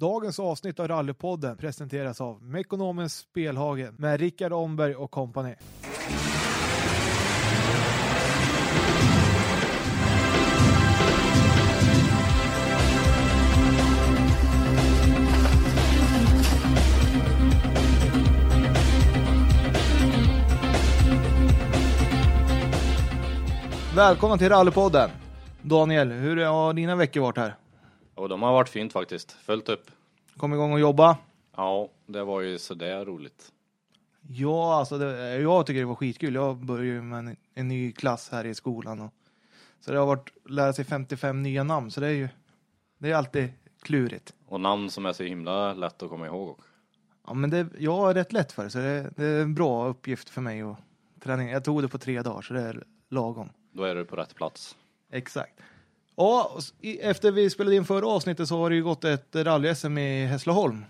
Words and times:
Dagens 0.00 0.38
avsnitt 0.38 0.80
av 0.80 0.88
Rallypodden 0.88 1.56
presenteras 1.56 2.20
av 2.20 2.42
Mekonomens 2.42 3.16
Spelhagen 3.16 3.94
med 3.98 4.20
Rickard 4.20 4.52
Omberg 4.52 4.94
och 4.94 5.10
kompani. 5.10 5.54
Välkommen 23.96 24.38
till 24.38 24.48
Rallypodden! 24.48 25.10
Daniel, 25.62 26.10
hur 26.12 26.44
har 26.44 26.72
dina 26.72 26.96
veckor 26.96 27.20
varit 27.20 27.36
här? 27.36 27.67
Och 28.18 28.28
de 28.28 28.42
har 28.42 28.52
varit 28.52 28.68
fint 28.68 28.92
faktiskt, 28.92 29.32
följt 29.32 29.68
upp. 29.68 29.90
Kom 30.36 30.52
igång 30.52 30.72
och 30.72 30.80
jobba? 30.80 31.18
Ja, 31.56 31.88
det 32.06 32.24
var 32.24 32.40
ju 32.40 32.58
sådär 32.58 33.04
roligt. 33.04 33.52
Ja, 34.20 34.78
alltså 34.78 34.98
det, 34.98 35.36
jag 35.36 35.66
tycker 35.66 35.80
det 35.80 35.86
var 35.86 35.94
skitkul. 35.94 36.34
Jag 36.34 36.56
började 36.56 36.86
ju 36.86 37.02
med 37.02 37.18
en, 37.18 37.36
en 37.54 37.68
ny 37.68 37.92
klass 37.92 38.28
här 38.32 38.46
i 38.46 38.54
skolan. 38.54 39.00
Och, 39.00 39.14
så 39.80 39.92
det 39.92 39.98
har 39.98 40.06
varit 40.06 40.32
lära 40.50 40.72
sig 40.72 40.84
55 40.84 41.42
nya 41.42 41.64
namn, 41.64 41.90
så 41.90 42.00
det 42.00 42.06
är 42.06 42.12
ju 42.12 42.28
det 42.98 43.10
är 43.10 43.14
alltid 43.14 43.52
klurigt. 43.82 44.34
Och 44.46 44.60
namn 44.60 44.90
som 44.90 45.06
är 45.06 45.12
så 45.12 45.22
himla 45.22 45.74
lätt 45.74 46.02
att 46.02 46.10
komma 46.10 46.26
ihåg. 46.26 46.48
också. 46.48 46.68
Ja, 47.26 47.34
men 47.34 47.50
det, 47.50 47.66
jag 47.78 47.96
har 47.96 48.14
rätt 48.14 48.32
lätt 48.32 48.52
för 48.52 48.64
det, 48.64 48.70
så 48.70 48.78
det, 48.78 49.10
det 49.16 49.24
är 49.24 49.42
en 49.42 49.54
bra 49.54 49.88
uppgift 49.88 50.28
för 50.28 50.40
mig. 50.40 50.64
Och 50.64 50.76
träning. 51.20 51.48
Jag 51.48 51.64
tog 51.64 51.82
det 51.82 51.88
på 51.88 51.98
tre 51.98 52.22
dagar, 52.22 52.42
så 52.42 52.54
det 52.54 52.60
är 52.60 52.84
lagom. 53.08 53.50
Då 53.72 53.84
är 53.84 53.94
du 53.94 54.04
på 54.04 54.16
rätt 54.16 54.34
plats. 54.34 54.76
Exakt. 55.10 55.60
Ja, 56.20 56.58
efter 57.00 57.30
vi 57.30 57.50
spelade 57.50 57.76
in 57.76 57.84
förra 57.84 58.06
avsnittet 58.06 58.48
så 58.48 58.58
har 58.58 58.70
det 58.70 58.76
ju 58.76 58.82
gått 58.82 59.04
ett 59.04 59.34
rally-SM 59.34 59.98
i 59.98 60.26
Hässleholm. 60.26 60.84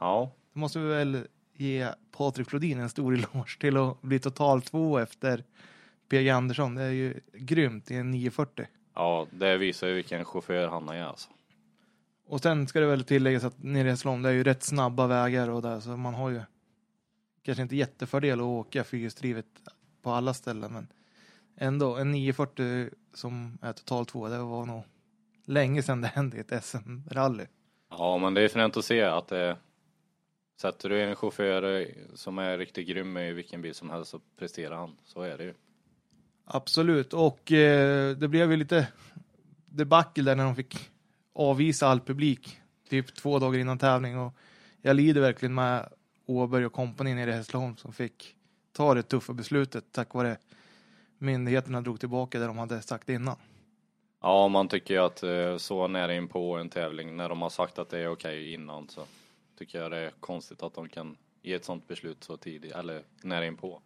Ja, 0.00 0.32
Då 0.54 0.60
måste 0.60 0.78
vi 0.78 0.88
väl 0.88 1.26
ge 1.56 1.88
Patrik 2.16 2.48
Flodin 2.48 2.78
en 2.78 2.90
stor 2.90 3.14
eloge 3.34 3.58
till 3.60 3.76
att 3.76 4.02
bli 4.02 4.18
total 4.18 4.62
två 4.62 4.98
efter 4.98 5.44
PG 6.08 6.28
Andersson. 6.28 6.74
Det 6.74 6.82
är 6.82 6.90
ju 6.90 7.20
grymt 7.32 7.90
i 7.90 7.94
en 7.94 8.10
940. 8.10 8.66
ja, 8.94 9.26
det 9.30 9.56
visar 9.56 9.86
ju 9.88 9.94
vilken 9.94 10.24
chaufför 10.24 10.68
han 10.68 10.88
är 10.88 11.04
alltså. 11.04 11.28
Och 12.26 12.40
sen 12.40 12.68
ska 12.68 12.80
det 12.80 12.86
väl 12.86 13.04
tilläggas 13.04 13.44
att 13.44 13.62
nere 13.62 13.88
i 13.88 13.90
Hässleholm 13.90 14.22
det 14.22 14.28
är 14.28 14.32
ju 14.32 14.44
rätt 14.44 14.62
snabba 14.62 15.06
vägar 15.06 15.48
och 15.48 15.62
där 15.62 15.80
så 15.80 15.96
man 15.96 16.14
har 16.14 16.30
ju 16.30 16.40
kanske 17.42 17.62
inte 17.62 17.76
jättefördel 17.76 18.40
att 18.40 18.44
åka 18.44 18.84
fyrhjulsdrivet 18.84 19.46
på 20.02 20.10
alla 20.10 20.34
ställen 20.34 20.72
men 20.72 20.86
ändå 21.56 21.96
en 21.96 22.10
940 22.10 22.90
som 23.14 23.58
är 23.62 23.72
total 23.72 24.06
två 24.06 24.28
det 24.28 24.38
var 24.38 24.66
nog 24.66 24.82
länge 25.46 25.82
sedan 25.82 26.00
det 26.00 26.08
hände 26.08 26.36
i 26.36 26.40
ett 26.40 26.64
SM-rally. 26.64 27.46
Ja, 27.90 28.18
men 28.18 28.34
det 28.34 28.42
är 28.42 28.48
fränt 28.48 28.76
att 28.76 28.84
se 28.84 29.02
att 29.02 29.28
det 29.28 29.56
Sätter 30.60 30.88
du 30.88 31.02
en 31.02 31.16
chaufför 31.16 31.88
som 32.14 32.38
är 32.38 32.58
riktigt 32.58 32.88
grym 32.88 33.16
i 33.16 33.32
vilken 33.32 33.62
bil 33.62 33.74
som 33.74 33.90
helst 33.90 34.10
så 34.10 34.20
presterar 34.38 34.76
han. 34.76 34.96
Så 35.04 35.22
är 35.22 35.38
det 35.38 35.44
ju. 35.44 35.54
Absolut, 36.44 37.12
och 37.12 37.52
eh, 37.52 38.16
det 38.16 38.28
blev 38.28 38.50
ju 38.50 38.56
lite 38.56 38.88
debacle 39.66 40.24
där 40.24 40.36
när 40.36 40.44
de 40.44 40.56
fick 40.56 40.90
avvisa 41.32 41.88
all 41.88 42.00
publik 42.00 42.60
typ 42.88 43.14
två 43.14 43.38
dagar 43.38 43.58
innan 43.58 43.78
tävling 43.78 44.18
och 44.18 44.34
jag 44.82 44.96
lider 44.96 45.20
verkligen 45.20 45.54
med 45.54 45.88
Åberg 46.26 46.66
och 46.66 46.72
kompani 46.72 47.14
nere 47.14 47.30
i 47.30 47.34
Hässleholm 47.34 47.76
som 47.76 47.92
fick 47.92 48.34
ta 48.72 48.94
det 48.94 49.02
tuffa 49.02 49.32
beslutet 49.32 49.84
tack 49.92 50.14
vare 50.14 50.36
myndigheterna 51.20 51.80
drog 51.80 52.00
tillbaka 52.00 52.38
det 52.38 52.46
de 52.46 52.58
hade 52.58 52.82
sagt 52.82 53.08
innan. 53.08 53.36
Ja, 54.22 54.48
man 54.48 54.68
tycker 54.68 54.94
ju 54.94 55.00
att 55.00 55.22
eh, 55.22 55.56
så 55.56 55.88
nära 55.88 56.14
in 56.14 56.28
på 56.28 56.56
en 56.56 56.68
tävling 56.68 57.16
när 57.16 57.28
de 57.28 57.42
har 57.42 57.50
sagt 57.50 57.78
att 57.78 57.88
det 57.88 57.98
är 57.98 58.08
okej 58.08 58.54
innan 58.54 58.88
så 58.88 59.02
tycker 59.58 59.82
jag 59.82 59.90
det 59.90 59.98
är 59.98 60.10
konstigt 60.20 60.62
att 60.62 60.74
de 60.74 60.88
kan 60.88 61.16
ge 61.42 61.54
ett 61.54 61.64
sånt 61.64 61.88
beslut 61.88 62.24
så 62.24 62.36
tidigt 62.36 62.72
eller 62.72 63.02
nära 63.22 63.46
in 63.46 63.56
på. 63.56 63.80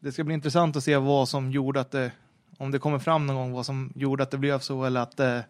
Det 0.00 0.12
ska 0.12 0.24
bli 0.24 0.34
intressant 0.34 0.76
att 0.76 0.84
se 0.84 0.96
vad 0.96 1.28
som 1.28 1.50
gjorde 1.50 1.80
att 1.80 1.90
det, 1.90 2.12
om 2.58 2.70
det 2.70 2.78
kommer 2.78 2.98
fram 2.98 3.26
någon 3.26 3.36
gång 3.36 3.52
vad 3.52 3.66
som 3.66 3.92
gjorde 3.94 4.22
att 4.22 4.30
det 4.30 4.38
blev 4.38 4.58
så 4.58 4.84
eller 4.84 5.00
att 5.00 5.16
det 5.16 5.44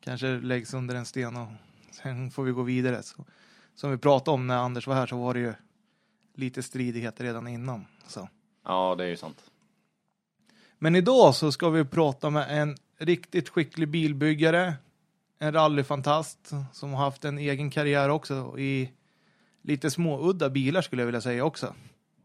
kanske 0.00 0.26
läggs 0.26 0.74
under 0.74 0.94
en 0.94 1.06
sten 1.06 1.36
och 1.36 1.48
sen 1.90 2.30
får 2.30 2.44
vi 2.44 2.52
gå 2.52 2.62
vidare. 2.62 3.02
Så, 3.02 3.24
som 3.74 3.90
vi 3.90 3.98
pratade 3.98 4.34
om 4.34 4.46
när 4.46 4.56
Anders 4.56 4.86
var 4.86 4.94
här 4.94 5.06
så 5.06 5.16
var 5.16 5.34
det 5.34 5.40
ju 5.40 5.54
lite 6.34 6.62
stridigheter 6.62 7.24
redan 7.24 7.48
innan. 7.48 7.86
Så. 8.06 8.28
Ja, 8.64 8.94
det 8.94 9.04
är 9.04 9.08
ju 9.08 9.16
sant. 9.16 9.50
Men 10.86 10.96
idag 10.96 11.34
så 11.34 11.52
ska 11.52 11.70
vi 11.70 11.84
prata 11.84 12.30
med 12.30 12.46
en 12.60 12.76
riktigt 12.98 13.48
skicklig 13.48 13.88
bilbyggare, 13.88 14.74
en 15.38 15.52
rallyfantast 15.52 16.52
som 16.72 16.94
har 16.94 17.04
haft 17.04 17.24
en 17.24 17.38
egen 17.38 17.70
karriär 17.70 18.08
också 18.08 18.58
i 18.58 18.90
lite 19.62 19.90
småudda 19.90 20.50
bilar 20.50 20.82
skulle 20.82 21.02
jag 21.02 21.06
vilja 21.06 21.20
säga 21.20 21.44
också. 21.44 21.74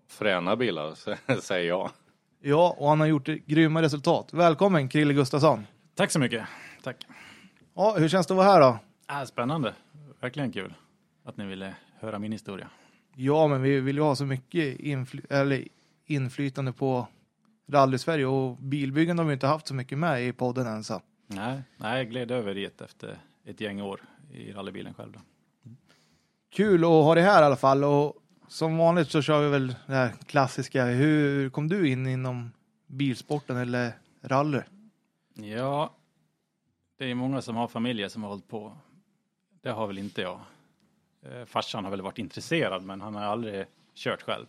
Fräna 0.07 0.55
bilar, 0.55 0.95
säger 1.41 1.67
jag. 1.67 1.91
Ja, 2.41 2.75
och 2.79 2.89
han 2.89 2.99
har 2.99 3.07
gjort 3.07 3.25
grymma 3.25 3.81
resultat. 3.81 4.33
Välkommen 4.33 4.89
Krille 4.89 5.13
Gustafsson. 5.13 5.67
Tack 5.95 6.11
så 6.11 6.19
mycket. 6.19 6.47
Tack. 6.83 7.05
Ja, 7.75 7.95
hur 7.97 8.09
känns 8.09 8.27
det 8.27 8.33
att 8.33 8.37
vara 8.37 8.47
här 8.47 8.61
då? 8.61 8.79
Äh, 9.13 9.25
spännande. 9.25 9.73
Verkligen 10.19 10.51
kul 10.51 10.73
att 11.25 11.37
ni 11.37 11.45
ville 11.45 11.75
höra 11.99 12.19
min 12.19 12.31
historia. 12.31 12.69
Ja, 13.15 13.47
men 13.47 13.61
vi 13.61 13.79
vill 13.79 13.95
ju 13.95 14.01
ha 14.01 14.15
så 14.15 14.25
mycket 14.25 14.79
infly- 14.79 15.25
eller 15.29 15.67
inflytande 16.05 16.73
på 16.73 17.07
rally-Sverige 17.71 18.25
och 18.25 18.57
bilbyggande 18.57 19.23
har 19.23 19.27
vi 19.27 19.33
inte 19.33 19.47
haft 19.47 19.67
så 19.67 19.73
mycket 19.73 19.97
med 19.97 20.27
i 20.27 20.33
podden 20.33 20.67
än 20.67 20.83
så. 20.83 21.01
Nej, 21.27 21.61
nej 21.77 21.97
jag 21.97 22.09
gled 22.09 22.31
över 22.31 22.55
dit 22.55 22.81
efter 22.81 23.17
ett 23.45 23.61
gäng 23.61 23.81
år 23.81 24.01
i 24.33 24.51
rallybilen 24.51 24.93
själv. 24.93 25.11
Då. 25.11 25.19
Kul 26.49 26.83
att 26.83 26.89
ha 26.89 27.15
det 27.15 27.21
här 27.21 27.41
i 27.41 27.45
alla 27.45 27.55
fall 27.55 27.83
och 27.83 28.15
som 28.47 28.77
vanligt 28.77 29.09
så 29.09 29.21
kör 29.21 29.41
vi 29.43 29.49
väl 29.49 29.75
det 29.87 29.93
här 29.93 30.13
klassiska. 30.25 30.85
Hur 30.85 31.49
kom 31.49 31.67
du 31.67 31.89
in 31.89 32.07
inom 32.07 32.51
bilsporten 32.87 33.57
eller 33.57 33.91
rally? 34.21 34.61
Ja, 35.33 35.95
det 36.97 37.05
är 37.05 37.15
många 37.15 37.41
som 37.41 37.55
har 37.55 37.67
familjer 37.67 38.07
som 38.07 38.23
har 38.23 38.29
hållit 38.29 38.47
på. 38.47 38.77
Det 39.61 39.69
har 39.69 39.87
väl 39.87 39.97
inte 39.97 40.21
jag. 40.21 40.39
Eh, 41.21 41.45
farsan 41.45 41.83
har 41.83 41.91
väl 41.91 42.01
varit 42.01 42.19
intresserad, 42.19 42.83
men 42.83 43.01
han 43.01 43.15
har 43.15 43.23
aldrig 43.23 43.65
kört 43.95 44.21
själv. 44.21 44.45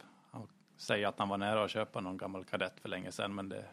Säga 0.83 1.09
att 1.09 1.19
han 1.19 1.29
var 1.29 1.39
nära 1.39 1.65
att 1.65 1.71
köpa 1.71 2.01
någon 2.01 2.17
gammal 2.17 2.45
kadett 2.45 2.81
för 2.81 2.89
länge 2.89 3.13
sedan, 3.13 3.35
men 3.35 3.49
det, 3.49 3.65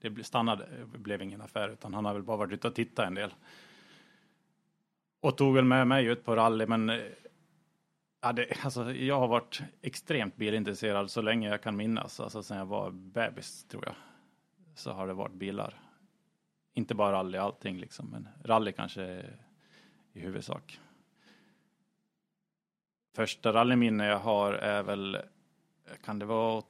det 0.00 0.24
stannade, 0.24 0.68
det 0.92 0.98
blev 0.98 1.22
ingen 1.22 1.40
affär, 1.40 1.68
utan 1.68 1.94
han 1.94 2.04
har 2.04 2.14
väl 2.14 2.22
bara 2.22 2.36
varit 2.36 2.52
ute 2.52 2.68
och 2.68 2.74
tittat 2.74 3.06
en 3.06 3.14
del. 3.14 3.34
Och 5.20 5.36
tog 5.36 5.54
väl 5.54 5.64
med 5.64 5.86
mig 5.86 6.06
ut 6.06 6.24
på 6.24 6.36
rally, 6.36 6.66
men 6.66 6.90
eh, 6.90 7.00
ja, 8.20 8.32
det, 8.32 8.64
alltså, 8.64 8.92
jag 8.92 9.20
har 9.20 9.28
varit 9.28 9.60
extremt 9.82 10.36
bilintresserad 10.36 11.10
så 11.10 11.22
länge 11.22 11.48
jag 11.48 11.62
kan 11.62 11.76
minnas, 11.76 12.20
alltså 12.20 12.42
sedan 12.42 12.58
jag 12.58 12.66
var 12.66 12.90
bebis 12.90 13.64
tror 13.64 13.84
jag. 13.86 13.94
Så 14.74 14.92
har 14.92 15.06
det 15.06 15.14
varit 15.14 15.34
bilar. 15.34 15.74
Inte 16.74 16.94
bara 16.94 17.12
rally, 17.12 17.38
allting 17.38 17.78
liksom, 17.78 18.10
men 18.10 18.28
rally 18.44 18.72
kanske 18.72 19.24
i 20.12 20.20
huvudsak. 20.20 20.80
Första 23.14 23.52
rallyminne 23.52 24.06
jag 24.06 24.18
har 24.18 24.52
är 24.52 24.82
väl, 24.82 25.18
kan 26.04 26.18
det 26.18 26.26
vara 26.26 26.62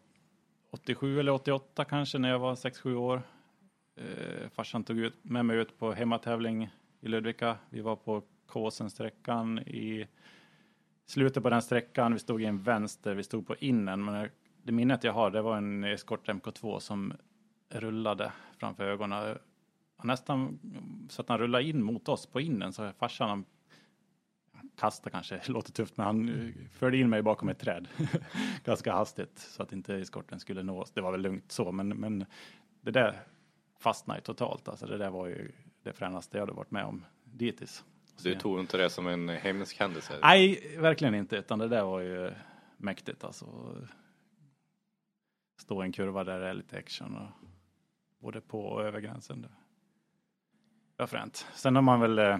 87 0.71 1.21
eller 1.21 1.33
88 1.33 1.85
kanske, 1.85 2.19
när 2.19 2.29
jag 2.29 2.39
var 2.39 2.55
6-7 2.55 2.95
år. 2.95 3.23
Eh, 3.97 4.49
farsan 4.49 4.85
tog 4.85 4.99
ut, 4.99 5.15
med 5.23 5.45
mig 5.47 5.57
ut 5.57 5.79
på 5.79 5.93
hemmatävling 5.93 6.71
i 7.01 7.09
Ludvika. 7.09 7.57
Vi 7.71 7.81
var 7.81 7.97
på 7.97 8.23
Kåsensträckan 8.47 9.59
i 9.59 10.09
slutet 11.07 11.43
på 11.43 11.51
den 11.51 11.63
sträckan. 11.63 12.13
Vi 12.13 12.19
stod 12.19 12.43
i 12.43 12.45
en 12.45 12.63
vänster, 12.63 13.15
vi 13.15 13.23
stod 13.23 13.47
på 13.47 13.57
innen, 13.57 14.05
men 14.05 14.29
det 14.63 14.73
minnet 14.73 15.05
jag 15.05 15.13
har, 15.13 15.31
det 15.31 15.43
var 15.43 15.57
en 15.57 15.85
Escort 15.85 16.29
MK2 16.29 16.79
som 16.79 17.13
rullade 17.69 18.33
framför 18.59 18.85
ögonen. 18.85 19.39
Han 19.97 20.07
nästan 20.07 20.59
så 21.09 21.23
att 21.23 21.29
han 21.29 21.39
rullade 21.39 21.65
in 21.65 21.83
mot 21.83 22.09
oss 22.09 22.27
på 22.27 22.41
innen, 22.41 22.73
så 22.73 22.93
farsan 22.99 23.45
han 24.59 24.71
kastade 24.77 25.11
kanske, 25.11 25.41
låter 25.47 25.73
tufft, 25.73 25.97
men 25.97 26.07
han 26.07 26.29
eh, 26.29 26.69
förde 26.73 26.97
in 26.97 27.11
mig 27.11 27.23
bakom 27.23 27.49
ett 27.49 27.59
träd 27.59 27.89
ganska 28.65 28.93
hastigt 28.93 29.39
så 29.39 29.63
att 29.63 29.73
inte 29.73 29.95
eskorten 29.95 30.41
skulle 30.41 30.63
nå 30.63 30.81
oss. 30.81 30.91
Det 30.91 31.01
var 31.01 31.13
väl 31.13 31.21
lugnt 31.21 31.53
så, 31.53 31.73
men, 31.73 31.89
men 31.89 32.27
det 32.81 32.91
där 32.91 33.21
fastnade 33.79 34.21
totalt. 34.21 34.69
Alltså 34.69 34.87
det 34.87 34.99
där 34.99 35.11
var 35.11 35.27
ju 35.27 35.53
det 35.83 35.93
fränaste 35.93 36.39
jag 36.39 36.43
hade 36.43 36.53
varit 36.53 36.71
med 36.71 36.85
om 36.85 37.05
dittills. 37.25 37.85
Du 38.23 38.35
tog 38.35 38.61
inte 38.61 38.77
det 38.77 38.91
som 38.91 39.07
en 39.07 39.29
hemsk 39.29 39.79
händelse? 39.79 40.19
Nej, 40.23 40.77
verkligen 40.79 41.15
inte, 41.15 41.37
utan 41.37 41.59
det 41.59 41.69
där 41.69 41.85
var 41.85 42.01
ju 42.01 42.31
mäktigt 42.77 43.25
alltså. 43.25 43.77
Stå 45.61 45.83
i 45.83 45.87
en 45.87 45.93
kurva 45.93 46.25
där 46.25 46.41
det 46.41 46.49
är 46.49 46.55
lite 46.55 46.79
action 46.79 47.17
och 47.17 47.49
både 48.19 48.41
på 48.41 48.65
och 48.65 48.85
över 48.85 49.01
gränsen. 49.01 49.43
Det 49.43 51.03
var 51.03 51.07
fränt. 51.07 51.47
Sen 51.55 51.75
har 51.75 51.83
man 51.83 52.01
väl 52.01 52.19
eh, 52.19 52.39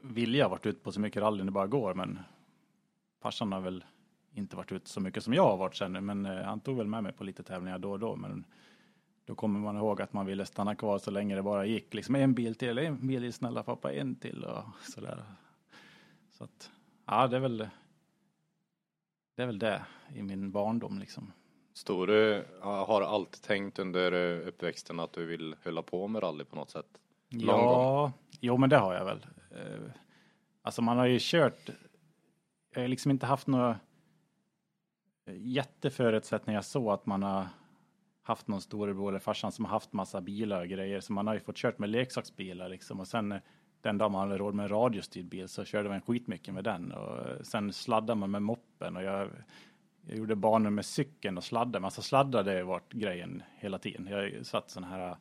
vilja 0.00 0.48
varit 0.48 0.66
ute 0.66 0.80
på 0.80 0.92
så 0.92 1.00
mycket 1.00 1.22
rally 1.22 1.44
det 1.44 1.50
bara 1.50 1.66
går, 1.66 1.94
men 1.94 2.18
farsan 3.22 3.52
har 3.52 3.60
väl 3.60 3.84
inte 4.32 4.56
varit 4.56 4.72
ute 4.72 4.90
så 4.90 5.00
mycket 5.00 5.24
som 5.24 5.34
jag 5.34 5.42
har 5.42 5.56
varit 5.56 5.76
sen, 5.76 6.06
men 6.06 6.26
eh, 6.26 6.42
han 6.42 6.60
tog 6.60 6.76
väl 6.76 6.86
med 6.86 7.02
mig 7.02 7.12
på 7.12 7.24
lite 7.24 7.42
tävlingar 7.42 7.78
då 7.78 7.90
och 7.90 7.98
då, 7.98 8.16
men 8.16 8.44
då 9.24 9.34
kommer 9.34 9.60
man 9.60 9.76
ihåg 9.76 10.02
att 10.02 10.12
man 10.12 10.26
ville 10.26 10.46
stanna 10.46 10.74
kvar 10.74 10.98
så 10.98 11.10
länge 11.10 11.34
det 11.34 11.42
bara 11.42 11.66
gick. 11.66 11.94
Liksom 11.94 12.14
en 12.14 12.34
bil 12.34 12.54
till, 12.54 12.78
en 12.78 13.06
bil 13.06 13.22
till, 13.22 13.32
snälla 13.32 13.62
pappa, 13.62 13.92
en 13.92 14.14
till 14.14 14.44
och 14.44 14.64
sådär. 14.82 15.24
Så 16.30 16.44
att, 16.44 16.70
ja, 17.06 17.26
det 17.26 17.36
är 17.36 17.40
väl 17.40 17.68
det 19.38 19.42
är 19.42 19.46
väl 19.46 19.58
det 19.58 19.82
i 20.14 20.22
min 20.22 20.50
barndom 20.50 20.98
liksom. 20.98 21.32
Står 21.74 22.06
du, 22.06 22.44
har 22.60 23.02
alltid 23.02 23.42
tänkt 23.42 23.78
under 23.78 24.12
eh, 24.12 24.48
uppväxten 24.48 25.00
att 25.00 25.12
du 25.12 25.26
vill 25.26 25.56
hålla 25.64 25.82
på 25.82 26.08
med 26.08 26.22
rally 26.22 26.44
på 26.44 26.56
något 26.56 26.70
sätt? 26.70 27.00
Ja, 27.28 28.12
jo 28.40 28.56
men 28.56 28.70
det 28.70 28.76
har 28.76 28.94
jag 28.94 29.04
väl. 29.04 29.26
Eh, 29.58 29.90
alltså 30.62 30.82
man 30.82 30.98
har 30.98 31.06
ju 31.06 31.18
kört, 31.20 31.70
jag 32.74 32.80
har 32.80 32.88
liksom 32.88 33.10
inte 33.10 33.26
haft 33.26 33.46
några 33.46 33.78
jätteförutsättningar 35.36 36.60
så 36.60 36.90
att 36.92 37.06
man 37.06 37.22
har 37.22 37.46
haft 38.22 38.48
någon 38.48 38.60
storebror 38.60 39.08
eller 39.08 39.18
farsan 39.18 39.52
som 39.52 39.64
har 39.64 39.72
haft 39.72 39.92
massa 39.92 40.20
bilar 40.20 40.60
och 40.60 40.68
grejer. 40.68 41.00
Så 41.00 41.12
man 41.12 41.26
har 41.26 41.34
ju 41.34 41.40
fått 41.40 41.56
kört 41.56 41.78
med 41.78 41.90
leksaksbilar 41.90 42.68
liksom. 42.68 43.00
Och 43.00 43.08
sen 43.08 43.32
eh, 43.32 43.38
den 43.80 43.98
dag 43.98 44.10
man 44.10 44.20
hade 44.20 44.38
råd 44.38 44.54
med 44.54 44.62
en 44.62 44.68
radiostyrd 44.68 45.28
bil 45.28 45.48
så 45.48 45.64
körde 45.64 45.88
man 45.88 46.00
skitmycket 46.00 46.54
med 46.54 46.64
den. 46.64 46.92
Och 46.92 47.28
eh, 47.28 47.42
sen 47.42 47.72
sladdade 47.72 48.20
man 48.20 48.30
med 48.30 48.42
moppen 48.42 48.96
och 48.96 49.02
jag, 49.02 49.30
jag 50.06 50.18
gjorde 50.18 50.36
banor 50.36 50.70
med 50.70 50.84
cykeln 50.84 51.36
och 51.36 51.44
sladdade. 51.44 51.84
Alltså 51.84 52.02
sladdade 52.02 52.52
har 52.52 52.62
varit 52.62 52.92
grejen 52.92 53.42
hela 53.56 53.78
tiden. 53.78 54.06
Jag 54.06 54.46
satt 54.46 54.70
sån 54.70 54.84
här 54.84 55.16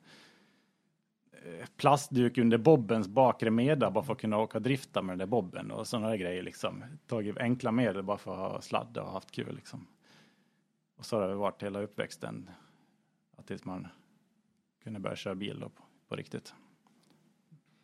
plastduk 1.78 2.38
under 2.38 2.58
bobbens 2.58 3.08
bakre 3.08 3.52
meda 3.52 3.92
bara 3.92 4.04
för 4.04 4.14
att 4.14 4.20
kunna 4.20 4.38
åka 4.38 4.58
och 4.58 4.62
drifta 4.62 5.02
med 5.02 5.12
den 5.14 5.20
där 5.20 5.26
bobben 5.26 5.72
och 5.72 5.88
sådana 5.88 6.18
grejer 6.18 6.44
liksom. 6.44 6.84
Tagit 7.08 7.38
enkla 7.38 7.72
medel 7.72 8.04
bara 8.04 8.18
för 8.18 8.32
att 8.32 8.52
ha 8.52 8.62
sladda 8.62 9.04
och 9.04 9.12
haft 9.12 9.32
kul 9.32 9.56
liksom. 9.56 9.88
Och 10.98 11.06
så 11.06 11.20
har 11.20 11.28
det 11.28 11.36
varit 11.36 11.64
hela 11.64 11.82
uppväxten. 11.82 12.50
Att 13.38 13.48
tills 13.48 13.66
man 13.66 13.88
kunde 14.84 15.00
börja 15.00 15.16
köra 15.16 15.36
bil 15.36 15.60
då 15.60 15.70
på, 15.70 15.84
på 16.10 16.16
riktigt. 16.16 16.54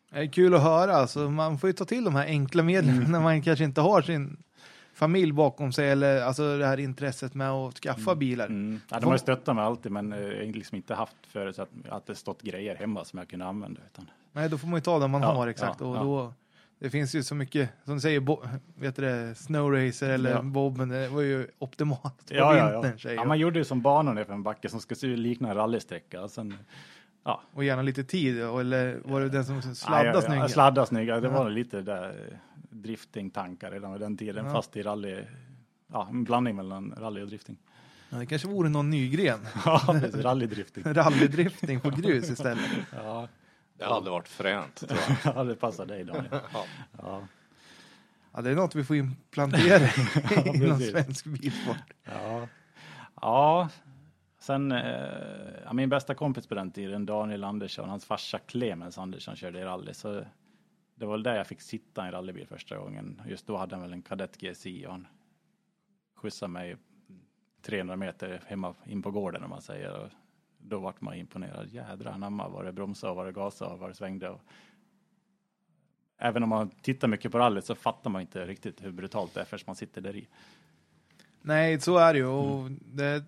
Det 0.10 0.20
är 0.20 0.28
kul 0.28 0.54
att 0.54 0.64
höra. 0.64 0.96
Alltså, 0.96 1.30
man 1.30 1.58
får 1.58 1.70
ju 1.70 1.74
ta 1.74 1.86
till 1.86 2.04
de 2.04 2.16
här 2.16 2.26
enkla 2.26 2.64
medlen 2.64 2.98
Mm. 2.98 3.12
när 3.12 3.20
man 3.20 3.42
kanske 3.42 3.66
inte 3.66 3.82
har 3.82 4.02
sin 4.02 4.44
familj 4.94 5.32
bakom 5.32 5.72
sig 5.72 5.90
eller 5.90 6.22
alltså 6.22 6.58
det 6.58 6.66
här 6.66 6.80
intresset 6.80 7.34
med 7.34 7.50
att 7.52 7.74
skaffa 7.76 8.16
bilar. 8.16 8.46
Mm. 8.46 8.80
Ja, 8.90 9.00
de 9.00 9.06
har 9.10 9.18
stöttat 9.18 9.56
mig 9.56 9.66
alltid 9.66 9.92
men 9.92 10.14
eh, 10.14 10.20
jag 10.20 10.46
har 10.46 10.54
liksom 10.54 10.76
inte 10.76 10.96
haft 10.96 11.16
förut 11.28 11.60
att, 11.60 11.70
att 11.90 12.06
det 12.06 12.16
stått 12.16 12.42
grejer 12.42 12.76
hemma 12.76 13.06
som 13.06 13.20
jag 13.20 13.28
kunde 13.28 13.46
använda. 13.46 13.82
Utan, 13.94 14.10
Nej, 14.32 14.50
då 14.50 14.58
får 14.58 14.68
man 14.68 14.78
ju 14.78 14.82
ta 14.82 15.00
det 15.00 15.08
man 15.08 15.22
Ja, 15.22 15.32
har 15.34 15.48
exakt. 15.48 15.80
ja, 15.80 15.86
och 15.88 15.96
ja. 15.96 16.02
då, 16.04 16.34
det 16.80 16.90
finns 16.90 17.16
ju 17.16 17.24
så 17.24 17.36
mycket, 17.36 17.70
som 17.86 17.94
du 17.94 18.00
säger, 18.02 18.20
bo, 18.20 18.44
vet 18.76 18.96
du 18.96 19.02
det, 19.02 19.36
snowracer 19.36 20.10
eller 20.10 20.30
Ja. 20.32 20.42
bobben, 20.42 20.90
det 20.90 21.08
var 21.08 21.22
ju 21.22 21.48
optimalt 21.60 22.28
på 22.28 22.34
ja, 22.36 22.58
ja, 22.58 22.82
vintern. 22.82 22.98
ja. 23.04 23.12
ja, 23.12 23.26
man 23.26 23.40
gjorde 23.40 23.60
ju 23.60 23.66
som 23.66 23.82
banor 23.82 24.14
ner 24.14 24.24
för 24.24 24.34
en 24.34 24.44
backe 24.44 24.70
som 24.70 24.80
ska 24.80 24.96
likna 25.02 25.50
en 25.50 25.56
rallysträcka. 25.56 26.28
Sen, 26.28 26.58
ja. 27.26 27.42
Och 27.54 27.64
gärna 27.64 27.82
lite 27.82 28.04
tid, 28.04 28.42
eller 28.42 29.02
var 29.06 29.22
det 29.22 29.30
den 29.30 29.46
som 29.46 29.56
Ja, 29.56 29.62
sladdade 29.76 30.10
ja, 30.10 30.22
snyggt? 30.22 30.40
ja, 30.42 30.48
Sladda 30.48 30.86
snygga. 30.86 31.20
Det 31.20 31.28
Ja. 31.28 31.34
var 31.44 31.50
lite 31.50 31.82
där 31.82 32.10
eh, 32.10 32.38
driftingtankar 32.74 33.72
redan 33.72 33.92
vid 33.92 34.02
den 34.02 34.18
tiden. 34.18 34.46
Ja. 34.46 34.52
Fast 34.52 34.78
i 34.78 34.84
rally, 34.84 35.24
ja, 35.92 36.08
en 36.10 36.24
blandning 36.24 36.56
mellan 36.56 36.94
rally 36.98 37.22
och 37.22 37.28
drifting. 37.28 37.58
Ja, 38.10 38.18
det 38.18 38.26
kanske 38.26 38.48
vore 38.48 38.70
någon 38.70 38.90
ny 38.90 39.10
gren. 39.10 39.40
Ja, 39.66 39.82
precis, 39.88 40.16
rallydrifting. 40.16 40.84
Rallydrifting 40.94 41.80
på 41.80 41.90
grus 41.90 42.30
istället. 42.30 42.70
Ja, 42.96 43.28
Det 43.78 43.86
hade 43.86 44.10
varit 44.10 44.28
fränt 44.28 44.76
tror 44.76 45.00
jag. 45.24 45.36
ja, 45.36 45.44
det 45.44 45.56
passar 45.56 45.86
dig 45.86 46.04
Daniel. 46.04 46.28
Ja. 46.32 46.66
Ja, 47.02 47.28
Ja, 48.34 48.42
det 48.42 48.50
är 48.50 48.56
något 48.56 48.76
vi 48.76 48.84
får 48.84 48.96
implantera 48.96 49.90
inom 50.46 50.60
precis. 50.60 50.92
svensk 50.92 51.26
bilsport. 51.26 51.78
ja. 52.04 52.48
ja. 53.22 53.70
Sen, 54.40 54.72
eh, 54.72 54.80
ja, 55.66 55.74
min 55.74 55.90
bästa 55.90 56.16
kompis 56.16 56.48
på 56.48 56.56
den 56.56 56.72
tiden, 56.72 57.06
Daniel 57.06 57.44
Andersson, 57.44 57.90
hans 57.90 58.06
farsa 58.06 58.40
Clemens 58.40 58.98
Andersson 58.98 59.36
körde 59.36 59.60
i 59.60 59.64
rally. 59.64 59.94
Så 59.94 60.26
det 60.96 61.06
var 61.06 61.14
väl 61.14 61.24
där 61.24 61.36
jag 61.36 61.48
fick 61.48 61.62
sitta 61.62 62.04
i 62.04 62.06
en 62.06 62.12
rallybil 62.12 62.48
första 62.48 62.78
gången. 62.78 63.22
Just 63.28 63.48
då 63.48 63.58
hade 63.58 63.76
han 63.76 63.82
väl 63.82 63.94
en 63.94 64.02
Kadett 64.02 64.38
GSI 64.38 64.86
och 64.86 64.92
han 64.92 65.08
skjutsade 66.16 66.52
mig 66.52 66.78
300 67.62 67.96
meter 67.96 68.42
hemma 68.48 68.76
in 68.86 69.02
på 69.02 69.12
gården 69.12 69.44
om 69.44 69.50
man 69.50 69.62
säger. 69.62 70.00
Och 70.00 70.10
då 70.58 70.80
vart 70.80 71.02
man 71.02 71.14
imponerad. 71.16 71.68
Jädrar 71.70 72.12
anamma 72.12 72.50
vad 72.50 72.66
det 72.66 72.72
bromsade 72.74 73.12
och 73.12 73.18
vad 73.18 73.26
det 73.26 73.32
gasade 73.32 73.74
och 73.74 73.80
vad 73.80 73.90
det 73.90 73.94
svängde. 73.94 74.30
Och 74.30 74.42
även 76.18 76.44
om 76.44 76.50
man 76.50 76.70
tittar 76.70 77.08
mycket 77.08 77.32
på 77.32 77.38
rallyt 77.40 77.66
så 77.66 77.76
fattar 77.76 78.10
man 78.10 78.22
inte 78.22 78.46
riktigt 78.46 78.84
hur 78.84 78.92
brutalt 78.92 79.34
det 79.34 79.42
är 79.42 79.46
förrän 79.46 79.64
man 79.68 79.76
sitter 79.76 80.02
där 80.02 80.16
i. 80.16 80.28
Nej, 81.42 81.80
så 81.80 81.98
är 81.98 82.14
det 82.14 82.20
ju. 82.20 82.26
Och 82.26 82.60
Mm. 82.60 82.80
det 82.86 83.24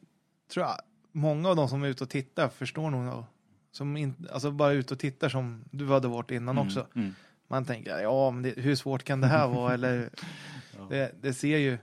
tror 0.48 0.66
jag 0.66 0.76
många 1.12 1.50
av 1.50 1.56
de 1.56 1.70
som 1.70 1.84
är 1.84 1.88
ute 1.88 2.04
och 2.04 2.10
tittar 2.10 2.50
förstår 2.50 2.90
nog. 2.90 3.24
Som 3.72 3.98
in, 3.98 4.28
alltså 4.32 4.52
bara 4.52 4.72
ute 4.72 4.94
och 4.94 5.00
tittar 5.00 5.30
som 5.30 5.64
du 5.72 5.88
hade 5.88 6.08
varit 6.08 6.32
innan 6.32 6.58
också. 6.58 6.88
Mm. 6.96 7.16
Man 7.48 7.66
tänker, 7.66 8.00
ja, 8.00 8.32
men 8.32 8.44
det, 8.44 8.54
hur 8.58 8.76
svårt 8.76 9.04
kan 9.04 9.22
det 9.22 9.28
här 9.28 9.48
vara? 9.48 9.74
Eller, 9.74 10.10
Ja. 10.78 10.88
det, 10.90 11.12
det 11.22 11.34
ser 11.34 11.58
ju, 11.58 11.78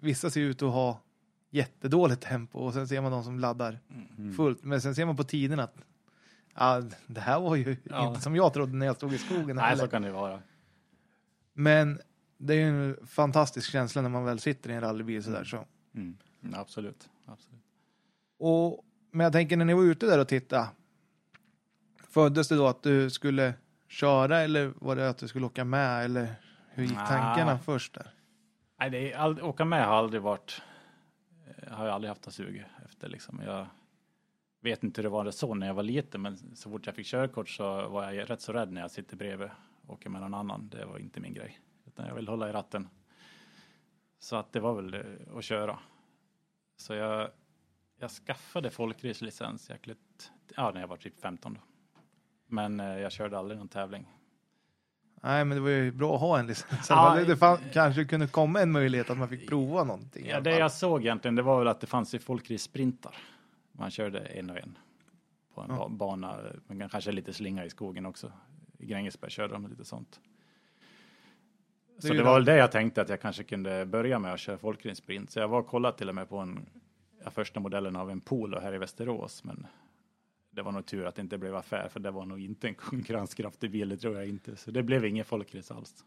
vissa 0.00 0.30
ser 0.30 0.40
ut 0.40 0.62
att 0.62 0.72
ha 0.72 1.00
jättedåligt 1.50 2.22
tempo 2.22 2.58
och 2.58 2.72
sen 2.72 2.88
ser 2.88 3.00
man 3.00 3.12
de 3.12 3.24
som 3.24 3.38
laddar 3.38 3.78
Mm. 4.18 4.34
fullt. 4.34 4.64
Men 4.64 4.80
sen 4.80 4.94
ser 4.94 5.04
man 5.06 5.16
på 5.16 5.24
tiden 5.24 5.60
att 5.60 5.74
ja, 6.54 6.82
det 7.06 7.20
här 7.20 7.40
var 7.40 7.56
ju 7.56 7.76
Ja. 7.84 8.08
inte 8.08 8.20
som 8.20 8.36
jag 8.36 8.52
trodde 8.52 8.72
när 8.76 8.86
jag 8.86 8.96
stod 8.96 9.12
i 9.14 9.18
skogen. 9.18 9.56
Nej, 9.56 9.64
heller. 9.64 9.84
så 9.84 9.90
kan 9.90 10.02
det 10.02 10.10
vara. 10.12 10.40
Men 11.52 11.98
det 12.38 12.54
är 12.54 12.58
ju 12.58 12.68
en 12.90 13.06
fantastisk 13.06 13.70
känsla 13.70 14.02
när 14.02 14.08
man 14.08 14.24
väl 14.24 14.38
sitter 14.38 14.70
i 14.70 14.72
en 14.72 14.80
rallybil 14.80 15.24
sådär. 15.24 15.44
Så. 15.44 15.56
Mm. 15.94 16.16
Mm, 16.42 16.60
absolut. 16.60 17.08
absolut. 17.26 17.60
Och, 18.38 18.84
men 19.10 19.24
jag 19.24 19.32
tänker 19.32 19.56
när 19.56 19.64
ni 19.64 19.74
var 19.74 19.82
ute 19.82 20.06
där 20.06 20.18
och 20.18 20.28
tittade. 20.28 20.66
Föddes 22.08 22.48
det 22.48 22.56
då 22.56 22.66
att 22.66 22.82
du 22.82 23.10
skulle 23.10 23.54
köra 23.88 24.38
eller 24.40 24.72
var 24.76 24.96
det 24.96 25.08
att 25.08 25.18
du 25.18 25.28
skulle 25.28 25.46
åka 25.46 25.64
med? 25.64 26.04
Eller 26.04 26.34
hur 26.68 26.82
gick 26.84 26.98
tankarna 27.08 27.58
först 27.58 27.94
där? 27.94 28.10
Nej, 28.78 28.90
det 28.90 29.12
är 29.12 29.18
ald- 29.18 29.40
åka 29.42 29.64
med 29.64 29.86
har 29.86 29.94
aldrig 29.94 30.22
varit, 30.22 30.62
eh, 31.46 31.72
har 31.72 31.86
jag 31.86 31.94
aldrig 31.94 32.08
haft 32.08 32.26
att 32.26 32.34
suga 32.34 32.64
efter 32.84 33.08
liksom. 33.08 33.40
Jag 33.44 33.66
vet 34.60 34.84
inte 34.84 34.98
hur 35.00 35.02
det 35.02 35.08
var 35.08 35.30
så 35.30 35.54
när 35.54 35.66
jag 35.66 35.74
var 35.74 35.82
liten, 35.82 36.22
men 36.22 36.56
så 36.56 36.70
fort 36.70 36.86
jag 36.86 36.94
fick 36.94 37.06
körkort 37.06 37.48
så 37.48 37.88
var 37.88 38.12
jag 38.12 38.30
rätt 38.30 38.40
så 38.40 38.52
rädd 38.52 38.72
när 38.72 38.80
jag 38.80 38.90
sitter 38.90 39.16
bredvid 39.16 39.48
och 39.86 39.94
åker 39.94 40.10
med 40.10 40.20
någon 40.20 40.34
annan. 40.34 40.68
Det 40.68 40.84
var 40.84 40.98
inte 40.98 41.20
min 41.20 41.34
grej, 41.34 41.60
utan 41.86 42.06
jag 42.06 42.14
vill 42.14 42.28
hålla 42.28 42.48
i 42.48 42.52
ratten. 42.52 42.88
Så 44.18 44.36
att 44.36 44.52
det 44.52 44.60
var 44.60 44.74
väl 44.82 44.94
eh, 44.94 45.36
att 45.38 45.44
köra. 45.44 45.78
Så 46.76 46.94
jag, 46.94 47.30
jag 47.98 48.10
skaffade 48.10 48.70
folkracelicens 48.70 49.70
jäkligt, 49.70 50.32
ja 50.56 50.70
när 50.70 50.80
jag 50.80 50.88
var 50.88 50.96
typ 50.96 51.20
15 51.20 51.54
då. 51.54 51.60
Men 52.46 52.80
eh, 52.80 52.86
jag 52.98 53.12
körde 53.12 53.38
aldrig 53.38 53.58
någon 53.58 53.68
tävling. 53.68 54.06
Nej, 55.22 55.44
men 55.44 55.56
det 55.56 55.62
var 55.62 55.70
ju 55.70 55.92
bra 55.92 56.14
att 56.14 56.20
ha 56.20 56.38
en 56.38 56.46
licens. 56.46 56.86
Ja, 56.90 57.24
det, 57.26 57.36
fann, 57.36 57.58
kanske 57.72 58.04
kunde 58.04 58.26
komma 58.26 58.60
en 58.60 58.72
möjlighet 58.72 59.10
att 59.10 59.18
man 59.18 59.28
fick 59.28 59.48
prova 59.48 59.84
någonting. 59.84 60.26
Ja, 60.26 60.40
det 60.40 60.58
jag 60.58 60.72
såg 60.72 61.00
egentligen, 61.02 61.34
det 61.34 61.42
var 61.42 61.58
väl 61.58 61.68
att 61.68 61.80
det 61.80 61.86
fanns 61.86 62.14
ju 62.14 62.18
folkrace-sprintar. 62.18 63.14
Man 63.72 63.90
körde 63.90 64.18
en 64.20 64.50
och 64.50 64.56
en 64.58 64.78
på 65.54 65.60
en 65.60 65.66
Ja. 65.70 65.76
ba- 65.76 65.88
bana, 65.88 66.36
men 66.66 66.88
kanske 66.88 67.12
lite 67.12 67.32
slinga 67.32 67.64
i 67.64 67.70
skogen 67.70 68.06
också. 68.06 68.32
I 68.78 68.86
Grängesberg 68.86 69.30
körde 69.30 69.52
de 69.52 69.66
lite 69.68 69.84
sånt. 69.84 70.20
Så 71.98 72.12
det 72.12 72.22
var 72.22 72.34
väl 72.34 72.44
det 72.44 72.56
jag 72.56 72.72
tänkte 72.72 73.02
att 73.02 73.08
jag 73.08 73.20
kanske 73.20 73.44
kunde 73.44 73.86
börja 73.86 74.18
med 74.18 74.32
att 74.32 74.40
köra 74.40 74.58
folkrace-sprint. 74.58 75.30
Så 75.30 75.38
jag 75.38 75.48
var 75.48 75.58
och 75.58 75.66
kollade 75.66 75.98
till 75.98 76.08
och 76.08 76.14
med 76.14 76.28
på 76.28 76.38
en, 76.38 76.66
första 77.30 77.60
modellen 77.60 77.96
av 77.96 78.10
en 78.10 78.20
Polo 78.20 78.60
här 78.60 78.74
i 78.74 78.78
Västerås, 78.78 79.44
men 79.44 79.66
det 80.56 80.62
var 80.62 80.72
nog 80.72 80.86
tur 80.86 81.04
att 81.06 81.14
det 81.14 81.22
inte 81.22 81.38
blev 81.38 81.56
affär, 81.56 81.88
för 81.88 82.00
det 82.00 82.10
var 82.10 82.26
nog 82.26 82.40
inte 82.40 82.68
en 82.68 82.74
konkurrenskraftig 82.74 83.70
bil, 83.70 83.88
det 83.88 83.96
tror 83.96 84.16
jag 84.16 84.28
inte. 84.28 84.56
Så 84.56 84.70
det 84.70 84.82
blev 84.82 85.04
ingen 85.04 85.24
folkrace 85.24 85.74
alls. 85.74 86.04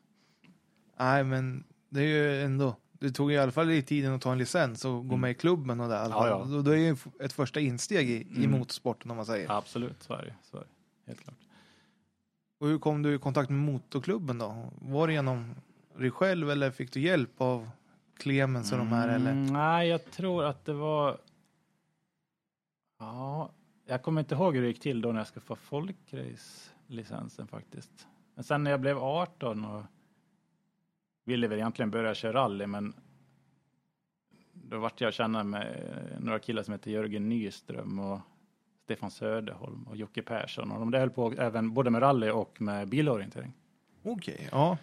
Nej, 0.99 1.23
men 1.23 1.63
det 1.89 1.99
är 2.01 2.05
ju 2.07 2.41
ändå. 2.41 2.75
Det 2.91 3.11
tog 3.11 3.31
i 3.31 3.37
alla 3.37 3.51
fall 3.51 3.71
i 3.71 3.81
tiden 3.81 4.13
att 4.13 4.21
ta 4.21 4.31
en 4.31 4.37
licens 4.37 4.85
och 4.85 4.91
gå 4.91 4.99
Mm. 5.15 5.19
med 5.21 5.31
i 5.31 5.33
klubben 5.33 5.79
och 5.79 5.89
det. 5.89 5.95
i 5.95 5.97
Ja, 6.09 6.27
ja. 6.27 6.45
Då, 6.45 6.61
då 6.61 6.71
är 6.71 6.75
ju 6.77 6.95
ett 7.19 7.33
första 7.33 7.59
insteg 7.59 8.09
i, 8.09 8.13
i 8.13 8.45
Mm. 8.45 8.51
motorsporten 8.59 9.11
om 9.11 9.17
man 9.17 9.25
säger. 9.25 9.51
Absolut, 9.51 10.03
så 10.03 10.13
är 10.13 10.25
det. 10.25 10.35
Så 10.43 10.57
är 10.57 10.61
det. 10.61 10.67
Helt 11.07 11.19
klart. 11.23 11.35
Och 12.59 12.67
hur 12.67 12.79
kom 12.79 13.01
du 13.01 13.15
i 13.15 13.17
kontakt 13.17 13.49
med 13.49 13.59
motorklubben 13.59 14.37
då? 14.37 14.69
Var 14.81 15.07
det 15.07 15.13
genom 15.13 15.55
dig 15.97 16.11
själv 16.11 16.49
eller 16.51 16.71
fick 16.71 16.91
du 16.93 16.99
hjälp 17.01 17.41
av 17.41 17.69
Clemens 18.17 18.71
och 18.71 18.77
de 18.77 18.87
här? 18.87 19.07
Eller? 19.09 19.31
Mm, 19.31 19.53
nej, 19.53 19.87
jag 19.89 20.11
tror 20.11 20.43
att 20.43 20.65
det 20.65 20.73
var... 20.73 21.17
Ja, 22.99 23.51
jag 23.89 24.01
kommer 24.01 24.21
inte 24.21 24.35
ihåg 24.35 24.55
hur 24.55 24.61
det 24.61 24.67
gick 24.67 24.79
till 24.79 25.01
då 25.01 25.11
när 25.11 25.19
jag 25.19 25.27
skulle 25.27 25.45
få 25.45 25.55
folkrace-licensen 25.55 27.47
faktiskt. 27.47 28.07
Men 28.35 28.43
sen 28.43 28.63
när 28.63 28.71
jag 28.71 28.81
blev 28.81 28.97
18 28.97 29.65
och 29.65 29.83
ville 31.25 31.47
väl 31.47 31.57
egentligen 31.57 31.91
börja 31.91 32.15
köra 32.15 32.33
rally, 32.33 32.67
men 32.67 32.93
då 34.53 34.79
vart 34.79 35.01
jag 35.01 35.13
känna 35.13 35.43
med 35.43 36.17
några 36.19 36.39
killar 36.39 36.63
som 36.63 36.71
heter 36.71 36.91
Jörgen 36.91 37.29
Nyström 37.29 37.99
och 37.99 38.19
Stefan 38.83 39.11
Söderholm 39.11 39.83
och 39.83 39.95
Jocke 39.95 40.21
Persson. 40.21 40.71
Och 40.71 40.79
de 40.79 40.91
där 40.91 40.99
höll 40.99 41.09
på 41.09 41.33
även 41.37 41.73
både 41.73 41.89
med 41.89 42.01
rally 42.01 42.29
och 42.29 42.61
med 42.61 42.89
bilorientering. 42.89 43.53
Okej, 44.03 44.49
ja. 44.51 44.77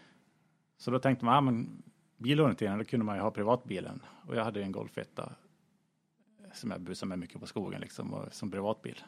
Så 0.77 0.91
då 0.91 0.99
tänkte 0.99 1.25
man, 1.25 1.35
ja 1.35 1.41
men 1.41 1.83
bilorientering, 2.17 2.79
då 2.79 2.85
kunde 2.85 3.07
man 3.07 3.17
ju 3.17 3.23
ha 3.23 3.31
privatbilen. 3.31 4.01
Och 4.27 4.37
jag 4.37 4.45
hade 4.45 4.59
ju 4.59 4.65
en 4.65 4.73
Golf 4.73 4.99
1 4.99 5.19
som 6.57 6.71
jag 6.71 6.81
busade 6.81 7.09
med 7.09 7.19
mycket 7.19 7.41
på 7.41 7.47
skogen 7.47 7.81
liksom, 7.81 8.15
och, 8.15 8.35
som 8.35 8.51
privatbil. 8.51 9.03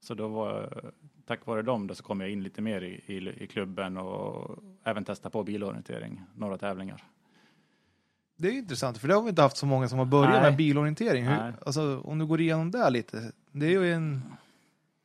Så 0.00 0.14
då 0.14 0.28
var, 0.28 0.82
tack 1.26 1.46
vare 1.46 1.62
dem 1.62 1.86
då 1.86 1.94
så 1.94 2.02
kom 2.02 2.20
jag 2.20 2.30
in 2.30 2.42
lite 2.42 2.62
mer 2.62 2.80
i, 2.80 3.02
i, 3.06 3.44
i 3.44 3.46
klubben 3.46 3.96
och 3.96 4.58
även 4.84 5.04
testa 5.04 5.30
på 5.30 5.44
bilorientering, 5.44 6.22
några 6.34 6.58
tävlingar. 6.58 7.04
Det 8.36 8.48
är 8.48 8.52
ju 8.52 8.58
intressant, 8.58 8.98
för 8.98 9.08
det 9.08 9.14
har 9.14 9.22
vi 9.22 9.28
inte 9.28 9.42
haft 9.42 9.56
så 9.56 9.66
många 9.66 9.88
som 9.88 9.98
har 9.98 10.06
börjat 10.06 10.32
Nej. 10.32 10.42
med 10.42 10.56
bilorientering. 10.56 11.24
Hur, 11.24 11.36
Nej. 11.36 11.52
alltså, 11.66 12.00
om 12.00 12.18
du 12.18 12.26
går 12.26 12.40
igenom 12.40 12.70
det 12.70 12.90
lite, 12.90 13.32
det 13.52 13.66
är 13.66 13.70
ju 13.70 13.92
en, 13.92 14.22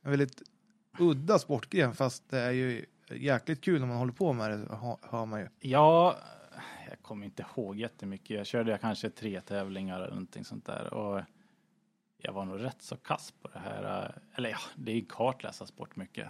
en 0.02 0.10
väldigt 0.12 0.42
udda 1.00 1.40
sportgren, 1.40 1.94
fast 1.94 2.30
det 2.30 2.40
är 2.40 2.52
ju 2.52 2.86
jäkligt 3.10 3.62
kul 3.62 3.80
när 3.80 3.88
man 3.88 3.98
håller 3.98 4.14
på 4.14 4.34
med 4.34 4.52
det, 4.52 4.68
hör 5.02 5.26
man 5.26 5.40
ju. 5.40 5.48
Ja, 5.60 6.18
jag 6.90 7.02
kommer 7.02 7.26
inte 7.26 7.46
ihåg 7.56 7.78
jättemycket. 7.78 8.38
Jag 8.38 8.46
körde 8.46 8.78
kanske 8.78 9.10
tre 9.10 9.42
tävlingar 9.42 9.96
eller 9.96 10.10
någonting 10.10 10.46
sånt 10.46 10.66
där 10.66 10.94
och 10.94 11.22
jag 12.24 12.34
var 12.34 12.46
nog 12.46 12.64
rätt 12.64 12.82
så 12.82 12.98
kass 12.98 13.32
på 13.42 13.48
det 13.54 13.60
här. 13.60 14.12
Eller 14.36 14.50
ja, 14.50 14.58
det 14.76 14.92
är 14.92 14.96
ju 14.96 15.06
kartläsarsport 15.06 15.96
mycket. 15.96 16.28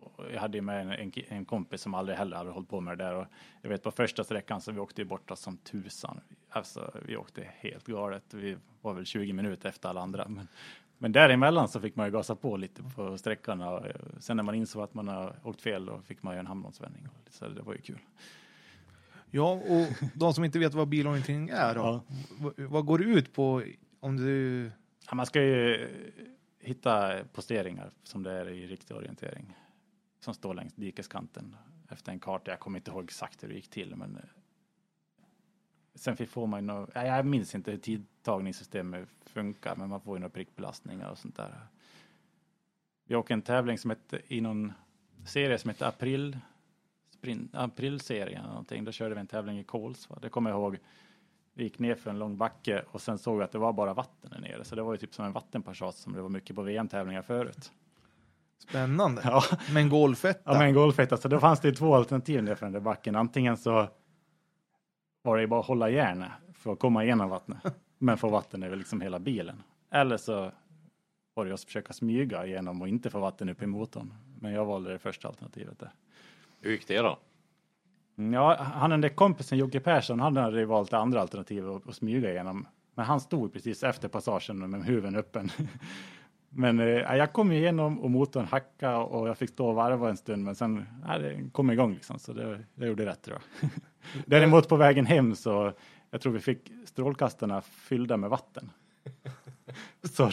Och 0.00 0.24
jag 0.32 0.40
hade 0.40 0.58
ju 0.58 0.62
med 0.62 0.80
en, 0.80 0.90
en, 0.90 1.12
en 1.28 1.44
kompis 1.44 1.80
som 1.80 1.94
aldrig 1.94 2.18
heller 2.18 2.36
hade 2.36 2.50
hållit 2.50 2.68
på 2.68 2.80
med 2.80 2.98
det 2.98 3.04
där 3.04 3.14
och 3.14 3.26
jag 3.62 3.68
vet 3.70 3.82
på 3.82 3.90
första 3.90 4.24
sträckan 4.24 4.60
så 4.60 4.72
vi 4.72 4.78
åkte 4.80 5.00
ju 5.00 5.04
borta 5.08 5.36
som 5.36 5.56
tusan. 5.56 6.20
Alltså 6.50 6.92
vi 7.06 7.16
åkte 7.16 7.50
helt 7.56 7.86
galet. 7.86 8.34
Vi 8.34 8.56
var 8.82 8.94
väl 8.94 9.04
20 9.04 9.32
minuter 9.32 9.68
efter 9.68 9.88
alla 9.88 10.00
andra. 10.00 10.28
Men, 10.28 10.48
men 10.98 11.12
däremellan 11.12 11.68
så 11.68 11.80
fick 11.80 11.96
man 11.96 12.06
ju 12.06 12.12
gasa 12.12 12.36
på 12.36 12.56
lite 12.56 12.82
på 12.82 13.18
sträckan 13.18 13.60
och 13.60 13.86
eh, 13.86 13.94
sen 14.20 14.36
när 14.36 14.44
man 14.44 14.54
insåg 14.54 14.82
att 14.82 14.94
man 14.94 15.08
har 15.08 15.36
åkt 15.44 15.62
fel 15.62 15.86
då 15.86 16.00
fick 16.00 16.22
man 16.22 16.34
ju 16.34 16.40
en 16.40 16.46
hamnomsvändning. 16.46 17.06
och 17.08 17.32
Så 17.32 17.48
det 17.48 17.62
var 17.62 17.72
ju 17.72 17.80
kul. 17.80 17.98
Ja, 19.30 19.52
och 19.52 19.86
de 20.14 20.34
som 20.34 20.44
inte 20.44 20.58
vet 20.58 20.74
vad 20.74 20.88
bilorientering 20.88 21.48
är 21.48 21.74
då, 21.74 21.80
Ja. 21.80 22.00
vad, 22.38 22.58
vad 22.58 22.86
går 22.86 22.98
det 22.98 23.04
ut 23.04 23.32
på 23.34 23.62
om 24.00 24.16
du... 24.16 24.70
Ja, 25.08 25.14
man 25.14 25.26
ska 25.26 25.42
ju 25.42 25.88
hitta 26.58 27.24
posteringar 27.32 27.90
som 28.02 28.22
det 28.22 28.32
är 28.32 28.48
i 28.48 28.66
riktig 28.66 28.96
orientering. 28.96 29.56
Som 30.20 30.34
står 30.34 30.54
längs 30.54 30.74
dikeskanten 30.74 31.56
efter 31.88 32.12
en 32.12 32.20
karta. 32.20 32.50
Jag 32.50 32.60
kommer 32.60 32.78
inte 32.78 32.90
ihåg 32.90 33.04
exakt 33.04 33.42
hur 33.42 33.48
det 33.48 33.54
gick 33.54 33.70
till 33.70 33.96
men 33.96 34.16
eh, 34.16 34.22
sen 35.94 36.26
får 36.26 36.46
man 36.46 36.60
ju 36.60 36.66
nå, 36.66 36.88
ja, 36.94 37.06
jag 37.06 37.26
minns 37.26 37.54
inte 37.54 37.70
hur 37.70 37.78
tidtagningssystemet 37.78 39.08
funkar 39.26 39.76
men 39.76 39.88
man 39.88 40.00
får 40.00 40.16
ju 40.16 40.20
några 40.20 40.30
prickbelastningar 40.30 41.10
och 41.10 41.18
sånt 41.18 41.36
där. 41.36 41.66
Vi 43.04 43.14
åker 43.14 43.34
en 43.34 43.42
tävling 43.42 43.78
som 43.78 43.90
heter 43.90 44.22
i 44.26 44.40
någon 44.40 44.72
serie 45.26 45.58
som 45.58 45.70
heter 45.70 45.86
April 45.86 46.38
sprint, 47.10 47.54
Aprilserien 47.54 48.40
eller 48.40 48.48
någonting. 48.48 48.84
Då 48.84 48.92
körde 48.92 49.14
vi 49.14 49.20
en 49.20 49.26
tävling 49.26 49.58
i 49.58 49.64
Kolsva. 49.64 50.18
Det 50.22 50.28
kommer 50.28 50.50
jag 50.50 50.58
ihåg. 50.58 50.78
Vi 51.58 51.62
gick 51.64 51.78
ner 51.78 51.94
för 51.94 52.10
en 52.10 52.18
lång 52.18 52.36
backe 52.36 52.84
och 52.90 53.00
sen 53.00 53.18
såg 53.18 53.38
vi 53.38 53.44
att 53.44 53.52
det 53.52 53.58
var 53.58 53.72
bara 53.72 53.94
vatten 53.94 54.30
där 54.30 54.40
nere. 54.40 54.64
Så 54.64 54.74
det 54.74 54.82
var 54.82 54.92
ju 54.92 54.98
typ 54.98 55.14
som 55.14 55.24
en 55.24 55.32
vattenpassage 55.32 55.94
som 55.94 56.12
det 56.12 56.22
var 56.22 56.28
mycket 56.28 56.56
på 56.56 56.62
VM-tävlingar 56.62 57.22
förut. 57.22 57.72
Spännande. 58.58 59.22
Ja, 59.24 59.42
Med 59.72 59.82
en 59.82 59.88
golfetta. 59.88 60.40
ja 60.52 60.58
men 60.58 60.74
golfetta. 60.74 61.16
Så 61.16 61.28
då 61.28 61.40
fanns 61.40 61.60
det 61.60 61.72
två 61.72 61.94
alternativ 61.94 62.42
ner 62.42 62.54
för 62.54 62.66
den 62.66 62.72
där 62.72 62.80
backen. 62.80 63.16
Antingen 63.16 63.56
så 63.56 63.88
var 65.22 65.36
det 65.36 65.40
ju 65.42 65.46
bara 65.46 65.60
att 65.60 65.66
hålla 65.66 65.90
järnet 65.90 66.30
för 66.54 66.72
att 66.72 66.78
komma 66.78 67.04
igenom 67.04 67.28
vattnet. 67.30 67.58
Men 67.98 68.18
få 68.18 68.28
vatten 68.28 68.62
över 68.62 68.76
liksom 68.76 69.00
hela 69.00 69.18
bilen. 69.18 69.62
Eller 69.90 70.16
så 70.16 70.50
var 71.34 71.44
det 71.46 71.54
att 71.54 71.64
försöka 71.64 71.92
smyga 71.92 72.46
igenom 72.46 72.82
och 72.82 72.88
inte 72.88 73.10
få 73.10 73.18
vatten 73.20 73.48
upp 73.48 73.62
i 73.62 73.66
motorn. 73.66 74.14
Men 74.40 74.52
jag 74.52 74.64
valde 74.64 74.92
det 74.92 74.98
första 74.98 75.28
alternativet 75.28 75.78
där. 75.78 75.90
Hur 76.60 76.70
gick 76.70 76.88
det 76.88 76.98
då? 76.98 77.18
Mm, 78.18 78.32
ja, 78.32 78.56
han 78.56 78.90
den 78.90 79.00
där 79.00 79.08
kompisen 79.08 79.58
Jocke 79.58 79.80
Persson, 79.80 80.20
han 80.20 80.36
hade 80.36 80.58
ju 80.58 80.64
valt 80.64 80.90
det 80.90 80.98
andra 80.98 81.20
alternativet 81.20 81.70
att, 81.70 81.88
att 81.88 81.94
smyga 81.94 82.30
igenom. 82.30 82.66
Men 82.94 83.04
han 83.04 83.20
stod 83.20 83.52
precis 83.52 83.82
efter 83.82 84.08
passagen 84.08 84.70
med 84.70 84.84
huven 84.84 85.16
öppen. 85.16 85.50
Men 86.50 86.80
eh, 86.80 86.86
jag 86.86 87.32
kom 87.32 87.52
igenom 87.52 88.00
och 88.00 88.10
motorn 88.10 88.44
hackade 88.44 88.96
och 88.96 89.28
jag 89.28 89.38
fick 89.38 89.50
stå 89.50 89.68
och 89.68 89.74
varva 89.74 90.10
en 90.10 90.16
stund 90.16 90.44
men 90.44 90.54
sen 90.54 90.86
ja, 91.06 91.18
det 91.18 91.50
kom 91.52 91.70
igång 91.70 91.94
liksom 91.94 92.18
så 92.18 92.32
det, 92.32 92.64
det 92.74 92.86
gjorde 92.86 93.06
rätt 93.06 93.22
tror 93.22 93.38
jag. 93.60 93.70
Däremot 94.26 94.68
på 94.68 94.76
vägen 94.76 95.06
hem 95.06 95.34
så 95.34 95.72
jag 96.10 96.20
tror 96.20 96.32
vi 96.32 96.40
fick 96.40 96.72
strålkastarna 96.84 97.60
fyllda 97.60 98.16
med 98.16 98.30
vatten. 98.30 98.70
Så 100.02 100.30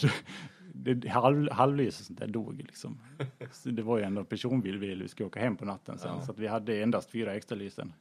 det, 0.83 1.09
halv, 1.09 1.51
halvlys 1.51 1.99
och 1.99 2.05
sånt 2.05 2.19
där 2.19 2.27
dog 2.27 2.61
liksom. 2.61 2.99
Så 3.51 3.69
det 3.69 3.81
var 3.83 3.97
ju 3.97 4.03
ändå 4.03 4.19
en 4.21 4.25
personbil 4.25 4.77
vi 4.77 5.07
skulle 5.07 5.27
åka 5.27 5.39
hem 5.39 5.57
på 5.57 5.65
natten 5.65 5.99
sen 5.99 6.25
så 6.25 6.31
att 6.31 6.39
vi 6.39 6.47
hade 6.47 6.83
endast 6.83 7.09
fyra 7.09 7.33
extra 7.35 7.55
lysen. 7.55 7.93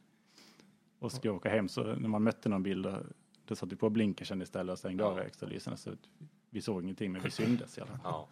Och 0.99 1.11
skulle 1.11 1.33
åka 1.33 1.49
hem 1.49 1.69
så 1.69 1.83
när 1.83 2.09
man 2.09 2.23
mötte 2.23 2.49
någon 2.49 2.63
bil 2.63 2.81
då, 2.81 2.97
då 3.45 3.55
satte 3.55 3.69
vi 3.69 3.79
på 3.79 3.89
blinkersen 3.89 4.41
istället 4.41 4.73
och 4.73 4.79
stängde 4.79 5.05
av 5.05 5.19
extra 5.19 5.49
lysen 5.49 5.77
så 5.77 5.89
att 5.89 5.99
vi 6.49 6.61
såg 6.61 6.83
ingenting 6.83 7.11
men 7.11 7.21
vi 7.21 7.31
syndes 7.31 7.77
i 7.77 7.81
alla 7.81 7.91
fall. 7.91 7.99
Ja. 8.03 8.27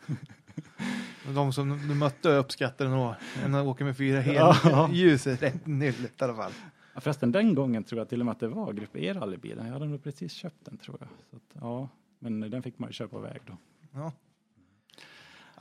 De 1.36 1.54
som 1.54 1.70
du 1.88 1.96
mötte 1.96 2.30
uppskattade 2.30 2.90
nog 2.90 3.14
en 3.44 3.56
åker 3.56 3.86
med 3.86 3.98
fyra 3.98 4.24
Ja. 4.34 4.52
helljus 4.52 5.28
är 5.28 5.36
rätt 5.36 5.66
nyllet 5.68 6.22
i 6.22 6.24
alla 6.24 6.36
fall. 6.36 6.52
Ja, 6.94 7.02
förresten 7.02 7.32
den 7.32 7.56
gången 7.56 7.84
tror 7.84 8.00
jag 8.00 8.10
till 8.10 8.20
och 8.20 8.26
med 8.26 8.32
att 8.32 8.40
det 8.40 8.48
var 8.48 8.74
Grupp 8.74 8.96
E-rallybilen. 8.96 9.66
Jag 9.66 9.74
hade 9.74 9.86
nog 9.86 10.04
precis 10.04 10.34
köpt 10.34 10.66
den 10.66 10.78
tror 10.78 10.98
jag. 11.00 11.10
Så 11.30 11.36
att, 11.36 11.62
ja, 11.62 11.90
men 12.20 12.40
den 12.40 12.64
fick 12.64 12.80
man 12.80 12.90
ju 12.90 12.94
köra 12.94 13.08
på 13.08 13.20
väg 13.20 13.42
då. 13.48 13.58
Ja. 13.92 14.12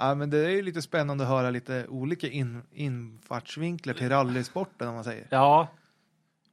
Ja, 0.00 0.14
men 0.14 0.30
det 0.30 0.38
är 0.38 0.50
ju 0.50 0.62
lite 0.62 0.82
spännande 0.82 1.24
att 1.24 1.30
höra 1.30 1.50
lite 1.50 1.86
olika 1.88 2.28
in, 2.28 2.62
infartsvinklar 2.72 3.94
till 3.94 4.08
rallysporten 4.08 4.88
om 4.88 4.94
man 4.94 5.04
säger. 5.04 5.26
Ja. 5.30 5.68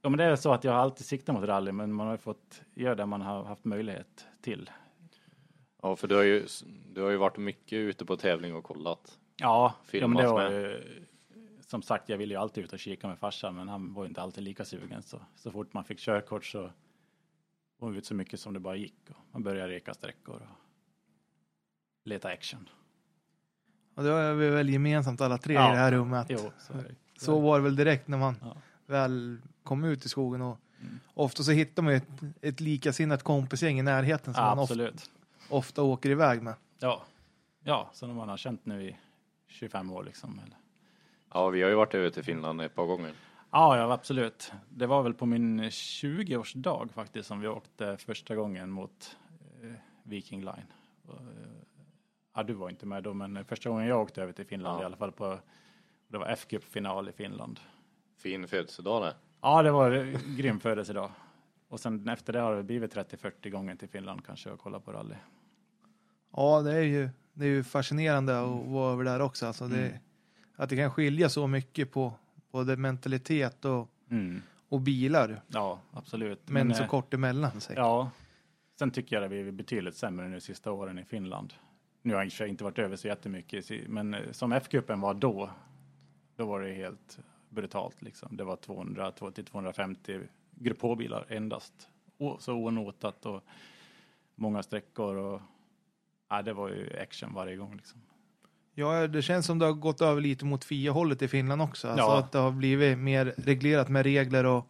ja, 0.02 0.10
men 0.10 0.18
det 0.18 0.24
är 0.24 0.36
så 0.36 0.54
att 0.54 0.64
jag 0.64 0.72
har 0.72 0.80
alltid 0.80 1.06
siktat 1.06 1.36
mot 1.36 1.44
rally 1.44 1.72
men 1.72 1.94
man 1.94 2.08
har 2.08 2.14
ju 2.14 2.18
fått 2.18 2.62
göra 2.74 2.96
det 2.96 3.06
man 3.06 3.22
har 3.22 3.44
haft 3.44 3.66
möjlighet 3.66 4.26
till. 4.42 4.70
ja, 5.82 5.96
för 5.96 6.08
du 6.08 6.16
har, 6.16 6.24
ju, 6.24 6.48
du 6.94 7.02
har 7.02 7.10
ju 7.10 7.18
varit 7.18 7.38
mycket 7.38 7.78
ute 7.78 8.06
på 8.06 8.18
tävling 8.18 8.56
och 8.56 8.64
kollat. 8.64 9.18
Ja, 9.38 9.74
ja 9.92 10.08
men 10.08 10.18
det 10.18 10.28
var 10.28 10.52
ju, 10.52 10.84
som 11.62 11.82
sagt 11.82 12.10
jag 12.10 12.18
ville 12.18 12.34
ju 12.34 12.40
alltid 12.40 12.64
ut 12.64 12.74
och 12.74 12.80
kika 12.80 13.08
med 13.08 13.20
farsan 13.20 13.56
men 13.56 13.68
han 13.68 13.94
var 13.94 14.04
ju 14.04 14.08
inte 14.08 14.22
alltid 14.22 14.44
lika 14.44 14.66
sugen 14.66 15.04
så, 15.04 15.22
så 15.36 15.52
fort 15.52 15.74
man 15.74 15.84
fick 15.84 16.00
körkort 16.00 16.46
så 16.46 16.72
var 17.78 17.90
vi 17.90 17.98
ut 17.98 18.06
så 18.06 18.16
mycket 18.16 18.40
som 18.40 18.54
det 18.54 18.60
bara 18.60 18.76
gick 18.76 19.10
och 19.10 19.18
man 19.32 19.44
började 19.44 19.74
reka 19.74 19.94
sträckor 19.94 20.36
och 20.36 20.58
leta 22.04 22.30
action. 22.30 22.70
Och 23.98 24.04
det 24.04 24.10
har 24.10 24.34
vi 24.34 24.50
väl 24.50 24.70
gemensamt 24.70 25.22
alla 25.22 25.38
tre 25.38 25.54
Ja. 25.54 25.70
i 25.70 25.76
det 25.76 25.80
här 25.82 25.92
rummet. 25.92 26.28
Jo, 26.30 26.40
så 26.60 26.74
det. 26.74 26.96
Så 27.20 27.40
var 27.40 27.58
det 27.58 27.64
väl 27.64 27.76
direkt 27.76 28.08
när 28.08 28.18
man 28.18 28.36
Ja. 28.42 28.56
väl 28.86 29.38
kom 29.64 29.84
ut 29.84 30.06
i 30.06 30.10
skogen 30.10 30.42
och 30.42 30.58
Mm. 30.82 31.00
ofta 31.14 31.44
så 31.44 31.52
hittar 31.52 31.84
man 31.84 31.94
ju 31.94 31.98
ett, 31.98 32.08
ett 32.42 32.60
likasinnat 32.62 33.24
kompisgäng 33.24 33.80
i 33.80 33.84
närheten 33.84 34.34
som 34.34 34.44
Ja, 34.44 34.50
man 34.50 34.60
ofta, 34.60 34.74
absolut. 34.74 35.10
ofta 35.50 35.84
åker 35.84 36.10
iväg 36.10 36.42
med. 36.42 36.54
Ja. 36.80 37.02
ja, 37.64 37.90
som 37.94 38.16
man 38.16 38.30
har 38.30 38.38
känt 38.38 38.66
nu 38.66 38.84
i 38.84 38.98
25 39.48 39.92
år 39.92 40.04
liksom. 40.04 40.40
Eller? 40.46 40.58
Ja, 41.34 41.50
vi 41.50 41.62
har 41.62 41.70
ju 41.70 41.76
varit 41.76 41.94
över 41.94 42.10
till 42.10 42.24
Finland 42.24 42.62
ett 42.62 42.76
par 42.76 42.86
gånger. 42.86 43.12
Ja, 43.52 43.78
ja, 43.78 43.92
absolut. 43.94 44.52
Det 44.70 44.88
var 44.88 45.04
väl 45.04 45.14
på 45.14 45.26
min 45.26 45.62
20-årsdag 45.70 46.88
faktiskt 46.94 47.28
som 47.28 47.40
vi 47.40 47.48
åkte 47.48 47.98
första 47.98 48.36
gången 48.36 48.70
mot 48.70 49.18
eh, 49.64 49.72
Viking 50.04 50.40
Line. 50.42 50.68
Ja, 52.38 52.44
du 52.44 52.54
var 52.54 52.70
inte 52.70 52.86
med 52.86 53.04
då, 53.04 53.14
men 53.14 53.46
första 53.46 53.70
gången 53.70 53.88
jag 53.88 54.02
åkte 54.02 54.22
över 54.22 54.34
till 54.34 54.46
Finland 54.46 54.78
Ja. 54.80 54.82
i 54.82 54.86
alla 54.86 54.98
fall 54.98 55.12
på, 55.12 55.40
det 56.08 56.18
var 56.18 56.26
F-Cup-final 56.28 57.10
i 57.10 57.12
Finland. 57.12 57.60
Fin 58.18 58.48
födelsedag 58.48 59.04
det. 59.04 59.16
Ja, 59.42 59.64
det 59.64 59.72
var 59.72 59.92
eh, 59.92 60.20
grym 60.38 60.60
födelsedag. 60.60 61.12
Och 61.70 61.80
sen 61.80 62.10
efter 62.10 62.34
det 62.34 62.40
har 62.40 62.56
det 62.56 62.64
blivit 62.64 62.96
30-40 62.96 63.50
gånger 63.50 63.76
till 63.76 63.88
Finland 63.90 64.26
kanske 64.26 64.52
och 64.52 64.60
kolla 64.60 64.80
på 64.80 64.92
rally. 64.92 65.16
Ja, 66.36 66.62
det 66.62 66.74
är 66.74 66.82
ju, 66.82 67.10
det 67.34 67.46
är 67.46 67.50
ju 67.50 67.64
fascinerande 67.64 68.40
att 68.40 68.66
vara 68.68 68.94
över 68.94 69.04
där 69.04 69.22
också. 69.22 69.46
Alltså 69.48 69.68
det, 69.68 69.78
Mm. 69.88 69.98
Att 70.56 70.70
det 70.70 70.76
kan 70.78 70.92
skilja 70.92 71.30
så 71.30 71.48
mycket 71.48 71.92
på 71.92 72.14
både 72.52 72.78
mentalitet 72.78 73.66
och, 73.66 73.90
Mm. 74.10 74.42
och 74.70 74.82
bilar. 74.82 75.42
Ja, 75.48 75.80
absolut. 75.94 76.50
Men, 76.50 76.76
så 76.76 76.84
eh, 76.84 76.90
kort 76.90 77.14
emellan 77.14 77.62
sig. 77.62 77.76
Ja, 77.76 78.10
sen 78.80 78.92
tycker 78.92 79.16
jag 79.16 79.26
att 79.26 79.32
vi 79.32 79.48
är 79.48 79.52
betydligt 79.52 79.96
sämre 79.96 80.28
nu 80.28 80.36
de 80.36 80.42
sista 80.42 80.72
åren 80.72 81.00
i 81.00 81.06
Finland. 81.06 81.54
Nu 82.08 82.14
har 82.14 82.30
jag 82.40 82.48
inte 82.50 82.64
varit 82.64 82.80
över 82.80 82.96
så 82.96 83.08
jättemycket, 83.08 83.72
men 83.88 84.14
eh, 84.14 84.32
som 84.32 84.52
F-cupen 84.52 85.02
var 85.02 85.14
då, 85.14 85.50
då 86.36 86.46
var 86.46 86.62
det 86.62 86.74
helt 86.74 87.20
brutalt 87.50 88.02
liksom. 88.02 88.38
Det 88.38 88.44
var 88.44 88.56
200 88.56 89.12
till 89.12 89.46
250 89.46 90.20
grupp 90.52 90.82
H-bilar 90.82 91.26
endast. 91.30 91.74
Så 92.40 92.54
onotat 92.54 93.26
och 93.26 93.44
många 94.36 94.64
sträckor 94.64 95.16
och 95.16 95.42
ja, 96.30 96.42
det 96.42 96.54
var 96.54 96.70
ju 96.70 97.00
action 97.02 97.34
varje 97.34 97.56
gång 97.56 97.76
liksom. 97.76 98.02
Ja, 98.74 99.08
det 99.08 99.22
känns 99.22 99.46
som 99.46 99.60
det 99.60 99.66
har 99.66 99.74
gått 99.74 100.02
över 100.02 100.22
lite 100.22 100.46
mot 100.46 100.64
FIA-hållet 100.64 101.22
i 101.22 101.28
Finland 101.28 101.62
också. 101.62 101.88
Alltså 101.88 102.06
Ja. 102.06 102.20
att 102.20 102.32
det 102.32 102.40
har 102.40 102.52
blivit 102.52 102.98
mer 102.98 103.34
reglerat 103.38 103.90
med 103.90 104.04
regler 104.04 104.46
och 104.46 104.68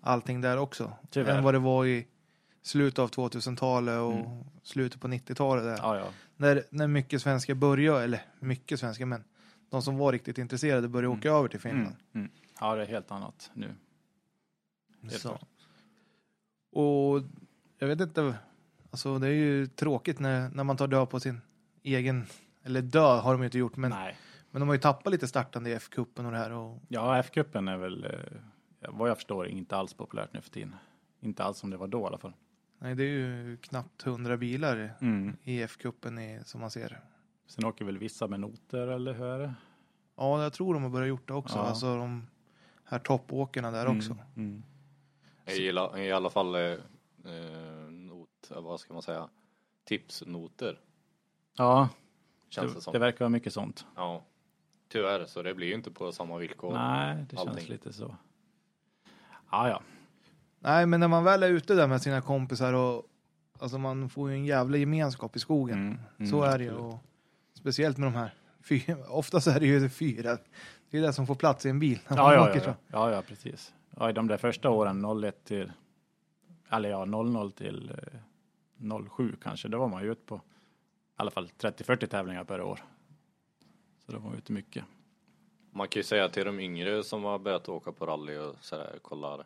allting 0.00 0.40
där 0.40 0.56
också. 0.58 0.92
Tyvärr. 1.10 1.36
Än 1.38 1.44
vad 1.44 1.54
det 1.54 1.58
var 1.58 1.86
i 1.86 2.06
slutet 2.62 2.98
av 2.98 3.10
2000-talet 3.10 4.00
och 4.00 4.12
Mm. 4.12 4.44
slutet 4.62 5.00
på 5.00 5.08
90-talet. 5.08 5.64
Där. 5.64 5.76
Ja, 5.76 5.96
ja. 5.98 6.06
När, 6.36 6.62
när 6.70 6.86
mycket 6.86 7.22
svenskar 7.22 7.54
började, 7.54 8.04
eller 8.04 8.22
mycket 8.40 8.80
svenskar, 8.80 9.06
men 9.06 9.24
de 9.70 9.82
som 9.82 9.96
var 9.98 10.12
riktigt 10.12 10.38
intresserade 10.38 10.88
började 10.88 11.06
Mm. 11.06 11.18
åka 11.18 11.30
över 11.30 11.48
till 11.48 11.60
Finland. 11.60 11.86
Mm, 11.86 11.96
mm. 12.14 12.30
Ja, 12.60 12.74
det 12.74 12.82
är 12.82 12.86
helt 12.86 13.10
annat 13.10 13.50
nu. 13.54 13.74
Helt 15.02 15.18
Så. 15.22 15.38
Och 16.72 17.22
jag 17.78 17.88
vet 17.88 18.00
inte, 18.00 18.34
alltså 18.90 19.18
det 19.18 19.26
är 19.26 19.30
ju 19.32 19.66
tråkigt 19.66 20.18
när, 20.18 20.48
när 20.48 20.64
man 20.64 20.76
tar 20.76 20.86
död 20.88 21.10
på 21.10 21.20
sin 21.20 21.40
egen 21.82 22.26
eller 22.62 22.82
dö 22.82 23.00
har 23.20 23.32
de 23.32 23.40
ju 23.40 23.44
inte 23.44 23.58
gjort, 23.58 23.76
men, 23.76 23.90
Nej. 23.90 24.16
men 24.50 24.60
de 24.60 24.68
har 24.68 24.74
ju 24.74 24.80
tappat 24.80 25.12
lite 25.12 25.28
startande 25.28 25.70
i 25.70 25.72
F-cupen 25.74 26.26
och 26.26 26.32
det 26.32 26.38
här. 26.38 26.50
Och, 26.50 26.78
Ja, 26.88 27.18
F-cupen 27.18 27.68
är 27.72 27.76
väl, 27.76 28.04
eh, 28.04 28.90
vad 28.90 29.10
jag 29.10 29.16
förstår, 29.16 29.48
inte 29.48 29.76
alls 29.76 29.94
populärt 29.94 30.32
nu 30.32 30.40
för 30.40 30.50
tiden. 30.50 30.74
Inte 31.20 31.44
alls 31.44 31.58
som 31.58 31.70
det 31.70 31.76
var 31.76 31.86
då 31.88 32.00
i 32.00 32.04
alla 32.04 32.18
fall. 32.18 32.32
Nej, 32.80 32.94
det 32.94 33.02
är 33.02 33.06
ju 33.06 33.56
knappt 33.56 34.06
100 34.06 34.36
bilar 34.36 34.94
Mm. 35.00 35.36
i 35.42 35.62
F-cupen 35.62 36.42
som 36.44 36.60
man 36.60 36.70
ser. 36.70 37.00
Sen 37.46 37.64
åker 37.64 37.84
väl 37.84 37.98
vissa 37.98 38.26
med 38.26 38.40
noter, 38.40 38.86
eller 38.86 39.12
hur 39.14 39.26
är 39.26 39.38
det? 39.38 39.54
Ja, 40.16 40.42
jag 40.42 40.52
tror 40.52 40.74
de 40.74 40.82
har 40.82 40.90
börjat 40.90 41.08
gjort 41.08 41.28
det 41.28 41.34
också. 41.34 41.58
Ja. 41.58 41.62
Alltså 41.62 41.96
de 41.96 42.26
här 42.84 42.98
toppåkarna 42.98 43.70
där 43.70 43.86
Mm, 43.86 43.96
också. 43.98 44.16
Mm. 44.36 44.62
Jag 45.44 45.56
gillar 45.56 45.98
i 45.98 46.12
alla 46.12 46.30
fall 46.30 46.54
eh, 46.54 46.74
not, 47.90 48.50
eh, 48.50 48.60
vad 48.60 48.80
ska 48.80 48.92
man 48.92 49.02
säga, 49.02 49.28
tipsnoter. 49.84 50.80
Ja, 51.56 51.88
Känns 52.48 52.72
det, 52.72 52.78
det, 52.78 52.82
som. 52.82 52.92
det 52.92 52.98
verkar 52.98 53.18
vara 53.18 53.28
mycket 53.28 53.52
sånt. 53.52 53.86
Ja. 53.96 54.24
Tyvärr, 54.88 55.24
så 55.26 55.42
det 55.42 55.54
blir 55.54 55.66
ju 55.66 55.74
inte 55.74 55.90
på 55.90 56.12
samma 56.12 56.36
villkor. 56.36 56.72
Nej, 56.72 57.26
det 57.30 57.36
känns 57.36 57.48
allting. 57.48 57.68
lite 57.68 57.92
så. 57.92 58.16
Ja, 59.50 59.68
ja. 59.68 59.82
Nej, 60.62 60.86
men 60.86 61.00
när 61.00 61.08
man 61.08 61.24
väl 61.24 61.42
är 61.42 61.48
ute 61.50 61.74
där 61.74 61.86
med 61.86 62.02
sina 62.02 62.20
kompisar 62.20 62.72
och 62.72 63.06
alltså 63.58 63.78
man 63.78 64.08
får 64.08 64.30
ju 64.30 64.36
en 64.36 64.44
jävla 64.44 64.76
gemenskap 64.76 65.36
i 65.36 65.38
skogen. 65.38 65.78
Mm, 65.78 65.98
mm, 66.18 66.30
så 66.30 66.42
är 66.42 66.58
det 66.58 66.64
ju. 66.64 66.72
Och 66.72 66.98
speciellt 67.54 67.98
med 67.98 68.06
de 68.06 68.14
här 68.18 68.34
fyra. 68.62 68.96
Oftast 69.08 69.46
är 69.46 69.60
det 69.60 69.66
ju 69.66 69.88
fyra. 69.88 70.38
Det 70.90 70.98
är 70.98 71.02
det 71.02 71.12
som 71.12 71.26
får 71.26 71.34
plats 71.34 71.66
i 71.66 71.68
en 71.68 71.78
bil. 71.78 71.98
När 72.08 72.16
man 72.16 72.26
Ja, 72.26 72.34
ja, 72.34 72.50
åker 72.50 72.58
ja, 72.58 72.64
så. 72.64 72.74
ja, 72.86 73.10
ja, 73.12 73.22
precis. 73.22 73.74
Ja, 73.96 74.10
i 74.10 74.12
de 74.12 74.28
där 74.28 74.36
första 74.36 74.70
åren, 74.70 75.22
01 75.24 75.44
till, 75.44 75.72
eller 76.70 76.90
ja, 76.90 77.04
00 77.04 77.52
till 77.52 77.92
eh, 78.80 79.00
07 79.16 79.36
kanske, 79.42 79.68
då 79.68 79.78
var 79.78 79.88
man 79.88 80.02
ju 80.02 80.12
ute 80.12 80.22
på 80.26 80.36
i 80.36 80.40
alla 81.16 81.30
fall 81.30 81.50
30-40 81.58 82.06
tävlingar 82.06 82.44
per 82.44 82.60
år. 82.62 82.80
Så 84.06 84.12
då 84.12 84.18
var 84.18 84.28
man 84.28 84.38
ute 84.38 84.52
mycket. 84.52 84.84
Man 85.72 85.88
kan 85.88 86.00
ju 86.00 86.04
säga 86.04 86.28
till 86.28 86.44
de 86.44 86.60
yngre 86.60 87.04
som 87.04 87.24
har 87.24 87.38
börjat 87.38 87.68
åka 87.68 87.92
på 87.92 88.06
rally 88.06 88.36
och 88.38 88.56
sådär, 88.60 88.98
kollar 89.02 89.44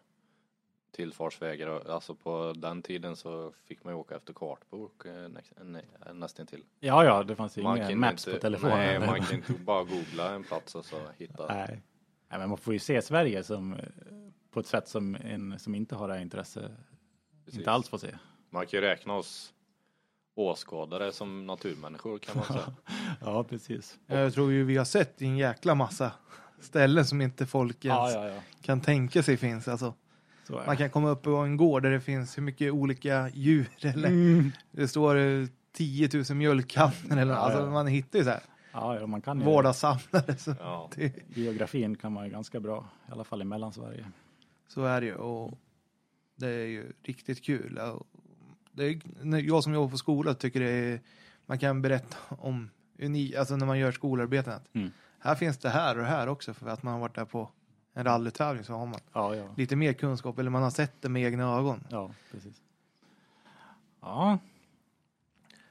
tillfartsvägar. 0.95 1.67
och- 1.67 1.91
Alltså 1.91 2.15
på 2.15 2.53
den 2.57 2.83
tiden 2.83 3.17
så 3.17 3.53
fick 3.65 3.85
man 3.85 3.93
ju 3.93 3.99
åka 3.99 4.17
efter 4.17 4.33
kartbok 4.33 5.07
eh, 5.07 5.13
nä, 5.29 5.41
nä, 5.65 5.83
nästan 6.13 6.47
till. 6.47 6.65
Ja, 6.81 7.05
ja, 7.05 7.23
det 7.23 7.37
fanns 7.37 7.59
ju 7.59 7.63
inga 7.63 7.97
maps 7.97 8.27
inte, 8.27 8.39
på 8.39 8.43
telefonen. 8.43 8.79
Nej, 8.79 8.99
man 9.01 9.21
kan 9.21 9.35
inte 9.37 9.53
bara 9.53 9.85
googla 9.85 10.35
en 10.35 10.45
plats 10.45 10.75
och 10.75 10.85
så 10.85 10.97
hitta. 11.19 11.47
Nej. 11.55 11.83
Nej, 12.29 12.39
men 12.41 12.49
man 12.49 12.59
får 12.59 12.73
ju 12.73 12.79
se 12.79 13.03
Sverige 13.03 13.45
som, 13.45 13.73
eh, 13.75 13.79
på 14.51 14.61
ett 14.61 14.67
sätt 14.67 14.89
som 14.89 15.15
en 15.15 15.59
som 15.59 15.75
inte 15.75 15.95
har 15.95 16.09
det 16.09 16.15
här 16.15 16.21
intresse 16.21 16.71
Precis. 17.45 17.59
inte 17.59 17.71
alls 17.71 17.89
får 17.89 17.99
se. 17.99 18.15
Man 18.51 18.67
kan 18.67 18.81
ju 18.81 18.87
räkna 18.87 19.15
oss 19.15 19.51
åskådare 20.35 21.13
som 21.13 21.47
naturmänniskor 21.47 22.19
kan 22.19 22.37
man 22.37 22.45
säga. 22.47 22.75
Ja, 23.21 23.45
precis. 23.45 23.99
Jag 24.07 24.35
tror 24.35 24.53
ju 24.53 24.65
vi 24.65 24.77
har 24.77 24.85
sett 24.85 25.23
i 25.23 25.27
en 25.27 25.37
jäkla 25.37 25.75
massa 25.75 26.13
ställen 26.61 27.05
som 27.05 27.21
inte 27.21 27.47
folk 27.47 27.85
ens 27.85 28.15
Ja, 28.15 28.27
ja, 28.29 28.35
ja. 28.35 28.41
kan 28.63 28.81
tänka 28.81 29.23
sig 29.23 29.37
finns. 29.37 29.69
Alltså, 29.69 29.95
man 30.67 30.77
kan 30.77 30.91
komma 30.91 31.09
upp 31.11 31.23
på 31.23 31.37
en 31.37 31.57
gård 31.57 31.83
där 31.83 31.91
det 31.91 32.01
finns 32.01 32.39
hur 32.39 32.43
mycket 32.43 32.73
olika 32.73 33.29
djur 33.35 33.69
eller 33.81 34.09
Mm. 34.09 34.51
det 34.71 34.89
står 34.89 35.17
eh, 35.17 35.47
10 35.73 36.09
000 36.29 36.37
mjölkkanner 36.37 37.17
eller 37.17 37.33
Ja, 37.35 37.39
alltså 37.39 37.61
ja. 37.61 37.71
man 37.71 37.87
hittar 37.87 38.19
ju 38.19 38.25
så 38.25 38.31
här 38.31 38.41
Ja, 38.73 39.01
ja, 39.01 39.07
man 39.07 39.23
kan 39.23 39.41
ju. 39.41 39.47
vardagssamlare. 39.47 40.37
Så, 40.37 40.55
Ja. 40.61 40.91
det, 40.97 41.13
Geografin 41.37 41.97
kan 41.97 42.13
man 42.13 42.25
ju 42.25 42.31
ganska 42.31 42.61
bra, 42.61 42.89
i 43.09 43.13
alla 43.13 43.25
fall 43.25 43.43
i 43.43 43.45
Mellansverige. 43.45 44.05
så 44.69 44.85
är 44.85 45.01
det 45.01 45.07
ju 45.07 45.15
och 45.15 45.59
det 46.37 46.49
är 46.49 46.67
ju 46.67 46.93
riktigt 47.03 47.45
kul. 47.45 47.81
Det 48.73 48.85
är, 48.85 49.01
när 49.23 49.39
jag 49.39 49.65
som 49.65 49.75
jobbar 49.75 49.91
på 49.91 49.99
skola 49.99 50.35
tycker 50.35 50.61
det 50.61 50.71
är, 50.71 51.01
man 51.47 51.59
kan 51.59 51.83
berätta 51.83 52.17
om 52.29 52.71
alltså 53.39 53.57
när 53.57 53.67
man 53.67 53.79
gör 53.79 53.93
skolarbeten 53.93 54.53
att 54.53 54.75
Mm. 54.75 54.91
här 55.19 55.35
finns 55.35 55.59
det 55.59 55.69
här 55.71 55.99
och 55.99 56.05
här 56.07 56.29
också 56.29 56.55
för 56.55 56.69
att 56.69 56.83
man 56.83 56.93
har 56.93 57.01
varit 57.01 57.15
där 57.15 57.25
på 57.25 57.51
en 57.95 58.05
rallytävling 58.05 58.65
så 58.65 58.73
har 58.73 58.87
man 58.87 59.01
Ja, 59.13 59.35
ja. 59.37 59.45
lite 59.57 59.77
mer 59.77 59.93
kunskap 59.93 60.39
eller 60.39 60.51
man 60.51 60.63
har 60.63 60.71
sett 60.71 61.03
det 61.03 61.09
med 61.09 61.23
egna 61.23 61.59
ögon. 61.59 61.85
Ja, 61.91 62.11
precis. 62.31 62.63
Ja, 64.01 64.39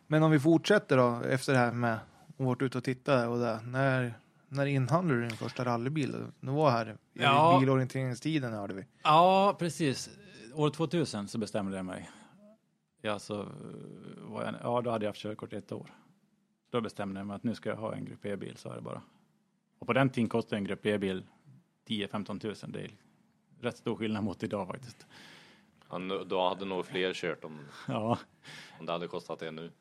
Men 0.08 0.24
om 0.24 0.32
vi 0.32 0.40
fortsätter 0.40 0.98
då 0.98 1.22
efter 1.30 1.54
det 1.54 1.60
här 1.60 1.72
med 1.72 1.94
att 1.94 2.02
varit 2.38 2.62
ute 2.62 2.78
och 2.78 2.84
titta 2.84 3.30
och 3.30 3.40
där. 3.40 3.60
När, 3.62 4.14
när 4.48 4.66
inhandlade 4.66 5.22
du 5.22 5.28
din 5.28 5.38
första 5.38 5.66
rallybil? 5.66 6.12
Det 6.40 6.52
var 6.52 6.72
här 6.72 6.90
i 7.14 7.22
Ja. 7.22 7.58
bilorienteringstiden 7.60 8.54
hörde 8.54 8.74
vi. 8.74 8.86
ja 9.04 9.56
precis. 9.60 10.10
År 10.54 10.70
2000 10.70 11.28
så 11.28 11.38
bestämde 11.38 11.78
jag 11.78 11.86
mig. 11.86 12.10
Ja, 13.02 13.20
så 13.20 13.48
var 14.18 14.44
jag, 14.44 14.56
ja, 14.64 14.82
då 14.82 14.92
hade 14.92 15.06
jag 15.06 15.10
haft 15.10 15.20
körkort 15.22 15.54
ett 15.54 15.72
år. 15.72 15.94
Då 16.70 16.82
bestämde 16.82 17.20
jag 17.20 17.28
mig 17.28 17.36
att 17.36 17.44
nu 17.44 17.56
ska 17.56 17.70
jag 17.70 17.76
ha 17.78 17.94
en 17.96 18.06
Grupp 18.06 18.26
E-bil, 18.26 18.58
så 18.58 18.70
är 18.70 18.76
det 18.76 18.82
bara. 18.82 19.02
Och 19.80 19.88
på 19.88 19.94
den 19.94 20.10
tiden 20.10 20.30
kostade 20.30 20.56
en 20.58 20.64
Grupp 20.64 20.86
E-bil 20.86 21.26
10-15 21.88 22.40
tusen. 22.40 22.72
Det 22.72 22.82
är 22.82 22.92
rätt 23.62 23.78
stor 23.78 23.96
skillnad 23.96 24.24
mot 24.24 24.44
idag 24.44 24.68
faktiskt. 24.68 25.06
Ja, 25.90 25.98
nu- 25.98 26.24
då 26.24 26.48
hade 26.50 26.66
nog 26.66 26.86
fler 26.86 27.14
kört 27.14 27.44
om, 27.44 27.60
Ja, 27.88 28.18
om 28.80 28.86
det 28.86 28.92
hade 28.92 29.08
kostat 29.08 29.40
det 29.40 29.52
nu. 29.52 29.72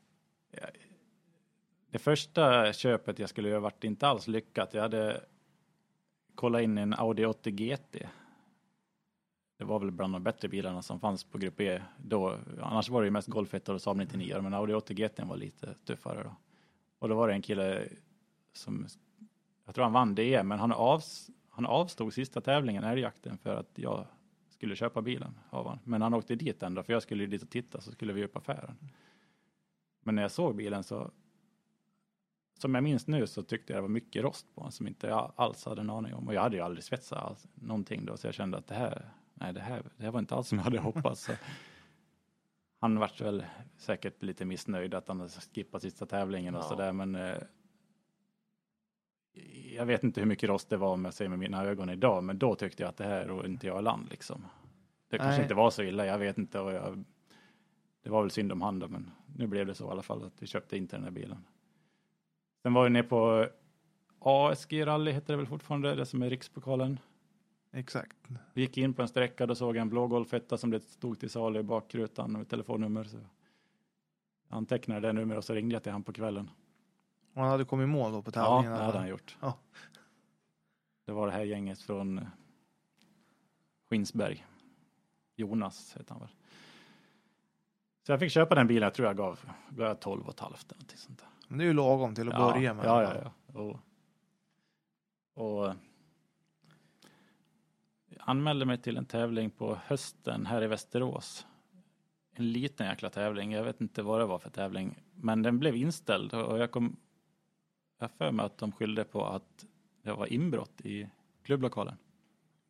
det 1.90 1.98
första 1.98 2.72
köpet 2.72 3.18
jag 3.18 3.28
skulle 3.28 3.48
göra 3.48 3.60
vart 3.60 3.84
inte 3.84 4.06
alls 4.08 4.26
lyckat. 4.28 4.74
Jag 4.74 4.82
hade 4.82 5.24
kollat 6.34 6.62
in 6.62 6.78
en 6.78 6.94
Audi 6.94 7.24
80 7.24 7.50
GT. 7.50 8.08
Det 9.58 9.64
var 9.64 9.78
väl 9.78 9.90
bland 9.90 10.12
de 10.14 10.22
bättre 10.22 10.48
bilarna 10.48 10.82
som 10.82 11.00
fanns 11.00 11.24
på 11.24 11.38
Grupp 11.38 11.60
E 11.60 11.82
då. 11.98 12.36
Annars 12.62 12.88
var 12.88 13.00
det 13.02 13.06
ju 13.06 13.10
mest 13.10 13.28
Golf 13.28 13.54
1 13.54 13.68
och 13.68 13.82
Saab 13.82 13.96
99, 13.96 14.40
men 14.42 14.54
Audi 14.54 14.74
80 14.74 14.94
GT 14.94 15.18
var 15.24 15.36
lite 15.36 15.74
tuffare 15.84 16.22
då. 16.22 16.36
Och 16.98 17.08
då 17.08 17.14
var 17.14 17.28
det 17.28 17.34
en 17.34 17.42
kille 17.42 17.88
som, 18.52 18.86
jag 19.64 19.74
tror 19.74 19.84
han 19.84 19.92
vann 19.92 20.14
det, 20.14 20.42
men 20.42 20.58
han, 20.58 20.72
avs, 20.72 21.30
han 21.64 21.75
avstod 21.75 22.12
sista 22.14 22.40
tävlingen, 22.40 22.85
älgjakten, 22.85 23.38
för 23.38 23.55
att 23.57 23.70
jag 23.79 24.07
skulle 24.48 24.77
köpa 24.77 25.03
bilen 25.03 25.38
av 25.51 25.68
han. 25.68 25.79
Men 25.85 26.03
han 26.03 26.14
åkte 26.14 26.35
dit 26.35 26.62
ändå, 26.62 26.83
för 26.83 26.92
jag 26.92 27.03
skulle 27.03 27.27
dit 27.27 27.42
och 27.42 27.51
titta, 27.51 27.81
så 27.81 27.92
skulle 27.92 28.12
vi 28.12 28.25
upp 28.25 28.37
affären. 28.37 28.77
Men 30.03 30.14
när 30.14 30.22
jag 30.22 30.31
såg 30.31 30.57
bilen 30.57 30.83
så 30.85 31.11
som 32.59 32.75
jag 32.75 32.85
minns 32.85 33.07
nu 33.07 33.27
så 33.27 33.42
tyckte 33.42 33.72
jag 33.72 33.79
det 33.79 33.83
var 33.83 33.88
mycket 33.88 34.22
rost 34.22 34.55
på 34.55 34.62
den 34.62 34.72
som 34.72 34.87
inte 34.87 35.07
jag 35.07 35.33
alls 35.37 35.64
hade 35.64 35.81
en 35.81 35.90
aning 35.90 36.14
om. 36.14 36.29
Och 36.29 36.35
jag 36.35 36.42
hade 36.42 36.57
ju 36.57 36.62
aldrig 36.62 36.85
svetsat 36.85 37.18
alls, 37.18 37.46
någonting 37.55 38.05
då, 38.05 38.16
så 38.16 38.27
jag 38.27 38.35
kände 38.35 38.59
att 38.59 38.66
det 38.66 38.75
här, 38.75 39.11
nej 39.35 39.53
det 39.53 39.61
här, 39.61 39.83
det 39.96 40.05
här 40.05 40.11
var 40.11 40.18
inte 40.20 40.35
alls 40.35 40.48
som 40.48 40.59
jag 40.59 40.64
hade 40.64 40.79
hoppats. 40.79 41.22
Så 41.25 41.33
han 42.81 42.98
vart 42.98 43.20
väl 43.20 43.44
säkert 43.77 44.22
lite 44.22 44.44
missnöjd 44.44 44.94
att 44.94 45.09
han 45.09 45.20
hade 45.20 45.31
skippat 45.31 45.83
sista 45.83 46.07
tävlingen 46.07 46.55
och 46.55 46.62
Ja. 46.64 46.68
sådär, 46.68 46.92
men 46.92 47.14
eh, 47.14 47.37
jag 49.77 49.87
vet 49.87 50.05
inte 50.05 50.21
hur 50.21 50.27
mycket 50.27 50.49
rost 50.49 50.71
det 50.71 50.77
var 50.77 50.92
om 50.92 51.05
jag 51.05 51.14
ser 51.14 51.29
med 51.29 51.38
mina 51.38 51.64
ögon 51.64 51.90
idag, 51.90 52.25
men 52.25 52.38
då 52.38 52.55
tyckte 52.55 52.83
jag 52.83 52.88
att 52.90 52.97
det 52.97 53.05
här 53.05 53.27
rår 53.27 53.47
inte 53.47 53.66
jag 53.66 53.79
i 53.79 53.83
land 53.83 54.07
liksom. 54.11 54.47
Det 55.09 55.18
kanske 55.18 55.37
Nej. 55.37 55.42
inte 55.42 55.55
var 55.55 55.71
så 55.71 55.83
illa, 55.83 56.07
jag 56.07 56.18
vet 56.18 56.38
inte. 56.38 56.61
Och 56.61 56.73
jag, 56.73 57.05
det 58.03 58.11
var 58.11 58.23
väl 58.23 58.31
synd 58.31 58.53
om 58.53 58.62
han 58.62 58.79
då, 58.79 58.88
men 58.88 59.11
nu 59.37 59.47
blev 59.47 59.66
det 59.66 59.75
så 59.75 59.88
i 59.88 59.90
alla 59.90 60.03
fall 60.03 60.25
att 60.25 60.42
vi 60.42 60.47
köpte 60.47 60.77
inte 60.77 60.97
den 60.97 61.05
här 61.05 61.11
bilen. 61.11 61.45
Sen 62.62 62.75
var 62.75 62.85
vi 62.85 62.90
nere 62.90 63.03
på 63.03 63.49
ASG 64.18 64.87
rally, 64.87 65.11
heter 65.12 65.33
det 65.33 65.37
väl 65.37 65.47
fortfarande, 65.47 65.95
det 65.95 66.07
som 66.07 66.23
är 66.23 66.31
rikspokalen. 66.31 66.99
Exakt. 67.73 68.16
Vi 68.55 68.61
gick 68.62 68.79
in 68.79 68.95
på 68.95 69.03
en 69.03 69.09
sträcka, 69.09 69.47
då 69.47 69.55
såg 69.55 69.77
jag 69.77 69.83
en 69.83 69.88
blå 69.88 70.07
golfetta 70.07 70.59
som 70.59 70.71
det 70.71 70.81
stod 70.81 71.21
till 71.21 71.31
salu 71.31 71.61
i 71.61 71.62
bakrutan 71.62 72.33
med 72.33 72.49
telefonnummer. 72.49 73.05
Så 73.05 73.16
jag 73.16 74.57
antecknade 74.57 75.01
det 75.01 75.12
numret 75.12 75.38
och 75.38 75.45
så 75.45 75.55
ringde 75.55 75.75
jag 75.75 75.83
till 75.83 75.92
han 75.92 76.03
på 76.03 76.12
kvällen. 76.12 76.51
Och 77.35 77.42
han 77.42 77.51
hade 77.51 77.64
kommit 77.64 77.85
i 77.85 77.87
mål 77.87 78.12
då 78.12 78.23
på 78.23 78.31
Ja, 78.35 78.45
tävlingen. 78.47 78.79
det 78.79 78.85
hade 78.85 78.99
han 78.99 79.09
gjort. 79.09 79.37
Ja. 79.40 79.59
Det 81.07 81.12
var 81.12 81.27
det 81.27 81.33
här 81.33 81.45
gänget 81.45 81.81
från 81.81 82.27
Skinsberg. 83.90 84.47
Jonas 85.37 85.97
heter 85.97 86.11
han 86.11 86.21
väl. 86.21 86.31
Så 88.07 88.12
jag 88.12 88.21
fick 88.21 88.33
köpa 88.33 88.55
den 88.55 88.66
bilen, 88.66 88.83
jag 88.83 88.95
tror 88.95 89.07
jag 89.09 89.16
gav, 89.16 89.40
gav 89.71 89.87
jag 89.87 90.01
12 90.01 90.25
och 90.25 90.35
ett 90.35 90.40
halvt 90.40 90.73
sånt 90.95 91.18
där. 91.18 91.29
Men 91.49 91.59
det 91.59 91.64
är 91.64 91.66
ju 91.66 91.73
lagom 91.73 92.14
till 92.14 92.29
att 92.29 92.38
ja, 92.38 92.53
börja 92.53 92.75
med. 92.75 92.87
Ja, 92.87 93.03
ja, 93.03 93.14
ja. 93.23 93.61
Och, 93.61 93.79
och 95.35 95.75
jag 98.09 98.18
anmälde 98.18 98.64
mig 98.64 98.79
till 98.79 98.97
en 98.97 99.05
tävling 99.05 99.51
på 99.51 99.79
hösten 99.85 100.47
här 100.47 100.62
i 100.62 100.66
Västerås. 100.66 101.47
En 102.35 102.53
liten 102.53 102.87
jäkla 102.87 103.11
tävling. 103.11 103.53
Jag 103.53 103.64
vet 103.64 103.81
inte 103.81 104.03
vad 104.03 104.21
det 104.21 104.27
var 104.27 104.38
för 104.38 104.51
tävling. 104.51 105.03
Men 105.14 105.42
den 105.42 105.59
blev 105.59 105.77
inställd 105.77 106.35
och 106.35 106.59
jag 106.59 106.71
kom 106.71 106.97
jag 108.02 108.10
för 108.10 108.30
mig 108.32 108.46
att 108.46 108.58
de 108.58 108.72
skyllde 108.72 109.04
på 109.04 109.26
att 109.26 109.64
det 110.02 110.12
var 110.12 110.32
inbrott 110.32 110.80
i 110.80 111.08
klubblokalen. 111.42 111.94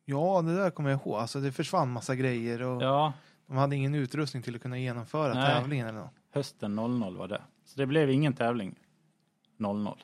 Ja, 0.05 0.41
det 0.41 0.55
där 0.55 0.69
kommer 0.69 0.89
jag 0.89 0.99
ihåg. 1.01 1.19
Alltså 1.19 1.39
det 1.39 1.51
försvann 1.51 1.91
massa 1.91 2.15
grejer 2.15 2.61
och 2.61 2.83
Ja, 2.83 3.13
de 3.47 3.57
hade 3.57 3.75
ingen 3.75 3.95
utrustning 3.95 4.43
till 4.43 4.55
att 4.55 4.61
kunna 4.61 4.77
genomföra 4.79 5.33
Nej. 5.33 5.53
tävlingen 5.53 5.87
eller 5.87 5.99
något. 5.99 6.11
hösten 6.31 6.75
00 6.75 7.17
var 7.17 7.27
det. 7.27 7.41
Så 7.65 7.79
det 7.79 7.85
blev 7.85 8.09
ingen 8.09 8.33
tävling 8.33 8.75
00. 9.57 10.03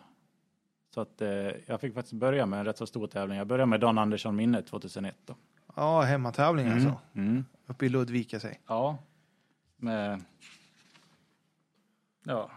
Så 0.93 1.01
att 1.01 1.21
eh, 1.21 1.29
jag 1.65 1.81
fick 1.81 1.93
faktiskt 1.93 2.13
börja 2.13 2.45
med 2.45 2.59
en 2.59 2.65
rätt 2.65 2.77
så 2.77 2.85
stor 2.87 3.07
tävling. 3.07 3.37
Jag 3.37 3.47
började 3.47 3.65
med 3.69 3.79
Dan 3.79 3.97
Andersson 3.97 4.35
minne 4.35 4.61
2001 4.61 5.15
då. 5.25 5.35
Ja, 5.75 6.01
hemmatävling 6.01 6.67
alltså. 6.67 6.97
Mm. 7.13 7.45
Uppe 7.67 7.85
i 7.85 7.89
Ludvika 7.89 8.39
sig. 8.39 8.59
Ja. 8.67 8.97
Med 9.77 10.23
ja, 12.25 12.51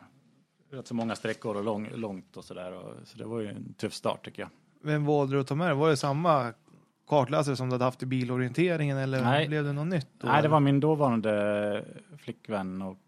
rätt 0.72 0.86
så 0.86 0.94
många 0.94 1.16
sträckor 1.16 1.56
och 1.56 1.64
lång, 1.64 1.88
långt 1.94 2.36
och 2.36 2.44
sådär. 2.44 2.82
Så 3.04 3.18
det 3.18 3.24
var 3.24 3.40
ju 3.40 3.48
en 3.48 3.74
tuff 3.74 3.94
start 3.94 4.24
tycker 4.24 4.42
jag. 4.42 4.50
Vem 4.82 5.04
valde 5.04 5.36
du 5.36 5.40
att 5.40 5.46
ta 5.46 5.54
med 5.54 5.66
dig? 5.66 5.76
Var 5.76 5.88
det 5.88 5.96
samma 5.96 6.52
kartläsare 7.08 7.56
som 7.56 7.68
du 7.68 7.74
hade 7.74 7.84
haft 7.84 8.02
i 8.02 8.06
bilorienteringen 8.06 8.98
eller 8.98 9.22
Nej. 9.22 9.48
blev 9.48 9.64
det 9.64 9.72
något 9.72 9.86
nytt? 9.86 10.08
Då? 10.18 10.26
Nej, 10.26 10.42
det 10.42 10.48
var 10.48 10.60
min 10.60 10.80
dåvarande 10.80 11.84
flickvän 12.18 12.82
och 12.82 12.98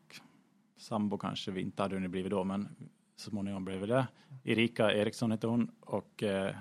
sambo 0.79 1.19
kanske 1.19 1.51
vi 1.51 1.61
inte 1.61 1.83
hade 1.83 1.95
hunnit 1.95 2.11
blivit 2.11 2.31
då, 2.31 2.45
men 2.45 2.69
så 3.17 3.31
småningom 3.31 3.65
blev 3.65 3.81
vi 3.81 3.87
det. 3.87 4.07
Erika 4.45 4.93
Eriksson 4.93 5.31
hette 5.31 5.47
hon 5.47 5.71
och 5.81 6.23
eh, 6.23 6.55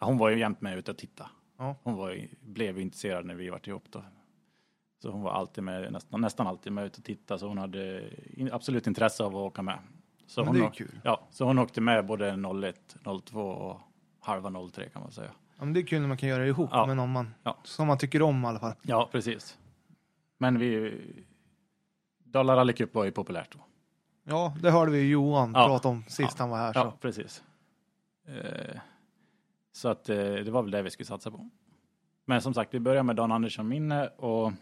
hon 0.00 0.18
var 0.18 0.30
ju 0.30 0.38
jämt 0.38 0.60
med 0.60 0.78
ute 0.78 0.90
och 0.90 0.98
titta. 0.98 1.30
Ja. 1.58 1.76
Hon 1.82 1.94
var, 1.94 2.28
blev 2.40 2.78
intresserad 2.78 3.26
när 3.26 3.34
vi 3.34 3.50
var 3.50 3.68
ihop 3.68 3.84
då. 3.90 4.04
Så 5.02 5.10
hon 5.10 5.22
var 5.22 5.32
alltid 5.32 5.64
med, 5.64 5.92
nästan, 5.92 6.20
nästan 6.20 6.46
alltid 6.46 6.72
med 6.72 6.86
ute 6.86 6.98
och 6.98 7.04
titta, 7.04 7.38
så 7.38 7.48
hon 7.48 7.58
hade 7.58 8.10
absolut 8.52 8.86
intresse 8.86 9.24
av 9.24 9.36
att 9.36 9.42
åka 9.42 9.62
med. 9.62 9.78
Så 10.28 10.40
Men 10.40 10.46
hon, 10.48 10.56
det 10.56 10.62
är 10.62 10.68
å- 10.68 10.72
kul. 10.74 11.00
Ja, 11.04 11.20
så 11.30 11.44
hon 11.44 11.58
åkte 11.58 11.80
med 11.80 12.06
både 12.06 12.36
01, 12.36 12.96
02 13.24 13.40
och 13.40 13.80
halva 14.20 14.50
03 14.70 14.88
kan 14.88 15.02
man 15.02 15.10
säga. 15.12 15.30
Ja, 15.58 15.64
men 15.64 15.72
det 15.74 15.80
är 15.80 15.86
kul 15.86 16.00
när 16.00 16.08
man 16.08 16.16
kan 16.16 16.28
göra 16.28 16.42
det 16.42 16.48
ihop 16.48 16.70
Ja. 16.72 16.86
med 16.86 16.96
någon 16.96 17.12
man, 17.12 17.34
Ja. 17.42 17.56
som 17.64 17.86
man 17.86 17.98
tycker 17.98 18.22
om 18.22 18.44
i 18.44 18.46
alla 18.46 18.58
fall. 18.58 18.72
Ja, 18.82 19.08
precis. 19.12 19.58
Men 20.38 20.58
vi... 20.58 21.00
Dala 22.24 22.56
Rally 22.56 22.72
Cup 22.72 22.94
var 22.94 23.04
ju 23.04 23.10
populärt 23.10 23.52
då. 23.52 23.58
Ja, 24.24 24.56
det 24.62 24.70
hörde 24.70 24.90
vi 24.92 24.98
ju 24.98 25.10
Johan 25.10 25.52
Ja. 25.54 25.66
prata 25.66 25.88
om 25.88 26.04
sist 26.08 26.38
han 26.38 26.50
var 26.50 26.58
här. 26.58 26.72
Ja, 26.74 26.82
Så. 26.90 26.96
precis. 26.96 27.42
Eh, 28.26 28.80
så 29.72 29.88
att 29.88 30.08
eh, 30.08 30.16
det 30.16 30.50
var 30.50 30.62
väl 30.62 30.70
det 30.70 30.82
vi 30.82 30.90
skulle 30.90 31.06
satsa 31.06 31.30
på. 31.30 31.48
Men 32.24 32.42
som 32.42 32.54
sagt, 32.54 32.74
vi 32.74 32.80
börjar 32.80 33.02
med 33.02 33.16
Dan 33.16 33.32
Andersson 33.32 33.68
minne 33.68 34.06
och 34.08 34.52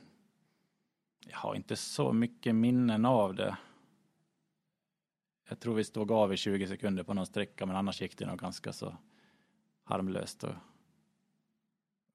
jag 1.28 1.38
har 1.38 1.54
inte 1.54 1.76
så 1.76 2.12
mycket 2.12 2.54
minnen 2.54 3.04
av 3.04 3.34
det. 3.34 3.56
Jag 5.48 5.60
tror 5.60 5.74
vi 5.74 5.84
stod 5.84 6.10
av 6.12 6.32
i 6.32 6.36
20 6.36 6.68
sekunder 6.68 7.02
på 7.02 7.14
någon 7.14 7.26
sträcka, 7.26 7.66
men 7.66 7.76
annars 7.76 8.00
gick 8.02 8.18
det 8.18 8.26
nog 8.26 8.38
ganska 8.38 8.72
så 8.72 8.96
harmlöst. 9.84 10.44
Och 10.44 10.54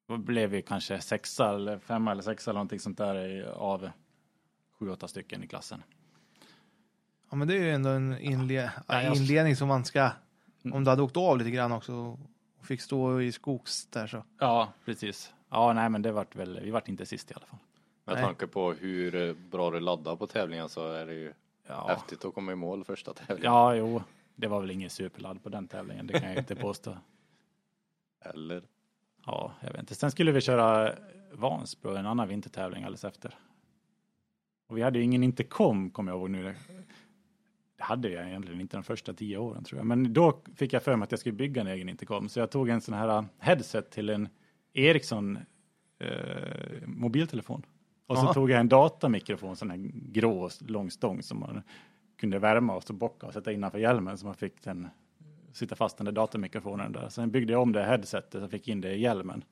då 0.08 0.18
blev 0.18 0.50
vi 0.50 0.62
kanske 0.62 1.02
sexa 1.02 1.56
eller 1.56 1.80
femma 1.80 2.12
eller 2.12 2.22
sexa 2.24 2.52
eller 2.52 2.58
någonting 2.58 2.80
sånt 2.80 2.98
där 2.98 3.44
av 3.52 3.90
sju, 4.80 4.90
åtta 4.90 5.08
stycken 5.08 5.44
i 5.44 5.48
klassen. 5.48 5.84
Ja, 7.30 7.36
men 7.36 7.48
det 7.48 7.54
är 7.58 7.64
ju 7.64 7.72
ändå 7.72 7.90
en 7.90 8.18
inle 8.20 8.54
Ja, 8.88 9.02
jag- 9.04 9.16
inledning 9.16 9.56
som 9.56 9.68
man 9.68 9.86
ska, 9.86 10.10
Mm. 10.64 10.76
om 10.78 10.84
du 10.84 10.90
hade 10.90 11.02
åkt 11.02 11.18
av 11.18 11.38
lite 11.38 11.52
grann 11.52 11.72
också 11.72 11.94
och 12.60 12.66
fick 12.66 12.82
stå 12.82 13.22
i 13.22 13.32
skogs 13.32 13.86
där 13.86 14.08
så. 14.08 14.24
Ja, 14.40 14.74
precis. 14.86 15.34
Ja, 15.50 15.74
nej, 15.74 15.90
men 15.90 16.02
det 16.02 16.12
vart 16.12 16.36
väl, 16.36 16.60
vi 16.64 16.72
vart 16.72 16.88
inte 16.88 17.06
sist 17.06 17.32
i 17.32 17.34
alla 17.34 17.46
fall. 17.46 17.60
Med 18.06 18.16
Nej. 18.16 18.24
tanke 18.24 18.48
på 18.48 18.74
hur 18.74 19.34
bra 19.34 19.72
du 19.72 19.80
laddar 19.80 20.16
på 20.16 20.28
tävlingen 20.28 20.70
så 20.70 20.92
är 20.92 21.06
det 21.06 21.14
ju 21.14 21.34
Ja, 21.72 21.88
häftigt 21.88 22.26
att 22.26 22.34
komma 22.34 22.52
i 22.52 22.56
mål 22.56 22.84
första 22.84 23.14
tävlingen. 23.14 23.52
ja 23.52 23.76
jo, 23.76 24.02
det 24.36 24.48
var 24.48 24.62
väl 24.62 24.72
ingen 24.72 24.90
superladd 24.90 25.44
på 25.44 25.50
den 25.50 25.68
tävlingen, 25.68 26.08
det 26.08 26.20
kan 26.20 26.30
jag 26.30 26.38
inte 26.38 26.56
påstå. 26.56 26.98
Eller? 28.26 28.64
Ja, 29.26 29.54
jag 29.62 29.72
vet 29.72 29.80
inte. 29.80 29.96
Sen 29.96 30.12
skulle 30.12 30.32
vi 30.32 30.42
köra 30.42 30.96
Vansbro, 31.32 31.96
en 31.96 32.06
annan 32.06 32.28
vintertävling 32.28 32.84
alldeles 32.84 33.04
efter. 33.04 33.36
Och 34.68 34.78
vi 34.78 34.82
hade 34.82 35.00
ju 35.00 35.06
ingen 35.06 35.24
intercom, 35.24 35.90
kommer 35.90 36.12
jag 36.12 36.20
ihåg 36.20 36.30
nu. 36.30 36.56
Det 37.78 37.84
hade 37.84 38.10
jag 38.10 38.28
egentligen 38.28 38.62
inte 38.62 38.78
de 38.78 38.84
första 38.84 39.14
tio 39.14 39.38
åren 39.38 39.64
tror 39.64 39.80
jag. 39.80 39.86
Men 39.86 40.14
då 40.14 40.42
fick 40.56 40.74
jag 40.74 40.84
för 40.84 40.96
mig 40.96 41.04
att 41.04 41.12
jag 41.12 41.20
skulle 41.20 41.36
bygga 41.36 41.62
en 41.62 41.68
egen 41.68 41.90
intercom. 41.90 42.30
Så 42.30 42.40
jag 42.40 42.52
tog 42.52 42.70
en 42.70 42.82
sån 42.82 42.94
här 42.94 43.26
headset 43.40 43.92
till 43.92 44.10
en 44.10 44.30
Ericsson 44.74 45.40
eh, 46.00 46.88
mobiltelefon. 46.88 47.66
Och 48.12 48.18
så 48.18 48.24
Aha. 48.24 48.34
tog 48.34 48.52
jag 48.52 48.60
en 48.60 48.70
datamikrofon, 48.70 49.56
sån 49.56 49.70
här 49.70 49.78
grå 49.94 50.50
lång 50.60 50.92
stång 50.92 51.24
som 51.24 51.40
man 51.40 51.64
kunde 52.18 52.40
värma 52.40 52.76
och 52.76 52.84
så 52.84 52.94
bocka 52.94 53.28
och 53.28 53.34
sätta 53.34 53.52
innanför 53.52 53.80
hjälmen 53.80 54.18
så 54.18 54.26
man 54.26 54.36
fick 54.36 54.64
den 54.64 54.88
sitta 55.54 55.76
fast 55.76 55.98
den 55.98 56.06
där 56.06 56.12
datamikrofonen 56.12 56.92
där. 56.92 57.10
Sen 57.10 57.32
byggde 57.32 57.54
jag 57.54 57.62
om 57.62 57.72
det 57.72 57.84
headsetet 57.84 58.44
och 58.44 58.52
fick 58.52 58.68
in 58.68 58.82
det 58.82 58.92
i 58.92 59.02
hjälmen. 59.02 59.44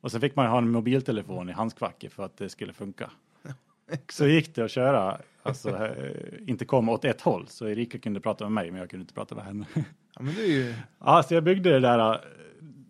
Och 0.00 0.10
så 0.10 0.20
fick 0.20 0.36
man 0.36 0.46
ha 0.46 0.58
en 0.58 0.70
mobiltelefon 0.70 1.48
i 1.48 1.52
handskvacket 1.52 2.12
för 2.12 2.24
att 2.24 2.36
det 2.36 2.48
skulle 2.48 2.72
funka. 2.72 3.10
Så 4.08 4.26
gick 4.26 4.54
det 4.54 4.64
att 4.64 4.70
köra, 4.70 5.18
alltså 5.42 5.86
eh, 5.86 6.12
inte 6.46 6.64
komma 6.64 6.92
åt 6.92 7.04
ett 7.04 7.20
håll. 7.20 7.46
Så 7.48 7.68
Erika 7.68 7.98
kunde 7.98 8.20
prata 8.20 8.44
med 8.44 8.52
mig 8.52 8.70
men 8.70 8.80
jag 8.80 8.90
kunde 8.90 9.02
inte 9.02 9.14
prata 9.14 9.34
med 9.34 9.44
henne. 9.44 9.66
Ja, 9.74 10.22
men 10.22 10.34
det 10.34 10.42
är 10.42 10.46
ju, 10.46 10.74
Ja, 10.98 11.22
så 11.22 11.34
jag 11.34 11.44
byggde 11.44 11.70
det 11.70 11.80
där 11.80 12.12
eh, 12.12 12.20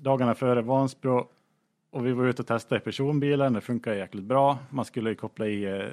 dagarna 0.00 0.34
före 0.34 0.62
Vansbro 0.62 1.28
och 1.90 2.06
vi 2.06 2.12
var 2.12 2.26
ute 2.26 2.42
och 2.42 2.48
testade 2.48 2.80
i 2.80 2.84
personbilen. 2.84 3.52
Det 3.52 3.60
funkar 3.60 3.92
jäkligt 3.94 4.24
bra. 4.24 4.58
Man 4.70 4.84
skulle 4.84 5.10
ju 5.10 5.16
koppla 5.16 5.46
i 5.46 5.64
eh, 5.64 5.88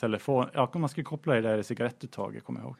telefon, 0.00 0.46
ja, 0.54 0.70
man 0.74 0.88
skulle 0.88 1.04
koppla 1.04 1.38
i 1.38 1.40
det 1.40 1.48
där 1.48 1.62
cigarettuttaget 1.62 2.44
kommer 2.44 2.60
jag 2.60 2.66
ihåg. 2.66 2.76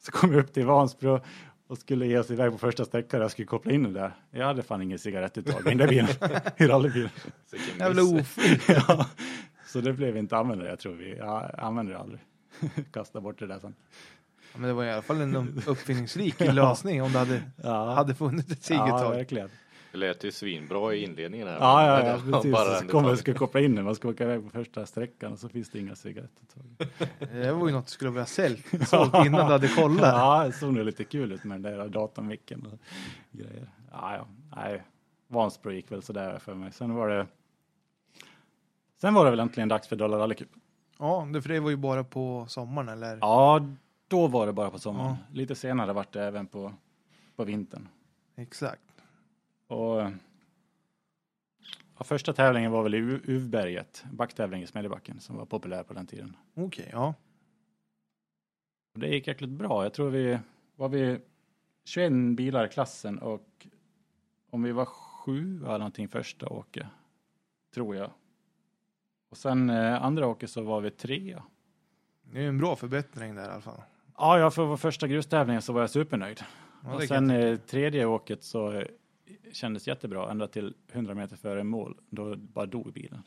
Så 0.00 0.12
kom 0.12 0.30
vi 0.30 0.40
upp 0.40 0.52
till 0.52 0.66
Vansbro 0.66 1.20
och 1.66 1.78
skulle 1.78 2.06
ge 2.06 2.18
oss 2.18 2.30
iväg 2.30 2.52
på 2.52 2.58
första 2.58 2.84
sträckan. 2.84 3.20
Jag 3.20 3.30
skulle 3.30 3.46
koppla 3.46 3.72
in 3.72 3.82
det 3.82 3.92
där. 3.92 4.12
Jag 4.30 4.46
hade 4.46 4.62
fan 4.62 4.82
ingen 4.82 4.98
cigarettuttag 4.98 5.60
i 5.60 5.68
den 5.68 5.78
där 5.78 5.88
bilen, 5.88 6.08
i 6.56 6.66
rallybilen. 6.66 7.10
Jävla 7.78 8.02
ja, 8.68 9.06
så 9.66 9.80
det 9.80 9.92
blev 9.92 10.16
inte 10.16 10.36
användare. 10.36 10.68
Jag 10.68 10.78
tror 10.78 10.92
vi, 10.92 11.16
jag 11.16 11.50
använder 11.58 11.92
det 11.92 11.98
aldrig. 11.98 12.20
Kasta 12.92 13.20
bort 13.20 13.38
det 13.38 13.46
där 13.46 13.58
sen. 13.58 13.74
Ja, 14.52 14.58
men 14.58 14.68
det 14.68 14.74
var 14.74 14.84
i 14.84 14.92
alla 14.92 15.02
fall 15.02 15.20
en 15.20 15.62
uppfinningsrik 15.66 16.40
lösning 16.40 17.02
om 17.02 17.12
det 17.12 17.18
hade, 17.18 17.42
Ja, 17.62 17.94
hade 17.94 18.14
funnits 18.14 18.52
ett 18.52 18.70
ja 18.70 18.86
cigetag. 18.86 19.10
verkligen. 19.10 19.50
Det 19.92 19.98
lät 19.98 20.24
ju 20.24 20.32
svinbra 20.32 20.94
i 20.94 21.04
inledningen 21.04 21.48
här. 21.48 21.54
Ja, 21.54 21.86
ja, 21.86 22.06
ja, 22.06 22.32
precis. 22.32 22.52
bara 22.52 22.80
Så 22.80 22.88
kommer 22.88 23.02
detalj. 23.08 23.18
ska 23.18 23.34
koppla 23.34 23.60
in 23.60 23.74
den, 23.74 23.84
man 23.84 23.94
ska 23.94 24.08
åka 24.08 24.24
iväg 24.24 24.44
på 24.44 24.50
första 24.50 24.86
sträckan 24.86 25.32
och 25.32 25.38
så 25.38 25.48
finns 25.48 25.70
det 25.70 25.78
inga 25.78 25.94
cigarettuttag. 25.94 26.64
Det 27.32 27.52
var 27.52 27.66
ju 27.68 27.72
något 27.74 27.86
du 27.86 27.90
skulle 27.92 28.10
börja 28.10 28.26
sälja 28.26 28.62
sålt 28.86 29.14
innan 29.14 29.46
du 29.46 29.52
hade 29.52 29.68
kollat. 29.68 30.00
Ja, 30.14 30.44
det 30.46 30.52
såg 30.52 30.72
nog 30.74 30.84
lite 30.84 31.04
kul 31.04 31.32
ut 31.32 31.44
med 31.44 31.60
den 31.62 31.72
där 31.78 31.88
datormicken 31.88 32.66
och 32.72 32.78
grejer. 33.30 33.68
Ja, 33.90 34.14
ja, 34.16 34.26
nej. 34.56 34.82
Vansbro 35.28 35.70
gick 35.72 35.92
väl 35.92 36.02
sådär 36.02 36.38
för 36.38 36.54
mig. 36.54 36.72
Sen 36.72 36.94
var 36.94 37.08
det 37.08 37.26
Sen 39.00 39.14
var 39.14 39.24
det 39.24 39.30
väl 39.30 39.40
äntligen 39.40 39.68
dags 39.68 39.88
för 39.88 39.96
Dollar 39.96 40.18
Rally 40.18 40.34
Cup. 40.34 40.48
Ja, 40.98 41.28
det, 41.32 41.42
för 41.42 41.48
det 41.48 41.60
var 41.60 41.70
ju 41.70 41.76
bara 41.76 42.04
på 42.04 42.46
sommaren 42.48 42.88
eller? 42.88 43.18
Ja, 43.20 43.66
då 44.08 44.26
var 44.26 44.46
det 44.46 44.52
bara 44.52 44.70
på 44.70 44.78
sommaren. 44.78 45.10
Ja. 45.10 45.34
Lite 45.34 45.54
senare 45.54 45.92
vart 45.92 46.12
det 46.12 46.24
även 46.24 46.46
på, 46.46 46.72
på 47.36 47.44
vintern. 47.44 47.88
Exakt. 48.36 48.82
Och 49.68 50.00
ja, 51.98 52.04
första 52.04 52.32
tävlingen 52.32 52.70
var 52.72 52.82
väl 52.82 52.94
i 52.94 52.98
U- 52.98 53.20
Uvberget, 53.24 54.04
backtävling 54.12 54.62
i 54.62 54.66
Smedjebacken 54.66 55.20
som 55.20 55.36
var 55.36 55.44
populär 55.46 55.82
på 55.82 55.94
den 55.94 56.06
tiden. 56.06 56.36
Okej, 56.54 56.88
ja. 56.92 57.14
Och 58.94 59.00
det 59.00 59.08
gick 59.08 59.26
jäkligt 59.26 59.50
bra. 59.50 59.82
Jag 59.82 59.92
tror 59.94 60.10
vi 60.10 60.38
var 60.76 60.88
vi 60.88 61.18
21 61.84 62.12
bilar 62.36 62.66
i 62.66 62.68
klassen 62.68 63.18
och 63.18 63.66
om 64.50 64.62
vi 64.62 64.72
var 64.72 64.84
sju 64.84 65.56
eller 65.64 65.78
någonting 65.78 66.08
första 66.08 66.48
åket, 66.48 66.86
tror 67.74 67.96
jag. 67.96 68.10
Och 69.30 69.36
sen 69.36 69.70
eh, 69.70 70.02
andra 70.04 70.26
åket 70.26 70.50
så 70.50 70.62
var 70.62 70.80
vi 70.80 70.90
trea. 70.90 71.42
Det 72.22 72.44
är 72.44 72.48
en 72.48 72.58
bra 72.58 72.76
förbättring 72.76 73.34
där 73.34 73.42
i 73.48 73.52
alla 73.52 73.60
fall. 73.60 73.82
Ja, 74.16 74.38
ja, 74.38 74.50
för 74.50 74.64
vår 74.64 74.76
första 74.76 75.08
grustävlingen 75.08 75.62
så 75.62 75.72
var 75.72 75.80
jag 75.80 75.90
supernöjd. 75.90 76.40
Ja, 76.84 76.94
och 76.94 77.02
sen 77.02 77.30
eh, 77.30 77.56
tredje 77.58 78.06
åket 78.06 78.42
så 78.44 78.84
kändes 79.52 79.86
jättebra, 79.88 80.30
ända 80.30 80.46
till 80.46 80.74
100 80.92 81.14
meter 81.14 81.36
före 81.36 81.64
mål. 81.64 81.96
Då 82.10 82.36
bara 82.36 82.66
dog 82.66 82.92
bilen. 82.92 83.22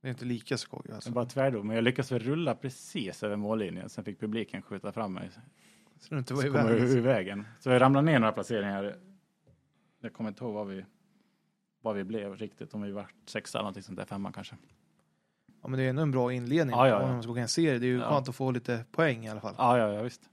det 0.00 0.08
är 0.08 0.10
inte 0.10 0.24
lika 0.24 0.58
skoj 0.58 0.82
Jag 0.84 0.94
alltså. 0.94 1.10
bara 1.12 1.24
tvärdog, 1.26 1.64
men 1.64 1.76
jag 1.76 1.84
lyckades 1.84 2.12
rulla 2.12 2.54
precis 2.54 3.22
över 3.22 3.36
mållinjen. 3.36 3.88
Sen 3.88 4.04
fick 4.04 4.20
publiken 4.20 4.62
skjuta 4.62 4.92
fram 4.92 5.12
mig. 5.14 5.30
Så 6.00 6.14
det 6.14 6.18
inte 6.18 6.34
var 6.34 6.44
i 6.44 6.46
kom 6.46 6.56
jag 6.56 6.64
vägen. 6.64 6.86
ur 6.88 7.00
vägen. 7.00 7.46
Så 7.60 7.70
jag 7.70 7.80
ramlade 7.80 8.04
ner 8.06 8.18
några 8.18 8.32
placeringar. 8.32 8.96
Jag 10.00 10.12
kommer 10.12 10.30
inte 10.30 10.44
ihåg 10.44 10.54
vad 10.54 10.66
vi, 10.66 10.84
vad 11.80 11.96
vi 11.96 12.04
blev 12.04 12.36
riktigt. 12.36 12.74
Om 12.74 12.82
vi 12.82 12.92
var 12.92 13.06
sexa 13.26 13.58
eller 13.58 13.62
någonting 13.64 13.82
sånt 13.82 13.98
där, 13.98 14.04
femma 14.04 14.32
kanske. 14.32 14.56
Ja, 15.62 15.68
men 15.68 15.78
det 15.78 15.84
är 15.84 15.90
ändå 15.90 16.02
en 16.02 16.10
bra 16.10 16.32
inledning. 16.32 16.76
Ja, 16.76 16.88
ja, 16.88 16.94
ja. 17.00 17.02
Om 17.06 17.12
man 17.12 17.22
ska 17.22 17.32
åka 17.32 17.40
en 17.40 17.48
serie. 17.48 17.78
Det 17.78 17.86
är 17.86 17.88
ju 17.88 17.98
Ja. 17.98 18.08
skönt 18.10 18.28
att 18.28 18.36
få 18.36 18.50
lite 18.50 18.84
poäng 18.92 19.24
i 19.24 19.28
alla 19.28 19.40
fall. 19.40 19.54
Ja, 19.58 19.78
ja, 19.78 19.92
ja 19.92 20.02
visst. 20.02 20.30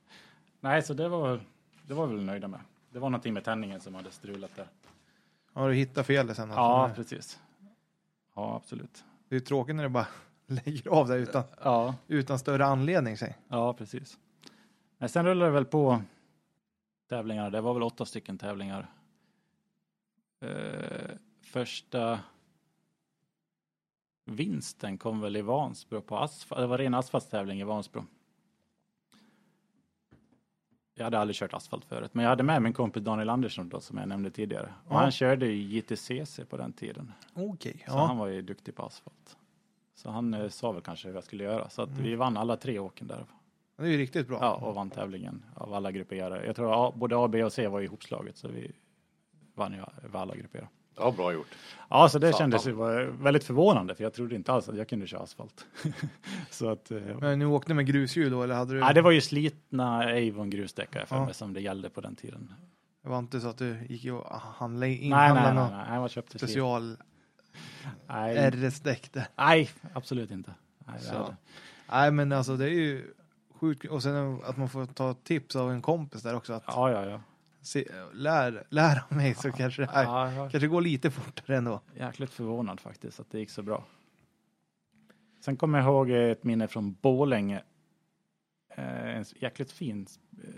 Nej, 0.60 0.82
så 0.82 0.94
det 0.94 1.10
var, 1.10 1.40
det 1.88 1.94
var 1.94 2.08
vi 2.08 2.16
väl 2.16 2.26
nöjda 2.26 2.48
med. 2.48 2.60
Det 2.92 3.00
var 3.00 3.10
någonting 3.10 3.34
med 3.34 3.44
tändningen 3.44 3.80
som 3.82 3.96
hade 3.96 4.12
strulat 4.12 4.56
där. 4.56 4.68
Ja, 5.54 5.68
du 5.68 5.74
hittar 5.74 6.04
felet 6.04 6.36
sen. 6.38 6.50
Ja, 6.50 6.56
Alltså. 6.84 6.96
precis. 7.02 7.40
Ja, 8.36 8.56
absolut. 8.56 9.04
Det 9.30 9.36
är 9.36 9.40
tråkigt 9.40 9.76
när 9.76 9.84
det 9.84 9.90
bara 9.90 10.08
lägger 10.48 10.90
av 10.90 11.08
där 11.08 11.18
utan, 11.18 11.44
Ja, 11.64 11.96
utan 12.08 12.40
större 12.40 12.66
anledning. 12.66 13.18
Säg. 13.18 13.38
ja 13.48 13.74
precis. 13.74 14.20
Men 14.98 15.10
sen 15.10 15.26
rullade 15.26 15.52
det 15.52 15.54
väl 15.54 15.66
på 15.66 16.02
tävlingar. 17.10 17.50
Det 17.52 17.62
var 17.62 17.74
väl 17.74 17.84
åtta 17.84 18.06
stycken 18.06 18.38
tävlingar. 18.38 18.88
Eh, 20.42 21.10
första 21.42 22.20
vinsten 24.26 24.98
kom 24.98 25.22
väl 25.22 25.36
i 25.38 25.42
Vansbro 25.42 26.02
på 26.02 26.18
asfalt. 26.18 26.62
Det 26.62 26.68
var 26.68 26.78
ren 26.78 26.94
asfaltstävling 26.94 27.60
i 27.60 27.64
Vansbro. 27.64 28.06
Jag 31.00 31.04
hade 31.06 31.20
aldrig 31.20 31.36
kört 31.36 31.54
asfalt 31.54 31.86
förut, 31.86 32.14
men 32.14 32.24
jag 32.24 32.30
hade 32.30 32.44
med 32.44 32.62
min 32.62 32.74
kompis 32.74 33.04
Daniel 33.04 33.30
Andersson 33.30 33.70
då, 33.70 33.80
som 33.80 33.98
jag 33.98 34.08
nämnde 34.08 34.32
tidigare. 34.32 34.74
Och 34.88 34.94
Ja. 34.96 34.98
han 35.00 35.12
körde 35.12 35.46
ju 35.48 35.78
JTCC 35.78 36.40
på 36.50 36.58
den 36.58 36.74
tiden. 36.74 37.12
Okej, 37.34 37.84
Så 37.88 37.94
han 37.98 38.10
ja. 38.18 38.24
var 38.24 38.28
ju 38.28 38.42
duktig 38.42 38.76
på 38.76 38.84
asfalt. 38.84 39.38
Så 39.96 40.10
han 40.12 40.34
eh, 40.34 40.50
sa 40.50 40.72
väl 40.72 40.82
kanske 40.82 41.08
hur 41.08 41.16
jag 41.16 41.24
skulle 41.24 41.44
göra. 41.44 41.70
Så 41.70 41.82
att 41.82 41.90
Mm. 41.90 42.04
vi 42.04 42.16
vann 42.16 42.38
alla 42.38 42.58
tre 42.58 42.80
åken 42.80 43.08
där. 43.08 43.26
Det 43.78 43.84
är 43.84 43.88
ju 43.88 43.98
riktigt 43.98 44.28
bra. 44.28 44.38
Ja, 44.42 44.54
och 44.56 44.76
vann 44.76 44.90
tävlingen 44.90 45.46
av 45.56 45.74
alla 45.74 45.92
grupperare. 45.92 46.46
Jag 46.46 46.56
tror 46.56 46.88
A, 46.88 46.94
både 46.96 47.18
A, 47.18 47.28
B 47.28 47.44
och 47.44 47.54
C 47.54 47.68
var 47.68 47.82
ihopslaget 47.82 48.38
så 48.38 48.48
vi 48.48 48.72
vann 49.56 49.74
ju 49.74 49.84
alla 50.14 50.36
grupper. 50.36 50.68
Ja, 51.00 51.12
bra 51.12 51.34
gjort. 51.34 51.48
Ja, 51.90 52.10
så 52.10 52.20
det 52.20 52.32
Satan. 52.32 52.52
kändes 52.52 52.68
väldigt 53.24 53.44
förvånande 53.44 53.96
för 53.96 54.04
jag 54.04 54.14
trodde 54.14 54.36
inte 54.36 54.52
alls 54.52 54.70
att 54.70 54.78
jag 54.78 54.90
kunde 54.90 55.08
köra 55.08 55.22
asfalt. 55.22 55.66
så 56.50 56.70
att, 56.70 56.92
eh, 56.92 56.98
Men 57.22 57.40
ni 57.40 57.46
åkte 57.46 57.74
med 57.74 57.86
grushjul 57.86 58.32
då 58.32 58.44
eller 58.44 58.56
hade 58.56 58.74
du? 58.74 58.80
nej, 58.80 58.94
det 58.94 59.02
var 59.02 59.12
ju 59.12 59.22
slitna 59.22 59.98
Avon 60.04 60.50
grusdäck 60.50 60.92
för 61.08 61.16
Ja. 61.16 61.26
mig 61.26 61.34
som 61.34 61.54
det 61.54 61.62
gällde 61.62 61.90
på 61.90 62.02
den 62.02 62.16
tiden. 62.16 62.54
Det 63.04 63.10
var 63.10 63.20
inte 63.20 63.40
så 63.42 63.48
att 63.48 63.58
du 63.58 63.86
gick 63.90 64.12
och 64.14 64.36
handlade 64.36 64.88
Nej, 64.92 65.10
nej, 65.10 65.34
nej, 65.34 65.54
nej, 65.72 65.94
jag 65.94 66.02
var 66.02 66.08
köpte 66.08 66.38
special 66.38 66.98
Nej, 68.08 68.52
RS-däck 68.52 69.14
där. 69.14 69.28
nej, 69.38 69.70
absolut 69.94 70.32
inte. 70.32 70.54
Nej, 70.88 70.96
det 71.00 71.06
Så. 71.06 71.36
Nej 71.92 72.12
men 72.12 72.32
alltså 72.32 72.58
det 72.58 72.66
är 72.66 72.70
ju 72.70 73.14
sjukt 73.60 73.86
och 73.86 74.04
sen 74.04 74.40
att 74.46 74.58
man 74.58 74.70
får 74.70 74.86
ta 74.86 75.14
tips 75.14 75.56
av 75.56 75.72
en 75.72 75.82
kompis 75.82 76.22
där 76.24 76.36
också 76.36 76.54
att 76.54 76.64
Ja, 76.68 76.92
ja, 76.92 77.06
ja. 77.06 77.22
Se, 77.62 77.86
lär, 78.14 78.64
lära 78.70 79.04
mig 79.10 79.36
så 79.36 79.52
kanske 79.52 79.82
det 79.82 79.92
här 79.92 80.04
ja 80.04 80.32
jag 80.34 80.52
kanske 80.52 80.68
går 80.68 80.82
lite 80.82 81.12
fortare 81.12 81.58
ändå. 81.58 81.82
jäkligt 81.96 82.30
förvånad 82.34 82.80
faktiskt 82.80 83.20
att 83.20 83.32
det 83.32 83.40
gick 83.40 83.50
så 83.50 83.64
bra. 83.64 83.86
Sen 85.40 85.58
kommer 85.58 85.80
jag 85.80 85.88
ihåg 85.88 86.10
ett 86.10 86.44
minne 86.44 86.68
från 86.68 86.94
Borlänge. 87.02 87.64
Eh, 88.76 89.16
En 89.18 89.26
jäkligt 89.40 89.72
fin 89.72 90.08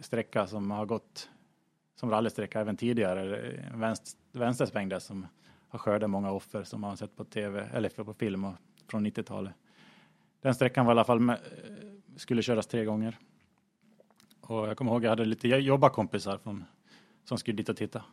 sträcka 0.02 0.48
som 0.48 0.72
har 0.72 0.86
gått 0.86 1.30
som 1.96 2.10
rallysträcka 2.10 2.60
även 2.62 2.78
tidigare. 2.78 3.52
En 3.74 3.80
vänst, 3.80 4.18
vänstersväng 4.32 4.90
där 4.90 5.00
som 5.00 5.28
har 5.70 5.80
skördat 5.80 6.10
många 6.10 6.32
offer 6.32 6.64
som 6.64 6.82
man 6.82 6.90
har 6.90 6.98
sett 6.98 7.16
på 7.16 7.24
tv 7.24 7.70
eller 7.74 7.90
på 7.90 8.14
film 8.14 8.44
och, 8.44 8.54
från 8.88 9.06
90-talet. 9.08 9.54
Den 10.42 10.56
sträckan 10.56 10.86
var 10.86 10.94
i 10.94 10.96
alla 10.96 11.04
fall 11.04 11.20
med, 11.20 11.36
eh, 11.36 11.76
skulle 12.16 12.42
köras 12.42 12.68
tre 12.68 12.86
gånger. 12.86 13.18
Och 14.42 14.68
jag 14.68 14.78
kommer 14.78 14.92
ihåg 14.92 15.04
jag 15.04 15.10
hade 15.10 15.26
lite 15.26 15.48
jobbarkompisar 15.48 16.38
från, 16.38 16.66
som 17.32 17.38
skulle 17.38 17.58
dit 17.58 17.70
och 17.70 17.78
titta. 17.78 18.04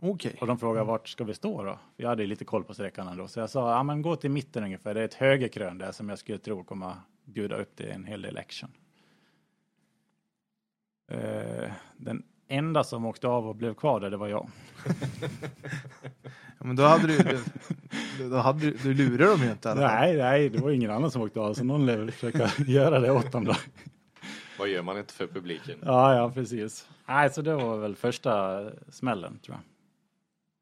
Okej. 0.00 0.36
Och 0.40 0.46
de 0.46 0.58
frågade 0.58 0.86
vart 0.86 1.08
ska 1.08 1.24
vi 1.24 1.34
stå 1.34 1.62
då? 1.62 1.78
Jag 1.96 2.08
hade 2.08 2.26
lite 2.26 2.44
koll 2.44 2.64
på 2.64 2.74
sträckan 2.74 3.08
ändå. 3.08 3.28
Så 3.28 3.40
jag 3.40 3.50
sa, 3.50 3.70
ja 3.72 3.82
men 3.82 4.02
gå 4.02 4.16
till 4.16 4.30
mitten 4.30 4.64
ungefär. 4.64 4.94
Det 4.94 5.00
är 5.00 5.04
ett 5.04 5.14
högerkrön 5.14 5.78
där 5.78 5.92
som 5.92 6.08
jag 6.08 6.18
skulle 6.18 6.38
tro 6.38 6.64
kommer 6.64 6.94
bjuda 7.24 7.56
upp 7.56 7.76
till 7.76 7.90
en 7.90 8.04
hel 8.04 8.22
del 8.22 8.38
action. 8.38 8.70
Eh, 11.10 11.72
den 11.96 12.22
enda 12.48 12.84
som 12.84 13.06
åkte 13.06 13.28
av 13.28 13.48
och 13.48 13.56
blev 13.56 13.74
kvar 13.74 14.00
där, 14.00 14.10
det 14.10 14.16
var 14.16 14.28
jag. 14.28 14.48
Ja, 16.58 16.66
men 16.66 16.76
då 16.76 16.82
hade 16.82 17.06
du, 17.06 17.40
du, 18.18 18.30
då 18.30 18.36
hade 18.36 18.60
du, 18.60 18.76
du 18.82 18.94
lurade 18.94 19.30
dem 19.30 19.42
ju 19.42 19.50
inte 19.50 19.68
fall. 19.68 19.78
Nej, 19.78 20.16
nej, 20.16 20.48
det 20.48 20.58
var 20.58 20.70
ingen 20.70 20.90
annan 20.90 21.10
som 21.10 21.22
åkte 21.22 21.40
av, 21.40 21.54
så 21.54 21.64
någon 21.64 21.86
lär 21.86 21.98
väl 21.98 22.10
försöka 22.10 22.50
göra 22.66 23.00
det 23.00 23.12
åt 23.12 23.32
dem 23.32 23.44
då. 23.44 23.54
Vad 24.62 24.68
gör 24.68 24.82
man 24.82 24.98
inte 24.98 25.14
för 25.14 25.26
publiken? 25.26 25.78
Ja, 25.82 26.16
ja, 26.16 26.30
precis. 26.30 26.88
Nej, 27.06 27.30
så 27.30 27.42
det 27.42 27.54
var 27.54 27.76
väl 27.76 27.96
första 27.96 28.62
smällen, 28.88 29.38
tror 29.38 29.56
jag. 29.56 29.64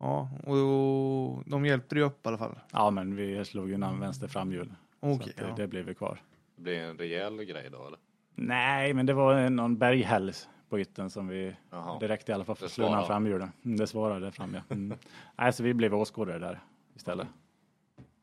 Ja, 0.08 0.30
och 0.46 1.44
de 1.46 1.66
hjälpte 1.66 1.94
dig 1.94 2.04
upp 2.04 2.26
i 2.26 2.28
alla 2.28 2.38
fall. 2.38 2.58
Ja, 2.72 2.90
men 2.90 3.16
vi 3.16 3.44
slog 3.44 3.72
innan 3.72 4.00
vänster 4.00 4.28
framhjul. 4.28 4.72
Att 5.00 5.24
det, 5.24 5.32
ja. 5.36 5.54
det 5.56 5.66
blev 5.66 5.84
vi 5.84 5.94
kvar. 5.94 6.22
Det 6.56 6.62
blir 6.62 6.78
en 6.78 6.98
rejäl 6.98 7.44
grej 7.44 7.68
då 7.72 7.86
eller? 7.86 7.98
Nej, 8.34 8.94
men 8.94 9.06
det 9.06 9.12
var 9.12 9.50
någon 9.50 9.78
berghäll 9.78 10.32
på 10.68 10.80
ytten 10.80 11.10
som 11.10 11.28
vi 11.28 11.56
Jaha. 11.70 11.98
Det 12.00 12.08
räckte 12.08 12.32
i 12.32 12.34
alla 12.34 12.44
fall 12.44 12.56
slå 12.56 12.86
undan 12.86 13.06
framhjulen. 13.06 13.52
Det 13.62 13.86
svarade 13.86 14.32
fram, 14.32 14.54
ja. 14.54 14.74
Mm. 14.74 14.98
Nej, 15.36 15.52
så 15.52 15.62
vi 15.62 15.74
blev 15.74 15.94
åskådare 15.94 16.38
där 16.38 16.60
istället. 16.96 17.28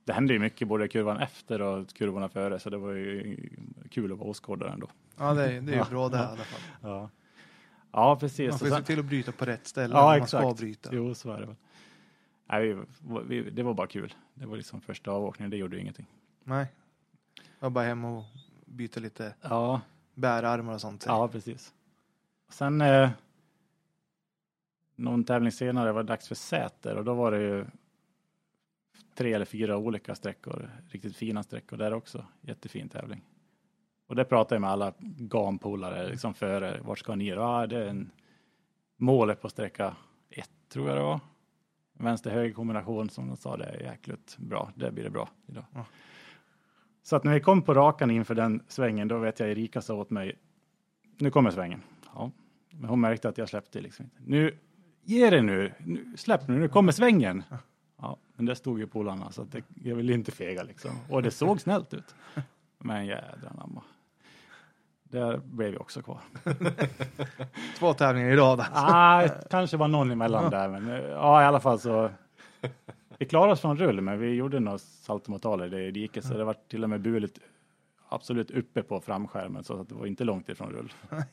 Det 0.08 0.14
hände 0.14 0.34
ju 0.34 0.40
mycket 0.40 0.68
både 0.68 0.88
kurvan 0.88 1.18
efter 1.18 1.62
och 1.62 1.88
kurvorna 1.94 2.30
före, 2.30 2.60
så 2.60 2.70
det 2.70 2.78
var 2.78 2.92
ju 2.94 3.38
kul 3.92 4.12
att 4.12 4.18
vara 4.18 4.30
åskådare 4.30 4.72
ändå. 4.72 4.88
Ja, 5.18 5.34
det, 5.34 5.44
är- 5.52 5.62
det 5.62 5.74
är 5.74 5.78
ju 5.78 5.90
bra 5.90 6.10
det 6.10 6.18
i 6.18 6.20
alla 6.20 6.44
fall. 6.44 6.62
Ja, 6.82 7.10
ja 7.92 8.16
precis. 8.20 8.50
Man 8.50 8.60
får 8.60 8.66
sen- 8.66 8.78
se 8.78 8.84
till 8.84 9.00
att 9.00 9.06
bryta 9.06 9.32
på 9.32 9.46
rätt 9.46 9.68
ställe 9.68 9.94
ja, 9.96 10.12
när 10.12 10.20
man 10.20 10.28
ska 10.28 10.38
exakt. 10.40 10.60
bryta. 10.60 10.90
Jo, 10.94 11.14
så 11.16 11.32
är 11.32 11.40
det 11.40 11.46
väl. 11.46 11.56
Nej, 12.50 12.74
vi, 12.74 12.84
vi, 13.28 13.50
det 13.50 13.64
var 13.64 13.74
bara 13.74 13.88
kul. 13.88 14.14
Det 14.34 14.46
var 14.46 14.58
liksom 14.58 14.82
första 14.82 15.12
avåkningen, 15.12 15.50
det 15.52 15.58
gjorde 15.58 15.76
ju 15.76 15.82
ingenting. 15.82 16.06
Nej. 16.44 16.66
Jag 17.60 17.72
bara 17.72 17.86
hem 17.86 18.06
och 18.06 18.24
byta 18.66 19.00
lite 19.00 19.34
Ja, 19.42 19.82
bärarmar 20.14 20.74
och 20.74 20.82
sånt. 20.82 21.04
ja 21.08 21.28
precis. 21.28 21.74
Sen 22.50 22.82
eh, 22.82 23.10
någon 24.96 25.24
tävling 25.24 25.52
senare 25.52 25.92
var 25.92 26.04
det 26.04 26.08
dags 26.08 26.28
för 26.28 26.36
Säter 26.36 26.96
och 26.96 27.04
då 27.06 27.14
var 27.14 27.32
det 27.32 27.42
ju 27.42 27.66
tre 29.18 29.34
eller 29.34 29.46
fyra 29.46 29.78
olika 29.78 30.16
sträckor, 30.16 30.70
riktigt 30.90 31.16
fina 31.16 31.44
sträckor 31.44 31.78
där 31.78 31.94
också. 31.94 32.26
Jättefin 32.42 32.90
tävling. 32.90 33.24
Och 34.08 34.16
det 34.16 34.26
pratade 34.26 34.56
jag 34.56 34.62
med 34.62 34.70
alla 34.70 34.94
gampolare 35.18 36.10
liksom 36.10 36.34
före. 36.34 36.80
Vart 36.82 37.00
ska 37.00 37.16
ni? 37.16 37.28
Ja, 37.28 37.68
det 37.68 37.78
är 37.78 37.88
en 37.88 38.12
målet 38.98 39.42
på 39.42 39.50
sträcka 39.50 39.96
ett 40.30 40.52
tror 40.70 40.88
jag 40.88 40.98
det 40.98 41.04
var. 41.04 41.20
Vänster 41.94 42.32
höger 42.32 42.54
kombination 42.54 43.10
som 43.10 43.28
de 43.28 43.38
sa, 43.38 43.58
det 43.58 43.66
är 43.66 43.82
jäkligt 43.82 44.38
bra. 44.38 44.72
Det 44.76 44.92
blir 44.92 45.04
det 45.04 45.10
bra 45.10 45.30
idag. 45.48 45.66
Ja. 45.74 45.86
Så 47.04 47.16
att 47.16 47.24
när 47.24 47.34
vi 47.34 47.40
kom 47.40 47.62
på 47.62 47.74
rakan 47.74 48.12
inför 48.12 48.36
den 48.36 48.64
svängen, 48.68 49.08
då 49.08 49.18
vet 49.18 49.40
jag 49.40 49.50
Erika 49.50 49.82
sa 49.82 49.96
åt 49.96 50.10
mig, 50.10 50.40
nu 51.18 51.32
kommer 51.32 51.52
svängen. 51.52 51.82
Ja. 52.14 52.32
Men 52.70 52.90
hon 52.90 53.02
märkte 53.02 53.30
att 53.30 53.38
jag 53.38 53.50
släppte 53.50 53.82
liksom 53.82 54.06
inte. 54.06 54.18
Nu, 54.26 54.58
ge 55.04 55.30
det 55.30 55.42
nu, 55.42 55.74
nu 55.80 56.18
släpp 56.18 56.48
nu, 56.48 56.60
nu 56.60 56.68
kommer 56.68 56.92
svängen. 56.92 57.44
Ja, 58.02 58.18
men 58.36 58.46
det 58.46 58.56
stod 58.56 58.80
ju 58.80 58.88
polarna 58.88 59.32
så 59.32 59.42
att 59.42 59.52
det, 59.52 59.64
jag 59.84 59.96
ville 59.96 60.14
inte 60.14 60.32
fega 60.32 60.64
liksom. 60.64 60.92
Och 61.10 61.24
det 61.24 61.32
såg 61.32 61.62
snällt 61.62 61.94
ut. 61.94 62.16
Men 62.78 63.06
jädrar 63.06 63.54
namma. 63.58 63.84
Där 65.04 65.38
blev 65.38 65.72
vi 65.72 65.78
också 65.78 66.02
kvar. 66.02 66.22
Två 67.80 67.94
tävlingar 67.94 68.30
i 68.30 68.36
rad. 68.36 68.60
alltså. 68.60 68.74
Ah, 68.76 69.28
kanske 69.50 69.78
var 69.78 69.88
någon 69.88 70.12
emellan 70.12 70.52
där, 70.52 70.70
men 70.70 70.90
eh, 70.90 71.00
ja, 71.00 71.42
i 71.42 71.46
alla 71.46 71.60
fall 71.60 71.80
så. 71.80 72.10
Vi 73.18 73.26
klarade 73.26 73.54
oss 73.54 73.62
från 73.62 73.78
rull, 73.78 74.02
men 74.02 74.20
vi 74.20 74.34
gjorde 74.34 74.60
några 74.60 74.78
saltomortaler 74.78 75.80
i 75.80 75.92
diket, 75.92 76.26
så 76.26 76.34
det 76.34 76.44
var 76.44 76.56
till 76.68 76.84
och 76.84 76.90
med 76.90 77.02
buligt 77.02 77.40
absolut 78.10 78.52
uppe 78.52 78.84
på 78.84 79.02
framskärmen, 79.02 79.64
så 79.64 79.82
att 79.82 79.90
det 79.90 79.96
var 79.96 80.06
inte 80.06 80.24
långt 80.24 80.50
ifrån 80.50 80.72
rull. 80.72 80.94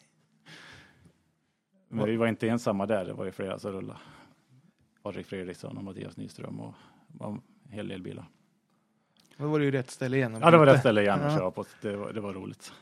Men 1.89 2.07
vi 2.07 2.17
var 2.17 2.27
inte 2.27 2.49
ensamma 2.49 2.87
där, 2.87 3.05
det 3.05 3.13
var 3.13 3.25
ju 3.25 3.33
flera 3.33 3.59
som 3.59 3.73
rullade. 3.73 4.01
Patrik 5.05 5.27
Fredriksson 5.27 5.77
och 5.79 5.85
Mattias 5.85 6.17
Nyström 6.17 6.61
och 6.61 6.75
en 7.25 7.41
hel 7.71 7.89
del 7.89 8.03
bilar. 8.03 8.25
Då 9.37 9.47
var 9.49 9.59
det 9.59 9.65
ju 9.65 9.71
rätt 9.71 9.91
ställe 9.91 10.17
igen. 10.17 10.39
Ja, 10.41 10.51
det 10.51 10.59
var 10.59 10.67
rätt 10.67 10.81
ställe 10.81 11.01
igen 11.03 11.21
att 11.21 11.33
Ja. 11.33 11.39
köra 11.39 11.51
på. 11.51 11.65
Det 11.83 11.97
var, 11.97 12.13
det 12.13 12.21
var 12.21 12.33
roligt. 12.33 12.73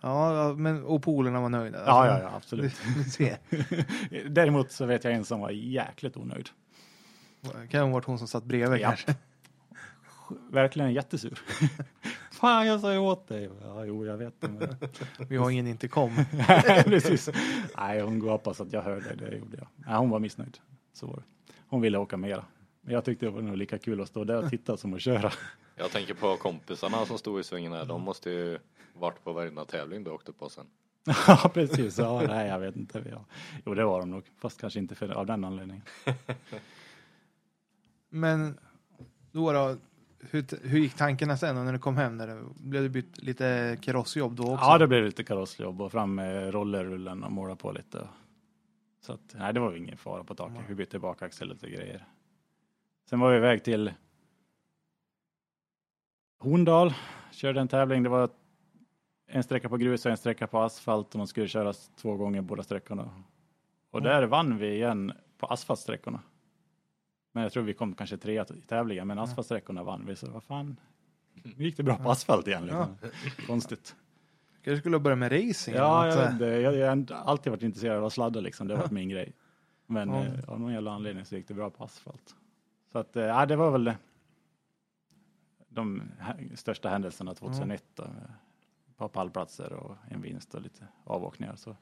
Ja, 0.00 0.54
men 0.56 0.84
och 0.84 1.02
polerna 1.02 1.40
var 1.40 1.48
nöjda. 1.48 1.78
Ja, 1.86 1.92
Alltså, 1.92 2.14
ja, 2.24 2.30
ja, 2.30 2.36
absolut. 2.36 2.74
Däremot 4.34 4.72
så 4.72 4.86
vet 4.86 5.04
jag 5.04 5.12
en 5.14 5.24
som 5.24 5.40
var 5.40 5.50
jäkligt 5.50 6.16
onöjd. 6.16 6.48
Det 7.40 7.66
kan 7.66 7.80
ha 7.86 7.88
varit 7.92 8.04
hon 8.04 8.18
som 8.18 8.28
satt 8.28 8.44
bredvid 8.44 8.80
Ja. 8.80 8.88
kanske. 8.88 9.14
Verkligen 10.50 10.92
jättesur. 10.92 11.38
Fan, 12.32 12.66
jag 12.66 12.80
sa 12.80 12.92
ju 12.92 12.98
åt 12.98 13.28
dig. 13.28 13.50
Ja, 13.62 13.84
jo, 13.84 14.06
jag 14.06 14.16
vet. 14.16 14.34
Men... 14.40 14.76
Vi 15.28 15.36
har 15.36 15.50
ingen 15.50 15.66
intercom. 15.66 16.10
Precis. 16.84 17.28
Nej, 17.78 18.00
hon 18.00 18.20
gapade 18.20 18.56
så 18.56 18.62
att 18.62 18.72
jag 18.72 18.82
hörde 18.82 19.14
det. 19.14 19.36
gjorde 19.36 19.56
jag. 19.56 19.66
Nej, 19.76 19.96
hon 19.96 20.10
var 20.10 20.18
missnöjd. 20.18 20.58
Så 20.92 21.06
var 21.06 21.16
det. 21.16 21.22
Hon 21.68 21.80
ville 21.80 21.98
åka 21.98 22.16
mera. 22.16 22.44
Men 22.80 22.94
jag 22.94 23.04
tyckte 23.04 23.26
det 23.26 23.30
var 23.30 23.42
nog 23.42 23.56
lika 23.56 23.78
kul 23.78 24.00
att 24.00 24.08
stå 24.08 24.24
där 24.24 24.44
och 24.44 24.50
titta 24.50 24.76
som 24.76 24.94
att 24.94 25.00
köra. 25.00 25.32
Jag 25.76 25.90
tänker 25.90 26.14
på 26.14 26.36
kompisarna 26.36 27.06
som 27.06 27.18
stod 27.18 27.40
i 27.40 27.44
svängen 27.44 27.72
här. 27.72 27.84
De 27.84 28.02
måste 28.02 28.30
ju 28.30 28.58
varit 28.94 29.24
på 29.24 29.32
varenda 29.32 29.64
tävling 29.64 30.04
du 30.04 30.10
åkte 30.10 30.32
på 30.32 30.48
sen. 30.48 30.66
ja, 31.26 31.50
precis. 31.54 31.98
Ja, 31.98 32.22
nej, 32.26 32.48
jag 32.48 32.58
vet 32.58 32.76
inte. 32.76 33.04
Ja. 33.10 33.24
Jo, 33.66 33.74
det 33.74 33.84
var 33.84 34.00
de 34.00 34.10
nog. 34.10 34.24
Fast 34.38 34.60
kanske 34.60 34.78
inte 34.78 34.94
för, 34.94 35.10
av 35.10 35.26
den 35.26 35.44
anledningen. 35.44 35.82
Men 38.08 38.58
då 39.32 39.52
då, 39.52 39.76
hur, 40.20 40.68
hur 40.68 40.78
gick 40.78 40.94
tankarna 40.94 41.36
sen 41.36 41.64
när 41.64 41.72
du 41.72 41.78
kom 41.78 41.96
hem? 41.96 42.16
När 42.16 42.26
det, 42.26 42.44
blev 42.54 42.82
det 42.82 42.88
bytt 42.88 43.22
lite 43.22 43.78
karossjobb 43.82 44.36
då 44.36 44.42
också? 44.42 44.64
Ja, 44.64 44.78
det 44.78 44.86
blev 44.86 45.04
lite 45.04 45.24
karossjobb 45.24 45.82
och 45.82 45.92
fram 45.92 46.14
med 46.14 46.54
rollerrullen 46.54 47.24
och 47.24 47.32
måla 47.32 47.56
på 47.56 47.72
lite. 47.72 48.08
Så 49.00 49.12
att, 49.12 49.34
nej, 49.38 49.54
det 49.54 49.60
var 49.60 49.76
ingen 49.76 49.96
fara 49.96 50.24
på 50.24 50.34
taket. 50.34 50.64
Vi 50.68 50.74
bytte 50.74 50.98
bakaxel 50.98 51.48
och 51.48 51.54
lite 51.54 51.70
grejer. 51.70 52.06
Sen 53.10 53.20
var 53.20 53.30
vi 53.30 53.36
iväg 53.36 53.64
till 53.64 53.92
Horndal, 56.38 56.94
körde 57.30 57.60
en 57.60 57.68
tävling. 57.68 58.02
Det 58.02 58.08
var 58.08 58.30
en 59.26 59.42
sträcka 59.42 59.68
på 59.68 59.76
grus 59.76 60.06
och 60.06 60.10
en 60.10 60.16
sträcka 60.16 60.46
på 60.46 60.58
asfalt 60.60 61.14
och 61.14 61.18
de 61.18 61.26
skulle 61.26 61.48
köras 61.48 61.90
två 61.96 62.16
gånger 62.16 62.42
båda 62.42 62.62
sträckorna. 62.62 63.10
Och 63.90 64.02
där 64.02 64.22
vann 64.22 64.58
vi 64.58 64.74
igen 64.74 65.12
på 65.38 65.46
asfaltsträckorna. 65.46 66.20
Men 67.32 67.42
jag 67.42 67.52
tror 67.52 67.62
vi 67.62 67.74
kom 67.74 67.94
kanske 67.94 68.16
trea 68.16 68.46
i 68.54 68.60
tävlingen, 68.60 69.06
men 69.06 69.18
asfaltsträckorna 69.18 69.82
vann 69.82 70.06
vi. 70.06 70.16
Så 70.16 70.30
vad 70.30 70.42
fan, 70.42 70.80
nu 71.32 71.64
gick 71.64 71.76
det 71.76 71.82
bra 71.82 71.96
på 71.96 72.10
asfalt 72.10 72.46
igen. 72.46 72.62
Liksom. 72.64 72.96
Konstigt. 73.46 73.96
Kanske 74.68 74.80
skulle 74.82 74.98
börja 74.98 75.16
med 75.16 75.32
racing? 75.32 75.74
Ja, 75.76 76.06
jag, 76.06 76.16
något, 76.16 76.24
vet 76.24 76.32
inte. 76.32 76.44
jag, 76.44 76.74
jag 76.76 76.86
har 76.88 77.14
alltid 77.24 77.50
varit 77.50 77.62
intresserad 77.62 78.04
av 78.04 78.10
sladdar 78.10 78.40
liksom. 78.40 78.68
Det 78.68 78.74
har 78.74 78.80
varit 78.82 78.90
min 78.92 79.08
grej. 79.08 79.32
Men 79.86 80.08
Ja. 80.08 80.24
eh, 80.24 80.48
av 80.48 80.60
någon 80.60 80.72
jävla 80.72 80.90
anledning 80.92 81.24
så 81.24 81.36
gick 81.36 81.48
det 81.48 81.54
bra 81.54 81.70
på 81.70 81.84
asfalt. 81.84 82.34
Så 82.92 82.98
att, 82.98 83.16
eh, 83.16 83.22
ja, 83.24 83.46
det 83.46 83.56
var 83.56 83.70
väl 83.70 83.84
det. 83.84 83.96
de 85.68 86.02
hä- 86.20 86.56
största 86.56 86.88
händelserna 86.88 87.34
2001. 87.34 87.84
Då. 87.94 88.04
par 88.96 89.08
pallplatser 89.08 89.72
och 89.72 89.96
en 90.10 90.20
vinst 90.22 90.54
och 90.54 90.62
lite 90.62 90.86
avåkningar. 91.04 91.56
Så. 91.56 91.76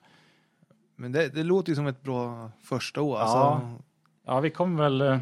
Men 0.96 1.12
det, 1.12 1.28
det 1.34 1.42
låter 1.42 1.70
ju 1.72 1.76
som 1.76 1.86
ett 1.86 2.02
bra 2.02 2.50
första 2.60 3.02
år. 3.02 3.18
Ja. 3.18 3.22
Alltså, 3.22 3.82
Ja, 4.24 4.40
vi 4.40 4.50
kom 4.50 4.76
väl... 4.76 5.00
eh, 5.00 5.18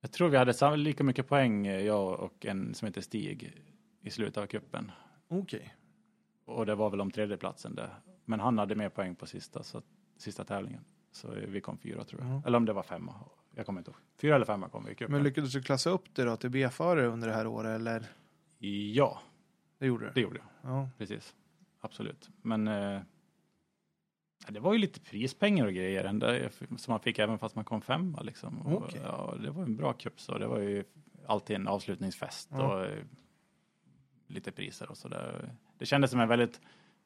Jag 0.00 0.12
tror 0.12 0.28
vi 0.28 0.36
hade 0.36 0.76
lika 0.76 1.04
mycket 1.04 1.28
poäng, 1.28 1.66
eh, 1.66 1.80
jag 1.80 2.20
och 2.20 2.46
en 2.46 2.74
som 2.74 2.86
heter 2.86 3.00
Stig, 3.00 3.62
i 4.02 4.10
slutet 4.10 4.36
av 4.36 4.46
kuppen. 4.46 4.90
Okej. 5.28 5.74
Och 6.44 6.66
det 6.66 6.74
var 6.74 6.90
väl 6.90 7.00
om 7.00 7.10
tredjeplatsen 7.10 7.74
där. 7.74 7.94
Men 8.24 8.40
han 8.40 8.58
hade 8.58 8.74
mer 8.74 8.88
poäng 8.88 9.14
på 9.14 9.26
sista, 9.26 9.62
så, 9.62 9.82
sista 10.16 10.44
tävlingen. 10.44 10.84
Så 11.12 11.28
vi 11.48 11.60
kom 11.60 11.78
fyra 11.78 12.04
tror 12.04 12.20
jag. 12.22 12.30
Ja. 12.30 12.42
Eller 12.46 12.56
om 12.56 12.64
det 12.64 12.72
var 12.72 12.82
femma. 12.82 13.14
Jag 13.54 13.66
kommer 13.66 13.80
inte 13.80 13.90
ihåg. 13.90 13.98
Fyra 14.16 14.34
eller 14.34 14.44
femma 14.44 14.68
kom 14.68 14.84
vi 14.84 14.94
kuppen. 14.94 15.12
Men 15.12 15.22
lyckades 15.22 15.52
du 15.52 15.62
klassa 15.62 15.90
upp 15.90 16.14
det 16.14 16.24
då 16.24 16.36
till 16.36 16.50
B-förare 16.50 17.06
under 17.06 17.28
det 17.28 17.34
här 17.34 17.46
året 17.46 17.74
eller? 17.80 18.06
Ja, 18.94 19.20
Det 19.78 19.86
gjorde 19.86 20.06
du? 20.06 20.12
det 20.14 20.20
gjorde 20.20 20.38
jag. 20.38 20.70
Ja. 20.72 20.88
Precis. 20.98 21.34
Absolut. 21.80 22.30
Men 22.42 22.68
eh, 22.68 23.00
det 24.48 24.60
var 24.60 24.72
ju 24.72 24.78
lite 24.78 25.00
prispengar 25.00 25.66
och 25.66 25.72
grejer 25.72 26.04
ändå, 26.04 26.38
som 26.76 26.92
man 26.92 27.00
fick 27.00 27.18
även 27.18 27.38
fast 27.38 27.54
man 27.54 27.64
kom 27.64 27.80
femma. 27.80 28.20
Liksom. 28.20 28.60
Och, 28.66 28.82
Okej. 28.82 29.00
ja, 29.04 29.34
det 29.42 29.50
var 29.50 29.62
en 29.62 29.76
bra 29.76 29.92
cup 29.92 30.20
så. 30.20 30.38
Det 30.38 30.46
var 30.46 30.58
ju 30.58 30.84
alltid 31.26 31.56
en 31.56 31.68
avslutningsfest 31.68 32.48
Ja. 32.52 32.74
och 32.74 32.84
eh, 32.84 33.04
lite 34.28 34.52
priser 34.52 34.90
och 34.90 34.96
så 34.96 35.08
där. 35.08 35.50
Det 35.78 35.86
kändes 35.86 36.10
som 36.10 36.20
en 36.20 36.28
väldigt 36.28 36.60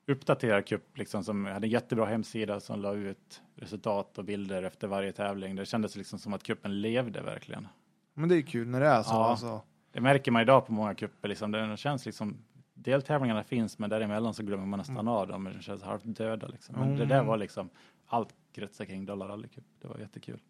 uppdaterad 0.06 0.66
cup 0.66 0.98
liksom 0.98 1.24
som 1.24 1.44
hade 1.46 1.66
en 1.66 1.70
jättebra 1.70 2.06
hemsida 2.06 2.60
som 2.60 2.80
la 2.80 2.94
ut 2.94 3.42
resultat 3.56 4.18
och 4.18 4.24
bilder 4.24 4.62
efter 4.62 4.88
varje 4.88 5.12
tävling. 5.12 5.56
Det 5.56 5.66
kändes 5.66 5.96
liksom 5.96 6.18
som 6.18 6.32
att 6.32 6.42
cupen 6.42 6.80
levde 6.80 7.22
verkligen. 7.22 7.68
Men 8.14 8.28
det 8.28 8.36
är 8.36 8.42
kul 8.42 8.68
när 8.68 8.80
det 8.80 8.86
är 8.86 9.02
så. 9.02 9.10
Ja. 9.14 9.30
Alltså. 9.30 9.62
Det 9.92 10.00
märker 10.00 10.30
man 10.30 10.42
idag 10.42 10.66
på 10.66 10.72
många 10.72 10.94
cuper. 10.94 11.28
Liksom. 11.28 11.50
Det 11.50 11.76
känns 11.76 12.06
liksom, 12.06 12.36
deltävlingarna 12.74 13.44
finns, 13.44 13.78
men 13.78 13.90
däremellan 13.90 14.34
så 14.34 14.42
glömmer 14.42 14.66
man 14.66 14.78
nästan 14.78 15.08
av 15.08 15.28
dem. 15.28 15.44
Det 15.56 15.62
känns 15.62 15.82
halvt 15.82 16.02
döda. 16.04 16.46
Liksom. 16.46 16.74
Men 16.78 16.96
det 16.96 17.04
där 17.04 17.14
Mm. 17.14 17.26
var 17.26 17.36
liksom, 17.36 17.70
allt 18.06 18.34
kretsar 18.52 18.84
kring 18.84 19.06
Dollar 19.06 19.28
Rally 19.28 19.48
Cup. 19.48 19.64
Det 19.80 19.88
var 19.88 19.98
jättekul. 19.98 20.40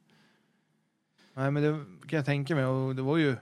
Nej 1.35 1.51
men 1.51 1.63
det 1.63 2.09
kan 2.09 2.17
jag 2.17 2.27
tänka 2.27 2.55
mig. 2.55 2.65
Och 2.67 2.95
det 2.97 3.03
var 3.03 3.17
ju, 3.17 3.37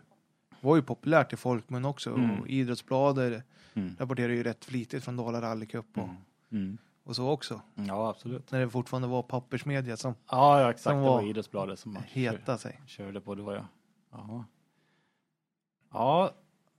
var 0.60 0.76
ju 0.76 0.82
populärt 0.82 1.32
i 1.32 1.36
folkmun 1.36 1.84
också. 1.84 2.10
Mm. 2.10 2.40
Och 2.40 2.48
Idrottsbladet 2.48 3.44
Mm. 3.74 3.96
rapporterade 3.98 4.34
ju 4.34 4.42
rätt 4.42 4.64
flitigt 4.64 5.04
från 5.04 5.16
Dala 5.16 5.40
Rally 5.42 5.66
Cup 5.66 5.86
och, 5.98 6.02
Mm. 6.04 6.16
Mm. 6.50 6.78
och 7.04 7.16
så 7.16 7.28
också. 7.30 7.60
Ja, 7.74 8.08
absolut. 8.10 8.50
När 8.50 8.60
det 8.60 8.70
fortfarande 8.70 9.08
var 9.08 9.22
pappersmedia 9.22 9.96
som 9.96 10.14
Ja, 10.30 10.60
ja 10.60 10.70
exakt. 10.70 10.82
Som 10.82 10.96
det 10.96 11.02
var 11.02 11.10
var 11.22 11.28
Idrottsbladet 11.28 11.78
som 11.78 11.92
man 11.92 12.02
heta 12.06 12.58
sig. 12.58 12.80
kör, 12.86 13.04
körde 13.04 13.20
på. 13.20 13.34
Det 13.34 13.42
var 13.42 13.54
jag. 13.54 13.64
Jaha. 14.12 14.44
Ja, 15.92 16.30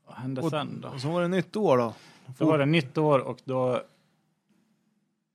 vad 0.05 0.15
hände 0.15 0.41
Och, 0.41 0.49
sen 0.49 0.81
då? 0.81 0.87
och 0.89 1.01
så 1.01 1.11
var 1.11 1.21
det 1.21 1.27
nytt 1.27 1.55
år 1.55 1.77
då. 1.77 1.93
Då 2.37 2.45
var 2.45 2.57
det 2.57 2.65
nytt 2.65 2.97
år 2.97 3.19
och 3.19 3.39
då 3.43 3.81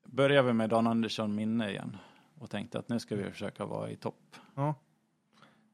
började 0.04 0.46
vi 0.46 0.52
med 0.52 0.70
Dan 0.70 0.86
Andersson 0.86 1.34
minne 1.34 1.70
igen 1.70 1.96
och 2.38 2.50
tänkte 2.50 2.78
att 2.78 2.88
nu 2.88 3.00
ska 3.00 3.16
vi 3.16 3.30
försöka 3.30 3.66
vara 3.66 3.90
i 3.90 3.96
topp. 3.96 4.36
Ja. 4.54 4.74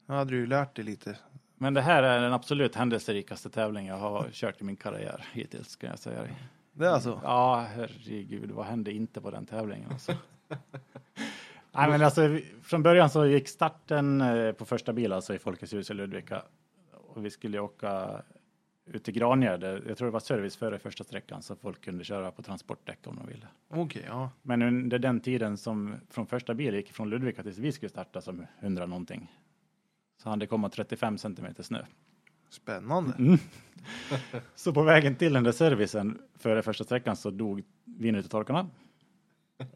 Nu 0.06 0.14
hade 0.14 0.30
du 0.30 0.37
ju 0.37 0.46
lärt 0.46 0.76
dig 0.76 0.85
lite. 0.85 1.18
Men 1.62 1.75
det 1.75 1.81
här 1.81 2.03
är 2.03 2.20
den 2.20 2.33
absolut 2.33 2.75
händelserikaste 2.75 3.51
tävling 3.51 3.87
jag 3.87 3.96
har 3.96 4.29
kört 4.33 4.61
i 4.61 4.64
min 4.64 4.77
karriär 4.77 5.25
hittills, 5.33 5.68
ska 5.68 5.87
jag 5.87 5.98
säga. 5.98 6.25
Det 6.72 6.87
är 6.87 6.90
alltså. 6.90 7.20
Ja, 7.25 7.66
herregud, 7.75 8.51
vad 8.51 8.66
hände 8.66 8.92
inte 8.92 9.20
på 9.20 9.31
den 9.31 9.46
tävlingen 9.46 9.90
alltså? 9.92 10.12
Nej, 11.72 11.90
men 11.90 12.03
alltså, 12.03 12.38
från 12.62 12.83
början 12.83 13.11
så 13.11 13.27
gick 13.27 13.48
starten 13.48 14.20
eh, 14.20 14.53
på 14.53 14.64
första 14.64 14.92
bil, 14.92 15.12
alltså 15.12 15.35
i 15.35 15.38
Folkets 15.38 15.72
hus 15.75 15.90
i 15.90 15.94
Ludvika. 15.94 16.42
Och 16.92 17.25
vi 17.25 17.31
skulle 17.31 17.59
åka 17.59 18.22
ut 18.87 19.05
till 19.05 19.14
Grangärde. 19.14 19.83
Jag 19.88 19.98
tror 19.98 20.07
det 20.07 20.12
var 20.12 20.20
service 20.20 20.57
före 20.57 20.79
första 20.79 21.05
sträckan 21.05 21.42
så 21.42 21.57
folk 21.57 21.85
kunde 21.85 22.05
köra 22.05 22.31
på 22.31 22.42
transportdäck 22.42 22.98
om 23.05 23.16
de 23.16 23.27
ville. 23.27 23.46
Okej, 23.68 24.05
ja. 24.07 24.31
Men 24.42 24.62
under 24.62 24.98
den 24.98 25.20
tiden 25.20 25.57
som 25.57 25.94
från 26.11 26.27
första 26.27 26.55
bil 26.55 26.75
gick 26.75 26.92
från 26.92 27.11
Ludvika 27.11 27.42
tills 27.42 27.59
vi 27.59 27.72
skulle 27.72 27.90
starta 27.90 28.20
som 28.20 28.46
100 28.61 28.87
någonting. 28.87 29.31
Så 30.22 30.28
hann 30.28 30.38
det 30.38 30.46
komma 30.46 30.68
35 30.68 31.18
centimeter 31.18 31.62
snö. 31.62 31.85
Spännande. 32.50 33.14
Mm. 33.18 33.38
Så 34.54 34.72
på 34.72 34.82
vägen 34.82 35.16
till 35.16 35.32
den 35.32 35.44
där 35.44 35.52
servicen 35.52 36.22
före 36.35 36.62
första 36.62 36.85
sträckan 36.85 37.16
så 37.16 37.30
dog 37.30 37.62
vinutetorkarna. 37.85 38.68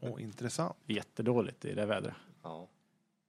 Åh, 0.01 0.23
intressant. 0.23 0.75
Jättedåligt 0.85 1.65
i 1.65 1.73
det 1.73 1.85
vädret. 1.85 2.13
Ja. 2.43 2.67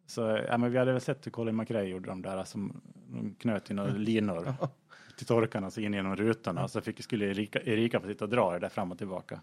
Så 0.06 0.20
ja, 0.48 0.58
men 0.58 0.72
vi 0.72 0.78
hade 0.78 0.92
väl 0.92 1.00
sett 1.00 1.26
hur 1.26 1.30
Colin 1.30 1.56
McRae 1.56 1.84
gjorde 1.84 2.08
de 2.08 2.22
där 2.22 2.44
som 2.44 2.80
de 3.08 3.34
knöt 3.34 3.70
i 3.70 3.74
några 3.74 3.90
linor 3.90 4.54
till 5.16 5.26
torkarna 5.26 5.70
så 5.70 5.80
in 5.80 5.94
genom 5.94 6.16
rutorna. 6.16 6.68
Så 6.68 6.80
fick, 6.80 7.02
skulle 7.02 7.26
Erika, 7.26 7.60
Erika 7.62 8.00
få 8.00 8.06
sitta 8.06 8.24
och 8.24 8.30
dra 8.30 8.52
det 8.52 8.58
där 8.58 8.68
fram 8.68 8.92
och 8.92 8.98
tillbaka. 8.98 9.40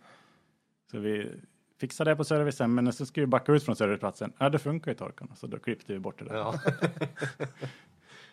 Så 0.92 1.00
vi 1.00 1.32
fixade 1.78 2.12
det 2.12 2.16
på 2.16 2.24
servicen 2.24 2.76
men 2.76 2.94
så 2.94 3.06
skulle 3.06 3.26
vi 3.26 3.30
backa 3.30 3.52
ut 3.52 3.64
från 3.64 3.76
serviceplatsen. 3.76 4.34
Ja, 4.38 4.50
det 4.50 4.60
funkar 4.60 4.92
ju 4.92 4.96
torkarna 4.96 5.36
så 5.36 5.48
då 5.48 5.60
klippte 5.60 5.94
vi 5.94 6.00
bort 6.00 6.20
det 6.20 6.26
där. 6.26 6.36
Ja. 6.36 6.60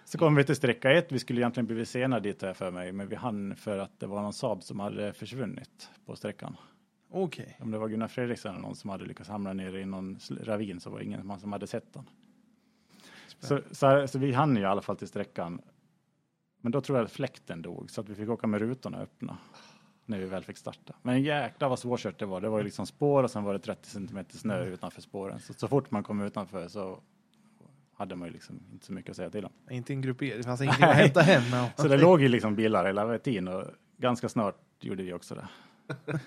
Så 0.04 0.18
kom 0.18 0.34
vi 0.34 0.44
till 0.44 0.56
sträcka 0.56 0.92
ett. 0.92 1.12
Vi 1.12 1.18
skulle 1.18 1.40
egentligen 1.40 1.66
blivit 1.66 1.88
sena 1.88 2.20
dit 2.20 2.42
jag 2.42 2.56
för 2.56 2.70
mig, 2.70 2.92
men 2.92 3.08
vi 3.08 3.16
hann 3.16 3.56
för 3.56 3.78
att 3.78 4.00
det 4.00 4.06
var 4.06 4.22
någon 4.22 4.32
Saab 4.32 4.62
som 4.62 4.80
hade 4.80 5.12
försvunnit 5.12 5.90
på 6.06 6.16
sträckan. 6.16 6.56
Okej. 7.10 7.58
Om 7.60 7.70
det 7.70 7.78
var 7.78 7.88
Gunnar 7.88 8.08
Fredriksson 8.08 8.50
eller 8.50 8.62
någon 8.62 8.76
som 8.76 8.90
hade 8.90 9.04
lyckats 9.04 9.28
hamna 9.28 9.52
ner 9.52 9.76
i 9.76 9.84
någon 9.84 10.18
ravin 10.42 10.80
så 10.80 10.90
var 10.90 10.98
det 10.98 11.04
ingen 11.04 11.26
man 11.26 11.40
som 11.40 11.52
hade 11.52 11.66
sett 11.66 11.92
den. 11.92 12.04
Så, 13.40 13.60
så, 13.70 14.08
så 14.08 14.18
vi 14.18 14.32
hann 14.32 14.56
ju 14.56 14.62
i 14.62 14.64
alla 14.64 14.82
fall 14.82 14.96
till 14.96 15.08
sträckan. 15.08 15.60
Men 16.60 16.72
då 16.72 16.80
tror 16.80 16.98
jag 16.98 17.04
att 17.04 17.12
fläkten 17.12 17.62
dog 17.62 17.90
så 17.90 18.00
att 18.00 18.08
vi 18.08 18.14
fick 18.14 18.28
åka 18.28 18.46
med 18.46 18.60
rutorna 18.60 18.98
öppna 18.98 19.38
när 20.06 20.18
vi 20.18 20.24
väl 20.24 20.44
fick 20.44 20.56
starta. 20.56 20.94
Men 21.02 21.22
jäklar 21.22 21.68
vad 21.68 21.78
svårkört 21.78 22.18
det 22.18 22.26
var. 22.26 22.40
Det 22.40 22.48
var 22.48 22.58
ju 22.58 22.64
liksom 22.64 22.86
spår 22.86 23.22
och 23.22 23.30
sen 23.30 23.44
var 23.44 23.52
det 23.52 23.58
30 23.58 23.88
centimeter 23.88 24.36
snö 24.36 24.64
utanför 24.64 25.02
spåren. 25.02 25.40
Så, 25.40 25.54
så 25.54 25.68
fort 25.68 25.90
man 25.90 26.02
kom 26.02 26.20
utanför 26.20 26.68
så 26.68 27.00
hade 27.94 28.16
man 28.16 28.28
ju 28.28 28.32
liksom 28.32 28.60
inte 28.72 28.86
så 28.86 28.92
mycket 28.92 29.10
att 29.10 29.16
säga 29.16 29.30
till 29.30 29.44
om. 29.44 29.52
Inte 29.70 29.92
en 29.92 30.00
grupp 30.00 30.22
E. 30.22 30.34
Det 30.36 30.42
fanns 30.42 30.60
ingenting 30.62 30.84
att 30.84 30.94
hämta 30.94 31.20
hem. 31.20 31.42
Ja. 31.52 31.70
Så 31.76 31.88
det 31.88 31.96
låg 31.96 32.22
ju 32.22 32.28
liksom 32.28 32.56
bilar 32.56 32.84
hela 32.84 33.18
tiden 33.18 33.48
och 33.48 33.64
ganska 33.96 34.28
snart 34.28 34.56
gjorde 34.80 35.02
vi 35.02 35.12
också 35.12 35.34
det. 35.34 35.48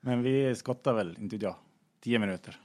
Men 0.00 0.22
vi 0.22 0.54
skottade 0.54 0.96
väl, 0.96 1.16
inte 1.20 1.36
jag, 1.36 1.54
tio 2.00 2.18
minuter. 2.18 2.60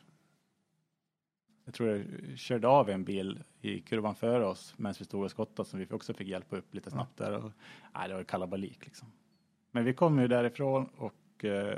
Jag 1.65 1.73
tror 1.73 1.89
jag 1.89 2.05
körde 2.37 2.67
av 2.67 2.89
en 2.89 3.03
bil 3.03 3.43
i 3.61 3.79
kurvan 3.79 4.15
före 4.15 4.45
oss 4.45 4.73
medan 4.77 4.95
vi 4.99 5.05
stod 5.05 5.23
och 5.23 5.31
skottade 5.31 5.69
så 5.69 5.77
vi 5.77 5.87
också 5.91 6.13
fick 6.13 6.27
hjälpa 6.27 6.57
upp 6.57 6.73
lite 6.73 6.91
snabbt 6.91 7.17
där. 7.17 7.31
Och, 7.31 7.51
nej, 7.95 8.07
det 8.07 8.13
var 8.13 8.23
kalabalik 8.23 8.85
liksom. 8.85 9.07
Men 9.77 9.85
vi 9.85 9.93
kom 9.93 10.19
ju 10.19 10.27
därifrån 10.27 10.85
och 10.85 11.45
eh, 11.45 11.77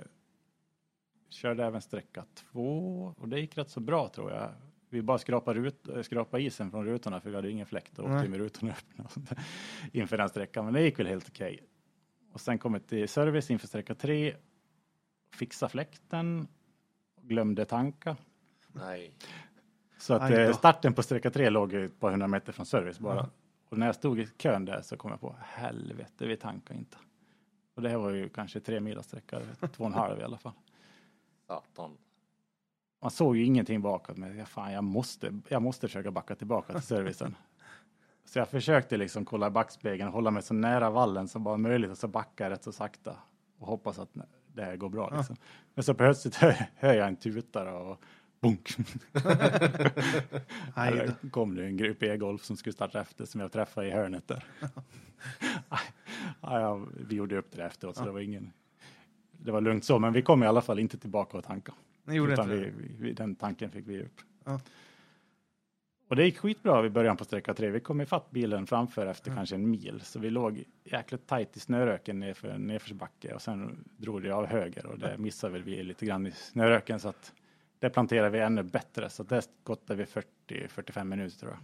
körde 1.29 1.65
även 1.65 1.81
sträcka 1.81 2.25
två 2.35 3.13
och 3.17 3.29
det 3.29 3.39
gick 3.39 3.57
rätt 3.57 3.69
så 3.69 3.79
bra 3.79 4.07
tror 4.09 4.31
jag. 4.31 4.49
Vi 4.89 5.01
bara 5.01 5.17
skrapade, 5.17 5.59
ut, 5.59 5.87
eh, 5.87 6.01
skrapade 6.01 6.43
isen 6.43 6.71
från 6.71 6.85
rutorna 6.85 7.19
för 7.19 7.29
vi 7.29 7.35
hade 7.35 7.51
ingen 7.51 7.65
fläkt 7.65 7.99
och 7.99 8.05
åkte 8.05 8.15
Nej. 8.15 8.29
med 8.29 8.39
rutorna 8.39 8.71
öppna 8.99 9.05
inför 9.93 10.17
den 10.17 10.29
sträckan. 10.29 10.65
Men 10.65 10.73
det 10.73 10.81
gick 10.81 10.99
väl 10.99 11.07
helt 11.07 11.29
okej. 11.29 11.59
Och 12.33 12.41
sen 12.41 12.57
kom 12.57 12.73
vi 12.73 12.79
till 12.79 13.09
service 13.09 13.51
inför 13.51 13.67
sträcka 13.67 13.95
tre. 13.95 14.35
Fixa 15.35 15.69
fläkten. 15.69 16.47
Glömde 17.21 17.65
tanka. 17.65 18.17
Nej. 18.67 19.13
Så 19.97 20.13
att 20.13 20.31
eh, 20.31 20.53
starten 20.53 20.93
på 20.93 21.03
sträcka 21.03 21.31
tre 21.31 21.49
låg 21.49 21.73
ett 21.73 21.99
par 21.99 22.11
hundra 22.11 22.27
meter 22.27 22.51
från 22.51 22.65
service 22.65 22.99
bara. 22.99 23.15
Ja. 23.15 23.29
Och 23.69 23.77
när 23.77 23.85
jag 23.85 23.95
stod 23.95 24.19
i 24.19 24.27
kön 24.37 24.65
där 24.65 24.81
så 24.81 24.97
kom 24.97 25.11
jag 25.11 25.21
på 25.21 25.35
helvete, 25.39 26.27
vi 26.27 26.37
tankar 26.37 26.75
inte. 26.75 26.97
Och 27.79 27.83
det 27.83 27.89
här 27.89 27.97
var 27.97 28.09
ju 28.09 28.29
kanske 28.29 28.59
tre 28.59 28.79
mila 28.79 29.03
sträcka, 29.03 29.39
två 29.59 29.83
och 29.83 29.85
en 29.85 29.93
halv 29.93 30.19
i 30.19 30.23
alla 30.23 30.37
fall. 30.37 30.53
Satan. 31.47 31.97
Man 33.01 33.11
såg 33.11 33.37
ju 33.37 33.45
ingenting 33.45 33.81
bakåt, 33.81 34.17
men 34.17 34.37
jag, 34.37 34.47
fan, 34.47 34.73
jag, 34.73 34.83
måste, 34.83 35.39
jag 35.47 35.61
måste 35.61 35.87
försöka 35.87 36.11
backa 36.11 36.35
tillbaka 36.35 36.73
till 36.73 36.81
servicen. 36.81 37.35
Så 38.25 38.39
jag 38.39 38.49
försökte 38.49 38.97
liksom 38.97 39.25
kolla 39.25 39.47
i 39.47 39.49
backspegeln 39.49 40.07
och 40.07 40.13
hålla 40.13 40.31
mig 40.31 40.43
så 40.43 40.53
nära 40.53 40.89
vallen 40.89 41.27
som 41.27 41.43
bara 41.43 41.57
möjligt 41.57 41.91
och 41.91 41.97
så 41.97 42.07
backa 42.07 42.43
jag 42.43 42.51
rätt 42.51 42.63
så 42.63 42.71
sakta 42.71 43.15
och 43.59 43.67
hoppas 43.67 43.99
att 43.99 44.09
det 44.53 44.63
här 44.63 44.75
går 44.75 44.89
bra. 44.89 45.09
Liksom. 45.17 45.35
Men 45.73 45.83
så 45.83 45.93
plötsligt 45.93 46.35
hör, 46.35 46.55
hör 46.75 46.93
jag 46.93 47.07
en 47.07 47.15
tutare 47.15 47.71
och 47.71 48.03
bunk. 48.39 48.69
Där 50.75 51.29
kom 51.31 51.55
det 51.55 51.65
en 51.65 51.77
grupp 51.77 52.03
e-golf 52.03 52.43
som 52.43 52.57
skulle 52.57 52.73
starta 52.73 53.01
efter 53.01 53.25
som 53.25 53.41
jag 53.41 53.51
träffade 53.51 53.87
i 53.87 53.91
hörnet 53.91 54.27
där. 54.27 54.43
Ja, 56.41 56.59
ja, 56.59 56.85
vi 57.09 57.15
gjorde 57.15 57.37
upp 57.37 57.51
det 57.51 57.63
efteråt 57.63 57.97
så 57.97 58.05
det 58.05 58.11
var 58.11 58.19
ingen. 58.19 58.51
Det 59.31 59.51
var 59.51 59.61
lugnt 59.61 59.85
så, 59.85 59.99
men 59.99 60.13
vi 60.13 60.21
kom 60.21 60.43
i 60.43 60.47
alla 60.47 60.61
fall 60.61 60.79
inte 60.79 60.97
tillbaka 60.97 61.37
och 61.37 61.43
tanka. 61.43 61.73
Ni 62.03 62.15
gjorde 62.15 62.33
Utan 62.33 62.51
inte 62.51 62.71
vi, 62.77 62.95
vi, 62.99 63.13
den 63.13 63.35
tanken 63.35 63.71
fick 63.71 63.87
vi 63.87 64.03
upp. 64.03 64.21
Ja. 64.45 64.59
Och 66.09 66.15
det 66.15 66.25
gick 66.25 66.37
skitbra 66.37 66.85
i 66.85 66.89
början 66.89 67.17
på 67.17 67.25
sträcka 67.25 67.53
tre. 67.53 67.69
Vi 67.69 67.79
kom 67.79 68.01
ifatt 68.01 68.31
bilen 68.31 68.67
framför 68.67 69.05
efter 69.05 69.27
Mm. 69.27 69.37
kanske 69.37 69.55
en 69.55 69.69
mil. 69.69 70.01
Så 70.03 70.19
vi 70.19 70.29
låg 70.29 70.63
jäkligt 70.83 71.27
tajt 71.27 71.57
i 71.57 71.59
snöröken 71.59 72.19
nerför 72.19 72.47
en 72.47 72.67
nedförsbacke 72.67 73.33
och 73.33 73.41
sen 73.41 73.85
drog 73.97 74.23
det 74.23 74.31
av 74.31 74.45
höger 74.45 74.85
och 74.85 74.99
det 74.99 75.17
missade 75.17 75.53
väl 75.53 75.63
vi 75.63 75.83
lite 75.83 76.05
grann 76.05 76.27
i 76.27 76.31
snöröken 76.31 76.99
så 76.99 77.09
att 77.09 77.33
det 77.79 77.89
planterade 77.89 78.29
vi 78.29 78.39
ännu 78.39 78.63
bättre. 78.63 79.09
Så 79.09 79.23
det 79.23 79.41
skottade 79.41 80.05
vi 80.05 80.23
40-45 80.47 81.03
minuter 81.03 81.37
tror 81.37 81.51
jag. 81.51 81.59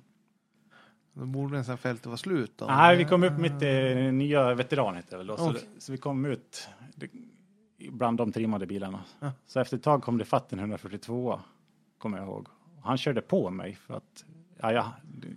Då 1.17 1.25
borde 1.25 1.57
nästan 1.57 1.77
fältet 1.77 2.05
vara 2.05 2.17
slut 2.17 2.53
då. 2.55 2.65
Nej, 2.65 2.97
vi 2.97 3.05
kom 3.05 3.23
upp 3.23 3.37
mitt 3.37 3.61
i 3.61 3.95
nya 4.11 4.53
veteran 4.53 4.95
heter 4.95 5.11
det 5.11 5.17
väl 5.17 5.27
då. 5.27 5.37
Så, 5.37 5.49
Okej. 5.49 5.61
så 5.77 5.91
vi 5.91 5.97
kom 5.97 6.25
ut 6.25 6.69
bland 7.89 8.17
de 8.17 8.31
trimmade 8.31 8.65
bilarna. 8.65 9.03
Ja. 9.19 9.31
Så 9.47 9.59
efter 9.59 9.77
ett 9.77 9.83
tag 9.83 10.03
kom 10.03 10.17
det 10.17 10.25
fatt 10.25 10.53
en 10.53 10.59
142 10.59 11.39
kommer 11.97 12.17
jag 12.17 12.27
ihåg. 12.27 12.47
Han 12.83 12.97
körde 12.97 13.21
på 13.21 13.49
mig 13.49 13.75
för 13.75 13.93
att 13.93 14.25
ja, 14.59 14.71
jag, 14.71 14.85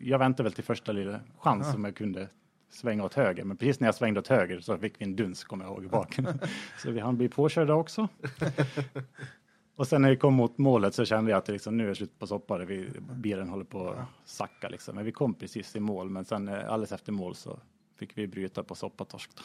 jag 0.00 0.18
väntade 0.18 0.42
väl 0.42 0.52
till 0.52 0.64
första 0.64 0.92
lilla 0.92 1.20
chans 1.38 1.66
Ja. 1.66 1.72
som 1.72 1.84
jag 1.84 1.96
kunde 1.96 2.28
svänga 2.70 3.04
åt 3.04 3.14
höger. 3.14 3.44
Men 3.44 3.56
precis 3.56 3.80
när 3.80 3.88
jag 3.88 3.94
svängde 3.94 4.20
åt 4.20 4.28
höger 4.28 4.60
så 4.60 4.78
fick 4.78 5.00
vi 5.00 5.04
en 5.04 5.16
duns 5.16 5.44
kommer 5.44 5.64
jag 5.64 5.72
ihåg 5.72 5.84
i 5.84 5.88
baken. 5.88 6.40
så 6.82 6.90
vi 6.90 7.00
hann 7.00 7.16
bli 7.16 7.28
påkörda 7.28 7.74
också. 7.74 8.08
Och 9.78 9.86
sen 9.88 10.02
när 10.02 10.10
vi 10.10 10.16
kom 10.16 10.34
mot 10.34 10.58
målet 10.58 10.94
så 10.94 11.04
kände 11.04 11.30
jag 11.30 11.38
att 11.38 11.48
liksom, 11.48 11.76
nu 11.76 11.84
är 11.84 11.88
det 11.88 11.94
slut 11.94 12.18
på 12.18 12.26
soppa. 12.26 12.58
Vi, 12.58 12.90
bilen 13.12 13.48
håller 13.48 13.64
på 13.64 13.88
att 13.90 13.98
sacka 14.24 14.68
liksom. 14.68 14.94
Men 14.94 15.04
vi 15.04 15.12
kom 15.12 15.34
precis 15.34 15.76
i 15.76 15.80
mål. 15.80 16.10
Men 16.10 16.24
sen 16.24 16.48
eh, 16.48 16.54
alldeles 16.72 16.92
efter 16.92 17.12
mål 17.12 17.34
så 17.34 17.58
fick 17.98 18.18
vi 18.18 18.26
bryta 18.26 18.62
på 18.62 18.74
soppatorsk. 18.74 19.30
Då. 19.36 19.42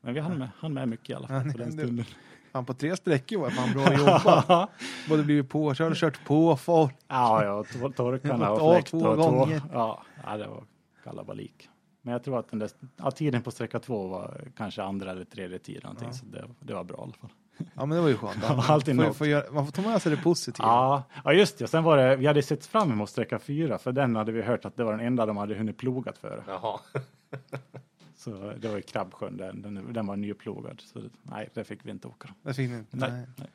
Men 0.00 0.14
vi 0.14 0.20
hann 0.20 0.38
med, 0.38 0.48
hann 0.58 0.74
med 0.74 0.88
mycket 0.88 1.10
i 1.10 1.14
alla 1.14 1.28
fall 1.28 1.46
Ja, 1.46 1.52
på 1.52 1.58
den 1.58 1.72
stunden. 1.72 2.04
Fan, 2.52 2.64
på 2.64 2.74
tre 2.74 2.96
sträckor 2.96 3.38
var 3.40 3.50
fan 3.50 3.72
bra 3.72 3.94
jobbat. 3.98 4.70
Både 5.08 5.22
blivit 5.22 5.48
påkörd 5.48 5.90
och 5.90 5.96
kört 5.96 6.24
på 6.26 6.56
folk. 6.56 6.94
Ja, 7.08 7.44
ja, 7.44 7.64
tor- 7.64 7.92
torkarna 7.92 8.50
och 8.50 8.74
fläkt 8.74 8.90
två 8.90 8.98
och 8.98 9.16
gånger. 9.16 9.62
Ja, 9.72 10.02
ja, 10.24 10.36
det 10.36 10.46
var 10.48 10.64
kalabalik. 11.04 11.68
Men 12.02 12.12
jag 12.12 12.24
tror 12.24 12.38
att 12.38 12.48
den 12.48 12.58
där, 12.58 12.70
ja, 12.96 13.10
tiden 13.10 13.42
på 13.42 13.50
sträcka 13.50 13.78
två 13.80 14.08
var 14.08 14.44
kanske 14.56 14.82
andra 14.82 15.10
eller 15.10 15.24
tredje 15.24 15.58
tid 15.58 15.80
någonting, 15.82 16.08
Ja. 16.08 16.14
så 16.14 16.26
det, 16.26 16.44
det 16.60 16.74
var 16.74 16.84
bra 16.84 16.96
i 16.98 17.00
alla 17.02 17.12
fall. 17.12 17.30
Ja, 17.74 17.86
men 17.86 17.90
det 17.90 18.00
var 18.00 18.08
ju 18.08 18.16
skönt. 18.16 18.38
Ja, 18.42 18.64
alltid 18.68 18.96
Får- 18.96 19.12
får 19.12 19.26
göra- 19.26 19.52
man 19.52 19.64
får 19.66 19.72
ta 19.72 19.82
med 19.82 20.02
sig 20.02 20.16
det 20.16 20.22
positiva. 20.22 20.68
Ja, 20.68 21.02
ja, 21.24 21.32
just 21.32 21.58
det. 21.58 21.68
Sen 21.68 21.84
var 21.84 21.96
det, 21.96 22.16
vi 22.16 22.26
hade 22.26 22.42
sett 22.42 22.66
fram 22.66 22.92
emot 22.92 23.10
sträcka 23.10 23.38
fyra, 23.38 23.78
för 23.78 23.92
den 23.92 24.16
hade 24.16 24.32
vi 24.32 24.42
hört 24.42 24.64
att 24.64 24.76
det 24.76 24.84
var 24.84 24.92
den 24.92 25.06
enda 25.06 25.26
de 25.26 25.36
hade 25.36 25.54
hunnit 25.54 25.78
plogat 25.78 26.18
för. 26.18 26.44
Jaha. 26.48 26.80
Så 28.16 28.52
det 28.60 28.68
var 28.68 28.78
i 28.78 28.82
Krabbsjön, 28.82 29.36
den, 29.36 29.62
den, 29.62 29.92
den 29.92 30.06
var 30.06 30.16
nyplogad. 30.16 30.80
Så 30.86 30.98
det, 30.98 31.08
nej, 31.22 31.48
det 31.54 31.64
fick 31.64 31.86
vi 31.86 31.90
inte 31.90 32.08
åka. 32.08 32.28
Det 32.42 32.54
fick 32.54 32.70
ni 32.70 32.76
inte. 32.78 32.96
Nej, 32.96 33.10
Nej. 33.12 33.26
nej. 33.36 33.48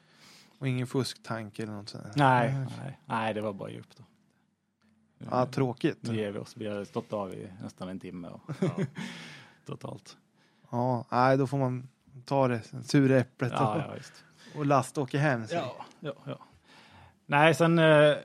Och 0.60 0.68
ingen 0.68 0.88
fusktanke 0.88 1.64
eller 1.64 1.74
något 1.74 1.90
sånt. 1.90 2.04
Nej, 2.16 2.54
nej, 2.54 2.98
nej, 3.06 3.34
det 3.34 3.42
var 3.42 3.54
bara 3.54 3.70
upp 3.72 3.98
då. 3.98 4.04
Ja, 5.32 5.46
tråkigt. 5.46 5.98
Nu 6.02 6.16
ger 6.16 6.32
vi 6.32 6.40
oss. 6.40 6.58
Vi 6.58 6.68
har 6.68 6.86
stått 6.86 7.14
av 7.14 7.34
i 7.34 7.48
nästan 7.64 7.90
en 7.90 8.00
timme 8.00 8.28
och 8.28 8.42
totalt. 9.66 10.18
Ja, 10.72 11.06
nej, 11.12 11.38
då 11.38 11.48
får 11.48 11.58
man 11.58 11.88
ta 12.30 12.48
det 12.48 12.62
sura 12.84 13.18
äpplet 13.20 13.52
Ja, 13.56 13.76
och, 13.76 13.82
ja, 13.82 14.60
och 14.60 14.66
lasta 14.66 15.02
åka 15.02 15.18
hem. 15.20 15.44
Ja, 15.52 15.76
ja, 16.00 16.14
ja. 16.26 16.40
Nej, 17.26 17.56
sen 17.56 17.80
eh, 17.80 18.16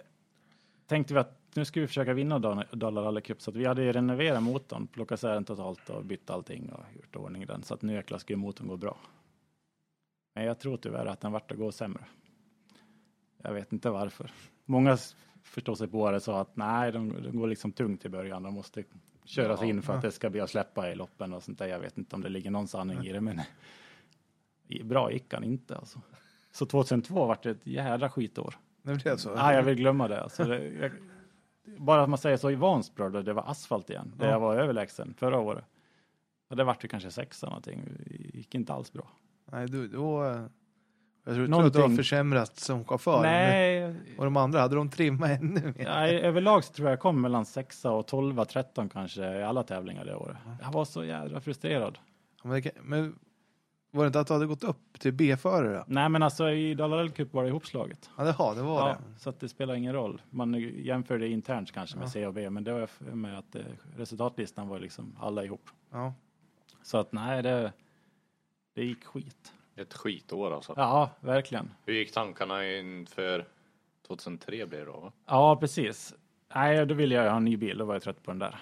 tänkte 0.87 1.15
vi 1.15 1.21
att 1.21 1.41
nu 1.55 1.65
ska 1.65 1.81
vi 1.81 1.87
försöka 1.87 2.15
vinna 2.15 2.39
Dal- 2.39 2.77
Dala 2.77 3.03
Rally 3.03 3.21
Cup 3.21 3.43
så 3.43 3.51
att 3.51 3.57
vi 3.57 3.65
hade 3.65 3.83
ju 3.83 3.93
renoverat 3.93 4.43
motorn, 4.43 4.87
plockat 4.87 5.19
isär 5.19 5.35
den 5.35 5.45
totalt 5.45 5.91
och 5.91 6.05
bytt 6.05 6.31
allting 6.31 6.73
och 6.73 6.85
gjort 6.97 7.17
ordning 7.17 7.47
den 7.47 7.63
så 7.63 7.75
att 7.75 7.83
nu 7.83 7.93
jäklar 7.93 8.21
ju 8.29 8.37
motorn 8.37 8.69
gå 8.69 8.77
bra. 8.77 8.97
Men 10.35 10.45
jag 10.45 10.59
tror 10.59 10.77
tyvärr 10.77 11.07
att 11.07 11.21
den 11.21 11.33
vart 11.33 11.51
att 11.53 11.59
gå 11.59 11.73
sämre. 11.73 12.05
Jag 13.43 13.53
vet 13.53 13.73
inte 13.73 13.91
varför. 13.91 14.31
Många 14.65 14.99
förstår 15.43 15.75
sig 15.75 15.89
på 15.89 16.11
det 16.11 16.21
sa 16.21 16.41
att 16.41 16.57
nej, 16.57 16.93
de, 16.93 17.23
de 17.23 17.39
går 17.39 17.47
liksom 17.47 17.73
tungt 17.73 18.05
i 18.05 18.09
början. 18.09 18.43
De 18.43 18.55
måste 18.55 18.85
köras 19.25 19.61
Ja. 19.61 19.67
in 19.67 19.83
för 19.83 19.93
att 19.97 20.03
det 20.03 20.13
ska 20.13 20.31
bli 20.31 20.41
att 20.41 20.51
släppa 20.51 20.91
i 20.91 20.95
loppen 20.95 21.33
och 21.33 21.43
sånt 21.43 21.59
där. 21.59 21.67
Jag 21.67 21.79
vet 21.81 21.99
inte 21.99 22.17
om 22.17 22.23
det 22.23 22.29
ligger 22.29 22.51
någon 22.51 22.69
sanning 22.69 23.07
i 23.07 23.13
det, 23.13 23.21
men 23.21 23.41
bra 24.85 25.13
gick 25.13 25.35
han 25.35 25.45
inte 25.45 25.77
alltså. 25.77 26.01
Så 26.53 26.67
2002 26.67 27.27
vart 27.27 27.43
det 27.43 27.51
ett 27.51 27.67
jädra 27.67 28.11
skitår. 28.11 28.55
Det 28.83 28.95
blev 28.95 29.17
så. 29.17 29.35
Nej, 29.35 29.57
jag 29.57 29.63
vill 29.63 29.75
glömma 29.75 30.09
det. 30.09 30.23
Alltså, 30.23 30.45
det 30.45 30.69
jag, 30.69 30.91
bara 31.79 32.03
att 32.03 32.09
man 32.09 32.19
säger 32.19 32.37
så 32.37 32.51
i 32.51 32.55
Vansbro, 32.55 33.09
då 33.09 33.23
det 33.23 33.33
var 33.33 33.51
asfalt 33.51 33.91
igen, 33.91 34.13
där 34.17 34.27
Ja. 34.27 34.33
jag 34.33 34.41
var 34.41 34.57
överlägsen 34.57 35.15
förra 35.19 35.39
året. 35.39 35.65
Och 36.51 36.57
det 36.57 36.65
vart 36.65 36.85
ju 36.85 36.89
kanske 36.89 37.11
sexa 37.11 37.47
någonting. 37.47 37.83
Det 38.07 38.39
gick 38.39 38.55
inte 38.55 38.73
alls 38.73 38.93
bra. 38.93 39.09
Nej, 39.53 39.67
du, 39.69 39.89
då... 39.89 40.25
eh, 40.25 40.43
Jag 41.25 41.35
tror 41.35 41.45
inte 41.47 41.59
att 41.59 41.73
du 41.73 41.81
har 41.81 41.97
försämrats 41.97 42.65
som 42.65 42.85
chaufför. 42.85 43.23
Nej, 43.23 43.95
Och 44.19 44.25
de 44.25 44.37
andra, 44.37 44.61
hade 44.61 44.77
de 44.77 44.91
trimmat 44.91 45.31
ännu 45.31 45.61
mer? 45.77 45.85
nej, 45.85 46.21
överlag 46.21 46.65
så 46.65 46.73
tror 46.73 46.89
jag 46.89 46.93
jag 46.93 47.01
kom 47.01 47.21
mellan 47.21 47.45
sexa 47.45 47.91
och 47.91 48.07
12, 48.07 48.45
13 48.45 48.89
kanske 48.89 49.39
i 49.39 49.43
alla 49.43 49.63
tävlingar 49.63 50.05
det 50.05 50.15
året. 50.17 50.37
Jag 50.63 50.73
var 50.73 50.85
så 50.85 51.05
jädra 51.05 51.41
frustrerad. 51.41 51.99
Men, 52.43 52.63
kan- 52.63 52.73
men 52.83 53.19
var 53.95 54.05
det 54.05 54.07
inte 54.07 54.21
att 54.21 54.27
du 54.27 54.33
hade 54.33 54.47
gått 54.47 54.65
upp 54.65 54.99
till 55.01 55.13
B-förare? 55.13 55.85
Nej, 55.87 56.09
men 56.09 56.23
alltså 56.23 56.51
i 56.51 56.75
Dala 56.75 56.97
Rally 56.97 57.11
Cup 57.11 57.33
var 57.33 57.43
det 57.43 57.49
ihopslaget. 57.49 58.11
Ja, 58.17 58.25
det, 58.25 58.35
ja, 58.39 58.55
det 58.55 58.63
var 58.63 58.89
Ja, 58.89 58.97
det. 59.15 59.19
så 59.21 59.31
att 59.31 59.41
det 59.41 59.49
spelar 59.49 59.75
ingen 59.75 59.93
roll. 59.93 60.23
Man 60.31 60.55
jämförde 60.61 61.29
internt 61.29 61.73
kanske 61.73 61.97
med 61.97 62.05
Ja. 62.07 62.11
C 62.11 62.27
och 62.27 62.35
B, 62.35 62.51
men 62.51 62.65
det 62.65 62.73
var 62.73 62.89
med 63.15 63.39
att 63.39 63.55
eh, 63.57 63.63
resultatlistan 63.97 64.69
var 64.69 64.79
liksom 64.79 65.17
alla 65.21 65.45
ihop. 65.45 65.71
Ja. 65.91 66.15
Så 66.83 66.99
att 66.99 67.13
nej, 67.13 67.43
det, 67.43 67.73
det 68.75 68.85
gick 68.85 69.05
skit. 69.05 69.53
Ett 69.77 69.95
skitår 69.95 70.55
alltså. 70.55 70.75
Ja, 70.77 71.11
verkligen. 71.21 71.71
Hur 71.87 71.95
gick 71.95 72.13
tankarna 72.13 72.71
inför 72.71 73.45
2003 74.07 74.67
blir 74.67 74.79
det 74.79 74.85
då? 74.85 75.01
Va? 75.01 75.13
Ja, 75.27 75.57
precis. 75.57 76.15
Nej, 76.55 76.87
då 76.87 76.95
ville 76.95 77.15
jag 77.15 77.31
ha 77.31 77.37
en 77.37 77.45
ny 77.45 77.57
bil, 77.57 77.79
då 77.79 77.85
var 77.85 77.95
jag 77.95 78.03
trött 78.03 78.23
på 78.23 78.31
den 78.31 78.39
där. 78.39 78.57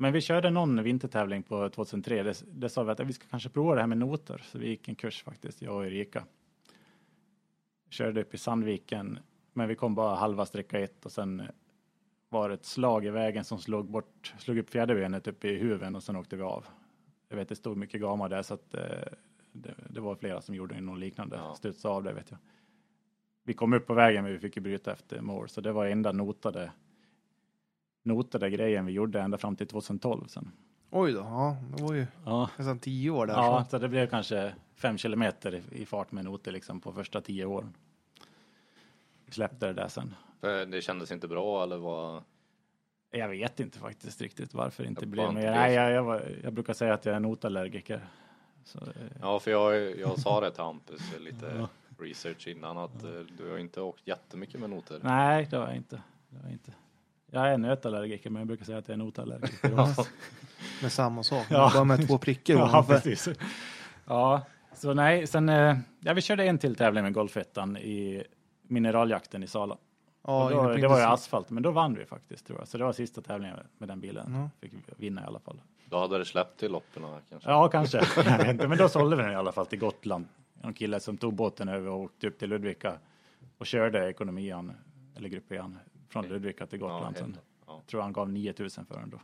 Men 0.00 0.12
vi 0.12 0.20
körde 0.20 0.50
någon 0.50 0.82
vintertävling 0.82 1.42
på 1.42 1.68
2003. 1.68 2.22
Det, 2.22 2.44
det 2.52 2.68
sa 2.68 2.82
vi 2.82 2.90
att 2.90 3.00
vi 3.00 3.12
ska 3.12 3.26
kanske 3.30 3.48
prova 3.48 3.74
det 3.74 3.80
här 3.80 3.86
med 3.88 3.98
noter. 3.98 4.42
Så 4.44 4.58
vi 4.58 4.68
gick 4.68 4.88
en 4.88 4.94
kurs 4.94 5.22
faktiskt, 5.22 5.62
jag 5.62 5.74
och 5.76 5.86
Erika. 5.86 6.24
Körde 7.90 8.20
upp 8.20 8.34
i 8.34 8.38
Sandviken, 8.38 9.18
men 9.52 9.68
vi 9.68 9.74
kom 9.74 9.94
bara 9.94 10.14
halva 10.14 10.46
sträcka 10.46 10.78
ett 10.80 11.06
och 11.06 11.12
sen 11.12 11.42
var 12.28 12.48
det 12.48 12.54
ett 12.54 12.64
slag 12.64 13.06
i 13.06 13.10
vägen 13.10 13.44
som 13.44 13.58
slog 13.58 13.90
bort, 13.90 14.34
slog 14.38 14.58
upp 14.58 14.70
fjäderbenet 14.70 15.26
uppe 15.26 15.48
i 15.48 15.58
huven 15.58 15.96
och 15.96 16.02
sen 16.02 16.16
åkte 16.16 16.36
vi 16.36 16.42
av. 16.42 16.66
Jag 17.28 17.36
vet, 17.36 17.48
det 17.48 17.56
stod 17.56 17.76
mycket 17.76 18.00
gamma 18.00 18.28
där 18.28 18.42
så 18.42 18.54
att 18.54 18.74
eh, 18.74 18.80
det, 19.52 19.74
det 19.90 20.00
var 20.00 20.14
flera 20.14 20.40
som 20.40 20.54
gjorde 20.54 20.80
något 20.80 20.98
liknande, 20.98 21.36
Ja. 21.36 21.54
studsade 21.54 21.94
av 21.94 22.02
det 22.02 22.12
vet 22.12 22.30
jag. 22.30 22.38
Vi 23.44 23.54
kom 23.54 23.72
upp 23.72 23.86
på 23.86 23.94
vägen 23.94 24.24
men 24.24 24.32
vi 24.32 24.38
fick 24.38 24.56
ju 24.56 24.62
bryta 24.62 24.92
efter 24.92 25.20
mål 25.20 25.48
så 25.48 25.60
det 25.60 25.72
var 25.72 25.86
enda 25.86 26.12
notade 26.12 26.72
notade 28.02 28.50
grejen 28.50 28.86
vi 28.86 28.92
gjorde 28.92 29.20
ända 29.20 29.38
fram 29.38 29.56
till 29.56 29.66
2012 29.66 30.26
sen. 30.26 30.52
Oj 30.90 31.12
då, 31.12 31.18
ja, 31.18 31.56
det 31.76 31.82
var 31.82 31.94
ju 31.94 32.06
Ja, 32.24 32.50
nästan 32.56 32.78
tio 32.78 33.10
år 33.10 33.26
där. 33.26 33.34
ja 33.34 33.64
så. 33.64 33.70
så 33.70 33.78
det 33.78 33.88
blev 33.88 34.06
kanske 34.06 34.54
fem 34.74 34.98
kilometer 34.98 35.62
i, 35.72 35.86
fart 35.86 36.12
med 36.12 36.24
noter 36.24 36.52
liksom 36.52 36.80
på 36.80 36.92
första 36.92 37.20
tio 37.20 37.44
åren. 37.44 37.74
Vi 39.26 39.32
släppte 39.32 39.66
det 39.66 39.72
där 39.72 39.88
sen. 39.88 40.14
För 40.40 40.66
Det 40.66 40.82
kändes 40.82 41.12
inte 41.12 41.28
bra 41.28 41.62
eller 41.62 41.76
vad? 41.76 42.22
Jag 43.10 43.28
vet 43.28 43.60
inte 43.60 43.78
faktiskt 43.78 44.20
riktigt 44.20 44.54
varför 44.54 44.82
det 44.82 44.88
inte 44.88 45.02
Jag 45.02 45.08
blev 45.10 45.32
mer. 45.34 45.50
Nej, 45.50 45.74
jag, 45.74 45.92
jag, 45.92 46.02
var, 46.04 46.22
jag 46.42 46.52
brukar 46.52 46.72
säga 46.72 46.94
att 46.94 47.04
jag 47.04 47.14
är 47.16 47.20
notallergiker. 47.20 48.08
Så, 48.64 48.78
eh, 48.78 48.86
Ja, 49.20 49.40
för 49.40 49.50
jag, 49.50 49.98
jag 49.98 50.18
sa 50.18 50.40
det 50.40 50.50
till 50.50 50.62
Hampus 50.62 51.00
lite 51.20 51.52
Ja. 51.58 51.68
research 52.04 52.48
innan 52.48 52.78
att 52.78 53.04
eh, 53.04 53.10
du 53.38 53.50
har 53.50 53.58
inte 53.58 53.80
åkt 53.80 54.08
jättemycket 54.08 54.60
med 54.60 54.70
noter. 54.70 55.00
nej, 55.02 55.46
det 55.50 55.56
har 55.56 55.66
jag 55.66 55.76
inte. 55.76 56.02
Det 56.28 56.36
har 56.36 56.44
jag 56.44 56.52
inte. 56.52 56.72
Jag 57.30 57.52
är 57.52 57.58
nötallergiker, 57.58 58.30
men 58.30 58.40
jag 58.40 58.46
brukar 58.46 58.64
säga 58.64 58.78
att 58.78 58.88
jag 58.88 58.94
är 58.94 58.98
notallergiker. 58.98 59.80
också. 59.80 60.04
Med 60.82 60.92
samma 60.92 61.22
sak, 61.22 61.46
Ja. 61.50 61.70
bara 61.74 61.84
med 61.84 62.06
två 62.08 62.18
prickar 62.18 62.54
Ja, 62.54 62.84
precis. 62.88 63.28
Ja, 64.06 64.42
så 64.74 64.94
nej, 64.94 65.26
sen, 65.26 65.48
eh, 65.48 65.76
ja, 66.00 66.12
vi 66.12 66.20
körde 66.20 66.44
en 66.44 66.58
till 66.58 66.74
tävling 66.76 67.04
med 67.04 67.12
Golfettan 67.12 67.76
i 67.76 68.24
mineraljakten 68.62 69.42
i 69.42 69.46
Sala. 69.46 69.76
Ja, 70.26 70.50
då, 70.52 70.68
det 70.68 70.88
var 70.88 70.98
ju 70.98 71.04
asfalt, 71.04 71.50
men 71.50 71.62
då 71.62 71.70
vann 71.70 71.94
vi 71.94 72.04
faktiskt 72.04 72.46
tror 72.46 72.58
jag. 72.58 72.68
Så 72.68 72.78
det 72.78 72.84
var 72.84 72.92
sista 72.92 73.20
tävlingen 73.20 73.56
med 73.78 73.88
den 73.88 74.00
bilen. 74.00 74.34
Ja. 74.34 74.50
Fick 74.60 74.72
vi 74.72 74.78
vinna 74.96 75.22
i 75.22 75.24
alla 75.24 75.40
fall. 75.40 75.60
Då 75.84 75.98
hade 75.98 76.18
det 76.18 76.24
släppt 76.24 76.60
till 76.60 76.72
loppen 76.72 77.02
kanske. 77.30 77.50
Ja, 77.50 77.68
kanske. 77.68 78.02
Men 78.68 78.78
då 78.78 78.88
sålde 78.88 79.16
vi 79.16 79.22
den 79.22 79.32
i 79.32 79.34
alla 79.34 79.52
fall 79.52 79.66
till 79.66 79.78
Gotland. 79.78 80.24
En 80.62 80.74
kille 80.74 81.00
som 81.00 81.16
tog 81.16 81.34
båten 81.34 81.68
över 81.68 81.88
och 81.88 82.00
åkte 82.00 82.26
upp 82.26 82.38
till 82.38 82.48
Ludvika 82.50 82.92
och 83.58 83.66
körde 83.66 84.08
ekonomian, 84.10 84.72
eller 85.16 85.28
grupp 85.28 85.52
E 85.52 85.62
från 86.10 86.28
Ludvika 86.28 86.66
till 86.66 86.78
Gotland. 86.78 87.16
Ja, 87.20 87.26
ja. 87.66 87.82
tror 87.86 88.02
han 88.02 88.12
gav 88.12 88.30
9000 88.30 88.86
för 88.86 89.00
den 89.00 89.10
då. 89.10 89.20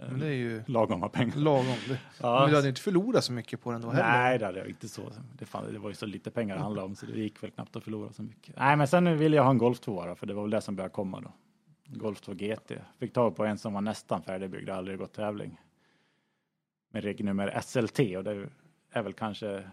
Men 0.00 0.20
det 0.20 0.26
är 0.26 0.32
ju 0.32 0.62
Lagom 0.66 1.00
med 1.00 1.12
pengar. 1.12 1.36
lagom. 1.36 1.76
Det. 1.88 2.00
Ja. 2.20 2.40
Men 2.40 2.50
du 2.50 2.56
hade 2.56 2.68
inte 2.68 2.80
förlorat 2.80 3.24
så 3.24 3.32
mycket 3.32 3.60
på 3.60 3.72
den 3.72 3.80
då 3.80 3.90
heller? 3.90 4.08
Nej, 4.08 4.38
det 4.38 4.46
hade 4.46 4.58
jag 4.58 4.68
inte 4.68 4.88
så. 4.88 5.12
Det, 5.38 5.46
fan, 5.46 5.72
det 5.72 5.78
var 5.78 5.88
ju 5.88 5.94
så 5.94 6.06
lite 6.06 6.30
pengar 6.30 6.56
det 6.56 6.62
handlade 6.62 6.86
om 6.86 6.96
så 6.96 7.06
det 7.06 7.20
gick 7.20 7.42
väl 7.42 7.50
knappt 7.50 7.76
att 7.76 7.84
förlora 7.84 8.12
så 8.12 8.22
mycket. 8.22 8.56
Nej, 8.56 8.76
men 8.76 8.88
sen 8.88 9.18
ville 9.18 9.36
jag 9.36 9.42
ha 9.44 9.50
en 9.50 9.58
Golf 9.58 9.80
2 9.80 10.06
då, 10.06 10.14
för 10.14 10.26
det 10.26 10.34
var 10.34 10.42
väl 10.42 10.50
det 10.50 10.60
som 10.60 10.76
började 10.76 10.92
komma 10.94 11.20
då. 11.20 11.32
Golf 11.86 12.20
2 12.20 12.32
GT. 12.32 12.72
Fick 12.98 13.12
tag 13.12 13.36
på 13.36 13.44
en 13.44 13.58
som 13.58 13.72
var 13.72 13.80
nästan 13.80 14.22
färdigbyggd, 14.22 14.70
aldrig 14.70 14.98
gått 14.98 15.12
tävling. 15.12 15.60
Med 16.92 17.04
regnummer 17.04 17.60
SLT 17.60 17.98
och 18.16 18.24
det 18.24 18.48
är 18.90 19.02
väl 19.02 19.12
kanske 19.12 19.70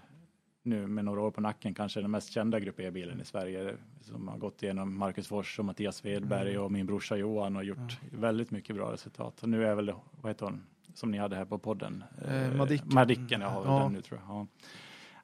nu 0.66 0.88
med 0.88 1.06
några 1.06 1.22
år 1.22 1.32
på 1.32 1.42
nacken 1.42 1.74
kanske 1.74 2.02
den 2.02 2.12
mest 2.12 2.32
kända 2.32 2.60
Grupp 2.60 2.80
E-bilen 2.80 3.22
i 3.22 3.26
Sverige 3.26 3.76
som 4.02 4.28
har 4.28 4.38
gått 4.38 4.64
igenom 4.64 4.98
Marcus 4.98 5.28
Fors 5.28 5.60
och 5.60 5.66
Mattias 5.66 5.96
Svedberg 5.96 6.58
och 6.58 6.72
min 6.72 6.86
brorsa 6.86 7.16
Johan 7.18 7.56
och 7.56 7.64
gjort 7.64 8.00
väldigt 8.12 8.52
mycket 8.52 8.76
bra 8.76 8.92
resultat. 8.94 9.44
Och 9.44 9.50
nu 9.50 9.66
är 9.66 9.76
väl, 9.76 9.94
vad 10.22 10.30
heter 10.30 10.46
hon, 10.46 10.64
som 10.94 11.12
ni 11.12 11.18
hade 11.18 11.36
här 11.36 11.46
på 11.46 11.58
podden? 11.58 12.04
Eh, 12.28 12.54
Madicken. 12.58 12.94
Madicken, 12.94 13.42
jag 13.42 13.50
har 13.50 13.62
väl 13.62 13.72
Ja. 13.72 13.80
den 13.80 13.94
nu 13.94 14.02
tror 14.02 14.20
jag. 14.28 14.36
Ja. 14.36 14.48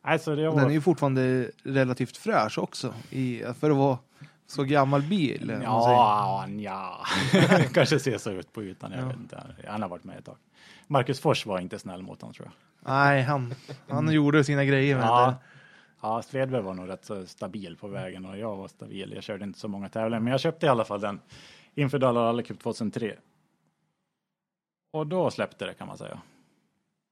Alltså 0.01 0.35
var, 0.35 0.55
Den 0.59 0.59
är 0.59 0.69
ju 0.69 0.81
fortfarande 0.81 1.51
relativt 1.63 2.17
fräsch 2.17 2.57
också. 2.59 2.93
I, 3.09 3.43
för 3.59 3.69
att 3.71 3.77
vara 3.77 3.97
så 4.51 4.63
gammal 4.63 5.01
bil? 5.01 5.59
Ja, 5.63 6.47
ja. 6.47 7.05
kanske 7.73 7.99
ser 7.99 8.17
så 8.17 8.31
ut 8.31 8.53
på 8.53 8.63
ytan. 8.63 8.91
Jag 8.91 9.01
Ja. 9.01 9.07
vet 9.07 9.17
inte. 9.17 9.43
Han 9.67 9.81
har 9.81 9.89
varit 9.89 10.03
med 10.03 10.17
ett 10.17 10.25
tag. 10.25 10.37
Marcus 10.87 11.19
Fors 11.19 11.45
var 11.45 11.59
inte 11.59 11.79
snäll 11.79 12.01
mot 12.01 12.21
honom 12.21 12.33
tror 12.33 12.47
jag. 12.47 12.53
Nej, 12.93 13.21
han, 13.21 13.53
han 13.89 14.11
gjorde 14.11 14.43
sina 14.43 14.65
grejer 14.65 14.97
Ja, 14.99 15.35
ja 16.01 16.21
Svedberg 16.21 16.61
var 16.61 16.73
nog 16.73 16.89
rätt 16.89 17.05
så 17.05 17.25
stabil 17.25 17.77
på 17.77 17.87
vägen 17.87 18.25
och 18.25 18.37
jag 18.37 18.55
var 18.55 18.67
stabil. 18.67 19.11
Jag 19.15 19.23
körde 19.23 19.43
inte 19.43 19.59
så 19.59 19.67
många 19.67 19.89
tävlingar, 19.89 20.19
men 20.19 20.31
jag 20.31 20.39
köpte 20.39 20.65
i 20.65 20.69
alla 20.69 20.85
fall 20.85 21.01
den 21.01 21.19
inför 21.75 21.99
Dala 21.99 22.19
Rally 22.19 22.43
Cup 22.43 22.59
2003. 22.59 23.15
Och 24.93 25.07
då 25.07 25.31
släppte 25.31 25.65
det 25.65 25.73
kan 25.73 25.87
man 25.87 25.97
säga. 25.97 26.21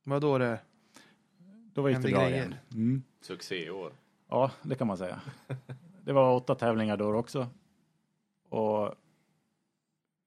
Vad 0.04 0.22
då 0.22 0.38
det? 0.38 0.60
Då 1.74 1.90
gick 1.90 2.02
det 2.02 2.12
bra 2.12 2.22
grejer. 2.22 2.36
igen. 2.38 2.56
Mm. 2.72 3.04
Succéår. 3.22 3.92
Ja, 4.30 4.52
det 4.62 4.76
kan 4.76 4.88
man 4.88 4.98
säga. 4.98 5.20
Det 6.10 6.14
var 6.14 6.36
åtta 6.36 6.56
tävlingar 6.56 6.98
då 6.98 7.16
också. 7.16 7.48
Och 8.50 8.96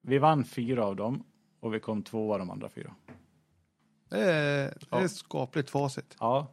vi 0.02 0.18
vann 0.18 0.44
fyra 0.44 0.86
av 0.86 0.96
dem 0.96 1.24
och 1.60 1.74
vi 1.74 1.80
kom 1.80 2.02
tvåa 2.02 2.38
de 2.38 2.50
andra 2.50 2.68
fyra. 2.68 2.94
Det 4.08 4.20
är, 4.20 4.74
det 4.90 4.96
är 4.96 5.04
ett 5.04 5.12
skapligt 5.12 5.70
facit. 5.70 6.16
Ja, 6.20 6.46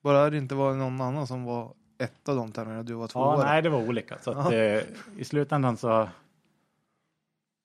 Bara 0.00 0.30
det 0.30 0.38
inte 0.38 0.54
var 0.54 0.74
någon 0.74 1.00
annan 1.00 1.26
som 1.26 1.44
var 1.44 1.74
ett 1.98 2.28
av 2.28 2.36
de 2.36 2.52
tävlingarna 2.52 2.82
du 2.82 2.94
var 2.94 3.08
tvåa. 3.08 3.36
ja 3.36 3.44
nej 3.44 3.62
det 3.62 3.68
var 3.68 3.88
olika. 3.88 4.18
Så 4.18 4.30
att, 4.30 4.52
eh, 4.52 4.82
i 5.18 5.24
slutändan 5.24 5.76
så 5.76 6.08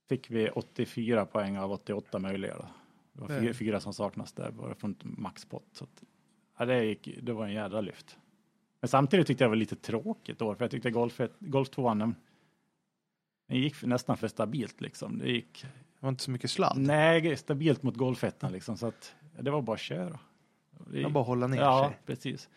fick 0.10 0.32
vi 0.32 0.50
84 0.50 1.26
poäng 1.26 1.58
av 1.58 1.72
88 1.72 2.20
möjliga. 2.20 2.56
Då. 2.58 2.66
Det 3.14 3.22
var 3.22 3.39
fyra, 3.39 3.54
fyra 3.54 3.80
som 3.80 3.94
saknas 3.94 4.34
där 4.34 4.52
bara 4.52 4.76
från 4.76 4.96
maxpott. 5.04 5.68
Så 5.72 5.84
att, 5.84 6.04
ja, 6.58 6.66
det, 6.66 6.84
gick, 6.86 7.20
det 7.22 7.34
var 7.34 7.46
en 7.46 7.54
jädra 7.54 7.82
lyft. 7.82 8.18
Men 8.84 8.88
samtidigt 8.88 9.28
tyckte 9.28 9.44
jag 9.44 9.48
det 9.50 9.52
var 9.52 9.56
lite 9.56 9.76
tråkigt 9.76 10.42
år, 10.42 10.56
för 10.56 10.64
jag 10.64 10.72
tyckte 10.72 10.92
golf, 10.92 11.22
golf 11.40 11.70
2 11.70 11.90
den, 11.94 12.16
den 13.48 13.58
gick 13.58 13.76
för, 13.76 13.88
nästan 13.88 14.18
för 14.18 14.28
stabilt 14.28 14.82
liksom. 14.82 15.18
Det 15.18 15.30
gick 15.30 15.62
Det 15.62 15.68
var 16.00 16.10
inte 16.10 16.24
så 16.24 16.32
mycket 16.32 16.52
sladd. 16.52 16.78
nej, 16.78 17.38
stabilt 17.38 17.84
mot 17.84 17.96
golfettan 17.96 18.52
liksom, 18.52 18.78
så 18.78 18.88
att 18.88 19.16
det 19.40 19.52
var 19.52 19.62
bara 19.62 19.74
att 19.74 19.80
köra. 19.80 20.20
Det, 20.92 21.02
Jag 21.02 21.12
bara 21.12 21.24
hålla 21.24 21.48
ner 21.48 21.58
ja, 21.58 21.88
sig. 21.90 22.00
precis. 22.06 22.50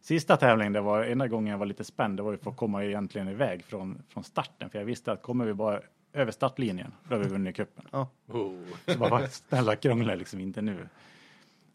Sista 0.00 0.36
tävlingen, 0.36 0.72
det 0.72 0.80
var 0.80 1.04
enda 1.04 1.28
gången 1.28 1.50
jag 1.50 1.58
var 1.58 1.66
lite 1.66 1.84
spänd, 1.84 2.16
det 2.16 2.22
var 2.22 2.32
ju 2.32 2.38
för 2.38 2.50
att 2.50 2.56
komma 2.56 2.84
egentligen 2.84 3.28
iväg 3.28 3.64
från, 3.64 4.02
från 4.08 4.24
starten, 4.24 4.70
för 4.70 4.78
jag 4.78 4.86
visste 4.86 5.12
att 5.12 5.22
kommer 5.22 5.44
vi 5.44 5.54
bara 5.54 5.80
över 6.12 6.32
startlinjen, 6.32 6.92
då 7.08 7.14
har 7.14 7.22
vi 7.22 7.28
vunnit 7.28 7.56
cupen. 7.56 7.84
Oh. 7.92 8.06
Så 8.86 8.98
bara, 8.98 9.28
snälla 9.28 9.76
krångla 9.76 10.14
liksom 10.14 10.40
inte 10.40 10.62
nu. 10.62 10.88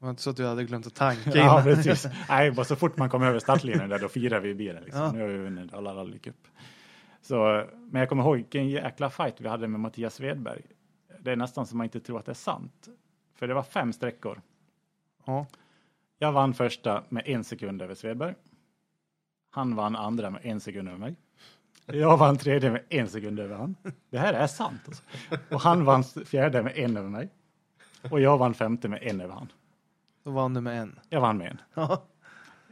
Det 0.01 0.05
var 0.05 0.09
inte 0.09 0.21
så 0.21 0.29
att 0.29 0.37
du 0.37 0.45
hade 0.45 0.63
glömt 0.63 0.87
att 0.87 0.95
tanka 0.95 1.31
Ja, 1.33 1.61
innan. 1.61 1.63
precis. 1.63 2.07
Nej, 2.29 2.51
bara 2.51 2.65
så 2.65 2.75
fort 2.75 2.97
man 2.97 3.09
kommer 3.09 3.27
över 3.27 3.39
startlinjen 3.39 3.89
där, 3.89 3.99
då 3.99 4.09
firar 4.09 4.39
vi 4.39 4.53
bilen. 4.55 4.83
Liksom. 4.83 5.01
Ja. 5.01 5.11
Nu 5.11 5.21
har 5.21 5.27
vi 5.27 5.37
vunnit 5.37 5.73
alla 5.73 5.95
rallycup. 5.95 6.47
Så, 7.21 7.65
men 7.91 7.99
jag 7.99 8.09
kommer 8.09 8.23
ihåg 8.23 8.35
vilken 8.35 8.69
jäkla 8.69 9.09
fight 9.09 9.41
vi 9.41 9.47
hade 9.47 9.67
med 9.67 9.79
Mattias 9.79 10.13
Svedberg. 10.15 10.61
Det 11.19 11.31
är 11.31 11.35
nästan 11.35 11.65
som 11.65 11.77
man 11.77 11.85
inte 11.85 11.99
tror 11.99 12.19
att 12.19 12.25
det 12.25 12.31
är 12.31 12.33
sant. 12.33 12.87
För 13.35 13.47
det 13.47 13.53
var 13.53 13.63
fem 13.63 13.93
sträckor. 13.93 14.41
Ja. 15.25 15.45
Jag 16.19 16.31
vann 16.31 16.53
första 16.53 17.03
med 17.09 17.23
en 17.25 17.43
sekund 17.43 17.81
över 17.81 17.95
Svedberg. 17.95 18.35
Han 19.51 19.75
vann 19.75 19.95
andra 19.95 20.29
med 20.29 20.41
en 20.45 20.59
sekund 20.59 20.87
över 20.87 20.99
mig. 20.99 21.15
Jag 21.85 22.17
vann 22.17 22.37
tredje 22.37 22.71
med 22.71 22.83
en 22.89 23.07
sekund 23.07 23.39
över 23.39 23.55
han. 23.55 23.75
Det 24.09 24.17
här 24.17 24.33
är 24.33 24.47
sant. 24.47 24.81
Alltså. 24.87 25.03
Och 25.49 25.61
han 25.61 25.85
vann 25.85 26.03
fjärde 26.03 26.63
med 26.63 26.77
en 26.77 26.97
över 26.97 27.09
mig. 27.09 27.29
Och 28.11 28.21
jag 28.21 28.37
vann 28.37 28.53
femte 28.53 28.87
med 28.87 28.99
en 29.03 29.21
över 29.21 29.33
han. 29.33 29.47
Då 30.23 30.31
vann 30.31 30.53
du 30.53 30.61
med 30.61 30.81
en. 30.81 30.99
Jag 31.09 31.21
vann 31.21 31.37
med 31.37 31.47
en. 31.47 31.61
Ja. 31.73 32.03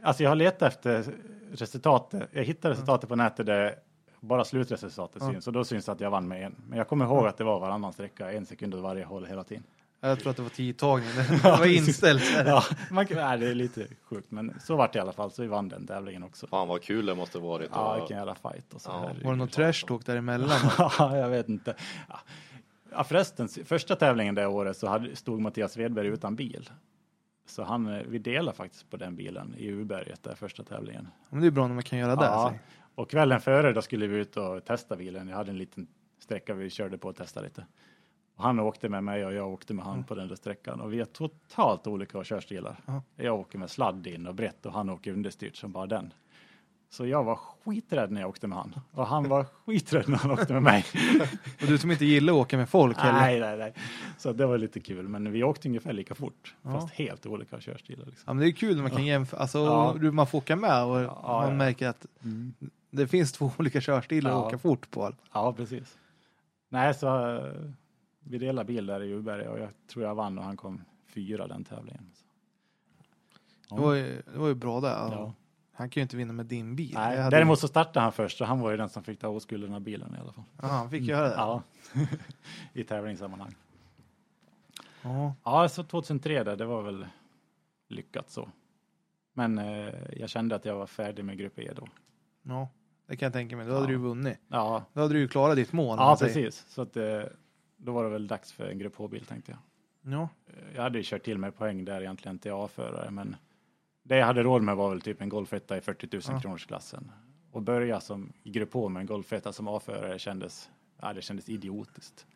Alltså 0.02 0.22
jag 0.22 0.30
har 0.30 0.36
letat 0.36 0.62
efter 0.72 1.14
resultatet. 1.52 2.28
Jag 2.32 2.44
hittade 2.44 2.74
resultatet 2.74 3.08
på 3.08 3.16
nätet 3.16 3.46
där 3.46 3.74
bara 4.20 4.44
slutresultatet 4.44 5.22
Ja. 5.22 5.30
syns 5.32 5.46
och 5.46 5.52
då 5.52 5.64
syns 5.64 5.84
det 5.84 5.92
att 5.92 6.00
jag 6.00 6.10
vann 6.10 6.28
med 6.28 6.42
en. 6.46 6.54
Men 6.68 6.78
jag 6.78 6.88
kommer 6.88 7.04
ihåg 7.04 7.26
att 7.26 7.36
det 7.36 7.44
var 7.44 7.60
varannan 7.60 7.92
sträcka, 7.92 8.32
en 8.32 8.46
sekund 8.46 8.74
åt 8.74 8.80
varje 8.82 9.04
håll 9.04 9.26
hela 9.26 9.44
tiden. 9.44 9.64
Jag 10.02 10.20
tror 10.20 10.30
att 10.30 10.36
det 10.36 10.42
var 10.42 10.50
tidtagning. 10.50 11.08
Det 11.16 11.42
var 11.58 11.66
inställt. 11.76 12.22
Ja, 12.46 12.62
man, 12.90 13.06
kan- 13.06 13.16
nej, 13.16 13.38
det 13.38 13.48
är 13.50 13.54
lite 13.54 13.86
sjukt, 14.02 14.30
men 14.30 14.54
så 14.60 14.76
vart 14.76 14.92
det 14.92 14.96
i 14.98 15.02
alla 15.02 15.12
fall. 15.12 15.30
Så 15.30 15.42
vi 15.42 15.48
vann 15.48 15.68
den 15.68 15.86
tävlingen 15.86 16.22
också. 16.22 16.46
Fan 16.46 16.68
vad 16.68 16.82
kul 16.82 17.06
det 17.06 17.14
måste 17.14 17.38
varit. 17.38 17.70
Ja, 17.74 17.94
vilken 17.98 18.16
jävla 18.16 18.34
fight. 18.34 18.74
Och 18.74 18.80
så 18.80 18.90
Ja. 18.90 19.00
herregud. 19.00 19.24
Var 19.24 19.32
det 19.32 19.38
något 19.38 19.52
trash 19.52 19.86
talk 19.86 20.06
däremellan? 20.06 20.58
Ja, 20.98 21.16
jag 21.16 21.28
vet 21.28 21.48
inte. 21.48 21.74
Ja. 22.08 22.18
Ja, 22.92 23.04
förresten, 23.04 23.48
första 23.48 23.96
tävlingen 23.96 24.34
det 24.34 24.46
året 24.46 24.76
så 24.76 24.86
hade, 24.86 25.16
stod 25.16 25.40
Mattias 25.40 25.72
Svedberg 25.72 26.06
utan 26.08 26.36
bil. 26.36 26.70
Så 27.50 27.62
han, 27.62 27.86
eh, 27.86 28.02
vi 28.08 28.18
delade 28.18 28.56
faktiskt 28.56 28.90
på 28.90 28.96
den 28.96 29.16
bilen 29.16 29.54
i 29.58 29.70
Uberget, 29.70 30.22
där 30.22 30.34
första 30.34 30.64
tävlingen. 30.64 31.08
Men 31.28 31.40
det 31.40 31.46
är 31.46 31.50
bra 31.50 31.66
när 31.66 31.74
man 31.74 31.82
kan 31.82 31.98
göra 31.98 32.16
det. 32.16 32.24
Ja, 32.24 32.54
så. 32.54 33.02
och 33.02 33.10
kvällen 33.10 33.40
före 33.40 33.72
då 33.72 33.82
skulle 33.82 34.06
vi 34.06 34.16
ut 34.16 34.36
och 34.36 34.64
testa 34.64 34.96
bilen. 34.96 35.28
Jag 35.28 35.36
hade 35.36 35.50
en 35.50 35.58
liten 35.58 35.86
sträcka 36.18 36.54
vi 36.54 36.70
körde 36.70 36.98
på 36.98 37.08
och 37.08 37.16
testade 37.16 37.46
lite. 37.46 37.66
Och 38.36 38.42
han 38.42 38.60
åkte 38.60 38.88
med 38.88 39.04
mig 39.04 39.26
och 39.26 39.32
jag 39.32 39.48
åkte 39.48 39.74
med 39.74 39.84
han 39.84 40.04
på 40.04 40.14
den 40.14 40.28
där 40.28 40.36
sträckan 40.36 40.80
och 40.80 40.92
vi 40.92 40.98
har 40.98 41.06
totalt 41.06 41.86
olika 41.86 42.24
körstilar. 42.24 42.76
Ja. 42.86 43.02
Jag 43.16 43.40
åker 43.40 43.58
med 43.58 43.70
sladd 43.70 44.06
in 44.06 44.26
och 44.26 44.34
brett 44.34 44.66
och 44.66 44.72
han 44.72 44.90
åker 44.90 45.12
understyrt 45.12 45.56
som 45.56 45.72
bara 45.72 45.86
den. 45.86 46.12
Så 46.92 47.06
jag 47.06 47.24
var 47.24 47.36
skiträdd 47.36 48.10
när 48.10 48.20
jag 48.20 48.30
åkte 48.30 48.46
med 48.46 48.58
han 48.58 48.74
och 48.92 49.06
han 49.06 49.28
var 49.28 49.44
skiträdd 49.66 50.08
när 50.08 50.16
han 50.18 50.30
åkte 50.30 50.52
med 50.52 50.62
mig. 50.62 50.84
Och 51.60 51.66
du 51.66 51.78
som 51.78 51.90
inte 51.90 52.04
gillar 52.04 52.32
att 52.32 52.38
åka 52.38 52.56
med 52.56 52.68
folk 52.68 52.98
heller. 52.98 53.20
nej, 53.20 53.40
nej, 53.40 53.56
nej. 53.58 53.74
Så 54.18 54.32
det 54.32 54.46
var 54.46 54.58
lite 54.58 54.80
kul, 54.80 55.08
men 55.08 55.32
vi 55.32 55.42
åkte 55.42 55.68
ungefär 55.68 55.92
lika 55.92 56.14
fort, 56.14 56.54
Ja. 56.62 56.72
fast 56.80 56.94
helt 56.94 57.26
olika 57.26 57.60
körstilar. 57.60 58.06
Liksom. 58.06 58.24
Ja, 58.26 58.32
men 58.34 58.42
det 58.42 58.48
är 58.50 58.52
kul 58.52 58.74
när 58.76 58.82
man 58.82 58.90
kan 58.90 59.06
jämföra. 59.06 59.40
Alltså, 59.40 59.58
Ja. 60.02 60.10
man 60.12 60.26
får 60.26 60.38
åka 60.38 60.56
med 60.56 60.84
och 60.84 61.00
Ja, 61.00 61.42
man 61.46 61.56
märker 61.56 61.88
att 61.88 62.06
det 62.90 63.06
finns 63.08 63.32
två 63.32 63.52
olika 63.58 63.80
körstilar 63.80 64.30
att 64.30 64.46
åka 64.46 64.58
fort 64.58 64.90
på. 64.90 65.12
Ja, 65.32 65.52
precis. 65.52 65.98
Nej, 66.68 66.94
så 66.94 67.40
vi 68.20 68.38
delade 68.38 68.66
bil 68.66 68.86
där 68.86 69.02
i 69.02 69.12
Uberg 69.12 69.48
och 69.48 69.58
jag 69.58 69.68
tror 69.92 70.04
jag 70.04 70.14
vann 70.14 70.38
och 70.38 70.44
han 70.44 70.56
kom 70.56 70.82
fyra 71.14 71.46
den 71.46 71.64
tävlingen. 71.64 72.10
Det 73.70 73.80
var 73.80 73.94
ju, 73.94 74.22
det 74.32 74.38
var 74.38 74.48
ju 74.48 74.54
bra 74.54 74.80
där. 74.80 75.32
Han 75.72 75.90
kan 75.90 76.00
ju 76.00 76.02
inte 76.02 76.16
vinna 76.16 76.32
med 76.32 76.46
din 76.46 76.76
bil. 76.76 76.90
Nej, 76.94 77.16
hade- 77.18 77.36
däremot 77.36 77.58
så 77.58 77.68
startade 77.68 78.00
han 78.00 78.12
först 78.12 78.38
så 78.38 78.44
han 78.44 78.60
var 78.60 78.70
ju 78.70 78.76
den 78.76 78.88
som 78.88 79.02
fick 79.04 79.18
ta 79.20 79.28
oskulden 79.28 79.74
av 79.74 79.80
bilen 79.80 80.14
i 80.14 80.18
alla 80.20 80.32
fall. 80.32 80.44
Ja, 80.62 80.68
han 80.68 80.90
fick 80.90 81.02
göra 81.02 81.28
det. 81.28 81.34
Ja, 81.34 81.62
i 82.72 82.84
tävlingssammanhang. 82.84 83.54
Ja. 85.02 85.34
Ja, 85.44 85.68
så 85.68 85.82
2003 85.84 86.44
där, 86.44 86.56
det 86.56 86.64
var 86.64 86.82
väl 86.82 87.06
lyckat 87.88 88.30
så. 88.30 88.48
Men 89.32 89.58
eh, 89.58 89.94
jag 90.12 90.28
kände 90.30 90.54
att 90.54 90.64
jag 90.64 90.76
var 90.76 90.86
färdig 90.86 91.24
med 91.24 91.38
Grupp 91.38 91.58
E 91.58 91.72
då. 91.76 91.86
ja, 92.42 92.68
det 93.06 93.16
kan 93.16 93.26
jag 93.26 93.32
tänka 93.32 93.56
mig. 93.56 93.66
Då 93.66 93.72
hade 93.72 93.84
Ja. 93.84 93.90
du 93.90 93.96
vunnit. 93.96 94.38
Ja, 94.48 94.84
Då 94.92 95.00
hade 95.00 95.14
du 95.14 95.20
ju 95.20 95.28
klarat 95.28 95.56
ditt 95.56 95.72
mål. 95.72 95.96
ja 95.98 96.16
precis. 96.20 96.64
Så 96.68 96.82
att, 96.82 96.96
eh, 96.96 97.20
då 97.76 97.92
var 97.92 98.04
det 98.04 98.10
väl 98.10 98.26
dags 98.26 98.52
för 98.52 98.66
en 98.70 98.78
Grupp 98.78 98.96
H-bil 98.96 99.24
tänkte 99.24 99.52
jag. 99.52 99.60
Ja. 100.12 100.28
Eh, 100.46 100.74
Jag 100.74 100.82
hade 100.82 100.98
ju 100.98 101.04
kört 101.04 101.22
till 101.22 101.38
med 101.38 101.56
poäng 101.56 101.84
där 101.84 102.00
egentligen 102.00 102.38
till 102.38 102.52
A-förare, 102.52 103.10
men 103.10 103.36
det 104.10 104.16
jag 104.16 104.26
hade 104.26 104.42
råd 104.42 104.62
med 104.62 104.76
var 104.76 104.90
väl 104.90 105.00
typ 105.00 105.20
en 105.22 105.28
golfetta 105.28 105.76
i 105.76 105.80
40 105.80 106.08
000 106.12 106.22
Ja. 106.28 106.40
kronors 106.40 106.66
klassen. 106.66 107.12
Och 107.52 107.62
börja 107.62 108.00
som 108.00 108.32
i 108.42 108.50
grupp 108.50 108.72
H 108.74 108.88
med 108.88 109.00
en 109.00 109.06
golfetta 109.06 109.52
som 109.52 109.68
A-förare 109.68 110.18
kändes, 110.18 110.70
ja, 111.00 111.12
det 111.12 111.22
kändes 111.22 111.48
idiotiskt. 111.48 112.26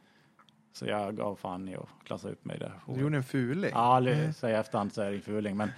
Så 0.73 0.87
jag 0.87 1.17
gav 1.17 1.37
fan 1.37 1.69
i 1.69 1.77
att 1.77 1.89
klassa 2.05 2.29
upp 2.29 2.45
mig 2.45 2.59
där. 2.59 2.73
Du 2.87 3.01
gjorde 3.01 3.17
en 3.17 3.23
fuling. 3.25 3.71
Ja, 3.75 4.01
det 4.01 4.33
säger 4.33 4.55
jag 4.55 4.61
efterhand 4.61 4.93
så 4.93 5.03
är 5.03 5.11
det 5.11 5.17
en 5.17 5.23
fuling, 5.23 5.57
men 5.57 5.71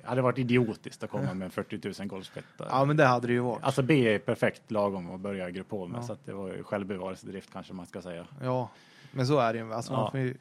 det 0.00 0.06
hade 0.08 0.22
varit 0.22 0.38
idiotiskt 0.38 1.02
att 1.02 1.10
komma 1.10 1.34
med 1.34 1.44
en 1.44 1.50
40 1.50 2.00
000 2.00 2.08
golfetta. 2.08 2.66
Ja, 2.70 2.84
men 2.84 2.96
det 2.96 3.04
hade 3.04 3.26
det 3.26 3.32
ju 3.32 3.40
varit. 3.40 3.62
Alltså 3.64 3.82
B 3.82 4.14
är 4.14 4.18
perfekt 4.18 4.70
lagom 4.70 5.10
att 5.10 5.20
börja 5.20 5.48
i 5.48 5.52
grupp 5.52 5.70
H 5.70 5.86
med, 5.86 5.98
Ja. 5.98 6.02
så 6.02 6.16
det 6.24 6.32
var 6.32 6.48
ju 6.48 6.62
självbevarelsedrift 6.62 7.52
kanske 7.52 7.72
man 7.72 7.86
ska 7.86 8.02
säga. 8.02 8.26
Ja, 8.42 8.70
men 9.12 9.26
så 9.26 9.38
är 9.38 9.52
det 9.52 9.58
ju. 9.58 9.72
Alltså, 9.72 9.92
Ja. 9.92 9.96
man 10.00 10.10
får 10.10 10.20
ju 10.20 10.36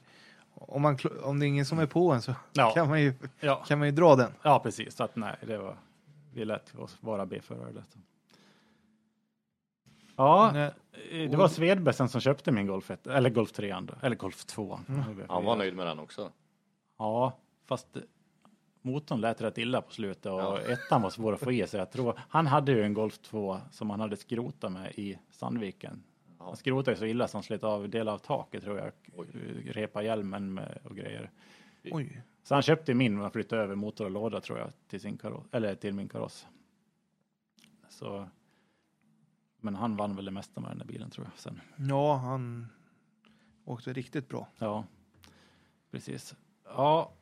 om, 0.68 0.82
man, 0.82 0.97
om 1.24 1.39
det 1.39 1.45
är 1.45 1.47
ingen 1.47 1.66
som 1.66 1.80
är 1.80 1.86
på 1.86 2.12
en 2.12 2.22
så 2.22 2.34
Ja. 2.53 2.72
kan, 2.74 2.89
man 2.89 3.01
ju, 3.01 3.14
Ja, 3.39 3.55
kan 3.68 3.80
man 3.80 3.88
ju 3.88 3.91
dra 3.91 4.16
den. 4.16 4.32
ja 4.43 4.59
precis. 4.59 4.95
Så 4.95 5.03
att 5.03 5.16
nej, 5.16 5.36
det 5.47 5.57
var, 5.57 5.78
vi 6.34 6.45
lät 6.45 6.76
oss 6.76 6.97
vara 7.01 7.26
B-förare. 7.26 7.72
där. 7.72 7.84
Ja, 10.16 10.49
Nej. 10.53 10.72
eh, 11.24 11.30
det 11.32 11.38
var 11.38 11.47
Svedberg 11.47 11.93
sen 11.95 12.09
som 12.09 12.22
köpte 12.22 12.51
min 12.51 12.68
Golf 12.68 12.91
1, 12.91 13.07
eller 13.07 13.30
Golf 13.30 13.51
3 13.51 13.76
då, 13.82 13.93
eller 14.01 14.16
Golf 14.16 14.45
2. 14.45 14.80
Han 15.30 15.45
var 15.45 15.55
nöjd 15.55 15.76
med 15.76 15.86
den 15.88 15.99
också. 15.99 16.32
Ja, 16.97 17.38
fast 17.66 17.95
eh, 17.95 18.01
motorn 18.82 19.22
lät 19.22 19.41
rätt 19.41 19.57
illa 19.57 19.82
på 19.82 19.91
slutet 19.91 20.26
och 20.26 20.39
Ja. 20.39 20.59
ettan 20.59 21.01
var 21.01 21.09
svår 21.09 21.34
att 21.34 21.39
få 21.39 21.51
i 21.51 21.68
sig. 21.68 21.80
Jag 21.80 21.91
tror, 21.91 22.20
han 22.30 22.47
hade 22.47 22.72
ju 22.72 22.84
en 22.84 22.93
Golf 22.93 23.18
2 23.18 23.57
som 23.72 23.89
han 23.89 23.99
hade 23.99 24.18
skrotat 24.18 24.72
med 24.72 24.91
i 24.95 25.18
Sandviken. 25.32 26.03
Han 26.45 26.57
skrotade 26.57 26.97
så 26.97 27.05
illa 27.05 27.27
som 27.27 27.37
han 27.37 27.43
slet 27.43 27.63
av 27.63 27.89
delar 27.89 28.13
av 28.13 28.17
taket 28.17 28.63
tror 28.63 28.77
jag. 28.77 28.91
Oj. 29.15 29.27
Repa 29.65 30.03
hjälmen 30.03 30.53
med 30.53 30.79
och 30.83 30.95
grejer. 30.95 31.31
Oj. 31.83 32.23
Så 32.43 32.53
han 32.53 32.61
köpte 32.61 32.93
min 32.93 33.19
och 33.19 33.31
flyttade 33.31 33.61
över 33.61 33.75
motor 33.75 34.05
och 34.05 34.11
låda 34.11 34.41
tror 34.41 34.59
jag 34.59 34.71
till 34.87 35.01
sin 35.01 35.17
kaross, 35.17 35.45
eller 35.51 35.75
till 35.75 35.93
min 35.93 36.09
kaross. 36.09 36.47
Så. 37.89 38.27
Men 39.57 39.75
han 39.75 39.95
vann 39.95 40.15
väl 40.15 40.25
det 40.25 40.31
mesta 40.31 40.61
med 40.61 40.71
den 40.71 40.77
där 40.77 40.85
bilen 40.85 41.09
tror 41.09 41.27
jag 41.31 41.39
sen. 41.39 41.61
Ja, 41.89 42.15
han 42.15 42.67
åkte 43.65 43.93
riktigt 43.93 44.27
bra. 44.27 44.47
Ja, 44.57 44.85
precis. 45.91 46.35
Ja. 46.63 47.13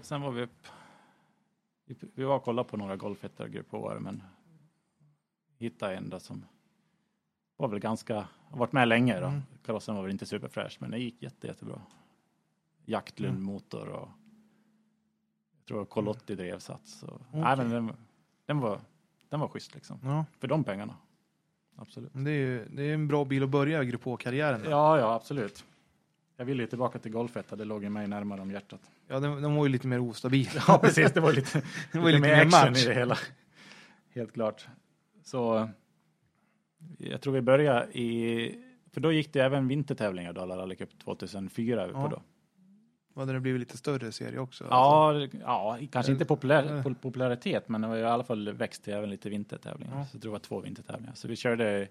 Sen 0.00 0.20
var 0.20 0.30
vi 0.30 0.42
upp. 0.42 0.66
Vi, 2.14 2.24
var 2.24 2.36
och 2.36 2.42
kollade 2.42 2.68
på 2.68 2.76
några 2.76 2.96
golfettor 2.96 3.46
grupp 3.46 3.74
år, 3.74 3.98
men 4.00 4.22
hittade 5.58 5.96
en 5.96 6.08
då 6.08 6.20
som 6.20 6.44
var 7.56 7.68
väl 7.68 7.78
ganska, 7.78 8.14
har 8.50 8.58
varit 8.58 8.72
med 8.72 8.88
länge 8.88 9.20
då. 9.20 9.26
Mm. 9.26 9.42
Karossen 9.66 9.94
var 9.94 10.02
väl 10.02 10.10
inte 10.10 10.26
superfräsch 10.26 10.76
men 10.80 10.90
det 10.90 10.98
gick 10.98 11.22
jätte, 11.22 11.46
jättebra. 11.46 11.80
Jaktlund 12.84 13.42
motor 13.42 13.88
och 13.88 14.08
jag 15.58 15.66
tror 15.68 15.84
Col 15.84 16.08
80 16.08 16.34
drevsats. 16.34 16.98
Så, 16.98 17.20
nej, 17.32 17.56
men 17.56 17.70
den, 17.70 17.92
den, 18.46 18.58
var, 18.60 18.80
den 19.28 19.40
var 19.40 19.48
schysst 19.48 19.74
liksom. 19.74 19.98
Ja, 20.02 20.24
För 20.38 20.48
de 20.48 20.64
pengarna. 20.64 20.96
Absolut. 21.76 22.10
det 22.12 22.30
är 22.30 22.34
ju 22.34 22.68
det 22.68 22.82
är 22.82 22.94
en 22.94 23.08
bra 23.08 23.24
bil 23.24 23.42
att 23.42 23.48
börja 23.48 23.84
Grupp 23.84 24.04
H-karriären 24.04 24.60
med. 24.60 24.70
Ja, 24.70 24.98
ja, 24.98 25.14
absolut. 25.14 25.64
Jag 26.36 26.44
ville 26.44 26.62
ju 26.62 26.66
tillbaka 26.66 26.98
till 26.98 27.12
golfetta, 27.12 27.56
det 27.56 27.64
låg 27.64 27.82
ju 27.82 27.88
mig 27.88 28.08
närmare 28.08 28.40
om 28.40 28.50
hjärtat. 28.50 28.80
Ja, 29.06 29.20
den, 29.20 29.42
den 29.42 29.54
var 29.54 29.64
ju 29.64 29.72
lite 29.72 29.86
mer 29.86 29.98
ostabil. 29.98 30.48
Ja, 30.68 30.78
precis. 30.78 31.12
Det 31.12 31.20
var 31.20 31.32
lite, 31.32 31.62
Det 31.92 31.98
var 31.98 32.06
lite 32.06 32.18
lite 32.18 32.28
mer 32.28 32.36
mer 32.36 32.46
action 32.46 32.70
match. 32.72 32.84
i 32.84 32.88
det 32.88 32.94
hela. 32.94 33.18
Helt 34.14 34.32
klart. 34.32 34.66
Så 35.22 35.68
jag 36.98 37.20
tror 37.20 37.32
vi 37.32 37.40
började 37.42 37.98
i, 37.98 38.58
för 38.92 39.00
då 39.00 39.12
gick 39.12 39.32
det 39.32 39.40
även 39.40 39.68
vintertävlingar 39.68 40.32
Dala 40.32 40.56
Rally 40.56 40.76
Cup 40.76 40.98
2004 40.98 41.82
är 41.82 41.86
vi 41.86 41.92
Ja. 41.92 42.02
på 42.02 42.08
då. 42.08 42.22
Då 43.14 43.20
hade 43.20 43.32
det 43.32 43.40
blivit 43.40 43.60
lite 43.60 43.76
större 43.76 44.12
serie 44.12 44.38
också. 44.38 44.66
Ja, 44.70 45.12
det- 45.12 45.38
ja 45.40 45.78
kanske 45.92 46.12
inte 46.12 46.24
populär, 46.24 46.94
popularitet, 46.94 47.68
men 47.68 47.80
det 47.80 47.88
var 47.88 47.96
i 47.96 48.04
alla 48.04 48.24
fall 48.24 48.52
växt 48.52 48.84
till 48.84 48.92
även 48.94 49.10
lite 49.10 49.30
vintertävlingar. 49.30 49.98
Ja. 49.98 50.06
Så 50.06 50.18
det 50.18 50.28
var 50.28 50.38
två 50.38 50.60
vintertävlingar. 50.60 51.14
Så 51.14 51.28
vi 51.28 51.36
körde 51.36 51.88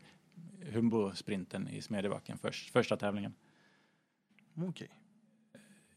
Humbo-sprinten 0.71 1.67
i 1.69 1.81
Smedjebacken 1.81 2.37
först, 2.37 2.69
första 2.69 2.97
tävlingen. 2.97 3.33
Alltså. 4.55 4.69
Okej. 4.69 4.89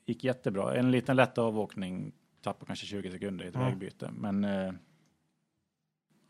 Gick 0.06 0.24
jättebra. 0.24 0.74
En 0.74 0.90
liten 0.90 1.16
lätt 1.16 1.38
avåkning, 1.38 2.12
tappade 2.42 2.66
kanske 2.66 2.86
20 2.86 3.10
sekunder 3.10 3.44
i 3.44 3.48
ett 3.48 3.54
Ja. 3.54 3.60
vägbyte. 3.60 4.10
Men 4.18 4.44
eh, 4.44 4.72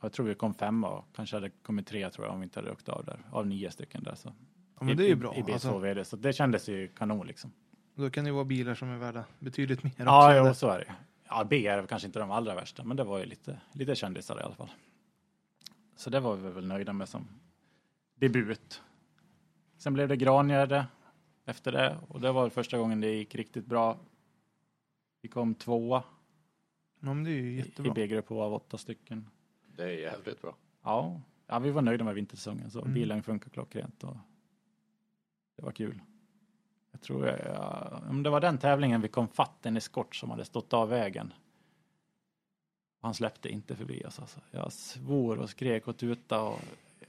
jag 0.06 0.12
tror 0.12 0.26
vi 0.26 0.34
kom 0.34 0.54
femma 0.54 0.88
och 0.88 1.04
kanske 1.14 1.36
hade 1.36 1.50
kommit 1.50 1.86
tre 1.86 2.10
tror 2.10 2.26
jag 2.26 2.34
om 2.34 2.40
vi 2.40 2.44
inte 2.44 2.60
hade 2.60 2.72
åkt 2.72 2.88
av 2.88 3.04
där. 3.04 3.20
Av 3.30 3.46
nio 3.46 3.70
stycken 3.70 4.02
där. 4.02 4.14
Så. 4.14 4.32
Ja, 4.78 4.84
men 4.84 4.88
I, 4.90 4.94
det 4.94 5.02
är 5.02 5.06
ju 5.06 5.12
i- 5.12 5.16
bra. 5.16 5.34
I 5.34 5.42
B2 5.42 5.52
Alltså, 5.52 5.78
VD. 5.78 6.04
Så 6.04 6.16
det 6.16 6.32
kändes 6.32 6.68
ju 6.68 6.88
kanon 6.88 7.26
liksom. 7.26 7.52
då 7.94 8.10
kan 8.10 8.24
det 8.24 8.28
ju 8.28 8.34
vara 8.34 8.44
bilar 8.44 8.74
som 8.74 8.88
är 8.88 8.96
värda 8.98 9.24
betydligt 9.38 9.82
mer 9.82 9.92
Ja, 9.98 10.36
jo, 10.48 10.54
så 10.54 10.68
är 10.68 10.78
det. 10.78 10.94
Ja, 11.28 11.44
B 11.50 11.66
är 11.66 11.86
kanske 11.86 12.06
inte 12.06 12.18
de 12.18 12.30
allra 12.30 12.54
värsta, 12.54 12.84
men 12.84 12.96
det 12.96 13.04
var 13.04 13.18
ju 13.18 13.24
lite, 13.24 13.60
lite 13.72 13.94
kändisar 13.94 14.40
i 14.40 14.42
alla 14.42 14.54
fall. 14.54 14.70
Så 15.96 16.10
det 16.10 16.20
var 16.20 16.36
vi 16.36 16.50
väl 16.50 16.66
nöjda 16.66 16.92
med 16.92 17.08
som 17.08 17.28
debut. 18.14 18.82
Sen 19.78 19.94
blev 19.94 20.08
det 20.08 20.16
Grangärde 20.16 20.86
efter 21.44 21.72
det 21.72 21.96
och 22.08 22.20
det 22.20 22.32
var 22.32 22.48
första 22.48 22.78
gången 22.78 23.00
det 23.00 23.10
gick 23.14 23.34
riktigt 23.34 23.66
bra. 23.66 23.98
Vi 25.22 25.28
kom 25.28 25.54
tvåa 25.54 26.02
Ja, 27.00 27.14
men 27.14 27.24
det 27.24 27.30
är 27.30 27.34
ju 27.34 27.40
i- 27.50 27.52
i 27.54 27.56
jättebra. 27.56 27.92
B-grupp 27.94 28.30
av 28.30 28.54
åtta 28.54 28.78
stycken. 28.78 29.26
Det 29.76 29.84
är 29.84 29.88
jävligt 29.98 30.42
bra. 30.42 30.54
Ja, 30.82 31.20
ja 31.46 31.58
vi 31.58 31.70
var 31.70 31.82
nöjda 31.82 32.04
med 32.04 32.14
vintersäsongen 32.14 32.70
så 32.70 32.80
Mm. 32.80 32.94
bilen 32.94 33.22
funkar 33.22 33.50
klockrent 33.50 34.04
och 34.04 34.16
det 35.56 35.64
var 35.64 35.72
kul. 35.72 36.00
Jag 36.92 37.00
tror 37.00 37.26
jag, 37.26 37.38
ja, 37.54 38.00
om 38.10 38.22
det 38.22 38.30
var 38.30 38.40
den 38.40 38.58
tävlingen 38.58 39.00
vi 39.00 39.08
kom 39.08 39.28
fatt 39.28 39.66
en 39.66 39.76
eskort 39.76 40.16
som 40.16 40.30
hade 40.30 40.44
stått 40.44 40.72
av 40.72 40.88
vägen. 40.88 41.32
Han 43.02 43.14
släppte 43.14 43.48
inte 43.48 43.76
förbi 43.76 44.04
oss 44.04 44.18
alltså. 44.20 44.40
Jag 44.50 44.72
svor 44.72 45.38
och 45.38 45.50
skrek 45.50 45.88
och 45.88 45.96
tutade 45.96 46.42
och 46.42 46.60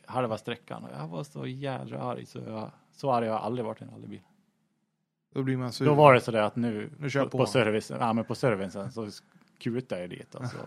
halva 0.05 0.38
sträckan 0.38 0.84
och 0.84 0.89
jag 0.91 1.07
var 1.07 1.24
så 1.24 1.47
jädra 1.47 2.01
arg 2.01 2.26
så 2.26 2.39
jag, 2.39 2.72
så 2.91 3.11
arg 3.11 3.28
har 3.28 3.34
jag 3.36 3.43
aldrig 3.43 3.65
varit 3.65 3.82
i 3.82 3.84
en 3.84 3.91
rallybil. 3.91 4.22
Då 5.34 5.43
blir 5.43 5.57
man 5.57 5.72
sur. 5.72 5.86
Då 5.86 5.93
var 5.93 6.13
det 6.13 6.22
så 6.22 6.32
där 6.32 6.41
att 6.41 6.55
nu, 6.55 6.91
Nu 6.99 7.09
kör 7.09 7.20
jag 7.20 7.32
på, 7.32 7.38
på. 7.38 7.43
på, 7.43 7.51
service, 7.51 7.91
ja, 7.99 8.13
men 8.13 8.26
på 8.26 8.36
servicen 8.36 8.91
så 8.91 9.09
kutade 9.57 10.01
jag 10.01 10.09
dit 10.09 10.36
alltså. 10.36 10.57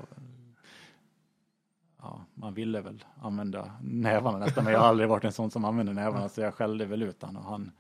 Ja, 2.03 2.25
man 2.35 2.55
ville 2.55 2.81
väl 2.81 3.05
använda 3.23 3.71
nävarna 3.83 4.39
nästan, 4.39 4.65
men 4.65 4.73
jag 4.73 4.81
har 4.81 4.87
aldrig 4.89 5.09
varit 5.09 5.25
en 5.25 5.33
sån 5.33 5.51
som 5.51 5.65
använder 5.65 5.93
nävarna 5.93 6.29
så 6.29 6.41
jag 6.41 6.55
skällde 6.55 6.85
väl 6.85 7.03
ut 7.03 7.23
han 7.23 7.37
och 7.37 7.45
han 7.45 7.71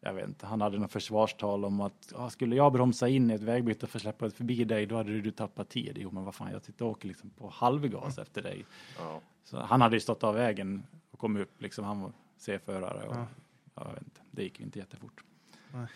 jag 0.00 0.14
vet 0.14 0.28
inte, 0.28 0.46
han 0.46 0.60
hade 0.60 0.78
något 0.78 0.92
försvarstal 0.92 1.64
om 1.64 1.80
att 1.80 2.12
ja, 2.14 2.30
skulle 2.30 2.56
jag 2.56 2.72
bromsa 2.72 3.08
in 3.08 3.30
i 3.30 3.34
ett 3.34 3.42
vägbyte 3.42 3.86
för 3.86 3.98
att 3.98 4.02
släppa 4.02 4.30
förbi 4.30 4.64
dig, 4.64 4.86
då 4.86 4.96
hade 4.96 5.20
du 5.20 5.30
tappat 5.30 5.68
tid. 5.68 5.98
Jo, 6.00 6.10
men 6.10 6.24
vad 6.24 6.34
fan, 6.34 6.50
jag 6.52 6.62
sitter 6.62 6.84
och 6.84 6.90
åker 6.90 7.08
liksom 7.08 7.30
på 7.30 7.48
halvgas 7.48 8.18
efter 8.18 8.42
dig. 8.42 8.64
Ja. 8.98 9.20
Så 9.44 9.60
han 9.60 9.80
hade 9.80 9.96
ju 9.96 10.00
stått 10.00 10.24
av 10.24 10.34
vägen 10.34 10.82
och 11.10 11.18
kommit 11.18 11.42
upp, 11.42 11.62
liksom, 11.62 11.84
han 11.84 12.00
var 12.00 12.12
C-förare 12.36 13.08
och 13.08 13.16
Ja. 13.16 13.26
jag 13.74 13.92
vet 13.92 14.02
inte, 14.02 14.20
det 14.30 14.42
gick 14.42 14.58
ju 14.58 14.64
inte 14.64 14.78
jättefort. 14.78 15.24
Nej. 15.72 15.86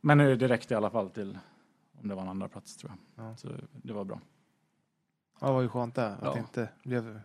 Men 0.00 0.18
nu 0.18 0.36
det 0.36 0.48
räckte 0.48 0.74
i 0.74 0.76
alla 0.76 0.90
fall 0.90 1.10
till, 1.10 1.38
om 2.00 2.08
det 2.08 2.14
var 2.14 2.22
en 2.22 2.28
andra 2.28 2.48
plats 2.48 2.76
tror 2.76 2.92
jag. 3.16 3.24
Ja. 3.26 3.36
Så 3.36 3.48
det 3.72 3.92
var 3.92 4.04
bra. 4.04 4.20
Ja, 5.42 5.48
det 5.48 5.52
var 5.54 5.62
ju 5.62 5.68
skönt 5.68 5.94
det. 5.94 6.06
Att 6.06 6.18
Ja. 6.22 6.32
det 6.32 6.38
inte 6.38 6.68
blev... 6.82 7.20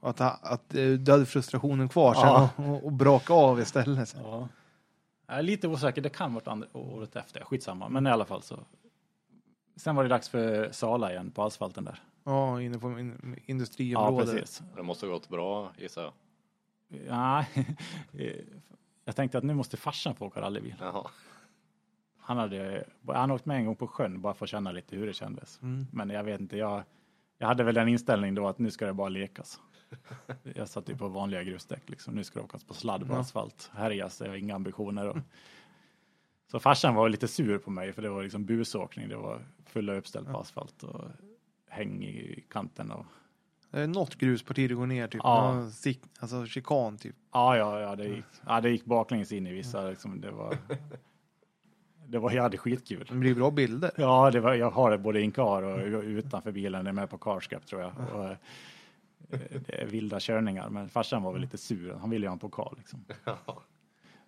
Att, 0.00 0.20
att 0.20 0.74
eh, 0.74 0.88
du 0.90 1.12
hade 1.12 1.26
frustrationen 1.26 1.88
kvar 1.88 2.14
Ja. 2.14 2.50
sen 2.56 2.64
och, 2.64 2.74
och, 2.76 2.84
och 2.84 2.92
braka 2.92 3.32
av 3.34 3.60
istället. 3.60 4.08
Sen. 4.08 4.20
Ja. 4.24 4.48
Jag 5.26 5.38
är 5.38 5.42
lite 5.42 5.68
osäker, 5.68 6.02
det 6.02 6.08
kan 6.08 6.34
vara 6.34 6.50
andra, 6.52 6.66
året 6.72 7.16
efter, 7.16 7.44
skitsamma, 7.44 7.88
men 7.88 8.06
i 8.06 8.10
alla 8.10 8.24
fall 8.24 8.42
så. 8.42 8.58
Sen 9.76 9.96
var 9.96 10.02
det 10.02 10.08
dags 10.08 10.28
för 10.28 10.72
Sala 10.72 11.12
igen 11.12 11.30
på 11.30 11.42
asfalten 11.42 11.84
där. 11.84 12.02
Ja, 12.24 12.60
inne 12.60 12.78
på 12.78 12.98
in, 13.00 13.34
Ja, 13.36 13.42
industriområdet. 13.46 14.30
precis. 14.30 14.62
Det 14.76 14.82
måste 14.82 15.06
ha 15.06 15.12
gått 15.12 15.28
bra 15.28 15.72
gissar 15.78 16.02
jag. 16.02 16.12
Ja, 17.08 17.44
jag 19.04 19.16
tänkte 19.16 19.38
att 19.38 19.44
nu 19.44 19.54
måste 19.54 19.76
farsan 19.76 20.14
få 20.14 20.26
åka 20.26 20.40
rallybil. 20.40 20.74
Jaha. 20.80 21.06
Han 22.18 22.36
hade, 22.38 22.84
han 23.06 23.30
åkt 23.30 23.46
med 23.46 23.56
en 23.56 23.66
gång 23.66 23.76
på 23.76 23.86
sjön 23.86 24.20
bara 24.20 24.34
för 24.34 24.46
att 24.46 24.50
känna 24.50 24.72
lite 24.72 24.96
hur 24.96 25.06
det 25.06 25.12
kändes. 25.12 25.62
Mm. 25.62 25.86
Men 25.92 26.10
jag 26.10 26.24
vet 26.24 26.40
inte, 26.40 26.56
jag, 26.56 26.82
jag 27.40 27.46
hade 27.46 27.64
väl 27.64 27.74
den 27.74 27.88
inställningen 27.88 28.34
då 28.34 28.48
att 28.48 28.58
nu 28.58 28.70
ska 28.70 28.86
det 28.86 28.92
bara 28.92 29.08
lekas. 29.08 29.60
Jag 30.54 30.68
satt 30.68 30.88
ju 30.88 30.96
på 30.96 31.08
vanliga 31.08 31.42
grusdäck 31.42 31.90
liksom. 31.90 32.14
Nu 32.14 32.24
ska 32.24 32.38
det 32.38 32.44
åkas 32.44 32.64
på 32.64 32.74
sladd 32.74 33.06
på 33.08 33.14
Ja. 33.14 33.18
asfalt. 33.20 33.70
Härjas, 33.74 34.20
jag 34.20 34.28
har 34.28 34.36
inga 34.36 34.54
ambitioner. 34.54 35.06
Och... 35.08 35.16
Så 36.50 36.60
farsan 36.60 36.94
var 36.94 37.08
lite 37.08 37.28
sur 37.28 37.58
på 37.58 37.70
mig 37.70 37.92
för 37.92 38.02
det 38.02 38.08
var 38.08 38.22
liksom 38.22 38.44
busåkning. 38.44 39.08
Det 39.08 39.16
var 39.16 39.42
fulla 39.66 39.94
uppställt 39.94 40.28
på 40.32 40.38
asfalt 40.38 40.82
och 40.82 41.04
häng 41.68 42.02
i 42.04 42.44
kanten. 42.50 42.90
Och... 42.90 43.06
Det 43.70 43.80
är 43.80 43.86
något 43.86 44.14
grusparti 44.14 44.68
det 44.68 44.74
går 44.74 44.86
ner 44.86 45.08
typ. 45.08 45.20
Ja. 45.24 45.68
Alltså 46.20 46.46
chikan 46.46 46.98
typ. 46.98 47.16
Ja, 47.32 47.56
ja, 47.56 47.80
ja, 47.80 47.96
det 47.96 48.04
gick, 48.08 48.24
ja, 48.46 48.60
det 48.60 48.70
gick 48.70 48.84
baklänges 48.84 49.32
in 49.32 49.46
i 49.46 49.52
vissa. 49.52 49.88
Liksom, 49.88 50.20
det 50.20 50.30
var, 50.30 50.58
det 52.10 52.18
var, 52.18 52.30
jag 52.32 52.42
hade 52.42 52.58
skitkul. 52.58 53.06
Det 53.08 53.14
blir 53.14 53.34
bra 53.34 53.50
bilder. 53.50 53.90
Ja, 53.96 54.30
det 54.30 54.40
var, 54.40 54.54
jag 54.54 54.70
har 54.70 54.90
det 54.90 54.98
både 54.98 55.20
in 55.22 55.32
car 55.32 55.62
och 55.62 56.02
utanför 56.02 56.52
bilen. 56.52 56.84
Det 56.84 56.90
är 56.90 56.92
med 56.92 57.10
på 57.10 57.18
Carscap 57.18 57.66
tror 57.66 57.80
jag. 57.80 57.92
Och, 58.14 58.24
eh, 58.24 58.36
det 59.66 59.82
är 59.82 59.86
vilda 59.86 60.20
körningar. 60.20 60.68
Men 60.68 60.88
farsan 60.88 61.22
var 61.22 61.32
väl 61.32 61.40
lite 61.40 61.58
sur. 61.58 61.94
Han 62.00 62.10
ville 62.10 62.24
ju 62.24 62.28
ha 62.28 62.32
en 62.32 62.38
pokal. 62.38 62.74
Liksom. 62.78 63.04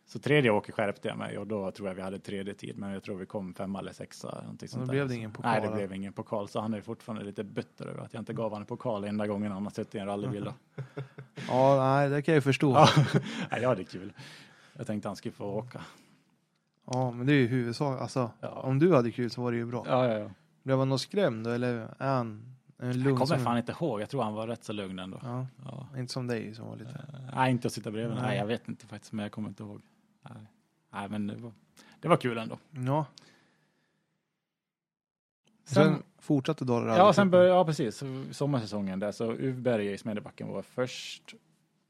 Så 0.07 0.19
tredje 0.19 0.51
åket 0.51 0.75
skärpte 0.75 1.09
jag 1.09 1.19
mig 1.19 1.39
och 1.39 1.47
då 1.47 1.71
tror 1.71 1.89
jag 1.89 1.95
vi 1.95 2.03
hade 2.03 2.19
tredje 2.19 2.55
tid. 2.55 2.79
Men 2.79 2.93
jag 2.93 3.03
tror 3.03 3.17
vi 3.17 3.27
kom 3.27 3.55
femma 3.55 3.79
eller 3.79 3.93
sexa. 3.93 4.41
Någonting 4.43 4.69
sånt 4.69 4.87
då 4.87 4.91
blev 4.91 5.09
det 5.09 5.15
ingen 5.15 5.33
pokal, 5.33 5.51
Nej, 5.53 5.61
det 5.61 5.67
då? 5.67 5.75
blev 5.75 5.93
ingen 5.93 6.13
pokal. 6.13 6.49
Så 6.49 6.61
han 6.61 6.75
är 6.75 6.81
fortfarande 6.81 7.25
lite 7.25 7.45
bitter 7.45 7.87
över 7.87 8.03
att 8.03 8.15
jag 8.15 8.21
inte 8.21 8.33
gav 8.33 8.45
honom 8.45 8.61
en 8.63 8.67
pokal 8.67 9.05
enda 9.05 9.27
gången 9.27 9.53
han 9.53 9.63
har 9.63 9.71
suttit 9.71 9.95
i 9.95 9.99
en 9.99 10.07
rallybil. 10.07 10.49
Ja, 11.49 11.77
nej, 11.79 12.09
det 12.11 12.23
kan 12.23 12.33
jag 12.33 12.37
ju 12.37 12.43
förstå. 12.43 12.73
Ja. 12.73 12.89
Jag 13.61 13.69
hade 13.69 13.85
kul. 13.85 14.13
Jag 14.77 14.87
tänkte 14.87 15.09
han 15.09 15.17
skulle 15.17 15.33
få 15.33 15.45
åka. 15.45 15.81
Men 17.11 17.27
det 17.27 17.33
är 17.33 17.37
ju 17.37 17.47
huvudsak. 17.47 18.01
Alltså, 18.01 18.31
Ja. 18.41 18.49
om 18.49 18.79
du 18.79 18.95
hade 18.95 19.11
kul 19.13 19.31
så 19.31 19.43
var 19.43 19.53
det 19.53 19.59
ju 19.59 19.67
bra. 19.67 19.85
Ja, 19.89 20.09
ja, 20.09 20.19
ja. 20.19 20.31
Blev 20.63 20.79
han 20.79 20.89
något 20.89 21.01
skrämd 21.01 21.45
då, 21.45 21.51
eller 21.51 21.95
är 21.99 22.15
han 22.17 22.57
en 22.79 22.87
Jag 22.87 22.97
lugn? 22.97 23.17
kommer 23.17 23.27
som- 23.37 23.45
fan 23.45 23.59
inte 23.59 23.73
ihåg. 23.73 24.01
Jag 24.01 24.11
tror 24.11 24.23
han 24.23 24.35
var 24.35 24.47
rätt 24.47 24.65
så 24.65 24.73
lugn 24.73 24.99
ändå. 24.99 25.21
Ja, 25.23 25.47
Ja. 25.65 25.89
inte 25.99 26.13
som 26.13 26.27
dig 26.27 26.55
som 26.55 26.67
var 26.69 26.77
lite... 26.77 26.91
Eh, 26.91 27.35
Nej, 27.35 27.51
inte 27.51 27.67
att 27.69 27.73
sitta 27.73 27.91
bredvid. 27.91 28.15
Nej. 28.17 28.23
Nej. 28.27 28.39
jag 28.39 28.47
vet 28.47 28.69
inte 28.69 28.87
faktiskt, 28.87 29.13
men 29.13 29.23
jag 29.23 29.33
kommer 29.33 29.49
inte 29.49 29.63
ihåg. 29.63 29.83
Nej, 30.23 30.43
Nej 30.93 31.09
men 31.09 31.27
det 31.27 31.37
var, 31.37 31.53
det 32.01 32.09
var 32.09 32.17
kul 32.17 32.39
ändå. 32.39 32.59
Ja. 32.71 33.07
Sen- 35.65 35.85
Sen, 35.95 36.03
fortsatte 36.19 36.65
det 36.65 36.73
Ja, 36.97 37.13
sen 37.13 37.31
började, 37.31 37.51
ja 37.51 37.65
precis, 37.65 38.03
sommarsäsongen 38.31 38.99
där, 38.99 39.13
så 39.13 39.33
Uvberg 39.33 39.93
i 39.93 39.99
Smedjebacken 39.99 40.49
var 40.49 40.63
först. 40.63 41.35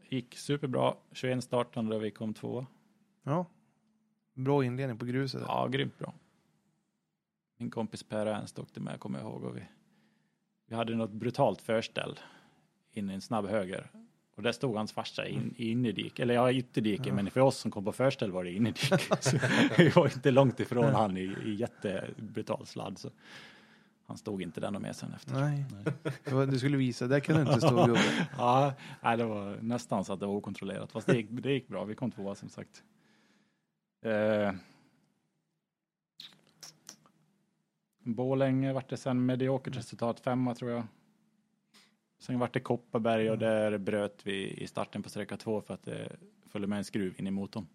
Gick 0.09 0.36
superbra, 0.36 0.95
21 1.12 1.45
startande 1.45 1.99
vi 1.99 2.11
kom 2.11 2.34
två. 2.34 2.66
Ja. 3.22 3.47
Bra 4.34 4.64
inledning 4.64 4.98
på 4.98 5.04
gruset. 5.04 5.42
Ja, 5.46 5.66
grymt 5.68 5.98
bra. 5.98 6.12
Min 7.58 7.70
kompis 7.70 8.02
Per 8.02 8.26
Ernst 8.26 8.58
åkte 8.58 8.80
med, 8.80 9.00
kommer 9.00 9.18
jag 9.18 9.28
ihåg. 9.28 9.44
Och 9.44 9.56
vi, 9.56 9.62
vi 10.66 10.74
hade 10.76 10.94
något 10.94 11.10
brutalt 11.12 11.62
förställ 11.62 12.20
in 12.92 13.10
i 13.10 13.14
en 13.14 13.20
snabb 13.20 13.46
höger. 13.46 13.90
Och 14.36 14.42
där 14.42 14.52
stod 14.52 14.76
hans 14.76 14.92
farsa 14.92 15.26
in, 15.26 15.54
i 15.56 15.70
innerdik, 15.70 16.18
eller 16.18 16.34
ja, 16.34 16.52
ytterdike, 16.52 17.08
Ja. 17.08 17.14
men 17.14 17.30
för 17.30 17.40
oss 17.40 17.56
som 17.58 17.70
kom 17.70 17.84
på 17.84 17.92
förställ 17.92 18.32
var 18.32 18.44
det 18.44 18.50
innerdik. 18.52 18.92
Så 19.20 19.36
vi 19.78 19.88
var 19.88 20.04
inte 20.14 20.30
långt 20.30 20.60
ifrån 20.60 20.94
han 20.94 21.16
i, 21.16 21.36
i 21.44 21.54
jättebrutal 21.54 22.66
sladd. 22.66 22.98
Så 22.98 23.10
han 24.06 24.16
stod 24.16 24.42
inte 24.42 24.60
där 24.60 24.70
någon 24.70 24.82
mer 24.82 24.92
sen 24.92 25.12
efter. 25.14 25.34
Nej, 25.34 25.64
Nej. 26.34 26.46
du 26.46 26.58
skulle 26.58 26.76
visa. 26.76 27.06
Där 27.06 27.20
kan 27.20 27.34
du 27.36 27.40
inte 27.42 27.60
stå 27.60 27.68
jobba. 27.88 28.00
Ja, 29.02 29.16
det 29.16 29.24
var 29.24 29.56
nästan 29.60 30.04
så 30.04 30.12
att 30.12 30.20
det 30.20 30.26
var 30.26 30.34
okontrollerat. 30.34 30.92
Fast 30.92 31.06
det 31.06 31.16
gick, 31.16 31.26
det 31.30 31.52
gick 31.52 31.68
bra. 31.68 31.84
Vi 31.84 31.94
kom 31.94 32.10
tvåa 32.10 32.34
som 32.34 32.48
sagt. 32.48 32.82
Eh, 34.03 34.53
Borlänge 37.98 38.72
vart 38.72 38.90
det 38.90 38.96
sen 38.96 39.26
mediokert 39.26 39.76
resultat, 39.76 40.20
femma 40.20 40.55
tror 40.55 40.70
jag. 40.70 40.82
Sen 42.18 42.38
vart 42.38 42.55
det 42.55 42.61
Kopparberg 42.61 43.30
och 43.30 43.38
där 43.38 43.78
bröt 43.78 44.26
vi 44.26 44.50
i 44.50 44.66
starten 44.66 45.03
på 45.03 45.09
sträcka 45.09 45.36
två 45.36 45.61
för 45.61 45.74
att 45.74 45.82
det 45.82 46.16
följde 46.48 46.68
med 46.68 46.78
en 46.78 46.84
skruv 46.84 47.14
in 47.20 47.26
i 47.26 47.30
motorn. 47.30 47.66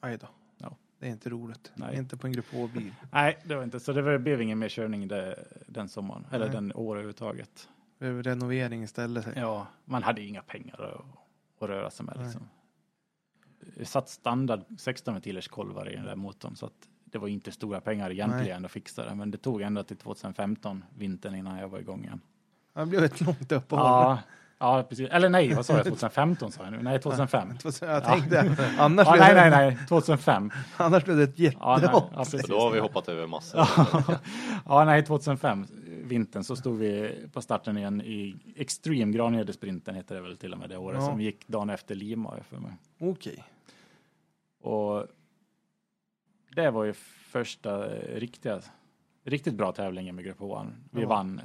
Aj 0.00 0.18
då. 0.18 0.26
Ja. 0.58 0.76
Det 0.98 1.06
är 1.06 1.10
inte 1.10 1.30
roligt. 1.30 1.72
Nej. 1.74 1.96
Inte 1.96 2.16
på 2.16 2.26
en 2.26 2.32
grupp 2.32 2.46
H-bil. 2.52 2.94
Nej, 3.12 3.38
det 3.44 3.54
var 3.54 3.62
inte 3.62 3.80
så. 3.80 3.92
Det 3.92 4.18
blev 4.18 4.42
ingen 4.42 4.58
mer 4.58 4.68
körning 4.68 5.08
det, 5.08 5.44
den 5.66 5.88
sommaren, 5.88 6.26
eller 6.30 6.46
Nej. 6.46 6.54
den 6.54 6.72
året 6.74 6.90
överhuvudtaget. 6.90 7.68
Renovering 7.98 8.82
istället. 8.82 9.28
Ja, 9.36 9.66
man 9.84 10.02
hade 10.02 10.22
inga 10.22 10.42
pengar 10.42 10.82
att, 10.82 11.62
att 11.62 11.68
röra 11.68 11.90
sig 11.90 12.06
med 12.06 12.16
liksom. 12.18 12.48
Det 13.76 13.84
satt 13.84 14.08
standard 14.08 14.60
16 14.78 15.14
ventilers 15.14 15.48
kolvar 15.48 15.92
i 15.92 15.96
den 15.96 16.04
där 16.04 16.16
motorn 16.16 16.56
så 16.56 16.66
att 16.66 16.72
det 17.04 17.18
var 17.18 17.28
inte 17.28 17.52
stora 17.52 17.80
pengar 17.80 18.10
egentligen 18.10 18.64
att 18.64 18.70
fixa 18.70 19.04
det. 19.04 19.14
Men 19.14 19.30
det 19.30 19.38
tog 19.38 19.62
ända 19.62 19.82
till 19.84 19.96
2015, 19.96 20.84
vintern 20.98 21.34
innan 21.34 21.58
jag 21.58 21.68
var 21.68 21.78
igång 21.78 22.04
igen. 22.04 22.20
Det 22.74 22.86
blev 22.86 23.04
ett 23.04 23.20
långt 23.20 23.52
uppehåll. 23.52 23.86
Ja, 23.86 24.18
ja, 24.58 24.82
precis. 24.88 25.10
Eller 25.10 25.28
nej, 25.28 25.54
vad 25.54 25.66
sa 25.66 25.72
jag? 25.76 25.84
2015 25.84 26.52
sa 26.52 26.62
jag 26.64 26.72
nu. 26.72 26.82
Nej, 26.82 27.00
2005. 27.00 27.48
Jag 27.80 28.04
tänkte, 28.04 28.56
annars, 28.78 29.06
Ja, 29.06 29.14
nej, 29.18 29.34
nej, 29.34 29.50
nej, 29.50 29.78
2005. 29.88 30.50
annars 30.76 31.04
blev 31.04 31.16
det 31.16 31.22
ett 31.22 31.38
Ja, 31.38 31.50
nej, 31.76 31.82
jättehopp. 31.82 32.10
ja. 32.16 32.24
För 32.24 32.48
då 32.48 32.60
har 32.60 32.70
vi 32.70 32.80
hoppat 32.80 33.08
över 33.08 33.26
massor. 33.26 33.60
ja, 34.66 34.84
nej, 34.84 35.04
2005, 35.04 35.66
vintern, 36.10 36.44
så 36.44 36.56
stod 36.56 36.78
vi 36.78 37.14
på 37.32 37.42
starten 37.42 37.76
igen 37.78 38.00
i 38.00 38.36
Extreme 38.56 39.12
Granhedesprinten 39.12 39.94
heter 39.94 40.14
det 40.14 40.20
väl 40.20 40.36
till 40.36 40.52
och 40.52 40.58
med 40.58 40.68
det 40.68 40.76
året 40.76 41.00
Ja. 41.00 41.06
som 41.06 41.20
gick 41.20 41.48
dagen 41.48 41.70
efter 41.70 41.94
Lima 41.94 42.42
för 42.42 42.56
mig. 42.58 42.72
Okej. 42.98 43.44
Och 44.60 45.06
det 46.54 46.70
var 46.70 46.84
ju 46.84 46.92
första 46.92 47.88
riktiga, 47.98 48.60
riktigt 49.24 49.54
bra 49.54 49.72
tävlingen 49.72 50.14
med 50.14 50.24
Grupp 50.24 50.38
H. 50.38 50.66
Vi 50.90 51.02
Ja. 51.02 51.08
vann 51.08 51.40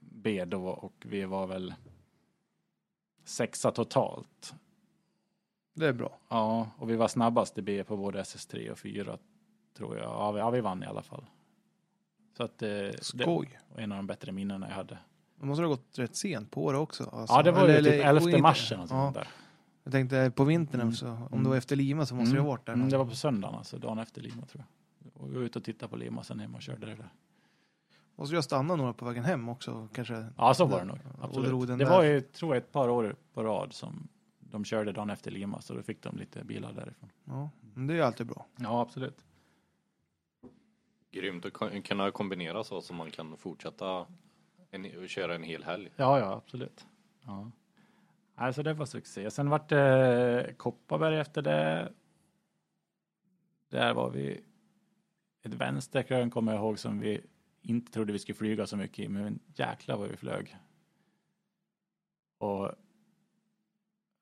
B 0.00 0.44
då 0.44 0.66
och 0.68 0.94
vi 1.06 1.24
var 1.24 1.46
väl 1.46 1.74
sexa 3.24 3.70
totalt. 3.70 4.54
Det 5.74 5.86
är 5.86 5.92
bra. 5.92 6.18
Ja, 6.28 6.70
och 6.78 6.90
vi 6.90 6.96
var 6.96 7.08
snabbast 7.08 7.58
i 7.58 7.62
B 7.62 7.84
på 7.84 7.96
både 7.96 8.22
SS3 8.22 8.70
och 8.70 8.78
4 8.78 9.18
tror 9.76 9.96
jag. 9.96 10.04
Ja, 10.06 10.32
vi, 10.32 10.38
ja, 10.38 10.50
vi 10.50 10.60
vann 10.60 10.82
i 10.82 10.86
alla 10.86 11.02
fall. 11.02 11.24
Så 12.38 12.44
att 12.44 12.62
eh, 12.62 12.68
det 12.68 12.98
Skoj. 13.04 13.58
var 13.74 13.82
en 13.82 13.92
av 13.92 13.98
de 13.98 14.06
bättre 14.06 14.32
minnena 14.32 14.68
jag 14.68 14.74
hade. 14.74 14.98
Det 15.40 15.46
måste 15.46 15.62
ha 15.62 15.68
gått 15.68 15.98
rätt 15.98 16.16
sent 16.16 16.50
på 16.50 16.72
det 16.72 16.78
också. 16.78 17.04
Alltså. 17.04 17.36
Ja, 17.36 17.42
det 17.42 17.50
var 17.52 17.68
ju 17.68 17.74
Eller- 17.74 17.90
typ 17.90 18.00
eller- 18.00 18.08
11 18.08 18.30
inte- 18.30 18.42
mars 18.42 18.72
eller 18.72 18.82
något 18.82 18.90
ja, 18.90 18.96
sånt 18.96 19.14
där. 19.14 19.28
Jag 19.84 19.92
tänkte 19.92 20.32
på 20.36 20.44
vintern 20.44 20.80
Mm. 20.80 20.92
så 20.94 21.06
om 21.08 21.26
Mm. 21.32 21.42
det 21.44 21.48
var 21.50 21.56
efter 21.56 21.76
Lima 21.76 22.06
så 22.06 22.14
måste 22.14 22.34
det 22.34 22.40
ha 22.40 22.48
varit 22.48 22.66
där. 22.66 22.72
Mm, 22.72 22.88
det 22.88 22.96
var 22.98 23.04
på 23.06 23.14
söndagen, 23.16 23.54
alltså 23.54 23.78
dagen 23.78 23.98
efter 23.98 24.20
Lima 24.22 24.46
tror 24.46 24.64
jag. 25.04 25.22
Och 25.22 25.30
vi 25.32 25.36
var 25.36 25.42
ute 25.42 25.58
och 25.58 25.64
tittade 25.64 25.90
på 25.90 25.96
Lima, 25.96 26.22
sen 26.22 26.40
hem 26.40 26.54
och 26.54 26.62
körde 26.62 26.86
det 26.86 26.94
där. 26.94 27.08
Måste 28.16 28.34
jag 28.34 28.44
stanna 28.44 28.76
några 28.76 28.92
på 28.92 29.04
vägen 29.04 29.24
hem 29.24 29.48
också 29.48 29.88
kanske? 29.92 30.26
Ja, 30.36 30.54
så 30.54 30.64
var 30.64 30.78
det 30.78 30.84
nog. 30.84 30.98
Och 31.18 31.24
Absolut. 31.24 31.68
Det 31.68 31.76
där. 31.76 31.90
var 31.90 32.02
ju, 32.02 32.20
tror 32.20 32.54
jag, 32.54 32.62
ett 32.62 32.72
par 32.72 32.88
år 32.88 33.16
på 33.34 33.42
rad 33.44 33.72
som 33.72 34.08
de 34.40 34.64
körde 34.64 34.92
dagen 34.92 35.10
efter 35.10 35.30
Lima, 35.30 35.60
så 35.60 35.74
då 35.74 35.82
fick 35.82 36.02
de 36.02 36.16
lite 36.16 36.44
bilar 36.44 36.72
därifrån. 36.72 37.08
Ja, 37.24 37.50
men 37.74 37.86
det 37.86 37.92
är 37.92 37.96
ju 37.96 38.02
alltid 38.02 38.26
bra. 38.26 38.46
Ja, 38.56 38.80
absolut. 38.80 39.24
Grymt 41.10 41.44
att 41.46 41.84
kunna 41.84 42.10
kombinera 42.10 42.64
så 42.64 42.80
så 42.80 42.94
man 42.94 43.10
kan 43.10 43.36
fortsätta 43.36 44.06
en, 44.70 45.08
köra 45.08 45.34
en 45.34 45.42
hel 45.42 45.64
helg. 45.64 45.90
Ja, 45.96 46.18
ja, 46.18 46.32
absolut. 46.32 46.86
Ja. 47.24 47.50
Alltså 48.34 48.62
det 48.62 48.74
var 48.74 48.86
succé. 48.86 49.30
Sen 49.30 49.50
vart 49.50 49.68
det 49.68 50.54
Kopparberg 50.56 51.18
efter 51.18 51.42
det. 51.42 51.92
Där 53.68 53.94
var 53.94 54.10
vi 54.10 54.40
ett 55.42 55.54
vänsterkrön 55.54 56.30
kommer 56.30 56.52
jag 56.52 56.60
ihåg 56.60 56.78
som 56.78 57.00
vi 57.00 57.20
inte 57.62 57.92
trodde 57.92 58.12
vi 58.12 58.18
skulle 58.18 58.36
flyga 58.36 58.66
så 58.66 58.76
mycket 58.76 58.98
i, 58.98 59.08
men 59.08 59.38
jäklar 59.54 59.96
vad 59.96 60.08
vi 60.08 60.16
flög. 60.16 60.56
Och 62.38 62.70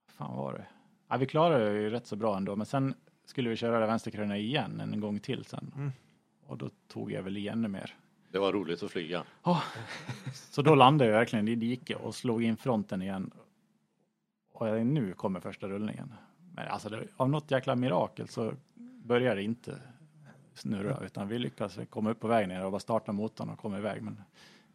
fan 0.06 0.36
var 0.36 0.52
det? 0.52 0.66
Ja, 1.08 1.16
vi 1.16 1.26
klarade 1.26 1.72
det 1.72 1.80
ju 1.80 1.90
rätt 1.90 2.06
så 2.06 2.16
bra 2.16 2.36
ändå, 2.36 2.56
men 2.56 2.66
sen 2.66 2.94
skulle 3.24 3.50
vi 3.50 3.56
köra 3.56 3.80
det 3.80 3.86
vänsterkrönet 3.86 4.38
igen 4.38 4.80
en 4.80 5.00
gång 5.00 5.20
till 5.20 5.44
sen. 5.44 5.72
Mm. 5.76 5.92
Och 6.46 6.58
då 6.58 6.70
tog 6.88 7.12
jag 7.12 7.22
väl 7.22 7.36
i 7.36 7.48
ännu 7.48 7.68
mer. 7.68 7.94
Det 8.32 8.38
var 8.38 8.52
roligt 8.52 8.82
att 8.82 8.90
flyga. 8.90 9.24
Så 10.50 10.62
då 10.62 10.74
landade 10.74 11.10
jag 11.10 11.18
verkligen 11.18 11.48
i 11.48 11.54
diket 11.54 11.98
och 12.00 12.14
slog 12.14 12.42
in 12.42 12.56
fronten 12.56 13.02
igen. 13.02 13.30
Och 14.52 14.86
nu 14.86 15.12
kommer 15.12 15.40
första 15.40 15.68
rullningen. 15.68 16.12
Men 16.54 16.68
alltså 16.68 16.88
det, 16.88 17.06
av 17.16 17.28
något 17.30 17.50
jäkla 17.50 17.74
mirakel 17.76 18.28
så 18.28 18.52
börjar 19.04 19.36
det 19.36 19.42
inte 19.42 19.78
snurra 20.54 20.98
utan 21.04 21.28
vi 21.28 21.38
lyckas 21.38 21.78
komma 21.90 22.10
upp 22.10 22.20
på 22.20 22.28
vägen 22.28 22.48
ner 22.48 22.64
och 22.64 22.70
bara 22.72 22.80
starta 22.80 23.12
motorn 23.12 23.48
och 23.50 23.58
komma 23.58 23.78
iväg. 23.78 24.02
Men 24.02 24.22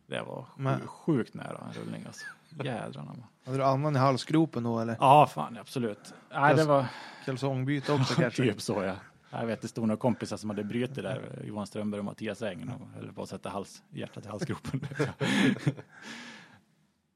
det 0.07 0.21
var 0.21 0.45
Men- 0.55 0.87
sjukt 0.87 1.33
nära 1.33 1.57
en 1.67 1.73
rullning 1.81 2.03
alltså. 2.07 2.25
Jädrarna. 2.63 3.15
Hade 3.45 3.57
du 3.57 3.63
annan 3.63 3.95
i 3.95 3.99
halsgropen 3.99 4.63
då 4.63 4.79
eller? 4.79 4.97
Ja, 4.99 5.27
fan 5.27 5.57
absolut. 5.57 6.13
Nej, 6.31 6.55
det 6.55 6.63
var 6.65 6.85
Kalsongbyte 7.25 7.93
också 7.93 8.13
kanske? 8.21 8.43
typ 8.43 8.61
så 8.61 8.83
ja. 8.83 8.95
Jag 9.31 9.45
vet, 9.45 9.61
det 9.61 9.67
stod 9.67 9.87
några 9.87 9.97
kompisar 9.99 10.37
som 10.37 10.49
hade 10.49 10.63
brutit 10.63 10.95
där, 10.95 11.41
Johan 11.47 11.67
Strömberg 11.67 11.99
och 11.99 12.05
Mattias 12.05 12.41
Eng 12.41 12.69
och 12.69 12.87
höll 12.87 13.13
på 13.13 13.23
att 13.23 13.29
sätta 13.29 13.49
hals, 13.49 13.83
hjärtat 13.89 14.25
i 14.25 14.27
halsgropen. 14.29 14.81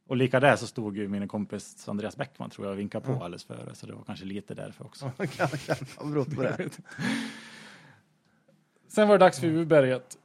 och 0.07 0.17
lika 0.17 0.39
där 0.39 0.55
så 0.55 0.67
stod 0.67 0.97
ju 0.97 1.07
min 1.07 1.27
kompis 1.27 1.89
Andreas 1.89 2.17
Bäckman 2.17 2.49
tror 2.49 2.67
jag 2.67 2.73
och 2.73 2.79
vinkade 2.79 3.05
på 3.05 3.11
Mm. 3.11 3.23
alldeles 3.23 3.43
före, 3.43 3.75
så 3.75 3.87
det 3.87 3.93
var 3.93 4.03
kanske 4.03 4.25
lite 4.25 4.53
därför 4.53 4.85
också. 4.85 5.11
kan, 5.17 5.47
kan 5.47 5.75
ha 5.97 6.05
berott 6.05 6.35
på 6.35 6.41
det. 6.41 6.69
Sen 8.87 9.07
var 9.07 9.17
det 9.17 9.25
dags 9.25 9.39
för 9.39 9.47
Uberget. 9.47 10.17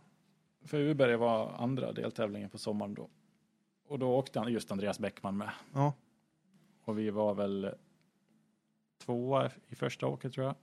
För 0.64 0.78
Uberg 0.80 1.16
var 1.16 1.53
andra 1.59 1.93
deltävlingen 1.93 2.51
på 2.51 2.59
sommaren 2.59 2.95
då. 2.95 3.09
Och 3.88 3.99
då 3.99 4.16
åkte 4.16 4.38
just 4.49 4.72
Andreas 4.72 4.99
Bäckman 4.99 5.36
med. 5.36 5.51
Ja. 5.74 5.93
Och 6.84 6.99
vi 6.99 7.11
var 7.11 7.34
väl 7.34 7.74
tvåa 9.05 9.51
i 9.68 9.74
första 9.74 10.07
åket 10.07 10.32
tror 10.32 10.47
jag. 10.47 10.55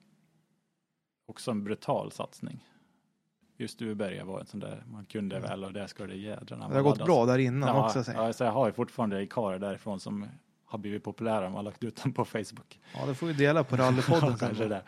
Också 1.30 1.52
en 1.52 1.64
brutal 1.64 2.12
satsning. 2.12 2.66
Just 3.58 3.82
Uberga 3.82 4.26
var 4.26 4.40
en 4.40 4.46
sån 4.46 4.60
där 4.60 4.84
man 4.88 5.06
kunde 5.06 5.40
väl 5.40 5.64
och 5.64 5.74
där 5.74 5.88
ska 5.88 6.08
det 6.08 6.16
jädrarna 6.16 6.70
Det 6.70 6.76
har 6.76 6.82
gått 6.84 7.06
bra 7.06 7.26
där 7.26 7.38
innan 7.38 7.70
Ja, 7.76 7.86
också. 7.86 8.04
säger 8.04 8.20
jag. 8.20 8.28
ja, 8.28 8.34
så 8.34 8.44
jag 8.44 8.52
har 8.52 8.68
ju 8.68 8.74
fortfarande 8.74 9.22
ikarer 9.22 9.60
därifrån 9.60 10.00
som 10.00 10.26
har 10.66 10.80
blivit 10.80 11.04
populära. 11.04 11.42
Man 11.42 11.56
har 11.56 11.64
lagt 11.64 11.84
ut 11.84 12.04
dem 12.04 12.14
på 12.14 12.26
Facebook. 12.26 12.80
Ja, 12.94 13.06
det 13.06 13.16
får 13.16 13.28
vi 13.28 13.34
dela 13.34 13.64
på 13.64 13.76
rallypodden 13.76 14.30
Ja, 14.42 14.56
sen. 14.56 14.70
det. 14.70 14.82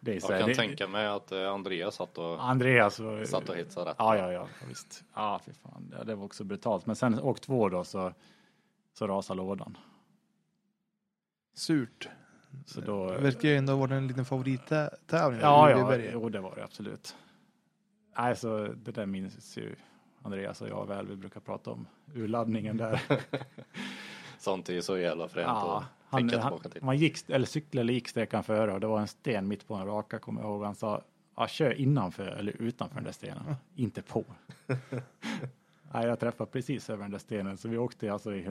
Det 0.00 0.10
är 0.16 0.30
Jag 0.30 0.40
kan 0.40 0.48
det, 0.48 0.54
tänka 0.54 0.88
mig 0.88 1.06
att 1.06 1.32
eh, 1.32 1.48
Andreas 1.52 1.94
satt 1.94 2.18
och, 2.18 2.44
Andreas 2.44 3.00
och, 3.00 3.26
satt 3.28 3.48
och 3.48 3.56
hetsade 3.56 3.90
rätt. 3.90 3.96
Ja, 3.98 4.16
ja, 4.16 4.32
ja, 4.32 4.48
visst. 4.68 5.04
Ja, 5.14 5.40
fy 5.46 5.52
fan. 5.52 5.94
Ja, 5.98 6.04
det 6.04 6.14
var 6.14 6.24
också 6.24 6.44
brutalt. 6.44 6.86
Men 6.86 6.96
sen 6.96 7.20
åk 7.20 7.40
två 7.40 7.68
då 7.68 7.84
så, 7.84 8.12
så 8.92 9.06
rasade 9.06 9.36
lådan. 9.38 9.76
Surt. 11.54 12.08
Så 12.66 12.80
då, 12.80 13.10
Det 13.10 13.18
verkar 13.18 13.48
ju 13.48 13.56
ändå 13.56 13.72
ha 13.72 13.80
varit 13.80 13.92
en 13.92 14.06
liten 14.06 14.24
favorittävling. 14.24 15.40
Ja, 15.40 15.70
ja, 15.70 15.96
jo, 16.12 16.28
det 16.28 16.40
var 16.40 16.56
det 16.56 16.64
absolut. 16.64 17.16
Nej, 18.18 18.36
så 18.36 18.66
det 18.66 18.92
där 18.92 19.06
minns 19.06 19.56
ju 19.58 19.74
Andreas 20.22 20.60
och 20.60 20.68
jag 20.68 20.86
väl. 20.86 21.06
Vi 21.06 21.16
brukar 21.16 21.40
prata 21.40 21.70
om 21.70 21.86
urladdningen 22.14 22.76
där. 22.76 23.02
Sånt 24.38 24.68
är 24.68 24.80
så 24.80 24.98
jävla 24.98 25.28
fränt 25.28 25.46
ja, 25.46 25.78
att 25.78 25.84
han, 26.08 26.20
tänka 26.20 26.42
tillbaka 26.42 26.68
till. 26.68 26.82
man 26.82 26.96
gick, 26.96 27.30
eller 27.30 27.46
cyklade 27.46 27.80
eller 27.80 27.92
gick 27.92 28.08
sträckan 28.08 28.44
före 28.44 28.72
och 28.72 28.80
det 28.80 28.86
var 28.86 29.00
en 29.00 29.08
sten 29.08 29.48
mitt 29.48 29.68
på 29.68 29.74
en 29.74 29.86
raka, 29.86 30.18
kommer 30.18 30.40
jag 30.40 30.50
ihåg. 30.50 30.64
Han 30.64 30.74
sa, 30.74 31.02
ja, 31.36 31.48
kör 31.48 31.80
innanför 31.80 32.26
eller 32.26 32.62
utanför 32.62 32.94
den 32.94 33.04
där 33.04 33.12
stenen, 33.12 33.56
inte 33.74 34.02
på. 34.02 34.24
Nej, 35.92 36.06
jag 36.06 36.20
träffade 36.20 36.50
precis 36.50 36.90
över 36.90 37.02
den 37.02 37.10
där 37.10 37.18
stenen, 37.18 37.58
så 37.58 37.68
vi 37.68 37.78
åkte 37.78 38.12
alltså 38.12 38.34
i 38.34 38.42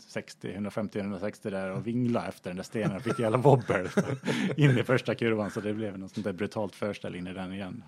160, 0.00 0.52
150, 0.52 0.98
160 0.98 1.50
där 1.50 1.70
och 1.70 1.86
vingla 1.86 2.26
efter 2.26 2.50
den 2.50 2.56
där 2.56 2.64
stenen 2.64 2.96
och 2.96 3.02
fick 3.02 3.18
jävla 3.18 3.38
wobbel 3.38 3.88
in 4.56 4.78
i 4.78 4.82
första 4.82 5.14
kurvan, 5.14 5.50
så 5.50 5.60
det 5.60 5.74
blev 5.74 5.98
något 5.98 6.10
sånt 6.12 6.24
där 6.24 6.32
brutalt 6.32 6.74
förställ 6.74 7.14
in 7.14 7.26
i 7.26 7.32
den 7.32 7.52
igen. 7.52 7.84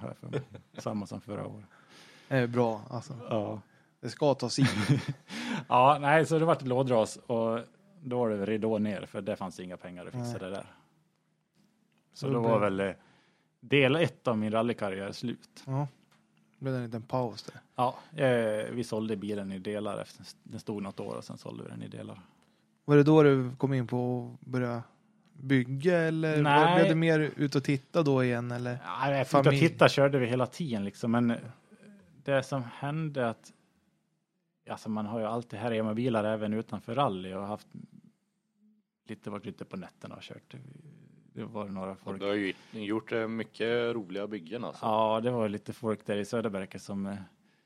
Samma 0.79 1.07
som 1.07 1.21
förra 1.21 1.47
året. 1.47 1.65
Det 2.29 2.37
är 2.37 2.47
bra 2.47 2.81
alltså. 2.91 3.15
Ja. 3.31 3.61
Det 4.01 4.09
ska 4.09 4.35
tas 4.35 4.59
in. 4.59 4.67
Ja, 5.69 5.99
nej, 6.01 6.27
så 6.27 6.39
det 6.39 6.45
vart 6.45 6.63
lådras 6.63 7.17
och 7.17 7.61
då 8.01 8.19
var 8.19 8.31
det 8.31 8.47
ridå 8.47 8.79
ner 8.79 9.07
för 9.07 9.21
det 9.21 9.37
fanns 9.37 9.61
inga 9.61 9.77
pengar 9.77 10.07
att 10.07 10.13
fixa 10.13 10.31
Nej. 10.31 10.39
det 10.41 10.51
där. 10.51 10.67
Så 12.15 12.27
Då 12.27 12.33
då 12.33 12.41
var 12.41 12.59
väl 12.59 12.81
eh, 12.81 12.93
del 13.61 13.97
ett 13.97 14.29
av 14.29 14.39
min 14.39 14.53
rallykarriär 14.53 15.13
slut. 15.13 15.63
Ja. 15.67 15.89
Det 16.63 16.65
blev 16.65 16.75
en 16.77 16.85
liten 16.85 17.03
paus 17.03 17.43
där. 17.43 17.61
Ja, 17.77 17.99
eh, 18.25 18.71
vi 18.73 18.85
sålde 18.85 19.17
bilen 19.17 19.53
i 19.53 19.59
delar 19.59 19.99
efter 20.03 20.25
den 20.43 20.61
stod 20.61 20.83
något 20.83 21.01
år 21.01 21.15
och 21.17 21.25
sen 21.25 21.39
sålde 21.39 21.63
vi 21.65 21.69
den 21.71 21.83
i 21.83 21.89
delar. 21.89 22.21
Var 22.85 22.97
det 22.97 23.03
då 23.03 23.23
du 23.23 23.51
kom 23.59 23.73
in 23.75 23.87
på 23.87 24.31
att 24.41 24.47
börja 24.47 24.83
bygga 25.33 25.99
eller 25.99 26.37
var- 26.37 26.43
Nej. 26.43 26.75
blev 26.77 26.89
det 26.89 26.95
mer 26.95 27.19
ut 27.37 27.55
och 27.55 27.65
titta 27.65 28.03
då 28.03 28.25
igen 28.25 28.51
eller? 28.51 28.75
Efter 28.75 29.39
att 29.39 29.45
Familj. 29.45 29.69
titta 29.69 29.89
körde 29.89 30.19
vi 30.19 30.27
hela 30.27 30.47
tiden 30.47 30.85
liksom, 30.85 31.11
men 31.11 31.35
det 32.25 32.43
som 32.43 32.63
hände 32.75 33.29
att 33.29 33.53
Alltså 34.71 34.89
man 34.89 35.07
har 35.07 35.19
ju 35.21 35.27
alltid 35.27 35.59
här 35.59 35.71
hemma 35.73 35.95
bilar 35.95 36.25
även 36.25 36.53
utanför 36.53 36.95
rally 36.95 37.35
och 37.35 37.47
haft 37.47 37.67
lite 39.09 39.31
varit 39.31 39.47
ute 39.47 39.65
på 39.65 39.77
nätterna 39.77 40.15
och 40.15 40.23
kört. 40.23 40.55
Det 41.35 41.45
var 41.45 41.69
några 41.69 41.95
folk 41.97 42.21
Du 42.21 42.27
har 42.27 42.35
ju 42.35 42.55
gjort 42.73 43.13
eh, 43.13 43.29
mycket 43.29 43.95
roliga 43.95 44.27
byggen 44.27 44.65
alltså. 44.65 44.85
Ja, 44.85 45.21
det 45.21 45.31
var 45.31 45.49
lite 45.49 45.73
folk 45.73 46.07
där 46.07 46.17
i 46.17 46.25
Söderberge 46.25 46.79
som 46.79 47.07
eh, 47.07 47.15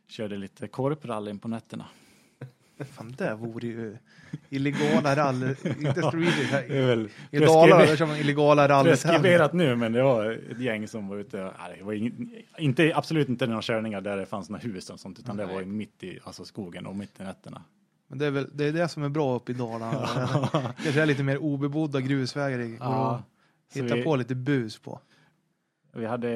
körde 0.08 0.36
lite 0.36 0.68
korprallyn 0.68 1.38
på 1.38 1.48
nätterna. 1.48 1.86
Fan, 2.92 3.14
det 3.18 3.34
vore 3.34 3.66
ju 3.66 3.96
illegala 4.48 5.16
rally. 5.16 5.54
Inte 5.64 6.02
street 6.02 6.34
Det 6.68 6.78
är 6.78 6.86
väl 6.86 7.08
I 7.30 7.38
Dalarna 7.38 7.96
kör 7.96 8.06
man 8.06 8.16
illegala 8.16 8.68
rally. 8.68 8.90
preskriberat 8.90 9.52
nu, 9.52 9.76
men 9.76 9.92
det 9.92 10.02
var 10.02 10.30
ett 10.50 10.60
gäng 10.60 10.88
som 10.88 11.08
var 11.08 11.16
ute. 11.16 11.52
Nej, 11.58 11.76
det 11.78 11.84
var 11.84 11.92
ing, 11.92 12.44
inte, 12.58 12.92
absolut 12.94 13.28
inte 13.28 13.46
några 13.46 13.62
körningar 13.62 14.00
där 14.00 14.16
det 14.16 14.26
fanns 14.26 14.50
några 14.50 14.62
hus 14.62 14.90
och 14.90 15.00
sånt, 15.00 15.18
utan 15.18 15.36
det 15.36 15.46
var 15.46 15.60
ju 15.60 15.66
mitt 15.66 16.04
i 16.04 16.18
alltså, 16.24 16.44
skogen 16.44 16.86
och 16.86 16.96
mitt 16.96 17.20
i 17.20 17.22
nätterna. 17.22 17.62
Men 18.08 18.18
det 18.18 18.26
är 18.26 18.30
väl 18.30 18.48
det, 18.52 18.64
är 18.64 18.72
det 18.72 18.88
som 18.88 19.02
är 19.02 19.08
bra 19.08 19.36
uppe 19.36 19.52
i 19.52 19.54
Dalarna. 19.54 20.08
Kanske 20.82 21.02
är 21.02 21.06
lite 21.06 21.22
mer 21.22 21.38
obebodda 21.38 22.00
grusvägar. 22.00 22.58
Går 22.58 22.76
Ja, 22.80 23.22
hitta 23.74 23.94
vi- 23.94 24.04
på 24.04 24.16
lite 24.16 24.34
bus 24.34 24.78
på. 24.78 25.00
Vi 25.92 26.06
hade 26.06 26.30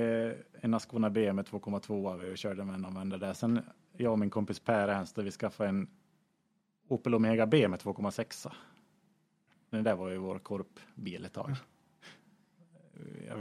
en 0.60 0.74
Ascona 0.74 1.10
B 1.10 1.32
med 1.32 1.46
2,2 1.46 2.16
vi 2.16 2.36
körde 2.36 2.64
med 2.64 2.80
någon 2.80 2.94
vända 2.94 3.16
där. 3.16 3.32
Sen 3.32 3.60
jag 3.96 4.12
och 4.12 4.18
min 4.18 4.30
kompis 4.30 4.60
Per 4.60 4.88
Ernst, 4.88 5.18
vi 5.18 5.30
skaffade 5.30 5.68
en 5.68 5.88
Opel 6.88 7.14
Omega 7.14 7.46
B 7.46 7.68
med 7.68 7.80
2,6. 7.80 8.48
Den 9.70 9.84
där 9.84 9.94
var 9.94 10.08
ju 10.08 10.16
vår 10.16 10.38
korpbil 10.38 11.24
ett 11.24 11.32
tag. 11.32 11.56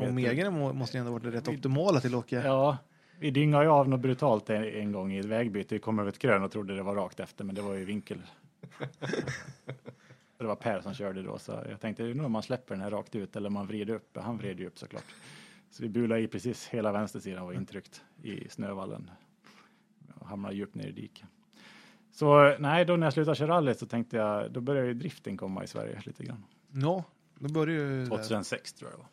Omega 0.09 0.51
må- 0.51 0.73
måste 0.73 0.97
ju 0.97 0.99
ändå 0.99 1.11
varit 1.11 1.25
rätt 1.25 1.47
optimala 1.47 1.99
till 2.01 2.15
Åke. 2.15 2.35
Ja, 2.45 2.77
vi 3.19 3.31
dyngade 3.31 3.63
ju 3.63 3.69
av 3.71 3.89
något 3.89 3.99
brutalt 4.01 4.49
en, 4.49 4.63
en 4.63 4.91
gång 4.91 5.11
i 5.13 5.19
ett 5.19 5.25
vägbyte. 5.25 5.75
Vi 5.75 5.79
kom 5.79 5.99
över 5.99 6.09
ett 6.09 6.19
krön 6.19 6.43
och 6.43 6.51
trodde 6.51 6.75
det 6.75 6.83
var 6.83 6.95
rakt 6.95 7.19
efter, 7.19 7.43
men 7.43 7.55
det 7.55 7.61
var 7.61 7.73
ju 7.75 7.85
vinkel. 7.85 8.21
det 10.43 10.47
var 10.47 10.55
Per 10.55 10.81
som 10.81 10.93
körde 10.93 11.21
då, 11.23 11.37
så 11.39 11.63
jag 11.69 11.79
tänkte 11.81 12.03
nu 12.03 12.23
om 12.23 12.31
man 12.31 12.43
släpper 12.43 12.75
den 12.75 12.83
här 12.83 12.91
rakt 12.91 13.15
ut 13.15 13.35
eller 13.35 13.47
om 13.47 13.53
man 13.53 13.67
vrider 13.67 13.93
upp. 13.93 14.17
Han 14.17 14.37
vred 14.37 14.59
ju 14.59 14.67
upp 14.67 14.77
såklart. 14.79 15.05
Så 15.71 15.83
vi 15.83 15.89
bulade 15.89 16.21
i 16.21 16.27
precis 16.27 16.67
hela 16.67 16.91
vänstersidan 16.91 17.45
var 17.45 17.53
intryckt 17.53 18.01
i 18.23 18.49
snövallen 18.49 19.11
och 20.19 20.27
hamnade 20.27 20.55
djupt 20.55 20.75
ner 20.75 20.87
i 20.87 20.91
diket. 20.91 21.25
Så 22.11 22.55
nej, 22.59 22.85
då 22.85 22.95
när 22.95 23.05
jag 23.05 23.13
slutade 23.13 23.35
köra 23.35 23.47
rally 23.55 23.73
så 23.73 23.85
tänkte 23.85 24.17
jag, 24.17 24.51
då 24.51 24.61
började 24.61 24.87
ju 24.87 24.93
drifting 24.93 25.37
komma 25.37 25.63
i 25.63 25.67
Sverige 25.67 26.01
lite 26.05 26.23
grann. 26.23 26.43
Ja, 26.71 27.03
då 27.39 27.53
börjar 27.53 27.75
ju... 27.75 27.89
det 27.89 27.99
där. 27.99 28.05
2006 28.09 28.73
tror 28.73 28.91
jag 28.91 28.99
det 28.99 29.01
var. 29.01 29.09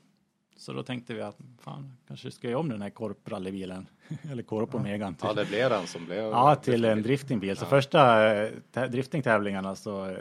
Så 0.57 0.73
då 0.73 0.83
tänkte 0.83 1.15
vi 1.15 1.23
att 1.23 1.39
fan, 1.61 1.93
kanske 2.09 2.31
ska 2.31 2.51
jag 2.51 2.61
om 2.61 2.69
den 2.69 2.83
här 2.83 2.91
korprallybilen. 2.91 3.87
Eller 4.31 4.43
korp-omegan 4.43 5.15
till, 5.15 5.27
Ja, 5.29 5.33
det 5.35 5.45
blev 5.49 5.71
den 5.71 5.87
som 5.87 6.05
blev. 6.05 6.19
ja, 6.25 6.55
till 6.55 6.85
en 6.85 7.03
driftingbil. 7.03 7.57
Så 7.57 7.65
Ja. 7.65 7.69
första 7.69 8.35
eh, 8.37 8.53
tä- 8.73 8.89
driftingtävlingarna 8.89 9.77
så 9.77 10.07
eh, 10.11 10.19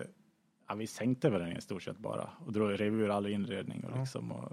ja, 0.68 0.76
vi 0.76 0.88
sänkte 0.88 1.30
väl 1.30 1.42
den 1.42 1.58
i 1.58 1.62
stort 1.62 1.84
sett 1.84 1.98
bara 1.98 2.30
och 2.46 2.54
drog 2.54 2.80
rev 2.80 2.94
ur 3.02 3.10
all 3.10 3.28
inredning 3.28 3.84
och 3.84 3.92
Ja. 3.92 4.00
liksom. 4.00 4.32
Och, 4.32 4.52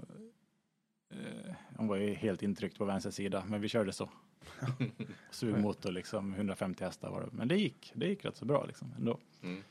eh, 1.09 1.53
han 1.77 1.87
var 1.87 1.95
ju 1.95 2.13
helt 2.13 2.43
intryckt 2.43 2.77
på 2.77 2.85
vänster 2.85 3.11
sida, 3.11 3.43
men 3.47 3.61
vi 3.61 3.67
körde 3.67 3.91
så. 3.91 4.09
Sugmotor 5.31 5.91
liksom, 5.91 6.33
150 6.33 6.83
hästar 6.83 7.09
var 7.11 7.21
det. 7.21 7.29
Men 7.31 7.47
det 7.47 7.55
gick, 7.57 7.91
det 7.95 8.07
gick 8.07 8.25
rätt 8.25 8.35
så 8.35 8.45
bra 8.45 8.65
liksom 8.65 8.93
ändå. 8.97 9.19
Mm. 9.43 9.63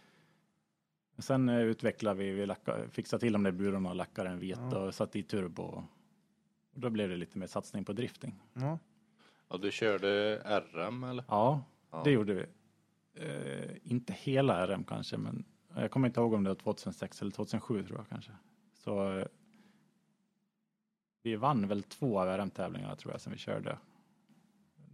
Sen 1.18 1.48
eh, 1.48 1.60
utvecklade 1.60 2.18
vi, 2.18 2.30
vi 2.30 2.46
lacka, 2.46 2.88
fixade 2.90 3.20
till 3.20 3.32
de 3.32 3.42
där 3.42 3.52
burarna 3.52 3.88
och 3.88 3.96
lackade 3.96 4.28
den 4.28 4.38
vit 4.38 4.58
Ja. 4.70 4.78
och 4.78 4.94
satte 4.94 5.18
i 5.18 5.22
turbo. 5.22 5.62
Och 5.62 5.82
då 6.74 6.90
blev 6.90 7.08
det 7.08 7.16
lite 7.16 7.38
mer 7.38 7.46
satsning 7.46 7.84
på 7.84 7.92
drifting. 7.92 8.34
Ja. 8.54 8.78
Ja, 9.48 9.56
du 9.56 9.70
körde 9.70 10.36
RM 10.72 11.04
eller? 11.04 11.24
Ja, 11.28 11.64
Ja. 11.90 12.02
det 12.04 12.10
gjorde 12.10 12.34
vi. 12.34 12.44
Eh, 13.14 13.70
inte 13.82 14.12
hela 14.12 14.66
RM 14.66 14.84
kanske, 14.84 15.16
men 15.16 15.44
jag 15.76 15.90
kommer 15.90 16.08
inte 16.08 16.20
ihåg 16.20 16.32
om 16.34 16.44
det 16.44 16.50
var 16.50 16.54
2006 16.54 17.22
eller 17.22 17.30
2007 17.32 17.84
tror 17.86 17.98
jag 17.98 18.08
kanske. 18.08 18.32
Så 18.74 19.18
eh, 19.18 19.26
vi 21.22 21.36
vann 21.36 21.68
väl 21.68 21.82
två 21.82 22.20
av 22.20 22.26
RM-tävlingarna 22.38 22.96
tror 22.96 23.12
jag 23.14 23.20
som 23.20 23.32
vi 23.32 23.38
körde. 23.38 23.78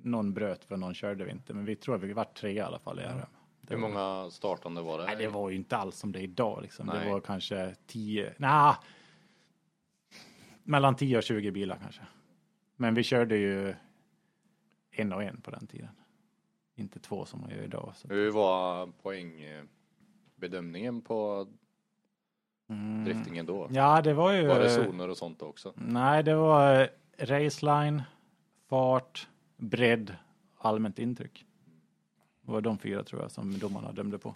Någon 0.02 0.32
bröt 0.34 0.64
för 0.64 0.76
någon 0.76 0.94
körde 0.94 1.24
vi 1.24 1.30
inte, 1.30 1.54
men 1.54 1.64
vi 1.64 1.76
tror 1.76 1.94
att 1.94 2.02
vi 2.02 2.12
vart 2.12 2.36
tre 2.36 2.52
i 2.52 2.60
alla 2.60 2.78
fall 2.78 2.98
i. 3.00 3.02
RM. 3.02 3.20
Det 3.60 3.74
Hur 3.74 3.82
var- 3.82 3.88
många 3.88 4.30
startande 4.30 4.82
var 4.82 4.98
det? 4.98 5.04
Nej, 5.04 5.16
det 5.16 5.28
var 5.28 5.50
ju 5.50 5.56
inte 5.56 5.76
alls 5.76 5.96
som 5.96 6.12
det 6.12 6.18
är 6.18 6.22
idag. 6.22 6.62
Liksom. 6.62 6.86
Det 6.86 6.92
Nej. 6.92 7.12
var 7.12 7.20
kanske 7.20 7.74
10, 7.86 8.34
nej, 8.38 8.74
mellan 10.62 10.96
10 10.96 11.16
och 11.16 11.22
20 11.22 11.50
bilar 11.50 11.78
kanske. 11.82 12.02
Men 12.76 12.94
vi 12.94 13.02
körde 13.02 13.36
ju 13.36 13.74
en 14.90 15.12
och 15.12 15.22
en 15.22 15.40
på 15.40 15.50
den 15.50 15.66
tiden. 15.66 15.90
Inte 16.74 16.98
två 16.98 17.24
som 17.24 17.40
man 17.40 17.50
gör 17.50 17.62
idag. 17.62 17.92
Så. 17.96 18.08
Hur 18.08 18.30
var 18.30 18.86
poängbedömningen 20.38 21.00
på 21.00 21.46
Mm. 22.70 23.04
driftingen 23.04 23.46
då? 23.46 23.68
Ja, 23.70 24.02
det 24.02 24.14
var 24.14 24.32
ju... 24.32 24.46
Var 24.46 24.58
det 24.60 24.70
zoner 24.70 25.08
och 25.08 25.16
sånt 25.16 25.42
också? 25.42 25.72
Nej, 25.76 26.22
det 26.22 26.34
var 26.34 26.80
eh, 26.80 26.88
raceline, 27.18 28.02
fart, 28.68 29.28
bredd, 29.56 30.16
allmänt 30.58 30.98
intryck. 30.98 31.46
Det 32.42 32.52
var 32.52 32.60
de 32.60 32.78
fyra 32.78 33.02
tror 33.04 33.22
jag 33.22 33.30
som 33.30 33.58
domarna 33.58 33.92
dömde 33.92 34.18
på. 34.18 34.34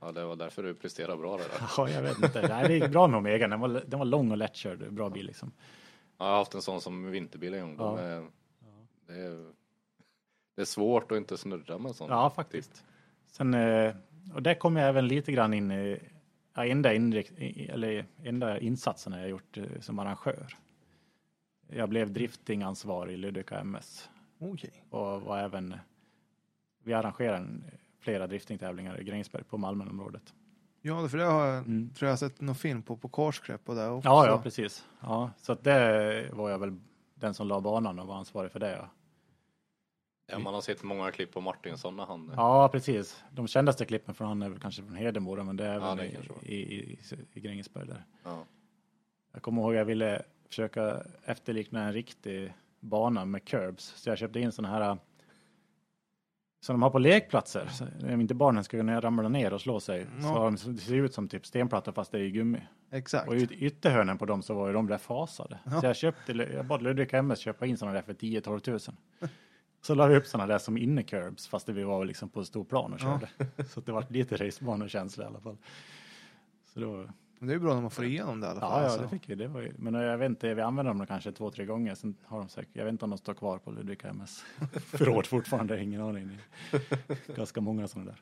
Ja, 0.00 0.12
det 0.12 0.24
var 0.24 0.36
därför 0.36 0.62
du 0.62 0.74
presterade 0.74 1.16
bra 1.16 1.36
det 1.36 1.42
där. 1.42 1.66
Ja, 1.76 1.88
jag 1.90 2.02
vet 2.02 2.22
inte. 2.22 2.48
Nej, 2.48 2.68
det 2.68 2.74
gick 2.74 2.90
bra 2.90 3.06
med 3.06 3.18
Omega. 3.18 3.48
Den 3.48 3.60
var, 3.60 3.82
den 3.86 3.98
var 3.98 4.06
lång 4.06 4.30
och 4.30 4.36
lättkörd. 4.36 4.92
Bra 4.92 5.10
bil 5.10 5.26
liksom. 5.26 5.52
Ja, 6.18 6.24
Jag 6.24 6.30
har 6.32 6.38
haft 6.38 6.54
en 6.54 6.62
sån 6.62 6.80
som 6.80 7.10
vinterbil 7.10 7.54
en 7.54 7.76
gång. 7.76 7.98
Ja. 7.98 8.02
De 8.02 8.04
är, 8.04 8.26
det, 9.06 9.14
är, 9.26 9.52
det 10.54 10.60
är 10.62 10.66
svårt 10.66 11.12
att 11.12 11.18
inte 11.18 11.36
snurra 11.38 11.78
med 11.78 11.88
en 11.88 11.94
sån. 11.94 12.10
Ja, 12.10 12.30
faktiskt. 12.30 12.84
Sen, 13.26 13.54
eh, 13.54 13.94
och 14.34 14.42
där 14.42 14.54
kom 14.54 14.76
jag 14.76 14.88
även 14.88 15.08
lite 15.08 15.32
grann 15.32 15.54
in 15.54 15.70
i, 15.70 15.98
ja, 16.54 16.66
enda, 16.66 16.94
inrikt, 16.94 17.32
eller 17.68 18.06
enda 18.22 18.58
insatsen 18.58 19.12
jag 19.12 19.28
gjort 19.28 19.56
eh, 19.56 19.64
som 19.80 19.98
arrangör. 19.98 20.56
Jag 21.68 21.88
blev 21.88 22.12
driftingansvarig 22.12 23.14
i 23.14 23.16
Ludvika 23.16 23.58
MS 23.58 24.10
Okej. 24.38 24.84
och 24.90 25.22
var 25.22 25.38
även, 25.38 25.74
vi 26.82 26.94
arrangerade 26.94 27.46
flera 28.00 28.26
driftingtävlingar 28.26 29.00
i 29.00 29.04
Grängesberg 29.04 29.44
på 29.44 29.58
Malmönområdet. 29.58 30.34
Ja, 30.82 31.08
för 31.08 31.18
det 31.18 31.24
har 31.24 31.46
jag, 31.46 31.58
Mm. 31.66 31.90
tror 31.94 32.08
jag 32.08 32.18
sett 32.18 32.40
någon 32.40 32.54
film 32.54 32.82
på, 32.82 32.96
på 32.96 33.08
Korsgrepp 33.08 33.68
och 33.68 33.74
det 33.74 33.88
också. 33.88 34.08
Ja, 34.08 34.26
ja, 34.26 34.40
precis. 34.42 34.84
Ja, 35.00 35.30
så 35.36 35.54
det 35.54 36.28
var 36.32 36.50
jag 36.50 36.58
väl 36.58 36.76
den 37.14 37.34
som 37.34 37.48
la 37.48 37.60
banan 37.60 37.98
och 37.98 38.06
var 38.06 38.14
ansvarig 38.16 38.50
för 38.52 38.60
det. 38.60 38.70
Ja. 38.70 38.88
Ja, 40.26 40.38
man 40.38 40.54
har 40.54 40.60
sett 40.60 40.82
många 40.82 41.10
klipp 41.10 41.32
på 41.32 41.40
Martinsson 41.40 41.96
när 41.96 42.04
han... 42.06 42.32
Ja, 42.36 42.68
precis. 42.68 43.24
De 43.30 43.46
kändaste 43.48 43.84
klippen 43.84 44.14
från 44.14 44.28
han 44.28 44.42
är 44.42 44.48
väl 44.48 44.58
kanske 44.60 44.82
från 44.82 44.96
Hedemora, 44.96 45.44
men 45.44 45.56
det 45.56 45.66
är 45.66 45.74
Ja, 45.74 45.92
även 45.92 45.96
det 45.96 46.48
i, 46.52 46.54
i, 46.54 46.92
i, 46.92 46.98
i 47.32 47.40
Grängesberg 47.40 47.86
där. 47.86 48.04
Ja. 48.24 48.44
Jag 49.32 49.42
kommer 49.42 49.62
ihåg 49.62 49.74
jag 49.74 49.84
ville 49.84 50.22
försöka 50.48 51.02
efterlikna 51.24 51.82
en 51.82 51.92
riktig 51.92 52.52
bana 52.80 53.24
med 53.24 53.44
curbs, 53.44 53.84
så 53.96 54.08
jag 54.10 54.18
köpte 54.18 54.40
in 54.40 54.52
sådana 54.52 54.74
här 54.74 54.98
som 56.60 56.74
de 56.74 56.82
har 56.82 56.90
på 56.90 56.98
lekplatser. 56.98 57.66
Så 57.66 57.84
om 58.14 58.20
inte 58.20 58.34
barnen 58.34 58.64
ska 58.64 58.76
kunna 58.76 59.00
ramla 59.00 59.28
ner 59.28 59.52
och 59.52 59.60
slå 59.60 59.80
sig. 59.80 60.04
Så 60.04 60.10
Ja. 60.26 60.28
har 60.28 60.44
de, 60.44 60.56
så 60.56 60.68
det 60.68 60.78
ser 60.78 60.94
ut 60.94 61.14
som 61.14 61.28
typ 61.28 61.46
stenplattor 61.46 61.92
fast 61.92 62.12
det 62.12 62.18
är 62.18 62.22
i 62.22 62.30
gummi. 62.30 62.60
Exakt. 62.90 63.28
Och 63.28 63.34
ytterhörnen 63.34 64.18
på 64.18 64.26
dem 64.26 64.42
så 64.42 64.54
var 64.54 64.66
ju 64.66 64.72
de 64.72 64.86
där 64.86 64.98
fasade. 64.98 65.58
Ja. 65.64 65.80
Så 65.80 65.86
jag 65.86 65.96
köpte, 65.96 66.32
jag 66.32 66.66
bad 66.66 66.82
Ludvika 66.82 67.18
MS 67.18 67.38
köpa 67.38 67.66
in 67.66 67.76
sådana 67.76 67.94
där 67.94 68.02
för 68.02 68.14
10-12 68.14 68.58
tusen. 68.58 68.96
Så 69.86 69.94
la 69.94 70.06
vi 70.06 70.16
upp 70.16 70.26
sådana 70.26 70.52
där 70.52 70.58
som 70.58 70.76
innecurbs 70.76 71.48
fast 71.48 71.66
det 71.66 71.72
vi 71.72 71.82
var 71.84 72.04
liksom 72.04 72.28
på 72.28 72.44
stor 72.44 72.64
plan 72.64 72.92
och 72.92 73.00
Ja. 73.02 73.20
körde. 73.20 73.28
Så 73.68 73.80
att 73.80 73.86
det 73.86 73.92
var 73.92 74.06
lite 74.08 74.36
racebanekänsla 74.36 75.24
i 75.24 75.26
alla 75.26 75.40
fall. 75.40 75.56
Så 76.64 76.80
då, 76.80 76.92
Men 77.38 77.48
det 77.48 77.52
är 77.52 77.54
ju 77.54 77.60
bra 77.60 77.74
när 77.74 77.80
man 77.82 77.90
får 77.90 78.04
igenom 78.04 78.40
det 78.40 78.46
i 78.46 78.50
alla 78.50 78.60
fall. 78.60 78.70
ja, 78.72 78.78
ja, 78.78 78.84
alltså. 78.84 79.02
det 79.02 79.08
fick 79.08 79.28
vi. 79.28 79.34
Det 79.34 79.48
var 79.48 79.60
ju, 79.60 79.72
men 79.78 79.94
jag 79.94 80.18
vet 80.18 80.28
inte, 80.28 80.54
vi 80.54 80.62
använde 80.62 80.90
dem 80.90 81.06
kanske 81.06 81.32
två, 81.32 81.50
tre 81.50 81.64
gånger. 81.64 81.94
Sen 81.94 82.16
har 82.24 82.38
de 82.38 82.48
säkert, 82.48 82.76
jag 82.76 82.84
vet 82.84 82.92
inte 82.92 83.04
om 83.04 83.10
de 83.10 83.18
står 83.18 83.34
kvar 83.34 83.58
på 83.58 83.70
Ludvika 83.70 84.08
MS 84.08 84.44
förråd 84.86 85.26
fortfarande, 85.26 85.82
ingen 85.82 86.00
aning. 86.00 86.38
Det 86.70 87.28
är 87.28 87.36
Ganska 87.36 87.60
många 87.60 87.88
sådana 87.88 88.10
där. 88.10 88.20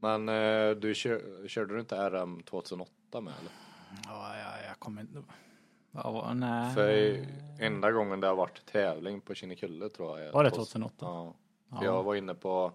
Men 0.00 0.28
eh, 0.28 0.76
du 0.76 0.94
kör, 0.94 1.48
körde 1.48 1.74
du 1.74 1.80
inte 1.80 2.10
RM 2.10 2.42
2008 2.42 3.20
med 3.20 3.32
eller? 3.40 3.52
Ja, 4.04 4.36
ja 4.38 4.66
jag 4.68 4.78
kommer 4.78 5.00
inte... 5.02 5.22
Ja, 5.92 6.32
nej. 6.34 6.74
För 6.74 7.18
enda 7.64 7.90
gången 7.92 8.20
det 8.20 8.26
har 8.26 8.34
varit 8.34 8.66
tävling 8.66 9.20
på 9.20 9.34
Kinnekulle 9.34 9.88
tror 9.88 10.18
jag. 10.18 10.28
är 10.28 10.32
Var 10.32 10.44
det 10.44 10.50
2000. 10.50 10.82
2008? 10.82 11.06
Ja. 11.06 11.34
För 11.78 11.84
Ja. 11.86 11.92
jag 11.94 12.02
var 12.02 12.14
inne 12.14 12.34
på, 12.34 12.72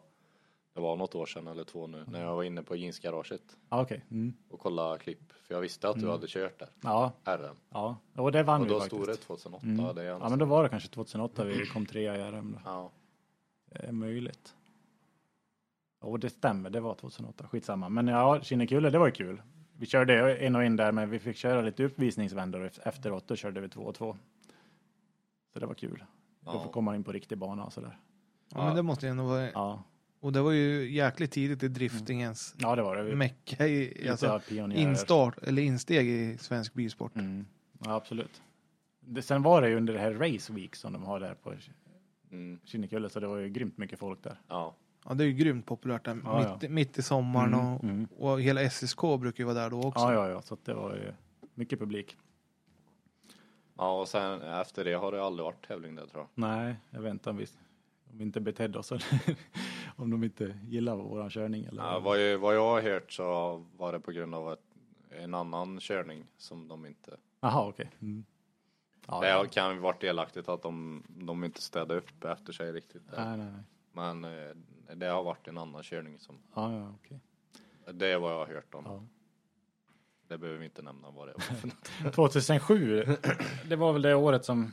det 0.73 0.79
var 0.81 0.95
något 0.95 1.15
år 1.15 1.25
sedan 1.25 1.47
eller 1.47 1.63
två 1.63 1.87
nu, 1.87 2.03
när 2.07 2.21
jag 2.23 2.35
var 2.35 2.43
inne 2.43 2.63
på 2.63 2.75
jeansgaraget 2.75 3.57
Ja, 3.69 3.81
okej. 3.81 4.05
Mm. 4.11 4.33
och 4.49 4.59
kollade 4.59 4.97
klipp. 4.99 5.33
För 5.47 5.53
jag 5.53 5.61
visste 5.61 5.89
att 5.89 5.95
du 5.95 6.01
Mm. 6.01 6.11
hade 6.11 6.27
kört 6.27 6.59
där, 6.59 6.69
Ja, 6.83 7.11
RM. 7.25 7.55
ja. 7.69 7.95
Och 8.15 8.31
det 8.31 8.43
vann 8.43 8.61
Och 8.61 8.67
vi 8.67 8.71
då 8.71 8.79
faktiskt. 8.79 8.95
stod 9.03 9.07
det 9.07 9.15
2008. 9.17 9.65
Mm. 9.65 9.95
Det 9.95 10.03
Ja, 10.03 10.29
men 10.29 10.39
då 10.39 10.45
var 10.45 10.63
det 10.63 10.69
kanske 10.69 10.89
2008 10.89 11.43
vi 11.43 11.65
kom 11.65 11.85
trea 11.85 12.15
i 12.15 12.31
RM 12.31 12.51
då. 12.51 12.59
ja. 12.65 12.91
Det 13.65 13.85
är 13.87 13.91
möjligt. 13.91 14.55
Och 16.01 16.19
det 16.19 16.29
stämmer, 16.29 16.69
det 16.69 16.79
var 16.79 16.93
2008. 16.95 17.47
Skitsamma. 17.47 17.89
Men 17.89 18.07
ja, 18.07 18.41
Kinnekulle, 18.41 18.89
det 18.89 18.99
var 18.99 19.05
ju 19.05 19.11
kul. 19.11 19.41
Vi 19.77 19.85
körde 19.85 20.35
en 20.37 20.55
och 20.55 20.63
en 20.63 20.75
där, 20.75 20.91
men 20.91 21.09
vi 21.09 21.19
fick 21.19 21.37
köra 21.37 21.61
lite 21.61 21.83
uppvisningsvändor 21.83 22.71
efteråt. 22.83 23.27
Då 23.27 23.35
körde 23.35 23.61
vi 23.61 23.69
två 23.69 23.81
och 23.81 23.95
två. 23.95 24.17
Så 25.53 25.59
det 25.59 25.65
var 25.65 25.73
kul. 25.73 26.03
Då 26.41 26.51
Ja. 26.53 26.63
får 26.63 26.69
komma 26.71 26.95
in 26.95 27.03
på 27.03 27.11
riktig 27.11 27.37
bana 27.37 27.63
och 27.63 27.73
sådär. 27.73 27.97
Ja, 28.53 28.65
men 28.65 28.75
det 28.75 28.81
måste 28.83 29.05
ju 29.05 29.09
ändå 29.09 29.23
vara... 29.23 29.51
Ja, 29.51 29.83
Och 30.19 30.33
det 30.33 30.41
var 30.41 30.51
ju 30.51 30.91
jäkligt 30.91 31.31
tidigt 31.31 31.63
i 31.63 31.67
driftingens 31.67 32.55
ja 32.57 32.75
det 32.75 32.81
var 32.81 32.95
det. 32.95 33.03
Vi- 33.03 33.15
mecka 33.15 33.67
i, 33.67 34.09
alltså 34.09 34.41
instart, 34.73 35.37
eller 35.43 35.61
insteg 35.61 36.07
i 36.07 36.37
svensk 36.37 36.73
bilsport. 36.73 37.15
Mm. 37.15 37.45
Ja, 37.85 37.95
absolut. 37.95 38.41
Det, 38.99 39.21
sen 39.21 39.41
var 39.41 39.61
det 39.61 39.69
ju 39.69 39.75
under 39.75 39.93
det 39.93 39.99
här 39.99 40.13
Race 40.13 40.53
Week 40.53 40.75
som 40.75 40.93
de 40.93 41.03
har 41.03 41.19
där 41.19 41.33
på 41.33 41.53
Mm. 42.31 42.59
Kinnekulle, 42.63 43.09
så 43.09 43.19
det 43.19 43.27
var 43.27 43.37
ju 43.37 43.49
grymt 43.49 43.77
mycket 43.77 43.99
folk 43.99 44.23
där. 44.23 44.39
ja. 44.47 44.75
Ja, 45.07 45.13
det 45.13 45.23
är 45.23 45.25
ju 45.25 45.33
grymt 45.33 45.65
populärt 45.65 46.05
där. 46.05 46.21
Ja, 46.23 46.57
mitt, 46.61 46.71
mitt 46.71 46.97
i 46.97 47.01
sommaren 47.01 47.53
Mm, 47.53 47.73
och, 47.75 47.83
mm. 47.83 48.07
och 48.17 48.41
hela 48.41 48.69
SSK 48.69 49.01
brukar 49.19 49.43
ju 49.43 49.43
vara 49.43 49.55
där 49.55 49.69
då 49.69 49.81
också. 49.81 50.03
Ja, 50.03 50.13
ja, 50.13 50.29
ja, 50.29 50.41
så 50.41 50.57
det 50.63 50.73
var 50.73 50.95
ju 50.95 51.13
mycket 51.53 51.79
publik. 51.79 52.17
Ja, 53.77 53.99
och 53.99 54.07
sen 54.07 54.41
efter 54.41 54.85
det 54.85 54.93
har 54.93 55.11
det 55.11 55.23
aldrig 55.23 55.45
varit 55.45 55.67
tävling 55.67 55.95
där 55.95 56.05
tror 56.05 56.21
jag. 56.21 56.29
Nej, 56.33 56.75
jag 56.89 57.09
inte 57.09 57.29
om 57.29 57.37
vi, 57.37 57.45
om 58.11 58.17
vi 58.17 58.23
inte 58.23 58.41
betedde 58.41 58.79
oss 58.79 58.91
eller 58.91 59.05
om 59.95 60.11
de 60.11 60.23
inte 60.23 60.59
gillar 60.67 60.95
våran 60.95 61.29
körning 61.29 61.65
eller. 61.65 61.83
Ja, 61.83 61.99
vad, 61.99 62.21
jag, 62.21 62.37
vad 62.37 62.55
jag 62.55 62.69
har 62.69 62.81
hört 62.81 63.11
så 63.11 63.55
var 63.77 63.91
det 63.91 63.99
på 63.99 64.11
grund 64.11 64.35
av 64.35 64.53
ett, 64.53 64.59
en 65.09 65.33
annan 65.33 65.79
körning 65.79 66.25
som 66.37 66.67
de 66.67 66.85
inte... 66.85 67.17
Jaha, 67.39 67.67
okej. 67.67 67.91
Mm. 68.01 68.25
Ja, 69.07 69.21
det 69.21 69.29
ja. 69.29 69.45
kan 69.45 69.73
ju 69.73 69.79
varit 69.79 70.01
delaktigt 70.01 70.49
att 70.49 70.61
de, 70.61 71.03
de 71.07 71.43
inte 71.43 71.61
städade 71.61 71.95
upp 71.95 72.23
efter 72.23 72.53
sig 72.53 72.71
riktigt. 72.71 73.11
Där. 73.11 73.25
Nej, 73.25 73.37
nej, 73.37 73.51
nej. 73.51 73.63
Men 73.91 74.23
eh, 74.23 74.55
det 74.93 75.05
har 75.05 75.23
varit 75.23 75.47
en 75.47 75.57
annan 75.57 75.83
körning 75.83 76.19
som... 76.19 76.39
Ja, 76.55 76.73
ja, 76.73 76.93
okej. 77.03 77.19
Det 77.93 78.07
är 78.07 78.17
vad 78.17 78.31
jag 78.31 78.37
har 78.37 78.47
hört 78.53 78.73
om. 78.73 78.83
Ja. 78.85 79.03
Det 80.27 80.37
behöver 80.37 80.59
vi 80.59 80.65
inte 80.65 80.81
nämna 80.81 81.11
vad 81.11 81.27
det 81.27 81.33
var 81.33 81.55
för 81.55 81.67
något. 81.67 82.13
2007, 82.13 83.05
det 83.69 83.75
var 83.75 83.93
väl 83.93 84.01
det 84.01 84.15
året 84.15 84.45
som 84.45 84.71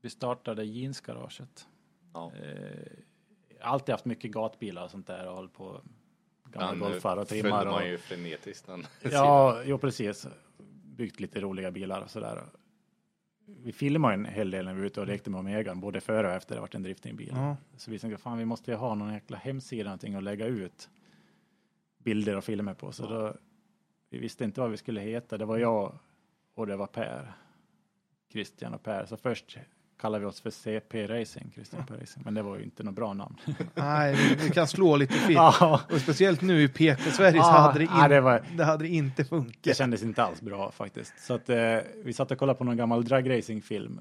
vi 0.00 0.10
startade 0.10 0.64
jeansgaraget. 0.64 1.68
Ja. 2.14 2.32
Eh, 2.34 2.86
alltid 3.60 3.92
haft 3.92 4.04
mycket 4.04 4.30
gatbilar 4.30 4.84
och 4.84 4.90
sånt 4.90 5.06
där 5.06 5.28
och 5.28 5.34
hållit 5.34 5.52
på 5.52 5.80
gamla 6.44 6.70
Den 6.70 6.78
golfar 6.78 7.16
och 7.16 7.28
följde 7.28 7.42
trimmar. 7.42 7.64
man 7.64 7.74
Och, 7.74 7.88
ju 7.88 7.98
frenetiskt 7.98 8.66
den 8.66 8.86
ja, 9.12 9.62
jo 9.64 9.78
precis. 9.78 10.26
Byggt 10.84 11.20
lite 11.20 11.40
roliga 11.40 11.70
bilar 11.70 12.02
och 12.02 12.10
sådär. 12.10 12.44
Vi 13.56 13.72
filmade 13.72 14.14
en 14.14 14.24
hel 14.24 14.50
del 14.50 14.64
när 14.64 14.74
vi 14.74 14.80
var 14.80 14.86
ute 14.86 15.00
och 15.00 15.06
lekte 15.06 15.30
med 15.30 15.40
Omegan, 15.40 15.80
både 15.80 16.00
före 16.00 16.26
och 16.26 16.32
efter 16.32 16.54
det 16.54 16.60
varit 16.60 16.74
en 16.74 16.82
driftingbil. 16.82 17.32
Ja. 17.32 17.56
Så 17.76 17.90
vi 17.90 17.98
tänkte, 17.98 18.22
fan 18.22 18.38
vi 18.38 18.44
måste 18.44 18.70
ju 18.70 18.76
ha 18.76 18.94
någon 18.94 19.12
jäkla 19.12 19.36
hemsida 19.36 19.84
någonting 19.84 20.14
att 20.14 20.22
lägga 20.22 20.46
ut 20.46 20.88
bilder 21.98 22.36
och 22.36 22.44
filmer 22.44 22.74
på. 22.74 22.92
Så 22.92 23.06
då, 23.06 23.36
vi 24.10 24.18
visste 24.18 24.44
inte 24.44 24.60
vad 24.60 24.70
vi 24.70 24.76
skulle 24.76 25.00
heta. 25.00 25.38
Det 25.38 25.44
var 25.44 25.58
jag 25.58 25.98
och 26.54 26.66
det 26.66 26.76
var 26.76 26.86
Per. 26.86 27.32
Christian 28.32 28.74
och 28.74 28.82
Per. 28.82 29.06
Så 29.06 29.16
först 29.16 29.58
kallade 30.00 30.20
vi 30.24 30.30
oss 30.30 30.40
för 30.40 30.50
CP 30.50 31.06
Racing, 31.06 31.52
Christian 31.54 31.86
Per 31.86 31.96
Racing. 31.96 32.24
Men 32.24 32.34
det 32.34 32.42
var 32.42 32.56
ju 32.56 32.64
inte 32.64 32.82
något 32.82 32.94
bra 32.94 33.14
namn. 33.14 33.36
Nej, 33.74 34.14
det, 34.16 34.44
det 34.44 34.50
kan 34.54 34.66
slå 34.66 34.96
lite 34.96 35.14
fel. 35.14 35.32
Ja, 35.34 35.80
Och 35.92 36.00
speciellt 36.00 36.42
nu 36.42 36.62
i 36.62 36.68
PK-Sverige 36.68 37.32
så 37.32 37.48
Ja, 37.48 37.58
hade 37.58 37.78
det, 37.78 37.84
in, 37.84 37.90
ja, 37.94 38.08
det 38.08 38.20
var- 38.20 38.42
det 38.56 38.64
hade 38.64 38.84
det 38.84 38.88
inte 38.88 39.22
det 39.22 39.28
funkat. 39.28 39.76
kändes 39.76 40.02
inte 40.02 40.22
alls 40.22 40.40
bra 40.42 40.70
faktiskt. 40.70 41.14
Så 41.26 41.34
att 41.34 41.48
eh, 41.48 41.76
vi 42.04 42.12
satt 42.12 42.30
och 42.30 42.38
kollade 42.38 42.58
på 42.58 42.64
någon 42.64 42.76
gammal 42.76 43.04
dragracing-film. 43.04 44.00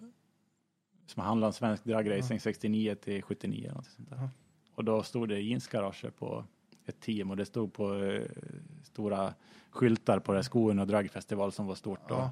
Som 1.05 1.23
handlar 1.23 1.47
om 1.47 1.53
svensk 1.53 1.83
dragracing 1.83 2.39
69 2.39 2.95
till 2.95 3.21
79 3.23 3.63
eller 3.65 3.73
något 3.75 3.85
sånt 3.85 4.09
där. 4.09 4.17
Ja. 4.17 4.29
Och 4.75 4.83
då 4.83 5.03
stod 5.03 5.29
det 5.29 5.39
jeansgarage 5.39 6.05
på 6.19 6.45
ett 6.85 6.99
team 6.99 7.29
och 7.31 7.37
det 7.37 7.45
stod 7.45 7.73
på 7.73 7.95
eh, 8.03 8.21
stora 8.83 9.33
skyltar 9.69 10.19
på 10.19 10.33
det 10.33 10.43
skoen 10.43 10.79
och 10.79 10.87
dragfestival 10.87 11.51
som 11.51 11.65
var 11.67 11.75
stort. 11.75 12.11
Och, 12.11 12.23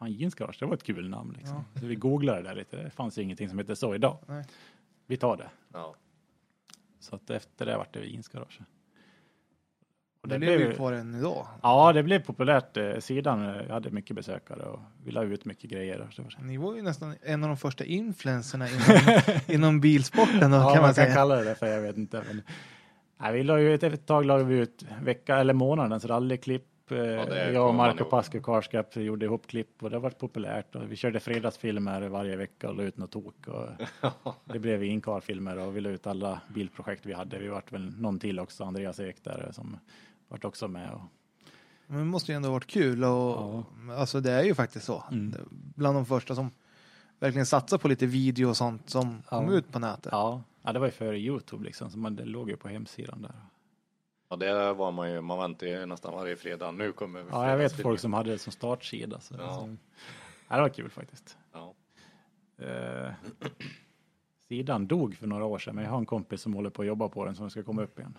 Ja. 0.00 0.06
fan 0.06 0.12
jeansgarage, 0.12 0.56
det 0.60 0.66
var 0.66 0.74
ett 0.74 0.82
kul 0.82 1.08
namn 1.08 1.34
liksom. 1.38 1.64
Så 1.80 1.86
vi 1.86 1.94
googlade 1.94 2.42
det 2.42 2.48
där 2.48 2.54
lite, 2.54 2.76
det 2.76 2.90
fanns 2.90 3.18
ingenting 3.18 3.48
som 3.48 3.58
hette 3.58 3.76
så 3.76 3.94
idag. 3.94 4.18
Nej. 4.26 4.44
Vi 5.06 5.16
tar 5.16 5.36
det. 5.36 5.50
Ja. 5.72 5.94
Så 7.00 7.14
att 7.16 7.30
efter 7.30 7.66
det 7.66 7.76
vart 7.76 7.92
det 7.94 8.04
jeansgarage. 8.04 8.60
Och 10.22 10.28
Det 10.28 10.38
blev 10.38 10.50
lever 10.50 10.64
ju- 10.64 10.70
ju 10.70 10.76
kvar 10.76 10.92
än 10.92 11.14
idag. 11.14 11.46
Ja, 11.62 11.92
det 11.92 12.02
blev 12.02 12.18
populärt. 12.24 12.76
eh, 12.76 12.98
Sidan 12.98 13.54
eh, 13.54 13.70
hade 13.70 13.90
mycket 13.90 14.16
besökare 14.16 14.62
och 14.62 14.80
vi 15.04 15.10
la 15.10 15.22
ut 15.22 15.44
mycket 15.44 15.70
grejer. 15.70 16.08
Så 16.12 16.22
det. 16.22 16.28
Ni 16.44 16.56
var 16.56 16.74
ju 16.74 16.82
nästan 16.82 17.14
en 17.22 17.42
av 17.44 17.48
de 17.48 17.56
första 17.56 17.84
influenserna 17.84 18.68
inom, 18.68 19.20
inom 19.54 19.80
bilsporten 19.80 20.50
då, 20.50 20.56
Ja, 20.56 20.62
kan 20.74 20.82
man 20.82 20.88
kan 20.88 20.94
säga. 20.94 21.14
kalla 21.14 21.36
det 21.36 21.44
det 21.44 21.54
för, 21.54 21.66
jag 21.66 21.80
vet 21.82 21.96
inte. 21.96 22.24
Men, 22.28 22.42
nej, 23.20 23.32
vi 23.32 23.42
la 23.42 23.60
ju 23.60 23.74
ett, 23.74 23.82
ett 23.82 24.06
tag 24.06 24.24
la 24.24 24.36
vi 24.36 24.54
ut 24.58 24.84
vecka 25.02 25.36
eller 25.36 25.54
månadens 25.54 26.04
rallyklipp. 26.04 26.66
Eh, 26.92 27.26
det 27.26 27.52
jag 27.52 27.68
och 27.68 27.74
Marco 27.74 27.98
ihåg. 28.00 28.10
Pasco 28.10 28.40
Carskap 28.42 28.96
gjorde 28.96 29.24
ihop 29.26 29.46
klipp 29.46 29.82
och 29.82 29.90
det 29.90 29.96
har 29.96 30.00
varit 30.00 30.18
populärt. 30.18 30.74
Och 30.74 30.92
vi 30.92 30.96
körde 30.96 31.20
fredagsfilmer 31.20 32.08
varje 32.08 32.36
vecka 32.36 32.68
och 32.68 32.74
la 32.76 32.82
ut 32.82 32.96
något 32.96 33.10
tok. 33.10 33.48
Och 33.48 33.68
det 34.44 34.58
blev 34.58 34.84
inkarfilmer 34.84 35.58
och 35.58 35.76
vi 35.76 35.80
la 35.80 35.90
ut 35.90 36.06
alla 36.06 36.40
bilprojekt 36.54 37.06
vi 37.06 37.12
hade. 37.12 37.38
Vi 37.38 37.48
vart 37.48 37.72
väl 37.72 37.92
någon 38.00 38.18
till 38.18 38.38
också, 38.40 38.64
Andreas 38.64 39.00
Ek 39.00 39.16
där 39.24 39.48
som 39.52 39.76
vart 40.28 40.44
också 40.44 40.68
med. 40.68 40.90
Och, 40.92 41.00
Men 41.86 41.98
det 41.98 42.04
måste 42.04 42.32
ju 42.32 42.36
ändå 42.36 42.48
ha 42.48 42.52
varit 42.52 42.66
kul 42.66 43.04
och 43.04 43.64
alltså 43.98 44.20
det 44.20 44.32
är 44.32 44.42
ju 44.44 44.54
faktiskt 44.54 44.84
så. 44.86 45.04
Mm. 45.10 45.34
Bland 45.50 45.96
de 45.96 46.06
första 46.06 46.34
som 46.34 46.50
verkligen 47.18 47.46
satsar 47.46 47.78
på 47.78 47.88
lite 47.88 48.06
video 48.06 48.48
och 48.48 48.56
sånt 48.56 48.90
som 48.90 49.22
Ja. 49.30 49.38
kom 49.38 49.52
ut 49.52 49.72
på 49.72 49.78
nätet. 49.78 50.08
ja, 50.12 50.42
ja, 50.62 50.72
det 50.72 50.78
var 50.78 50.86
ju 50.86 50.92
före 50.92 51.18
Youtube 51.18 51.64
liksom, 51.64 51.90
så 51.90 51.98
man, 51.98 52.16
det 52.16 52.24
låg 52.24 52.50
ju 52.50 52.56
på 52.56 52.68
hemsidan 52.68 53.22
där. 53.22 53.32
Ja, 54.30 54.36
det 54.36 54.72
var 54.72 54.92
man 54.92 55.10
ju. 55.12 55.20
Man 55.20 55.38
väntar 55.38 55.66
ju 55.66 55.86
nästan 55.86 56.14
varje 56.14 56.36
fredag. 56.36 56.70
Nu 56.70 56.92
kommer 56.92 57.24
Ja, 57.30 57.50
jag 57.50 57.56
vet 57.56 57.82
folk 57.82 58.00
som 58.00 58.12
hade 58.12 58.30
det 58.30 58.38
som 58.38 58.52
startsida. 58.52 59.20
Så, 59.20 59.34
Ja. 59.38 59.54
så, 59.54 59.76
ja, 60.48 60.56
det 60.56 60.62
var 60.62 60.68
kul 60.68 60.90
faktiskt. 60.90 61.36
Ja. 61.52 61.74
Eh, 62.58 63.12
sidan 64.48 64.86
dog 64.86 65.14
för 65.16 65.26
några 65.26 65.44
år 65.44 65.58
sedan, 65.58 65.74
men 65.74 65.84
jag 65.84 65.90
har 65.90 65.98
en 65.98 66.06
kompis 66.06 66.40
som 66.42 66.54
håller 66.54 66.70
på 66.70 66.82
att 66.82 66.88
jobba 66.88 67.08
på 67.08 67.24
den 67.24 67.34
som 67.36 67.50
ska 67.50 67.62
komma 67.62 67.82
upp 67.82 67.98
igen. 67.98 68.18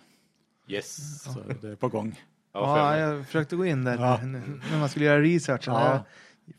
Yes. 0.68 1.24
Så 1.24 1.40
det 1.62 1.68
är 1.70 1.76
på 1.76 1.88
gång. 1.88 2.20
Ja, 2.54 2.78
Ja, 2.78 2.98
jag 2.98 3.26
försökte 3.26 3.56
gå 3.56 3.66
in 3.66 3.84
där 3.84 3.98
Ja. 3.98 4.18
när, 4.24 4.42
när 4.72 4.80
man 4.80 4.90
skulle 4.90 5.06
göra 5.06 5.22
researchen. 5.22 5.74
Ja. 5.74 6.04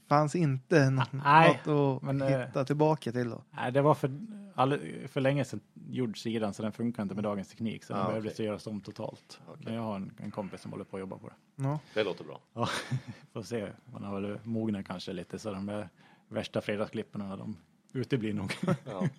Fanns 0.09 0.35
inte 0.35 0.91
nå- 0.91 1.03
Nej, 1.11 1.61
något 1.67 1.97
att 1.97 2.03
men, 2.03 2.23
eh, 2.23 2.29
hitta 2.47 2.65
tillbaka 2.65 3.13
till 3.13 3.31
då. 3.31 3.43
Nej, 3.51 3.73
det 3.73 3.83
var 3.83 3.95
för, 3.95 4.21
all, 4.55 4.79
för 5.09 5.21
länge 5.21 5.45
sedan 5.45 5.61
gjord 5.91 6.19
sidan, 6.19 6.55
så 6.55 6.63
den 6.63 6.73
funkar 6.73 7.03
inte 7.03 7.15
med 7.15 7.25
dagens 7.25 7.49
teknik, 7.49 7.85
så 7.85 7.93
den 7.93 8.03
Ah, 8.03 8.07
behövde 8.09 8.31
okej. 8.31 8.47
göras 8.47 8.67
om 8.67 8.81
totalt. 8.81 9.41
Okej. 9.47 9.63
Men 9.65 9.75
jag 9.75 9.83
har 9.83 9.97
en, 9.97 10.13
en 10.19 10.31
kompis 10.31 10.61
som 10.61 10.71
håller 10.73 10.85
på 10.85 10.97
att 10.97 11.01
jobba 11.01 11.19
på 11.19 11.29
det. 11.29 11.35
Ja. 11.57 11.79
Det 11.95 12.05
låter 12.05 12.25
bra. 12.25 12.41
Ja, 12.55 12.69
får 13.33 13.43
se. 13.43 13.69
Man 13.93 14.05
har 14.05 14.21
väl 14.21 14.39
mognat 14.45 14.87
kanske 14.87 15.13
lite, 15.13 15.39
så 15.39 15.53
de 15.53 15.67
där 15.67 15.89
värsta 16.29 16.61
fredagsklippen, 16.61 17.21
de 17.21 17.57
uteblir 17.93 18.35
nog. 18.35 18.53
Ja. 18.85 19.09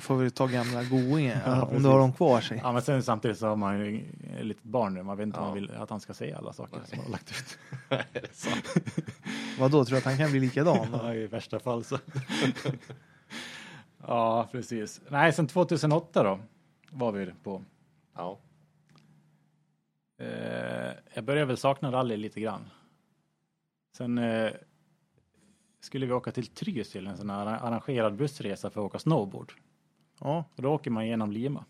Får 0.00 0.16
vi 0.16 0.30
ta 0.30 0.46
gamla 0.46 0.84
goingar 0.84 1.42
Ja, 1.46 1.62
om 1.62 1.82
du 1.82 1.88
har 1.88 1.98
dem 1.98 2.12
kvar 2.12 2.40
sig. 2.40 2.60
Ja, 2.62 2.72
men 2.72 2.82
sen 2.82 3.02
samtidigt 3.02 3.38
så 3.38 3.46
har 3.46 3.56
man 3.56 3.78
ju 3.80 4.04
ett 4.38 4.44
litet 4.46 4.62
barn 4.62 4.94
nu. 4.94 5.02
Man 5.02 5.16
vet 5.16 5.26
inte 5.26 5.38
om 5.38 5.44
Ja. 5.44 5.48
man 5.48 5.54
vill 5.54 5.70
att 5.76 5.90
han 5.90 6.00
ska 6.00 6.14
se 6.14 6.32
alla 6.32 6.52
saker 6.52 6.80
som 6.86 6.96
man 6.98 7.04
har 7.06 7.12
lagt 7.12 7.30
ut. 7.30 7.58
är 7.90 8.20
det 8.20 8.34
sant? 8.34 8.64
Vad 9.58 9.70
då 9.70 9.84
tror 9.84 9.94
du 9.94 9.98
att 9.98 10.04
han 10.04 10.16
kan 10.18 10.30
bli 10.30 10.40
likadan? 10.40 10.86
Ja, 11.02 11.14
i 11.14 11.26
värsta 11.26 11.58
fall 11.58 11.84
så. 11.84 11.98
ja, 14.06 14.48
precis. 14.52 15.00
Nej, 15.08 15.32
sen 15.32 15.46
2008 15.46 16.22
då 16.22 16.38
var 16.90 17.12
vi 17.12 17.32
på. 17.42 17.62
Ja. 18.14 18.38
Eh, 20.18 20.92
jag 21.14 21.24
började 21.24 21.44
väl 21.46 21.56
sakna 21.56 21.92
rally 21.92 22.16
lite 22.16 22.40
grann. 22.40 22.70
Sen 23.96 24.18
eh, 24.18 24.50
skulle 25.80 26.06
vi 26.06 26.12
åka 26.12 26.32
till 26.32 26.46
Trysil, 26.46 27.06
en 27.06 27.16
sån 27.16 27.30
här 27.30 27.46
arrangerad 27.46 28.16
bussresa 28.16 28.70
för 28.70 28.80
att 28.80 28.86
åka 28.86 28.98
snowboard. 28.98 29.52
Ja, 30.20 30.44
Och 30.56 30.62
då 30.62 30.74
åker 30.74 30.90
man 30.90 31.04
igenom 31.04 31.32
Lima. 31.32 31.64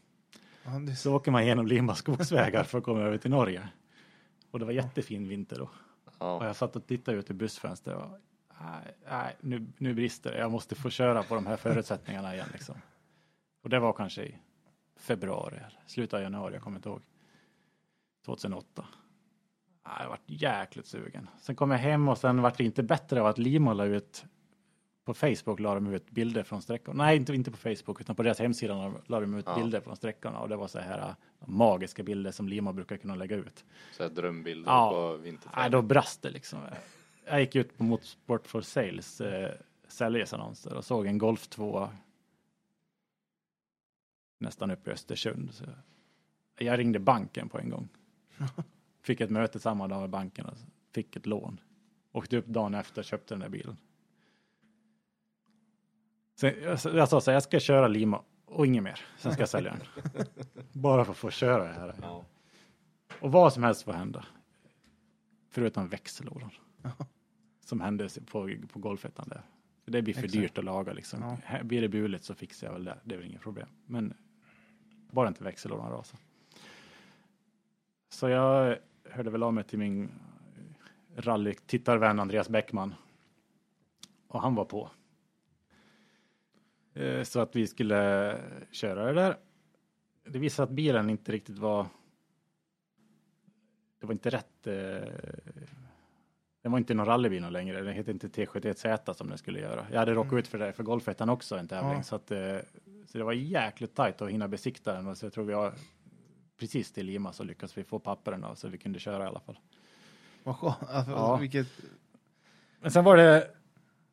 ja, 0.65 0.71
det, 0.71 0.97
Så 0.97 1.15
åker 1.17 1.31
man 1.31 1.43
igenom 1.43 1.67
Lima 1.67 1.95
skogsvägar 1.95 2.65
för 2.65 2.79
att 2.79 2.85
komma 2.85 3.01
över 3.01 3.19
till 3.19 3.31
Norge. 3.31 3.69
Och 4.51 4.59
det 4.59 4.65
var 4.65 4.73
jättefin 4.73 5.29
vinter 5.29 5.57
då. 5.59 5.65
Och 6.05 6.13
Ja. 6.19 6.47
jag 6.47 6.57
satt 6.57 6.77
och 6.77 6.87
tittade 6.87 7.17
ut 7.19 7.31
i 7.31 7.35
bussfönstret 7.35 7.97
och 7.97 8.11
nej, 8.61 8.95
nej 9.11 9.37
nu, 9.41 9.67
nu 9.79 9.95
brister 9.95 10.33
det. 10.33 10.39
Jag 10.39 10.51
måste 10.51 10.75
få 10.75 10.91
köra 10.91 11.23
på 11.23 11.35
de 11.35 11.47
här 11.47 11.57
förutsättningarna 11.57 12.35
igen 12.35 12.49
liksom. 12.53 12.75
Och 13.63 13.71
det 13.71 13.79
var 13.79 13.93
kanske 13.93 14.23
i 14.23 14.39
februari, 14.97 15.59
slutet 15.87 16.15
av 16.15 16.21
januari, 16.23 16.55
jag 16.55 16.63
kommer 16.63 16.77
inte 16.77 16.89
ihåg. 16.89 17.03
2008. 18.25 18.85
Nej, 19.87 19.95
Jag 20.01 20.09
vart 20.09 20.21
jäkligt 20.27 20.87
sugen. 20.87 21.29
Sen 21.41 21.57
kom 21.57 21.71
jag 21.71 21.79
hem 21.79 22.09
och 22.09 22.19
sen 22.19 22.43
vart 22.43 22.57
det 22.59 22.65
inte 22.65 22.83
bättre 22.83 23.21
av 23.21 23.27
att 23.27 23.39
Lima 23.39 23.73
la 23.73 23.85
ut 23.85 24.25
på 25.07 25.15
Facebook 25.15 25.61
la 25.61 25.75
de 25.75 25.87
ut 25.95 26.11
bilder 26.11 26.43
från 26.43 26.63
sträckorna. 26.63 27.05
Nej, 27.05 27.17
inte, 27.17 27.35
inte 27.35 27.51
på 27.51 27.57
Facebook 27.57 28.01
utan 28.01 28.17
på 28.17 28.23
deras 28.23 28.39
hemsida 28.39 28.95
la- 29.07 29.21
de 29.21 29.35
ut 29.35 29.45
Ja. 29.49 29.55
bilder 29.57 29.81
från 29.81 29.97
sträckorna 29.97 30.39
och 30.39 30.49
det 30.49 30.57
var 30.57 30.69
så 30.69 30.79
här 30.79 30.99
äh, 30.99 31.15
magiska 31.49 32.03
bilder 32.03 32.31
som 32.33 32.49
Lima 32.49 32.73
brukar 32.73 32.97
kunna 32.97 33.15
lägga 33.15 33.37
ut. 33.37 33.65
Så 33.93 34.03
här 34.03 34.11
drömbilder 34.11 34.71
Ja. 34.71 34.91
på 34.91 35.17
vinterträning. 35.17 35.71
då 35.71 35.83
brast 35.83 36.23
det 36.23 36.31
liksom. 36.31 36.59
Jag 37.25 37.41
gick 37.41 37.55
ut 37.57 37.79
på 37.79 37.85
Motorsport 37.85 38.47
for 38.47 38.61
Sales 38.61 39.21
eh, 39.21 39.51
säljannonser 39.89 40.75
och 40.75 40.85
såg 40.85 41.07
en 41.07 41.19
Golf 41.19 41.49
2 41.49 41.89
nästan 44.39 44.71
uppe 44.71 44.91
i 44.91 44.93
Östersund. 44.93 45.55
Så 45.55 45.65
jag 46.59 46.79
ringde 46.79 46.99
banken 46.99 47.49
på 47.49 47.59
en 47.59 47.71
gång. 47.71 47.89
Fick 49.03 49.21
ett 49.21 49.31
möte 49.31 49.59
samma 49.59 49.89
dag 49.89 50.01
med 50.01 50.11
banken 50.11 50.47
och 50.47 50.55
fick 50.95 51.17
ett 51.17 51.27
lån. 51.27 51.61
Åkte 52.13 52.37
upp 52.37 52.47
dagen 52.47 52.75
efter 52.75 53.01
och 53.01 53.05
köpte 53.05 53.35
den 53.35 53.41
där 53.41 53.49
bilen. 53.49 53.77
Sen, 56.37 56.55
jag, 56.62 56.78
jag 56.95 57.09
sa 57.09 57.20
så 57.20 57.30
här, 57.30 57.37
jag 57.37 57.43
ska 57.43 57.61
köra 57.61 57.89
Lima 57.89 58.22
och 58.47 58.66
inget 58.66 58.82
mer. 58.82 59.01
Sen 59.18 59.32
ska 59.32 59.43
jag 59.43 59.49
sälja 59.49 59.76
den. 59.76 60.26
Bara 60.72 61.05
för 61.05 61.12
att 61.12 61.18
få 61.18 61.30
köra 61.30 61.64
det 61.64 61.74
här. 61.74 61.95
Ja. 62.03 62.24
Och 63.20 63.32
vad 63.32 63.53
som 63.53 63.62
helst 63.62 63.82
får 63.82 63.93
hända. 63.93 64.24
Förutom 65.51 65.89
växellådan. 65.89 66.51
Som 67.64 67.80
hände 67.80 68.09
på, 68.26 68.51
på 68.72 68.78
golfettan 68.78 69.28
där. 69.28 69.43
Det 69.84 70.03
blir 70.03 70.14
för 70.14 70.24
Exakt. 70.24 70.41
dyrt 70.41 70.59
att 70.59 70.64
laga 70.64 70.93
liksom. 70.93 71.22
Ja. 71.22 71.39
Här 71.45 71.62
Blir 71.62 71.80
det 71.82 71.89
buligt 71.89 72.24
så 72.24 72.34
fixar 72.34 72.66
jag 72.66 72.74
väl 72.74 72.84
det. 72.84 72.99
Det 73.05 73.14
är 73.14 73.18
väl 73.18 73.26
inget 73.26 73.41
problem. 73.41 73.68
Men 73.87 74.14
bara 75.11 75.28
inte 75.28 75.45
växellådan 75.45 75.91
rasade. 75.91 76.22
Så 78.09 78.28
jag 78.28 78.78
hörde 79.11 79.30
väl 79.30 79.43
av 79.43 79.55
mig 79.55 79.64
till 79.64 79.78
min 79.78 80.11
rally-tittarvän 81.16 82.20
Andreas 82.20 82.49
Bäckman. 82.49 82.95
Och 84.28 84.43
han 84.43 84.55
var 84.55 84.64
på. 84.64 84.91
Eh, 86.97 87.23
Så 87.23 87.41
att 87.41 87.57
vi 87.57 87.67
skulle 87.67 88.39
köra 88.71 89.05
det 89.05 89.13
där. 89.13 89.37
Det 90.25 90.39
visade 90.39 90.65
att 90.65 90.71
bilen 90.71 91.11
inte 91.11 91.33
riktigt 91.33 91.59
var 91.59 91.87
det 94.01 94.07
var 94.07 94.13
inte 94.13 94.31
rätt. 94.31 94.67
Eh, 94.67 94.73
det 96.63 96.69
var 96.69 96.79
inte 96.79 96.95
någon 96.95 97.07
rallybil 97.07 97.49
längre. 97.51 97.83
Den 97.83 97.95
hette 97.95 98.11
inte 98.11 98.29
T71Z 98.29 99.13
som 99.13 99.29
den 99.29 99.39
skulle 99.39 99.61
göra. 99.61 99.87
Jag 99.93 99.99
hade 99.99 100.15
råkat 100.15 100.33
ut 100.39 100.47
för 100.49 100.59
det 100.59 100.73
för 100.73 100.83
Golfettan 100.83 101.29
också 101.29 101.57
en 101.57 101.69
tävling. 101.69 101.93
Ja. 101.97 102.03
Så, 102.03 102.17
att, 102.17 102.31
eh, 102.31 102.57
så 103.07 103.19
det 103.19 103.25
var 103.25 103.33
jäkligt 103.33 103.95
tajt 103.95 104.23
att 104.23 104.31
hinna 104.31 104.49
besikta 104.49 104.93
den. 104.93 105.07
Och 105.07 105.17
så 105.19 105.27
jag 105.27 105.33
tror 105.33 105.45
vi 105.45 105.53
har 105.53 105.73
precis 106.59 106.93
till 106.93 107.07
Lima 107.07 107.33
så 107.33 107.45
lyckades 107.45 107.79
vi 107.79 107.85
få 107.85 107.99
pappren 107.99 108.45
så 108.57 108.69
vi 108.69 108.79
kunde 108.79 108.99
köra 108.99 109.25
i 109.25 109.27
alla 109.27 109.41
fall. 109.41 109.59
Vad 110.45 110.57
skönt. 110.57 110.77
Alltså, 110.89 111.11
Ja. 111.13 111.37
Vilket, 111.37 111.67
Men 112.81 112.91
sen 112.91 113.05
var 113.05 113.17
det 113.17 113.51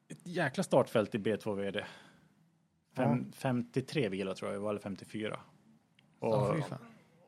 ett 0.07 0.19
jäkla 0.27 0.63
startfält 0.63 1.15
i 1.15 1.17
B2 1.17 1.55
VD. 1.55 1.85
Fem, 2.93 3.31
53 3.31 4.09
bilar 4.09 4.33
tror 4.33 4.53
jag 4.53 4.59
var, 4.59 4.69
eller 4.69 4.79
54. 4.79 5.39
Och, 6.19 6.33
ja, 6.33 6.77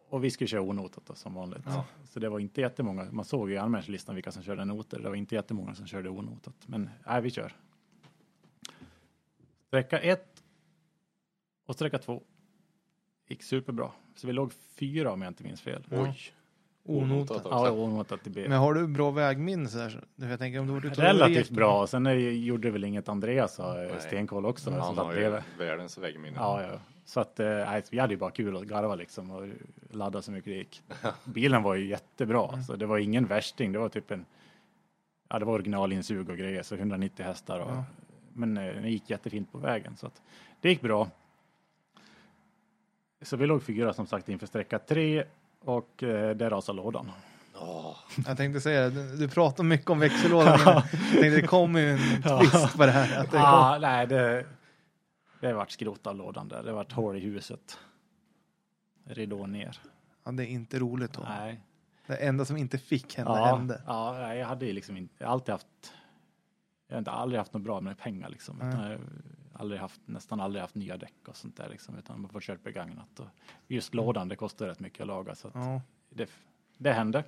och 0.10 0.24
vi 0.24 0.32
skulle 0.32 0.48
köra 0.48 0.62
onotat 0.62 1.06
då, 1.06 1.16
som 1.16 1.34
vanligt. 1.34 1.64
Ja. 1.66 1.86
Så 2.04 2.20
det 2.20 2.30
var 2.30 2.40
inte 2.40 2.62
jättemånga. 2.62 3.12
Man 3.12 3.26
såg 3.26 3.50
ju 3.50 3.56
i 3.56 3.58
anmälningslistan 3.58 4.16
vilka 4.16 4.32
som 4.32 4.44
körde 4.44 4.66
noter. 4.66 5.00
Det 5.00 5.10
var 5.10 5.16
inte 5.16 5.36
jättemånga 5.36 5.76
som 5.76 5.88
körde 5.88 6.10
onotat. 6.10 6.56
Men 6.66 6.90
nej, 7.08 7.22
vi 7.22 7.30
kör. 7.30 7.54
Sträcka 9.68 10.00
ett 10.00 10.44
och 11.66 11.76
sträcka 11.76 11.98
två 11.98 12.24
gick 13.28 13.44
superbra. 13.44 13.92
Så 14.16 14.28
vi 14.28 14.34
låg 14.34 14.54
fyra 14.54 15.12
om 15.12 15.22
jag 15.22 15.30
inte 15.30 15.44
minns 15.44 15.62
fel. 15.62 15.84
Oj. 15.92 16.34
Onotat. 16.88 17.38
också. 17.38 17.50
Ja, 17.50 17.72
onotat 17.72 18.28
i 18.28 18.30
B. 18.30 18.46
Men 18.50 18.58
har 18.60 18.74
du 18.74 18.88
bra 18.88 19.12
vägminne 19.12 19.68
så 19.68 19.80
här? 19.80 19.90
så- 19.90 20.26
Jag 20.26 20.40
tänker 20.40 20.60
om 20.60 20.68
du 20.68 20.72
var 20.74 20.80
ute 20.80 20.88
och 20.90 20.98
Relativt 20.98 21.50
bra. 21.50 21.88
Sen 21.88 22.06
är, 22.06 22.16
gjorde 22.16 22.72
väl 22.72 22.84
inget 22.84 23.10
Andreas 23.10 23.60
och 23.60 23.74
Nej. 23.76 23.92
stenkoll 24.00 24.46
också. 24.46 24.64
som 24.72 24.74
Han 24.82 24.98
har 24.98 25.14
ju 25.14 25.42
världens 25.58 25.98
väggminne. 25.98 26.38
Ja, 26.38 26.62
ja. 26.64 26.80
Så 27.06 27.20
att 27.20 27.40
eh, 27.40 27.48
nej, 27.48 27.84
vi 27.92 28.00
hade 28.00 28.14
ju 28.14 28.18
bara 28.18 28.32
kul 28.32 28.56
och 28.56 28.66
garva 28.66 28.96
liksom 28.96 29.32
och 29.32 29.48
ladda 29.90 30.22
så 30.22 30.32
mycket 30.32 30.46
det 30.54 30.58
gick. 30.58 30.84
Bilen 31.26 31.64
var 31.64 31.76
ju 31.76 31.86
jättebra, 31.88 32.48
Mm. 32.50 32.64
så 32.64 32.76
det 32.76 32.86
var 32.86 32.98
ingen 32.98 33.26
värsting. 33.26 33.72
Det 33.72 33.80
var 33.80 33.90
typ 33.90 34.12
en, 34.12 34.26
ja 35.30 35.40
det 35.40 35.46
var 35.46 35.54
originalinsug 35.54 36.30
och 36.30 36.38
grejer, 36.38 36.64
så 36.64 36.76
190 36.76 37.26
hästar 37.26 37.60
och, 37.60 37.72
Ja. 37.72 37.84
men 38.34 38.58
eh, 38.58 38.82
det 38.82 38.90
gick 38.90 39.10
jättefint 39.10 39.52
på 39.52 39.58
vägen 39.58 39.96
så 39.98 40.08
att 40.08 40.22
det 40.62 40.70
gick 40.70 40.82
bra. 40.82 41.10
Så 43.22 43.38
vi 43.38 43.46
låg 43.48 43.64
fyra 43.64 43.94
som 43.94 44.08
sagt 44.08 44.30
inför 44.30 44.48
sträcka 44.48 44.80
tre 44.80 45.24
och 45.66 46.04
eh, 46.04 46.36
där 46.36 46.50
rasade 46.50 46.76
lådan. 46.78 47.12
Åh, 47.56 47.96
Jag 48.28 48.38
tänkte 48.38 48.62
säga, 48.62 48.90
du, 48.90 49.18
du 49.18 49.28
pratar 49.28 49.64
mycket 49.64 49.90
om 49.90 50.00
växellådan. 50.00 50.60
jag 50.66 50.84
tänkte 50.92 51.30
det 51.30 51.48
kommer 51.48 51.80
ju 51.80 51.90
en 51.90 51.98
twist 52.40 52.78
på 52.78 52.86
det 52.86 52.92
här. 52.92 53.20
Att 53.20 53.32
det 53.32 53.38
kom, 53.38 53.42
Ah, 53.46 53.78
nej, 53.80 54.08
det, 54.08 54.46
det 55.42 55.54
vart 55.54 55.72
skrot 55.72 56.08
av 56.08 56.16
lådan 56.16 56.48
där. 56.48 56.64
Det 56.64 56.72
vart 56.74 56.92
hål 56.92 57.18
i 57.18 57.20
huset. 57.20 57.78
Ridå 59.08 59.46
ner. 59.46 59.80
ja, 60.26 60.32
det 60.32 60.44
är 60.44 60.48
inte 60.48 60.80
roligt 60.80 61.14
då. 61.14 61.22
Nej. 61.22 61.62
Det 62.08 62.16
enda 62.16 62.46
som 62.46 62.58
inte 62.58 62.78
fick 62.78 63.16
hända 63.18 63.38
ja, 63.38 63.46
hände. 63.46 63.82
Ja, 63.88 64.36
jag 64.36 64.48
hade 64.48 64.66
ju 64.66 64.74
liksom 64.74 64.98
inte, 64.98 65.14
jag 65.18 65.28
har 65.28 65.34
alltid 65.34 65.52
haft, 65.52 65.94
jag 66.88 66.96
har 66.96 67.00
inte 67.00 67.12
aldrig 67.12 67.40
haft 67.40 67.54
något 67.54 67.62
bra 67.64 67.82
med 67.82 67.98
pengar 67.98 68.30
liksom. 68.30 68.56
Utan 68.58 68.72
jag 68.72 68.90
har 68.90 69.00
aldrig 69.54 69.82
haft, 69.82 70.02
nästan 70.06 70.40
aldrig 70.40 70.62
haft 70.62 70.76
nya 70.76 70.98
däck 70.98 71.28
och 71.28 71.36
sånt 71.36 71.58
där 71.58 71.70
liksom, 71.70 71.98
utan 71.98 72.22
man 72.22 72.30
får 72.30 72.40
kört 72.42 72.64
begagnat. 72.64 73.20
Och 73.20 73.28
just 73.68 73.94
lådan, 73.94 74.28
det 74.30 74.36
kostar 74.36 74.68
rätt 74.68 74.80
mycket 74.80 75.02
att 75.02 75.08
laga 75.08 75.36
så 75.36 75.48
att 75.48 75.56
Ja, 75.56 75.82
det, 76.10 76.30
det 76.78 76.94
hände. 76.94 77.24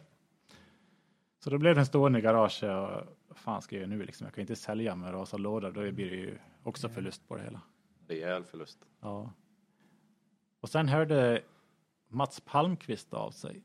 Så 1.40 1.50
då 1.50 1.58
blev 1.58 1.76
den 1.76 1.86
stående 1.86 2.20
i 2.20 2.22
garaget 2.22 2.64
och 2.64 3.16
vad 3.28 3.38
fan 3.38 3.62
ska 3.62 3.76
jag 3.76 3.82
göra 3.82 3.98
nu 3.98 4.04
liksom? 4.06 4.26
Jag 4.26 4.34
kan 4.34 4.42
inte 4.42 4.56
sälja 4.56 4.96
med 4.96 5.14
rasad 5.14 5.40
låda, 5.40 5.72
då 5.72 5.92
blir 5.92 6.10
det 6.10 6.16
ju 6.16 6.38
också 6.64 6.90
förlust 6.90 7.28
på 7.28 7.36
det 7.38 7.44
hela. 7.44 7.62
rejäl 8.08 8.44
förlust. 8.44 8.80
Ja. 9.02 9.32
Och 10.60 10.70
sen 10.70 10.88
hörde 10.88 11.42
Mats 12.08 12.42
Palmqvist 12.46 13.14
av 13.14 13.32
sig. 13.32 13.64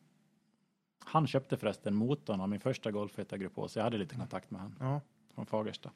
Han 1.05 1.26
köpte 1.26 1.57
förresten 1.57 1.95
motorn 1.95 2.40
av 2.40 2.49
min 2.49 2.61
första 2.61 2.90
Golf 2.90 3.18
1 3.18 3.30
Grupp 3.30 3.53
H, 3.57 3.68
så 3.68 3.78
jag 3.78 3.84
hade 3.84 3.99
lite 3.99 4.14
kontakt 4.16 4.51
med 4.51 4.61
honom 4.61 4.76
ja. 4.80 5.01
Från 5.35 5.47
Fagersta. 5.47 5.91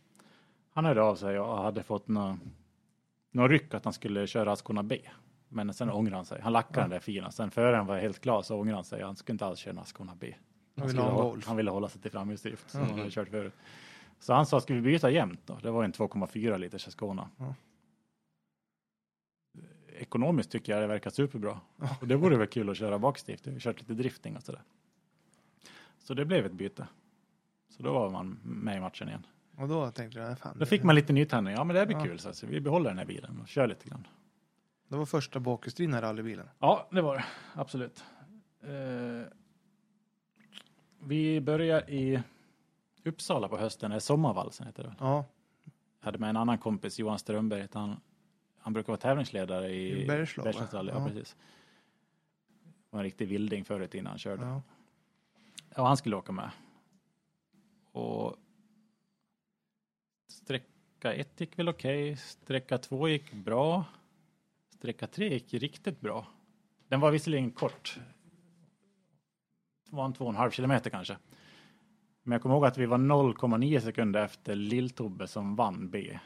Han 0.72 0.84
hörde 0.84 1.02
av 1.02 1.16
sig 1.16 1.38
och 1.40 1.58
hade 1.58 1.82
fått 1.82 2.08
någon, 2.08 2.40
någon 3.30 3.48
ryck 3.48 3.74
att 3.74 3.84
han 3.84 3.92
skulle 3.92 4.26
köra 4.26 4.52
Ascona 4.52 4.82
B. 4.82 5.00
Men 5.48 5.74
sen 5.74 5.90
ångrade 5.90 6.16
han 6.16 6.24
sig. 6.24 6.40
Han 6.40 6.52
lackade 6.52 6.80
den 6.80 6.90
där 6.90 6.98
filen. 7.00 7.32
Sen 7.32 7.50
före 7.50 7.76
han 7.76 7.86
var 7.86 7.98
helt 7.98 8.20
klar 8.20 8.42
så 8.42 8.56
ångrade 8.56 8.76
han 8.76 8.84
sig. 8.84 9.02
Han 9.02 9.16
skulle 9.16 9.34
inte 9.34 9.46
alls 9.46 9.58
köra 9.58 9.72
en 9.72 9.78
Ascona 9.78 10.14
B. 10.20 10.34
Han 10.76 10.86
ville 10.86 11.00
ha 11.00 11.36
han 11.46 11.56
ville 11.56 11.70
hålla 11.70 11.88
sig 11.88 12.00
till 12.00 12.10
framhjulsdrift 12.10 12.70
som 12.70 12.80
Mm. 12.80 12.90
han 12.90 12.98
hade 12.98 13.10
kört 13.10 13.28
förut. 13.28 13.54
Så 14.18 14.32
han 14.32 14.46
sa, 14.46 14.60
ska 14.60 14.74
vi 14.74 14.80
byta 14.80 15.10
jämnt 15.10 15.40
då? 15.46 15.58
Det 15.62 15.70
var 15.70 15.84
en 15.84 15.92
2,4 15.92 16.58
liters 16.58 16.88
Ascona. 16.88 17.30
Ja. 17.36 17.54
Ekonomiskt 19.98 20.50
tycker 20.50 20.72
jag 20.72 20.82
det 20.82 20.86
verkar 20.86 21.10
superbra. 21.10 21.60
Och 22.00 22.08
det 22.08 22.16
vore 22.16 22.36
väl 22.36 22.46
kul 22.46 22.70
att 22.70 22.76
köra 22.76 22.98
bakstift. 22.98 23.46
Jag 23.46 23.52
har 23.52 23.60
kört 23.60 23.80
lite 23.80 23.94
drifting 23.94 24.36
och 24.36 24.42
sådär. 24.42 24.62
Så 25.98 26.14
det 26.14 26.24
blev 26.24 26.46
ett 26.46 26.52
byte. 26.52 26.86
Så 27.76 27.82
då 27.82 27.92
var 27.92 28.10
man 28.10 28.38
med 28.42 28.76
i 28.76 28.80
matchen 28.80 29.08
igen. 29.08 29.26
Och 29.56 29.68
då 29.68 29.90
tänkte 29.90 30.18
jag, 30.18 30.38
fan. 30.38 30.56
Då 30.58 30.66
fick 30.66 30.82
man 30.82 30.94
lite 30.94 31.12
nytändning. 31.12 31.54
Ja, 31.54 31.64
men 31.64 31.74
det 31.74 31.80
här 31.80 31.86
blir 31.86 31.96
Ja. 31.96 32.04
kul. 32.04 32.18
Så 32.18 32.28
alltså, 32.28 32.46
vi 32.46 32.60
behåller 32.60 32.90
den 32.90 32.98
här 32.98 33.04
bilen 33.04 33.40
och 33.40 33.48
kör 33.48 33.66
lite 33.66 33.88
grann. 33.88 34.06
Det 34.88 34.96
var 34.96 35.06
första 35.06 35.40
bakhjulsdrivna 35.40 36.02
rallybilen. 36.02 36.48
Ja, 36.58 36.88
det 36.90 37.00
var 37.02 37.16
det. 37.16 37.24
Absolut. 37.54 38.04
Eh, 38.62 39.32
vi 41.04 41.40
börjar 41.40 41.90
i 41.90 42.22
Uppsala 43.04 43.48
på 43.48 43.56
hösten. 43.58 44.00
Sommarvalsen 44.00 44.66
heter 44.66 44.82
det. 44.82 44.94
Ja, 45.00 45.24
Jag 46.00 46.06
hade 46.06 46.18
med 46.18 46.30
en 46.30 46.36
annan 46.36 46.58
kompis, 46.58 46.98
Johan 46.98 47.18
Strömberg. 47.18 47.68
Han, 47.72 48.00
han 48.58 48.72
brukar 48.72 48.86
vara 48.92 49.00
tävlingsledare 49.00 49.68
i 49.70 50.02
I? 50.02 50.06
Bergslagsrally. 50.06 50.92
Ja. 50.92 50.98
Ja. 50.98 51.06
precis. 51.06 51.36
Var 52.90 53.00
en 53.00 53.04
riktig 53.04 53.28
vilding 53.28 53.64
förut 53.64 53.94
innan 53.94 54.10
han 54.10 54.18
körde. 54.18 54.42
ja. 54.46 54.62
Ja, 55.76 55.86
han 55.86 55.96
skulle 55.96 56.16
åka 56.16 56.32
med. 56.32 56.50
Och 57.96 58.36
sträcka 60.28 61.14
ett 61.14 61.40
gick 61.40 61.58
väl 61.58 61.68
okej. 61.68 62.16
Sträcka 62.16 62.78
två 62.78 63.08
gick 63.08 63.32
bra. 63.32 63.84
Sträcka 64.74 65.06
tre 65.06 65.28
gick 65.28 65.54
riktigt 65.54 66.00
bra. 66.00 66.26
Den 66.88 67.00
var 67.00 67.10
visserligen 67.10 67.50
kort. 67.50 68.00
Det 69.90 69.96
var 69.96 70.04
en 70.04 70.12
två 70.12 70.24
och 70.24 70.30
en 70.30 70.36
halv 70.36 70.50
kilometer 70.50 70.90
kanske. 70.90 71.16
Men 72.22 72.32
jag 72.32 72.42
kommer 72.42 72.54
ihåg 72.54 72.66
att 72.66 72.78
vi 72.78 72.86
var 72.86 72.98
0,9 72.98 73.80
sekunder 73.80 74.24
efter 74.24 74.54
Lill-Tobbe 74.54 75.26
som 75.26 75.56
vann 75.56 75.90
B 75.90 76.18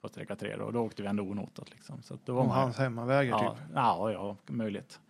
på 0.00 0.08
sträcka 0.08 0.36
tre. 0.36 0.56
Då, 0.56 0.64
och 0.64 0.72
då 0.72 0.80
åkte 0.80 1.02
vi 1.02 1.08
ändå 1.08 1.22
onotat 1.22 1.70
liksom. 1.70 2.02
Så 2.02 2.18
då 2.24 2.32
var 2.34 2.40
Och 2.40 2.48
man, 2.48 2.56
hans 2.56 2.76
hemmavägar 2.78 3.30
ja, 3.30 3.54
typ. 3.54 3.64
ja, 3.74 4.12
ja, 4.12 4.36
möjligt. 4.46 5.00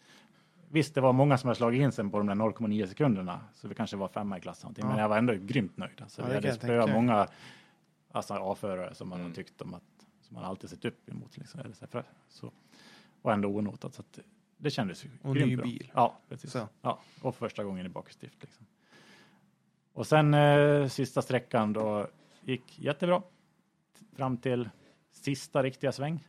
Visst, 0.68 0.94
det 0.94 1.00
var 1.00 1.12
många 1.12 1.38
som 1.38 1.48
hade 1.48 1.56
slagit 1.56 1.80
in 1.80 1.92
sen 1.92 2.10
på 2.10 2.18
de 2.18 2.26
där 2.26 2.34
0,9 2.34 2.86
sekunderna, 2.86 3.40
så 3.54 3.68
vi 3.68 3.74
kanske 3.74 3.96
var 3.96 4.08
femma 4.08 4.38
i 4.38 4.40
klassen. 4.40 4.74
Ja. 4.78 4.86
Men 4.86 4.98
jag 4.98 5.08
var 5.08 5.18
ändå 5.18 5.34
grymt 5.34 5.76
nöjd. 5.76 6.00
Alltså, 6.02 6.22
Ja, 6.22 6.28
vi 6.28 6.34
hade 6.34 6.54
spöat 6.54 6.90
många 6.90 7.28
alltså, 8.12 8.34
A-förare 8.34 8.94
som 8.94 9.08
man 9.08 9.20
Mm. 9.20 9.32
tyckt 9.32 9.60
om 9.62 9.74
att 9.74 9.82
som 10.20 10.34
man 10.34 10.44
alltid 10.44 10.70
sett 10.70 10.84
upp 10.84 11.08
emot. 11.10 11.36
Liksom, 11.36 11.60
eller 11.60 11.72
så, 11.74 11.86
så, 12.28 12.52
och 13.22 13.32
ändå 13.32 13.48
onotat. 13.48 13.94
Så 13.94 14.00
att, 14.00 14.18
det 14.56 14.70
kändes 14.70 15.04
ju 15.04 15.08
Och 15.22 15.34
grymt 15.34 15.48
ny 15.48 15.56
bra. 15.56 15.64
bil. 15.64 15.90
Ja, 15.94 16.18
precis. 16.28 16.50
Så. 16.52 16.68
Ja, 16.82 17.00
och 17.22 17.34
första 17.36 17.64
gången 17.64 17.86
i 17.86 17.88
bakhjulsdrift. 17.88 18.42
Liksom. 18.42 18.66
Och 19.92 20.06
sen 20.06 20.34
eh, 20.34 20.88
sista 20.88 21.22
sträckan 21.22 21.72
då 21.72 22.06
gick 22.40 22.78
jättebra. 22.78 23.22
Fram 24.16 24.36
till 24.36 24.68
sista 25.12 25.62
riktiga 25.62 25.92
sväng. 25.92 26.26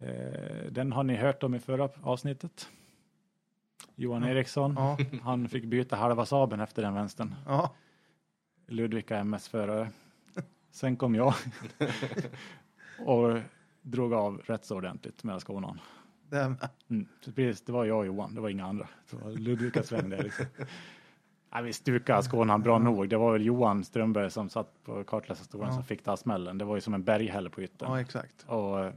Eh, 0.00 0.70
den 0.70 0.92
har 0.92 1.02
ni 1.04 1.16
hört 1.16 1.42
om 1.42 1.54
i 1.54 1.58
förra 1.58 1.88
avsnittet. 2.02 2.68
Johan 3.94 4.22
Ja. 4.22 4.28
Eriksson, 4.28 4.74
Ja, 4.78 4.98
han 5.22 5.48
fick 5.48 5.64
byta 5.64 5.96
halva 5.96 6.26
Saaben 6.26 6.60
efter 6.60 6.82
den 6.82 6.94
vänstern. 6.94 7.34
ja. 7.46 7.74
Ludvika 8.66 9.16
MS-förare. 9.18 9.90
Sen 10.70 10.96
kom 10.96 11.14
jag 11.14 11.34
och 13.06 13.38
drog 13.82 14.12
av 14.14 14.42
rätt 14.46 14.64
så 14.64 14.76
ordentligt 14.76 15.24
med 15.24 15.40
Skånan. 15.42 15.80
Det. 16.28 16.54
Mm. 16.90 17.06
Så 17.20 17.32
precis, 17.32 17.64
det 17.64 17.72
var 17.72 17.84
jag 17.84 17.98
och 17.98 18.06
Johan, 18.06 18.34
det 18.34 18.40
var 18.40 18.48
inga 18.48 18.66
andra. 18.66 18.88
Det 19.10 19.16
var 19.16 19.30
Ludvika 19.30 19.82
sväng 19.82 20.10
där 20.10 20.22
liksom. 20.22 20.46
Nej, 21.52 21.62
vi 21.62 21.72
stukade 21.72 22.22
Skånan 22.22 22.62
bra 22.62 22.78
nog. 22.78 23.08
Det 23.08 23.16
var 23.16 23.32
väl 23.32 23.46
Johan 23.46 23.84
Strömberg 23.84 24.30
som 24.30 24.48
satt 24.48 24.84
på 24.84 25.04
kartläsarstolen 25.04 25.68
Ja. 25.68 25.74
som 25.74 25.84
fick 25.84 26.02
ta 26.04 26.16
smällen. 26.16 26.58
Det 26.58 26.64
var 26.64 26.74
ju 26.74 26.80
som 26.80 26.94
en 26.94 27.04
berghäll 27.04 27.50
på 27.50 27.60
ytan. 27.62 27.92
Ja, 27.92 28.00
exakt. 28.00 28.44
Och 28.48 28.80
eh, 28.84 28.92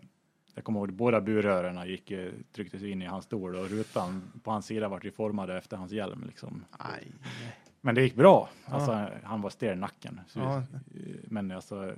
jag 0.56 0.64
kommer 0.64 0.80
ihåg 0.80 0.94
båda 0.94 1.22
burrören 1.22 1.88
gick, 1.88 2.12
eh, 2.12 2.32
trycktes 2.52 2.84
in 2.84 3.02
i 3.02 3.06
hans 3.06 3.26
stol 3.26 3.56
och 3.56 3.70
rutan 3.70 4.22
på 4.44 4.52
hans 4.52 4.66
sida 4.66 4.88
vart 4.88 5.06
ju 5.06 5.12
formade 5.12 5.58
efter 5.58 5.78
hans 5.78 5.92
hjälm. 5.92 6.24
Liksom. 6.28 6.66
Aj. 6.72 7.12
Men 7.82 7.96
det 7.96 8.02
gick 8.02 8.16
bra. 8.16 8.50
Ja. 8.66 8.74
Alltså, 8.74 9.10
Han 9.24 9.42
var 9.42 9.50
stel 9.50 9.78
i 9.78 9.82
nacken. 9.82 10.22
Ja. 10.36 10.58
eh, 10.58 10.64
Men 11.24 11.52
alltså, 11.52 11.94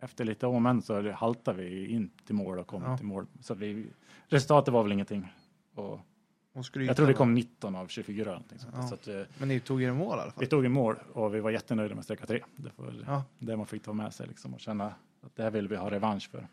efter 0.00 0.24
lite 0.24 0.46
om 0.46 0.62
men 0.62 0.82
så 0.82 1.10
haltade 1.12 1.62
vi 1.62 1.86
in 1.86 2.10
till 2.26 2.34
mål 2.34 2.58
och 2.58 2.66
kom 2.66 2.82
Ja. 2.82 2.96
till 2.96 3.06
mål. 3.06 3.26
Så 3.40 3.54
vi, 3.54 3.86
resultatet 4.28 4.74
var 4.74 4.82
väl 4.82 4.92
ingenting. 4.92 5.32
Och 5.74 6.00
Och 6.52 6.64
jag 6.72 6.96
tror 6.96 7.06
det 7.06 7.14
kom 7.14 7.34
19 7.34 7.74
av 7.76 7.86
24 7.86 8.22
eller 8.22 8.32
någonting 8.32 8.58
sånt. 8.58 8.74
Ja. 8.76 8.82
Så 8.88 8.94
att, 8.94 9.08
eh, 9.08 9.22
Men 9.38 9.48
ni 9.48 9.60
tog 9.60 9.82
er 9.82 9.92
mål 9.92 10.18
i 10.18 10.20
alla 10.22 10.30
fall? 10.30 10.40
vi 10.40 10.46
tog 10.46 10.64
i 10.64 10.68
mål 10.68 10.96
och 11.12 11.34
vi 11.34 11.40
var 11.40 11.50
jättenöjda 11.50 11.94
med 11.94 12.04
sträcka 12.04 12.26
tre. 12.26 12.40
Det 12.56 12.70
var 12.76 12.94
Ja. 13.06 13.24
det 13.38 13.56
man 13.56 13.66
fick 13.66 13.82
ta 13.82 13.92
med 13.92 14.14
sig 14.14 14.26
liksom 14.26 14.54
och 14.54 14.60
känna 14.60 14.86
att 15.22 15.36
det 15.36 15.42
här 15.42 15.50
vill 15.50 15.68
vi 15.68 15.76
ha 15.76 15.90
revansch 15.90 16.30
för. 16.30 16.46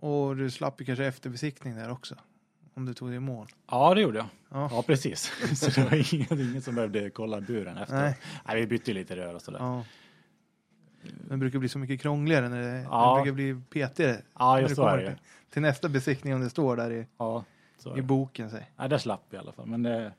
Och 0.00 0.36
du 0.36 0.50
slapp 0.50 0.80
ju 0.80 0.84
kanske 0.84 1.06
efterbesiktning 1.06 1.74
där 1.76 1.90
också? 1.90 2.14
Om 2.74 2.84
du 2.86 2.94
tog 2.94 3.08
dig 3.08 3.16
i 3.16 3.20
mål? 3.20 3.48
Ja, 3.70 3.94
det 3.94 4.00
gjorde 4.00 4.18
jag. 4.18 4.26
Ja. 4.48 4.68
Ja, 4.72 4.82
precis. 4.86 5.32
Så 5.60 5.80
det 5.80 5.84
var 5.90 6.14
ingen, 6.14 6.50
ingen 6.50 6.62
som 6.62 6.74
behövde 6.74 7.10
kolla 7.10 7.40
buren 7.40 7.76
efter. 7.76 7.96
Nej. 7.96 8.18
Nej. 8.46 8.60
vi 8.60 8.66
bytte 8.66 8.92
lite 8.92 9.16
rör 9.16 9.34
och 9.34 9.42
sådär. 9.42 9.58
Ja, 9.58 9.84
Ja. 11.02 11.10
Det 11.28 11.36
brukar 11.36 11.58
bli 11.58 11.68
så 11.68 11.78
mycket 11.78 12.00
krångligare 12.00 12.48
när 12.48 12.62
det, 12.62 12.82
Ja. 12.82 13.16
det 13.16 13.22
brukar 13.22 13.34
bli 13.34 13.62
petigare. 13.70 14.22
när 14.38 14.58
just 14.58 14.68
det 14.68 14.74
så 14.74 14.86
är 14.86 14.96
det 14.98 15.06
till, 15.10 15.18
till 15.50 15.62
nästa 15.62 15.88
besiktning 15.88 16.34
om 16.34 16.40
det 16.40 16.50
står 16.50 16.76
där 16.76 16.90
i, 16.92 17.06
Ja, 17.18 17.44
i 17.86 17.90
det. 17.94 18.02
boken. 18.02 18.50
Säg. 18.50 18.70
Nej, 18.76 18.88
där 18.88 18.98
slapp 18.98 19.22
vi 19.30 19.36
i 19.36 19.40
alla 19.40 19.52
fall. 19.52 19.66
Men 19.66 19.82
det, 19.82 20.12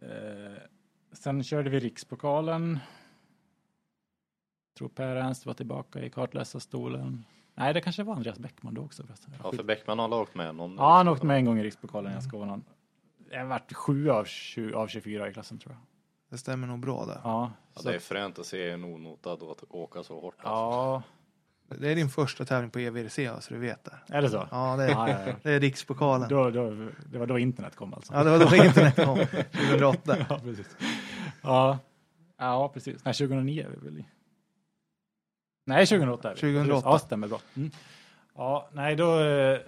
eh, 0.00 0.62
sen 1.12 1.42
körde 1.44 1.70
vi 1.70 1.80
rikspokalen. 1.80 2.78
Tror 4.78 4.88
Per 4.88 5.16
Ernst 5.16 5.46
var 5.46 5.54
tillbaka 5.54 6.04
i 6.04 6.10
kartläsarstolen. 6.10 7.24
Nej, 7.54 7.74
det 7.74 7.80
kanske 7.80 8.02
var 8.02 8.14
Andreas 8.14 8.38
Bäckman 8.38 8.74
då 8.74 8.82
också 8.82 9.06
förresten. 9.06 9.32
Ja, 9.42 9.52
för 9.52 9.62
Bäckman 9.62 9.98
har 9.98 10.14
åkt 10.14 10.34
med 10.34 10.54
någon. 10.54 10.76
Ja, 10.76 10.96
han 10.96 11.08
åkte 11.08 11.26
med 11.26 11.36
en 11.36 11.44
gång 11.44 11.58
i 11.58 11.62
rikspokalen 11.62 12.18
i 12.18 12.22
Skåne. 12.22 12.60
Jag 13.30 13.38
har 13.40 13.46
varit 13.46 13.72
sju 13.74 14.10
av, 14.10 14.24
20, 14.24 14.74
av 14.74 14.86
24 14.88 15.28
i 15.28 15.32
klassen 15.32 15.58
tror 15.58 15.72
jag. 15.72 15.80
Det 16.30 16.38
stämmer 16.38 16.66
nog 16.66 16.80
bra 16.80 17.04
där. 17.06 17.20
Ja, 17.24 17.52
Ja, 17.74 17.80
det 17.90 17.94
är 17.94 17.98
fränt 17.98 18.38
att 18.38 18.46
se 18.46 18.70
en 18.70 18.84
onotad 18.84 19.42
och 19.42 19.50
att 19.50 19.64
åka 19.70 20.02
så 20.02 20.20
hårt. 20.20 20.34
Alltså. 20.38 20.48
ja 20.48 21.02
Det 21.68 21.88
är 21.92 21.94
din 21.96 22.08
första 22.08 22.44
tävling 22.44 22.70
på 22.70 22.78
EVRC, 22.80 23.14
så 23.40 23.54
du 23.54 23.60
vet 23.60 23.84
det. 23.84 23.98
är 24.16 24.22
det 24.22 24.30
så? 24.30 24.48
Ja, 24.50 24.76
det 24.76 24.84
är, 24.84 24.88
Ja, 24.90 25.08
ja, 25.10 25.16
ja. 25.26 25.32
det 25.42 25.50
är 25.52 25.60
rikspokalen. 25.60 26.28
Då, 26.28 26.50
då, 26.50 26.70
det 27.06 27.18
var 27.18 27.26
då 27.26 27.38
internet 27.38 27.76
kom 27.76 27.94
alltså? 27.94 28.14
Ja, 28.14 28.24
det 28.24 28.30
var 28.30 28.38
då 28.50 28.56
internet 28.64 28.96
kom, 28.96 29.16
2008. 29.52 30.16
ja, 30.28 30.38
precis. 30.38 30.76
Ja, 31.42 31.78
ja 32.38 32.68
precis. 32.68 33.04
Nej, 33.04 33.14
2009 33.14 33.64
är 33.64 33.70
vi 33.70 33.76
väl 33.90 33.98
i. 33.98 34.04
Nej, 35.64 35.86
2008 35.86 36.30
är 36.30 36.34
vi. 36.34 36.40
2008. 36.40 36.88
Ja, 36.88 36.98
stämmer 36.98 37.28
bra. 37.28 37.40
Mm. 37.56 37.70
Ja, 38.34 38.68
nej, 38.72 38.96
då... 38.96 39.20
eh, 39.20 39.58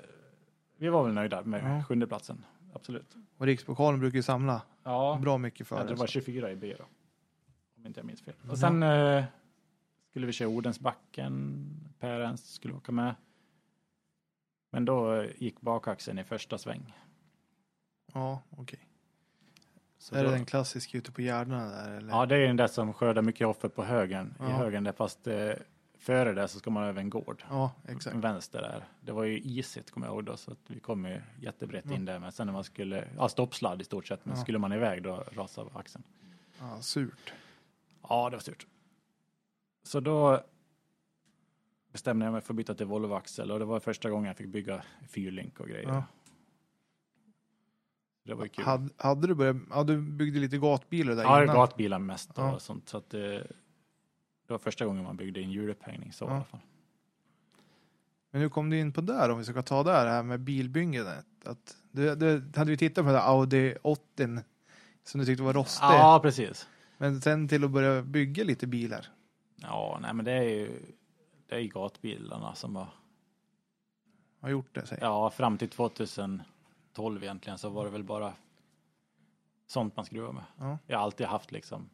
Vi 0.76 0.88
var 0.88 1.04
väl 1.04 1.14
nöjda 1.14 1.42
med 1.42 1.78
Ja. 1.78 1.84
sjunde 1.84 2.06
platsen. 2.06 2.44
Absolut. 2.74 3.16
Och 3.38 3.46
rikspokalen 3.46 4.00
brukar 4.00 4.16
ju 4.16 4.22
samla 4.22 4.62
Ja, 4.84 5.18
bra 5.22 5.38
mycket 5.38 5.60
ja, 5.60 5.64
för 5.66 5.82
det 5.84 5.88
det. 5.88 5.94
var 5.94 6.06
24 6.06 6.50
i 6.50 6.56
B 6.56 6.74
då. 6.78 6.84
Om 7.76 7.86
inte 7.86 8.00
jag 8.00 8.06
minns 8.06 8.22
fel. 8.22 8.34
Ja. 8.44 8.50
Och 8.50 8.58
sen 8.58 8.82
eh, 8.82 9.24
skulle 10.10 10.26
vi 10.26 10.32
köra 10.32 10.48
Odensbacken. 10.48 11.66
Per 12.00 12.20
Ernst 12.20 12.54
skulle 12.54 12.74
åka 12.74 12.92
med. 12.92 13.14
Men 14.70 14.84
då 14.84 15.14
eh, 15.14 15.30
gick 15.36 15.60
bakaxeln 15.60 16.18
i 16.18 16.24
första 16.24 16.58
sväng. 16.58 16.96
Ja, 18.14 18.40
okej. 18.50 18.88
Så 19.98 20.14
Är 20.14 20.24
då, 20.24 20.30
det 20.30 20.36
den 20.36 20.44
klassiska 20.46 20.98
ute 20.98 21.12
på 21.12 21.22
Gärdena 21.22 21.64
där? 21.68 21.90
Eller? 21.96 22.08
Ja, 22.10 22.26
det 22.26 22.36
är 22.36 22.46
den 22.46 22.56
där 22.56 22.66
som 22.66 22.92
skördar 22.92 23.22
mycket 23.22 23.46
offer 23.46 23.68
på 23.68 23.84
högen. 23.84 24.34
Ja. 24.38 24.48
I 24.48 24.52
högen 24.52 24.84
där, 24.84 24.92
fast 24.92 25.26
eh, 25.26 25.50
före 26.02 26.32
det 26.32 26.48
så 26.48 26.58
ska 26.58 26.70
man 26.70 26.84
över 26.84 27.00
en 27.00 27.10
gård. 27.10 27.44
ja 27.50 27.72
exakt. 27.88 28.16
Vänster 28.16 28.62
där. 28.62 28.84
Det 29.00 29.12
var 29.12 29.24
ju 29.24 29.38
isigt 29.40 29.90
kommer 29.90 30.06
jag 30.06 30.14
ihåg 30.14 30.24
då, 30.24 30.36
så 30.36 30.52
att 30.52 30.58
vi 30.66 30.80
kom 30.80 31.04
ju 31.04 31.20
jättebrett 31.40 31.90
in 31.90 32.04
där. 32.04 32.18
Men 32.18 32.32
sen 32.32 32.46
när 32.46 32.52
man 32.54 32.64
skulle, 32.64 33.08
ja 33.16 33.28
stoppsladd 33.28 33.80
i 33.80 33.84
stort 33.84 34.06
sett, 34.06 34.24
men 34.24 34.36
Ja. 34.36 34.42
skulle 34.42 34.58
man 34.58 34.72
iväg 34.72 35.02
då 35.02 35.24
rasade 35.32 35.70
axeln. 35.74 36.04
Ja, 36.58 36.80
surt. 36.80 37.32
Ja, 38.08 38.30
det 38.30 38.36
var 38.36 38.42
surt. 38.42 38.66
Så 39.82 40.00
då 40.00 40.40
bestämde 41.92 42.24
jag 42.26 42.32
mig 42.32 42.40
för 42.40 42.52
att 42.52 42.56
byta 42.56 42.74
till 42.74 42.86
Volvo-axel 42.86 43.50
och 43.50 43.58
det 43.58 43.64
var 43.64 43.80
första 43.80 44.10
gången 44.10 44.26
jag 44.26 44.36
fick 44.36 44.48
bygga 44.48 44.82
fyrlink 45.08 45.60
och 45.60 45.68
grejer. 45.68 45.88
Ja. 45.88 46.04
Det 48.24 48.34
var 48.34 48.42
ju 48.44 48.48
kul. 48.48 48.64
Hade, 48.64 48.88
hade 48.96 49.26
du 49.26 49.34
börjat, 49.34 49.56
ja 49.70 49.84
du 49.84 50.00
byggde 50.00 50.40
lite 50.40 50.58
gatbilar 50.58 51.14
där 51.14 51.22
Ja, 51.22 51.42
innan? 51.42 51.56
gatbilar 51.56 51.98
mest 51.98 52.30
och 52.30 52.44
Ja. 52.44 52.58
sånt. 52.58 52.88
Så 52.88 52.96
att 52.98 53.10
det, 53.10 53.46
det 54.52 54.54
var 54.54 54.58
första 54.58 54.84
gången 54.86 55.04
man 55.04 55.16
byggde 55.16 55.40
in 55.40 55.50
hjulupphängning 55.50 56.12
så 56.12 56.24
Ja. 56.24 56.30
i 56.30 56.34
alla 56.34 56.44
fall. 56.44 56.60
Men 58.30 58.40
hur 58.40 58.48
kom 58.48 58.70
du 58.70 58.78
in 58.78 58.92
på 58.92 59.00
där 59.00 59.30
om 59.30 59.38
vi 59.38 59.44
ska 59.44 59.62
ta 59.62 59.82
där, 59.82 60.04
det 60.04 60.10
här 60.10 60.22
med 60.22 60.40
bilbyggandet? 60.40 61.26
Att 61.44 61.76
du, 61.90 62.14
du 62.14 62.52
hade 62.56 62.70
vi 62.70 62.76
tittat 62.76 63.04
på 63.04 63.10
den 63.10 63.14
där 63.14 63.28
Audi 63.28 63.74
80 63.82 64.38
som 65.04 65.20
du 65.20 65.26
tyckte 65.26 65.42
var 65.42 65.52
rostig. 65.52 65.84
Ja, 65.84 66.18
precis. 66.22 66.68
Men 66.98 67.20
sen 67.20 67.48
till 67.48 67.64
att 67.64 67.70
börja 67.70 68.02
bygga 68.02 68.44
lite 68.44 68.66
bilar. 68.66 69.06
Ja, 69.56 69.98
nej 70.02 70.14
men 70.14 70.24
det 70.24 70.32
är 70.32 70.42
ju 70.42 70.82
det 71.48 71.54
är 71.54 71.58
ju 71.60 71.68
gatbilarna 71.68 72.54
som 72.54 72.76
har 72.76 72.88
Har 74.40 74.48
gjort 74.50 74.74
det, 74.74 74.86
säg. 74.86 74.98
Ja, 75.00 75.30
fram 75.30 75.58
till 75.58 75.68
2012 75.68 77.22
egentligen 77.22 77.58
så 77.58 77.68
var 77.68 77.84
det 77.84 77.90
väl 77.90 78.04
bara 78.04 78.32
sånt 79.66 79.96
man 79.96 80.04
skruvar 80.04 80.32
med. 80.32 80.44
Ja. 80.58 80.78
Jag 80.86 80.98
har 80.98 81.04
alltid 81.04 81.26
haft 81.26 81.52
liksom 81.52 81.88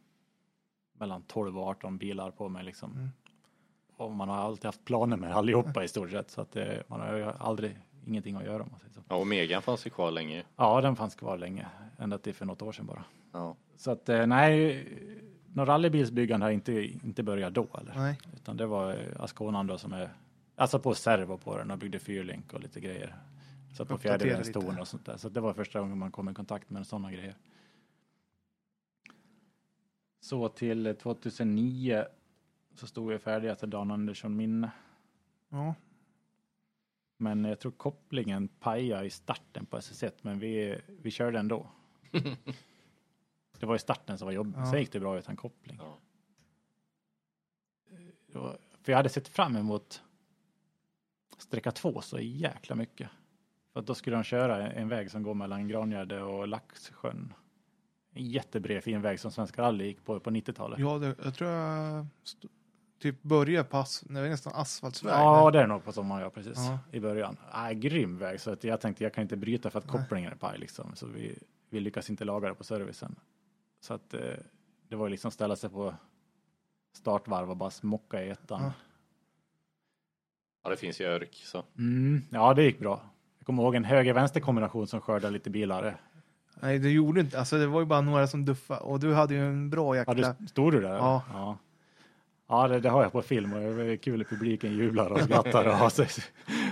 mellan 1.01 1.23
12 1.23 1.59
och 1.59 1.67
18 1.67 1.99
bilar 1.99 2.31
på 2.31 2.49
mig 2.49 2.65
liksom. 2.65 2.93
Mm. 2.93 3.09
Och 3.97 4.11
man 4.11 4.29
har 4.29 4.37
alltid 4.37 4.65
haft 4.65 4.85
planer 4.85 5.17
med 5.17 5.37
allihopa 5.37 5.85
i 5.85 5.89
stort 5.89 6.11
sett 6.11 6.31
så 6.31 6.41
att 6.41 6.53
det, 6.53 6.83
man 6.89 7.01
har 7.01 7.37
aldrig 7.39 7.79
ingenting 8.07 8.37
att 8.37 8.45
göra 8.45 8.63
om 8.63 8.69
man 8.71 8.81
säger 8.81 8.93
så. 8.93 9.01
Ja, 9.09 9.17
och 9.17 9.27
Megan 9.27 9.63
fanns 9.63 9.87
ju 9.87 9.91
kvar 9.91 10.11
länge. 10.11 10.45
Ja, 10.57 10.81
den 10.81 10.97
fanns 10.97 11.15
kvar 11.15 11.39
länge, 11.39 11.67
ända 11.99 12.19
till 12.19 12.35
för 12.35 12.47
något 12.47 12.63
år 12.63 12.73
sedan 12.73 12.87
bara. 12.87 13.05
Ja. 13.33 13.57
Så 13.77 13.91
att 13.91 14.09
eh, 14.09 14.27
nej, 14.27 14.87
någon 15.55 15.67
rallybilsbyggande 15.67 16.47
har 16.47 16.51
inte, 16.51 16.73
inte 16.85 17.23
börjat 17.23 17.55
då 17.55 17.67
eller? 17.81 17.95
Nej. 17.97 18.19
Utan 18.37 18.57
det 18.57 18.67
var 18.67 18.91
eh, 18.91 19.23
Asconan 19.23 19.67
då 19.67 19.79
som 19.79 19.93
är, 19.93 20.11
alltså 20.57 20.79
på 20.79 20.95
servo 20.95 21.39
på 21.39 21.59
den 21.59 21.71
och 21.71 21.79
byggde 21.79 21.99
fyrlink 21.99 22.53
och 22.53 22.61
lite 22.61 22.81
grejer. 22.81 23.17
Så 23.77 23.85
på 23.85 23.99
fjärdedelston 23.99 24.79
och 24.79 24.89
sånt 24.89 25.07
där. 25.07 25.17
Så 25.17 25.29
det 25.29 25.41
var 25.41 25.55
första 25.55 25.81
gången 25.81 25.99
man 25.99 26.11
kom 26.11 26.29
i 26.29 26.35
kontakt 26.35 26.71
med 26.71 26.87
sådana 26.87 27.13
grejer. 27.13 27.35
Så 30.21 30.49
till 30.49 30.87
eh, 30.87 30.93
2009 30.93 32.05
så 32.75 32.87
stod 32.87 33.13
jag 33.13 33.23
färdig 33.23 33.51
efter 33.51 33.67
Dan 33.67 33.91
Andersson 33.91 34.37
minne. 34.37 34.71
Ja. 35.49 35.75
Men 37.17 37.45
jag 37.45 37.61
tror 37.61 37.73
kopplingen 37.73 38.49
pajade 38.49 39.07
i 39.07 39.11
starten 39.11 39.67
på 39.67 39.79
SS1, 39.79 40.13
men 40.23 40.39
vi, 40.39 40.81
vi 40.87 41.11
körde 41.11 41.39
ändå. 41.39 41.71
det 43.59 43.67
var 43.67 43.77
i 43.77 43.79
starten 43.79 44.19
som 44.19 44.27
var 44.27 44.33
jobbigt. 44.33 44.57
Ja. 44.57 44.71
Sen 44.71 44.81
gick 44.81 44.93
det 44.93 45.01
bra 45.01 45.19
utan 45.19 45.37
koppling. 45.37 45.81
Ja. 45.81 45.99
Var, 48.33 48.59
för 48.83 48.93
jag 48.93 48.97
hade 48.97 49.09
sett 49.09 49.29
fram 49.29 49.57
emot 49.57 50.03
sträcka 51.39 51.73
två 51.73 52.01
så 52.01 52.19
jäkla 52.19 52.77
mycket. 52.77 53.11
För 53.73 53.81
att 53.81 53.87
då 53.87 53.95
skulle 53.95 54.17
de 54.17 54.23
köra 54.23 54.73
en 54.73 54.89
väg 54.89 55.11
som 55.11 55.23
går 55.23 55.35
mellan 55.35 55.69
Grangärde 55.69 56.23
och 56.23 56.49
Laxsjön. 56.49 57.35
En 58.19 58.29
jättebred 58.29 58.85
fin 58.85 59.03
väg 59.03 59.21
som 59.21 59.31
Svenska 59.31 59.63
rally 59.63 59.85
gick 59.85 60.05
på 60.05 60.21
på 60.21 60.31
90-talet. 60.31 60.79
Ja, 60.79 60.99
det, 60.99 61.15
jag 61.25 61.35
tror 61.35 61.51
jag 61.51 62.07
typ 62.99 63.23
började 63.23 63.69
pass, 63.69 64.05
det 64.09 64.21
var 64.21 64.29
nästan 64.29 64.53
asfaltsväg. 64.57 65.13
Ja, 65.13 65.45
där. 65.45 65.59
det 65.59 65.65
är 65.65 65.67
nog 65.67 65.85
på 65.85 65.93
sommaren, 65.93 66.23
ja 66.23 66.31
precis. 66.31 66.57
Ja. 66.57 66.79
I 66.93 67.01
början. 67.01 67.37
Äh, 67.55 67.71
grym 67.71 68.19
väg, 68.19 68.41
så 68.41 68.51
att 68.51 68.65
jag 68.65 68.81
tänkte 68.81 69.05
jag 69.05 69.15
kan 69.15 69.23
inte 69.23 69.37
bryta 69.37 69.71
för 69.71 69.79
att 69.79 69.93
Nej. 69.93 70.01
kopplingen 70.03 70.33
är 70.33 70.37
paj 70.37 70.59
liksom. 70.59 70.95
Så 70.95 71.07
vi, 71.07 71.39
vi 71.71 71.81
lyckas 71.81 72.11
inte 72.11 72.25
laga 72.25 72.49
det 72.49 72.55
på 72.55 72.65
servicen. 72.65 73.17
Så 73.81 73.95
att 73.95 74.15
eh, 74.15 74.21
det 74.89 74.97
var 74.97 75.07
ju 75.07 75.11
liksom 75.11 75.31
ställa 75.31 75.57
sig 75.57 75.71
på 75.71 75.95
startvarv 76.93 77.51
och 77.51 77.57
bara 77.57 77.71
smocka 77.71 78.25
i 78.25 78.31
ettan. 78.31 78.63
Ja. 78.63 78.73
ja, 80.65 80.71
det 80.71 80.77
finns 80.77 81.01
ju 81.01 81.05
örk 81.05 81.43
så. 81.45 81.65
Mm, 81.79 82.23
ja, 82.31 82.55
det 82.55 82.63
gick 82.63 82.79
bra. 82.79 83.01
Jag 83.39 83.47
kommer 83.47 83.63
ihåg 83.63 83.75
en 83.75 83.85
höger-vänster 83.85 84.41
kombination 84.41 84.87
som 84.87 85.01
skördade 85.01 85.33
lite 85.33 85.51
bilar. 85.51 86.01
Nej, 86.61 86.79
det 86.79 86.91
gjorde 86.91 87.21
inte, 87.21 87.39
alltså 87.39 87.59
det 87.59 87.67
var 87.67 87.81
ju 87.81 87.87
bara 87.87 88.01
några 88.01 88.27
som 88.27 88.45
duffade 88.45 88.81
och 88.81 89.01
du 89.01 89.15
hade 89.15 89.35
ju 89.35 89.47
en 89.47 89.71
bra 89.71 89.97
Ja, 89.97 90.05
jäkla... 90.09 90.35
du, 90.39 90.47
stod 90.47 90.73
du 90.73 90.81
där? 90.81 90.95
Ja. 90.97 91.23
Ja, 91.33 91.59
ja 92.49 92.69
det, 92.69 92.81
det 92.81 92.89
har 92.89 93.03
jag 93.03 93.13
på 93.13 93.23
film 93.23 93.53
och 93.53 93.61
det 93.61 93.85
är 93.93 93.97
kul 93.97 94.21
att 94.21 94.29
publiken 94.29 94.73
jublar 94.77 95.11
och 95.11 95.21
skrattar. 95.21 95.85
Och 95.85 95.93
sig. 95.93 96.07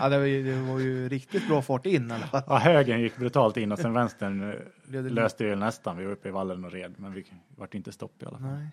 Ja, 0.01 0.09
det, 0.09 0.19
var 0.19 0.25
ju, 0.27 0.43
det 0.45 0.73
var 0.73 0.79
ju 0.79 1.09
riktigt 1.09 1.49
bra 1.49 1.63
fart 1.63 1.87
in 1.87 2.11
i 2.11 2.15
alla 2.15 2.27
fall. 2.27 2.43
Ja, 2.47 2.59
högen 2.59 3.01
gick 3.01 3.17
brutalt 3.17 3.57
in 3.57 3.73
och 3.73 3.79
sen 3.79 3.93
vänstern 3.93 4.53
eh, 4.95 5.03
löste 5.05 5.45
ju 5.45 5.55
nästan. 5.57 5.97
Vi 5.97 6.05
var 6.05 6.13
uppe 6.13 6.29
i 6.29 6.33
vallen 6.33 6.65
och 6.65 6.73
red, 6.73 6.95
men 6.99 7.13
vi 7.13 7.25
vart 7.57 7.75
inte 7.75 7.93
stopp 7.93 8.23
i 8.23 8.27
alla 8.27 8.39
fall. 8.39 8.49
Nej. 8.49 8.69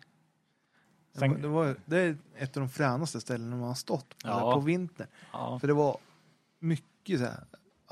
Sen- 1.16 1.42
det, 1.42 1.48
var, 1.48 1.76
det 1.86 1.98
är 2.00 2.18
ett 2.38 2.58
av 2.58 2.62
de 2.64 2.70
fränaste 2.70 3.22
ställena 3.22 3.56
man 3.56 3.68
har 3.68 3.76
stått 3.76 4.10
på, 4.10 4.30
Ja. 4.30 4.54
på 4.54 4.60
vintern. 4.60 5.08
Ja, 5.34 5.60
För 5.60 5.68
det 5.68 5.74
var 5.74 5.98
mycket 6.60 7.20
så 7.20 7.26
här. 7.26 7.44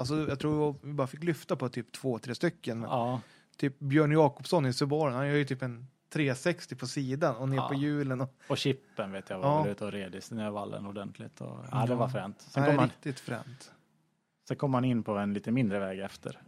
Alltså 0.01 0.29
jag 0.29 0.39
tror 0.39 0.75
vi 0.83 0.93
bara 0.93 1.07
fick 1.07 1.23
lyfta 1.23 1.55
på 1.55 1.69
typ 1.69 1.91
två, 1.91 2.19
tre 2.19 2.35
stycken. 2.35 2.81
Ja, 2.81 3.21
Typ 3.57 3.79
Björn 3.79 4.11
Jakobsson 4.11 4.65
i 4.65 4.73
Subaru, 4.73 5.11
han 5.11 5.27
gör 5.27 5.35
ju 5.35 5.45
typ 5.45 5.61
en 5.61 5.87
360 6.09 6.75
på 6.75 6.87
sidan 6.87 7.35
och 7.35 7.49
ner 7.49 7.57
Ja. 7.57 7.67
på 7.67 7.73
hjulen. 7.73 8.21
Och, 8.21 8.33
och 8.49 8.57
chippen 8.57 9.11
vet 9.11 9.29
jag 9.29 9.39
var 9.39 9.65
Ja. 9.65 9.71
ute 9.71 9.85
och 9.85 9.91
red 9.91 10.15
i 10.15 10.21
snövallen 10.21 10.85
ordentligt. 10.85 11.41
Och, 11.41 11.57
ja, 11.71 11.85
det 11.85 11.95
var 11.95 12.07
fränt. 12.09 12.41
Sen 12.41 12.65
kom, 12.65 12.75
man, 12.75 12.85
riktigt 12.85 13.19
fränt. 13.19 13.71
sen 14.47 14.57
kom 14.57 14.71
man 14.71 14.85
in 14.85 15.03
på 15.03 15.17
en 15.17 15.33
lite 15.33 15.51
mindre 15.51 15.79
väg 15.79 15.99
efter. 15.99 16.41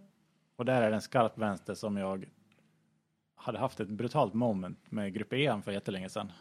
Och 0.56 0.66
där 0.66 0.82
är 0.82 0.90
det 0.90 0.96
en 0.96 1.02
skarp 1.02 1.38
vänster 1.38 1.74
som 1.74 1.98
jag 1.98 2.26
hade 3.36 3.60
haft 3.60 3.80
ett 3.80 3.90
brutalt 3.90 4.34
moment 4.34 4.92
med 4.92 5.14
Grupp 5.14 5.34
EM 5.34 5.62
för 5.62 5.72
jättelänge 5.72 6.10
sedan. 6.10 6.32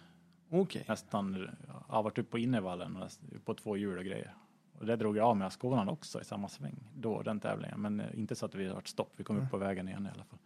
Okej. 0.50 0.84
Nästan, 0.88 1.48
jag 1.66 1.94
har 1.94 2.02
varit 2.02 2.18
uppe 2.18 2.30
på 2.30 2.38
näst- 2.38 3.44
på 3.44 3.54
två 3.54 3.76
hjul 3.76 3.98
och 3.98 4.04
grejer. 4.04 4.34
Och 4.78 4.86
det 4.86 4.96
drog 4.96 5.16
jag 5.16 5.26
av 5.26 5.36
med 5.36 5.52
skonan 5.52 5.88
också 5.88 6.20
i 6.20 6.24
samma 6.24 6.48
sväng 6.48 6.76
då, 6.94 7.22
den 7.22 7.40
tävlingen. 7.40 7.80
Men 7.80 8.00
eh, 8.00 8.18
inte 8.18 8.34
så 8.34 8.46
att 8.46 8.54
vi 8.54 8.66
har 8.66 8.74
varit 8.74 8.88
stopp, 8.88 9.12
vi 9.16 9.24
kom 9.24 9.38
upp 9.38 9.50
på 9.50 9.56
vägen 9.56 9.88
igen 9.88 10.06
i 10.06 10.10
alla 10.14 10.24
fall. 10.24 10.38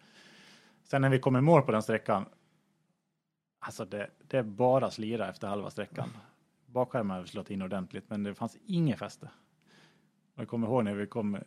Sen 0.84 1.02
när 1.02 1.10
vi 1.10 1.18
kom 1.18 1.36
i 1.36 1.40
mål 1.40 1.62
på 1.62 1.72
den 1.72 1.82
sträckan, 1.82 2.26
alltså 3.58 3.84
det, 3.84 4.10
det 4.28 4.38
är 4.38 4.42
bara 4.42 4.90
slira 4.90 5.28
efter 5.28 5.48
halva 5.48 5.70
sträckan. 5.70 6.08
Bakskärmen 6.66 7.16
har 7.16 7.24
slått 7.24 7.50
in 7.50 7.62
ordentligt, 7.62 8.10
men 8.10 8.22
det 8.22 8.34
fanns 8.34 8.56
inget 8.66 8.98
fäste. 8.98 9.30
Och 10.34 10.40
Jag 10.40 10.48
kommer 10.48 10.66
ihåg 10.66 10.84
när 10.84 10.94
vi 10.94 11.06
kom 11.06 11.38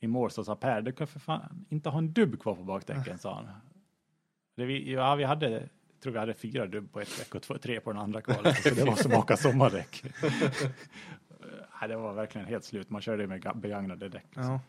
i 0.00 0.06
mål 0.06 0.30
så 0.30 0.44
sa 0.44 0.56
Per, 0.56 0.82
du 0.82 0.92
kan 0.92 1.06
för 1.06 1.20
fan 1.20 1.66
inte 1.68 1.88
ha 1.88 1.98
en 1.98 2.12
dubb 2.12 2.40
kvar 2.40 2.54
på 2.54 2.62
bakdäcken, 2.62 3.18
sa 3.18 3.34
han. 3.34 3.48
Det 4.56 4.64
vi, 4.64 4.92
ja, 4.92 5.14
vi 5.14 5.24
hade, 5.24 5.68
tror 6.02 6.12
vi 6.12 6.18
hade 6.18 6.34
fyra 6.34 6.66
dubb 6.66 6.92
på 6.92 7.00
ett 7.00 7.18
däck 7.18 7.34
och 7.34 7.42
två, 7.42 7.58
tre 7.58 7.80
på 7.80 7.92
den 7.92 8.02
andra 8.02 8.20
kvar. 8.20 8.52
Så 8.52 8.74
det 8.74 8.84
var 8.84 8.96
som 8.96 9.12
att 9.12 9.18
åka 9.18 9.36
sommardäck. 9.36 10.04
Nej, 11.80 11.88
det 11.88 11.96
var 11.96 12.12
verkligen 12.12 12.46
helt 12.46 12.64
slut. 12.64 12.90
Man 12.90 13.00
körde 13.00 13.26
med 13.26 13.44
ga- 13.44 13.56
begagnade 13.60 14.08
däck. 14.08 14.26
Ja. 14.34 14.60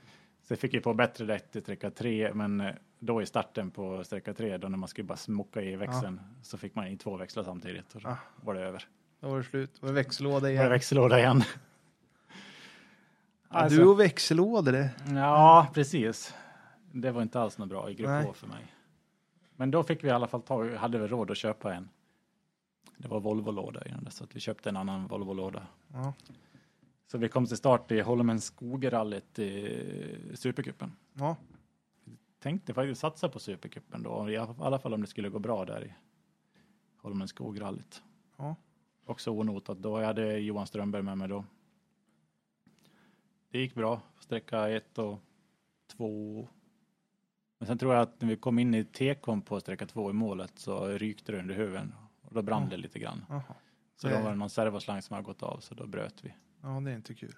Så 0.43 0.55
fick 0.55 0.73
vi 0.73 0.79
på 0.81 0.93
bättre 0.93 1.25
däck 1.25 1.51
till 1.51 1.61
sträcka 1.61 1.91
tre, 1.91 2.33
men 2.33 2.61
eh, 2.61 2.73
då 2.99 3.21
i 3.21 3.25
starten 3.25 3.71
på 3.71 4.03
sträcka 4.03 4.33
tre, 4.33 4.57
då 4.57 4.67
när 4.67 4.77
man 4.77 4.89
skulle 4.89 5.05
bara 5.07 5.17
smocka 5.17 5.61
i 5.61 5.75
växeln, 5.75 6.21
så 6.43 6.57
fick 6.57 6.75
man 6.75 6.87
i 6.87 6.97
två 6.97 7.17
växlar 7.17 7.43
samtidigt 7.43 7.95
och 7.95 8.01
så 8.01 8.07
Ah. 8.07 8.17
var 8.41 8.53
det 8.53 8.61
över. 8.61 8.87
Då 9.19 9.29
var 9.29 9.37
det 9.37 9.43
slut. 9.43 9.71
Då 9.79 9.87
var 9.87 9.93
det 9.93 9.99
växellåda 10.01 10.33
Var 10.39 10.41
det 10.47 10.51
igen. 10.53 10.69
växellåda 10.69 11.19
igen. 11.19 11.43
Ja, 13.51 13.57
Alltså- 13.59 13.79
Du 13.79 13.85
och 13.87 13.99
växellådor 13.99 14.71
det. 14.71 14.89
Ja, 15.15 15.67
precis. 15.73 16.33
Det 16.91 17.11
var 17.11 17.21
inte 17.21 17.39
alls 17.39 17.57
något 17.57 17.69
bra 17.69 17.89
i 17.89 17.93
grupp 17.95 18.09
Nej. 18.09 18.25
H 18.25 18.33
för 18.33 18.47
mig. 18.47 18.73
Men 19.55 19.71
då 19.71 19.83
fick 19.83 20.03
vi 20.03 20.07
i 20.07 20.11
alla 20.11 20.27
fall 20.27 20.41
ta, 20.41 20.75
hade 20.75 20.99
vi 20.99 21.07
råd 21.07 21.31
att 21.31 21.37
köpa 21.37 21.73
en. 21.73 21.89
Det 22.97 23.07
var 23.07 23.19
Volvo-låda 23.19 23.85
i 23.85 23.89
den 23.89 24.03
där, 24.03 24.11
så 24.11 24.23
att 24.23 24.35
vi 24.35 24.39
köpte 24.39 24.69
en 24.69 24.77
annan 24.77 25.07
Volvo-låda. 25.07 25.67
Ja. 25.93 26.13
Så 27.11 27.17
vi 27.17 27.29
kom 27.29 27.45
till 27.45 27.57
start 27.57 27.91
i 27.91 28.01
Holmen 28.01 28.41
Skogerallyt 28.41 29.39
i 29.39 30.31
Supercupen. 30.35 30.91
Ja. 31.13 31.35
Tänkte 32.39 32.73
faktiskt 32.73 33.01
satsa 33.01 33.29
på 33.29 33.39
Supercupen 33.39 34.03
då, 34.03 34.29
i 34.29 34.37
alla 34.37 34.79
fall 34.79 34.93
om 34.93 35.01
det 35.01 35.07
skulle 35.07 35.29
gå 35.29 35.39
bra 35.39 35.65
där 35.65 35.85
i 35.85 35.93
Holmen 36.97 37.27
Skograllyt. 37.27 38.03
Ja. 38.37 38.55
Också 39.05 39.31
onotat 39.31 39.77
då. 39.77 39.99
Jag 39.99 40.05
hade 40.07 40.37
Johan 40.39 40.67
Strömberg 40.67 41.01
med 41.01 41.17
mig 41.17 41.27
då. 41.27 41.45
Det 43.51 43.59
gick 43.59 43.75
bra, 43.75 44.01
sträcka 44.19 44.69
ett 44.69 44.97
och 44.97 45.19
två. 45.87 46.47
Men 47.59 47.67
sen 47.67 47.77
tror 47.77 47.93
jag 47.93 48.01
att 48.01 48.21
när 48.21 48.29
vi 48.29 48.35
kom 48.35 48.59
in 48.59 48.73
i 48.73 48.85
tekon 48.85 49.41
på 49.41 49.59
sträcka 49.59 49.85
två 49.85 50.09
i 50.09 50.13
målet 50.13 50.59
så 50.59 50.87
rykte 50.87 51.31
det 51.31 51.39
under 51.39 51.55
huven 51.55 51.93
och 52.21 52.33
då 52.33 52.41
brann 52.41 52.63
Ja. 52.63 52.69
det 52.69 52.77
lite 52.77 52.99
grann. 52.99 53.25
Jaha. 53.29 53.55
Så 53.95 54.09
då 54.09 54.19
var 54.19 54.29
det 54.29 54.35
någon 54.35 54.49
servoslang 54.49 55.01
som 55.01 55.13
hade 55.13 55.25
gått 55.25 55.43
av 55.43 55.59
så 55.59 55.73
då 55.75 55.87
bröt 55.87 56.23
vi. 56.23 56.33
Ja, 56.61 56.67
det 56.79 56.91
är 56.91 56.95
inte 56.95 57.13
kul. 57.13 57.35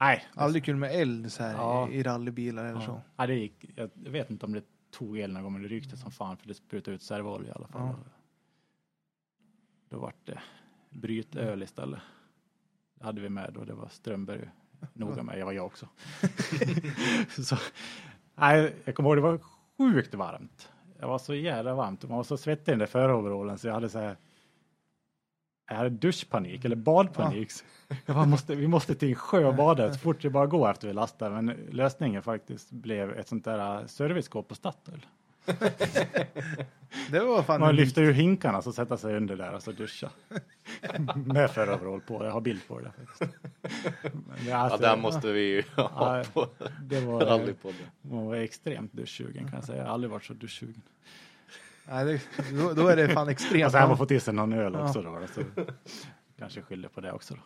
Nej, 0.00 0.26
Aldrig 0.34 0.64
kul 0.64 0.76
med 0.76 1.00
eld 1.00 1.32
så 1.32 1.42
här 1.42 1.52
Ja. 1.52 1.88
i 1.88 2.02
rallybilar 2.02 2.64
eller 2.64 2.80
så. 2.80 3.00
Ja. 3.16 3.26
Det 3.26 3.34
gick. 3.34 3.64
Jag 3.76 3.90
vet 3.94 4.30
inte 4.30 4.46
om 4.46 4.52
det 4.52 4.64
tog 4.90 5.18
el 5.18 5.32
någon 5.32 5.42
gång, 5.42 5.52
men 5.52 5.62
det 5.62 5.68
rykte 5.68 5.96
som 5.96 6.10
fan 6.10 6.36
för 6.36 6.48
det 6.48 6.54
sprutade 6.54 6.94
ut 6.94 7.02
servoolja 7.02 7.48
i 7.48 7.52
alla 7.52 7.66
fall. 7.68 7.82
Ja. 7.82 7.96
Då 9.88 9.98
vart 9.98 10.26
det 10.26 10.38
brytöl 10.90 11.62
istället. 11.62 12.00
Det 12.94 13.04
hade 13.04 13.20
vi 13.20 13.28
med 13.28 13.52
då, 13.54 13.64
det 13.64 13.74
var 13.74 13.88
Strömberg 13.88 14.50
noga 14.92 15.22
med, 15.22 15.38
jag 15.38 15.46
var 15.46 15.52
jag 15.52 15.66
också. 15.66 15.88
så, 17.42 17.56
nej, 18.34 18.74
jag 18.84 18.94
kommer 18.94 19.08
ihåg 19.08 19.16
det 19.16 19.22
var 19.22 19.40
sjukt 19.78 20.14
varmt. 20.14 20.72
Det 21.00 21.06
var 21.06 21.18
så 21.18 21.34
jävla 21.34 21.74
varmt 21.74 22.04
och 22.04 22.10
man 22.10 22.16
var 22.16 22.24
så 22.24 22.36
svettig 22.36 22.68
i 22.68 22.72
den 22.72 22.78
där 22.78 22.86
föroverallen 22.86 23.58
så 23.58 23.66
jag 23.66 23.74
hade 23.74 23.88
så 23.88 23.98
här 23.98 24.16
hade 25.74 25.90
duschpanik 25.90 26.64
eller 26.64 26.76
badpanik. 26.76 27.50
Jag 28.06 28.16
bara, 28.16 28.26
måste, 28.26 28.54
vi 28.54 28.68
måste 28.68 28.94
till 28.94 29.08
en 29.08 29.14
sjö 29.14 29.44
och 29.44 29.54
bada 29.54 29.92
så 29.92 29.98
fort 29.98 30.22
det 30.22 30.30
bara 30.30 30.46
går 30.46 30.70
efter 30.70 30.88
vi 30.88 30.94
lastar. 30.94 31.30
Men 31.30 31.46
lösningen 31.70 32.22
faktiskt 32.22 32.70
blev 32.70 33.18
ett 33.18 33.28
sånt 33.28 33.44
där 33.44 33.80
äh, 33.80 33.86
serviceskåp 33.86 34.48
på 34.48 34.54
Statoil. 34.54 35.06
Det 37.10 37.20
var 37.20 37.42
fan 37.42 37.60
Man 37.60 37.76
lyfter 37.76 38.02
ur 38.02 38.12
hinkarna 38.12 38.62
så 38.62 38.72
sätta 38.72 38.96
sig 38.96 39.16
under 39.16 39.36
där 39.36 39.54
och 39.54 39.62
så 39.62 39.72
duscha. 39.72 40.10
Med 41.14 41.50
föroverall 41.50 42.00
på, 42.00 42.24
jag 42.24 42.32
har 42.32 42.40
bild 42.40 42.68
på 42.68 42.80
det. 42.80 42.92
Faktiskt. 42.98 43.34
Men 44.12 44.36
det, 44.44 44.50
Ja, 44.50 44.56
alltså, 44.56 44.78
där 44.78 44.96
måste 44.96 45.32
vi 45.32 45.40
ju 45.40 45.62
ha 45.76 46.18
Ja, 46.18 46.24
på 46.34 46.48
det 46.82 47.00
var, 47.00 47.54
var 48.02 48.34
extremt 48.34 48.92
duschsugen 48.92 49.44
kan 49.44 49.54
jag 49.54 49.64
säga. 49.64 49.78
Jag 49.78 49.84
har 49.84 49.94
aldrig 49.94 50.10
varit 50.10 50.24
så 50.24 50.32
duschsugen. 50.32 50.82
Nej, 51.88 52.04
det, 52.04 52.20
då, 52.58 52.72
då 52.72 52.88
är 52.88 52.96
det 52.96 53.08
fan 53.08 53.28
extremt. 53.28 53.64
Och 53.66 53.70
så 53.72 53.78
här 53.78 53.88
man 53.88 53.96
fått 53.98 54.10
i 54.10 54.20
sig 54.20 54.34
någon 54.34 54.52
öl 54.52 54.72
Ja. 54.74 54.88
också 54.88 55.02
då. 55.02 55.20
Så 55.34 55.42
kanske 56.38 56.62
skyller 56.62 56.88
på 56.88 57.00
det 57.00 57.12
också 57.12 57.34
då. 57.34 57.40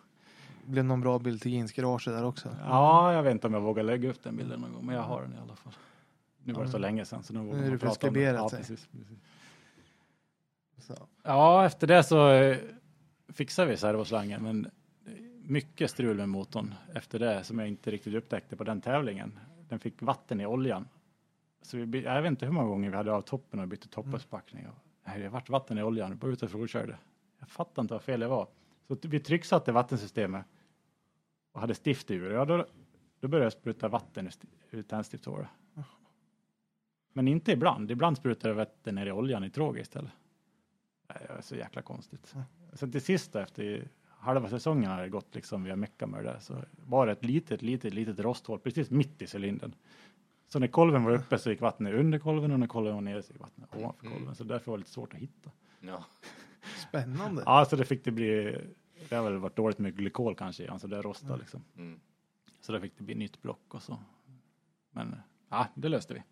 Det 0.65 0.71
blev 0.71 0.85
någon 0.85 1.01
bra 1.01 1.19
bild 1.19 1.43
till 1.43 1.53
jeansgaraget 1.53 2.05
där 2.15 2.25
också. 2.25 2.57
Ja, 2.65 3.13
jag 3.13 3.23
vet 3.23 3.33
inte 3.33 3.47
om 3.47 3.55
jag 3.55 3.61
vågar 3.61 3.83
lägga 3.83 4.11
upp 4.11 4.23
den 4.23 4.37
bilden 4.37 4.61
någon 4.61 4.73
gång, 4.73 4.87
men 4.87 4.95
jag 4.95 5.03
har 5.03 5.23
den 5.23 5.33
i 5.33 5.37
alla 5.43 5.57
fall. 5.57 5.73
Nu 6.45 6.53
var 6.53 6.65
det 6.65 6.71
så 6.71 6.79
länge 6.79 7.05
sedan 7.05 7.23
så 7.23 7.33
nu 7.33 7.41
vågar 7.41 7.59
Nu 7.59 7.67
är 7.67 7.71
man 7.71 7.79
prata 7.79 8.09
om 8.09 8.15
det. 8.15 8.21
Ja, 8.21 8.49
precis, 8.49 8.89
precis. 8.93 9.19
Så. 10.79 10.95
ja, 11.23 11.67
efter 11.67 11.87
det 11.87 12.03
så 12.03 12.31
eh, 12.31 12.57
fixade 13.29 13.71
vi 13.71 13.77
servoslangen, 13.77 14.43
men 14.43 14.71
mycket 15.45 15.91
strul 15.91 16.17
med 16.17 16.29
motorn 16.29 16.75
efter 16.95 17.19
det 17.19 17.45
som 17.45 17.59
jag 17.59 17.69
inte 17.69 17.91
riktigt 17.91 18.15
upptäckte 18.15 18.57
på 18.57 18.65
den 18.65 18.81
tävlingen. 18.81 19.39
Den 19.69 19.79
fick 19.79 20.03
vatten 20.03 20.41
i 20.41 20.47
oljan. 20.47 20.89
Så 21.63 21.77
vi, 21.77 22.03
jag 22.03 22.23
vet 22.23 22.29
inte 22.31 22.47
hur 22.47 22.53
många 22.53 22.69
gånger 22.69 22.91
vi 22.91 22.97
hade 22.97 23.13
av 23.13 23.21
toppen 23.21 23.61
och 23.61 23.69
bytte 23.69 23.89
toppaspackning. 23.89 24.67
Nej, 25.05 25.21
det 25.21 25.29
vart 25.29 25.49
vatten 25.49 25.79
i 25.79 25.83
oljan, 25.83 26.19
bara 26.19 26.33
ute 26.33 26.45
och 26.45 26.51
provkörde. 26.51 26.99
Jag 27.39 27.49
fattar 27.49 27.83
inte 27.83 27.95
vad 27.95 28.03
fel 28.03 28.21
det 28.21 28.29
var. 28.29 28.49
Så 28.89 28.97
vi 29.03 29.21
trycksatte 29.21 29.73
vattensystemet 29.73 30.47
och 31.53 31.61
hade 31.61 31.75
stift 31.75 32.11
ur. 32.11 32.31
Ja, 32.31 32.45
då, 32.45 32.67
då 33.21 33.29
började 33.29 33.47
jag 33.47 33.53
spruta 33.53 33.89
vatten 33.89 34.25
ur, 34.27 34.29
st- 34.29 34.49
ur 34.71 34.83
tändstiftshålet. 34.83 35.49
Men 37.13 37.29
inte 37.29 37.53
ibland. 37.53 37.91
Ibland 37.91 38.17
sprutar 38.17 38.49
det 38.49 38.55
vatten 38.55 38.95
ner 38.95 39.07
i 39.07 39.13
oljan 39.13 39.45
i 39.45 39.51
tråget 39.51 39.83
istället. 39.83 40.13
Det 41.07 41.35
var 41.35 41.41
så 41.41 41.57
jäkla 41.57 41.83
konstigt. 41.83 42.35
Så 42.73 42.91
till 42.91 43.01
sist 43.01 43.37
efter 43.37 43.89
halva 44.09 44.49
säsongen 44.49 44.91
hade 44.91 45.03
det 45.03 45.09
gått 45.09 45.35
liksom 45.35 45.65
via 45.65 45.77
mecka 45.77 46.07
med 46.07 46.25
det 46.25 46.31
där 46.31 46.39
så 46.39 46.65
var 46.87 47.07
det 47.07 47.13
ett 47.13 47.25
litet, 47.25 47.63
litet, 47.63 47.95
litet 47.95 48.19
rosthål 48.21 48.59
precis 48.61 48.91
mitt 48.91 49.23
i 49.23 49.27
cylindern. 49.37 49.75
Så 50.53 50.59
när 50.59 50.67
kolven 50.67 51.05
var 51.05 51.13
uppe 51.13 51.39
så 51.39 51.51
gick 51.51 51.61
vattnet 51.61 51.95
under 51.95 52.19
kolven 52.19 52.53
och 52.53 52.61
när 52.61 52.67
kolven 52.67 52.95
var 52.95 53.01
nere 53.01 53.23
så 53.23 53.33
gick 53.33 53.41
vattnet 53.41 53.75
ovanför 53.77 54.07
kolven. 54.07 54.35
Så 54.35 54.45
därför 54.45 54.71
var 54.71 54.79
det 54.79 54.81
lite 54.81 54.91
svårt 54.91 55.15
att 55.15 55.21
hitta. 55.21 55.51
Ja. 55.81 56.05
Spännande. 56.89 57.43
Ja, 57.47 57.65
så 57.65 57.77
det 57.77 57.85
fick 57.85 58.05
det 58.05 58.11
bli. 58.11 58.59
Det 59.09 59.17
har 59.17 59.25
väl 59.25 59.39
varit 59.39 59.57
dåligt 59.57 59.79
med 59.79 59.97
glykol 59.97 60.35
kanske 60.35 60.79
så 60.79 60.87
det 60.87 61.03
rostade 61.03 61.37
liksom. 61.39 61.65
Mm. 61.77 62.01
Så 62.61 62.73
då 62.73 62.81
fick 62.81 62.99
det 62.99 63.05
bli 63.05 63.15
nytt 63.15 63.43
block 63.43 63.75
och 63.75 63.83
så. 63.83 63.99
Men 64.91 65.17
ja, 65.49 65.67
det 65.75 65.89
löste 65.89 66.15
vi. 66.15 66.23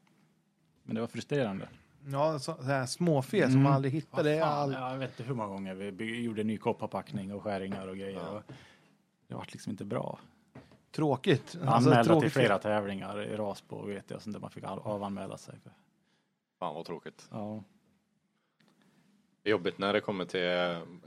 Men 0.83 0.95
det 0.95 1.01
var 1.01 1.09
frustrerande. 1.09 1.69
Ja, 2.07 2.39
så, 2.39 2.55
så 2.55 2.63
här 2.63 2.87
småfel 2.87 3.43
som 3.43 3.51
Mm. 3.51 3.63
man 3.63 3.73
aldrig 3.73 3.95
hittar. 3.95 4.25
Det 4.25 4.31
är 4.31 4.41
Fan, 4.41 4.53
all... 4.59 4.73
Jag 4.93 4.99
vet 4.99 5.11
inte 5.11 5.23
hur 5.23 5.35
många 5.35 5.49
gånger 5.49 5.75
vi 5.75 6.21
gjorde 6.23 6.45
ny 6.45 6.59
kopparpackning 6.59 7.33
och 7.33 7.43
skäringar 7.43 7.89
och 7.89 7.97
grejer. 7.97 8.21
Ja. 8.21 8.29
Och 8.29 8.43
det 9.29 9.35
var 9.35 9.47
liksom 9.53 9.71
inte 9.71 9.85
bra. 9.85 10.19
Tråkigt. 10.91 11.55
Anmälda 11.55 11.73
Alltså, 11.73 11.91
till 12.03 12.05
tråkigt 12.09 12.33
fel. 12.33 12.43
flera 12.43 12.59
tävlingar 12.59 13.23
i 13.23 13.37
Rasbo 13.37 13.87
vet 13.87 14.11
jag, 14.11 14.17
och 14.17 14.23
sånt 14.23 14.35
där 14.35 14.41
man 14.41 14.51
fick 14.51 14.65
av- 14.65 14.87
avanmäla 14.87 15.39
sig. 15.39 15.59
För. 15.63 15.73
Fan 16.59 16.75
vad 16.75 16.87
tråkigt. 16.87 17.29
Ja. 17.31 17.63
Det 19.43 19.49
är 19.49 19.51
jobbigt 19.51 19.79
när 19.79 19.93
det 19.93 20.01
kommer 20.01 20.25
till 20.25 20.41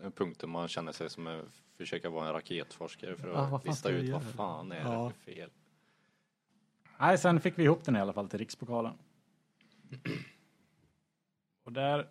en 0.03 0.12
punkt 0.16 0.40
där 0.40 0.48
man 0.48 0.68
känner 0.68 0.91
sig 0.91 1.10
som 1.10 1.28
en, 1.28 1.49
försöka 1.78 2.10
vara 2.10 2.28
en 2.28 2.34
raketforskare 2.34 3.16
för 3.16 3.28
att 3.32 3.52
Ja, 3.52 3.62
lista 3.66 3.90
ut 3.90 4.10
vad 4.12 4.24
fan 4.24 4.72
är 4.72 4.82
Ja. 4.91 5.03
det 5.08 5.14
för 5.14 5.32
fel. 5.34 5.49
Nej, 6.99 7.18
sen 7.18 7.40
fick 7.41 7.58
vi 7.60 7.64
ihop 7.64 7.84
den 7.86 7.95
i 7.95 7.99
alla 7.99 8.14
fall 8.14 8.30
till 8.30 8.40
rikspokalen. 8.40 8.94
Och 11.64 11.72
där... 11.72 12.08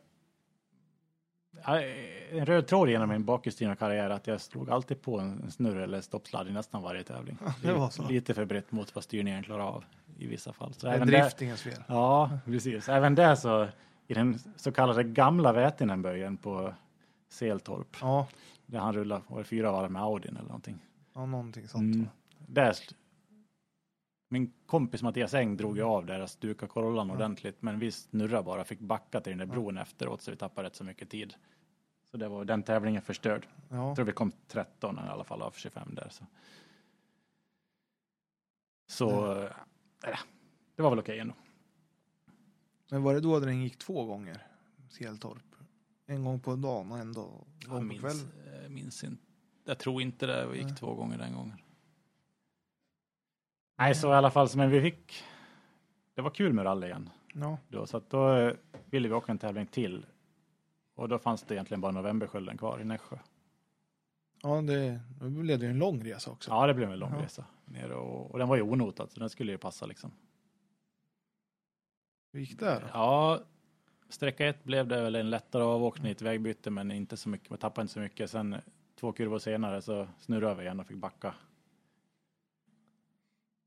Ja, 1.64 1.80
En 2.32 2.46
röd 2.46 2.66
tråd 2.66 2.88
genom 2.88 3.08
min 3.08 3.24
bakhjulsdrivna 3.24 3.76
karriär 3.76 4.04
är 4.04 4.10
att 4.10 4.26
jag 4.26 4.40
slog 4.40 4.70
alltid 4.70 5.02
på 5.02 5.18
en 5.18 5.50
snurr 5.50 5.76
eller 5.76 6.00
stoppsladd 6.00 6.48
i 6.48 6.52
nästan 6.52 6.82
varje 6.82 7.02
tävling. 7.02 7.38
så. 7.90 8.08
Lite 8.08 8.34
för 8.34 8.44
brett 8.44 8.72
mot 8.72 8.94
vad 8.94 9.04
styrningen 9.04 9.42
klarar 9.42 9.64
av 9.64 9.84
i 10.18 10.26
vissa 10.26 10.52
fall. 10.52 10.74
Så 10.74 10.86
Det 10.86 10.92
är 10.92 11.04
driftingens 11.04 11.62
fel. 11.62 11.82
ja, 11.88 12.30
precis. 12.44 12.88
Även 12.88 13.14
där 13.14 13.34
så, 13.34 13.68
i 14.06 14.14
den 14.14 14.38
så 14.56 14.72
kallade 14.72 15.04
gamla 15.04 15.52
Vätinenböjen 15.52 16.36
på 16.36 16.74
Seltorp, 17.28 17.96
Ja, 18.00 18.26
där 18.66 18.78
han 18.78 18.92
rullade 18.94 19.22
var 19.26 19.42
fyra 19.42 19.72
varv 19.72 19.90
med 19.90 20.02
Audin 20.02 20.36
eller 20.36 20.46
någonting. 20.48 20.78
ja 21.14 21.26
någonting 21.26 21.68
sånt. 21.68 21.94
Mm. 21.94 22.08
Där, 22.46 22.74
min 24.32 24.52
kompis 24.66 25.02
Mattias 25.02 25.34
Eng 25.34 25.56
drog 25.56 25.76
ju 25.76 25.82
av 25.82 26.06
där 26.06 26.20
och 26.20 26.30
stukade 26.30 26.70
Corollan 26.72 27.08
Ja. 27.08 27.14
ordentligt, 27.14 27.62
men 27.62 27.78
vi 27.78 27.92
snurrade 27.92 28.42
bara, 28.42 28.64
fick 28.64 28.80
backa 28.80 29.20
till 29.20 29.30
den 29.30 29.38
där 29.48 29.54
bron 29.54 29.78
efteråt 29.78 30.22
så 30.22 30.30
vi 30.30 30.36
tappade 30.36 30.66
rätt 30.68 30.74
så 30.76 30.84
mycket 30.84 31.10
tid. 31.10 31.34
Så 32.10 32.16
det 32.16 32.28
var 32.28 32.44
den 32.44 32.62
tävlingen 32.62 33.02
förstörd. 33.02 33.46
Ja. 33.68 33.86
Jag 33.86 33.96
tror 33.96 34.06
vi 34.06 34.12
kom 34.12 34.32
13 34.48 34.98
i 34.98 35.08
alla 35.08 35.24
fall 35.24 35.42
av 35.42 35.50
25 35.56 35.94
där. 35.94 36.08
Så, 36.10 36.24
så 38.86 39.32
äh, 40.04 40.18
det 40.76 40.82
var 40.82 40.90
väl 40.90 40.98
okej 40.98 41.18
ändå. 41.18 41.34
Men 42.90 43.02
var 43.02 43.14
det 43.14 43.20
då 43.20 43.40
den 43.40 43.62
gick 43.62 43.78
två 43.78 44.04
gånger? 44.04 44.46
Skeltorp? 44.90 45.42
en 46.06 46.24
gång 46.24 46.40
på 46.40 46.56
dagen 46.56 46.92
och 46.92 46.98
en 46.98 47.12
dag 47.12 47.44
Jag 47.60 47.70
gång 47.70 47.78
på 47.80 47.84
minns, 47.84 48.00
kvällen. 48.00 48.28
jag 48.62 48.70
minns 48.70 49.04
inte. 49.04 49.22
Jag 49.64 49.78
tror 49.78 50.02
inte 50.02 50.26
det. 50.26 50.56
Gick 50.56 50.64
Nej. 50.66 50.76
två 50.76 50.94
gånger 50.94 51.18
den 51.18 51.34
gången. 51.34 51.56
Nej, 53.80 53.94
så 53.94 54.08
i 54.10 54.14
alla 54.14 54.30
fall. 54.30 54.48
Men 54.56 54.70
vi 54.70 54.80
fick. 54.82 55.24
Det 56.14 56.22
var 56.22 56.30
kul 56.30 56.52
med 56.52 56.64
rally 56.64 56.86
igen. 56.86 57.10
Ja, 57.34 57.58
Då, 57.68 57.86
så 57.86 57.96
att 57.96 58.10
då 58.10 58.32
eh, 58.36 58.54
ville 58.90 59.08
vi 59.08 59.14
åka 59.14 59.32
en 59.32 59.38
tävling 59.38 59.66
till. 59.66 60.06
Och 60.94 61.08
då 61.08 61.18
fanns 61.18 61.42
det 61.42 61.54
egentligen 61.54 61.80
bara 61.80 61.92
novemberskölden 61.92 62.58
kvar 62.58 62.80
i 62.80 62.84
Nässjö. 62.84 63.16
ja 64.42 64.60
det, 64.62 65.00
då 65.20 65.28
blev 65.28 65.58
det 65.58 65.64
ju 65.64 65.70
en 65.70 65.78
lång 65.78 66.04
resa 66.04 66.30
också. 66.30 66.50
Ja, 66.50 66.66
det 66.66 66.74
blev 66.74 66.92
en 66.92 66.98
lång 66.98 67.12
Ja. 67.18 67.22
resa. 67.24 67.44
Ner 67.64 67.90
och, 67.92 68.30
och 68.30 68.38
den 68.38 68.48
var 68.48 68.56
ju 68.56 68.62
onotad, 68.62 69.10
så 69.10 69.20
den 69.20 69.30
skulle 69.30 69.52
ju 69.52 69.58
passa 69.58 69.86
liksom. 69.86 70.10
Hur 72.32 72.40
gick 72.40 72.58
det 72.58 72.74
då? 72.80 72.86
Ja, 72.92 73.40
sträcka 74.08 74.46
ett 74.48 74.64
blev 74.64 74.86
det 74.88 75.02
väl 75.02 75.14
en 75.14 75.30
lättare 75.30 75.62
avåkning 75.62 76.12
ett 76.12 76.22
vägbyte, 76.22 76.70
men 76.70 76.90
inte 76.90 77.16
så 77.16 77.28
mycket. 77.28 77.50
Man 77.50 77.58
tappade 77.58 77.82
inte 77.82 77.94
så 77.94 78.00
mycket. 78.00 78.30
Sen 78.30 78.56
två 79.00 79.12
kurvor 79.12 79.38
senare 79.38 79.82
så 79.82 80.08
snurrade 80.18 80.54
vi 80.54 80.62
igen 80.62 80.80
och 80.80 80.86
fick 80.86 80.96
backa. 80.96 81.34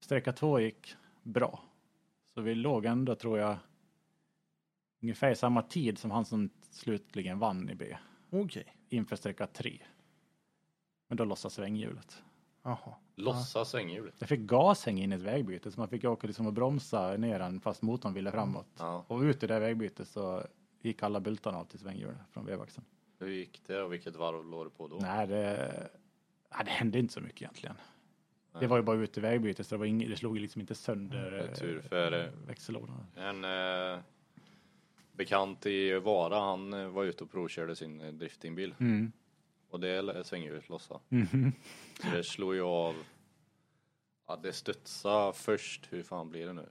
Sträcka 0.04 0.34
två 0.34 0.60
gick 0.60 0.96
bra. 1.22 1.60
Så 2.34 2.42
vi 2.42 2.56
låg 2.56 2.86
ändå, 2.86 3.16
tror 3.16 3.40
jag, 3.40 3.58
ungefär 5.02 5.32
i 5.32 5.36
samma 5.36 5.62
tid 5.62 5.98
som 5.98 6.12
han 6.12 6.26
som 6.26 6.50
slutligen 6.72 7.40
vann 7.40 7.70
i 7.70 7.76
B. 7.76 7.98
Okej. 8.30 8.76
Inför 8.90 9.16
sträcka 9.16 9.48
tre. 9.48 9.82
Men 11.08 11.18
då 11.18 11.26
lossade 11.26 11.54
svänghjulet. 11.54 12.24
Jaha. 12.64 12.96
Lossa 13.16 13.66
svänghjulet. 13.66 14.16
Jag 14.20 14.30
fick 14.30 14.40
gashäng 14.40 15.00
in 15.00 15.12
i 15.12 15.16
ett 15.16 15.22
vägbyte 15.22 15.72
så 15.72 15.80
man 15.80 15.90
fick 15.90 16.04
åka 16.04 16.28
liksom 16.28 16.48
och 16.48 16.54
bromsa 16.54 17.18
ner 17.18 17.40
den 17.40 17.60
fast 17.62 17.82
motorn 17.82 18.14
ville 18.14 18.32
framåt. 18.32 18.68
Ja. 18.78 19.06
Och 19.08 19.20
ut 19.20 19.44
i 19.44 19.48
det 19.48 19.60
vägbytet 19.60 20.08
så 20.08 20.44
gick 20.82 21.04
alla 21.04 21.20
bultarna 21.20 21.58
av 21.58 21.66
till 21.66 21.80
svänghjulet 21.80 22.18
från 22.32 22.46
vevaxeln. 22.46 22.86
Hur 23.20 23.28
gick 23.28 23.62
det 23.68 23.82
och 23.82 23.94
vilket 23.94 24.16
varv 24.16 24.46
låg 24.46 24.66
du 24.66 24.70
på 24.70 24.88
då? 24.88 24.98
Nej, 25.02 25.28
det, 25.28 25.90
nej, 26.56 26.66
det 26.66 26.72
hände 26.72 27.00
inte 27.00 27.14
så 27.14 27.22
mycket 27.22 27.42
egentligen. 27.42 27.76
Det 28.60 28.68
var 28.68 28.78
ju 28.78 28.84
bara 28.84 28.98
ut 28.98 29.18
i 29.18 29.22
vägbytet 29.22 29.68
så 29.68 29.76
det, 29.76 29.80
var 29.80 29.86
ing, 29.86 30.10
det 30.10 30.16
slog 30.18 30.40
liksom 30.40 30.62
inte 30.62 30.76
sönder 30.76 31.32
Det 31.32 31.40
är 31.40 31.48
eh, 31.50 31.54
tur 31.54 31.82
för 31.82 32.26
eh, 32.26 32.32
växellådan. 32.48 33.06
en 33.16 33.44
eh, 33.44 34.00
bekant 35.14 35.66
i 35.66 35.94
Vara, 36.00 36.40
han 36.40 36.74
eh, 36.74 36.88
var 36.88 37.04
ute 37.04 37.24
och 37.24 37.32
provkörde 37.32 37.76
sin 37.76 38.18
driftingbil. 38.18 38.76
Mm. 38.80 39.12
Och 39.70 39.80
det 39.80 40.28
svänghjulet 40.28 40.70
lossa. 40.70 41.00
Mhm. 41.10 41.52
Så 42.02 42.08
det 42.16 42.24
slår 42.24 42.56
ju 42.56 42.62
av. 42.62 42.96
Ja, 44.28 44.36
det 44.36 44.54
studsade 44.54 45.34
först. 45.34 45.88
Hur 45.90 46.04
fan 46.04 46.30
blir 46.30 46.46
det 46.48 46.54
nu? 46.54 46.70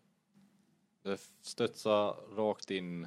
Det 1.02 1.20
studsade 1.40 2.12
rakt 2.36 2.70
in 2.70 3.06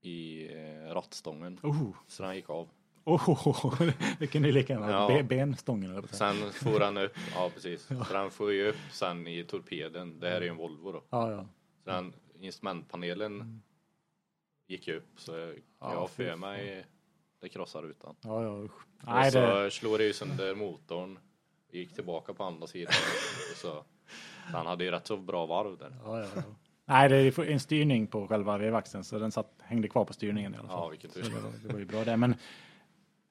i 0.00 0.48
rattstången. 0.94 1.60
Oh, 1.62 1.90
Så 2.06 2.22
den 2.22 2.36
gick 2.36 2.50
av. 2.50 2.68
oh, 3.14 3.82
det 4.18 4.26
kunde 4.26 4.48
ju 4.48 4.54
lika 4.54 4.72
gärna 4.72 4.90
Ja. 4.90 5.22
benstången. 5.22 6.08
Sen 6.10 6.36
for 6.52 6.80
den 6.80 6.96
upp. 6.96 7.12
Ja, 7.34 7.50
precis. 7.54 7.82
Så 7.86 8.12
den 8.12 8.30
får 8.30 8.52
ju 8.52 8.68
upp 8.68 8.76
sen 8.92 9.26
i 9.26 9.44
torpeden. 9.44 10.20
Det 10.20 10.28
här 10.28 10.36
är 10.36 10.40
ju 10.40 10.48
en 10.48 10.56
Volvo 10.56 10.92
då. 10.92 11.02
Ja, 11.10 11.30
ja. 11.30 11.46
Så 11.84 11.90
den 11.90 12.12
instrumentpanelen 12.40 13.62
gick 14.68 14.88
ju 14.88 14.96
upp. 14.96 15.08
Så 15.16 15.32
jag, 15.36 15.48
Ja, 15.80 15.92
jag 15.94 16.10
för 16.10 16.36
mig 16.36 16.86
det 17.40 17.48
krossar 17.48 17.82
rutan. 17.82 18.14
ja, 18.20 18.42
ja 18.42 18.48
och 18.48 18.70
Nej, 19.06 19.30
så 19.32 19.38
det, 19.40 19.70
slog 19.70 19.98
det 19.98 20.04
ju 20.04 20.12
sönder 20.12 20.54
motorn. 20.54 21.18
Gick 21.72 21.94
tillbaka 21.94 22.34
på 22.34 22.44
andra 22.44 22.66
sidan. 22.66 22.92
Så, 23.54 23.66
så 23.66 23.84
han 24.52 24.66
hade 24.66 24.84
ju 24.84 24.90
rätt 24.90 25.06
så 25.06 25.16
bra 25.16 25.46
varv 25.46 25.78
där. 25.78 25.96
ja, 26.04 26.20
ja, 26.20 26.26
ja. 26.36 26.42
Nej, 26.84 27.08
det 27.08 27.16
är 27.16 27.40
en 27.50 27.60
styrning 27.60 28.06
på 28.06 28.28
själva 28.28 28.58
vevaxeln 28.58 29.04
så 29.04 29.18
den 29.18 29.32
satt, 29.32 29.54
hängde 29.62 29.88
kvar 29.88 30.04
på 30.04 30.12
styrningen 30.12 30.54
i 30.54 30.58
alla 30.58 30.68
fall. 30.68 30.78
Ja, 30.82 30.88
vilken 30.88 31.10
tur. 31.10 31.22
Det, 31.22 31.30
var, 31.40 31.52
det 31.66 31.72
var 31.72 31.78
ju 31.78 31.84
bra 31.84 32.04
det. 32.04 32.16
Men 32.16 32.34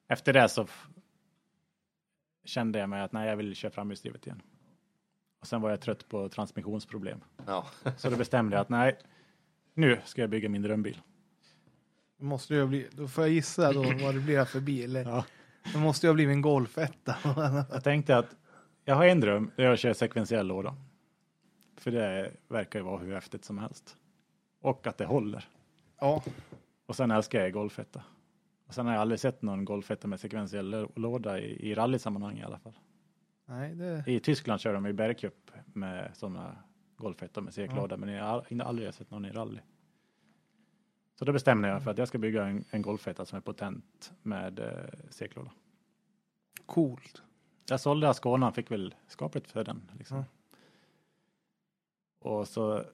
efter 0.08 0.32
det 0.32 0.48
så 0.48 0.66
kände 2.44 2.78
jag 2.78 2.88
mig 2.88 3.00
att 3.02 3.12
nej, 3.12 3.28
jag 3.28 3.36
vill 3.36 3.54
köra 3.54 3.70
framhjulsdrivet 3.70 4.26
igen. 4.26 4.42
Och 5.40 5.46
sen 5.46 5.60
var 5.60 5.70
jag 5.70 5.80
trött 5.80 6.08
på 6.08 6.28
transmissionsproblem. 6.28 7.20
Ja, 7.46 7.66
Så 7.96 8.10
då 8.10 8.16
bestämde 8.16 8.56
jag 8.56 8.60
att 8.62 8.68
nej, 8.68 8.98
nu 9.74 10.00
ska 10.04 10.20
jag 10.20 10.30
bygga 10.30 10.48
min 10.48 10.62
drömbil. 10.62 11.00
Då 12.18 12.24
måste 12.24 12.54
ju 12.54 12.66
bli, 12.66 12.88
då 12.92 13.08
får 13.08 13.24
jag 13.24 13.32
gissa 13.32 13.72
då 13.72 13.82
vad 14.02 14.14
det 14.14 14.20
blir 14.20 14.44
för 14.44 14.60
bil. 14.60 14.94
Ja. 14.94 15.24
Det 15.72 15.78
måste 15.78 16.06
ju 16.06 16.08
ha 16.10 16.14
blivit 16.14 16.32
en 16.32 16.42
golfetta. 16.42 17.16
Jag 17.70 17.84
tänkte 17.84 18.16
att 18.18 18.36
jag 18.84 18.94
har 18.94 19.04
en 19.06 19.20
dröm, 19.20 19.50
det 19.56 19.64
är 19.64 19.70
att 19.70 19.78
köra 19.80 19.94
sekventiell 19.94 20.46
låda. 20.46 20.76
För 21.76 21.90
det 21.90 22.32
verkar 22.48 22.78
ju 22.78 22.84
vara 22.84 22.98
hur 22.98 23.14
häftigt 23.14 23.44
som 23.44 23.58
helst. 23.58 23.96
Och 24.60 24.86
att 24.86 24.98
det 24.98 25.04
håller. 25.04 25.48
ja, 26.00 26.22
Och 26.86 26.96
sen 26.96 27.10
älskar 27.10 27.40
jag 27.40 27.52
golfetta. 27.52 28.02
Och 28.68 28.74
sen 28.74 28.86
har 28.86 28.92
jag 28.92 29.00
aldrig 29.00 29.20
sett 29.20 29.42
någon 29.42 29.64
golfetta 29.64 30.08
med 30.08 30.20
sekventiell 30.20 30.74
lå- 30.74 30.92
låda 30.96 31.40
i, 31.40 31.70
i 31.70 31.74
rallysammanhang 31.74 32.38
i 32.38 32.42
alla 32.42 32.58
fall. 32.58 32.78
nej 33.46 33.74
det, 33.74 34.04
I 34.06 34.20
Tyskland 34.20 34.60
kör 34.60 34.74
de 34.74 34.86
i 34.86 34.92
bergcup 34.92 35.50
med 35.66 36.10
sådana 36.16 36.56
golfettor 36.96 37.42
med 37.42 37.54
seklåda, 37.54 37.96
men 37.96 38.08
jag 38.08 38.24
har 38.24 38.46
aldrig 38.64 38.94
sett 38.94 39.10
någon 39.10 39.24
i 39.24 39.30
rally. 39.30 39.60
Så 41.18 41.24
då 41.24 41.32
bestämde 41.32 41.68
jag 41.68 41.82
för 41.82 41.90
att 41.90 41.98
jag 41.98 42.08
ska 42.08 42.18
bygga 42.18 42.44
en, 42.46 42.64
en 42.70 42.82
golfetta 42.82 43.24
som 43.24 43.36
är 43.36 43.40
potent 43.40 44.12
med 44.22 44.58
eh, 44.58 45.00
seklåda. 45.10 45.50
coolt. 46.66 47.22
Jag 47.68 47.80
sålde 47.80 48.08
Ascona, 48.08 48.52
fick 48.52 48.70
väl 48.70 48.94
skapligt 49.06 49.50
för 49.50 49.64
den. 49.64 49.90
Liksom. 49.98 50.16
Ja. 50.16 50.24
Och 52.18 52.48
så, 52.48 52.84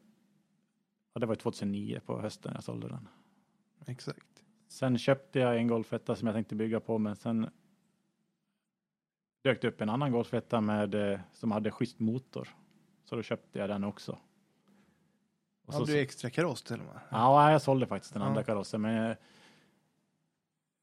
ja, 1.13 1.21
det 1.21 1.27
var 1.27 1.35
2009 1.35 2.01
på 2.07 2.21
hösten 2.21 2.53
jag 2.55 2.65
sålde 2.65 2.89
den. 2.89 3.09
Exakt. 3.87 4.44
Sen 4.75 4.99
köpte 4.99 5.39
jag 5.39 5.57
en 5.57 5.67
golfetta 5.69 6.17
som 6.17 6.27
jag 6.27 6.35
tänkte 6.35 6.55
bygga 6.55 6.81
på, 6.81 6.99
men 6.99 7.17
sen 7.17 7.51
dök 9.45 9.61
det 9.63 9.69
upp 9.69 9.81
en 9.81 9.89
annan 9.89 10.13
golfetta 10.13 10.61
med, 10.61 10.95
eh, 11.13 11.21
som 11.33 11.53
hade 11.53 11.71
schysst 11.71 12.01
motor. 12.01 12.49
Så 13.05 13.17
då 13.17 13.23
köpte 13.23 13.59
jag 13.59 13.69
den 13.69 13.85
också. 13.85 14.13
Och 15.67 15.75
Ja, 15.75 15.79
så, 15.79 15.85
du 15.85 15.99
extra 16.01 16.31
kaross 16.31 16.63
till 16.63 16.81
och 16.81 16.87
med. 16.87 17.01
ja, 17.11 17.53
jag 17.53 17.63
sålde 17.63 17.87
faktiskt 17.87 18.13
den 18.15 18.23
Ja. 18.23 18.29
andra 18.29 18.43
karossen, 18.43 18.81
men 18.81 19.11
eh, 19.11 19.17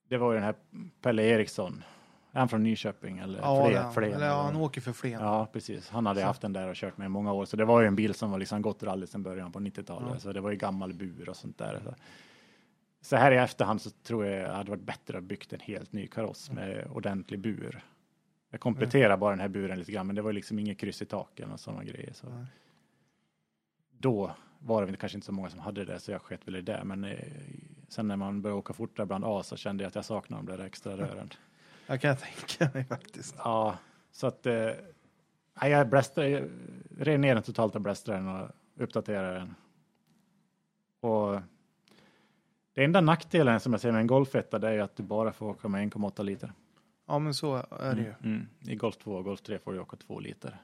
det 0.09 0.17
var 0.17 0.31
ju 0.31 0.35
den 0.37 0.43
här 0.45 0.55
Pelle 1.01 1.23
Eriksson. 1.23 1.83
Är 2.31 2.39
han 2.39 2.49
från 2.49 2.63
Nyköping 2.63 3.19
eller 3.19 3.39
Ja, 3.39 3.67
är 3.71 3.91
fler 3.91 4.01
han. 4.01 4.13
eller 4.13 4.27
ja, 4.27 4.41
han 4.41 4.55
åker 4.55 4.81
för 4.81 4.93
Flen. 4.93 5.21
Ja, 5.21 5.45
precis. 5.53 5.89
Han 5.89 6.05
hade 6.05 6.19
Så. 6.19 6.25
haft 6.25 6.41
den 6.41 6.53
där 6.53 6.67
och 6.67 6.75
kört 6.75 6.97
med 6.97 7.05
i 7.05 7.09
många 7.09 7.33
år. 7.33 7.45
Så 7.45 7.57
det 7.57 7.65
var 7.65 7.81
ju 7.81 7.87
en 7.87 7.95
bil 7.95 8.13
som 8.13 8.31
var 8.31 8.39
liksom 8.39 8.61
gått 8.61 8.83
rally 8.83 9.07
sedan 9.07 9.23
början 9.23 9.51
på 9.51 9.59
90-talet. 9.59 10.09
Ja. 10.13 10.19
Så 10.19 10.33
det 10.33 10.41
var 10.41 10.51
ju 10.51 10.57
gammal 10.57 10.93
bur 10.93 11.29
och 11.29 11.35
sånt 11.35 11.57
där. 11.57 11.81
Så, 11.83 11.95
så 13.01 13.15
här 13.15 13.31
i 13.31 13.37
efterhand 13.37 13.81
så 13.81 13.89
tror 13.89 14.25
jag 14.25 14.49
det 14.49 14.55
hade 14.55 14.69
varit 14.69 14.83
bättre 14.83 15.17
att 15.17 15.23
byggt 15.23 15.53
en 15.53 15.59
helt 15.59 15.93
ny 15.93 16.07
kaross 16.07 16.51
med 16.51 16.87
ordentlig 16.93 17.39
bur. 17.39 17.83
Jag 18.49 18.59
kompletterar 18.59 19.17
bara 19.17 19.29
den 19.29 19.39
här 19.39 19.47
buren 19.47 19.79
lite 19.79 19.91
grann, 19.91 20.07
men 20.07 20.15
det 20.15 20.21
var 20.21 20.33
liksom 20.33 20.59
inget 20.59 20.77
kryss 20.77 21.01
i 21.01 21.05
taken 21.05 21.51
och 21.51 21.59
sådana 21.59 21.83
grejer. 21.83 22.13
Så. 22.13 22.45
Då 23.91 24.35
var 24.59 24.85
det 24.85 24.97
kanske 24.97 25.17
inte 25.17 25.25
så 25.25 25.31
många 25.31 25.49
som 25.49 25.59
hade 25.59 25.85
det, 25.85 25.99
så 25.99 26.11
jag 26.11 26.21
sket 26.21 26.47
väl 26.47 26.55
i 26.55 26.61
det. 26.61 26.81
Men 26.83 27.03
eh, 27.03 27.19
sen 27.87 28.07
när 28.07 28.15
man 28.15 28.41
började 28.41 28.59
åka 28.59 28.73
fortare 28.73 29.05
bland 29.05 29.23
A 29.25 29.43
så 29.43 29.57
kände 29.57 29.83
jag 29.83 29.89
att 29.89 29.95
jag 29.95 30.05
saknade 30.05 30.45
de 30.45 30.57
där 30.57 30.65
extra 30.65 30.97
rören. 30.97 31.29
Jag 31.87 32.01
kan 32.01 32.17
tänka 32.17 32.69
mig 32.73 32.85
faktiskt. 32.85 33.35
Ja, 33.37 33.77
så 34.11 34.27
att 34.27 34.45
eh, 34.45 34.71
jag 35.61 35.89
blästrade, 35.89 36.29
jag 36.29 36.49
rev 36.97 37.19
ner 37.19 37.35
den 37.35 37.43
totalt 37.43 37.75
och 37.75 37.81
blästrade 37.81 38.19
den 38.19 38.27
och 38.27 38.49
uppdaterade 38.75 39.33
den. 39.33 39.55
Och 40.99 41.41
det 42.73 42.83
enda 42.83 43.01
nackdelen 43.01 43.59
som 43.59 43.73
jag 43.73 43.81
ser 43.81 43.91
med 43.91 44.01
en 44.01 44.07
golfetta 44.07 44.59
det 44.59 44.69
är 44.69 44.79
att 44.79 44.95
du 44.95 45.03
bara 45.03 45.33
får 45.33 45.49
åka 45.49 45.67
med 45.67 45.93
1,8 45.93 46.23
liter. 46.23 46.53
Ja, 47.07 47.19
men 47.19 47.33
så 47.33 47.55
är 47.79 47.95
det 47.95 48.01
ju. 48.01 48.13
Mm. 48.23 48.47
I 48.67 48.75
Golf 48.75 48.97
2 48.97 49.15
och 49.15 49.23
Golf 49.23 49.41
3 49.41 49.59
får 49.59 49.73
du 49.73 49.79
åka 49.79 49.97
2 49.97 50.19
liter. 50.19 50.57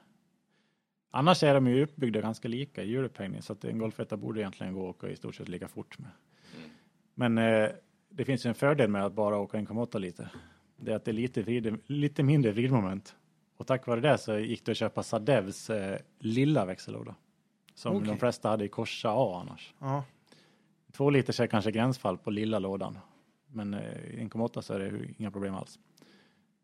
Annars 1.10 1.42
är 1.42 1.54
de 1.54 1.66
ju 1.66 1.82
uppbyggda 1.82 2.20
ganska 2.20 2.48
lika 2.48 2.82
i 2.82 2.90
hjulupphängning 2.90 3.42
så 3.42 3.52
att 3.52 3.64
en 3.64 3.78
golfetta 3.78 4.16
borde 4.16 4.40
egentligen 4.40 4.74
gå 4.74 4.90
att 4.90 4.96
åka 4.96 5.08
i 5.08 5.16
stort 5.16 5.34
sett 5.34 5.48
lika 5.48 5.68
fort 5.68 5.98
med. 5.98 6.10
Mm. 6.56 6.70
Men 7.14 7.38
eh, 7.38 7.70
det 8.08 8.24
finns 8.24 8.46
ju 8.46 8.48
en 8.48 8.54
fördel 8.54 8.90
med 8.90 9.04
att 9.04 9.12
bara 9.12 9.38
åka 9.38 9.58
1,8 9.58 9.98
liter. 9.98 10.28
Det 10.76 10.92
är 10.92 10.96
att 10.96 11.04
det 11.04 11.10
är 11.10 11.12
lite, 11.12 11.42
vrid, 11.42 11.78
lite 11.86 12.22
mindre 12.22 12.52
vridmoment. 12.52 13.16
Och 13.56 13.66
tack 13.66 13.86
vare 13.86 14.00
det 14.00 14.18
så 14.18 14.38
gick 14.38 14.64
det 14.64 14.70
att 14.70 14.76
köpa 14.76 15.02
Sadevs 15.02 15.70
eh, 15.70 15.98
lilla 16.18 16.64
växellåda. 16.64 17.14
Som 17.74 17.96
Okej. 17.96 18.08
de 18.08 18.18
flesta 18.18 18.48
hade 18.48 18.64
i 18.64 18.68
Corsa 18.68 19.10
A 19.12 19.40
annars. 19.40 19.74
Ja, 19.78 20.04
Två 20.92 21.10
liters 21.10 21.40
är 21.40 21.46
kanske 21.46 21.70
gränsfall 21.70 22.18
på 22.18 22.30
lilla 22.30 22.58
lådan. 22.58 22.98
Men 23.46 23.74
eh, 23.74 23.80
1,8 23.80 24.60
så 24.60 24.74
är 24.74 24.78
det 24.78 25.08
inga 25.18 25.30
problem 25.30 25.54
alls. 25.54 25.78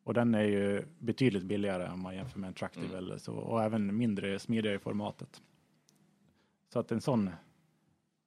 Och 0.05 0.14
den 0.14 0.34
är 0.34 0.42
ju 0.44 0.84
betydligt 0.98 1.44
billigare 1.44 1.92
om 1.92 2.01
man 2.02 2.14
jämför 2.16 2.38
med 2.40 2.48
en 2.48 2.55
Tractive 2.55 2.86
Mm. 2.86 2.98
eller 2.98 3.18
så. 3.18 3.34
Och 3.34 3.62
även 3.62 3.96
mindre, 3.96 4.38
smidigare 4.38 4.76
i 4.76 4.78
formatet. 4.78 5.42
Så 6.72 6.78
att 6.78 6.92
en 6.92 7.01
sån 7.01 7.30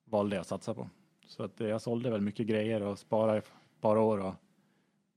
valde 0.06 0.36
jag 0.36 0.42
att 0.42 0.48
satsa 0.48 0.74
på. 0.74 0.90
Så 1.26 1.44
att 1.44 1.62
eh, 1.62 1.68
jag 1.68 1.82
sålde 1.82 2.10
väl 2.10 2.22
mycket 2.22 2.48
grejer 2.48 2.82
och 2.82 3.00
sparade 3.00 3.38
ett 3.38 3.52
par 3.82 3.98
år 3.98 4.18
och 4.18 4.34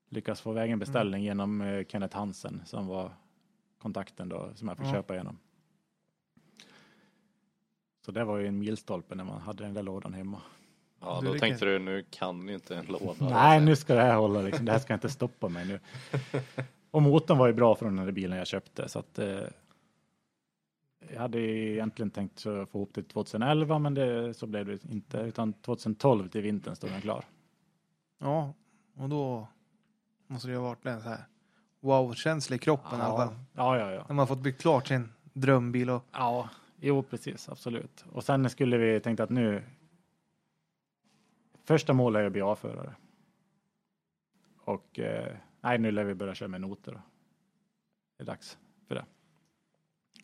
lyckas 0.09 0.41
få 0.41 0.53
iväg 0.53 0.71
en 0.71 0.79
beställning 0.79 1.23
genom 1.25 1.61
eh, 1.61 1.85
Kenneth 1.87 2.17
Hansen 2.17 2.63
som 2.65 2.87
var 2.87 3.13
kontakten 3.79 4.29
då 4.29 4.51
som 4.55 4.69
jag 4.69 4.77
fick 4.77 4.87
Ja. 4.87 4.93
köpa 4.93 5.15
igenom. 5.15 5.39
Så 8.01 8.13
det 8.13 8.25
var 8.25 8.39
ju 8.39 8.47
en 8.47 8.59
milstolpe 8.59 9.15
när 9.15 9.25
man 9.25 9.41
hade 9.41 9.65
den 9.65 9.75
där 9.75 9.83
lådan 9.83 10.15
hemma. 10.15 10.43
Ja, 11.01 11.19
Du 11.21 11.27
då 11.27 11.33
lyckas- 11.33 11.41
tänkte 11.41 11.65
du 11.65 11.79
nu 11.79 12.05
kan 12.11 12.49
inte 12.49 12.77
en 12.77 12.87
låda. 12.87 13.15
Nej, 13.31 13.61
nu 13.61 13.77
ska 13.77 13.95
det 13.95 14.03
här 14.03 14.17
hålla 14.17 14.43
liksom. 14.43 14.65
Det 14.65 14.73
här 14.73 14.79
ska 14.79 14.95
inte 14.95 15.09
stoppa 15.09 15.49
mig 15.49 15.67
nu. 15.67 15.81
Och 16.91 17.03
motorn 17.03 17.39
var 17.39 17.47
ju 17.47 17.53
bra 17.53 17.75
från 17.77 17.97
den 17.97 18.05
där 18.07 18.13
bilen 18.13 18.39
jag 18.39 18.47
köpte 18.47 18.89
så 18.89 18.99
att 18.99 19.19
eh, 19.19 19.39
jag 21.13 21.21
hade 21.21 21.41
egentligen 21.41 22.11
tänkt 22.11 22.43
få 22.43 22.67
ihop 22.75 22.91
det 22.95 23.03
till 23.03 23.11
2011 23.13 23.79
men 23.79 23.95
det, 23.95 24.35
så 24.35 24.47
blev 24.47 24.67
det 24.67 24.85
inte 24.93 25.19
utan 25.19 25.53
2012 25.53 26.29
till 26.29 26.41
vintern 26.43 26.77
stod 26.77 26.91
den 26.91 27.01
klar. 27.01 27.25
Ja, 28.19 28.55
och 28.97 29.09
då 29.09 29.49
måste 30.27 30.49
det 30.49 30.57
ha 30.57 30.63
varit 30.63 30.87
en 30.87 31.03
så 31.03 31.09
här 31.09 31.25
wow-känsla 31.81 32.57
i 32.57 32.59
kroppen 32.59 32.99
i 32.99 33.03
alla 33.03 33.17
fall. 33.17 33.35
ja, 33.55 33.79
ja, 33.79 33.93
ja. 33.93 34.05
När 34.09 34.15
man 34.15 34.27
fått 34.27 34.39
byggt 34.41 34.61
klart 34.61 34.87
sin 34.89 35.09
drömbil 35.33 35.91
och 35.91 36.05
Ja, 36.13 36.49
jo 36.81 37.03
precis, 37.03 37.49
absolut. 37.49 38.05
Och 38.13 38.25
sen 38.25 38.51
skulle 38.51 38.77
vi 38.77 39.01
tänkt 39.01 39.21
att 39.21 39.31
nu 39.31 39.63
första 41.71 41.93
målet 41.93 42.21
är 42.21 42.27
att 42.27 42.33
bli 42.33 42.41
A-förare. 42.43 42.95
Och 44.65 44.99
eh, 44.99 45.33
nej, 45.61 45.79
nu 45.79 45.91
lär 45.91 46.05
vi 46.05 46.15
börja 46.15 46.35
köra 46.35 46.49
med 46.49 46.61
noter. 46.61 46.93
Då. 46.93 47.01
Det 48.17 48.23
är 48.23 48.27
dags 48.27 48.59
för 48.89 48.95
det. 48.95 49.05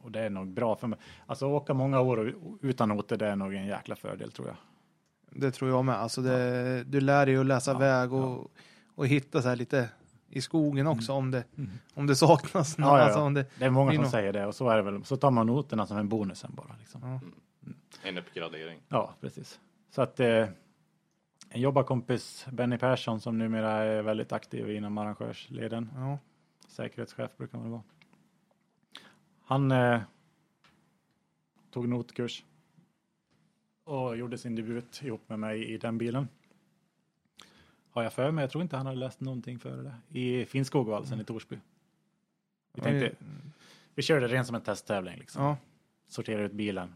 Och 0.01 0.13
det 0.13 0.21
är 0.21 0.31
nog 0.31 0.49
bra 0.49 0.77
för 0.77 0.87
mig. 0.87 0.99
Alltså 1.27 1.47
åka 1.47 1.75
många 1.75 2.01
år 2.01 2.35
utan 2.63 2.89
noter, 2.89 3.17
det 3.17 3.27
är 3.27 3.37
nog 3.37 3.55
en 3.55 3.67
jäkla 3.67 3.97
fördel 3.97 4.33
tror 4.33 4.49
jag. 4.49 4.57
det 5.43 5.51
tror 5.51 5.71
jag 5.71 5.85
med. 5.85 5.95
Alltså 5.95 6.21
det, 6.23 6.85
Du 6.85 7.01
lär 7.01 7.27
dig 7.27 7.37
att 7.37 7.47
läsa 7.47 7.73
Ja, 7.73 7.79
väg 7.79 8.13
och, 8.13 8.51
och 8.95 9.07
hitta 9.07 9.43
så 9.43 9.49
här 9.49 9.57
lite 9.57 9.89
i 10.29 10.41
skogen 10.41 10.87
också 10.87 11.13
om, 11.13 11.31
det, 11.31 11.45
Mm. 11.57 11.71
om 11.95 12.07
det 12.07 12.17
saknas 12.17 12.79
något. 12.79 12.87
Ja, 12.89 12.99
ja, 12.99 13.05
Alltså 13.05 13.19
ja. 13.19 13.25
om 13.25 13.35
det, 13.35 13.47
Det 13.59 13.65
är 13.65 13.71
många 13.71 13.93
som 13.93 14.03
nog- 14.03 14.11
säger 14.11 14.33
det 14.33 14.47
och 14.47 14.55
så 14.55 14.69
är 14.69 14.77
det 14.77 14.83
väl. 14.83 15.05
Så 15.05 15.17
tar 15.17 15.31
man 15.31 15.47
noterna 15.47 15.87
som 15.87 15.97
en 15.99 16.09
bonus 16.09 16.39
sen 16.39 16.55
bara. 16.55 16.77
Liksom. 16.79 17.01
ja. 17.03 17.21
En 18.03 18.19
uppgradering. 18.19 18.81
Ja, 18.89 19.15
precis. 19.21 19.61
Så 19.91 20.03
att 20.03 20.21
eh, 20.21 20.47
en 21.49 21.61
jobbarkompis, 21.61 22.47
Benny 22.53 22.79
Persson, 22.79 23.21
som 23.21 23.39
numera 23.39 23.71
är 23.73 24.03
väldigt 24.03 24.33
aktiv 24.33 24.71
inom 24.71 24.99
arrangörsleden, 24.99 25.91
Ja. 25.95 26.19
säkerhetschef 26.69 27.37
brukar 27.37 27.59
man 27.59 27.71
vara. 27.71 27.83
Han 29.41 29.73
eh, 29.73 30.01
tog 31.71 31.89
notkurs 31.89 32.45
och 33.85 34.17
gjorde 34.17 34.39
sin 34.39 34.55
debut 34.55 35.03
ihop 35.03 35.29
med 35.29 35.39
mig 35.39 35.65
i 35.65 35.79
den 35.79 35.99
bilen. 35.99 36.29
Har 37.91 38.03
jag 38.03 38.13
för 38.13 38.31
mig, 38.31 38.43
jag 38.43 38.51
tror 38.51 38.63
inte 38.63 38.77
han 38.77 38.87
hade 38.87 38.99
läst 38.99 39.21
någonting 39.21 39.59
före 39.59 39.83
det, 39.83 40.19
i 40.19 40.47
Finnskogsvalsen 40.47 41.21
i 41.21 41.25
Torsby. 41.25 41.59
Vi 42.73 42.81
tänkte, 42.83 43.17
vi 43.95 44.03
körde 44.03 44.29
rent 44.29 44.47
som 44.47 44.57
en 44.57 44.63
testtävling 44.63 45.17
liksom. 45.19 45.43
ja. 45.43 45.57
Sorterade 46.09 46.45
ut 46.45 46.53
bilen. 46.53 46.95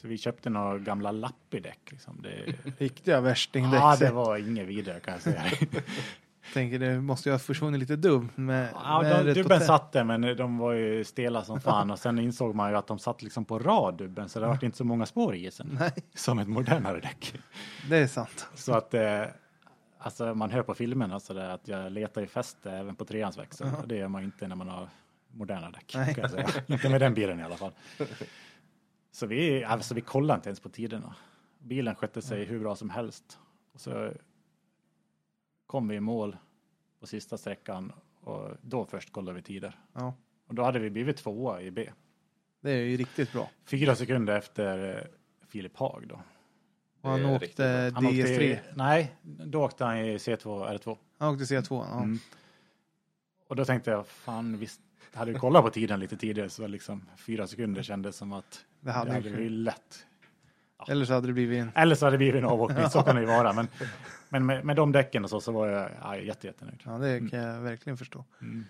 Så 0.00 0.08
vi 0.08 0.18
köpte 0.18 0.50
några 0.50 0.78
gamla 0.78 1.10
lappidäck 1.10 1.78
liksom. 1.90 2.22
Det, 2.22 2.54
Riktiga 2.84 3.20
värstingdäck. 3.20 3.80
ja, 3.80 3.96
det 4.00 4.10
var 4.10 4.36
inget 4.36 4.68
vidare 4.68 5.00
kan 5.00 5.14
jag 5.14 5.22
säga. 5.22 5.42
Tänker 6.54 6.78
det 6.78 7.00
måste 7.00 7.28
ju 7.28 7.32
ha 7.32 7.38
försvunnit 7.38 7.80
lite 7.80 7.96
dumt 7.96 8.30
med, 8.34 8.68
Ja, 8.84 9.02
med 9.02 9.26
de, 9.26 9.32
dubben 9.32 9.60
satt 9.60 9.92
där 9.92 10.04
men 10.04 10.36
de 10.36 10.58
var 10.58 10.72
ju 10.72 11.04
stela 11.04 11.44
som 11.44 11.60
fan 11.60 11.90
och 11.90 11.98
sen 11.98 12.18
insåg 12.18 12.54
man 12.54 12.70
ju 12.70 12.76
att 12.76 12.86
de 12.86 12.98
satt 12.98 13.22
liksom 13.22 13.44
på 13.44 13.58
rad 13.58 13.94
dubben 13.94 14.28
så 14.28 14.40
det 14.40 14.46
var 14.46 14.64
inte 14.64 14.76
så 14.76 14.84
många 14.84 15.06
spår 15.06 15.34
i 15.34 15.46
isen. 15.46 15.76
Nej, 15.80 15.92
Som 16.14 16.38
ett 16.38 16.48
modernare 16.48 17.00
däck. 17.00 17.34
det 17.88 17.96
är 17.96 18.06
sant. 18.06 18.46
Så 18.54 18.72
att 18.72 18.94
eh, 18.94 19.22
alltså 19.98 20.34
man 20.34 20.50
hör 20.50 20.62
på 20.62 20.74
filmen 20.74 21.12
alltså 21.12 21.34
det, 21.34 21.52
att 21.52 21.68
jag 21.68 21.92
letar 21.92 22.22
i 22.22 22.26
fäste 22.26 22.70
även 22.70 22.96
på 22.96 23.04
treans 23.04 23.38
växel. 23.38 23.68
Och 23.82 23.88
det 23.88 23.96
gör 23.96 24.08
man 24.08 24.24
inte 24.24 24.48
när 24.48 24.56
man 24.56 24.68
har 24.68 24.88
moderna 25.32 25.70
däck. 25.70 25.92
Nej. 25.94 26.16
Inte 26.66 26.88
med 26.88 27.00
den 27.00 27.14
bilen 27.14 27.40
i 27.40 27.42
alla 27.42 27.56
fall. 27.56 27.72
Så 29.10 29.26
vi, 29.26 29.64
alltså 29.64 29.94
vi 29.94 30.00
kollade 30.00 30.36
inte 30.36 30.48
ens 30.48 30.60
på 30.60 30.68
tiderna. 30.68 31.16
Bilen 31.58 31.94
skötte 31.94 32.22
sig 32.22 32.44
hur 32.44 32.60
bra 32.60 32.76
som 32.76 32.90
helst. 32.90 33.38
Och 33.72 33.80
så 33.80 34.12
kom 35.66 35.88
vi 35.88 35.96
i 35.96 36.00
mål 36.00 36.36
på 37.00 37.06
sista 37.06 37.38
sträckan 37.38 37.92
och 38.20 38.48
då 38.62 38.84
först 38.84 39.12
kollade 39.12 39.36
vi 39.36 39.42
tider. 39.42 39.78
Ja. 39.92 40.14
Och 40.46 40.54
då 40.54 40.62
hade 40.62 40.78
vi 40.78 40.90
blivit 40.90 41.16
tvåa 41.16 41.62
i 41.62 41.70
B. 41.70 41.90
Det 42.60 42.70
är 42.70 42.84
ju 42.84 42.96
riktigt 42.96 43.32
bra. 43.32 43.50
Fyra 43.64 43.94
sekunder 43.94 44.36
efter 44.36 44.96
eh, 44.96 45.46
Filip 45.46 45.76
Haag 45.76 46.08
då. 46.08 46.20
Och 47.00 47.10
han 47.10 47.24
åkte 47.24 47.46
riktigt 47.46 47.94
Han 47.94 48.06
åkte 48.06 48.16
DS3. 48.16 48.40
i, 48.40 48.60
nej, 48.74 49.16
då 49.22 49.64
åkte 49.64 49.84
han 49.84 49.98
i 49.98 50.16
C2 50.16 50.78
R2. 50.78 50.96
Han 51.18 51.34
åkte 51.34 51.44
C2. 51.44 51.86
Ja. 51.90 52.02
Mm. 52.02 52.18
Och 53.46 53.56
då 53.56 53.64
tänkte 53.64 53.90
jag, 53.90 54.06
fan 54.06 54.56
visst, 54.56 54.80
hade 55.14 55.32
vi 55.32 55.38
kollat 55.38 55.64
på 55.64 55.70
tiden 55.70 56.00
lite 56.00 56.16
tidigare 56.16 56.48
så 56.48 56.66
liksom 56.66 57.06
fyra 57.16 57.46
sekunder 57.46 57.82
kändes 57.82 58.16
som 58.16 58.32
att 58.32 58.50
Det 58.80 58.86
det 58.86 58.92
hade 58.92 59.12
hade 59.12 59.28
ju 59.28 59.34
blivit 59.34 59.52
lätt. 59.52 60.06
Eller 60.88 61.04
så 61.04 61.14
hade 61.14 61.26
det 61.26 61.32
blivit 61.32 61.62
en... 61.62 61.70
Eller 61.74 61.94
så 61.94 62.04
hade 62.06 62.14
det 62.14 62.18
blivit 62.18 62.34
en 62.34 62.44
avåkning, 62.44 62.88
så 62.90 63.02
kan 63.02 63.14
det 63.16 63.20
ju 63.20 63.26
vara. 63.28 63.52
Men, 63.52 63.68
men 64.28 64.46
med, 64.46 64.64
med 64.64 64.76
de 64.76 64.92
däcken 64.92 65.24
och 65.24 65.30
så, 65.30 65.40
så 65.40 65.52
var 65.52 65.68
jag 65.68 65.90
ja, 66.02 66.16
jätte, 66.16 66.46
jättenöjd. 66.46 66.82
Ja, 66.84 66.98
det 66.98 67.30
kan 67.30 67.38
jag 67.38 67.60
verkligen 67.60 67.96
förstå. 67.96 68.24
Mm. 68.40 68.64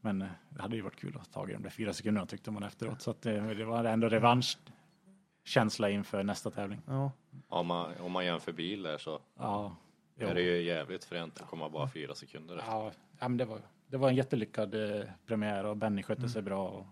Men 0.00 0.22
eh, 0.22 0.28
det 0.48 0.62
hade 0.62 0.76
ju 0.76 0.82
varit 0.82 0.96
kul 0.96 1.16
att 1.20 1.32
ta 1.32 1.46
de 1.46 1.62
där 1.62 1.70
fyra 1.70 1.92
sekunderna 1.92 2.26
tyckte 2.26 2.50
man 2.50 2.62
efteråt. 2.62 3.02
Så 3.02 3.10
att 3.10 3.22
det, 3.22 3.54
det 3.54 3.64
var 3.64 3.84
ändå 3.84 4.08
revanschkänsla 4.08 5.90
inför 5.90 6.22
nästa 6.22 6.50
tävling. 6.50 6.80
Ja. 6.86 7.12
Om 7.48 7.66
man, 7.66 7.92
om 8.00 8.12
man 8.12 8.24
jämför 8.24 8.52
bil 8.52 8.82
där 8.82 8.98
så 8.98 9.20
Ja, 9.38 9.76
är 10.18 10.34
det 10.34 10.42
ju 10.42 10.62
jävligt 10.62 11.04
fränt 11.04 11.40
att 11.40 11.46
komma 11.46 11.68
bara 11.68 11.88
fyra 11.88 12.14
sekunder 12.14 12.56
efter. 12.56 12.70
ja, 12.72 12.92
ja 13.20 13.28
men 13.28 13.36
det 13.36 13.44
var, 13.44 13.60
det 13.92 13.98
var 13.98 14.08
en 14.08 14.14
jättelyckad 14.14 14.74
eh, 14.74 15.04
premiär 15.26 15.64
och 15.64 15.76
Benny 15.76 16.02
skötte 16.02 16.28
sig 16.28 16.42
bra 16.42 16.68
och 16.68 16.86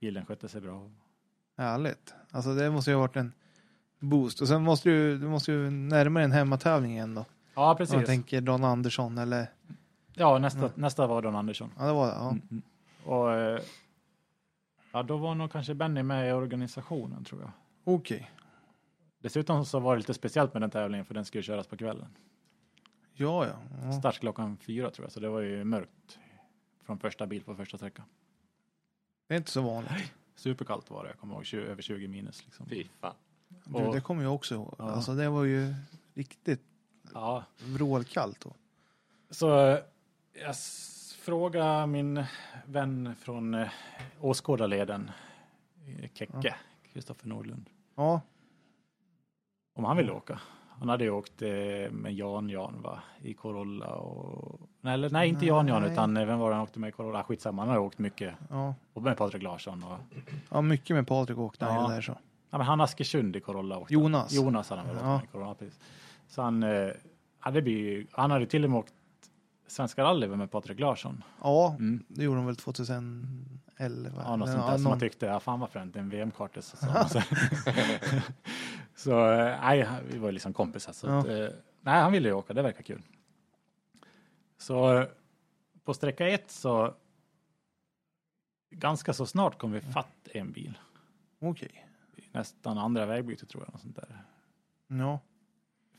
bilen 0.00 0.26
skötte 0.26 0.48
sig 0.48 0.60
bra. 0.60 0.90
Härligt. 1.56 2.14
Alltså 2.30 2.54
det 2.54 2.70
måste 2.70 2.90
ju 2.90 2.94
ha 2.94 3.00
varit 3.00 3.16
en 3.16 3.32
boost. 3.98 4.40
Och 4.40 4.48
sen 4.48 4.62
måste 4.62 4.88
du, 4.88 5.18
du 5.18 5.28
måste 5.28 5.52
ju 5.52 5.70
närma 5.70 6.18
dig 6.18 6.24
en 6.24 6.32
hemmatävling 6.32 6.92
igen 6.92 7.14
då. 7.14 7.24
Ja, 7.54 7.70
Om 7.70 7.76
precis. 7.76 7.94
jag 7.94 8.06
tänker 8.06 8.40
Don 8.40 8.64
Andersson 8.64 9.18
eller... 9.18 9.46
Ja, 10.14 10.38
nästa, 10.38 10.58
Mm. 10.58 10.70
nästa 10.74 11.06
var 11.06 11.22
Don 11.22 11.36
Andersson. 11.36 11.70
Ja, 11.78 11.86
det 11.86 11.92
var 11.92 12.06
det. 12.06 12.12
Ja. 12.12 12.30
Mm, 12.30 12.42
mm. 12.50 12.62
Och 13.04 13.32
eh, 13.32 13.60
ja, 14.92 15.02
då 15.02 15.16
var 15.16 15.34
nog 15.34 15.52
kanske 15.52 15.74
Benny 15.74 16.02
med 16.02 16.28
i 16.28 16.32
organisationen 16.32 17.24
tror 17.24 17.40
jag. 17.40 17.50
Okej. 17.84 18.30
Dessutom 19.22 19.64
så 19.64 19.80
var 19.80 19.94
det 19.94 19.98
lite 19.98 20.14
speciellt 20.14 20.52
med 20.54 20.62
den 20.62 20.70
tävlingen 20.70 21.04
för 21.06 21.14
den 21.14 21.24
skulle 21.24 21.42
köras 21.42 21.66
på 21.66 21.76
kvällen. 21.76 22.08
Ja, 23.20 23.46
ja. 23.46 23.52
ja. 23.82 23.92
Start 23.92 24.18
klockan 24.18 24.56
fyra 24.56 24.90
tror 24.90 25.04
jag, 25.04 25.12
så 25.12 25.20
det 25.20 25.28
var 25.28 25.40
ju 25.40 25.64
mörkt 25.64 26.18
från 26.82 26.98
första 26.98 27.26
bil 27.26 27.42
på 27.44 27.54
första 27.54 27.76
sträckan. 27.76 28.04
Det 29.26 29.34
är 29.34 29.38
inte 29.38 29.50
så 29.50 29.60
vanligt. 29.62 30.12
Superkallt 30.34 30.90
var 30.90 31.04
det, 31.04 31.10
jag 31.10 31.18
kommer 31.18 31.34
ihåg, 31.34 31.46
20, 31.46 31.60
över 31.62 31.82
20 31.82 32.08
minus. 32.08 32.44
Liksom. 32.44 32.66
Fy 32.66 32.84
fan. 33.00 33.14
Du, 33.48 33.74
Och- 33.74 33.94
det 33.94 34.00
kommer 34.00 34.22
jag 34.22 34.34
också 34.34 34.54
ihåg. 34.54 34.74
Ja. 34.78 34.90
Alltså 34.90 35.14
det 35.14 35.28
var 35.28 35.44
ju 35.44 35.74
riktigt 36.14 36.62
Ja, 37.14 37.44
vrålkallt 37.64 38.40
då. 38.40 38.54
så 39.30 39.46
jag 40.32 40.56
frågade 41.18 41.86
min 41.86 42.24
vän 42.66 43.14
från 43.20 43.54
eh, 43.54 43.68
åskådarleden, 44.20 45.10
eh, 45.86 46.10
Kekke, 46.14 46.54
Kristoffer 46.92 47.28
Nordlund, 47.28 47.70
Ja, 47.94 48.20
om 49.74 49.84
han 49.84 49.96
ville 49.96 50.12
åka. 50.12 50.40
Han 50.78 50.88
hade 50.88 51.04
ju 51.04 51.10
åkt 51.10 51.42
eh, 51.42 51.48
med 51.90 52.12
Jan 52.14 52.48
Jan 52.48 52.82
va, 52.82 52.98
i 53.22 53.34
Corolla 53.34 53.86
och... 53.94 54.60
Nej, 54.80 54.94
eller, 54.94 55.10
nej 55.10 55.28
inte 55.28 55.46
Jan 55.46 55.68
Jan 55.68 55.82
Nej. 55.82 55.92
utan 55.92 56.16
eh, 56.16 56.26
vem 56.26 56.38
var 56.38 56.48
det 56.50 56.54
han 56.56 56.64
åkte 56.64 56.78
med 56.78 56.88
i 56.88 56.92
Corolla? 56.92 57.24
Skitsamma, 57.24 57.62
han 57.62 57.68
hade 57.68 57.80
åkt 57.80 57.98
mycket. 57.98 58.34
ja. 58.50 58.74
Och 58.92 59.02
med 59.02 59.16
Patrik 59.16 59.42
Larsson 59.42 59.82
och... 59.84 59.98
ja 60.50 60.60
mycket 60.62 60.96
med 60.96 61.06
Patrik 61.06 61.38
åkte 61.38 61.64
han 61.64 61.74
Ja. 61.74 61.88
ju 61.88 61.94
där 61.94 62.00
så. 62.02 62.18
Ja 62.50 62.58
men 62.58 62.66
han 62.66 62.80
Askersund 62.80 63.36
i 63.36 63.40
Corolla 63.40 63.78
åkte. 63.78 63.94
Jonas. 63.94 64.32
Jonas 64.32 64.70
hade 64.70 64.82
han 64.82 64.88
väl 64.88 64.96
åkt 64.96 65.04
Ja. 65.04 65.14
med 65.16 65.24
i 65.24 65.26
Corolla, 65.26 65.54
precis. 65.54 65.78
Så 66.28 66.42
han 66.42 66.62
eh, 66.62 66.88
hade 67.40 67.62
blivit, 67.62 68.08
han 68.12 68.30
hade 68.30 68.46
till 68.46 68.64
och 68.64 68.70
med 68.70 68.78
åkt 68.78 68.92
Svenska 69.66 70.02
rally 70.04 70.26
med 70.28 70.50
Patrik 70.50 70.80
Larsson. 70.80 71.24
Ja, 71.42 71.74
Mm. 71.78 72.04
det 72.08 72.24
gjorde 72.24 72.36
de 72.38 72.46
väl 72.46 72.56
2011? 72.56 74.22
Ja, 74.24 74.36
något 74.36 74.48
sånt 74.48 74.66
där 74.66 74.74
som 74.78 74.84
man 74.84 75.00
tyckte, 75.00 75.26
ja 75.26 75.40
fan 75.40 75.60
vad 75.60 75.70
fränt, 75.70 75.96
en 75.96 76.08
VM-karta. 76.08 76.62
Så, 76.62 76.76
så, 77.08 77.20
så 78.98 79.32
eh, 79.32 79.60
nej, 79.60 79.88
vi 80.10 80.18
var 80.18 80.32
liksom 80.32 80.52
kompisar. 80.52 80.92
Så 80.92 81.06
Ja. 81.06 81.18
att, 81.18 81.26
eh, 81.26 81.48
nej, 81.80 82.00
han 82.02 82.12
ville 82.12 82.28
ju 82.28 82.34
åka, 82.34 82.52
det 82.54 82.62
verkar 82.62 82.82
kul. 82.82 83.02
Så 84.56 85.06
på 85.84 85.94
sträcka 85.94 86.28
ett 86.28 86.50
så 86.50 86.94
ganska 88.70 89.12
så 89.12 89.26
snart 89.26 89.58
kom 89.58 89.72
vi 89.72 89.80
fatt 89.80 90.28
en 90.34 90.52
bil. 90.52 90.78
Okej. 91.38 91.84
Nästan 92.32 92.78
andra 92.78 93.06
vägbytet 93.06 93.48
tror 93.48 93.62
jag. 93.64 93.72
Något 93.72 93.80
sånt 93.80 93.96
där. 93.96 94.24
Ja. 94.86 95.20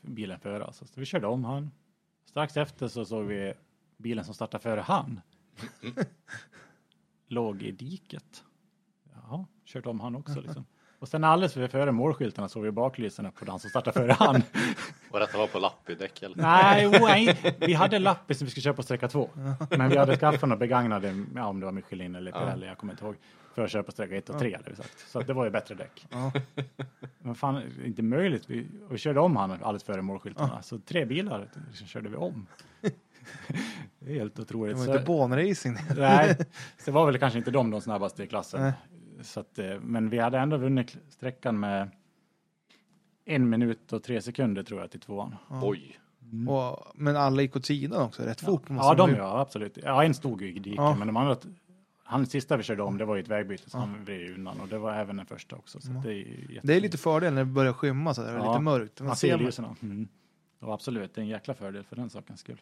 Bilen 0.02 0.40
före 0.40 0.64
alltså. 0.66 0.86
Så 0.86 1.00
vi 1.00 1.06
körde 1.06 1.28
om 1.28 1.44
han. 1.46 1.72
Strax 2.26 2.58
efter 2.58 2.88
så 2.88 3.06
såg 3.06 3.26
vi 3.26 3.54
bilen 3.98 4.26
som 4.26 4.34
startade 4.34 4.62
före 4.64 4.80
han. 4.82 5.22
Låg 7.28 7.62
i 7.64 7.72
diket. 7.72 8.44
Ja, 9.14 9.46
kört 9.66 9.86
om 9.86 10.00
han 10.00 10.16
också 10.16 10.42
liksom. 10.42 10.66
Och 11.00 11.08
sen 11.08 11.24
alldeles 11.24 11.54
för- 11.54 11.68
före 11.68 11.92
målskyltarna 11.92 12.50
såg 12.50 12.64
vi 12.64 12.72
baklyserna 12.72 13.32
på 13.32 13.46
den 13.46 13.60
som 13.60 13.70
startade 13.70 14.00
före 14.00 14.12
han. 14.12 14.36
Och 15.12 15.20
detta 15.20 15.38
var 15.38 15.48
på 15.48 15.60
lappidäck 15.60 16.24
eller? 16.24 16.36
nej, 16.36 16.88
oh, 16.88 16.92
nej, 17.02 17.56
vi 17.60 17.74
hade 17.74 18.00
lappis 18.00 18.38
som 18.38 18.46
vi 18.46 18.52
skulle 18.52 18.62
köpa 18.62 18.76
på 18.76 18.84
sträcka 18.84 19.08
två. 19.08 19.30
Men 19.70 19.90
vi 19.90 19.98
hade 19.98 20.18
skaffat 20.18 20.42
några 20.42 20.56
begagnade, 20.58 21.26
ja, 21.36 21.46
om 21.46 21.60
det 21.60 21.66
var 21.66 21.74
Michelin 21.74 22.16
eller 22.16 22.32
Pirelli, 22.32 22.68
jag 22.68 22.78
kommer 22.78 22.94
inte 22.94 23.06
ihåg, 23.06 23.16
för 23.56 23.64
att 23.66 23.72
köpa 23.72 23.84
på 23.86 23.92
sträcka 23.92 24.16
ett 24.16 24.30
och 24.30 24.40
tre 24.40 24.56
hade 24.56 24.70
vi 24.70 24.76
sagt. 24.76 25.10
Så 25.10 25.22
det 25.22 25.34
var 25.34 25.46
ju 25.46 25.52
bättre 25.52 25.76
däck. 25.76 26.06
Men 27.20 27.36
fan, 27.36 27.64
inte 27.86 28.02
möjligt. 28.02 28.44
Vi, 28.50 28.68
och 28.88 28.94
vi 28.94 28.98
körde 28.98 29.20
om 29.20 29.36
han 29.36 29.52
alldeles 29.52 29.84
före 29.84 30.02
målskyltarna. 30.02 30.62
Så 30.62 30.80
tre 30.80 31.06
bilar 31.06 31.48
körde 31.86 32.10
vi 32.10 32.16
om. 32.16 32.48
det 34.00 34.12
är 34.12 34.16
helt 34.20 34.36
Det 34.36 34.42
otroligt. 34.42 34.78
var 34.78 34.86
Så- 34.86 34.92
inte 34.92 35.06
banracing. 35.06 35.78
Nej, 35.98 36.38
så 36.86 36.92
var 36.92 37.06
väl 37.06 37.18
kanske 37.18 37.40
inte 37.40 37.52
de 37.52 37.72
de 37.72 37.82
snabbaste 37.82 38.24
i 38.24 38.28
klassen. 38.28 38.62
Nej. 38.62 38.74
Så 39.22 39.40
att, 39.40 39.60
eh, 39.60 39.80
men 39.82 40.10
vi 40.10 40.20
hade 40.20 40.40
ändå 40.40 40.58
vunnit 40.58 40.98
sträckan 41.10 41.60
med 41.60 41.90
en 43.26 43.50
minut 43.50 43.94
och 43.94 44.04
tre 44.04 44.22
sekunder 44.22 44.64
tror 44.64 44.82
jag 44.82 44.91
till 44.91 45.00
tvåan. 45.00 45.36
Oj. 45.62 46.00
Och, 46.48 46.91
men 46.96 47.16
alla 47.18 47.41
gick 47.41 47.56
åt 47.56 47.66
sidan 47.66 48.02
också, 48.02 48.24
rätt 48.24 48.41
fort. 48.41 48.70
måste 48.70 48.88
Ja, 48.88 48.94
de 48.94 49.10
ju- 49.10 49.16
ja, 49.18 49.40
absolut. 49.40 49.78
Ja, 49.84 50.04
en 50.04 50.14
stod 50.14 50.41
ju 50.41 50.50
i 50.56 50.60
diket, 50.60 50.76
Ja. 50.78 50.96
men 50.96 51.08
de 51.08 51.18
andra, 51.18 51.36
han 52.04 52.26
sista 52.26 52.58
vi 52.58 52.64
körde 52.64 52.84
om, 52.84 52.98
det 52.98 53.06
var 53.06 53.16
ju 53.16 53.22
ett 53.22 53.28
vägbyte, 53.28 53.70
så 53.70 53.78
han 53.78 54.04
vred 54.06 54.32
undan 54.36 54.60
och 54.60 54.68
det 54.68 54.78
var 54.78 54.94
även 54.94 55.18
den 55.18 55.26
första 55.26 55.56
också. 55.56 55.82
Så 55.82 55.91
det, 55.91 56.14
är 56.14 56.60
Det 56.64 56.74
är 56.76 56.82
lite 56.82 56.98
fördel 56.98 57.34
när 57.34 57.41
det 57.41 57.52
börjar 57.52 57.74
skymma 57.74 58.14
så 58.14 58.22
där, 58.22 58.34
Ja, 58.36 58.52
lite 58.52 58.62
mörkt. 58.64 59.00
Man 59.00 59.08
man 59.08 59.16
ser 59.16 59.38
lyserna. 59.38 59.76
Mm. 59.82 60.08
Och 60.60 60.74
absolut, 60.74 61.16
det 61.16 61.22
är 61.22 61.24
en 61.24 61.30
jäkla 61.30 61.54
fördel 61.54 61.84
för 61.84 61.96
den 61.96 62.10
sakens 62.10 62.40
skull. 62.40 62.62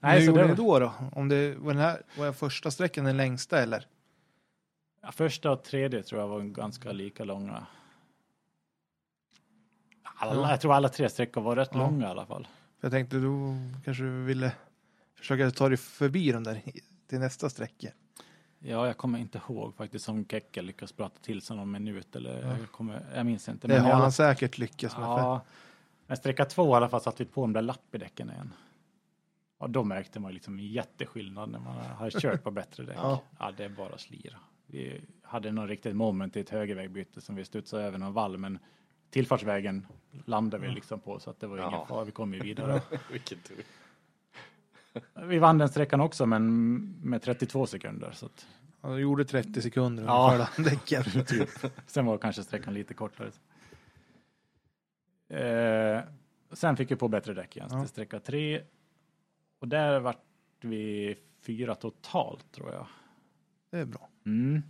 Nej, 0.00 0.18
Hur 0.18 0.26
så 0.26 0.30
gjorde 0.30 0.42
det 0.42 0.48
ni 0.48 0.54
då? 0.54 0.78
då? 0.78 0.92
Om 1.12 1.28
det 1.28 1.54
var 1.58 1.72
den 1.72 1.82
här 1.82 2.02
var 2.18 2.32
första 2.32 2.70
sträckan 2.70 3.04
den 3.04 3.16
längsta 3.16 3.62
eller? 3.62 3.86
Ja, 5.06 5.12
första 5.12 5.50
och 5.52 5.62
tredje 5.64 6.02
tror 6.02 6.20
jag 6.20 6.28
var 6.28 6.40
ganska 6.40 6.92
lika 6.92 7.24
långa. 7.24 7.66
Alla, 10.02 10.34
Ja. 10.42 10.50
Jag 10.50 10.60
tror 10.60 10.74
alla 10.74 10.88
tre 10.88 11.08
sträckor 11.08 11.40
var 11.40 11.56
rätt 11.56 11.70
Ja. 11.72 11.78
långa 11.78 12.06
i 12.06 12.10
alla 12.10 12.26
fall. 12.26 12.44
För 12.80 12.86
jag 12.86 12.92
tänkte 12.92 13.16
då 13.18 13.54
kanske 13.84 14.02
du 14.02 14.24
ville 14.24 14.52
försöka 15.14 15.50
ta 15.50 15.68
dig 15.68 15.76
förbi 15.76 16.32
dem 16.32 16.44
där 16.44 16.56
i- 16.56 16.80
till 17.06 17.18
nästa 17.18 17.50
sträcka. 17.50 17.88
Ja, 18.58 18.86
jag 18.86 18.96
kommer 18.96 19.18
inte 19.18 19.38
ihåg 19.48 19.74
faktiskt 19.74 20.08
om 20.08 20.24
Kekke 20.26 20.62
lyckas 20.62 20.92
prata 20.92 21.18
till 21.22 21.42
sig 21.42 21.56
någon 21.56 21.70
minut 21.70 22.16
eller 22.16 22.42
Ja. 22.42 22.58
jag, 22.58 22.72
kommer, 22.72 23.06
jag 23.14 23.26
minns 23.26 23.48
inte. 23.48 23.68
Det 23.68 23.78
har 23.78 23.90
alla- 23.90 24.02
han 24.02 24.12
säkert 24.12 24.58
lyckats 24.58 24.96
med. 24.96 25.04
för- 25.04 25.18
Ja, 25.18 25.40
men 26.06 26.16
sträcka 26.16 26.44
två 26.44 26.72
i 26.72 26.76
alla 26.76 26.88
fall 26.88 27.00
satte 27.00 27.24
vi 27.24 27.30
på 27.30 27.40
de 27.40 27.52
där 27.52 27.62
lappidäcken 27.62 28.30
igen. 28.30 28.52
Och 29.58 29.70
då 29.70 29.84
märkte 29.84 30.20
man 30.20 30.30
ju 30.30 30.34
liksom 30.34 30.58
en 30.58 30.66
jätteskillnad 30.66 31.50
när 31.50 31.58
man 31.58 31.76
har 31.76 32.10
kört 32.10 32.42
på 32.42 32.50
bättre 32.50 32.84
däck. 32.84 32.96
Ja. 32.98 33.22
Ja. 33.38 33.52
det 33.56 33.64
är 33.64 33.68
bara 33.68 33.98
slira. 33.98 34.36
Vi 34.66 35.00
hade 35.22 35.52
någon 35.52 35.68
riktigt 35.68 35.96
moment 35.96 36.36
i 36.36 36.40
ett 36.40 36.50
högervägbyte 36.50 37.20
som 37.20 37.34
vi 37.36 37.44
studsade 37.44 37.82
över 37.84 37.98
någon 37.98 38.12
vall, 38.12 38.38
men 38.38 38.58
tillfartsvägen 39.10 39.86
landade 40.24 40.66
vi 40.68 40.74
liksom 40.74 41.00
på 41.00 41.20
så 41.20 41.30
att 41.30 41.40
det 41.40 41.46
var 41.46 41.58
ingen 41.68 41.86
fara. 41.86 42.04
Vi 42.04 42.12
kom 42.12 42.34
ju 42.34 42.40
vidare. 42.40 42.82
Vilken 43.12 43.38
tur. 43.38 43.64
Vi 45.26 45.38
vann 45.38 45.58
den 45.58 45.68
sträckan 45.68 46.00
också, 46.00 46.26
men 46.26 46.76
med 47.02 47.22
32 47.22 47.66
sekunder. 47.66 48.12
Så 48.12 48.26
att, 48.26 48.46
Han 48.80 49.00
gjorde 49.00 49.24
30 49.24 49.62
sekunder 49.62 50.04
Ja. 50.04 50.32
ungefär 50.34 50.62
ja. 50.62 50.70
däcken. 50.70 51.24
typ. 51.26 51.48
Sen 51.86 52.06
var 52.06 52.18
kanske 52.18 52.42
sträckan 52.42 52.74
lite 52.74 52.94
kortare. 52.94 53.30
Eh, 55.28 56.00
sen 56.52 56.76
fick 56.76 56.90
vi 56.90 56.96
på 56.96 57.08
bättre 57.08 57.34
däck 57.34 57.56
igen, 57.56 57.68
Ja. 57.72 57.80
till 57.80 57.88
sträcka 57.88 58.20
tre. 58.20 58.62
Och 59.58 59.68
där 59.68 60.00
vart 60.00 60.24
vi 60.60 61.16
fyra 61.40 61.74
totalt 61.74 62.52
tror 62.52 62.72
jag. 62.72 62.86
Det 63.70 63.78
är 63.78 63.84
bra. 63.84 64.08
Mm. 64.26 64.62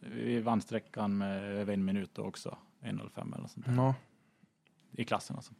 Vi 0.00 0.40
vann 0.40 0.60
sträckan 0.60 1.18
med 1.18 1.42
över 1.42 1.72
en 1.74 1.84
minut 1.84 2.14
då 2.14 2.22
också. 2.22 2.58
1.05 2.80 3.20
eller 3.20 3.42
något 3.42 3.50
sånt 3.50 3.66
där. 3.66 3.74
Ja. 3.74 3.94
I 4.92 5.04
klassen 5.04 5.36
alltså. 5.36 5.52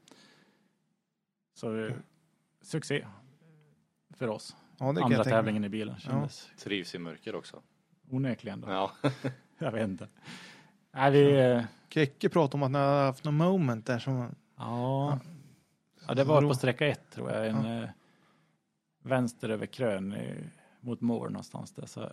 Så 1.55 1.77
eh, 1.77 1.95
succé 2.61 3.07
för 4.11 4.29
oss. 4.29 4.57
Ja, 4.79 4.93
det 4.93 5.03
Andra 5.03 5.25
tävlingen 5.25 5.65
i 5.65 5.69
bilen 5.69 5.99
kändes 5.99 6.51
Trivs 6.59 6.95
i 6.95 6.99
mörker 6.99 7.35
också. 7.35 7.62
onekligen. 8.11 8.61
Då. 8.61 8.71
Ja. 8.71 8.93
Jag 9.59 9.73
vet 9.73 9.89
inte. 9.89 10.09
Nej, 10.93 11.11
vi, 11.11 11.41
eh, 11.41 11.65
Kekke 11.89 12.29
pratade 12.29 12.55
om 12.57 12.62
att 12.62 12.71
ni 12.71 12.79
har 12.79 13.05
haft 13.05 13.25
någon 13.25 13.35
moment 13.35 13.87
där 13.87 13.99
som... 13.99 14.35
Ja. 14.57 15.19
ja, 16.07 16.15
det 16.15 16.25
var 16.25 16.43
på 16.43 16.55
sträcka 16.55 16.87
ett 16.87 17.11
tror 17.11 17.31
jag. 17.31 17.47
En 17.47 17.83
eh, 17.83 17.91
vänster 19.03 19.49
över 19.49 19.67
krön 19.67 20.15
mot 20.81 21.01
mål 21.01 21.33
någonstans 21.33 21.73
där. 21.73 21.87
Så, 21.87 22.12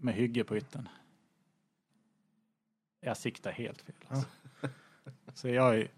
med 0.00 0.14
hygge 0.14 0.44
på 0.44 0.56
ytten. 0.56 0.88
Jag 3.00 3.16
siktar 3.16 3.50
helt 3.52 3.82
fel. 3.82 3.94
Alltså. 4.08 4.28
Så 5.34 5.48
jag, 5.48 5.76
jag 5.78 5.88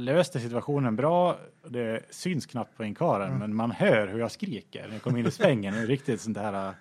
löste 0.00 0.40
situationen 0.40 0.96
bra. 0.96 1.38
Det 1.68 2.02
syns 2.10 2.46
knappt 2.46 2.76
på 2.76 2.84
inkaren, 2.84 3.26
Mm. 3.28 3.38
men 3.38 3.54
man 3.54 3.70
hör 3.70 4.06
hur 4.08 4.18
jag 4.18 4.30
skriker 4.32 4.86
när 4.86 4.92
jag 4.94 5.02
kommer 5.02 5.18
in 5.18 5.26
i 5.26 5.30
svängen. 5.30 5.74
Det 5.74 5.80
är 5.80 5.86
riktigt 5.86 6.20
sånt 6.20 6.36
här... 6.36 6.68
eh, 6.68 6.74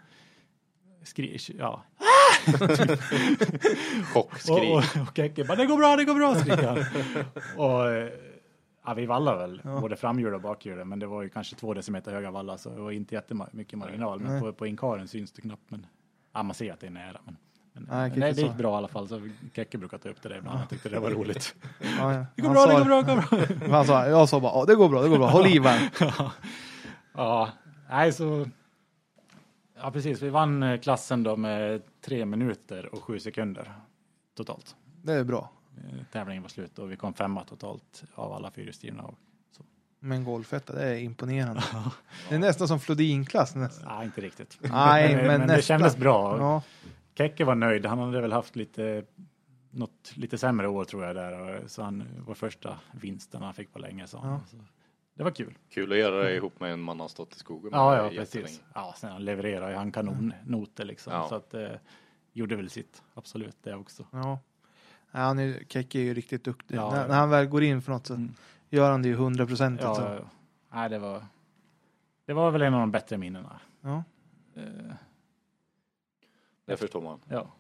Skri, 1.04 1.38
ja, 1.60 1.84
Chockskrik. 4.14 4.70
och, 4.70 4.78
och, 4.78 5.02
och 5.02 5.16
Kekke 5.16 5.44
bara, 5.44 5.56
det 5.56 5.66
går 5.66 5.78
bra, 5.78 5.96
det 5.96 6.06
går 6.06 6.16
bra, 6.16 6.36
skriker 6.36 6.68
han. 6.68 6.78
och 7.58 7.92
eh, 7.92 8.10
ja, 8.86 8.94
vi 8.94 9.06
vallade 9.06 9.38
väl, 9.38 9.62
Ja. 9.64 9.80
både 9.80 9.96
framhjul 9.96 10.34
och 10.34 10.42
bakhjul, 10.42 10.86
men 10.86 11.00
det 11.00 11.08
var 11.08 11.22
ju 11.22 11.30
kanske 11.30 11.56
två 11.56 11.74
decimeter 11.74 12.12
höga 12.14 12.32
vallar, 12.32 12.58
så 12.58 12.70
det 12.70 12.82
var 12.82 12.92
inte 12.92 13.16
jättemycket 13.16 13.80
marginal. 13.80 14.20
Men 14.20 14.32
Nej. 14.32 14.42
på, 14.42 14.54
på 14.54 14.68
inkaren 14.68 15.08
syns 15.08 15.32
det 15.32 15.42
knappt, 15.42 15.72
men 15.72 15.86
ja, 16.34 16.44
man 16.44 16.54
ser 16.54 16.74
att 16.74 16.80
det 16.80 16.88
är 16.88 16.92
nära. 16.92 17.20
Men, 17.26 17.38
men 17.74 17.84
Nej, 17.84 18.10
nej, 18.10 18.12
Kekke 18.12 18.42
det 18.42 18.48
gick 18.48 18.58
bra 18.58 18.74
i 18.74 18.78
alla 18.78 18.88
fall, 18.88 19.08
så 19.08 19.30
Kekke 19.56 19.78
brukar 19.78 19.98
ta 19.98 20.10
upp 20.10 20.22
det 20.22 20.30
där 20.30 20.38
ibland. 20.38 20.60
Jag 20.60 20.70
tyckte 20.70 20.90
det 20.90 21.00
var 21.00 21.10
roligt. 21.12 21.56
Ja, 22.00 22.14
ja. 22.14 22.26
Det 22.36 22.42
går 22.42 22.50
bra, 22.50 22.66
sa 22.66 22.68
det 22.68 22.78
går 22.78 22.86
bra, 22.86 23.02
det 23.02 23.16
går 23.16 23.58
bra. 23.60 23.68
Han 23.78 23.86
sa, 23.86 24.08
jag 24.08 24.30
sa 24.30 24.40
bara, 24.40 24.52
ja 24.60 24.66
det 24.66 24.76
går 24.76 24.90
bra, 24.90 25.02
det 25.02 25.10
går 25.10 25.18
bra, 25.18 25.28
håll 25.30 25.48
i 25.48 25.60
varv. 25.60 25.90
ja, 27.14 27.50
nej 27.90 28.14
så... 28.14 28.46
Ja, 29.82 29.92
precis. 29.92 30.22
Vi 30.22 30.30
vann 30.30 30.64
eh, 30.64 30.80
klassen 30.80 31.24
då 31.24 31.36
med 31.36 31.82
tre 32.02 32.26
minuter 32.26 32.96
och 32.96 33.04
sju 33.04 33.20
sekunder 33.20 33.72
totalt. 34.38 34.76
Det 35.04 35.14
är 35.14 35.24
bra. 35.24 35.52
Eh, 35.78 36.06
Tävlingen 36.12 36.44
var 36.44 36.50
slut 36.50 36.80
och 36.80 36.92
vi 36.92 36.96
kom 36.96 37.14
femma 37.14 37.44
totalt 37.44 38.04
av 38.16 38.34
alla 38.34 38.52
fyrhjulsdrivna. 38.52 39.14
Men 40.00 40.24
golfetta, 40.24 40.74
det 40.74 40.84
är 40.84 40.98
imponerande. 40.98 41.64
Det 42.30 42.36
är 42.36 42.40
nästan 42.40 42.68
som 42.68 42.80
Flodin-klass. 42.80 43.56
nästan. 43.56 43.98
Nej, 43.98 44.06
inte 44.06 44.22
riktigt. 44.22 44.58
Nej, 44.62 45.16
men, 45.16 45.28
det 45.28 45.38
nästan. 45.38 45.62
kändes 45.62 45.98
bra. 45.98 46.38
Ja, 46.38 46.62
Kekke 47.18 47.46
var 47.46 47.56
nöjd. 47.56 47.86
Han 47.86 48.00
hade 48.00 48.22
väl 48.22 48.32
haft 48.32 48.56
lite, 48.56 49.04
något 49.72 50.12
lite 50.16 50.38
sämre 50.38 50.68
år 50.68 50.86
tror 50.86 51.06
jag 51.06 51.16
där. 51.16 51.64
Så 51.68 51.84
han 51.84 52.04
var 52.28 52.36
första 52.36 52.80
vinsten 52.92 53.42
han 53.42 53.54
fick 53.54 53.74
på 53.74 53.80
länge. 53.80 54.08
Så. 54.08 54.18
Ja. 54.24 54.42
så 54.48 54.58
det 55.16 55.24
var 55.24 55.32
kul. 55.32 55.58
Kul 55.70 55.92
att 55.92 55.98
göra 55.98 56.24
det 56.24 56.36
ihop 56.36 56.60
med 56.60 56.74
en 56.74 56.82
man 56.82 57.00
har 57.00 57.08
stått 57.08 57.36
i 57.36 57.40
skogen 57.40 57.72
med 57.72 57.80
Ja, 57.80 58.04
ja, 58.04 58.10
precis. 58.10 58.62
Ja, 58.74 58.94
sen 58.98 59.12
han 59.12 59.26
levererade 59.26 59.72
ju 59.72 59.78
han 59.78 59.92
kanonnoter 59.92 60.86
liksom. 60.86 61.14
Ja. 61.14 61.30
Så 61.30 61.36
att 61.36 61.54
eh, 61.54 61.70
gjorde 62.34 62.56
väl 62.56 62.70
sitt. 62.70 63.04
Absolut, 63.14 63.58
det 63.64 63.76
också. 63.76 64.06
ja. 64.12 64.40
Ja 65.16 65.22
han 65.22 65.40
är, 65.40 65.64
Kekke 65.70 66.00
är 66.00 66.04
ju 66.04 66.14
riktigt 66.14 66.44
duktig. 66.44 66.76
Ja, 66.76 66.92
när, 66.92 67.02
ja. 67.02 67.08
när 67.08 67.16
han 67.16 67.30
väl 67.30 67.46
går 67.46 67.64
in 67.64 67.82
för 67.82 67.92
något 67.92 68.08
så 68.08 68.14
Mm. 68.14 68.34
gör 68.70 68.92
han 68.92 69.02
det 69.02 69.08
ju 69.08 69.16
hundraprocentigt. 69.16 69.84
Ja, 69.84 70.02
ja, 70.02 70.16
ja. 70.16 70.30
Nej, 70.74 70.90
det 70.90 71.00
var, 71.00 71.26
det 72.26 72.34
var 72.34 72.52
väl 72.52 72.62
en 72.62 72.74
av 72.74 72.80
de 72.80 72.92
bättre 72.92 73.18
minnena. 73.18 73.60
Ja. 73.82 74.04
Eh, 74.56 74.94
Det 76.66 76.78
förstår 76.78 77.02
man. 77.02 77.20
Ja. 77.30 77.52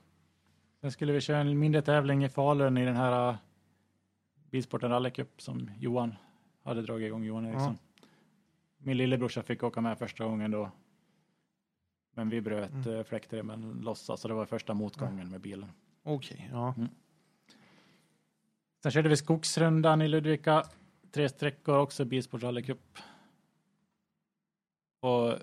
Sen 0.81 0.91
skulle 0.91 1.13
vi 1.13 1.21
köra 1.21 1.37
en 1.37 1.59
mindre 1.59 1.81
tävling 1.81 2.23
i 2.23 2.29
Falun 2.29 2.77
i 2.77 2.85
den 2.85 2.95
här 2.95 3.29
uh, 3.29 3.35
Bilsporten 4.51 4.89
Rally 4.89 5.11
Cup 5.11 5.41
som 5.41 5.69
Johan 5.79 6.15
hade 6.63 6.81
dragit 6.81 7.05
igång, 7.07 7.23
Johan 7.23 7.45
Eriksson. 7.45 7.77
Min 8.77 8.97
lillebrorsa 8.97 9.41
fick 9.43 9.63
åka 9.63 9.81
med 9.81 9.97
första 9.97 10.25
gången 10.25 10.51
då. 10.51 10.71
Men 12.13 12.29
vi 12.29 12.41
bröt 12.41 12.71
Mm. 12.71 12.87
mm. 12.87 13.03
fläktremmen 13.05 13.79
lossa, 13.83 14.17
så 14.17 14.27
det 14.27 14.33
var 14.33 14.45
första 14.45 14.73
motgången 14.73 15.29
med 15.29 15.41
bilen. 15.41 15.71
Okej, 16.03 16.49
ja. 16.51 16.73
Sen 18.85 18.91
körde 18.91 19.09
vi 19.09 19.17
Skogsrundan 19.17 20.01
i 20.01 20.07
Ludvika. 20.07 20.63
Tre 21.11 21.29
sträckor 21.29 21.77
också, 21.77 22.05
Bilsport 22.05 22.43
Rally 22.43 22.63
Cup. 22.63 22.97
Och 24.99 25.33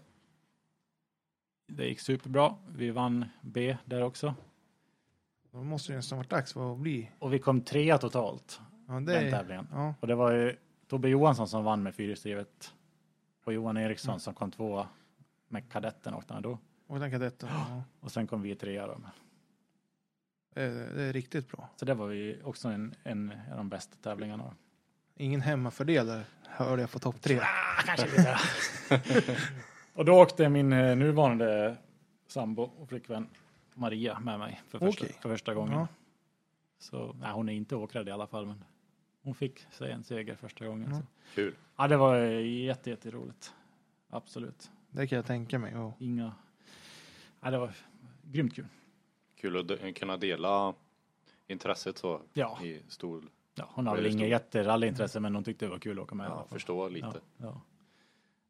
det 1.68 1.86
gick 1.86 2.00
superbra. 2.00 2.54
Vi 2.68 2.90
vann 2.90 3.24
B 3.40 3.76
där 3.84 4.02
också. 4.02 4.34
Då 5.50 5.62
måste 5.62 5.92
det 5.92 5.96
nästan 5.96 6.18
varit 6.18 6.30
dags 6.30 6.52
för 6.52 6.72
att 6.72 6.78
bli. 6.78 7.10
Och 7.18 7.32
vi 7.32 7.38
kom 7.38 7.60
trea 7.60 7.98
totalt. 7.98 8.60
Ja, 8.88 8.94
det 8.94 9.00
den 9.20 9.30
tävlingen. 9.30 9.68
ja. 9.72 9.94
Och 10.00 10.06
det 10.06 10.14
var 10.14 10.32
ju 10.32 10.56
Tobbe 10.86 11.08
Johansson 11.08 11.48
som 11.48 11.64
vann 11.64 11.82
med 11.82 11.94
fyrhjulsdrivet. 11.94 12.74
Och 13.44 13.52
Johan 13.52 13.76
Eriksson 13.76 14.10
Mm. 14.12 14.20
som 14.20 14.34
kom 14.34 14.50
tvåa 14.50 14.88
med 15.48 15.72
kadetten 15.72 16.14
åkte 16.14 16.34
han 16.34 16.42
då. 16.42 16.58
Och 16.86 17.00
den 17.00 17.10
kadetten. 17.10 17.48
Ja. 17.52 17.82
Och 18.00 18.12
sen 18.12 18.26
kom 18.26 18.42
vi 18.42 18.54
trea 18.54 18.86
då. 18.86 19.00
Det, 20.54 20.62
är, 20.62 20.94
det 20.94 21.02
är 21.02 21.12
riktigt 21.12 21.48
bra. 21.48 21.68
Så 21.76 21.84
det 21.84 21.94
var 21.94 22.10
ju 22.10 22.42
också 22.42 22.68
en, 22.68 22.94
en 23.02 23.32
av 23.50 23.56
de 23.56 23.68
bästa 23.68 23.96
tävlingarna. 24.02 24.54
Ingen 25.16 25.40
hemmafördel 25.40 26.06
där 26.06 26.24
hörde 26.48 26.82
jag 26.82 26.90
på 26.90 26.98
topp 26.98 27.20
tre. 27.20 27.40
Kanske 27.86 28.06
lite. 28.06 28.38
och 29.94 30.04
då 30.04 30.22
åkte 30.22 30.48
min 30.48 30.72
eh, 30.72 30.96
nuvarande 30.96 31.76
sambo 32.26 32.62
och 32.62 32.88
flickvän 32.88 33.28
Maria 33.74 34.20
med 34.20 34.38
mig 34.38 34.60
för 34.68 34.78
första, 34.78 35.04
Okej. 35.04 35.16
för 35.20 35.28
första 35.28 35.54
gången. 35.54 35.78
Ja. 35.78 35.88
Så 36.78 37.16
nej, 37.20 37.32
hon 37.32 37.48
är 37.48 37.52
inte 37.52 37.76
åkrad 37.76 38.08
i 38.08 38.10
alla 38.10 38.26
fall, 38.26 38.46
men 38.46 38.64
hon 39.22 39.34
fick 39.34 39.66
sig 39.70 39.92
en 39.92 40.04
seger 40.04 40.34
första 40.34 40.66
gången. 40.66 40.90
Ja. 40.90 40.96
Så. 40.96 41.02
Kul. 41.34 41.54
Ja, 41.76 41.88
det 41.88 41.96
var 41.96 42.16
jätte, 42.16 42.90
jätteroligt. 42.90 43.54
Absolut. 44.10 44.70
Det 44.90 45.06
kan 45.06 45.16
jag 45.16 45.26
tänka 45.26 45.58
mig. 45.58 45.76
Och, 45.76 45.92
Inga... 45.98 46.32
Ja, 47.40 47.50
det 47.50 47.58
var 47.58 47.74
grymt 48.22 48.54
kul. 48.54 48.66
Kul 49.42 49.56
att 49.72 49.94
kunna 49.94 50.16
dela 50.16 50.74
intresset 51.46 51.98
så 51.98 52.20
Ja. 52.32 52.58
i 52.62 52.82
stor, 52.88 53.24
Ja, 53.54 53.68
hon 53.74 53.86
har 53.86 53.96
väl 53.96 54.06
inget 54.06 54.28
jätterallyintresse, 54.28 55.20
men 55.20 55.34
hon 55.34 55.44
tyckte 55.44 55.64
det 55.64 55.70
var 55.70 55.78
kul 55.78 55.98
att 55.98 56.02
åka 56.02 56.14
med. 56.14 56.26
ja, 56.26 56.34
fall. 56.38 56.48
förstå 56.48 56.88
lite. 56.88 57.06
Ja, 57.06 57.20
ja. 57.36 57.60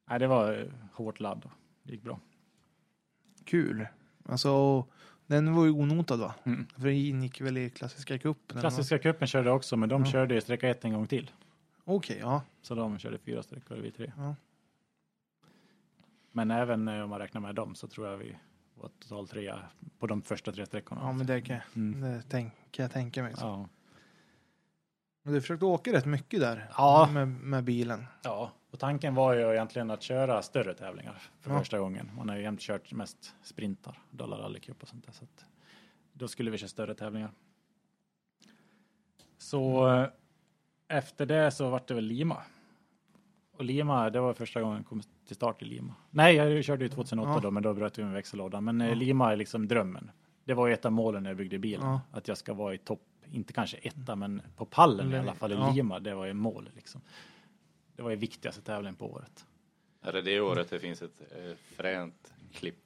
Nej, 0.08 0.18
det 0.18 0.26
var 0.26 0.52
eh, 0.58 0.66
hårt 0.92 1.20
ladd. 1.20 1.50
Det 1.82 1.92
gick 1.92 2.02
bra. 2.02 2.20
kul. 3.44 3.86
Alltså, 4.24 4.84
den 5.26 5.54
var 5.54 5.64
ju 5.64 5.70
onotad 5.70 6.16
va? 6.20 6.34
Mm. 6.44 6.66
För 6.66 6.82
den 6.84 6.92
ingick 6.94 7.40
väl 7.40 7.56
i 7.58 7.70
klassiska 7.70 8.18
cupen? 8.18 8.60
Klassiska 8.60 8.98
cupen 8.98 9.28
körde 9.28 9.50
också, 9.50 9.76
men 9.76 9.88
de 9.88 10.04
Ja. 10.04 10.10
körde 10.12 10.34
ju 10.34 10.40
sträcka 10.40 10.68
ett 10.68 10.84
en 10.84 10.92
gång 10.92 11.06
till. 11.06 11.30
Okej, 11.84 12.18
ja. 12.20 12.42
Så 12.62 12.74
de 12.74 12.98
körde 12.98 13.18
fyra 13.18 13.42
sträckor 13.42 13.78
och 13.78 13.84
vi 13.84 13.90
tre. 13.90 14.12
Ja. 14.16 14.34
Men 16.32 16.50
även 16.50 16.88
eh, 16.88 17.02
om 17.04 17.10
man 17.10 17.18
räknar 17.18 17.40
med 17.40 17.54
dem 17.54 17.74
så 17.74 17.88
tror 17.88 18.08
jag 18.08 18.16
vi 18.16 18.36
var 18.82 18.90
totalt 19.00 19.30
trea 19.30 19.58
på 19.98 20.06
de 20.06 20.22
första 20.22 20.52
tre 20.52 20.66
sträckorna. 20.66 21.00
Ja, 21.00 21.12
men 21.12 21.26
det 21.26 21.40
kan, 21.40 21.58
Mm. 21.76 22.00
det 22.00 22.22
tänk, 22.28 22.52
kan 22.70 22.82
jag 22.82 22.92
tänka 22.92 23.22
mig. 23.22 23.34
Så. 23.36 23.40
ja. 23.46 23.68
Men 25.22 25.34
du 25.34 25.40
försökte 25.40 25.64
åka 25.64 25.92
rätt 25.92 26.06
mycket 26.06 26.40
där 26.40 26.70
Ja. 26.76 27.08
med, 27.12 27.28
med 27.28 27.64
bilen. 27.64 28.06
ja, 28.22 28.50
och 28.70 28.78
tanken 28.78 29.14
var 29.14 29.34
ju 29.34 29.52
egentligen 29.52 29.90
att 29.90 30.02
köra 30.02 30.42
större 30.42 30.74
tävlingar 30.74 31.22
för 31.40 31.50
Ja. 31.50 31.58
första 31.58 31.78
gången. 31.78 32.10
Man 32.16 32.28
har 32.28 32.36
ju 32.36 32.42
jämt 32.42 32.60
kört 32.60 32.92
mest 32.92 33.34
sprintar, 33.42 33.98
Dollar 34.10 34.38
Rally 34.38 34.60
Cup 34.60 34.82
och 34.82 34.88
sånt 34.88 35.06
där. 35.06 35.12
Så 35.12 35.24
då 36.12 36.28
skulle 36.28 36.50
vi 36.50 36.58
köra 36.58 36.68
större 36.68 36.94
tävlingar. 36.94 37.30
Så 39.38 39.88
eh, 39.96 40.08
efter 40.88 41.26
det 41.26 41.50
så 41.50 41.70
var 41.70 41.82
det 41.86 41.94
väl 41.94 42.04
Lima. 42.04 42.42
Och 43.52 43.64
Lima, 43.64 44.10
det 44.10 44.20
var 44.20 44.34
första 44.34 44.60
gången 44.60 44.76
jag 44.76 44.86
kom 44.86 45.02
till 45.26 45.36
start 45.36 45.62
i 45.62 45.64
Lima. 45.64 45.94
Nej, 46.10 46.34
jag 46.36 46.64
körde 46.64 46.84
ju 46.84 46.88
2008 46.88 47.30
Ja. 47.34 47.40
då, 47.40 47.50
men 47.50 47.62
då 47.62 47.74
bröt 47.74 47.98
vi 47.98 48.04
med 48.04 48.12
växellådan. 48.12 48.64
Men 48.64 48.80
eh, 48.80 48.88
Ja. 48.88 48.94
Lima 48.94 49.32
är 49.32 49.36
liksom 49.36 49.68
drömmen. 49.68 50.10
Det 50.44 50.54
var 50.54 50.66
ju 50.66 50.72
ett 50.74 50.84
av 50.84 50.92
målen 50.92 51.22
när 51.22 51.30
jag 51.30 51.36
byggde 51.36 51.58
bilen. 51.58 51.86
Ja. 51.86 52.00
Att 52.12 52.28
jag 52.28 52.38
ska 52.38 52.54
vara 52.54 52.74
i 52.74 52.78
topp, 52.78 53.02
inte 53.30 53.52
kanske 53.52 53.76
etta, 53.76 54.16
men 54.16 54.42
på 54.56 54.64
pallen 54.64 55.06
i 55.06 55.10
Men- 55.10 55.20
alla 55.20 55.34
fall 55.34 55.52
i 55.52 55.54
ja. 55.54 55.72
Lima. 55.72 56.00
Det 56.00 56.14
var 56.14 56.26
ju 56.26 56.32
mål 56.32 56.68
liksom. 56.74 57.00
Det 57.96 58.02
var 58.02 58.10
ju 58.10 58.16
viktigaste 58.16 58.62
tävlingen 58.62 58.94
på 58.96 59.10
året. 59.12 59.46
Är 60.02 60.12
det 60.12 60.22
det 60.22 60.40
året 60.40 60.70
det 60.70 60.78
finns 60.78 61.02
ett 61.02 61.20
eh, 61.30 61.52
fränt 61.76 62.32
klipp? 62.52 62.84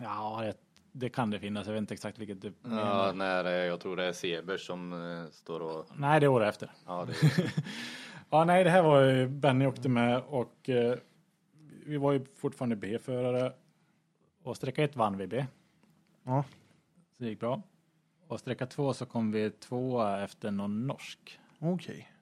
Ja, 0.00 0.40
det, 0.42 0.54
det 0.92 1.08
kan 1.08 1.30
det 1.30 1.38
finnas. 1.38 1.66
Jag 1.66 1.72
vet 1.74 1.78
inte 1.80 1.94
exakt 1.94 2.18
vilket 2.18 2.42
du 2.42 2.52
Ja, 2.62 3.12
när 3.14 3.44
eh, 3.44 3.50
jag 3.52 3.80
tror 3.80 3.96
det 3.96 4.04
är 4.04 4.12
Sebers 4.12 4.66
som 4.66 4.92
eh, 4.92 5.30
står 5.32 5.60
och... 5.60 5.86
Nej, 5.96 6.20
det 6.20 6.26
är 6.26 6.28
året 6.28 6.48
efter. 6.48 6.70
Ja, 6.86 7.04
det 7.06 7.14
Ja, 8.34 8.44
nej, 8.44 8.64
det 8.64 8.70
här 8.70 8.82
var 8.82 9.00
ju 9.02 9.28
Benny 9.28 9.66
åkte 9.66 9.88
med 9.88 10.22
och 10.22 10.68
eh, 10.68 10.98
vi 11.86 11.96
var 11.96 12.12
ju 12.12 12.24
fortfarande 12.24 12.76
B-förare. 12.76 13.52
Och 14.42 14.56
sträcka 14.56 14.84
ett 14.84 14.96
vann 14.96 15.16
vi 15.16 15.26
B. 15.26 15.46
Ja. 16.22 16.44
Så 17.16 17.22
det 17.22 17.28
gick 17.28 17.40
bra. 17.40 17.62
Och 18.26 18.40
sträcka 18.40 18.66
två 18.66 18.94
så 18.94 19.06
kom 19.06 19.32
vi 19.32 19.50
tvåa 19.50 20.22
efter 20.22 20.50
någon 20.50 20.86
norsk 20.86 21.40
Okej. 21.58 22.12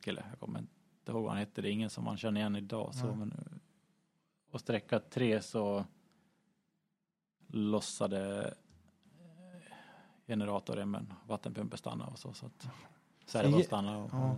kille. 0.00 0.24
Jag 0.30 0.38
kommer 0.40 0.58
inte 0.58 1.12
ihåg 1.12 1.22
vad 1.22 1.30
han 1.32 1.38
hette. 1.38 1.62
Det 1.62 1.68
är 1.68 1.72
ingen 1.72 1.90
som 1.90 2.04
man 2.04 2.16
känner 2.16 2.40
igen 2.40 2.56
idag. 2.56 2.94
Så, 2.94 3.06
Ja. 3.06 3.14
men, 3.14 3.32
eh, 3.32 3.58
och 4.50 4.60
sträcka 4.60 4.98
tre 5.00 5.40
så 5.42 5.84
lossade 7.46 8.40
eh, 9.20 9.72
generatorremmen, 10.26 11.12
vattenpumpen 11.26 11.78
stannade 11.78 12.10
och 12.10 12.18
så. 12.18 12.32
så 12.32 12.46
att 12.46 12.68
servon 13.26 13.58
Ge- 13.60 13.64
stannade. 13.64 13.96
Och, 13.98 14.10
ja. 14.12 14.36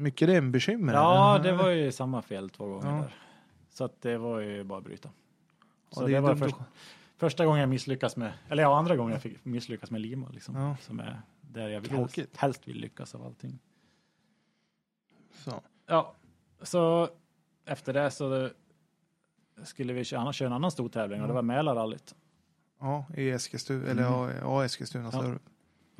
Mycket 0.00 0.28
det 0.28 0.34
är 0.34 0.38
en 0.38 0.52
bekymmer. 0.52 0.92
Ja, 0.92 1.40
det 1.42 1.52
var 1.52 1.68
ju 1.68 1.92
samma 1.92 2.22
fel 2.22 2.50
två 2.50 2.66
gånger 2.66 2.86
Ja. 2.96 3.02
där. 3.02 3.14
Så 3.70 3.84
att 3.84 4.02
det 4.02 4.18
var 4.18 4.40
ju 4.40 4.64
bara 4.64 4.78
att 4.78 4.84
bryta. 4.84 5.08
Så 5.90 6.02
Ja, 6.02 6.06
det, 6.06 6.14
är 6.16 6.20
var 6.20 6.36
först, 6.36 6.56
första 7.16 7.44
gången 7.46 7.60
jag 7.60 7.68
misslyckas 7.68 8.16
med, 8.16 8.32
eller 8.48 8.62
ja, 8.62 8.78
andra 8.78 8.96
gången 8.96 9.12
jag 9.12 9.22
fick 9.22 9.44
misslyckas 9.44 9.90
med 9.90 10.00
Lima 10.00 10.28
liksom. 10.28 10.56
Ja. 10.56 10.76
Som 10.80 11.00
är 11.00 11.20
där 11.40 11.68
jag 11.68 11.80
vill, 11.80 11.90
helst, 11.90 12.18
helst 12.36 12.68
vill 12.68 12.76
lyckas 12.80 13.14
av 13.14 13.22
allting. 13.26 13.58
Så. 15.34 15.60
Ja, 15.86 16.14
så 16.62 17.08
efter 17.64 17.92
det 17.92 18.10
så 18.10 18.50
skulle 19.62 19.92
vi 19.92 20.04
köra, 20.04 20.32
köra 20.32 20.46
en 20.46 20.52
annan 20.52 20.70
stor 20.70 20.88
tävling 20.88 21.22
och 21.22 21.28
det 21.28 21.34
var 21.34 21.42
Mälarrallyt. 21.42 22.14
Ja, 22.80 23.04
i 23.16 23.30
Eskilstuna. 23.30 23.86
Eller 23.90 24.02
Mm. 24.06 24.12
ja, 24.12 24.30
ja, 24.40 24.64
Eskilstuna. 24.64 25.10
Ja. 25.12 25.34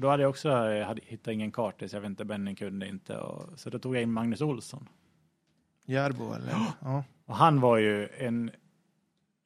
Då 0.01 0.09
hade 0.09 0.23
jag 0.23 0.31
också 0.31 0.49
jag 0.49 0.87
hade, 0.87 1.01
hittat 1.05 1.33
ingen 1.33 1.53
karta 1.53 1.89
så 1.89 1.97
jag 1.97 2.01
vet 2.01 2.09
inte, 2.09 2.25
Benny 2.25 2.55
kunde 2.55 2.89
inte. 2.89 3.17
Och, 3.19 3.59
så 3.61 3.71
då 3.71 3.79
tog 3.79 3.97
jag 3.97 4.03
in 4.03 4.13
Magnus 4.13 4.41
Olsson. 4.41 4.89
Järbo 5.85 6.33
eller? 6.33 6.55
Ja. 6.81 7.05
Och 7.25 7.37
han 7.37 7.61
var 7.61 7.77
ju 7.79 8.09
en 8.09 8.49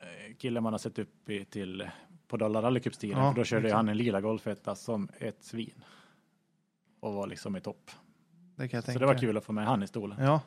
eh, 0.00 0.36
kille 0.38 0.60
man 0.60 0.72
har 0.72 0.78
sett 0.78 0.98
upp 0.98 1.28
i, 1.28 1.44
till 1.44 1.90
på 2.28 2.36
Dollar 2.36 2.62
Rally 2.62 2.80
Cup-stilen. 2.80 3.18
Ja, 3.18 3.32
för 3.32 3.40
då 3.40 3.44
körde 3.44 3.66
exakt. 3.66 3.76
han 3.76 3.88
en 3.88 3.96
lila 3.96 4.20
golfetta 4.20 4.74
som 4.74 5.08
ett 5.18 5.44
svin. 5.44 5.84
Och 7.00 7.14
var 7.14 7.26
liksom 7.26 7.56
i 7.56 7.60
topp. 7.60 7.90
Det 8.56 8.68
kan 8.68 8.76
jag 8.76 8.84
Så 8.84 8.86
tänka 8.86 8.98
det 9.00 9.06
var 9.06 9.18
kul 9.18 9.36
att 9.36 9.44
få 9.44 9.52
med 9.52 9.66
han 9.66 9.82
i 9.82 9.86
stolen. 9.86 10.24
Ja, 10.24 10.40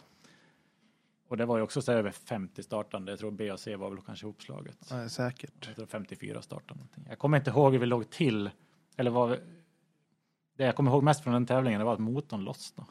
Och 1.27 1.37
det 1.37 1.45
var 1.45 1.57
ju 1.57 1.63
också 1.63 1.81
så 1.81 1.91
över 1.91 2.11
50 2.11 2.63
startande. 2.63 3.11
Jag 3.11 3.19
tror 3.19 3.31
B 3.31 3.51
och 3.51 3.59
C 3.59 3.75
var 3.75 3.89
väl 3.89 3.99
kanske 4.05 4.25
ihopslaget. 4.25 4.77
ja, 4.89 5.09
säkert. 5.09 5.65
Jag 5.67 5.75
tror 5.75 5.85
54 5.85 6.41
startande. 6.41 6.83
Jag 7.09 7.19
kommer 7.19 7.37
inte 7.37 7.49
ihåg 7.49 7.73
hur 7.73 7.79
vi 7.79 7.85
låg 7.85 8.09
till. 8.09 8.49
Eller 8.97 9.27
vi, 9.27 9.37
det 10.57 10.63
jag 10.65 10.75
kommer 10.75 10.91
ihåg 10.91 11.03
mest 11.03 11.23
från 11.23 11.33
den 11.33 11.45
tävlingen 11.45 11.79
det 11.79 11.85
var 11.85 11.93
att 11.93 11.99
motorn 11.99 12.43
lossnade. 12.43 12.89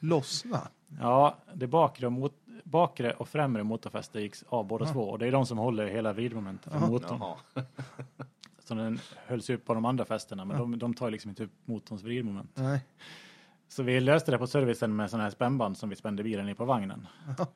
Lossna? 0.00 0.68
Ja, 1.00 1.36
det 1.54 1.66
bakre 1.66 2.06
och, 2.06 2.12
mot, 2.12 2.34
bakre 2.64 3.12
och 3.12 3.28
främre 3.28 3.62
motorfäste 3.64 4.20
gick 4.20 4.34
av 4.48 4.66
båda 4.66 4.84
Ja. 4.86 4.92
två. 4.92 5.02
Och 5.02 5.18
det 5.18 5.26
är 5.26 5.32
de 5.32 5.46
som 5.46 5.58
håller 5.58 5.86
hela 5.86 6.12
vridmomentet 6.12 6.72
för 6.72 6.80
Ja. 6.80 6.86
motorn. 6.86 7.20
Så 8.58 8.74
den 8.74 8.98
hölls 9.26 9.50
upp 9.50 9.64
på 9.64 9.74
de 9.74 9.84
andra 9.84 10.04
fästena, 10.04 10.44
men 10.44 10.58
de, 10.58 10.78
de 10.78 10.94
tar 10.94 11.10
liksom 11.10 11.28
inte 11.28 11.44
upp 11.44 11.52
motorns 11.64 12.02
vridmoment. 12.02 12.50
Nej. 12.54 12.80
Så 13.68 13.82
vi 13.82 14.00
löste 14.00 14.30
det 14.30 14.38
på 14.38 14.46
servicen 14.46 14.96
med 14.96 15.10
sådana 15.10 15.24
här 15.24 15.30
spännband 15.30 15.78
som 15.78 15.88
vi 15.88 15.96
spände 15.96 16.22
bilen 16.22 16.48
i 16.48 16.54
på 16.54 16.64
vagnen. 16.64 17.06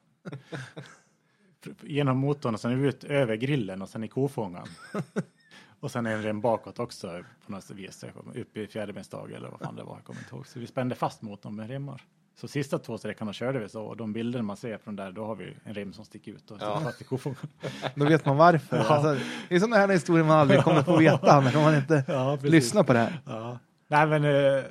Genom 1.83 2.19
motorn 2.19 2.55
och 2.55 2.61
sen 2.61 2.85
ut 2.85 3.05
över 3.05 3.37
grillen 3.37 3.83
och 3.83 3.89
sen 3.89 4.05
i 4.05 4.09
kofångaren. 4.09 4.67
och 5.81 5.91
sen 5.91 6.07
en 6.07 6.23
rem 6.23 6.41
bakåt 6.41 6.79
också 6.79 7.23
på 7.47 7.53
något 7.53 7.71
vis, 7.71 8.05
upp 8.35 8.57
i 8.57 8.67
fjäderbensdag 8.67 9.33
eller 9.33 9.49
vad 9.49 9.61
fan 9.61 9.77
det 9.77 9.83
var, 9.83 9.95
jag 9.95 10.05
kommer 10.05 10.21
inte 10.21 10.35
ihåg. 10.35 10.47
Så 10.47 10.59
vi 10.59 10.67
spände 10.67 10.95
fast 10.95 11.23
motorn 11.23 11.57
med 11.57 11.69
remmar. 11.71 12.03
Så 12.37 12.49
sista 12.49 12.79
två 12.79 12.99
sträckorna 12.99 13.33
körde 13.33 13.59
vi 13.59 13.69
så 13.69 13.85
och 13.85 13.97
de 13.97 14.13
bilder 14.13 14.43
man 14.43 14.57
ser 14.57 14.79
från 14.79 14.97
där, 14.97 15.13
då 15.13 15.25
har 15.27 15.35
vi 15.37 15.57
en 15.65 15.75
rem 15.75 15.93
som 15.93 16.05
sticker 16.05 16.33
ut 16.33 16.51
och 16.51 16.57
sitter 16.57 16.67
Ja. 16.73 16.81
fast 16.81 17.01
i 17.01 17.05
kofångaren. 17.05 17.49
Då 17.95 18.05
vet 18.05 18.27
man 18.27 18.37
varför. 18.37 18.77
Ja. 18.77 18.83
Alltså, 18.85 19.25
det 19.49 19.55
är 19.55 19.59
sådana 19.61 19.77
här 19.77 19.89
historier 19.89 20.25
man 20.25 20.39
aldrig 20.39 20.61
kommer 20.63 20.83
få 20.83 20.97
veta 20.99 21.41
när 21.41 21.63
man 21.65 21.75
inte 21.77 22.05
Ja, 22.09 22.39
lyssnar 22.43 22.83
på 22.83 22.93
det 22.93 22.99
här. 22.99 23.21
Ja. 23.27 23.59
Nej, 23.89 24.07
men 24.07 24.25
eh, 24.25 24.65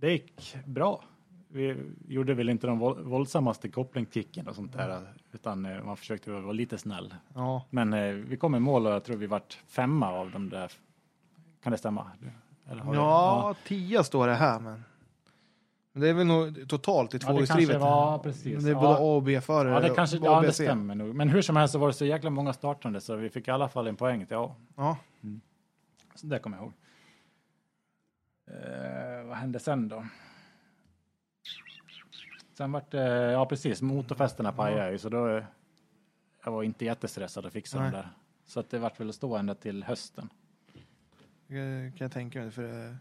det 0.00 0.10
gick 0.12 0.56
bra. 0.66 1.04
Vi 1.54 1.76
gjorde 2.08 2.34
väl 2.34 2.48
inte 2.48 2.66
de 2.66 2.78
våld- 2.78 3.04
våldsammaste 3.04 3.68
kopplingskicken 3.68 4.48
och 4.48 4.54
sånt 4.54 4.72
där, 4.72 5.12
utan 5.32 5.66
eh, 5.66 5.84
man 5.84 5.96
försökte 5.96 6.30
vara 6.30 6.52
lite 6.52 6.78
snäll. 6.78 7.14
Ja, 7.34 7.64
Men 7.70 7.92
eh, 7.92 8.12
vi 8.14 8.36
kom 8.36 8.54
i 8.54 8.58
mål 8.60 8.86
och 8.86 8.92
jag 8.92 9.04
tror 9.04 9.16
vi 9.16 9.26
vart 9.26 9.58
femma 9.66 10.12
av 10.12 10.30
de 10.30 10.50
där. 10.50 10.72
Kan 11.62 11.72
det 11.72 11.78
stämma? 11.78 12.10
Eller 12.66 12.84
vi- 12.84 12.96
ja 12.96 13.54
tia 13.66 14.04
står 14.04 14.26
det 14.26 14.34
här 14.34 14.60
men. 14.60 14.84
det 15.92 16.08
är 16.08 16.14
väl 16.14 16.26
nog 16.26 16.68
totalt 16.68 17.14
i 17.14 17.16
Ja, 17.16 17.18
det 17.18 17.26
tvåhjulsdrivet. 17.32 17.82
precis. 18.22 18.54
Men 18.54 18.64
det 18.64 18.70
är 18.70 18.74
Ja. 18.74 18.80
både 18.80 18.94
A 18.94 19.16
och 19.16 19.22
B-förare. 19.22 19.72
Ja, 19.74 19.80
det 19.80 19.94
kanske 19.94 20.16
ja, 20.16 20.40
det 20.40 20.52
stämmer 20.52 20.94
nog. 20.94 21.14
Men 21.14 21.28
hur 21.28 21.42
som 21.42 21.56
helst 21.56 21.72
så 21.72 21.78
var 21.78 21.86
det 21.86 21.92
så 21.92 22.04
jäkla 22.04 22.30
många 22.30 22.52
startande 22.52 23.00
så 23.00 23.16
vi 23.16 23.28
fick 23.30 23.48
i 23.48 23.50
alla 23.50 23.68
fall 23.68 23.86
en 23.86 23.96
poäng 23.96 24.26
till 24.26 24.36
A. 24.36 24.54
Ja, 24.76 24.96
Så 26.14 26.26
det 26.26 26.38
kommer 26.38 26.56
jag 26.56 26.64
ihåg. 26.64 26.72
Eh, 28.50 29.26
vad 29.26 29.36
hände 29.36 29.58
sen 29.58 29.88
då? 29.88 30.04
Sen 32.52 32.72
vart 32.72 32.90
det, 32.90 33.32
ja 33.32 33.46
precis, 33.46 33.82
motorfästena 33.82 34.52
pajade 34.52 34.92
ju 34.92 34.98
så 34.98 35.08
då 35.08 35.28
eh, 35.28 35.44
jag 36.44 36.52
var 36.52 36.62
inte 36.62 36.84
jättestressad 36.84 37.46
att 37.46 37.52
fixa 37.52 37.80
Nej. 37.80 37.90
dem 37.90 38.00
där. 38.00 38.08
Så 38.46 38.60
att 38.60 38.70
det 38.70 38.78
vart 38.78 39.00
väl 39.00 39.08
att 39.08 39.14
stå 39.14 39.36
ända 39.36 39.54
till 39.54 39.84
hösten. 39.84 40.28
det 41.46 41.92
kan 41.98 42.04
jag 42.04 42.12
tänka 42.12 42.40
mig. 42.40 42.50
För, 42.50 42.62
det, 42.62 42.96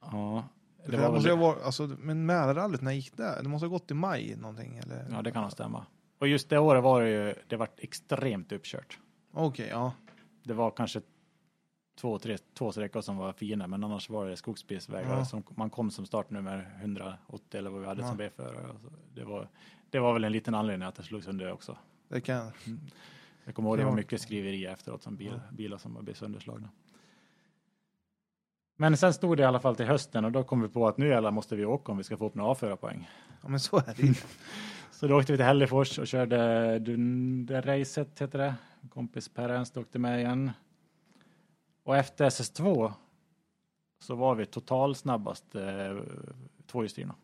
Ja, 0.00 0.44
för 0.84 0.90
det 0.90 0.96
det 0.96 1.02
var 1.02 1.12
måste 1.12 1.28
väl, 1.28 1.38
varit, 1.38 1.62
alltså, 1.62 1.82
men 1.98 2.26
Mälarrallyt, 2.26 2.80
när 2.80 2.92
gick 2.92 3.16
det? 3.16 3.42
Det 3.42 3.48
måste 3.48 3.66
ha 3.66 3.70
gått 3.70 3.90
i 3.90 3.94
maj 3.94 4.36
någonting 4.36 4.76
eller? 4.76 5.06
ja 5.10 5.22
det 5.22 5.32
kan 5.32 5.42
nog 5.42 5.52
stämma. 5.52 5.86
Och 6.18 6.28
just 6.28 6.48
det 6.48 6.58
året 6.58 6.82
var 6.82 7.02
det 7.02 7.08
ju, 7.10 7.34
det 7.48 7.56
vart 7.56 7.80
extremt 7.80 8.52
uppkört. 8.52 8.98
Okej, 9.32 9.68
ja. 9.70 9.92
Det 10.42 10.54
var 10.54 10.70
kanske 10.70 11.00
två, 11.94 12.18
tre, 12.18 12.38
två 12.54 12.72
sträckor 12.72 13.00
som 13.00 13.16
var 13.16 13.32
fina, 13.32 13.66
men 13.66 13.84
annars 13.84 14.10
var 14.10 14.26
det 14.28 14.36
skogsbilsvägar 14.36 15.18
Ja. 15.18 15.24
som 15.24 15.42
man 15.48 15.70
kom 15.70 15.90
som 15.90 16.06
startnummer 16.06 16.70
180 16.80 17.58
eller 17.58 17.70
vad 17.70 17.80
vi 17.80 17.86
hade 17.86 18.00
Ja. 18.02 18.08
som 18.08 18.16
B-förare. 18.16 18.68
Alltså, 18.70 18.90
Det 19.14 19.24
var, 19.24 19.48
det 19.90 19.98
var 19.98 20.12
väl 20.12 20.24
en 20.24 20.32
liten 20.32 20.54
anledning 20.54 20.88
att 20.88 20.94
det 20.94 21.02
slogs 21.02 21.26
under 21.26 21.52
också. 21.52 21.76
Det 22.08 22.20
kan 22.20 22.50
Jag 23.44 23.54
kommer 23.54 23.68
ihåg 23.68 23.78
det 23.78 23.84
var 23.84 23.92
mycket 23.92 24.20
skriverier 24.20 24.72
efteråt 24.72 25.02
som 25.02 25.16
bil, 25.16 25.32
Ja. 25.50 25.56
bilar 25.56 25.78
som 25.78 25.98
blev 26.04 26.14
sönderslagna. 26.14 26.68
Men 28.76 28.96
sen 28.96 29.12
stod 29.14 29.36
det 29.36 29.40
i 29.42 29.46
alla 29.46 29.60
fall 29.60 29.76
till 29.76 29.86
hösten 29.86 30.24
och 30.24 30.32
då 30.32 30.44
kom 30.44 30.60
vi 30.62 30.68
på 30.68 30.88
att 30.88 30.98
nu 30.98 31.08
jävlar 31.08 31.30
måste 31.30 31.56
vi 31.56 31.64
åka 31.64 31.92
om 31.92 31.98
vi 31.98 32.04
ska 32.04 32.16
få 32.16 32.26
upp 32.26 32.34
några 32.34 32.54
A4-poäng. 32.54 33.10
Ja, 33.42 33.48
men 33.48 33.60
så 33.60 33.76
är 33.76 33.94
det. 33.96 34.14
Så 34.90 35.06
då 35.06 35.18
åkte 35.18 35.32
vi 35.32 35.38
till 35.38 35.46
Hällefors 35.46 35.98
och 35.98 36.06
körde 36.06 36.78
Dunderracet, 36.78 38.20
heter 38.22 38.38
det. 38.38 38.54
Kompis 38.90 39.28
Per 39.28 39.48
Ernst 39.48 39.76
åkte 39.76 39.98
med 39.98 40.20
igen. 40.20 40.50
Och 41.84 41.96
efter 41.96 42.24
SS2 42.30 42.92
så 44.00 44.14
var 44.14 44.34
vi 44.34 44.46
total 44.46 44.94
snabbast 44.94 45.54
eh, 45.54 45.96
tvåhjulsdrivna. 46.66 47.14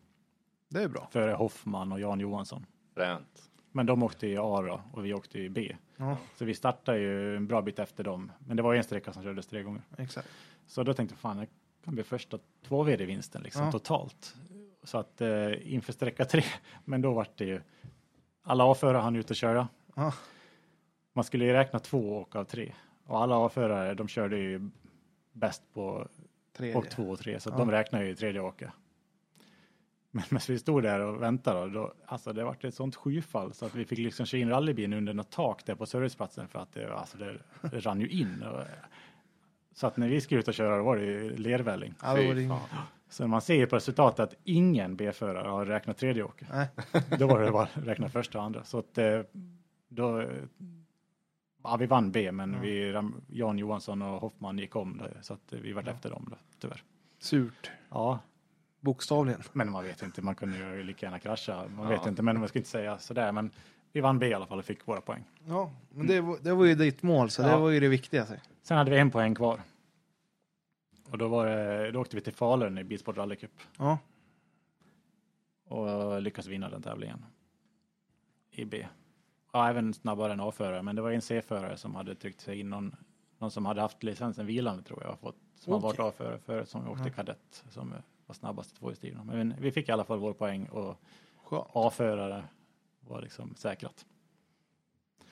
Det 0.69 0.83
är 0.83 0.87
bra. 0.87 1.07
Före 1.11 1.31
Hoffman 1.31 1.91
och 1.91 1.99
Jan 1.99 2.19
Johansson. 2.19 2.65
Fränt. 2.95 3.49
Men 3.71 3.85
de 3.85 4.03
åkte 4.03 4.27
i 4.27 4.37
A 4.37 4.61
då, 4.61 4.81
och 4.93 5.05
vi 5.05 5.13
åkte 5.13 5.39
i 5.39 5.49
B. 5.49 5.75
Ja, 5.97 6.17
Så 6.35 6.45
vi 6.45 6.53
startade 6.55 6.97
ju 6.99 7.35
en 7.37 7.47
bra 7.47 7.61
bit 7.61 7.79
efter 7.79 8.03
dem. 8.03 8.31
Men 8.39 8.57
det 8.57 8.63
var 8.63 8.75
en 8.75 8.83
sträcka 8.83 9.13
som 9.13 9.23
kördes 9.23 9.47
tre 9.47 9.63
gånger. 9.63 9.81
exakt. 9.97 10.27
Så 10.67 10.83
då 10.83 10.93
tänkte 10.93 11.13
jag 11.13 11.19
fan, 11.19 11.37
det 11.37 11.47
kan 11.83 11.93
bli 11.95 12.03
första 12.03 12.39
två 12.67 12.83
VD-vinsten 12.83 13.41
liksom 13.43 13.65
Ja. 13.65 13.71
totalt. 13.71 14.35
Så 14.83 14.97
att 14.97 15.21
eh, 15.21 15.73
inför 15.73 15.93
sträcka 15.93 16.25
tre, 16.25 16.43
men 16.85 17.01
då 17.01 17.13
var 17.13 17.27
det 17.35 17.45
ju 17.45 17.61
alla 18.43 18.71
A-förare 18.71 18.97
han 19.01 19.15
ut 19.15 19.29
och 19.29 19.35
köra. 19.35 19.67
Ja. 19.95 20.13
Man 21.13 21.23
skulle 21.23 21.45
ju 21.45 21.53
räkna 21.53 21.79
två 21.79 22.17
åk 22.17 22.35
av 22.35 22.43
tre 22.43 22.73
och 23.11 23.21
alla 23.23 23.45
A-förare 23.45 23.93
de 23.93 24.07
körde 24.07 24.37
ju 24.37 24.69
bäst 25.33 25.63
på 25.73 26.07
Tredje. 26.57 26.75
åk 26.75 26.89
två 26.89 27.09
och 27.09 27.19
tre 27.19 27.39
så 27.39 27.49
Ja. 27.49 27.57
de 27.57 27.71
räknar 27.71 28.01
ju 28.03 28.09
i 28.09 28.15
tredje 28.15 28.41
åket. 28.41 28.69
Men 30.11 30.23
medan 30.29 30.41
vi 30.47 30.59
stod 30.59 30.83
där 30.83 30.99
och 30.99 31.21
väntade 31.21 31.59
då, 31.59 31.67
då 31.67 31.93
alltså 32.05 32.33
det 32.33 32.43
var 32.43 32.65
ett 32.65 32.75
sånt 32.75 32.95
skyfall 32.95 33.53
så 33.53 33.65
att 33.65 33.75
vi 33.75 33.85
fick 33.85 33.99
liksom 33.99 34.25
köra 34.25 34.41
in 34.41 34.49
rallybilen 34.49 34.97
under 34.97 35.13
något 35.13 35.31
tak 35.31 35.65
där 35.65 35.75
på 35.75 35.85
serviceplatsen 35.85 36.47
för 36.47 36.59
att 36.59 36.73
det, 36.73 36.93
alltså 36.93 37.17
det, 37.17 37.37
det 37.61 37.79
rann 37.79 38.01
ju 38.01 38.07
in. 38.09 38.43
Och, 38.43 38.63
så 39.73 39.87
att 39.87 39.97
när 39.97 40.07
vi 40.07 40.21
skulle 40.21 40.39
ut 40.39 40.47
och 40.47 40.53
köra 40.53 40.77
då 40.77 40.83
var 40.83 40.97
det 40.97 41.03
ju 41.05 41.37
lervälling. 41.37 41.93
Ja, 42.01 42.13
det. 42.15 42.49
Så 43.09 43.27
man 43.27 43.41
ser 43.41 43.55
ju 43.55 43.67
på 43.67 43.75
resultatet 43.75 44.19
att 44.19 44.35
ingen 44.43 44.95
B-förare 44.95 45.47
har 45.47 45.65
räknat 45.65 45.97
tredje. 45.97 46.25
Nej. 46.51 46.67
Då 47.19 47.27
var 47.27 47.41
det 47.41 47.51
bara 47.51 47.63
att 47.63 47.77
räkna 47.87 48.09
första 48.09 48.37
och 48.37 48.43
andra. 48.43 48.63
Så 48.63 48.79
att 48.79 48.97
eh, 48.97 49.21
då, 49.87 50.27
ja 51.63 51.77
vi 51.77 51.85
vann 51.85 52.11
B 52.11 52.31
men 52.31 52.53
Ja. 52.53 52.59
vi, 52.59 52.93
Jan 53.27 53.57
Johansson 53.57 54.01
och 54.01 54.21
Hoffman 54.21 54.57
gick 54.57 54.75
om 54.75 54.97
det, 54.97 55.23
så 55.23 55.33
att 55.33 55.53
vi 55.53 55.73
var 55.73 55.87
efter 55.89 56.09
dem 56.09 56.35
tyvärr. 56.59 56.83
Surt. 57.19 57.71
Ja, 57.89 58.19
Bokstavligen. 58.79 59.41
men 59.53 59.71
man 59.71 59.83
vet 59.83 60.01
inte, 60.01 60.21
man 60.21 60.35
kunde 60.35 60.57
ju 60.57 60.83
lika 60.83 61.05
gärna 61.05 61.19
krascha. 61.19 61.67
Man 61.75 61.91
Ja. 61.91 61.97
vet 61.97 62.07
inte, 62.07 62.21
men 62.23 62.39
man 62.39 62.47
ska 62.49 62.59
inte 62.59 62.69
säga 62.69 62.97
sådär. 62.97 63.31
Men 63.31 63.51
vi 63.91 64.01
vann 64.01 64.19
B 64.19 64.27
i 64.27 64.33
alla 64.33 64.45
fall 64.45 64.59
och 64.59 64.65
fick 64.65 64.87
våra 64.87 65.01
poäng. 65.01 65.23
Ja, 65.47 65.71
men 65.89 66.07
det 66.07 66.21
var, 66.21 66.37
det 66.41 66.53
var 66.53 66.65
ju 66.65 66.75
ditt 66.75 67.03
mål, 67.03 67.29
så 67.29 67.41
det 67.41 67.49
Ja. 67.49 67.59
var 67.59 67.69
ju 67.69 67.79
det 67.79 67.87
viktigaste. 67.87 68.41
Sen 68.61 68.77
hade 68.77 68.91
vi 68.91 68.97
en 68.97 69.11
poäng 69.11 69.35
kvar. 69.35 69.59
Och 71.11 71.17
då, 71.17 71.27
var 71.27 71.45
det, 71.45 71.91
då 71.91 72.01
åkte 72.01 72.15
vi 72.15 72.21
till 72.21 72.33
Falun 72.33 72.77
i 72.77 72.83
Bilsport 72.83 73.17
Rally 73.17 73.35
Cup 73.35 73.51
Ja, 73.77 73.97
och 75.67 76.21
lyckades 76.21 76.47
vinna 76.47 76.69
den 76.69 76.81
tävlingen. 76.81 77.25
I 78.51 78.65
B. 78.65 78.87
Ja, 79.51 79.69
även 79.69 79.93
snabbare 79.93 80.33
än 80.33 80.39
A-förare, 80.39 80.81
men 80.81 80.95
det 80.95 81.01
var 81.01 81.11
en 81.11 81.21
C-förare 81.21 81.77
som 81.77 81.95
hade 81.95 82.15
tryckt 82.15 82.41
sig 82.41 82.59
in 82.59 82.69
någon, 82.69 82.95
någon 83.39 83.51
som 83.51 83.65
hade 83.65 83.81
haft 83.81 84.03
licensen 84.03 84.45
vilande 84.45 84.83
tror 84.83 85.03
jag, 85.03 85.19
fått, 85.19 85.35
som 85.55 85.73
har 85.73 85.79
varit. 85.79 85.99
A-förare 85.99 86.39
förut, 86.45 86.69
som 86.69 86.89
åkte 86.89 87.03
Ja. 87.07 87.13
kadett, 87.13 87.63
som 87.69 87.93
var 88.25 88.33
snabbast 88.35 88.71
i 88.71 88.75
tvåhjulsdrivna. 88.75 89.23
Men 89.23 89.53
vi 89.59 89.71
fick 89.71 89.89
i 89.89 89.91
alla 89.91 90.03
fall 90.03 90.19
vår 90.19 90.33
poäng 90.33 90.65
och. 90.65 90.97
A-förare 91.73 92.43
var 93.07 93.21
liksom 93.21 93.55
säkrat. 93.55 94.05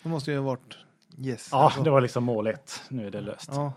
Det 0.04 0.10
måste 0.10 0.32
ju 0.32 0.38
ha 0.38 0.46
varit 0.46 0.78
yes. 1.18 1.50
Ja, 1.52 1.64
alltså. 1.64 1.84
det 1.84 1.90
var 1.90 2.02
liksom 2.02 2.24
mål 2.24 2.48
ett. 2.48 2.82
Nu 2.90 3.08
är 3.08 3.12
det 3.12 3.22
löst. 3.22 3.50
Ja. 3.54 3.74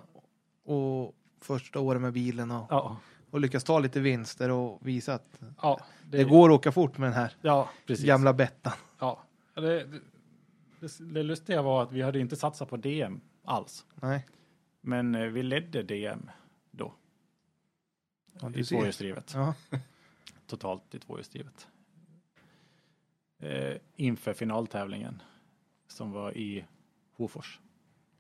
Och 0.65 1.15
första 1.41 1.81
året 1.81 2.01
med 2.03 2.13
bilen 2.13 2.51
och, 2.51 2.67
Ja, 2.71 2.97
och 3.31 3.41
lyckas 3.41 3.65
ta 3.65 3.79
lite 3.79 4.01
vinster 4.01 4.51
och 4.51 4.79
visa 4.87 5.15
att 5.15 5.41
ja 5.63 5.81
det, 6.11 6.25
går 6.25 6.51
att 6.51 6.55
åka 6.59 6.73
fort 6.73 6.99
med 6.99 7.07
den 7.07 7.15
här 7.15 7.33
Ja, 7.43 7.69
precis. 7.87 8.07
gamla 8.07 8.33
Bettan. 8.33 8.73
Ja. 8.99 9.19
Det, 9.55 9.87
det, 11.01 11.23
lustiga 11.23 11.63
var 11.63 11.83
att 11.83 11.93
vi 11.93 12.03
hade 12.03 12.21
inte 12.21 12.37
satsat 12.37 12.69
på 12.69 12.77
DM 12.77 13.21
alls. 13.45 13.87
Nej, 13.95 14.27
Men 14.81 15.15
eh, 15.15 15.27
vi 15.27 15.43
ledde 15.43 15.83
DM 15.83 16.31
då. 16.71 16.93
Ja, 18.41 18.51
I 18.55 18.65
tvåhjulsdrivet. 18.65 19.33
ja. 19.35 19.55
Totalt 20.47 20.95
i 20.95 20.99
tvåhjulsdrivet. 20.99 21.69
Eh, 23.39 23.77
inför 23.97 24.33
finaltävlingen 24.33 25.23
som 25.89 26.13
var 26.13 26.37
i 26.37 26.65
Hofors. 27.13 27.61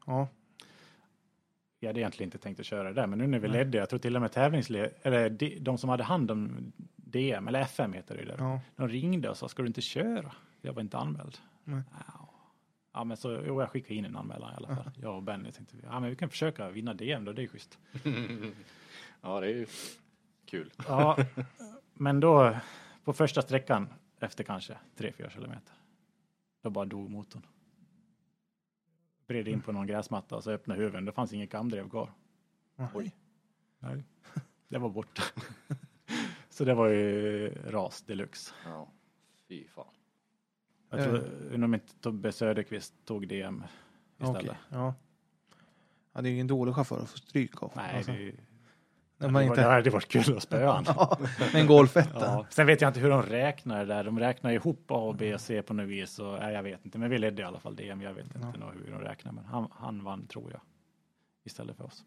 ja. 0.06 0.28
Vi 1.80 1.86
hade 1.86 2.00
egentligen 2.00 2.26
inte 2.26 2.38
tänkt 2.38 2.60
att 2.60 2.66
köra 2.66 2.88
det 2.88 2.94
där, 2.94 3.06
men 3.06 3.18
nu 3.18 3.26
när 3.26 3.38
vi 3.38 3.48
Nej. 3.48 3.56
ledde, 3.58 3.78
jag 3.78 3.88
tror 3.88 3.98
till 3.98 4.16
och 4.16 4.22
med 4.22 4.32
tävlingsled, 4.32 4.92
eller 5.02 5.30
de, 5.30 5.58
de 5.58 5.78
som 5.78 5.90
hade 5.90 6.04
hand 6.04 6.30
om 6.30 6.72
DM, 6.96 7.48
eller 7.48 7.60
FM 7.60 7.92
heter 7.92 8.16
det 8.16 8.24
där. 8.24 8.36
ja. 8.38 8.60
De 8.76 8.88
ringde 8.88 9.30
och 9.30 9.36
sa, 9.36 9.48
ska 9.48 9.62
du 9.62 9.66
inte 9.68 9.80
köra? 9.80 10.32
Jag 10.60 10.72
var 10.72 10.82
inte 10.82 10.98
anmäld. 10.98 11.38
Nej. 11.64 11.82
Ja. 12.08 12.21
Ja, 12.92 13.04
men 13.04 13.16
så, 13.16 13.42
jo, 13.46 13.60
jag 13.60 13.70
skickade 13.70 13.94
in 13.94 14.04
en 14.04 14.16
anmälan 14.16 14.52
i 14.52 14.56
alla 14.56 14.76
fall. 14.76 14.90
Jag 15.00 15.16
och 15.16 15.22
Benny 15.22 15.52
tänkte, 15.52 15.76
ja 15.82 16.00
men 16.00 16.10
vi 16.10 16.16
kan 16.16 16.30
försöka 16.30 16.70
vinna 16.70 16.94
DM 16.94 17.24
då, 17.24 17.32
det 17.32 17.42
är 17.42 17.46
schysst. 17.46 17.78
Ja, 19.24 19.40
det 19.40 19.46
är 19.46 19.54
ju 19.54 19.66
kul. 20.46 20.72
Ja, 20.88 21.16
men 21.94 22.20
då 22.20 22.56
på 23.04 23.12
första 23.12 23.42
sträckan 23.42 23.88
efter 24.20 24.44
kanske 24.44 24.78
3-4 24.96 25.30
kilometer. 25.30 25.74
Då 26.62 26.70
bara 26.70 26.84
dog 26.84 27.10
motorn. 27.10 27.42
Bred 29.26 29.48
in 29.48 29.60
på 29.60 29.72
någon 29.72 29.86
gräsmatta 29.86 30.36
och 30.36 30.44
så 30.44 30.50
öppnade 30.50 30.80
huven. 30.80 31.04
Det 31.04 31.12
fanns 31.12 31.32
inget 31.32 31.50
kamdrev 31.50 31.90
kvar. 31.90 32.12
Oj. 32.94 33.12
Nej, 33.78 34.04
det 34.68 34.78
var 34.78 34.88
borta. 34.88 35.22
så 36.48 36.64
det 36.64 36.74
var 36.74 36.88
ju 36.88 37.48
ras 37.48 38.02
deluxe. 38.02 38.54
Ja, 38.64 38.88
fy 39.48 39.68
fan. 39.68 39.94
Jag 40.92 41.04
tror, 41.04 41.24
undrar 41.52 41.64
om 41.64 41.74
inte 41.74 41.94
Tobbe 42.00 42.32
Söderqvist 42.32 42.94
tog 43.04 43.28
DM 43.28 43.64
istället. 44.18 44.36
Okej, 44.36 44.56
ja. 44.68 44.94
ja. 46.12 46.20
Det 46.22 46.28
är 46.28 46.30
ju 46.30 46.34
ingen 46.34 46.46
dålig 46.46 46.74
chaufför 46.74 47.00
att 47.02 47.10
få 47.10 47.18
stryk 47.18 47.62
av. 47.62 47.72
Nej, 47.76 47.96
Alltså, 47.96 48.12
det, 48.12 48.18
när 48.18 49.28
det, 49.28 49.32
man 49.32 49.32
var, 49.32 49.42
inte... 49.42 49.60
det 49.60 49.68
hade 49.68 49.90
varit 49.90 50.08
kul 50.08 50.36
att 50.36 50.42
spöa 50.42 50.72
han. 50.72 50.84
ja, 50.86 51.18
med 51.52 51.54
en 51.54 51.66
golfetta. 51.66 52.18
Ja. 52.20 52.46
Sen 52.50 52.66
vet 52.66 52.80
jag 52.80 52.88
inte 52.88 53.00
hur 53.00 53.10
de 53.10 53.22
räknar 53.22 53.78
det 53.78 53.84
där. 53.94 54.04
De 54.04 54.18
räknar 54.18 54.50
ihop 54.50 54.90
A 54.90 54.94
och 54.94 55.14
B 55.16 55.34
och 55.34 55.40
C 55.40 55.62
på 55.62 55.74
något 55.74 55.88
vis. 55.88 56.18
Och, 56.18 56.38
nej, 56.38 56.54
jag 56.54 56.62
vet 56.62 56.84
inte, 56.84 56.98
men 56.98 57.10
vi 57.10 57.18
ledde 57.18 57.42
i 57.42 57.44
alla 57.44 57.60
fall 57.60 57.76
DM. 57.76 58.02
Jag 58.02 58.14
vet 58.14 58.26
inte 58.26 58.38
Ja. 58.38 58.52
nog 58.66 58.72
hur 58.84 58.92
de 58.92 59.00
räknar, 59.00 59.32
men 59.32 59.44
han, 59.44 59.68
han 59.72 60.04
vann 60.04 60.26
tror 60.26 60.50
jag. 60.52 60.60
Istället 61.44 61.76
för 61.76 61.84
oss. 61.84 62.04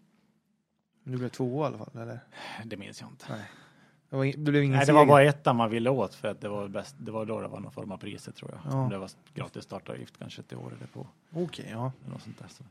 Du 1.03 1.17
blev 1.17 1.29
två 1.29 1.63
i 1.63 1.65
alla 1.65 1.77
fall, 1.77 1.89
eller? 2.01 2.19
Det 2.65 2.77
minns 2.77 3.01
jag 3.01 3.09
inte. 3.09 3.25
Nej. 3.29 3.45
Det, 4.15 4.19
var, 4.19 4.25
det 4.25 4.51
blev 4.51 4.63
ingen 4.63 4.77
Nej, 4.77 4.85
det 4.85 4.93
var 4.93 5.05
bara 5.05 5.23
ettan 5.23 5.55
man 5.55 5.69
ville 5.69 5.89
åt 5.89 6.13
för 6.15 6.27
att 6.27 6.41
det 6.41 6.49
var 6.49 6.67
bäst. 6.67 6.95
Det 6.99 7.11
var 7.11 7.25
då 7.25 7.41
det 7.41 7.47
var 7.47 7.59
någon 7.59 7.71
form 7.71 7.91
av 7.91 7.97
priset 7.97 8.35
tror 8.35 8.51
jag. 8.51 8.73
Ja. 8.73 8.87
Det 8.91 8.97
var 8.97 9.09
gratis 9.33 9.63
startavgift 9.63 10.17
kanske 10.19 10.43
till 10.43 10.57
året 10.57 10.79
därpå. 10.79 11.07
Okej, 11.31 11.67
ja. 11.71 11.91
eller 12.01 12.13
Något 12.13 12.21
sånt 12.21 12.39
där. 12.39 12.47
Så. 12.47 12.63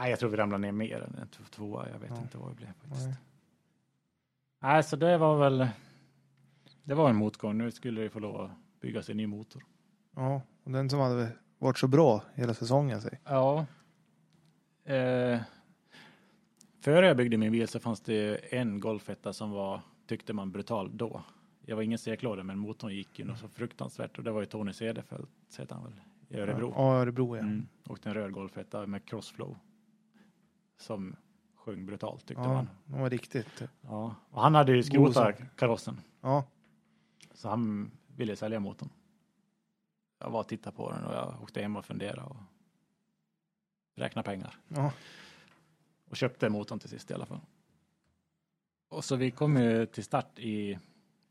Nej, 0.00 0.10
jag 0.10 0.18
tror 0.18 0.30
vi 0.30 0.36
ramlade 0.36 0.60
ner 0.60 0.72
mer 0.72 1.00
än 1.02 1.14
en 1.20 1.28
tvåa. 1.50 1.88
Jag 1.92 1.98
vet 1.98 2.10
Ja. 2.10 2.22
inte 2.22 2.38
vad 2.38 2.50
det 2.50 2.54
blev 2.54 2.66
faktiskt. 2.66 3.06
Nej. 3.06 3.14
Nej, 4.60 4.82
så 4.82 4.96
det 4.96 5.18
var 5.18 5.38
väl. 5.38 5.68
Det 6.84 6.94
var 6.94 7.10
en 7.10 7.16
motgång. 7.16 7.58
Nu 7.58 7.70
skulle 7.70 8.00
det 8.00 8.10
få 8.10 8.18
lov 8.18 8.40
att 8.40 8.50
byggas 8.80 9.08
en 9.10 9.16
ny 9.16 9.26
motor. 9.26 9.64
Ja, 10.16 10.42
och 10.64 10.70
den 10.70 10.90
som 10.90 11.00
hade 11.00 11.28
varit 11.58 11.78
så 11.78 11.88
bra 11.88 12.22
hela 12.34 12.54
säsongen. 12.54 13.00
Säg. 13.00 13.20
Ja. 13.24 13.66
Eh, 14.84 15.40
före 16.80 17.06
jag 17.06 17.16
byggde 17.16 17.36
min 17.36 17.52
bil 17.52 17.68
så 17.68 17.80
fanns 17.80 18.00
det 18.00 18.36
en 18.54 18.80
golfetta 18.80 19.32
som 19.32 19.50
var, 19.50 19.80
tyckte 20.06 20.32
man, 20.32 20.50
brutal 20.52 20.96
då. 20.96 21.22
Jag 21.66 21.76
var 21.76 21.82
ingen 21.82 21.98
seklåda 21.98 22.42
men 22.42 22.58
motorn 22.58 22.92
gick 22.94 23.18
ju 23.18 23.24
något 23.24 23.38
så 23.38 23.48
fruktansvärt 23.48 24.18
och 24.18 24.24
det 24.24 24.30
var 24.30 24.40
ju 24.40 24.46
Tony 24.46 24.72
Cederfelt, 24.72 25.30
heter 25.58 25.74
han 25.74 25.84
väl, 25.84 26.00
i 26.28 26.36
Örebro. 26.40 26.72
Ja, 26.76 26.94
Örebro 26.94 27.36
ja. 27.36 27.42
Mm. 27.42 27.66
Och 27.86 28.06
en 28.06 28.14
röd 28.14 28.32
golfetta 28.32 28.86
med 28.86 29.04
crossflow. 29.04 29.56
Som 30.76 31.16
sjöng 31.54 31.86
brutalt 31.86 32.26
tyckte 32.26 32.42
Ja, 32.42 32.52
man. 32.54 32.68
de 32.86 33.00
var 33.00 33.10
riktigt. 33.10 33.62
Ja. 33.80 34.14
Och 34.30 34.42
han 34.42 34.54
hade 34.54 34.72
ju 34.72 34.82
skrotat 34.82 35.40
karossen. 35.56 36.00
Ja, 36.20 36.44
Så 37.34 37.48
han 37.48 37.90
ville 38.16 38.36
sälja 38.36 38.60
motorn. 38.60 38.88
Jag 40.18 40.30
var 40.30 40.40
och 40.40 40.48
tittade 40.48 40.76
på 40.76 40.90
den 40.92 41.04
och 41.04 41.14
jag 41.14 41.42
åkte 41.42 41.60
hem 41.62 41.76
och 41.76 41.84
funderade 41.84 42.22
och 42.22 42.36
räknade 43.96 44.26
pengar. 44.26 44.56
ja. 44.68 44.92
Och 46.08 46.16
köpte 46.16 46.48
motorn 46.48 46.78
till 46.78 46.88
sist 46.88 47.10
i 47.10 47.14
alla 47.14 47.26
fall. 47.26 47.40
Och 48.88 49.04
så 49.04 49.16
vi 49.16 49.30
kom 49.30 49.56
ju 49.56 49.86
till 49.86 50.04
start 50.04 50.38
i 50.38 50.78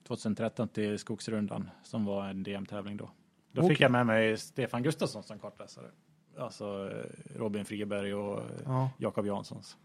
2013 0.07 0.67
till 0.67 0.99
Skogsrundan 0.99 1.69
som 1.83 2.05
var 2.05 2.27
en 2.27 2.43
DM-tävling 2.43 2.97
då. 2.97 3.09
Då 3.51 3.61
fick 3.61 3.71
Okej. 3.71 3.77
jag 3.83 3.91
med 3.91 4.05
mig 4.05 4.37
Stefan 4.37 4.83
Gustafsson 4.83 5.23
som 5.23 5.39
kartläsare. 5.39 5.91
Alltså 6.37 6.91
eh, 6.91 7.37
Robin 7.39 7.65
Friberg 7.65 8.13
och 8.13 8.39
eh, 8.39 8.45
ja. 8.65 8.89
Jakob 8.97 9.25
Janssons 9.25 9.77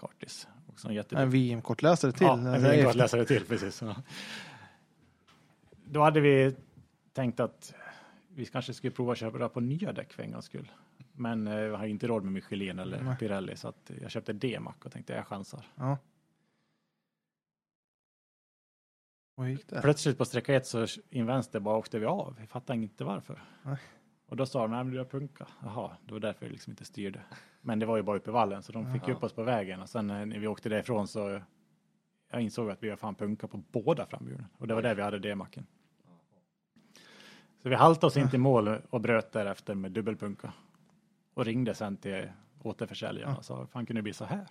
kartis. 0.00 0.48
Också 0.66 0.86
en 0.86 0.90
En 0.90 0.96
jätteduktig 0.96 1.30
VM-kortläsare 1.30 2.12
till. 2.12 2.26
Ja, 2.26 2.38
en 2.38 2.46
efter. 2.46 2.82
kartläsare 2.82 3.24
till, 3.24 3.44
precis. 3.44 3.82
Ja. 3.82 3.96
Då 5.84 6.02
hade 6.02 6.20
vi 6.20 6.54
tänkt 7.12 7.40
att 7.40 7.74
vi 8.28 8.46
kanske 8.46 8.74
skulle 8.74 8.90
prova 8.90 9.12
att 9.12 9.18
köra 9.18 9.48
på 9.48 9.60
nya 9.60 9.92
däck 9.92 10.12
för 10.12 10.22
en 10.22 10.32
gångs 10.32 10.44
skull. 10.44 10.70
Men 11.18 11.46
eh, 11.46 11.54
jag 11.54 11.76
har 11.76 11.86
inte 11.86 12.06
råd 12.06 12.24
med 12.24 12.32
Michelin 12.32 12.78
eller 12.78 13.02
Nej. 13.02 13.16
Pirelli 13.16 13.56
så 13.56 13.68
att 13.68 13.90
jag 14.00 14.10
köpte 14.10 14.32
D-Mac 14.32 14.74
och 14.84 14.92
tänkte 14.92 15.12
jag 15.12 15.26
chansar. 15.26 15.66
Ja. 15.74 15.98
Gick 19.46 19.68
det? 19.68 19.80
Plötsligt 19.80 20.18
på 20.18 20.24
sträcka 20.24 20.54
ett 20.54 20.66
så 20.66 20.86
in 21.10 21.26
vänster 21.26 21.60
bara 21.60 21.76
åkte 21.76 21.98
vi 21.98 22.06
av. 22.06 22.36
Jag 22.40 22.48
fattar 22.48 22.74
inte 22.74 23.04
varför. 23.04 23.42
Nej. 23.62 23.78
Och 24.26 24.36
då 24.36 24.46
sa 24.46 24.62
de, 24.62 24.70
nej 24.70 24.84
men 24.84 24.92
du 24.92 24.98
har 24.98 25.04
punka. 25.04 25.46
Jaha, 25.62 25.96
det 26.04 26.12
var 26.12 26.20
därför 26.20 26.46
jag 26.46 26.52
liksom 26.52 26.70
inte 26.70 26.84
styrde. 26.84 27.20
Men 27.60 27.78
det 27.78 27.86
var 27.86 27.96
ju 27.96 28.02
bara 28.02 28.16
uppe 28.16 28.30
i 28.30 28.32
vallen 28.32 28.62
så 28.62 28.72
de 28.72 28.92
fick 28.92 29.02
Jaha. 29.02 29.16
upp 29.16 29.22
oss 29.22 29.32
på 29.32 29.42
vägen 29.42 29.80
och 29.80 29.88
sen 29.88 30.10
eh, 30.10 30.26
när 30.26 30.38
vi 30.38 30.46
åkte 30.46 30.68
därifrån 30.68 31.08
så 31.08 31.40
jag 32.30 32.42
insåg 32.42 32.70
att 32.70 32.82
vi 32.82 32.90
har 32.90 32.96
fan 32.96 33.14
punka 33.14 33.48
på 33.48 33.56
båda 33.56 34.06
framhjulen. 34.06 34.46
Och 34.58 34.66
det 34.66 34.74
var 34.74 34.82
där 34.82 34.94
vi 34.94 35.02
hade 35.02 35.18
D-macken. 35.18 35.66
Så 37.62 37.68
vi 37.68 37.74
haltade 37.74 38.06
oss 38.06 38.16
inte 38.16 38.36
i 38.36 38.38
mål 38.38 38.68
och 38.90 39.00
bröt 39.00 39.32
därefter 39.32 39.74
med 39.74 39.92
dubbelpunka. 39.92 40.52
Och 41.38 41.44
ringde 41.44 41.74
sen 41.74 41.96
till 41.96 42.30
återförsäljaren 42.62 43.36
och 43.36 43.44
sa, 43.44 43.66
fan 43.66 43.86
kunde 43.86 43.98
det 43.98 44.02
bli 44.02 44.12
så 44.12 44.24
här? 44.24 44.46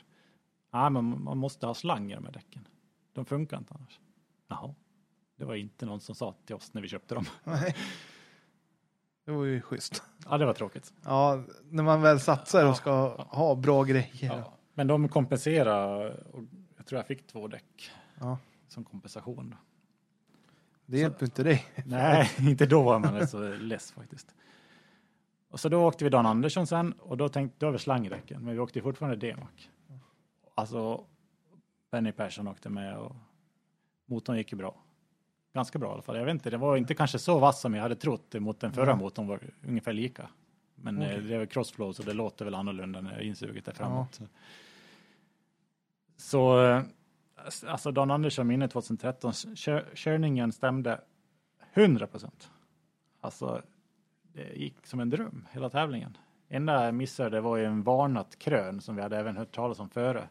Nej, 0.73 0.89
men 0.89 1.23
man 1.23 1.37
måste 1.37 1.65
ha 1.67 1.73
slang 1.73 2.11
i 2.11 2.15
de 2.15 2.25
här 2.25 2.31
däcken. 2.31 2.67
De 3.13 3.25
funkar 3.25 3.57
inte 3.57 3.73
annars. 3.73 3.99
Jaha. 4.47 4.75
Det 5.37 5.45
var 5.45 5.55
inte 5.55 5.85
någon 5.85 5.99
som 6.01 6.15
sa 6.15 6.35
till 6.45 6.55
oss 6.55 6.73
när 6.73 6.81
vi 6.81 6.87
köpte 6.87 7.15
dem. 7.15 7.25
Nej. 7.43 7.75
Det 9.25 9.31
var 9.31 9.43
ju 9.45 9.61
schysst. 9.61 10.03
Ja, 10.29 10.37
det 10.37 10.45
var 10.45 10.53
tråkigt. 10.53 10.93
Ja, 11.05 11.43
när 11.69 11.83
man 11.83 12.01
väl 12.01 12.19
satsar 12.19 12.65
och 12.65 12.77
ska 12.77 13.23
ha 13.23 13.55
bra 13.55 13.83
grejer. 13.83 14.09
Ja. 14.37 14.53
Men 14.73 14.87
de 14.87 15.09
kompenserade 15.09 16.13
och 16.33 16.43
jag 16.77 16.85
tror 16.85 16.99
jag 16.99 17.07
fick 17.07 17.27
två 17.27 17.47
däck 17.47 17.91
Ja. 18.19 18.37
som 18.67 18.83
kompensation. 18.83 19.49
Då. 19.49 19.57
Det 20.85 20.99
hjälper 20.99 21.25
inte 21.25 21.43
dig. 21.43 21.65
Nej, 21.85 22.31
inte 22.39 22.65
då 22.65 22.83
var 22.83 22.99
man 22.99 23.27
så 23.27 23.49
less 23.49 23.91
faktiskt. 23.91 24.35
Och 25.49 25.59
så 25.59 25.69
då 25.69 25.85
åkte 25.87 26.03
vi 26.03 26.09
Dan 26.09 26.25
Andersson 26.25 26.67
sen 26.67 26.91
och 26.93 27.17
då 27.17 27.29
tänkte 27.29 27.55
då 27.59 27.65
har 27.65 27.71
vi 27.71 27.79
slang 27.79 28.05
i 28.05 28.09
däcken, 28.09 28.43
men 28.43 28.53
vi 28.53 28.59
åkte 28.59 28.81
fortfarande 28.81 29.17
D-mac. 29.17 29.47
Alltså 30.55 31.05
Benny 31.91 32.11
Persson 32.11 32.47
åkte 32.47 32.69
med 32.69 32.97
och 32.97 33.15
motorn 34.05 34.37
gick 34.37 34.51
ju 34.51 34.57
bra. 34.57 34.75
Ganska 35.53 35.79
bra 35.79 35.89
i 35.89 35.93
alla 35.93 36.01
fall. 36.01 36.17
Jag 36.17 36.25
vet 36.25 36.31
inte, 36.31 36.49
det 36.49 36.57
var 36.57 36.77
inte 36.77 36.95
kanske 36.95 37.19
så 37.19 37.39
vass 37.39 37.61
som 37.61 37.73
jag 37.73 37.81
hade 37.81 37.95
trott 37.95 38.33
mot 38.33 38.59
den 38.59 38.71
förra 38.71 38.91
Mm. 38.91 38.97
motorn 38.99 39.27
var 39.27 39.39
ungefär 39.67 39.93
lika. 39.93 40.29
Men 40.75 41.01
eh, 41.01 41.07
Okej. 41.07 41.21
det 41.21 41.33
är 41.33 41.37
väl 41.37 41.47
crossflow 41.47 41.93
så 41.93 42.03
det 42.03 42.13
låter 42.13 42.45
väl 42.45 42.55
annorlunda 42.55 43.01
när 43.01 43.21
insuget 43.21 43.67
är 43.67 43.73
framåt. 43.73 44.19
Så 46.17 46.63
eh, 46.65 46.83
alltså 47.67 47.91
Dan 47.91 48.11
Andersson 48.11 48.47
minne 48.47 48.67
2013, 48.67 49.33
kör, 49.33 49.85
körningen 49.95 50.51
stämde 50.51 51.01
100 51.73 52.07
procent. 52.07 52.49
Alltså 53.21 53.61
det 54.37 54.53
gick 54.59 54.87
som 54.87 54.99
en 54.99 55.09
dröm 55.09 55.47
hela 55.51 55.69
tävlingen. 55.69 56.17
Enda 56.49 56.85
jag 56.85 56.93
missade 56.95 57.41
var 57.41 57.57
ju 57.57 57.65
en 57.65 57.83
varnat 57.83 58.39
krön 58.39 58.81
som 58.81 58.95
vi 58.95 59.01
hade 59.01 59.17
även 59.17 59.37
hört 59.37 59.51
talas 59.55 59.79
om 59.79 59.89
före. 59.89 60.29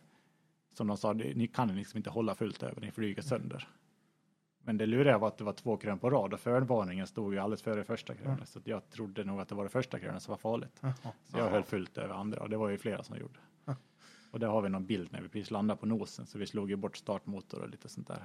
Som 0.72 0.86
de 0.86 0.96
sa, 0.96 1.14
"Det- 1.14 1.34
ni 1.36 1.46
kan 1.46 1.76
liksom 1.76 1.96
inte 1.98 2.10
hålla 2.10 2.34
fullt 2.34 2.62
över, 2.62 2.80
ni 2.80 2.90
flyger 2.90 3.22
sönder. 3.22 3.68
Men 4.64 4.76
det 4.78 4.86
luriga 4.86 5.18
var 5.18 5.28
att 5.28 5.38
det 5.38 5.44
var 5.44 5.52
två 5.52 5.76
krön 5.76 5.98
på 5.98 6.10
rad 6.10 6.34
och 6.34 6.40
förvarningen 6.40 7.06
stod 7.06 7.32
ju 7.34 7.38
alldeles 7.40 7.62
före 7.62 7.84
första 7.84 8.14
krönet. 8.14 8.48
Så 8.48 8.58
att 8.58 8.66
jag 8.66 8.90
trodde 8.90 9.24
nog 9.24 9.40
att 9.40 9.48
det 9.48 9.54
var 9.54 9.64
det 9.64 9.70
första 9.70 9.98
krönet 9.98 10.22
som 10.22 10.32
var 10.32 10.38
farligt. 10.38 10.78
Jaha. 10.80 10.92
Så 11.24 11.38
jag 11.38 11.50
höll 11.50 11.62
fullt 11.62 11.98
över 11.98 12.14
andra 12.14 12.40
och 12.42 12.50
det 12.50 12.56
var 12.56 12.68
ju 12.68 12.78
flera 12.78 13.02
som 13.02 13.16
gjorde. 13.16 13.38
Ja. 13.64 13.76
Och 14.30 14.40
där 14.40 14.46
har 14.48 14.62
vi 14.62 14.68
någon 14.68 14.86
bild 14.86 15.12
när 15.12 15.22
vi 15.22 15.28
precis 15.28 15.50
landade 15.50 15.80
på 15.80 15.86
nosen 15.86 16.26
så 16.26 16.38
vi 16.38 16.46
slog 16.46 16.70
ju 16.70 16.76
bort 16.76 16.96
startmotor 16.96 17.62
och 17.62 17.68
lite 17.68 17.88
sånt 17.88 18.08
där. 18.08 18.24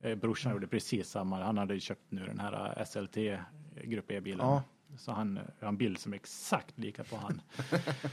Eh, 0.00 0.14
brorsan 0.16 0.52
gjorde 0.52 0.66
precis 0.66 1.08
samma. 1.08 1.44
Han 1.44 1.58
hade 1.58 1.74
ju 1.74 1.80
köpt 1.80 2.10
nu 2.10 2.26
den 2.26 2.38
här 2.38 2.84
SLT 2.84 3.16
Grupp 3.84 4.10
E-bilen. 4.10 4.46
Ja. 4.90 4.96
Så 4.96 5.12
han 5.12 5.40
har 5.60 5.68
en 5.68 5.76
bild 5.76 5.98
som 5.98 6.12
är 6.12 6.16
exakt 6.16 6.78
lika 6.78 7.04
på 7.04 7.16
han. 7.16 7.40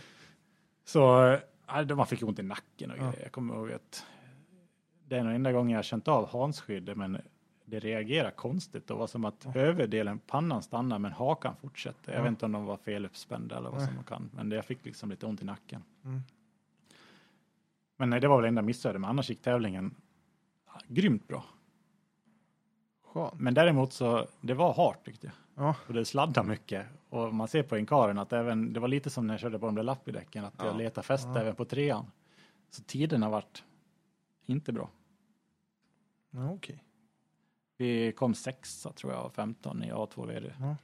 så 0.86 1.32
äh, 1.90 1.96
man 1.96 2.08
fick 2.08 2.24
ont 2.24 2.40
i 2.40 2.44
nacken 2.44 2.92
och 2.92 2.98
Ja. 2.98 3.02
grejer. 3.12 3.24
Jag 3.24 3.32
kommer 3.32 3.56
ihåg 3.56 3.72
att 3.72 4.06
det 5.08 5.16
är 5.16 5.24
den 5.24 5.34
enda 5.36 5.52
gången 5.52 5.76
jag 5.76 5.86
känt 5.86 6.08
av 6.08 6.30
hanskyddet 6.30 6.98
men 6.98 7.22
det 7.66 7.80
reagerar 7.80 8.32
konstigt. 8.32 8.88
Det 8.88 8.94
var 8.94 9.08
som 9.08 9.26
att 9.26 9.56
överdelen, 9.56 10.20
pannan 10.20 10.64
stannar 10.64 11.00
men 11.00 11.12
hakan 11.12 11.56
fortsätter. 11.56 12.12
Jag 12.12 12.20
Ja. 12.20 12.24
vet 12.24 12.30
inte 12.30 12.46
om 12.46 12.52
de 12.52 12.66
var 12.66 12.78
feluppspända 12.78 13.58
eller 13.58 13.70
vad 13.70 13.78
Nej. 13.80 13.88
som 13.88 13.96
man 13.96 14.04
kan. 14.04 14.30
Men 14.34 14.52
jag 14.52 14.66
fick 14.66 14.86
liksom 14.86 15.10
lite 15.10 15.26
ont 15.26 15.42
i 15.42 15.46
nacken. 15.46 15.84
Mm. 16.04 16.22
Men 17.98 18.10
nej, 18.10 18.20
det 18.20 18.28
var 18.28 18.38
väl 18.42 18.48
enda 18.48 18.62
missödet. 18.62 19.02
Men 19.02 19.10
annars 19.10 19.30
gick 19.30 19.42
tävlingen 19.42 19.96
ja, 20.68 20.80
grymt 20.88 21.28
bra. 21.28 21.46
Skönt. 23.04 23.34
Men 23.40 23.54
däremot 23.54 23.94
så, 23.94 24.28
det 24.42 24.54
var 24.54 24.74
hårt 24.74 25.06
tyckte 25.06 25.28
jag. 25.28 25.36
Ja. 25.56 25.76
Och 25.88 25.94
det 25.94 26.06
sladdade 26.06 26.48
mycket. 26.48 26.88
Och 27.10 27.34
man 27.34 27.48
ser 27.48 27.64
på 27.64 27.78
inkaren 27.78 28.18
att 28.18 28.34
även, 28.34 28.74
det 28.74 28.80
var 28.80 28.88
lite 28.88 29.10
som 29.10 29.28
när 29.28 29.34
jag 29.34 29.42
körde 29.42 29.60
på 29.60 29.66
de 29.66 29.76
där 29.76 29.84
lappidäcken, 29.84 30.46
att 30.46 30.54
jag 30.58 30.68
Ja. 30.68 30.74
letade 30.74 31.08
fäste 31.08 31.30
Ja. 31.30 31.40
även 31.40 31.56
på 31.56 31.66
trean. 31.66 32.12
Så 32.70 32.84
tiden 32.84 33.24
har 33.24 33.30
varit 33.30 33.64
inte 34.46 34.72
bra. 34.74 34.90
Ja, 36.32 36.52
Okej. 36.52 36.84
Vi 37.78 38.12
kom 38.12 38.34
sexa 38.36 38.92
tror 38.92 39.14
jag, 39.14 39.22
av 39.22 39.30
15 39.30 39.84
i 39.84 39.92
A2 39.92 40.28
VD. 40.28 40.54
Ja. 40.60 40.76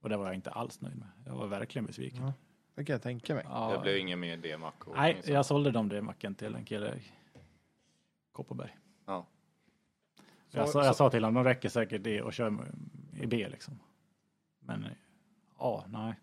Och 0.00 0.08
det 0.08 0.16
var 0.16 0.26
jag 0.26 0.34
inte 0.34 0.50
alls 0.50 0.80
nöjd 0.80 0.96
med. 0.98 1.08
Jag 1.26 1.34
var 1.34 1.46
verkligen 1.46 1.86
besviken. 1.86 2.22
Ja. 2.22 2.32
Det 2.74 2.84
kan 2.84 2.92
jag 2.94 3.02
tänka 3.02 3.34
mig. 3.34 3.44
Ja. 3.48 3.72
Det 3.72 3.78
blev 3.82 3.96
ingen 3.98 4.20
mer 4.20 4.36
D-mac. 4.36 4.72
Nej, 4.94 5.20
jag 5.24 5.46
sålde 5.46 5.70
dem 5.70 5.88
det 5.88 6.02
macken 6.02 6.34
till 6.34 6.54
en 6.54 6.64
kille 6.64 6.94
i 6.94 7.02
Kopparberg. 8.32 8.76
Ja. 9.06 9.26
Så- 10.48 10.58
jag, 10.58 10.68
sa, 10.68 10.84
jag 10.84 10.96
sa 10.96 11.10
till 11.10 11.24
honom, 11.24 11.44
de 11.44 11.48
räcker 11.50 11.68
säkert 11.68 12.02
det 12.04 12.22
och 12.22 12.32
kör 12.32 12.72
i 13.20 13.26
B 13.26 13.48
liksom. 13.48 13.78
Men 14.60 14.86
ja, 15.58 15.84
nej. 15.88 16.14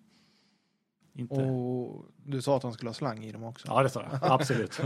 Inte. 1.13 1.35
Och 1.35 2.05
du 2.25 2.41
sa 2.41 2.57
att 2.57 2.63
han 2.63 2.73
skulle 2.73 2.89
ha 2.89 2.93
slang 2.93 3.23
i 3.23 3.31
dem 3.31 3.43
också. 3.43 3.67
Ja, 3.67 3.83
det 3.83 3.89
sa 3.89 4.01
jag. 4.03 4.19
Absolut. 4.21 4.79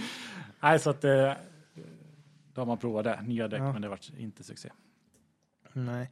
nej, 0.60 0.78
så 0.78 0.90
att 0.90 1.04
eh, 1.04 1.32
då 2.52 2.60
har 2.60 2.66
man 2.66 2.78
provat 2.78 3.04
det. 3.04 3.22
Nya 3.22 3.48
däck, 3.48 3.60
Ja. 3.60 3.72
men 3.72 3.82
det 3.82 3.88
var 3.88 3.98
inte 4.18 4.44
succé. 4.44 4.72
Nej. 5.72 6.10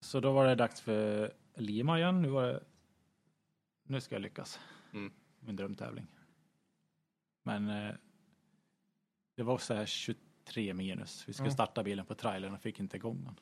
Så 0.00 0.20
då 0.20 0.32
var 0.32 0.46
det 0.46 0.54
dags 0.54 0.80
för 0.80 1.32
Lima 1.54 1.98
igen. 1.98 2.22
Nu 2.22 2.28
var 2.28 2.46
det, 2.46 2.60
nu 3.82 4.00
ska 4.00 4.14
jag 4.14 4.22
lyckas. 4.22 4.60
Mm. 4.92 5.12
Min 5.40 5.56
drömtävling. 5.56 6.06
Men 7.42 7.68
eh, 7.68 7.94
det 9.34 9.42
var 9.42 9.58
så 9.58 9.74
här 9.74 9.86
23 9.86 10.74
minus. 10.74 11.28
Vi 11.28 11.32
skulle 11.32 11.48
Ja. 11.48 11.54
starta 11.54 11.82
bilen 11.82 12.06
på 12.06 12.14
trailern 12.14 12.54
och 12.54 12.60
fick 12.60 12.80
inte 12.80 12.96
igång 12.96 13.24
den. 13.24 13.36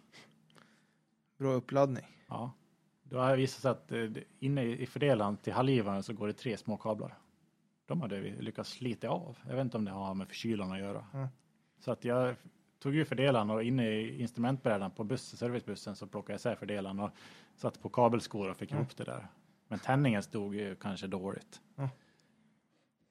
Bra 1.36 1.52
uppladdning. 1.52 2.04
Ja. 2.28 2.52
Då 3.02 3.18
har 3.18 3.36
visat 3.36 3.60
sig 3.62 3.70
att 3.70 3.92
eh, 3.92 4.22
inne 4.38 4.62
i 4.64 4.86
fördelaren 4.86 5.36
till 5.36 5.52
halvgivaren 5.52 6.02
så 6.02 6.12
går 6.12 6.26
det 6.26 6.32
tre 6.32 6.56
små 6.56 6.76
kablar. 6.76 7.18
De 7.86 8.00
hade 8.00 8.20
vi 8.20 8.30
lyckats 8.42 8.70
slita 8.70 9.08
av. 9.08 9.38
Jag 9.48 9.54
vet 9.56 9.64
inte 9.64 9.76
om 9.76 9.84
det 9.84 9.90
har 9.90 10.14
med 10.14 10.28
förkylan 10.28 10.72
att 10.72 10.78
göra. 10.78 11.06
Ja. 11.12 11.28
Så 11.78 11.90
att 11.92 12.04
jag 12.04 12.34
tog 12.78 12.94
ju 12.94 13.04
fördelaren 13.04 13.50
och 13.50 13.62
inne 13.62 13.88
i 13.90 14.22
instrumentbrädan 14.22 14.90
på 14.90 15.04
buss, 15.04 15.36
servicebussen 15.38 15.96
så 15.96 16.06
plockade 16.06 16.32
jag 16.32 16.38
isär 16.38 16.54
fördelaren 16.54 17.00
och 17.00 17.10
satte 17.56 17.78
på 17.78 17.88
kabelskor 17.88 18.50
och 18.50 18.56
fick 18.56 18.72
Ja. 18.72 18.76
ihop 18.76 18.96
det 18.96 19.04
där. 19.04 19.26
Men 19.68 19.78
tändningen 19.78 20.22
stod 20.22 20.54
ju 20.54 20.74
kanske 20.76 21.06
dåligt. 21.06 21.60
Ja. 21.76 21.88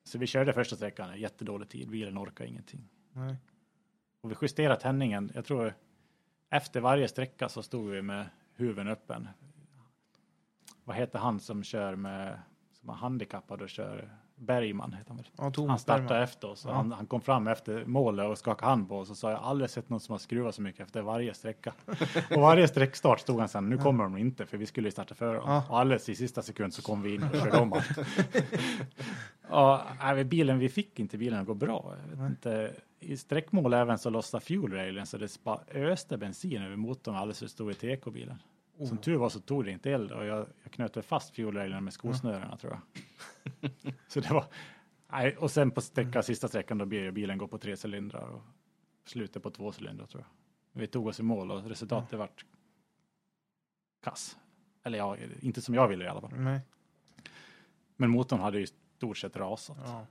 Så 0.04 0.18
vi 0.18 0.28
körde 0.28 0.54
första 0.54 0.76
sträckan, 0.76 1.20
jättedålig 1.20 1.70
tid, 1.70 1.90
bilen 1.90 2.18
orkade 2.18 2.50
ingenting. 2.50 2.90
Nej. 3.12 3.36
Och 4.22 4.32
vi 4.32 4.36
justerade 4.42 4.80
tändningen, 4.82 5.32
jag 5.34 5.46
tror 5.46 5.74
efter 6.54 6.82
varje 6.82 7.08
sträcka 7.08 7.50
så 7.50 7.64
stod 7.64 7.90
vi 7.90 8.02
med 8.02 8.26
huven 8.56 8.88
öppen. 8.88 9.28
Vad 10.84 10.96
heter 10.96 11.20
han 11.20 11.40
som 11.40 11.64
kör 11.64 11.96
med, 11.96 12.40
som 12.80 12.90
är 12.90 12.94
handikappad 12.94 13.62
och 13.62 13.70
kör, 13.70 14.10
Bergman 14.36 14.94
heter 14.94 15.08
han 15.10 15.18
väl? 15.18 15.28
Ja, 15.38 15.68
Han 15.68 15.80
startade 15.80 16.08
Bergman. 16.08 16.24
efter 16.24 16.48
oss 16.50 16.66
Ja. 16.68 16.74
han, 16.74 16.92
han 16.92 17.06
kom 17.08 17.22
fram 17.22 17.48
efter 17.48 17.86
målet 17.86 18.26
och 18.30 18.38
skakade 18.38 18.70
hand 18.70 18.90
på 18.90 18.98
oss 19.00 19.10
och 19.10 19.18
sa 19.18 19.32
jag 19.32 19.38
har 19.38 19.50
aldrig 19.50 19.70
sett 19.70 19.90
någon 19.90 20.00
som 20.00 20.14
har 20.14 20.20
skruvat 20.20 20.56
så 20.56 20.62
mycket 20.62 20.82
efter 20.82 21.02
varje 21.02 21.34
sträcka. 21.34 21.74
och 22.36 22.42
varje 22.42 22.68
sträckstart 22.68 23.20
stod 23.20 23.40
han 23.40 23.50
sen, 23.50 23.70
nu 23.70 23.78
kommer 23.78 24.04
de 24.04 24.18
inte 24.18 24.46
för 24.46 24.58
vi 24.58 24.66
skulle 24.66 24.88
ju 24.88 24.92
starta 24.92 25.16
före 25.16 25.38
dem. 25.38 25.44
Ja. 25.50 25.64
Och 25.70 25.80
alldeles 25.80 26.10
i 26.10 26.16
sista 26.16 26.42
sekund 26.42 26.74
så 26.74 26.82
kom 26.82 27.02
vi 27.02 27.16
in 27.16 27.24
och 27.24 27.36
körde 27.40 27.58
om 27.60 27.74
allt. 27.74 27.88
ja, 29.50 29.88
nej, 30.02 30.24
bilen, 30.24 30.60
vi 30.60 30.70
fick 30.70 31.00
inte 31.00 31.18
bilen 31.18 31.40
att 31.40 31.48
gå 31.48 31.54
bra. 31.54 31.96
Jag 32.10 32.18
vet 32.18 32.30
inte. 32.30 32.76
I 33.00 33.18
sträckmål 33.18 33.74
även 33.74 33.98
så 33.98 34.10
lossade 34.10 34.46
fuelrailen 34.46 35.06
så 35.06 35.18
det 35.18 35.44
bara 35.44 35.62
öste 35.74 36.18
bensin 36.18 36.62
över 36.62 36.76
motorn 36.76 37.16
alldeles 37.16 37.40
för 37.40 37.48
stor 37.48 37.72
i 37.72 37.74
TK-bilen. 37.74 38.38
Som 38.78 38.98
Oh. 38.98 39.02
tur 39.02 39.16
var 39.16 39.30
så 39.30 39.40
tog 39.40 39.66
det 39.66 39.72
inte 39.72 39.92
eld 39.92 40.12
och 40.12 40.26
jag, 40.26 40.48
jag 40.64 40.72
knöt 40.72 41.06
fast 41.06 41.36
fuelrailen 41.36 41.84
med 41.84 41.94
skosnörena 41.94 42.58
tror 42.58 42.74
jag. 42.74 42.82
så 44.08 44.20
det 44.20 44.34
var, 44.34 44.46
nej, 45.12 45.38
och 45.38 45.52
sen 45.52 45.72
på 45.72 45.82
sträcka, 45.82 46.24
sista 46.24 46.48
sträckan 46.48 46.78
då 46.78 46.86
blir 46.86 47.12
bilen 47.12 47.38
gå 47.38 47.48
på 47.48 47.58
tre 47.58 47.76
cylindrar 47.86 48.30
och 48.30 48.42
slutet 49.06 49.44
på 49.44 49.50
två 49.50 49.72
cylindrar 49.80 50.06
tror 50.06 50.24
jag. 50.24 50.30
Vi 50.82 50.88
tog 50.88 51.08
oss 51.08 51.20
i 51.20 51.24
mål 51.24 51.52
och 51.52 51.64
resultatet 51.64 52.20
vart 52.20 52.46
kass. 54.04 54.38
Eller 54.84 54.98
ja, 54.98 55.18
inte 55.42 55.62
som 55.62 55.76
jag 55.76 55.88
ville 55.88 56.06
i 56.06 56.08
alla 56.08 56.22
fall. 56.22 56.32
Nej. 56.36 56.60
Men 57.96 58.10
motorn 58.10 58.40
hade 58.40 58.60
ju 58.60 58.68
stort 59.04 59.18
sett 59.18 59.36
rasat. 59.36 59.78
Ja. 59.86 60.06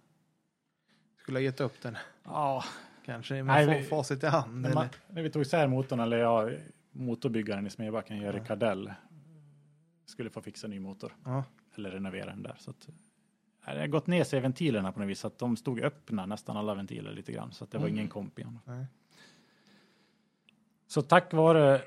Skulle 1.17 1.39
ha 1.39 1.43
gett 1.43 1.61
upp 1.61 1.81
den. 1.83 1.97
Ja, 2.25 2.65
Kanske. 3.05 3.43
Man 3.43 3.47
Nej, 3.57 3.67
får 3.67 3.73
vi- 3.75 3.85
facit 3.85 4.23
i 4.23 4.27
hand. 4.27 4.61
när, 4.61 4.75
man, 4.75 4.87
när 5.09 5.23
vi 5.23 5.31
tog 5.31 5.43
isär 5.43 5.67
motorn, 5.67 6.01
eller 6.01 6.17
ja, 6.17 6.51
motorbyggaren 6.91 7.67
i 7.67 7.71
Smedbacken, 7.71 8.19
Jerry 8.21 8.39
Ja. 8.39 8.45
Kardell, 8.45 8.93
skulle 10.05 10.31
få 10.31 10.41
fixa 10.43 10.69
ny 10.69 10.81
motor 10.81 11.17
Ja. 11.25 11.45
eller 11.75 11.91
renovera 11.91 12.27
den 12.31 12.43
där. 12.43 12.57
Så 12.59 12.71
att, 12.71 12.89
det 13.65 13.81
har 13.81 13.87
gått 13.87 14.07
ner 14.07 14.25
sig 14.25 14.39
i 14.39 14.43
ventilerna 14.43 14.93
på 14.93 15.01
något 15.01 15.09
vis, 15.09 15.21
så 15.21 15.27
att 15.27 15.39
de 15.39 15.57
stod 15.57 15.81
öppna 15.81 16.27
nästan 16.27 16.57
alla 16.57 16.75
ventiler 16.75 17.13
lite 17.13 17.33
grann, 17.33 17.53
så 17.53 17.65
att 17.65 17.71
det 17.71 17.79
var 17.79 17.87
Mm. 17.87 17.97
ingen 17.99 18.09
komp 18.09 18.39
igen. 18.39 18.59
Nej. 18.65 18.87
Så 20.87 21.03
tack 21.03 21.33
vare 21.33 21.81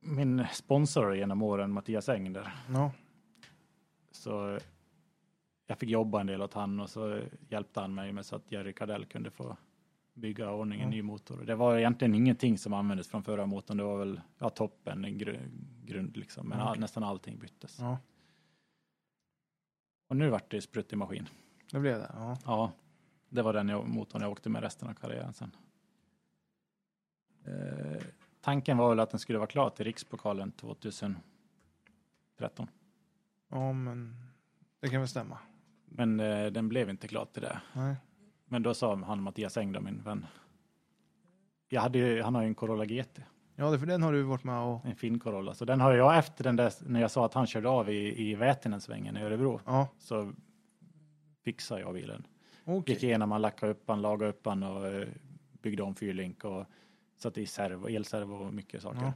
min 0.00 0.46
sponsor 0.52 1.16
genom 1.16 1.42
åren, 1.42 1.70
Mattias 1.72 2.08
Eng 2.08 2.32
där, 2.32 2.52
Ja. 2.72 2.92
så 4.12 4.58
jag 5.66 5.78
fick 5.78 5.88
jobba 5.90 6.20
en 6.20 6.26
del 6.26 6.42
åt 6.42 6.54
han 6.54 6.80
och 6.80 6.90
så 6.90 7.22
hjälpte 7.48 7.80
han 7.80 7.94
mig 7.94 8.12
med 8.12 8.26
så 8.26 8.36
att 8.36 8.52
Jerry 8.52 8.72
Cardell 8.72 9.04
kunde 9.06 9.30
få 9.30 9.56
bygga 10.14 10.50
ordning 10.50 10.80
en 10.80 10.84
Ja. 10.86 10.90
ny 10.90 11.02
motor. 11.02 11.44
Det 11.44 11.54
var 11.54 11.78
egentligen 11.78 12.14
ingenting 12.14 12.58
som 12.58 12.72
användes 12.72 13.08
från 13.08 13.22
förra 13.22 13.46
motorn. 13.46 13.76
Det 13.76 13.82
var 13.82 13.98
väl 13.98 14.20
ja, 14.38 14.50
toppen, 14.50 15.04
en 15.04 15.18
gru 15.18 15.38
grund 15.84 16.16
liksom, 16.16 16.48
men 16.48 16.60
all, 16.60 16.68
okej. 16.68 16.80
nästan 16.80 17.04
allting 17.04 17.38
byttes. 17.38 17.78
ja, 17.80 17.98
Och 20.08 20.16
nu 20.16 20.28
vart 20.30 20.50
det 20.50 20.60
sprutt 20.60 20.92
i 20.92 20.96
maskin. 20.96 21.28
det 21.70 21.78
blev 21.80 21.98
det. 21.98 22.10
Ja. 22.14 22.38
Ja, 22.44 22.72
det 23.28 23.42
var 23.42 23.52
den 23.52 23.68
jag, 23.68 23.88
motorn 23.88 24.22
jag 24.22 24.30
åkte 24.30 24.48
med 24.48 24.62
resten 24.62 24.88
av 24.88 24.94
karriären 24.94 25.32
sen. 25.32 25.56
Eh, 27.44 28.02
tanken 28.40 28.76
var 28.76 28.88
väl 28.88 29.00
att 29.00 29.10
den 29.10 29.20
skulle 29.20 29.38
vara 29.38 29.46
klar 29.48 29.70
till 29.70 29.84
Rikspokalen 29.84 30.52
2013. 30.52 31.20
ja, 33.48 33.72
men 33.72 34.16
det 34.80 34.88
kan 34.88 35.00
väl 35.00 35.08
stämma. 35.08 35.38
Men 35.94 36.20
eh, 36.20 36.46
den 36.46 36.68
blev 36.68 36.90
inte 36.90 37.08
klar 37.08 37.24
till 37.24 37.42
det. 37.42 37.60
Nej. 37.72 37.96
Men 38.46 38.62
då 38.62 38.74
sa 38.74 38.96
han 38.96 39.22
Mattias 39.22 39.56
Eng, 39.56 39.72
då, 39.72 39.80
min 39.80 40.02
vän. 40.02 40.26
Jag 41.68 41.80
hade 41.80 41.98
ju, 41.98 42.22
han 42.22 42.34
har 42.34 42.42
ju 42.42 42.48
en 42.48 42.54
Corolla 42.54 42.84
GT, 42.84 43.20
Ja, 43.56 43.70
det 43.70 43.78
för 43.78 43.86
den 43.86 44.02
har 44.02 44.12
du 44.12 44.22
varit 44.22 44.44
med 44.44 44.58
och... 44.62 44.86
en 44.86 44.96
fin 44.96 45.18
Corolla. 45.18 45.54
Så 45.54 45.64
den 45.64 45.80
har 45.80 45.92
jag 45.92 46.18
efter 46.18 46.44
den 46.44 46.56
där, 46.56 46.72
när 46.86 47.00
jag 47.00 47.10
sa 47.10 47.26
att 47.26 47.34
han 47.34 47.46
körde 47.46 47.68
av 47.68 47.90
i, 47.90 48.30
i 48.30 48.34
Väternensvängen 48.34 49.16
i 49.16 49.22
Örebro, 49.22 49.60
Ja, 49.66 49.88
så 49.98 50.32
fixade 51.44 51.80
jag 51.80 51.94
bilen. 51.94 52.26
okej. 52.64 52.94
Gick 52.94 53.02
igenom, 53.02 53.30
han 53.32 53.42
lackade 53.42 53.72
upp 53.72 53.82
han, 53.88 54.02
lagade 54.02 54.30
upp 54.30 54.46
han 54.46 54.62
och 54.62 54.86
eh, 54.86 55.08
byggde 55.62 55.82
om 55.82 55.94
fyrlink 55.94 56.44
och 56.44 56.64
satte 57.16 57.40
i 57.40 57.46
servo, 57.46 57.88
elservo 57.88 58.34
och 58.34 58.54
mycket 58.54 58.82
saker. 58.82 59.02
Ja. 59.02 59.12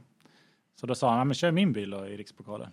Så 0.75 0.87
då 0.87 0.95
sa 0.95 1.09
han, 1.09 1.17
"Ja, 1.17 1.23
men 1.23 1.33
kör 1.33 1.51
min 1.51 1.73
bil 1.73 1.89
då 1.89 2.07
i 2.07 2.17
Rikspokalen. 2.17 2.71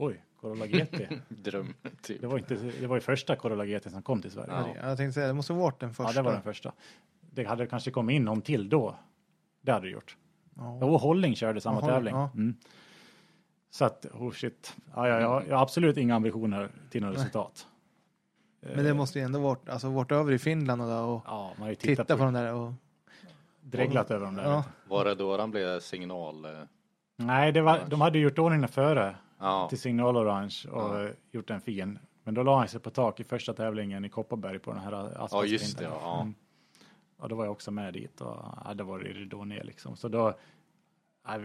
Oj, 0.00 0.24
Corolla 0.40 0.66
GT. 0.66 1.08
Dröm, 1.28 1.74
typ. 2.02 2.20
det, 2.20 2.26
var 2.26 2.38
inte, 2.38 2.54
det 2.54 2.86
var 2.86 2.96
ju 2.96 3.00
första 3.00 3.36
Corolla 3.36 3.66
GT 3.66 3.90
som 3.90 4.02
kom 4.02 4.22
till 4.22 4.30
Sverige. 4.30 4.52
Ja. 4.52 4.88
Jag 4.88 4.96
tänkte 4.96 5.12
säga, 5.12 5.26
det 5.26 5.32
måste 5.32 5.52
ha 5.52 5.60
varit 5.60 5.80
den 5.80 5.94
första. 5.94 6.12
Ja, 6.12 6.12
det 6.12 6.22
var 6.22 6.32
den 6.32 6.42
första. 6.42 6.72
Det 7.20 7.44
hade 7.44 7.66
kanske 7.66 7.90
kommit 7.90 8.14
in 8.14 8.24
någon 8.24 8.42
till 8.42 8.68
då. 8.68 8.94
Det 9.60 9.72
hade 9.72 9.86
det 9.86 9.90
gjort. 9.90 10.16
Ja. 10.54 10.78
Jo, 10.80 10.96
Holling 10.96 11.36
körde 11.36 11.60
samma 11.60 11.80
Holling, 11.80 11.94
tävling. 11.94 12.14
ja. 12.14 12.30
Mm. 12.34 12.54
Så 13.70 13.84
att, 13.84 14.06
oh 14.12 14.32
shit. 14.32 14.76
Ja, 14.94 15.08
ja, 15.08 15.20
ja, 15.20 15.42
jag 15.48 15.56
har 15.56 15.62
absolut 15.62 15.96
inga 15.96 16.14
ambitioner 16.14 16.70
till 16.90 17.02
något 17.02 17.16
resultat. 17.16 17.66
Men 18.60 18.84
det 18.84 18.94
måste 18.94 19.18
ju 19.18 19.24
ändå 19.24 19.38
varit, 19.40 19.68
alltså 19.68 19.90
varit 19.90 20.12
över 20.12 20.32
i 20.32 20.38
Finland 20.38 20.82
och, 20.82 20.88
där 20.88 21.02
och 21.02 21.22
Ja, 21.26 21.52
man 21.56 21.62
har 21.62 21.68
ju 21.68 21.74
titta 21.74 21.90
tittat 21.90 22.08
på, 22.08 22.16
på, 22.16 22.24
de 22.24 22.34
där 22.34 22.54
och... 22.54 22.72
dreglat 23.60 24.10
över 24.10 24.26
dem 24.26 24.34
där. 24.34 24.44
Ja, 24.44 24.64
Var 24.88 25.04
det 25.04 25.14
då 25.14 25.38
han 25.38 25.50
blev 25.50 25.80
signal? 25.80 26.46
Nej, 27.16 27.52
det 27.52 27.62
var, 27.62 27.80
de 27.88 28.00
hade 28.00 28.18
gjort 28.18 28.38
ordningen 28.38 28.68
före 28.68 29.16
Ja, 29.38 29.68
till 29.68 29.78
signal 29.80 30.16
orange 30.16 30.64
och 30.70 30.98
Ja. 30.98 31.10
gjort 31.30 31.50
en 31.50 31.60
fin. 31.60 31.98
Men 32.24 32.34
då 32.34 32.42
la 32.42 32.58
han 32.58 32.68
sig 32.68 32.80
på 32.80 32.90
tak 32.90 33.20
i 33.20 33.24
första 33.24 33.54
tävlingen 33.54 34.04
i 34.04 34.08
Kopparberg 34.08 34.58
på 34.58 34.72
den 34.72 34.80
här 34.80 34.92
asfaltsprinten. 34.92 35.38
Ja, 35.40 35.52
just 35.52 35.78
det, 35.78 35.84
ja. 35.84 36.20
Mm. 36.20 36.34
Och 37.16 37.28
då 37.28 37.36
var 37.36 37.44
jag 37.44 37.52
också 37.52 37.70
med 37.70 37.94
dit 37.94 38.20
och 38.20 38.36
ja, 38.64 38.74
det 38.74 38.84
var 38.84 38.98
det 38.98 39.24
då 39.24 39.44
ner 39.44 39.64
liksom. 39.64 39.96
Så 39.96 40.08
då, 40.08 40.34
ja, 41.26 41.40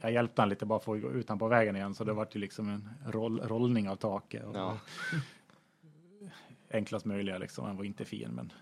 jag 0.00 0.12
hjälpte 0.12 0.42
han 0.42 0.48
lite 0.48 0.66
bara 0.66 0.78
för 0.78 0.96
att 0.96 1.02
gå 1.02 1.10
ut 1.10 1.28
han 1.28 1.38
på 1.38 1.48
vägen 1.48 1.76
igen, 1.76 1.94
så 1.94 2.04
det 2.04 2.12
var 2.12 2.28
det 2.32 2.38
liksom 2.38 2.68
en 2.68 2.88
roll, 3.06 3.40
rollning 3.40 3.88
av 3.88 3.96
taket. 3.96 4.44
Och 4.44 4.56
ja. 4.56 4.78
Enklast 6.70 7.04
möjliga 7.06 7.38
liksom, 7.38 7.64
han 7.64 7.76
var 7.76 7.84
inte 7.84 8.04
fin 8.04 8.30
men 8.30 8.52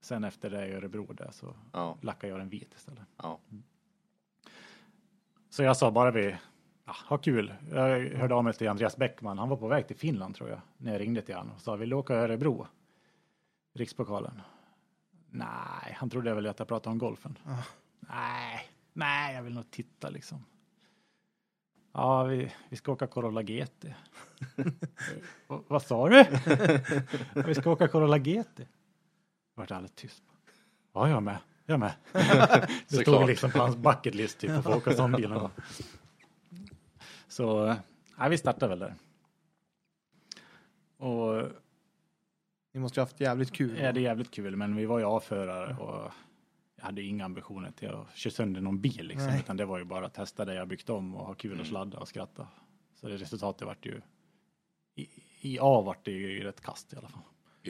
sen 0.00 0.24
efter 0.24 0.50
det 0.50 0.66
i 0.68 0.72
Örebro 0.72 1.12
där 1.12 1.30
så 1.32 1.54
ja, 1.72 1.96
lackade 2.00 2.30
jag 2.30 2.40
den 2.40 2.48
vit 2.48 2.74
istället. 2.74 3.02
ja. 3.22 3.38
Så 5.50 5.62
jag 5.62 5.76
sa 5.76 5.90
bara 5.90 6.10
vi, 6.10 6.36
ja, 6.86 6.96
ha 7.08 7.18
kul. 7.18 7.54
Jag 7.70 8.08
hörde 8.08 8.34
av 8.34 8.44
mig 8.44 8.52
till 8.54 8.68
Andreas 8.68 8.96
Bäckman, 8.96 9.38
han 9.38 9.48
var 9.48 9.56
på 9.56 9.68
väg 9.68 9.86
till 9.86 9.96
Finland 9.96 10.34
tror 10.34 10.50
jag, 10.50 10.60
när 10.76 10.92
jag 10.92 11.00
ringde 11.00 11.22
till 11.22 11.34
honom 11.34 11.54
och 11.54 11.60
sa 11.60 11.76
vill 11.76 11.90
du 11.90 11.96
åka 11.96 12.14
Örebro? 12.14 12.66
Rikspokalen. 13.74 14.40
Nej, 15.30 15.92
han 15.96 16.10
trodde 16.10 16.34
väl 16.34 16.46
att 16.46 16.58
jag 16.58 16.68
pratade 16.68 16.92
om 16.92 16.98
golfen. 16.98 17.38
Ja. 17.46 17.58
Nej, 18.00 18.70
nej, 18.92 19.34
jag 19.34 19.42
vill 19.42 19.54
nog 19.54 19.70
titta 19.70 20.08
liksom. 20.10 20.44
Ja, 21.92 22.24
vi, 22.24 22.52
vi 22.68 22.76
ska 22.76 22.92
åka 22.92 23.06
Corolla 23.06 23.42
GT. 23.42 23.84
"Va- 25.46 25.62
Vad 25.68 25.82
sa 25.82 26.08
du? 26.08 26.24
vi 27.46 27.54
ska 27.54 27.70
åka 27.70 27.88
Corolla 27.88 28.18
GT. 28.18 28.56
Det 28.56 28.66
vart 29.54 29.70
alldeles 29.70 29.92
tyst. 29.92 30.22
Ja, 30.92 31.08
jag 31.08 31.22
med. 31.22 31.38
Jag 31.66 31.80
med. 31.80 31.92
det 32.88 32.96
stod 32.96 33.26
liksom 33.26 33.50
på 33.50 33.58
hans 33.58 33.76
bucket 33.76 34.14
list 34.14 34.38
typ 34.38 34.50
att 34.50 34.64
få 34.64 34.74
åka 34.76 34.92
sån 34.94 35.12
bil. 35.12 35.34
Så, 37.36 37.76
ja, 38.18 38.28
vi 38.28 38.38
startade 38.38 38.68
väl 38.68 38.78
där. 38.78 38.94
Och 40.96 41.50
ni 42.74 42.80
måste 42.80 43.00
ju 43.00 43.02
haft 43.02 43.20
jävligt 43.20 43.52
kul. 43.52 43.78
Ja, 43.78 43.92
det 43.92 44.00
är 44.00 44.02
jävligt 44.02 44.30
kul, 44.30 44.56
men 44.56 44.76
vi 44.76 44.86
var 44.86 44.98
ju 44.98 45.04
avförare 45.04 45.76
och 45.76 46.12
jag 46.76 46.84
hade 46.84 47.02
inga 47.02 47.24
ambitioner 47.24 47.70
till 47.70 47.88
att 47.88 48.16
köra 48.16 48.32
sönder 48.32 48.60
någon 48.60 48.80
bil 48.80 49.06
liksom, 49.06 49.28
Nej. 49.28 49.40
utan 49.40 49.56
det 49.56 49.64
var 49.64 49.78
ju 49.78 49.84
bara 49.84 50.06
att 50.06 50.14
testa 50.14 50.44
det 50.44 50.54
jag 50.54 50.68
byggt 50.68 50.90
om 50.90 51.14
och 51.14 51.26
ha 51.26 51.34
kul 51.34 51.60
och 51.60 51.66
sladda 51.66 51.98
och 51.98 52.08
skratta. 52.08 52.48
Så 52.94 53.08
det 53.08 53.16
resultatet 53.16 53.66
vart 53.66 53.86
ju 53.86 54.00
i, 54.94 55.08
i 55.40 55.58
A 55.60 55.80
vart 55.80 56.04
det 56.04 56.10
ju 56.10 56.44
rätt 56.44 56.60
kast 56.60 56.92
i 56.92 56.96
alla 56.96 57.08
fall. 57.08 57.22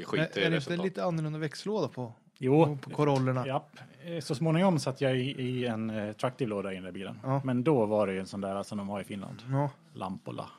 Skiter 0.04 0.40
i 0.40 0.44
är 0.44 0.50
det 0.50 0.56
inte 0.56 0.76
lite 0.76 1.04
annorlunda 1.04 1.38
växellåda 1.38 1.88
på, 1.88 2.14
Jo, 2.38 2.78
på 2.82 2.90
Corollorna? 2.90 3.46
ja, 3.46 3.66
eh, 4.04 4.20
så 4.20 4.34
småningom 4.34 4.78
satt 4.78 5.00
jag 5.00 5.16
i, 5.16 5.30
i 5.42 5.66
en 5.66 5.90
eh, 5.90 6.12
traktivlåda 6.12 6.72
i 6.72 6.74
den 6.74 6.84
där 6.84 6.92
bilen. 6.92 7.20
Ja. 7.22 7.40
Men 7.44 7.64
då 7.64 7.86
var 7.86 8.06
det 8.06 8.12
ju 8.12 8.20
en 8.20 8.26
sån 8.26 8.40
där 8.40 8.62
som 8.62 8.78
de 8.78 8.88
har 8.88 9.00
i 9.00 9.04
Finland, 9.04 9.42
Ja, 9.50 9.70
Lampola, 9.94 10.50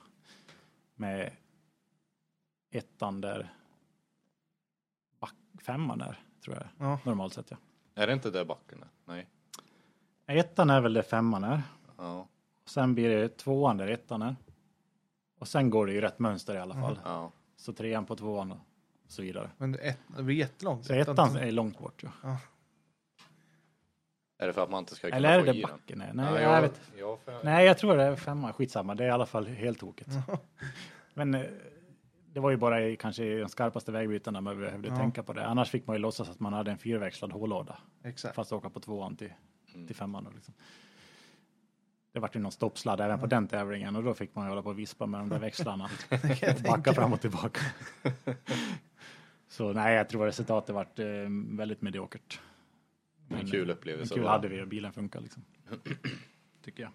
med 0.95 1.31
ettan 2.71 3.21
där, 3.21 3.53
back, 5.19 5.33
femman 5.61 5.97
där, 5.97 6.19
tror 6.43 6.55
jag 6.55 6.65
ja. 6.89 6.99
normalt 7.03 7.33
sett 7.33 7.51
ja. 7.51 7.57
Är 7.95 8.07
det 8.07 8.13
inte 8.13 8.31
där 8.31 8.45
backen 8.45 8.81
är? 8.81 8.87
Nej. 9.13 9.27
Ettan 10.25 10.69
är 10.69 10.81
väl 10.81 10.93
där 10.93 11.01
femman 11.01 11.43
är. 11.43 11.61
Ja, 11.97 12.27
Sen 12.65 12.93
blir 12.95 13.09
det 13.09 13.37
tvåan 13.37 13.77
där 13.77 13.87
ettan 13.87 14.21
är. 14.21 14.35
Och 15.39 15.47
sen 15.47 15.69
går 15.69 15.85
det 15.85 15.93
ju 15.93 16.01
rätt 16.01 16.19
mönster 16.19 16.55
i 16.55 16.59
alla 16.59 16.73
fall. 16.75 16.99
ja. 17.03 17.31
Så 17.55 17.73
trean 17.73 18.05
på 18.05 18.15
tvåan 18.15 18.59
och 19.07 19.11
så 19.13 19.21
vidare. 19.21 19.49
Men 19.57 19.71
det, 19.71 19.77
ett, 19.79 19.97
det 20.17 20.23
blir 20.23 20.35
jättelångt. 20.35 20.85
Så 20.85 20.93
ettan 20.93 21.35
är 21.35 21.51
långt 21.51 21.79
bort. 21.79 22.03
Ja. 22.23 22.37
Är 24.39 24.47
det 24.47 24.53
för 24.53 24.63
att 24.63 24.69
man 24.69 24.79
inte 24.79 24.95
ska 24.95 25.07
kunna 25.07 25.17
Eller 25.17 25.29
är 25.29 25.39
få 25.39 25.45
det 25.45 25.57
i 25.57 25.61
den? 25.61 25.71
backen? 25.71 25.97
Nej, 25.99 26.09
nej, 26.13 26.25
Ja, 26.25 26.41
jag, 26.41 26.53
jag, 26.57 26.61
vet. 26.61 26.81
jag, 26.97 27.19
för, 27.19 27.43
nej, 27.43 27.65
jag 27.65 27.77
tror 27.77 27.97
det 27.97 28.03
är 28.03 28.15
femman. 28.15 28.53
Skitsamma, 28.53 28.95
det 28.95 29.03
är 29.03 29.07
i 29.07 29.11
alla 29.11 29.25
fall 29.25 29.45
helt 29.47 29.79
tokigt. 29.79 30.09
Men 31.13 31.33
eh, 31.33 31.41
det 32.33 32.39
var 32.39 32.49
ju 32.51 32.57
bara 32.57 32.81
i 32.87 32.95
kanske 32.95 33.23
i 33.25 33.39
de 33.39 33.49
skarpaste 33.49 33.91
vägbytena 33.91 34.41
man 34.41 34.59
behövde 34.59 34.87
Ja. 34.87 34.95
tänka 34.97 35.23
på 35.23 35.33
det. 35.33 35.45
Annars 35.45 35.69
fick 35.69 35.87
man 35.87 35.95
ju 35.95 35.99
låtsas 35.99 36.29
att 36.29 36.39
man 36.39 36.53
hade 36.53 36.71
en 36.71 36.77
fyrväxlad 36.77 37.31
hållåda. 37.31 37.77
Exakt. 38.03 38.35
Fast 38.35 38.51
åka 38.51 38.69
på 38.69 38.79
tvåan 38.79 39.15
till, 39.15 39.33
Mm. 39.73 39.87
till 39.87 39.95
femman. 39.95 40.23
Då, 40.23 40.29
liksom. 40.35 40.53
Det 42.11 42.19
var 42.19 42.29
ju 42.33 42.39
någon 42.39 42.51
stoppsladd 42.51 43.01
även 43.01 43.19
på 43.19 43.25
den 43.25 43.47
tävlingen 43.47 43.95
och 43.95 44.03
då 44.03 44.13
fick 44.13 44.35
man 44.35 44.45
ju 44.45 44.49
hålla 44.49 44.61
på 44.63 44.69
och 44.69 44.79
vispa 44.79 45.05
med 45.05 45.19
de 45.21 45.29
där 45.29 45.39
växlarna. 45.39 45.89
och 46.55 46.61
backa 46.63 46.93
fram 46.93 47.13
och 47.13 47.21
tillbaka. 47.21 47.61
Så 49.47 49.73
nej, 49.73 49.95
jag 49.95 50.09
tror 50.09 50.25
resultatet 50.25 50.75
vart 50.75 50.99
eh, 50.99 51.05
väldigt 51.49 51.81
mediokert. 51.81 52.39
En 53.29 53.51
kul 53.51 53.69
upplevelse. 53.69 54.13
Men 54.13 54.17
kul 54.17 54.25
va? 54.25 54.31
hade 54.31 54.47
vi 54.47 54.61
och 54.61 54.67
bilen 54.67 54.93
funkar 54.93 55.21
liksom. 55.21 55.45
Tycker 56.63 56.83
jag. 56.83 56.91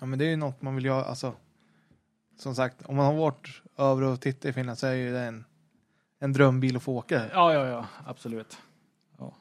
Ja, 0.00 0.06
men 0.06 0.18
det 0.18 0.24
är 0.24 0.28
ju 0.28 0.36
något 0.36 0.62
man 0.62 0.74
vill 0.74 0.84
göra. 0.84 1.04
Alltså, 1.04 1.34
som 2.36 2.54
sagt, 2.54 2.82
om 2.86 2.96
man 2.96 3.06
har 3.06 3.14
varit 3.14 3.62
över 3.76 4.02
och 4.02 4.20
tittat 4.20 4.44
i 4.44 4.52
Finland 4.52 4.78
så 4.78 4.86
är 4.86 4.94
ju 4.94 5.12
det 5.12 5.20
en, 5.20 5.44
en 6.18 6.32
drömbil 6.32 6.76
att 6.76 6.82
få 6.82 6.96
åka. 6.96 7.30
Ja, 7.32 7.54
ja, 7.54 7.66
ja, 7.66 7.86
absolut. 8.06 8.58
Ja. 9.18 9.34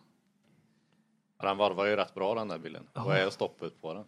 Ja, 1.38 1.48
Den 1.48 1.58
varvar 1.58 1.86
ju 1.86 1.96
rätt 1.96 2.14
bra 2.14 2.36
den 2.36 2.48
där 2.48 2.60
bilen. 2.60 2.88
Vad 2.94 3.18
är 3.18 3.30
stoppet 3.30 3.82
på 3.82 3.94
den? 3.94 4.06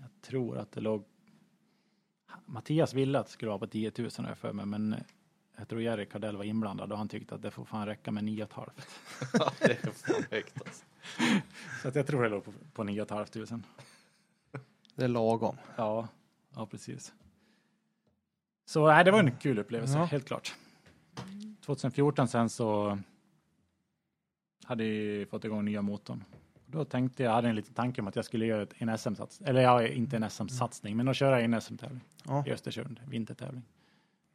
Jag 0.00 0.10
tror 0.22 0.58
att 0.58 0.72
det 0.72 0.80
låg... 0.80 1.04
Mattias 2.46 2.94
ville 2.94 3.18
att 3.18 3.26
det 3.26 3.32
skulle 3.32 3.48
vara 3.48 3.58
på 3.58 3.66
10 3.66 3.92
000 3.98 4.10
har 4.16 4.28
jag 4.28 4.38
för 4.38 4.52
mig, 4.52 4.66
men 4.66 4.94
jag 5.60 5.68
tror 5.68 5.82
Jerry 5.82 6.06
Cardell 6.06 6.36
var 6.36 6.44
inblandad 6.44 6.92
och 6.92 6.98
han 6.98 7.08
tyckte 7.08 7.34
att 7.34 7.42
det 7.42 7.50
får 7.50 7.64
fan 7.64 7.86
räcka 7.86 8.10
med 8.10 8.24
9 8.24 8.46
500. 8.46 8.72
det 9.58 9.70
är 9.84 9.90
fan 9.92 10.24
högt 10.30 10.60
alltså. 10.66 10.84
Så 11.82 11.88
att 11.88 11.94
jag 11.94 12.06
tror 12.06 12.22
det 12.22 12.28
låg 12.28 12.44
på, 12.44 12.52
på 12.72 12.84
9 12.84 13.04
500. 13.06 13.60
Det 14.94 15.04
är 15.04 15.08
lagom. 15.08 15.56
Ja, 15.76 16.08
ja 16.54 16.66
precis. 16.66 17.12
Så 18.66 18.86
nej, 18.88 19.04
det 19.04 19.10
var 19.10 19.18
en 19.20 19.36
kul 19.36 19.58
upplevelse, 19.58 19.98
Ja. 19.98 20.04
helt 20.04 20.24
klart. 20.26 20.54
2014 21.66 22.28
sen 22.28 22.48
så 22.48 22.98
hade 24.64 24.84
vi 24.84 25.26
fått 25.30 25.44
igång 25.44 25.64
nya 25.64 25.82
motorn. 25.82 26.24
Då 26.66 26.84
tänkte 26.84 27.22
jag, 27.22 27.30
hade 27.32 27.48
en 27.48 27.54
liten 27.56 27.74
tanke 27.74 28.00
om 28.00 28.06
att 28.08 28.16
jag 28.16 28.24
skulle 28.24 28.46
göra 28.46 28.66
en 28.78 28.98
SM-satsning, 28.98 29.48
eller 29.48 29.60
ja, 29.60 29.86
inte 29.86 30.16
en 30.16 30.30
SM-satsning, 30.30 30.96
men 30.96 31.08
att 31.08 31.16
köra 31.16 31.40
en 31.40 31.60
SM-tävling 31.60 32.00
Ja. 32.26 32.44
i 32.46 32.50
Östersund, 32.52 33.00
vintertävling. 33.08 33.62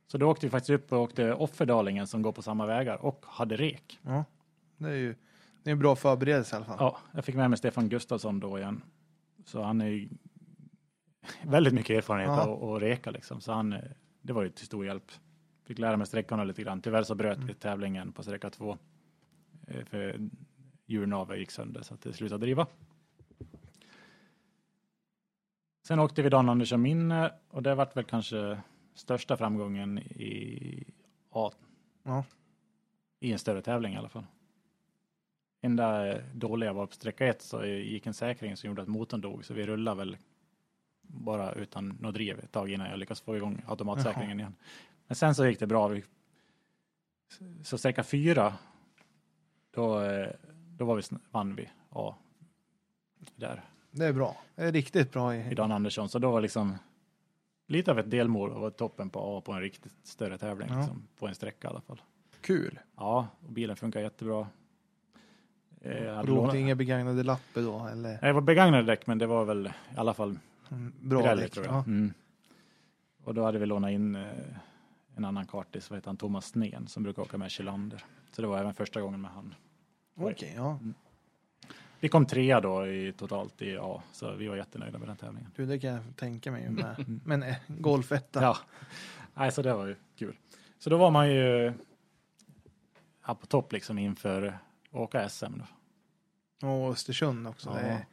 Så 0.08 0.18
då 0.18 0.30
åkte 0.32 0.46
vi 0.46 0.50
faktiskt 0.50 0.70
upp 0.70 0.92
och 0.92 1.00
åkte 1.02 1.34
Offerdalingen 1.34 2.08
som 2.08 2.22
går 2.22 2.32
på 2.32 2.42
samma 2.42 2.66
vägar 2.66 3.06
och 3.06 3.26
hade 3.28 3.56
rek. 3.58 4.00
ja. 4.02 4.24
Det 4.78 4.88
är 4.90 4.94
ju 4.96 5.16
det 5.64 5.70
är 5.70 5.72
en 5.72 5.80
bra 5.80 5.96
förberedelse 5.96 6.56
i 6.56 6.58
alla 6.58 6.66
fall. 6.66 6.78
Ja, 6.80 6.98
jag 7.14 7.26
fick 7.26 7.36
med 7.36 7.50
mig 7.50 7.58
Stefan 7.58 7.90
Gustafsson 7.90 8.40
då 8.40 8.60
igen. 8.60 8.82
Så 9.46 9.62
han 9.62 9.82
är 9.82 9.86
ju 9.88 10.10
väldigt 11.44 11.74
mycket 11.74 11.98
erfarenhet 11.98 12.30
Ja. 12.30 12.42
av 12.48 12.74
att 12.76 12.82
reka 12.82 13.12
liksom. 13.12 13.42
Så 13.42 13.52
han, 13.54 13.76
det 14.22 14.34
var 14.34 14.44
ju 14.44 14.50
till 14.50 14.66
stor 14.66 14.86
hjälp. 14.86 15.12
Fick 15.64 15.80
lära 15.80 15.98
mig 15.98 16.08
sträckorna 16.08 16.44
lite 16.44 16.64
grann. 16.64 16.82
Tyvärr 16.82 17.04
så 17.04 17.16
bröt 17.16 17.36
Mm. 17.38 17.48
vi 17.48 17.54
tävlingen 17.54 18.12
på 18.12 18.24
sträcka 18.24 18.50
två. 18.50 18.78
eh, 19.68 19.86
För 19.86 20.30
djurnavet 20.86 21.40
gick 21.40 21.52
sönder 21.52 21.82
så 21.82 21.94
att 21.94 22.02
det 22.02 22.14
slutade 22.14 22.46
driva. 22.46 22.68
Sen 25.88 26.00
åkte 26.00 26.22
vi 26.22 26.30
Dan 26.30 26.50
Andersson 26.50 26.82
minne 26.82 27.32
och 27.50 27.64
det 27.64 27.76
vart 27.76 27.98
väl 27.98 28.04
kanske 28.04 28.62
största 28.96 29.38
framgången 29.38 30.00
i, 30.00 30.84
ja, 31.34 31.54
Ja. 32.04 32.24
i 33.20 33.32
en 33.32 33.40
större 33.40 33.62
tävling 33.62 33.94
i 33.94 33.98
alla 33.98 34.10
fall. 34.10 34.26
Enda 35.62 36.18
dåliga 36.34 36.74
var 36.74 36.86
på 36.86 36.94
sträcka 36.94 37.26
ett 37.28 37.42
så 37.42 37.66
gick 37.66 38.06
en 38.06 38.14
säkring 38.14 38.58
som 38.58 38.68
gjorde 38.68 38.82
att 38.82 38.88
motorn 38.88 39.22
dog 39.22 39.46
så 39.46 39.54
vi 39.54 39.66
rullade 39.66 39.98
väl 39.98 40.18
bara 41.02 41.54
utan 41.54 41.90
något 41.90 42.14
driv 42.14 42.40
ett 42.40 42.52
tag 42.52 42.72
innan 42.72 42.90
jag 42.90 43.00
lyckades 43.00 43.22
få 43.22 43.38
igång 43.38 43.62
automatsäkringen 43.68 44.40
igen. 44.40 44.56
Men 45.08 45.16
sen 45.16 45.36
så 45.36 45.46
gick 45.46 45.60
det 45.60 45.68
bra. 45.68 45.96
Så 47.64 47.78
sträcka 47.78 48.04
fyra 48.04 48.54
då, 49.72 50.00
då 50.78 50.86
var 50.86 50.96
vi, 50.96 51.02
vann 51.32 51.56
vi 51.56 51.70
ja, 51.92 52.18
där 53.36 53.62
Det 53.92 54.06
är 54.06 54.14
bra. 54.14 54.38
Det 54.56 54.64
är 54.64 54.72
riktigt 54.72 55.12
bra. 55.12 55.36
i 55.36 55.52
I, 55.52 55.56
Dan 55.56 55.72
Andersson. 55.72 56.10
Så 56.10 56.20
då 56.20 56.32
var 56.32 56.42
liksom 56.42 56.78
lite 57.68 57.92
av 57.92 58.00
ett 58.00 58.12
delmål 58.12 58.50
och 58.52 58.62
var 58.62 58.70
toppen 58.70 59.10
på 59.10 59.38
A 59.38 59.42
på 59.46 59.52
en 59.54 59.62
riktigt 59.62 59.94
större 60.04 60.38
tävling. 60.38 60.68
Ja. 60.72 60.78
Liksom, 60.80 61.08
på 61.20 61.28
en 61.28 61.36
sträcka 61.36 61.68
i 61.68 61.72
alla 61.72 61.82
fall. 61.82 62.02
kul. 62.42 62.80
Ja, 62.96 63.28
och 63.46 63.52
bilen 63.52 63.76
funkar 63.76 64.00
jättebra. 64.02 64.48
Eh, 65.82 66.04
jag 66.04 66.30
lånat- 66.30 66.56
inga 66.56 66.76
begagnade 66.76 67.24
lappar 67.24 67.62
då? 67.62 67.88
Eller 67.88 68.22
Det 68.22 68.34
var 68.34 68.42
begagnade 68.42 68.84
däck, 68.84 69.08
men 69.08 69.18
det 69.18 69.26
var 69.28 69.46
väl 69.46 69.68
i 69.68 69.98
alla 69.98 70.14
fall 70.14 70.40
mm, 70.72 70.94
bra 71.02 71.22
Pirelli, 71.22 71.42
däck? 71.42 71.52
tror 71.52 71.66
jag. 71.66 71.76
Ja. 71.76 71.84
Mm. 71.88 72.14
Och 73.24 73.34
då 73.34 73.44
hade 73.44 73.60
vi 73.60 73.66
lånat 73.66 73.92
in 73.92 74.16
eh, 74.16 74.24
en 75.16 75.26
annan 75.26 75.48
kartis, 75.48 75.90
vad 75.90 75.98
heter 75.98 76.10
han, 76.10 76.18
Thomas 76.18 76.46
Sneen, 76.46 76.88
som 76.88 77.04
brukar 77.04 77.22
åka 77.22 77.38
med 77.38 77.52
Kjellander. 77.52 78.04
Så 78.32 78.42
det 78.42 78.48
var 78.48 78.60
även 78.60 78.74
första 78.74 79.02
gången 79.02 79.22
med 79.22 79.32
han. 79.32 79.56
Okej, 80.16 80.54
ja. 80.56 80.80
Vi 82.00 82.10
kom 82.10 82.26
trea 82.26 82.62
då 82.62 82.88
i 82.88 83.14
totalt 83.14 83.62
i 83.62 83.78
A, 83.78 84.04
så 84.12 84.36
vi 84.36 84.48
var 84.48 84.56
jättenöjda 84.56 84.98
med 84.98 85.08
den 85.08 85.18
tävlingen. 85.18 85.52
Du, 85.56 85.66
det 85.66 85.80
kan 85.80 85.90
jag 85.90 86.04
tänka 86.16 86.52
mig 86.52 86.70
med. 86.70 87.20
Men 87.26 87.44
eh, 87.44 87.56
golfetta. 87.68 88.42
Ja, 88.42 88.58
Nej, 89.34 89.52
så 89.52 89.62
det 89.62 89.74
var 89.74 89.86
ju 89.86 89.96
kul. 90.16 90.36
Så 90.80 90.90
då 90.90 90.98
var 90.98 91.12
man 91.12 91.30
ju 91.32 91.74
ja, 93.28 93.36
på 93.36 93.46
topp 93.46 93.72
liksom 93.74 93.98
inför 93.98 94.42
att 94.48 94.54
åka 94.92 95.30
SM 95.30 95.54
då. 96.62 96.68
Och 96.68 96.92
Östersund 96.92 97.48
också. 97.48 97.70
Ja. 97.70 97.76
Det, 97.76 97.82
är, 97.88 98.06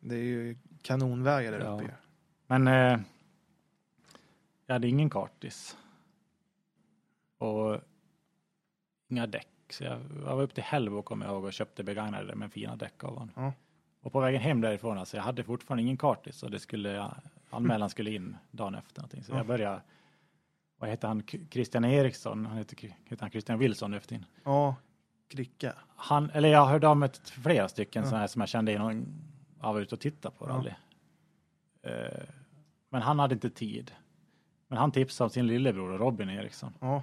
det 0.00 0.14
är 0.14 0.22
ju 0.24 0.56
kanonvägar 0.82 1.52
där 1.52 1.60
Ja. 1.60 1.74
uppe 1.74 1.84
ju. 1.84 1.90
Men 2.46 2.68
eh, 2.68 3.00
jag 4.66 4.74
hade 4.74 4.88
ingen 4.88 5.10
kartis. 5.10 5.76
Och 7.38 7.80
inga 9.08 9.26
däck. 9.26 9.48
Så 9.72 9.84
jag, 9.84 10.00
jag 10.26 10.36
var 10.36 10.42
upp 10.42 10.54
till 10.54 10.62
Hellbo 10.64 11.02
kommer 11.02 11.26
jag 11.26 11.34
ihåg 11.34 11.44
och 11.44 11.52
köpte 11.52 11.84
begagnade 11.84 12.34
med 12.34 12.52
fina 12.52 12.76
däck 12.76 13.04
av 13.04 13.10
honom. 13.18 13.30
Ja. 13.36 13.52
Och 14.02 14.12
på 14.12 14.20
vägen 14.20 14.40
hem 14.40 14.60
därifrån, 14.60 14.98
alltså 14.98 15.16
jag 15.16 15.24
hade 15.24 15.44
fortfarande 15.44 15.82
ingen 15.82 15.96
kartis 15.96 16.42
och 16.42 16.50
det 16.50 16.58
skulle, 16.60 17.10
anmälan 17.50 17.90
skulle 17.90 18.10
in 18.10 18.36
dagen 18.50 18.74
efter 18.74 19.00
någonting. 19.00 19.24
Så 19.24 19.32
Ja. 19.32 19.36
jag 19.36 19.46
började, 19.46 19.80
vad 20.78 20.90
heter 20.90 21.08
han, 21.08 21.22
Christian 21.50 21.84
Eriksson, 21.84 22.46
han 22.46 22.56
heter, 22.58 22.76
heter 23.04 23.20
han 23.20 23.30
Christian 23.30 23.58
Wilson 23.58 23.94
efter 23.94 24.14
in. 24.16 24.24
Ja, 24.44 24.74
Kricka. 25.28 25.74
Han, 25.96 26.30
eller 26.30 26.48
jag 26.48 26.66
hörde 26.66 26.88
av 26.88 26.96
mig 26.96 27.08
till 27.08 27.32
flera 27.42 27.68
stycken 27.68 28.02
Ja. 28.02 28.08
sådana 28.08 28.20
här 28.20 28.26
som 28.26 28.40
jag 28.40 28.48
kände 28.48 28.72
innan 28.72 29.06
jag 29.60 29.72
var 29.72 29.80
ute 29.80 29.94
och 29.94 30.00
tittade 30.00 30.34
på 30.38 30.48
Ja. 30.48 30.54
rally. 30.54 30.70
Eh, 31.82 32.22
men 32.88 33.02
han 33.02 33.18
hade 33.18 33.34
inte 33.34 33.50
tid. 33.50 33.92
Men 34.68 34.78
han 34.78 34.92
tipsade 34.92 35.26
om 35.26 35.30
sin 35.30 35.46
lillebror 35.46 35.98
Robin 35.98 36.30
Eriksson. 36.30 36.72
Ja, 36.80 37.02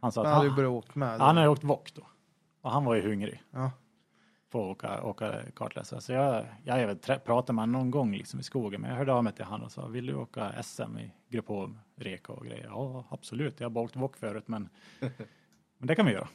Han 0.00 0.12
sa 0.12 0.20
han 0.20 0.26
att 0.30 0.34
hade 0.34 0.46
ju 0.46 0.50
han, 0.50 0.56
börjat 0.56 0.70
åka 0.84 0.98
med. 0.98 1.20
han 1.20 1.36
hade 1.36 1.48
åkt 1.48 1.64
Wok 1.64 1.94
då. 1.94 2.06
Och 2.60 2.70
han 2.70 2.84
var 2.84 2.94
ju 2.94 3.02
hungrig 3.10 3.42
Ja, 3.50 3.70
på 4.50 4.62
att 4.62 4.68
åka, 4.76 5.02
åka 5.02 5.42
kartläsare. 5.56 6.00
Så 6.00 6.12
jag, 6.12 6.46
jag 6.64 7.00
trä- 7.00 7.18
pratat 7.18 7.54
med 7.54 7.62
honom 7.62 7.72
någon 7.80 7.90
gång 7.90 8.12
liksom 8.12 8.40
i 8.40 8.42
skogen. 8.42 8.80
Men 8.80 8.90
jag 8.90 8.96
hörde 8.96 9.12
av 9.12 9.24
mig 9.24 9.32
till 9.32 9.44
honom 9.44 9.64
och 9.66 9.72
sa, 9.72 9.86
vill 9.86 10.06
du 10.06 10.14
åka 10.14 10.62
SM 10.62 10.98
i 10.98 11.12
Grupp 11.28 11.48
H, 11.48 11.70
Reka 11.96 12.32
och 12.32 12.46
grejer? 12.46 12.64
Ja, 12.64 13.04
absolut. 13.10 13.60
Jag 13.60 13.64
har 13.64 13.70
bara 13.70 13.84
åkt 13.84 13.96
Wok 13.96 14.16
förut, 14.16 14.48
men, 14.48 14.68
men 15.78 15.86
det 15.86 15.94
kan 15.94 16.06
vi 16.06 16.12
göra. 16.12 16.28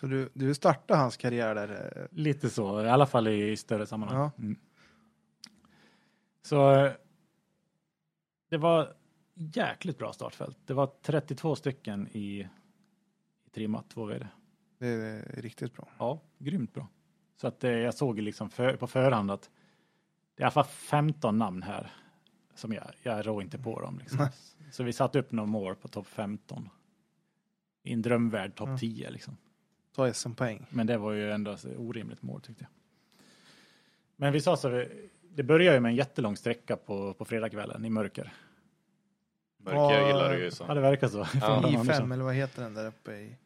så 0.00 0.06
du, 0.06 0.30
du 0.34 0.54
startade 0.54 1.00
hans 1.00 1.16
karriär 1.16 1.54
där. 1.54 1.92
eh, 1.96 2.06
Lite 2.10 2.50
så, 2.50 2.82
i 2.82 2.88
alla 2.88 3.06
fall 3.06 3.28
i 3.28 3.56
större 3.56 3.86
sammanhang. 3.86 4.18
Ja. 4.18 4.30
Mm. 4.38 4.56
Så 6.42 6.90
det 8.50 8.56
var 8.56 8.92
jäkligt 9.34 9.98
bra 9.98 10.12
startfält. 10.12 10.58
Det 10.66 10.74
var 10.74 10.90
32 11.02 11.56
stycken 11.56 12.08
i 12.08 12.48
trimmat, 13.52 13.90
två 13.90 14.04
VD. 14.04 14.28
Det 14.78 14.86
är 14.86 15.42
riktigt 15.42 15.74
bra. 15.74 15.88
Ja, 15.98 16.20
grymt 16.38 16.74
bra. 16.74 16.88
Så 17.36 17.46
att 17.46 17.64
eh, 17.64 17.70
jag 17.70 17.94
såg 17.94 18.18
liksom 18.20 18.50
för, 18.50 18.76
på 18.76 18.86
förhand 18.86 19.30
att 19.30 19.50
det 20.34 20.42
är 20.42 20.44
i 20.44 20.44
alla 20.44 20.50
fall 20.50 20.64
15 20.64 21.38
namn 21.38 21.62
här 21.62 21.92
som 22.54 22.72
jag, 22.72 22.84
jag 23.02 23.26
rår 23.26 23.42
inte 23.42 23.58
på 23.58 23.80
dem. 23.80 23.98
Liksom. 23.98 24.26
Så 24.72 24.82
vi 24.82 24.92
satte 24.92 25.18
upp 25.18 25.32
några 25.32 25.46
mål 25.46 25.76
på 25.76 25.88
topp 25.88 26.06
15. 26.06 26.68
I 27.82 27.92
en 27.92 28.02
drömvärld 28.02 28.54
topp 28.54 28.68
Ja. 28.68 28.78
10 28.78 29.10
liksom. 29.10 29.36
Ta 29.94 30.12
SM-poäng. 30.12 30.66
Men 30.70 30.86
det 30.86 30.98
var 30.98 31.12
ju 31.12 31.30
ändå 31.30 31.50
ett 31.50 31.66
orimligt 31.76 32.22
mål 32.22 32.40
tyckte 32.40 32.64
jag. 32.64 32.70
Men 34.16 34.32
vi 34.32 34.40
sa 34.40 34.56
så, 34.56 34.86
det 35.30 35.42
börjar 35.42 35.74
ju 35.74 35.80
med 35.80 35.88
en 35.88 35.96
jättelång 35.96 36.36
sträcka 36.36 36.76
på, 36.76 37.14
på 37.14 37.24
fredagskvällen 37.24 37.84
i 37.84 37.90
mörker. 37.90 38.32
Mörker 39.64 39.78
Ja, 39.78 40.06
gillar 40.06 40.32
du 40.32 40.44
ju 40.44 40.50
så. 40.50 40.64
Ja, 40.68 40.74
det 40.74 40.80
verkar 40.80 41.08
så. 41.08 41.16
Dan 41.16 41.64
I5 41.64 41.78
Andersson. 41.78 42.12
eller 42.12 42.24
vad 42.24 42.34
heter 42.34 42.62
den 42.62 42.74
där 42.74 42.86
uppe 42.86 43.12
i? 43.12 43.36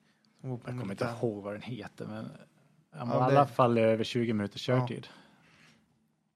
Jag 0.41 0.61
kommer 0.63 0.91
inte 0.91 1.05
ihåg 1.23 1.43
vad 1.43 1.55
den 1.55 1.63
heter, 1.63 2.07
men 2.07 2.29
Ja, 2.93 3.05
i 3.05 3.09
det- 3.09 3.15
alla 3.41 3.47
fall 3.47 3.79
över 3.79 4.05
20 4.05 4.33
minuters 4.33 4.61
körtid. 4.63 5.07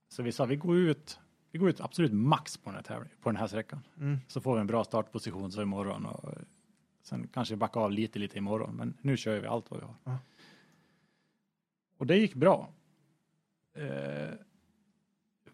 Så 0.08 0.22
vi 0.22 0.32
sa, 0.32 0.44
vi 0.44 0.56
går 0.56 0.76
ut, 0.76 1.20
vi 1.50 1.58
går 1.58 1.68
ut 1.70 1.80
absolut 1.80 2.12
max 2.12 2.56
på 2.56 2.70
den 2.70 2.74
här, 2.74 2.82
tävlingen, 2.82 3.16
på 3.22 3.28
den 3.28 3.36
här 3.36 3.46
sträckan. 3.46 3.80
Mm. 3.96 4.18
Så 4.28 4.40
får 4.40 4.54
vi 4.54 4.60
en 4.60 4.66
bra 4.66 4.84
startposition 4.84 5.52
så 5.52 5.62
imorgon 5.62 6.06
och 6.06 6.34
sen 7.02 7.28
kanske 7.32 7.56
backa 7.56 7.80
av 7.80 7.90
lite, 7.92 8.18
lite 8.18 8.38
imorgon. 8.38 8.74
Men 8.76 8.94
nu 9.02 9.16
kör 9.16 9.40
vi 9.40 9.46
allt 9.46 9.70
vad 9.70 9.80
vi 9.80 9.86
har. 9.86 9.94
Ja. 10.04 10.18
Och 11.98 12.06
det 12.06 12.16
gick 12.16 12.34
bra. 12.34 12.68
Eh, 13.76 14.30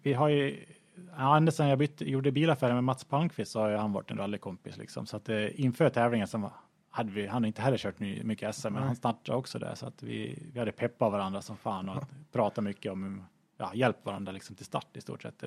vi 0.03 0.12
har 0.12 0.28
ju, 0.28 0.65
ja, 0.69 0.76
ända 1.36 1.52
sedan 1.52 1.68
jag 1.68 1.78
bytte, 1.78 2.10
gjorde 2.10 2.32
bilaffären 2.32 2.74
med 2.74 2.85
Mats 2.85 3.05
Palmqvist 3.05 3.52
så 3.52 3.60
har 3.60 3.70
han 3.70 3.93
varit 3.93 4.10
en 4.10 4.18
rallykompis 4.18 4.77
liksom. 4.77 5.06
Så 5.06 5.16
att 5.16 5.28
eh, 5.28 5.60
inför 5.60 5.90
tävlingen 5.90 6.28
så 6.28 6.51
hade 6.90 7.12
vi, 7.12 7.27
han 7.27 7.43
har 7.43 7.47
inte 7.47 7.62
heller 7.62 7.78
kört 7.78 7.98
ny, 7.98 8.23
mycket 8.23 8.55
SM, 8.55 8.73
men 8.73 8.82
han 8.82 8.97
startade 8.97 9.39
också 9.39 9.59
där. 9.59 9.74
Så 9.74 9.86
att 9.86 10.02
vi, 10.02 10.48
vi 10.52 10.59
hade 10.59 10.73
peppat 10.73 11.12
varandra 11.12 11.43
som 11.43 11.56
fan 11.56 11.89
och 11.89 12.05
pratat 12.32 12.64
mycket 12.64 12.93
om, 12.93 13.24
ja, 13.56 13.70
hjälpt 13.74 14.06
varandra 14.06 14.32
liksom 14.32 14.56
till 14.56 14.66
start 14.66 14.97
i 14.97 15.01
stort 15.01 15.23
sett. 15.23 15.44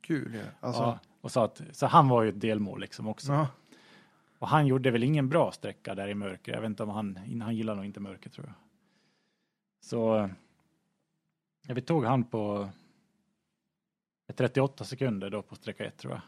Kul 0.00 0.34
ju. 0.34 0.42
Alltså, 0.60 0.82
ja, 0.82 0.98
och 1.20 1.32
så, 1.32 1.40
att, 1.40 1.62
så 1.72 1.86
han 1.86 2.08
var 2.08 2.22
ju 2.22 2.28
ett 2.28 2.40
delmål 2.40 2.80
liksom 2.80 3.08
också. 3.08 3.32
ja. 3.32 3.48
Och 4.38 4.48
han 4.48 4.66
gjorde 4.66 4.90
väl 4.90 5.02
ingen 5.02 5.28
bra 5.28 5.52
sträcka 5.52 5.94
där 5.94 6.08
i 6.08 6.14
mörker. 6.14 6.52
Jag 6.52 6.60
vet 6.60 6.68
inte 6.68 6.82
om 6.82 6.88
han, 6.88 7.18
han 7.42 7.56
gillar 7.56 7.74
nog 7.74 7.84
inte 7.84 8.00
mörker 8.00 8.30
tror 8.30 8.46
jag. 8.46 8.54
Så 9.80 10.30
ja, 11.66 11.74
vi 11.74 11.80
tog 11.80 12.04
han 12.04 12.24
på 12.24 12.68
38 14.32 14.84
sekunder 14.84 15.30
då 15.30 15.42
på 15.42 15.54
sträcka 15.54 15.84
1 15.84 15.96
tror 15.96 16.12
jag. 16.12 16.22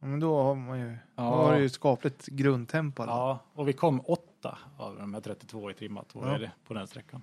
Ja, 0.00 0.06
Men 0.06 0.20
då 0.20 0.42
har 0.42 0.54
man 0.54 0.80
ju, 0.80 0.96
Ja. 1.16 1.22
har 1.22 1.56
ju 1.58 1.68
skapligt 1.68 2.26
grundtempo. 2.26 3.02
Ja. 3.02 3.08
Ja, 3.08 3.38
och 3.60 3.68
vi 3.68 3.72
kom 3.72 4.00
åtta 4.04 4.58
av 4.78 4.96
de 4.96 5.14
här 5.14 5.20
32 5.20 5.70
i 5.70 5.74
trimmat 5.74 6.14
var 6.14 6.32
Ja. 6.32 6.38
det, 6.38 6.52
på 6.66 6.74
den 6.74 6.86
sträckan. 6.86 7.22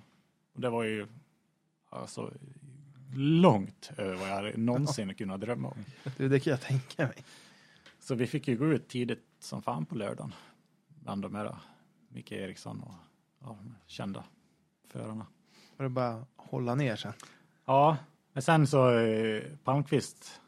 Och 0.54 0.60
det 0.60 0.70
var 0.70 0.82
ju 0.84 1.06
alltså 1.90 2.32
långt 3.16 3.90
över 3.96 4.14
vad 4.16 4.28
jag 4.28 4.58
någonsin 4.58 5.14
kunnat 5.14 5.40
drömma 5.40 5.68
om. 5.68 5.84
Det, 6.16 6.28
det 6.28 6.40
kan 6.40 6.50
jag 6.50 6.60
tänka 6.60 7.06
mig. 7.06 7.24
Så 8.00 8.14
vi 8.14 8.26
fick 8.26 8.48
ju 8.48 8.56
gå 8.56 8.66
ut 8.66 8.88
tidigt 8.88 9.24
som 9.38 9.62
fan 9.62 9.86
på 9.86 9.94
lördagen. 9.94 10.34
Bland 10.88 11.22
de 11.22 11.34
här 11.34 11.56
Micke 12.08 12.32
Eriksson 12.32 12.82
och 12.82 12.94
ja, 13.40 13.58
kända 13.86 14.24
förarna. 14.88 15.26
Och 15.76 15.82
det 15.82 15.88
bara 15.88 16.26
hålla 16.36 16.74
ner 16.74 16.96
sen. 16.96 17.12
Ja, 17.64 17.96
men 18.38 18.42
sen 18.42 18.66
så 18.66 18.98
eh, 18.98 19.42
Palmqvist. 19.64 20.40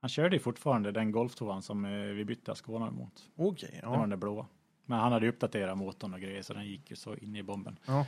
Han 0.00 0.08
körde 0.08 0.36
ju 0.36 0.40
fortfarande 0.40 0.92
den 0.92 1.12
golftoan 1.12 1.62
som 1.62 1.84
eh, 1.84 1.90
vi 1.90 2.24
bytte 2.24 2.54
Skåne 2.54 2.90
mot. 2.90 3.28
Okej, 3.36 3.78
Det 3.80 3.86
var 3.86 3.94
ja. 3.94 4.00
den 4.00 4.10
där 4.10 4.16
blåa. 4.16 4.46
Men 4.84 4.98
han 4.98 5.12
hade 5.12 5.26
ju 5.26 5.32
uppdaterat 5.32 5.78
motorn 5.78 6.14
och 6.14 6.20
grejer 6.20 6.42
så 6.42 6.54
den 6.54 6.66
gick 6.66 6.90
ju 6.90 6.96
så 6.96 7.16
in 7.16 7.36
i 7.36 7.42
bomben. 7.42 7.78
ja. 7.86 8.06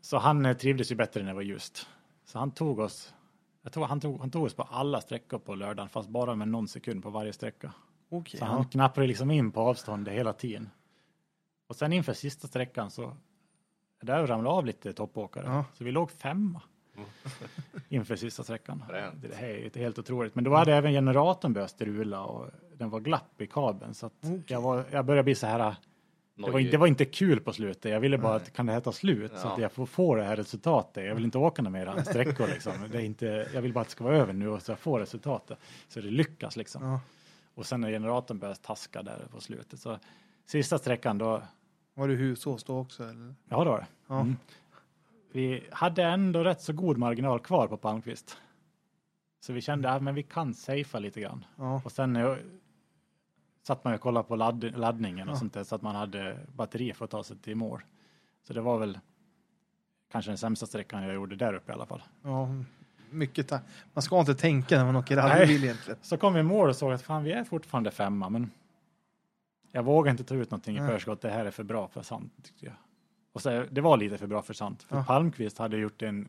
Så 0.00 0.18
han 0.18 0.46
eh, 0.46 0.56
trivdes 0.56 0.92
ju 0.92 0.94
bättre 0.94 1.20
när 1.20 1.28
det 1.28 1.34
var 1.34 1.42
ljust. 1.42 1.86
Så 2.24 2.38
han 2.38 2.50
tog 2.50 2.78
oss, 2.78 3.14
jag 3.62 3.72
tror 3.72 3.86
han 3.86 4.00
tog, 4.00 4.20
han 4.20 4.30
tog 4.30 4.44
oss 4.44 4.54
på 4.54 4.62
alla 4.62 5.00
sträckor 5.00 5.38
på 5.38 5.54
lördagen, 5.54 5.88
fast 5.88 6.08
bara 6.08 6.34
med 6.34 6.48
någon 6.48 6.68
sekund 6.68 7.02
på 7.02 7.10
varje 7.10 7.32
sträcka. 7.32 7.72
Okej. 8.08 8.38
Så 8.38 8.44
ja. 8.44 8.48
han 8.48 8.64
knappade 8.64 9.06
liksom 9.06 9.30
in 9.30 9.52
på 9.52 9.60
avstånd 9.60 10.08
hela 10.08 10.32
tiden. 10.32 10.70
Och 11.66 11.76
sen 11.76 11.92
inför 11.92 12.12
sista 12.12 12.48
sträckan 12.48 12.90
så, 12.90 13.16
där 14.02 14.26
ramlade 14.26 14.56
av 14.56 14.66
lite 14.66 14.92
toppåkare. 14.92 15.46
Ja. 15.46 15.64
Så 15.72 15.84
vi 15.84 15.90
låg 15.90 16.10
femma 16.10 16.62
inför 17.88 18.16
sista 18.16 18.42
sträckan. 18.44 18.84
Det 19.22 19.34
är 19.34 19.48
ju 19.48 19.70
helt 19.82 19.98
otroligt. 19.98 20.34
Men 20.34 20.44
då 20.44 20.54
hade 20.54 20.74
även 20.74 20.92
generatorn 20.92 21.52
börjat 21.52 21.70
strula 21.70 22.24
och 22.24 22.50
den 22.76 22.90
var 22.90 23.00
glapp 23.00 23.40
i 23.40 23.46
kabeln. 23.46 23.94
Så 23.94 24.06
att 24.06 24.12
jag, 24.46 24.60
var, 24.60 24.84
jag 24.90 25.04
började 25.04 25.24
bli 25.24 25.34
så 25.34 25.46
här, 25.46 25.74
det 26.36 26.50
var, 26.50 26.58
inte- 26.58 26.70
det 26.70 26.76
var 26.78 26.86
inte 26.86 27.04
kul 27.04 27.40
på 27.40 27.52
slutet. 27.52 27.90
Jag 27.92 28.00
ville 28.00 28.18
bara 28.18 28.34
att 28.34 28.52
kan 28.52 28.66
det 28.66 28.72
här 28.72 28.80
ta 28.80 28.92
slut 28.92 29.32
så 29.38 29.46
Ja. 29.46 29.52
att 29.52 29.60
jag 29.60 29.72
får 29.72 29.86
få 29.86 30.14
det 30.14 30.24
här 30.24 30.36
resultatet. 30.36 31.04
Jag 31.04 31.14
vill 31.14 31.24
inte 31.24 31.38
åka 31.38 31.62
några 31.62 31.94
mer 31.94 32.02
sträckor 32.02 32.46
liksom. 32.46 32.72
Det 32.92 32.98
är 32.98 33.02
inte, 33.02 33.48
jag 33.54 33.62
vill 33.62 33.72
bara 33.72 33.80
att 33.80 33.86
det 33.86 33.92
ska 33.92 34.04
vara 34.04 34.16
över 34.16 34.32
nu 34.32 34.48
och 34.48 34.62
så 34.62 34.72
jag 34.72 34.78
får 34.78 35.00
resultatet. 35.00 35.58
Så 35.88 36.00
det 36.00 36.10
lyckas 36.10 36.56
liksom. 36.56 36.84
Ja. 36.84 37.00
Och 37.54 37.66
sen 37.66 37.80
när 37.80 37.90
generatorn 37.90 38.38
började 38.38 38.60
taska 38.60 39.02
där 39.02 39.26
på 39.30 39.40
slutet. 39.40 39.80
Så 39.80 39.98
sista 40.46 40.78
sträckan 40.78 41.18
då, 41.18 41.42
Var 41.94 42.08
du 42.08 42.14
husås 42.16 42.64
då 42.64 42.78
också? 42.78 43.02
Eller? 43.02 43.34
ja 43.48 43.64
då 43.64 43.70
var 43.70 43.78
det. 43.78 43.86
Ja. 44.06 44.20
Mm. 44.20 44.36
Vi 45.34 45.66
hade 45.72 46.02
ändå 46.04 46.44
rätt 46.44 46.60
så 46.62 46.72
god 46.72 46.98
marginal 46.98 47.40
kvar 47.40 47.66
på 47.68 47.76
Palmqvist. 47.76 48.36
Så 49.40 49.52
vi 49.52 49.60
kände 49.60 49.90
att 49.90 50.02
men 50.02 50.14
vi 50.14 50.22
kan 50.22 50.54
safea 50.54 51.00
lite 51.00 51.20
grann. 51.20 51.44
Ja. 51.56 51.82
Och 51.84 51.92
sen 51.92 52.16
eh, 52.16 52.36
satt 53.62 53.84
man 53.84 53.92
ju 53.92 53.94
och 53.94 54.00
kollade 54.00 54.28
på 54.28 54.36
ladd, 54.36 54.78
laddningen 54.78 55.28
och 55.28 55.34
Ja. 55.34 55.38
sånt 55.38 55.52
där 55.54 55.64
så 55.64 55.74
att 55.74 55.82
man 55.82 55.94
hade 55.96 56.38
batteri 56.54 56.92
för 56.92 57.04
att 57.04 57.10
ta 57.10 57.24
sig 57.24 57.36
till 57.38 57.56
mål. 57.56 57.82
Så 58.42 58.52
det 58.52 58.60
var 58.60 58.78
väl 58.78 58.98
kanske 60.12 60.30
den 60.30 60.38
sämsta 60.38 60.66
sträckan 60.66 61.02
jag 61.02 61.14
gjorde 61.14 61.36
där 61.36 61.54
uppe 61.54 61.72
i 61.72 61.74
alla 61.74 61.86
fall. 61.86 62.02
ja. 62.22 62.48
Mycket 63.10 63.50
Man 63.92 64.02
ska 64.02 64.20
inte 64.20 64.34
tänka 64.34 64.78
när 64.78 64.84
man 64.84 64.96
åker 64.96 65.16
rallybil 65.16 65.64
egentligen. 65.64 65.98
Så 66.02 66.16
kom 66.16 66.34
vi 66.34 66.40
i 66.40 66.42
mål 66.42 66.68
och 66.68 66.76
såg 66.76 66.92
att 66.92 67.02
fan 67.02 67.24
vi 67.24 67.32
är 67.32 67.44
fortfarande 67.44 67.90
femma 67.90 68.28
men 68.28 68.50
jag 69.72 69.82
vågar 69.82 70.10
inte 70.10 70.24
ta 70.24 70.34
ut 70.34 70.50
någonting 70.50 70.76
i 70.76 70.80
förskott. 70.80 71.20
Det 71.20 71.30
här 71.30 71.44
är 71.44 71.50
för 71.50 71.62
bra 71.64 71.88
för 71.88 72.02
sant 72.02 72.32
tyckte 72.42 72.66
jag. 72.66 72.74
Och 73.34 73.42
så, 73.42 73.64
det 73.70 73.80
var 73.80 73.96
lite 73.96 74.18
för 74.18 74.26
bra 74.26 74.42
för 74.42 74.54
sant. 74.54 74.82
För 74.82 74.96
Ja. 74.96 75.04
Palmqvist 75.04 75.58
hade 75.58 75.76
gjort 75.76 76.02
en 76.02 76.28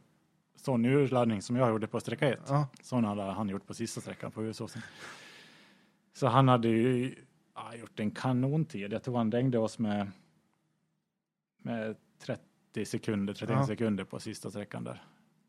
sån 0.55 0.85
urladdning 0.85 1.41
som 1.41 1.55
jag 1.55 1.69
gjorde 1.69 1.87
på 1.87 1.99
sträcka 1.99 2.33
ett. 2.33 2.39
Ja. 2.47 2.67
Sån 2.81 3.03
hade 3.03 3.21
han 3.23 3.49
gjort 3.49 3.67
på 3.67 3.73
sista 3.73 4.01
sträckan 4.01 4.31
på 4.31 4.41
Husåsen. 4.41 4.81
Så 6.13 6.27
han 6.27 6.47
hade 6.47 6.67
ju 6.67 7.15
ja, 7.55 7.75
gjort 7.75 7.99
en 7.99 8.11
kanontid. 8.11 8.93
Jag 8.93 9.03
tror 9.03 9.17
han 9.17 9.29
dängde 9.29 9.57
oss 9.59 9.79
med, 9.79 10.11
med 11.57 11.95
30 12.19 12.85
sekunder, 12.85 13.33
31 13.33 13.57
Ja. 13.59 13.67
sekunder 13.67 14.03
på 14.03 14.19
sista 14.19 14.49
sträckan 14.49 14.83
där. 14.83 15.03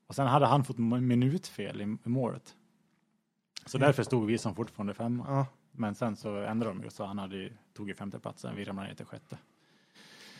Och 0.06 0.14
sen 0.14 0.26
hade 0.26 0.46
han 0.46 0.64
fått 0.64 0.78
minutfel 0.78 1.80
i, 1.80 1.84
i 2.04 2.08
målet. 2.08 2.56
Så 3.66 3.78
därför 3.78 4.02
stod 4.02 4.26
vi 4.26 4.38
som 4.38 4.54
fortfarande 4.54 4.94
femma. 4.94 5.46
Men 5.72 5.94
sen 5.94 6.16
så 6.16 6.36
ändrade 6.36 6.74
de 6.74 6.82
ju 6.84 6.90
så 6.90 7.04
han 7.04 7.18
hade, 7.18 7.50
tog 7.74 7.88
ju 7.88 7.94
femteplatsen, 7.94 8.56
vi 8.56 8.64
ramlade 8.64 8.88
ner 8.88 8.94
till 8.94 9.06
sjätte. 9.06 9.38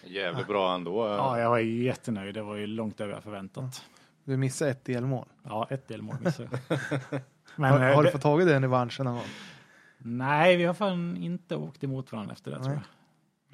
Jävligt 0.06 0.46
bra 0.46 0.74
ändå. 0.74 1.06
Ja, 1.06 1.40
jag 1.40 1.50
var 1.50 1.58
jättenöjd. 1.58 2.34
Det 2.34 2.42
var 2.42 2.56
ju 2.56 2.66
långt 2.66 3.00
över 3.00 3.20
förväntat. 3.20 3.84
Du 4.24 4.36
missade 4.36 4.70
ett 4.70 4.84
delmål. 4.84 5.26
Ja, 5.42 5.66
ett 5.70 5.88
delmål 5.88 6.16
missade 6.20 6.48
jag. 6.68 6.78
Men, 7.56 7.72
har, 7.72 7.88
eh, 7.90 7.94
har 7.94 8.02
du 8.02 8.10
fått 8.10 8.22
tag 8.22 8.42
i 8.42 8.44
den 8.44 8.64
i 8.64 8.66
revanschen 8.66 9.04
någon 9.04 9.14
gång? 9.14 9.24
Nej, 9.98 10.56
vi 10.56 10.64
har 10.64 10.74
fan 10.74 11.16
inte 11.16 11.56
åkt 11.56 11.84
emot 11.84 12.12
varandra 12.12 12.32
efter 12.32 12.50
det 12.50 12.56
tror 12.56 12.68
Nej. 12.68 12.78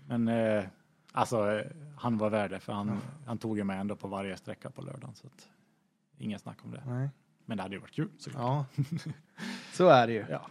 jag. 0.08 0.18
Men 0.18 0.28
eh, 0.28 0.64
alltså, 1.12 1.50
eh, 1.50 1.66
han 1.96 2.18
var 2.18 2.30
värd 2.30 2.50
det 2.50 2.60
för 2.60 2.72
han, 2.72 3.00
han 3.26 3.38
tog 3.38 3.58
ju 3.58 3.64
mig 3.64 3.78
ändå 3.78 3.96
på 3.96 4.08
varje 4.08 4.36
sträcka 4.36 4.70
på 4.70 4.82
lördagen. 4.82 5.14
Så 5.14 5.26
att, 5.26 5.48
ingen 6.18 6.38
snack 6.38 6.58
om 6.64 6.70
det. 6.70 6.82
Nej. 6.86 7.08
Men 7.44 7.56
det 7.56 7.62
hade 7.62 7.74
ju 7.74 7.80
varit 7.80 7.94
kul 7.94 8.08
såklart. 8.18 8.66
Ja. 8.76 8.84
Så 9.72 9.88
är 9.88 10.06
det 10.06 10.12
ju. 10.12 10.24
Ja. 10.30 10.46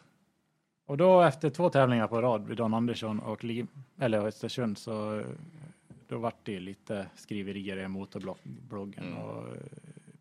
Och 0.86 0.98
då 0.98 1.22
efter 1.22 1.50
två 1.50 1.70
tävlingar 1.70 2.08
på 2.08 2.22
rad 2.22 2.48
vid 2.48 2.58
Don 2.58 2.74
Andersson 2.74 3.20
och 3.20 3.44
Lim, 3.44 3.68
eller 3.98 4.26
Östersund 4.26 4.78
så 4.78 5.24
då 6.12 6.18
vart 6.18 6.46
det 6.46 6.60
lite 6.60 7.08
skriverier 7.16 7.78
i 7.78 7.88
motorbloggen 7.88 9.04
Mm. 9.04 9.18
och 9.18 9.48
eh, 9.56 9.62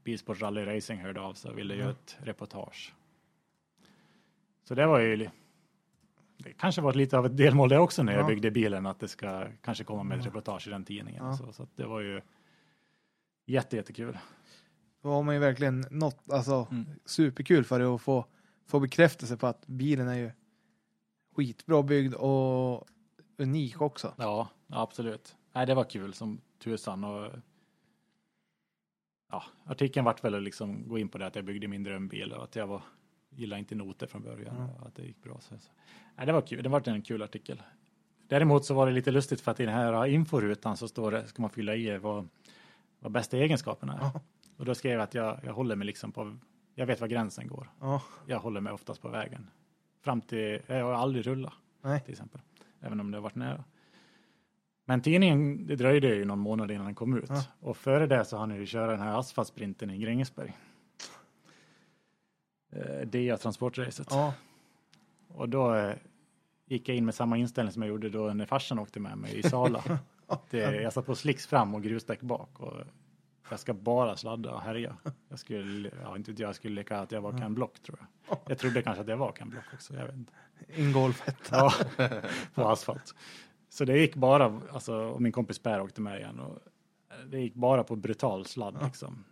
Bilsport 0.04 0.40
Rally 0.42 0.64
Racing 0.64 1.00
hörde 1.00 1.20
av 1.20 1.34
sig 1.34 1.50
och 1.50 1.58
ville 1.58 1.74
göra 1.74 1.90
ett 1.90 2.16
reportage. 2.22 2.94
Så 4.64 4.74
det 4.74 4.86
var 4.86 4.98
ju 5.00 5.16
det 6.36 6.52
kanske 6.52 6.80
var 6.80 6.94
lite 6.94 7.18
av 7.18 7.26
ett 7.26 7.36
delmål 7.36 7.68
det 7.68 7.78
också 7.78 8.02
när 8.02 8.12
jag 8.12 8.22
Ja. 8.22 8.26
byggde 8.26 8.50
bilen 8.50 8.86
att 8.86 9.00
det 9.00 9.08
ska 9.08 9.46
kanske 9.62 9.84
komma 9.84 10.02
med 10.02 10.18
ett 10.20 10.26
reportage 10.26 10.66
i 10.66 10.70
den 10.70 10.84
tidningen. 10.84 11.24
Ja. 11.24 11.36
Så, 11.36 11.52
så 11.52 11.66
det 11.76 11.86
var 11.86 12.00
ju 12.00 12.20
jätte, 13.46 13.76
jättekul. 13.76 14.18
Då 15.02 15.08
har 15.08 15.22
man 15.22 15.34
ju 15.34 15.40
verkligen 15.40 15.84
något, 15.90 16.30
alltså 16.30 16.68
Mm. 16.70 16.86
superkul 17.04 17.64
för 17.64 17.78
det 17.80 17.86
att 17.94 18.02
få, 18.02 18.24
få 18.66 18.80
bekräftelse 18.80 19.36
på 19.36 19.46
att 19.46 19.66
bilen 19.66 20.08
är 20.08 20.14
ju 20.16 20.30
skitbra 21.36 21.82
byggd 21.82 22.14
och 22.14 22.86
unik 23.38 23.80
också. 23.80 24.14
Ja, 24.18 24.48
absolut. 24.68 25.36
Nej, 25.52 25.66
det 25.66 25.74
var 25.74 25.84
kul 25.84 26.14
som 26.14 26.40
tusan 26.58 27.04
och 27.04 27.32
ja, 29.30 29.42
artikeln 29.64 30.04
vart 30.04 30.24
väl 30.24 30.34
att 30.34 30.42
liksom 30.42 30.88
gå 30.88 30.98
in 30.98 31.08
på 31.08 31.18
det 31.18 31.26
att 31.26 31.34
jag 31.36 31.44
byggde 31.44 31.68
min 31.68 31.82
drömbil 31.82 32.32
och 32.32 32.44
att 32.44 32.56
jag 32.56 32.66
var 32.66 32.82
gillar 33.30 33.56
inte 33.56 33.74
noter 33.74 34.06
från 34.06 34.22
början 34.22 34.56
Ja. 34.58 34.80
och 34.80 34.86
att 34.86 34.94
det 34.94 35.02
gick 35.02 35.22
bra. 35.22 35.40
Så, 35.40 35.58
så. 35.58 35.70
Nej, 36.16 36.26
det 36.26 36.32
var 36.32 36.40
kul. 36.40 36.62
Det 36.62 36.68
var 36.68 36.88
en 36.88 37.02
kul 37.02 37.22
artikel. 37.22 37.62
Däremot 38.28 38.64
så 38.64 38.74
var 38.74 38.86
det 38.86 38.92
lite 38.92 39.10
lustigt 39.10 39.40
för 39.40 39.50
att 39.50 39.60
i 39.60 39.64
den 39.64 39.74
här 39.74 40.06
inforutan 40.06 40.76
så 40.76 40.88
står 40.88 41.10
det, 41.10 41.26
ska 41.26 41.42
man 41.42 41.50
fylla 41.50 41.74
i 41.74 41.98
vad, 41.98 42.28
vad 42.98 43.12
bästa 43.12 43.36
egenskaperna 43.36 43.92
är. 43.94 43.98
Ja. 44.00 44.20
Och 44.56 44.64
då 44.64 44.74
skrev 44.74 44.92
jag 44.92 45.02
att 45.02 45.14
jag, 45.14 45.40
jag 45.44 45.52
håller 45.52 45.76
mig 45.76 45.86
liksom 45.86 46.12
på, 46.12 46.36
jag 46.74 46.86
vet 46.86 47.00
var 47.00 47.08
gränsen 47.08 47.46
går. 47.46 47.70
Ja, 47.80 48.02
Jag 48.26 48.38
håller 48.40 48.60
mig 48.60 48.72
oftast 48.72 49.02
på 49.02 49.08
vägen. 49.08 49.50
Fram 50.00 50.20
till, 50.20 50.60
jag 50.66 50.84
har 50.84 50.92
aldrig 50.92 51.26
rullat 51.26 51.52
nej. 51.82 52.00
till 52.00 52.12
exempel. 52.12 52.40
Även 52.80 53.00
om 53.00 53.10
det 53.10 53.16
har 53.16 53.22
varit 53.22 53.34
nära. 53.34 53.64
Men 54.90 55.00
tidningen, 55.00 55.66
det 55.66 55.76
dröjde 55.76 56.08
ju 56.08 56.24
någon 56.24 56.38
månad 56.38 56.70
innan 56.70 56.84
den 56.84 56.94
kom 56.94 57.16
ut. 57.16 57.28
Ja. 57.28 57.44
Och 57.60 57.76
före 57.76 58.06
det 58.06 58.24
så 58.24 58.36
hann 58.36 58.50
jag 58.50 58.58
ju 58.58 58.66
köra 58.66 58.90
den 58.90 59.00
här 59.00 59.18
asfaltsprinten 59.18 59.90
i 59.90 59.98
Grängesberg. 59.98 60.56
Eh, 62.72 63.06
DA 63.06 63.36
Transportracet. 63.36 64.06
Ja, 64.10 64.34
Och 65.28 65.48
då 65.48 65.74
eh, 65.74 65.94
gick 66.66 66.88
jag 66.88 66.96
in 66.96 67.04
med 67.04 67.14
samma 67.14 67.36
inställning 67.36 67.72
som 67.72 67.82
jag 67.82 67.88
gjorde 67.88 68.08
då 68.08 68.32
när 68.32 68.46
farsan 68.46 68.78
åkte 68.78 69.00
med 69.00 69.18
mig 69.18 69.38
i 69.38 69.42
Sala. 69.42 69.82
Eh, 70.50 70.58
jag 70.60 70.92
satt 70.92 71.06
på 71.06 71.14
slicks 71.14 71.46
fram 71.46 71.74
och 71.74 71.82
grusdäck 71.82 72.20
bak. 72.20 72.60
Och 72.60 72.76
jag 73.50 73.60
ska 73.60 73.74
bara 73.74 74.16
sladda 74.16 74.54
och 74.54 74.60
härja. 74.60 74.96
Jag 75.28 75.38
skulle, 75.38 75.90
ja, 76.02 76.16
inte 76.16 76.32
jag, 76.32 76.54
skulle 76.54 76.74
leka 76.74 76.98
att 76.98 77.12
jag 77.12 77.20
var 77.20 77.38
Ken 77.38 77.54
Block 77.54 77.82
tror 77.82 77.98
jag. 78.00 78.38
Jag 78.46 78.58
trodde 78.58 78.82
kanske 78.82 79.00
att 79.00 79.08
jag 79.08 79.16
var 79.16 79.32
Ken 79.32 79.50
Block 79.50 79.64
också, 79.74 79.94
jag 79.94 80.06
vet 80.06 80.14
inte. 80.14 80.32
en 80.68 80.92
golfetta. 80.92 81.56
Ja, 81.56 81.72
på 82.54 82.68
asfalt. 82.68 83.14
Så 83.72 83.84
det 83.84 83.98
gick 83.98 84.14
bara, 84.16 84.60
alltså, 84.72 84.94
och 84.94 85.22
min 85.22 85.32
kompis 85.32 85.58
Per 85.58 85.80
åkte 85.80 86.00
med 86.00 86.18
igen. 86.20 86.40
Och 86.40 86.58
det 87.26 87.40
gick 87.40 87.54
bara 87.54 87.84
på 87.84 87.96
brutal 87.96 88.46
sladd 88.46 88.78
liksom. 88.84 89.24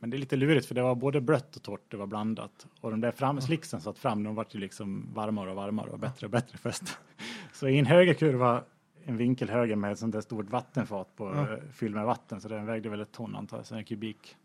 Men 0.00 0.10
det 0.10 0.16
är 0.16 0.18
lite 0.18 0.36
lurigt 0.36 0.66
för 0.66 0.74
det 0.74 0.82
var 0.82 0.94
både 0.94 1.20
blött 1.20 1.56
och 1.56 1.62
torrt, 1.62 1.90
det 1.90 1.96
var 1.96 2.06
blandat. 2.06 2.66
Och 2.80 2.90
de 2.90 3.00
där 3.00 3.10
fram, 3.10 3.40
slicksen 3.40 3.80
satt 3.80 3.98
fram, 3.98 4.22
de 4.22 4.34
vart 4.34 4.54
ju 4.54 4.58
liksom 4.58 5.14
varmare 5.14 5.50
och 5.50 5.56
varmare 5.56 5.90
och 5.90 5.98
bättre 5.98 6.26
och 6.26 6.30
bättre 6.30 6.58
fäste. 6.58 6.90
Så 7.52 7.68
i 7.68 7.78
en 7.78 7.86
högerkurva, 7.86 8.64
en 9.04 9.16
vinkel 9.16 9.50
höger 9.50 9.76
med 9.76 9.92
ett 9.92 9.98
sånt 9.98 10.12
där 10.12 10.20
stort 10.20 10.50
vattenfat 10.50 11.16
på, 11.16 11.24
Ja. 11.34 11.52
eh, 11.52 11.58
fylld 11.72 11.94
med 11.94 12.04
vatten, 12.04 12.40
så 12.40 12.48
den 12.48 12.66
vägde 12.66 12.88
väl 12.88 13.00
ett 13.00 13.12
ton 13.12 13.36
antar 13.36 13.56
jag, 13.56 13.66
så 13.66 13.74
en 13.74 13.84
kubik. 13.84 14.36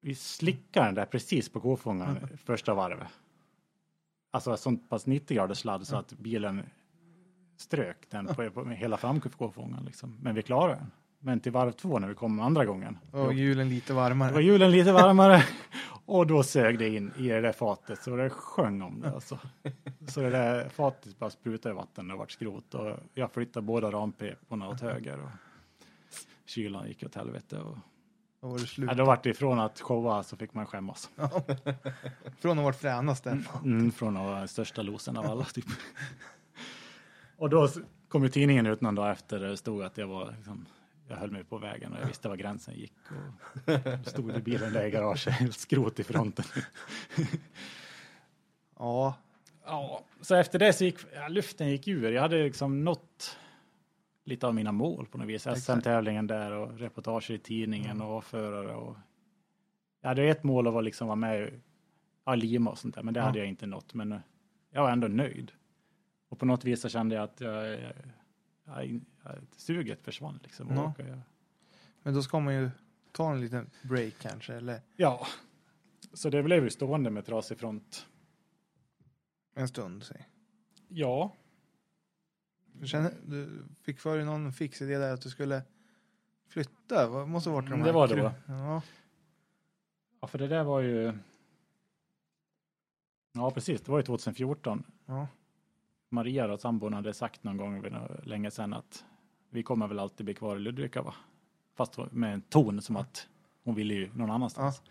Vi 0.00 0.14
slickade 0.14 0.86
den 0.86 0.94
där 0.94 1.06
precis 1.06 1.48
på 1.48 1.60
kofångaren 1.60 2.38
första 2.44 2.74
varvet. 2.74 3.08
Alltså 4.30 4.56
sånt 4.56 4.88
pass 4.88 5.06
90 5.06 5.34
graders 5.36 5.58
sladd 5.58 5.86
så 5.86 5.96
att 5.96 6.12
bilen 6.12 6.62
strök 7.60 8.10
den 8.10 8.26
på, 8.26 8.50
på 8.50 8.64
hela 8.64 8.96
framkofångaren 8.96 9.84
liksom. 9.84 10.16
Men 10.22 10.34
vi 10.34 10.42
klarade 10.42 10.74
den. 10.74 10.90
Men 11.22 11.40
till 11.40 11.52
varv 11.52 11.72
två 11.72 11.98
när 11.98 12.08
vi 12.08 12.14
kom 12.14 12.40
andra 12.40 12.64
gången. 12.64 12.98
Och 13.12 13.34
hjulen 13.34 13.68
lite 13.68 13.92
Då 13.92 13.96
var 13.96 14.02
varmare. 14.02 14.42
hjulen 14.42 14.70
lite 14.70 14.92
varmare 14.92 15.44
och 16.06 16.26
då 16.26 16.42
sög 16.42 16.78
det 16.78 16.88
in 16.88 17.12
i 17.18 17.28
det 17.28 17.40
där 17.40 17.52
fatet 17.52 18.02
så 18.02 18.16
det 18.16 18.30
sjöng 18.30 18.82
om 18.82 19.00
det 19.00 19.10
alltså. 19.14 19.38
Så 20.08 20.20
det 20.20 20.30
där 20.30 20.68
fatet 20.68 21.18
bara 21.18 21.30
sprutade 21.30 21.74
vatten 21.74 22.10
och 22.10 22.18
vart 22.18 22.30
skrot 22.30 22.74
och 22.74 22.96
jag 23.14 23.32
flyttade 23.32 23.66
båda 23.66 23.90
rampeporna 23.90 24.68
åt 24.68 24.80
höger 24.80 25.20
och 25.20 25.30
kylan 26.46 26.88
gick 26.88 27.02
åt 27.02 27.14
helvete. 27.14 27.58
Och, 27.58 27.78
Då 28.40 28.48
var 28.48 28.58
det 28.58 28.66
slut. 28.66 28.88
ja, 28.90 28.94
då 28.94 29.04
vart 29.04 29.22
det 29.22 29.30
ifrån 29.30 29.60
att 29.60 29.80
showa 29.80 30.22
så 30.22 30.36
fick 30.36 30.54
man 30.54 30.66
skämmas. 30.66 31.10
Från 32.40 32.58
att 32.58 32.64
vara 32.64 32.72
fränaste. 32.74 33.42
Mm, 33.64 33.92
från 33.92 34.16
att 34.16 34.24
vara 34.26 34.46
största 34.48 34.82
losen 34.82 35.16
av 35.16 35.26
alla. 35.26 35.44
Typ. 35.44 35.64
Och 37.40 37.50
då 37.50 37.68
kom 38.08 38.22
ju 38.22 38.28
tidningen 38.28 38.66
ut 38.66 38.80
någon 38.80 38.94
dag 38.94 39.10
efter 39.10 39.40
det 39.40 39.56
stod 39.56 39.82
att 39.82 39.98
jag 39.98 40.06
var 40.06 40.34
liksom, 40.36 40.66
jag 41.08 41.16
höll 41.16 41.30
mig 41.30 41.44
på 41.44 41.58
vägen 41.58 41.92
och 41.92 41.98
jag 42.02 42.06
visste 42.06 42.28
var 42.28 42.36
gränsen 42.36 42.74
gick. 42.74 42.92
Och 44.02 44.06
stod 44.08 44.32
det 44.34 44.40
bilen 44.40 44.72
där 44.72 44.86
i 44.86 44.90
garaget, 44.90 45.34
helt 45.34 45.56
skrot 45.58 46.00
i 46.00 46.04
fronten. 46.04 46.44
Ja, 48.78 49.14
Ja, 49.64 50.04
så 50.20 50.34
efter 50.34 50.58
det 50.58 50.72
så 50.72 50.84
gick 50.84 50.96
ja, 51.14 51.28
luften 51.28 51.68
gick 51.68 51.88
ur. 51.88 52.12
Jag 52.12 52.22
hade 52.22 52.42
liksom 52.44 52.84
nått 52.84 53.38
lite 54.24 54.46
av 54.46 54.54
mina 54.54 54.72
mål 54.72 55.06
på 55.06 55.18
något 55.18 55.26
vis. 55.26 55.42
SM-tävlingen 55.56 56.26
där 56.26 56.52
och 56.52 56.78
reportage 56.78 57.30
i 57.30 57.38
tidningen 57.38 58.00
och 58.02 58.08
avförare 58.10 58.74
och 58.74 58.96
jag 60.00 60.08
hade 60.08 60.22
ett 60.24 60.42
mål 60.44 60.66
att 60.66 60.72
vara 60.72 60.82
liksom 60.82 61.06
vara 61.08 61.16
med 61.16 61.40
i 61.42 61.60
ja, 62.24 62.34
Lima 62.34 62.70
och 62.70 62.78
sånt 62.78 62.94
där, 62.94 63.02
men 63.02 63.14
det 63.14 63.20
Ja. 63.20 63.24
hade 63.26 63.38
jag 63.38 63.48
inte 63.48 63.66
nått. 63.66 63.94
Men 63.94 64.20
jag 64.70 64.82
var 64.82 64.90
ändå 64.90 65.08
nöjd. 65.08 65.52
Och 66.30 66.38
på 66.38 66.46
något 66.46 66.64
vis 66.64 66.80
så 66.80 66.88
kände 66.88 67.14
jag 67.14 67.24
att 67.24 67.40
jag, 67.40 67.80
jag, 67.80 67.92
jag, 69.24 69.36
suget 69.56 70.02
försvann 70.02 70.38
liksom. 70.42 70.68
Ja. 70.74 70.94
Och 70.98 71.04
Men 72.02 72.14
då 72.14 72.22
ska 72.22 72.40
man 72.40 72.54
ju 72.54 72.70
ta 73.12 73.32
en 73.32 73.40
liten 73.40 73.70
break 73.82 74.14
kanske, 74.20 74.54
eller 74.54 74.80
ja, 74.96 75.26
så 76.12 76.30
det 76.30 76.42
blev 76.42 76.64
ju 76.64 76.70
stående 76.70 77.10
med 77.10 77.26
trasig 77.26 77.58
front. 77.58 78.06
en 79.54 79.68
stund. 79.68 80.04
Säg. 80.04 80.28
Ja, 80.88 81.34
Du, 82.72 82.86
känner, 82.86 83.12
du 83.26 83.64
fick 83.82 84.00
för 84.00 84.16
dig 84.16 84.24
någon 84.26 84.52
fix 84.52 84.82
idé 84.82 84.98
där 84.98 85.14
att 85.14 85.22
du 85.22 85.30
skulle 85.30 85.62
flytta? 86.48 87.08
Vad 87.08 87.28
måste 87.28 87.50
ha 87.50 87.54
varit 87.54 87.66
de 87.68 87.72
Mm, 87.72 87.80
här 87.80 87.86
det 87.86 87.92
var 87.92 88.08
det? 88.08 88.34
Ja, 88.46 88.82
ja, 90.20 90.26
för 90.26 90.38
det 90.38 90.48
där 90.48 90.64
var 90.64 90.80
ju 90.80 91.12
Ja, 93.32 93.50
precis. 93.50 93.80
Det 93.80 93.90
var 93.90 93.98
ju 93.98 94.04
2014. 94.04 94.84
ja, 95.06 95.28
Maria, 96.10 96.46
då, 96.46 96.58
sambon, 96.58 96.92
hade 96.92 97.14
sagt 97.14 97.44
någon 97.44 97.56
gång 97.56 97.84
länge 98.22 98.50
sedan 98.50 98.72
att 98.74 99.04
vi 99.50 99.62
kommer 99.62 99.88
väl 99.88 99.98
alltid 99.98 100.24
bli 100.24 100.34
kvar 100.34 100.56
i 100.56 100.58
Ludvika, 100.58 101.02
va? 101.02 101.14
Fast 101.76 101.98
med 102.12 102.34
en 102.34 102.40
ton 102.42 102.82
som 102.82 102.96
att 102.96 103.28
hon 103.64 103.74
ville 103.74 103.94
ju 103.94 104.10
någon 104.14 104.30
annanstans. 104.30 104.82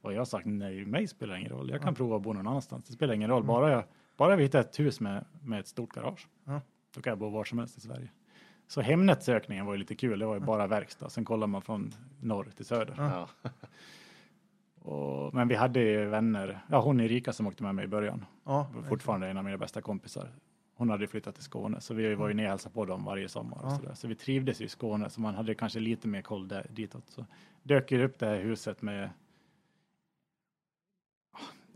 Och 0.00 0.12
jag 0.12 0.20
har 0.20 0.24
sagt 0.24 0.46
nej, 0.46 0.84
mig 0.84 1.06
spelar 1.08 1.36
ingen 1.36 1.50
roll. 1.50 1.70
Jag 1.70 1.80
kan 1.80 1.92
Ja. 1.92 1.96
prova 1.96 2.16
att 2.16 2.22
bo 2.22 2.32
någon 2.32 2.46
annanstans. 2.46 2.84
Det 2.84 2.92
spelar 2.92 3.14
ingen 3.14 3.30
roll. 3.30 3.42
Mm. 3.42 3.46
Bara, 3.46 3.70
jag, 3.70 3.84
bara 4.16 4.36
vi 4.36 4.42
hittar 4.42 4.60
ett 4.60 4.80
hus 4.80 5.00
med, 5.00 5.24
med 5.42 5.60
ett 5.60 5.66
stort 5.68 5.92
garage. 5.92 6.28
Ja. 6.44 6.60
Då 6.94 7.00
kan 7.00 7.10
jag 7.10 7.18
bo 7.18 7.28
var 7.30 7.44
som 7.44 7.58
helst 7.58 7.78
i 7.78 7.80
Sverige. 7.80 8.08
Så 8.66 8.80
Hemnet-sökningen 8.80 9.66
var 9.66 9.72
ju 9.74 9.78
lite 9.78 9.94
kul. 9.94 10.18
Det 10.18 10.26
var 10.26 10.34
ju 10.34 10.40
bara 10.40 10.66
verkstad. 10.66 11.08
Sen 11.10 11.24
kollar 11.24 11.46
man 11.46 11.62
från 11.62 11.94
norr 12.20 12.48
till 12.56 12.64
söder. 12.64 12.94
Ja. 12.98 13.28
Och, 14.90 15.34
men 15.34 15.48
vi 15.48 15.54
hade 15.54 15.80
ju 15.80 16.04
vänner. 16.04 16.60
Ja, 16.70 16.80
hon 16.80 17.00
Erika 17.00 17.32
som 17.32 17.46
åkte 17.46 17.62
med 17.62 17.74
mig 17.74 17.84
i 17.84 17.88
början. 17.88 18.24
ja. 18.44 18.68
Fortfarande 18.88 19.28
en 19.28 19.36
av 19.36 19.44
mina 19.44 19.58
bästa 19.58 19.80
kompisar. 19.80 20.28
Hon 20.78 20.90
hade 20.90 21.06
flyttat 21.06 21.34
till 21.34 21.44
Skåne 21.44 21.80
så 21.80 21.94
vi 21.94 22.14
var 22.14 22.28
ju 22.28 22.34
ner 22.34 22.44
och 22.44 22.50
hälsade 22.50 22.74
på 22.74 22.84
dem 22.84 23.04
varje 23.04 23.28
sommar. 23.28 23.58
Och 23.58 23.72
Ja. 23.72 23.78
så, 23.78 23.94
så 23.94 24.08
vi 24.08 24.14
trivdes 24.14 24.60
ju 24.60 24.64
i 24.64 24.68
Skåne 24.68 25.10
så 25.10 25.20
man 25.20 25.34
hade 25.34 25.54
kanske 25.54 25.80
lite 25.80 26.08
mer 26.08 26.22
koll 26.22 26.48
där, 26.48 26.66
ditåt. 26.70 27.10
Så 27.10 27.26
dök 27.62 27.92
ju 27.92 28.04
upp 28.04 28.18
det 28.18 28.26
här 28.26 28.40
huset 28.40 28.82
med 28.82 29.10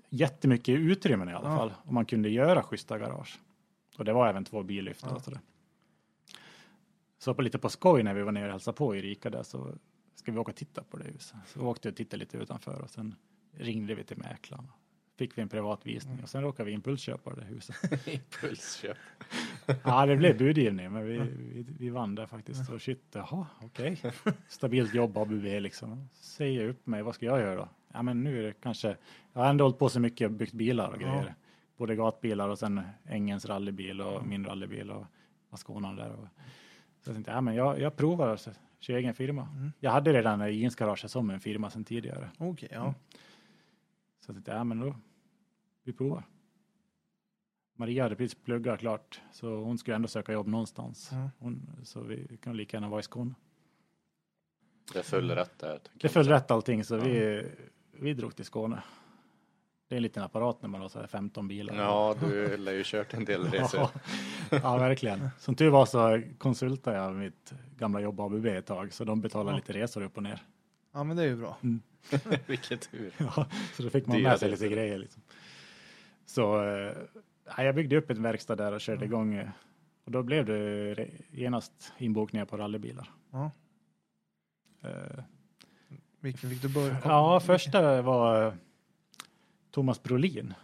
jättemycket 0.08 0.78
utrymmen 0.78 1.28
i 1.28 1.32
alla 1.32 1.50
Ja. 1.50 1.56
fall. 1.56 1.72
Och 1.84 1.92
man 1.92 2.04
kunde 2.06 2.28
göra 2.28 2.62
schyssta 2.62 2.98
garage. 2.98 3.38
Och 3.98 4.04
det 4.04 4.12
var 4.12 4.28
även 4.28 4.44
två 4.44 4.62
billyft 4.62 5.06
Ja. 5.10 5.20
sådär. 5.20 5.40
Så 7.18 7.34
på 7.34 7.42
lite 7.42 7.58
på 7.58 7.68
skoj 7.68 8.02
när 8.02 8.14
vi 8.14 8.22
var 8.22 8.32
nere 8.32 8.44
och 8.46 8.50
hälsade 8.52 8.76
på 8.76 8.96
Erika 8.96 9.30
där 9.30 9.42
så 9.42 9.74
ska 10.14 10.32
vi 10.32 10.38
åka 10.38 10.50
och 10.50 10.56
titta 10.56 10.82
på 10.82 10.96
det 10.96 11.04
huset. 11.04 11.36
Så 11.46 11.58
vi 11.60 11.64
åkte 11.66 11.88
och 11.88 11.96
tittade 11.96 12.16
lite 12.20 12.36
utanför 12.38 12.80
och 12.82 12.90
sen 12.90 13.14
ringde 13.52 13.94
vi 13.94 14.04
till 14.04 14.18
mäklaren. 14.18 14.66
Fick 15.20 15.38
vi 15.38 15.42
en 15.42 15.48
privat 15.48 15.86
visning 15.86 16.22
och 16.22 16.28
sen 16.28 16.42
råkade 16.42 16.66
vi 16.66 16.72
impulsköpa 16.72 17.34
det 17.34 17.44
huset. 17.44 17.76
Impulsköp. 18.06 18.96
Ja, 19.84 20.06
det 20.06 20.16
blev 20.16 20.38
budgivning, 20.38 20.92
men 20.92 21.06
vi, 21.06 21.18
vi, 21.18 21.66
vi 21.78 21.90
vann 21.90 22.14
där 22.14 22.26
faktiskt. 22.26 22.70
Och 22.70 22.82
shit, 22.82 23.02
jaha, 23.12 23.46
okej. 23.62 24.02
Stabilt 24.48 24.94
jobb 24.94 25.18
ABB 25.18 25.44
liksom. 25.44 26.08
Säger 26.12 26.68
upp 26.68 26.86
mig, 26.86 27.02
vad 27.02 27.14
ska 27.14 27.26
jag 27.26 27.40
göra 27.40 27.56
då? 27.56 27.68
Ja, 27.92 28.02
men 28.02 28.24
nu 28.24 28.38
är 28.38 28.42
det 28.42 28.52
kanske, 28.52 28.96
jag 29.32 29.40
har 29.40 29.50
ändå 29.50 29.64
hållit 29.64 29.78
på 29.78 29.88
så 29.88 30.00
mycket 30.00 30.24
och 30.26 30.32
byggt 30.32 30.52
bilar 30.52 30.88
och 30.88 31.02
Ja. 31.02 31.06
grejer. 31.08 31.34
Både 31.76 31.96
gatbilar 31.96 32.48
och 32.48 32.58
sen 32.58 32.80
Ängens 33.04 33.46
rallybil 33.46 34.00
och 34.00 34.26
min 34.26 34.44
rallybil 34.44 34.90
och 34.90 35.06
Asconan 35.50 35.96
där. 35.96 36.10
Och, 36.10 36.28
så 37.02 37.10
jag 37.10 37.14
tänkte, 37.14 37.32
ja 37.32 37.40
men 37.40 37.54
jag, 37.54 37.80
jag 37.80 37.96
provar 37.96 38.28
att 38.28 38.48
köra 38.78 38.98
egen 38.98 39.14
firma. 39.14 39.48
Mm. 39.56 39.72
Jag 39.80 39.90
hade 39.90 40.12
redan 40.12 40.42
i 40.42 40.50
Jeansgaraget 40.52 41.10
som 41.10 41.30
en 41.30 41.40
firma 41.40 41.70
sedan 41.70 41.84
tidigare. 41.84 42.30
Okej, 42.38 42.68
ja. 42.72 42.80
Mm. 42.80 42.94
Så 44.20 44.30
jag 44.30 44.36
tänkte, 44.36 44.52
ja 44.52 44.64
men 44.64 44.80
då, 44.80 44.94
vi 45.90 45.96
provar. 45.96 46.22
Maria 47.76 48.02
hade 48.02 48.16
precis 48.16 48.34
pluggat 48.44 48.80
klart, 48.80 49.20
så 49.32 49.56
hon 49.56 49.78
skulle 49.78 49.96
ändå 49.96 50.08
söka 50.08 50.32
jobb 50.32 50.46
någonstans. 50.48 51.08
Ja. 51.12 51.30
Hon, 51.38 51.66
så 51.84 52.00
vi 52.00 52.38
kan 52.42 52.56
lika 52.56 52.76
gärna 52.76 52.88
vara 52.88 53.00
i 53.00 53.02
Skåne. 53.02 53.34
Det 54.92 55.02
föll 55.02 55.30
rätt 55.30 55.58
där. 55.58 55.80
Det 55.94 56.08
föll 56.08 56.28
rätt 56.28 56.50
allting, 56.50 56.84
så 56.84 56.96
vi, 56.96 57.44
vi 57.92 58.14
drog 58.14 58.36
till 58.36 58.44
Skåne. 58.44 58.82
Det 59.88 59.94
är 59.94 59.96
en 59.96 60.02
liten 60.02 60.22
apparat 60.22 60.62
när 60.62 60.68
man 60.68 60.80
har 60.80 60.88
så 60.88 60.98
här 61.00 61.06
15 61.06 61.48
bilar. 61.48 61.74
Ja, 61.74 62.14
du 62.20 62.56
lär 62.56 62.72
ju 62.72 62.82
kört 62.84 63.14
en 63.14 63.24
del 63.24 63.44
resor. 63.50 63.80
ja, 63.80 63.90
ja, 64.62 64.78
verkligen. 64.78 65.28
Som 65.38 65.54
tur 65.54 65.68
var 65.70 65.86
så 65.86 66.22
konsultade 66.38 66.96
jag 66.96 67.14
mitt 67.16 67.52
gamla 67.76 68.00
jobb 68.00 68.20
ABB 68.20 68.46
ett 68.46 68.66
tag, 68.66 68.92
så 68.92 69.04
de 69.04 69.20
betalade 69.20 69.50
Ja. 69.50 69.56
lite 69.56 69.72
resor 69.72 70.02
upp 70.02 70.16
och 70.16 70.22
ner. 70.22 70.42
ja, 70.92 71.04
men 71.04 71.16
det 71.16 71.22
är 71.22 71.26
ju 71.26 71.36
bra. 71.36 71.56
Vilket 72.46 72.90
tur. 72.90 73.12
Ja, 73.18 73.46
så 73.76 73.82
då 73.82 73.90
fick 73.90 74.06
man 74.06 74.16
Dyra 74.16 74.28
med 74.30 74.38
sig 74.38 74.50
lite 74.50 74.68
grejer. 74.68 74.98
Liksom. 74.98 75.22
Så 76.30 76.62
eh, 76.64 76.96
ja, 77.56 77.62
jag 77.64 77.74
byggde 77.74 77.96
upp 77.96 78.10
ett 78.10 78.18
verkstad 78.18 78.56
där 78.56 78.72
och 78.72 78.80
körde 78.80 78.96
Mm. 79.04 79.08
igång. 79.08 79.34
eh, 79.34 79.48
Och 80.04 80.10
då 80.10 80.22
blev 80.22 80.44
det 80.46 81.08
genast 81.30 81.92
inbokningar 81.98 82.44
på 82.44 82.56
rallybilar. 82.56 83.10
Ja. 83.30 83.50
Eh, 84.82 85.24
Vilken 86.20 86.50
fick 86.50 86.62
du 86.62 86.68
börja? 86.68 86.96
ja, 87.04 87.40
första 87.40 88.02
var 88.02 88.46
eh, 88.46 88.52
Thomas 89.70 90.02
Brolin. 90.02 90.54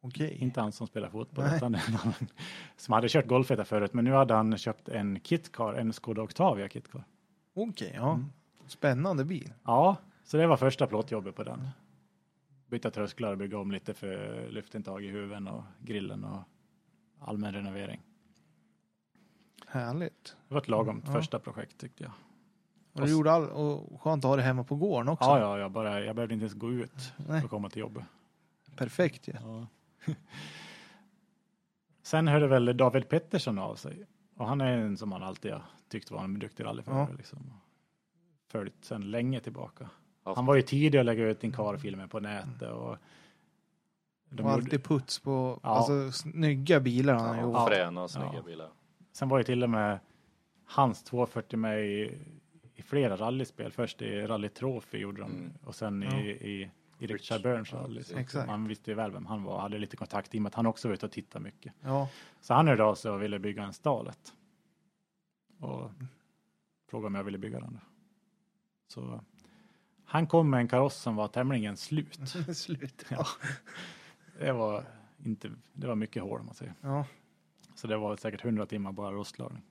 Okej. 0.00 0.36
Inte 0.40 0.60
han 0.60 0.72
som 0.72 0.86
spelar 0.86 1.08
fotboll, 1.10 1.44
Nej. 1.44 1.56
utan 1.56 1.74
en 1.74 1.80
annan 2.02 2.14
som 2.76 2.92
hade 2.94 3.08
kört 3.08 3.26
golfetta 3.26 3.64
förut. 3.64 3.92
Men 3.94 4.04
nu 4.04 4.12
hade 4.12 4.34
han 4.34 4.58
köpt 4.58 4.88
en 4.88 5.20
kitcar, 5.20 5.74
en 5.74 5.92
Skoda 5.92 6.22
Octavia 6.22 6.68
kitcar. 6.68 7.04
Okej, 7.54 7.92
ja. 7.94 8.12
Mm. 8.14 8.26
Spännande 8.66 9.24
bil. 9.24 9.52
Ja, 9.64 9.96
så 10.24 10.36
det 10.36 10.46
var 10.46 10.56
första 10.56 10.86
plåtjobbet 10.86 11.36
på 11.36 11.42
den. 11.44 11.68
Byta 12.72 12.90
trösklar 12.90 13.36
bygga 13.36 13.58
om 13.58 13.70
lite 13.72 13.94
för 13.94 14.46
luftintag 14.50 15.04
i 15.04 15.08
huven 15.08 15.48
och 15.48 15.62
grillen 15.80 16.24
och 16.24 16.40
allmän 17.18 17.52
renovering. 17.54 18.00
Härligt. 19.66 20.36
Det 20.48 20.54
var 20.54 20.60
ett 20.60 20.68
lagom 20.68 21.02
Ja. 21.06 21.12
första 21.12 21.38
projekt 21.38 21.78
tyckte 21.78 22.04
jag. 22.04 22.12
Och 22.92 23.00
du 23.06 23.10
gjorde 23.12 23.32
all, 23.32 23.48
och 23.50 24.00
skönt 24.00 24.24
att 24.24 24.28
ha 24.28 24.36
det 24.36 24.42
hemma 24.42 24.64
på 24.64 24.76
gården 24.76 25.08
också. 25.08 25.24
Ja, 25.30 25.38
ja, 25.40 25.58
jag, 25.58 25.70
bara, 25.70 26.04
jag 26.04 26.16
behövde 26.16 26.34
inte 26.34 26.42
ens 26.44 26.54
gå 26.54 26.70
ut 26.72 27.12
Nej, 27.16 27.26
för 27.26 27.34
att 27.46 27.50
komma 27.50 27.70
till 27.70 27.80
jobbet. 27.80 28.04
perfekt 28.76 29.28
ju. 29.28 29.32
Ja. 29.42 29.66
Sen 32.02 32.28
hörde 32.28 32.46
väl 32.46 32.76
David 32.76 33.08
Pettersson 33.08 33.58
av 33.58 33.74
sig. 33.74 34.06
Och 34.36 34.46
han 34.46 34.60
är 34.60 34.78
en 34.78 34.96
som 34.96 35.08
man 35.08 35.22
alltid 35.22 35.52
har 35.52 35.62
tyckt 35.88 36.10
var 36.10 36.24
en 36.24 36.38
duktig 36.38 36.64
rallyförare. 36.64 37.06
Ja. 37.10 37.16
Liksom. 37.16 37.52
Följt 38.48 38.84
sedan 38.84 39.10
länge 39.10 39.40
tillbaka. 39.40 39.90
Ja. 40.24 40.34
Han 40.36 40.46
var 40.46 40.54
ju 40.54 40.62
tidig 40.62 40.98
att 40.98 41.06
lägga 41.06 41.24
ut 41.28 41.44
Incar-filmer 41.44 42.06
på 42.06 42.20
nätet. 42.20 42.62
Och 42.72 42.96
de 44.28 44.42
och 44.42 44.50
gjorde- 44.50 44.52
alltid 44.52 44.84
puts 44.84 45.18
på 45.18 45.60
Ja. 45.62 45.68
alltså, 45.68 46.12
snygga 46.12 46.80
bilar 46.80 47.14
han 47.14 47.28
har 47.28 47.36
Ja, 47.36 47.42
gjort. 47.42 47.54
Ja. 47.54 47.66
Fräna 47.66 48.02
och 48.02 48.10
snygga 48.10 48.30
Ja. 48.34 48.42
bilar. 48.42 48.68
Sen 49.12 49.28
var 49.28 49.38
ju 49.38 49.44
till 49.44 49.62
och 49.62 49.70
med 49.70 49.98
hans 50.64 51.02
240 51.02 51.56
med 51.58 51.86
i, 51.86 52.18
i 52.74 52.82
flera 52.82 53.16
rallyspel. 53.16 53.72
Först 53.72 54.02
i 54.02 54.20
Rally 54.26 54.48
Trophy 54.48 54.98
gjorde 54.98 55.20
de 55.22 55.30
Mm. 55.30 55.52
och 55.64 55.74
sen 55.74 56.02
Ja. 56.02 56.20
i, 56.20 56.30
i, 56.30 56.70
i 56.98 57.06
Rich. 57.06 57.10
Richard 57.10 57.42
Burns 57.42 57.72
Ja, 57.72 57.78
rally. 57.78 58.02
Exakt. 58.16 58.46
Man 58.46 58.68
visste 58.68 58.90
ju 58.90 58.94
väl 58.94 59.10
vem 59.10 59.26
han 59.26 59.42
var, 59.44 59.60
hade 59.60 59.78
lite 59.78 59.96
kontakt 59.96 60.34
i 60.34 60.38
och 60.38 60.42
med 60.42 60.50
att 60.50 60.54
han 60.54 60.66
också 60.66 60.88
var 60.88 60.94
ute 60.94 61.06
och 61.06 61.12
tittade 61.12 61.44
mycket. 61.44 61.72
Ja. 61.80 62.08
Så 62.40 62.54
han 62.54 62.68
hörde 62.68 62.84
av 62.84 62.94
sig 62.94 63.10
och 63.10 63.22
ville 63.22 63.38
bygga 63.38 63.62
en 63.62 63.72
Stalet. 63.72 64.34
Och 65.60 65.90
frågade 66.90 67.06
om 67.06 67.14
jag 67.14 67.24
ville 67.24 67.38
bygga 67.38 67.60
den. 67.60 67.80
Så 68.88 69.20
han 70.12 70.26
kom 70.26 70.50
med 70.50 70.60
en 70.60 70.68
kaross 70.68 70.96
som 70.96 71.16
var 71.16 71.28
tämligen 71.28 71.76
slut. 71.76 72.20
Slut. 72.56 73.04
Ja. 73.08 73.26
Det 74.38 74.52
var 74.52 74.84
inte, 75.24 75.50
det 75.72 75.86
var 75.86 75.94
mycket 75.94 76.22
hål 76.22 76.40
om 76.40 76.46
man 76.46 76.54
säger. 76.54 76.74
Ja. 76.80 77.06
Så 77.74 77.86
det 77.86 77.96
var 77.96 78.16
säkert 78.16 78.44
100 78.44 78.66
timmar 78.66 78.92
bara 78.92 79.12
rostlagning. 79.12 79.62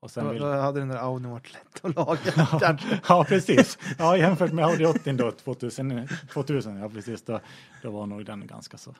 Och 0.00 0.10
sen 0.10 0.24
Då, 0.24 0.30
vill... 0.30 0.42
då 0.42 0.52
hade 0.52 0.80
den 0.80 0.88
där 0.88 0.96
Audin 0.96 1.30
varit 1.30 1.52
lätt 1.52 1.84
att 1.84 1.96
laga 1.96 2.18
kanske. 2.60 3.00
ja, 3.08 3.24
precis. 3.28 3.78
Ja, 3.98 4.16
jämfört 4.16 4.52
med 4.52 4.64
Audi 4.64 4.86
80 4.86 5.12
då, 5.12 5.32
2000, 5.32 6.08
2000 6.32 6.76
ja 6.76 6.88
precis, 6.88 7.22
då, 7.22 7.40
då 7.82 7.90
var 7.90 8.06
nog 8.06 8.24
den 8.24 8.46
ganska 8.46 8.78
så 8.78 8.94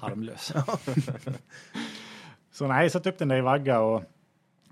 harmlös. 0.00 0.52
så 2.52 2.66
nej, 2.66 2.82
jag 2.82 2.92
satte 2.92 3.08
upp 3.08 3.18
den 3.18 3.28
där 3.28 3.36
i 3.36 3.40
vagga 3.40 3.80
och 3.80 4.04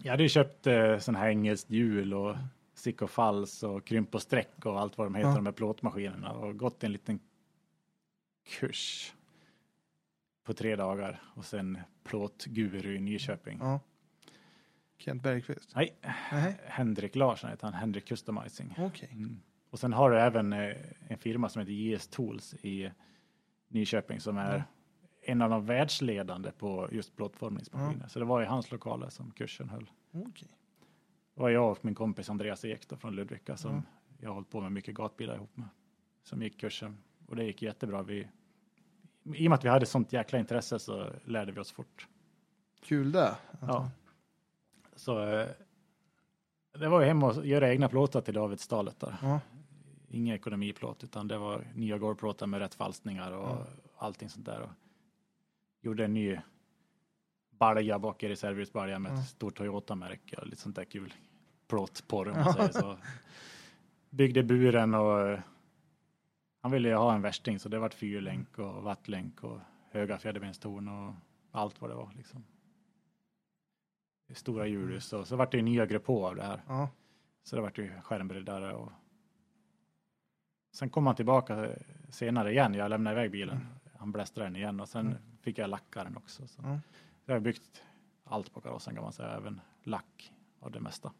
jag 0.02 0.10
hade 0.10 0.22
ju 0.22 0.28
köpt 0.28 0.66
eh, 0.66 0.98
sån 0.98 1.16
här 1.16 1.28
engelskt 1.28 1.70
hjul 1.70 2.14
och 2.14 2.36
stick 2.78 3.02
och 3.02 3.10
fals 3.10 3.62
och 3.62 3.84
krymp 3.86 4.14
och 4.14 4.22
streck 4.22 4.66
och 4.66 4.80
allt 4.80 4.98
vad 4.98 5.06
de 5.06 5.14
heter, 5.14 5.28
Ja. 5.28 5.34
de 5.36 5.46
här 5.46 5.52
plåtmaskinerna 5.52 6.32
och 6.32 6.56
gått 6.58 6.84
en 6.84 6.92
liten 6.92 7.20
kurs 8.46 9.14
på 10.44 10.54
tre 10.54 10.76
dagar 10.76 11.22
och 11.34 11.44
sen 11.44 11.78
plåtguru 12.04 12.94
i 12.96 13.00
Nyköping. 13.00 13.58
Ja. 13.60 13.80
Kent 14.98 15.22
Bergqvist. 15.22 15.72
Nej, 15.74 15.98
Nej. 16.32 16.60
Henrik 16.66 17.16
Larsson 17.16 17.50
heter 17.50 17.64
han, 17.64 17.74
Henrik 17.74 18.04
Customizing. 18.08 18.74
Okej. 18.78 19.08
Mm. 19.12 19.40
Och 19.70 19.78
sen 19.78 19.92
har 19.92 20.10
du 20.10 20.18
även 20.20 20.52
eh, 20.52 20.76
en 21.08 21.18
firma 21.18 21.48
som 21.48 21.60
heter 21.60 21.72
JS 21.72 22.08
Tools 22.08 22.54
i 22.54 22.90
Nyköping 23.68 24.20
som 24.20 24.36
är 24.38 24.64
en 25.22 25.42
av 25.42 25.50
de 25.50 25.66
världsledande 25.66 26.50
på 26.50 26.88
just 26.92 27.16
plåtformningsmaskiner. 27.16 28.08
Så 28.08 28.18
det 28.18 28.24
var 28.24 28.42
i 28.42 28.46
hans 28.46 28.70
lokaler 28.70 29.08
som 29.08 29.30
kursen 29.30 29.68
höll. 29.68 29.90
Okej. 30.12 30.48
Det 31.38 31.42
var 31.42 31.50
jag 31.50 31.70
och 31.70 31.84
min 31.84 31.94
kompis 31.94 32.30
Andreas 32.30 32.64
Ek 32.64 32.88
då, 32.88 32.96
från 32.96 33.14
Ludvika 33.16 33.56
som 33.56 33.74
Ja. 33.74 33.82
jag 34.20 34.28
har 34.28 34.34
hållit 34.34 34.50
på 34.50 34.60
med 34.60 34.72
mycket 34.72 34.94
gatbilar 34.94 35.34
ihop 35.34 35.56
med. 35.56 35.68
Som 36.22 36.42
gick 36.42 36.60
kursen 36.60 36.98
och 37.26 37.36
det 37.36 37.44
gick 37.44 37.62
jättebra. 37.62 38.02
Vi, 38.02 38.28
I 39.34 39.46
och 39.46 39.50
med 39.50 39.52
att 39.52 39.64
vi 39.64 39.68
hade 39.68 39.86
sånt 39.86 40.12
jäkla 40.12 40.38
intresse 40.38 40.78
så 40.78 41.06
lärde 41.24 41.52
vi 41.52 41.60
oss 41.60 41.72
fort. 41.72 42.08
Kul 42.80 43.12
det. 43.12 43.36
Ja. 43.60 43.90
Så 44.96 45.24
eh, 45.26 45.48
det 46.78 46.88
var 46.88 47.00
ju 47.00 47.06
hem 47.06 47.22
och 47.22 47.46
göra 47.46 47.70
egna 47.72 47.88
plåtar 47.88 48.20
till 48.20 48.34
Davidsstalet 48.34 49.00
där. 49.00 49.16
Ja. 49.22 49.40
Ingen 50.08 50.34
ekonomiplåt 50.34 51.04
utan 51.04 51.28
det 51.28 51.38
var 51.38 51.64
nya 51.74 51.98
golvplåtar 51.98 52.46
med 52.46 52.60
rätt 52.60 52.74
falsningar 52.74 53.32
och 53.32 53.48
Ja. 53.48 53.66
allting 53.98 54.28
sånt 54.28 54.46
där. 54.46 54.60
Och 54.60 54.70
gjorde 55.80 56.04
en 56.04 56.14
ny 56.14 56.38
balja 57.50 57.98
bak 57.98 58.22
i 58.22 58.28
reservhjulsbalja 58.28 58.98
med 58.98 59.12
ett 59.18 59.28
stort 59.28 59.58
Toyota-märke 59.58 60.36
och 60.36 60.46
lite 60.46 60.62
sånt 60.62 60.76
där 60.76 60.84
kul 60.84 61.14
plåtporr 61.68 62.28
om 62.28 62.34
man 62.36 62.52
säger 62.52 62.72
så. 62.72 62.98
Byggde 64.10 64.42
buren 64.42 64.94
och 64.94 65.20
eh, 65.28 65.40
han 66.62 66.72
ville 66.72 66.88
ju 66.88 66.94
ha 66.94 67.14
en 67.14 67.22
värsting 67.22 67.58
så 67.58 67.68
det 67.68 67.78
vart 67.78 67.94
fyrlänk 67.94 68.58
och 68.58 68.82
vattlänk 68.82 69.44
och 69.44 69.60
höga 69.90 70.18
fjäderbenstorn 70.18 70.88
och 70.88 71.14
allt 71.50 71.80
vad 71.80 71.90
det 71.90 71.94
var 71.94 72.12
liksom. 72.16 72.44
Stora 74.32 74.66
hjulhus 74.66 75.12
och 75.12 75.26
så 75.28 75.36
vart 75.36 75.50
det 75.50 75.56
ju 75.56 75.62
nya 75.62 75.86
grupp 75.86 76.04
på 76.04 76.26
av 76.26 76.36
det 76.36 76.42
här. 76.42 76.62
Ja. 76.66 76.88
Så 77.42 77.56
det 77.56 77.62
vart 77.62 77.78
ju 77.78 78.00
skärmbreddare 78.00 78.74
och 78.74 78.92
sen 80.72 80.90
kom 80.90 81.06
han 81.06 81.16
tillbaka 81.16 81.70
senare 82.10 82.50
igen. 82.52 82.74
Jag 82.74 82.90
lämnade 82.90 83.16
iväg 83.16 83.30
bilen. 83.30 83.66
Han 83.98 84.12
blästrade 84.12 84.46
den 84.50 84.56
igen 84.56 84.80
och 84.80 84.88
sen 84.88 85.06
Mm. 85.06 85.18
fick 85.40 85.58
jag 85.58 85.70
lacka 85.70 86.04
den 86.04 86.16
också. 86.16 86.46
Så 86.48 86.62
Ja. 86.62 86.80
jag 87.24 87.34
har 87.34 87.40
byggt 87.40 87.82
allt 88.24 88.52
på 88.54 88.60
karossen 88.60 88.94
kan 88.94 89.02
man 89.04 89.12
säga, 89.12 89.28
även 89.36 89.60
lack 89.82 90.32
av 90.60 90.70
det 90.72 90.80
mesta. 90.80 91.12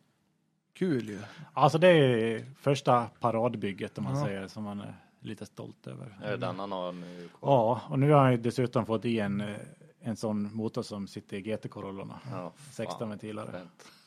Kul 0.79 1.09
ju. 1.09 1.19
Alltså 1.53 1.79
det 1.79 1.89
är 1.89 2.45
första 2.61 3.07
paradbygget 3.21 3.99
om 3.99 4.05
man 4.05 4.19
Ja. 4.19 4.25
säger 4.25 4.49
som 4.49 4.65
man 4.65 4.81
är 4.81 4.95
lite 5.21 5.47
stolt 5.47 5.87
över. 5.87 6.19
Är 6.23 6.31
det 6.31 6.37
den 6.37 6.59
han 6.59 6.73
har 6.73 6.93
nu 6.93 7.29
kvar? 7.39 7.51
Ja, 7.53 7.81
och 7.89 7.99
nu 7.99 8.11
har 8.11 8.21
han 8.21 8.31
ju 8.33 8.37
dessutom 8.39 8.87
fått 8.87 9.05
i 9.05 9.19
en, 9.21 9.41
eh, 9.41 9.57
en 10.01 10.17
sån 10.17 10.55
motor 10.55 10.83
som 10.83 11.09
sitter 11.09 11.37
i 11.37 11.41
GT-Corollorna. 11.43 12.21
Ja, 12.33 12.53
16 12.71 12.99
fan, 12.99 13.09
ventilare. 13.09 13.61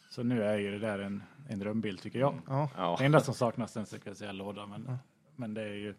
Så 0.09 0.23
nu 0.23 0.43
är 0.43 0.57
ju 0.57 0.71
det 0.71 0.79
där 0.79 0.99
en, 0.99 1.23
en 1.49 1.59
drömbil 1.59 1.97
tycker 1.97 2.19
jag. 2.19 2.35
Ja. 2.47 2.69
Ja. 2.77 2.95
Det 2.99 3.05
enda 3.05 3.19
som 3.19 3.33
saknas 3.33 3.73
kan 3.73 3.85
jag 4.03 4.17
säga 4.17 4.31
låda, 4.31 4.65
men, 4.65 4.85
Ja. 4.87 4.97
men 5.35 5.53
det 5.53 5.61
är 5.61 5.73
ju 5.73 5.93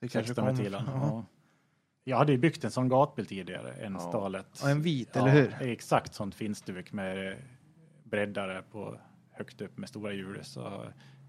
Det 0.00 0.08
kanske 0.08 0.18
16 0.28 0.34
kommer. 0.34 0.52
ventilen. 0.56 0.82
Ja. 0.86 0.92
Ja. 1.02 1.24
Jag 2.04 2.16
hade 2.16 2.32
ju 2.32 2.38
byggt 2.38 2.64
en 2.64 2.70
sån 2.70 2.88
gatbil 2.88 3.26
tidigare, 3.26 3.72
en 3.72 3.92
Ja. 3.92 3.98
Stalet. 3.98 4.60
Ja, 4.62 4.70
en 4.70 4.82
vit, 4.82 5.08
Ja, 5.14 5.20
eller 5.20 5.30
hur? 5.30 5.52
är 5.60 5.68
Exakt 5.72 6.14
sånt 6.14 6.34
finstuk 6.34 6.92
med 6.92 7.36
breddare 8.04 8.62
på 8.72 8.98
högt 9.38 9.60
upp 9.60 9.78
med 9.78 9.88
stora 9.88 10.12
hjul. 10.12 10.38
Så, 10.44 10.84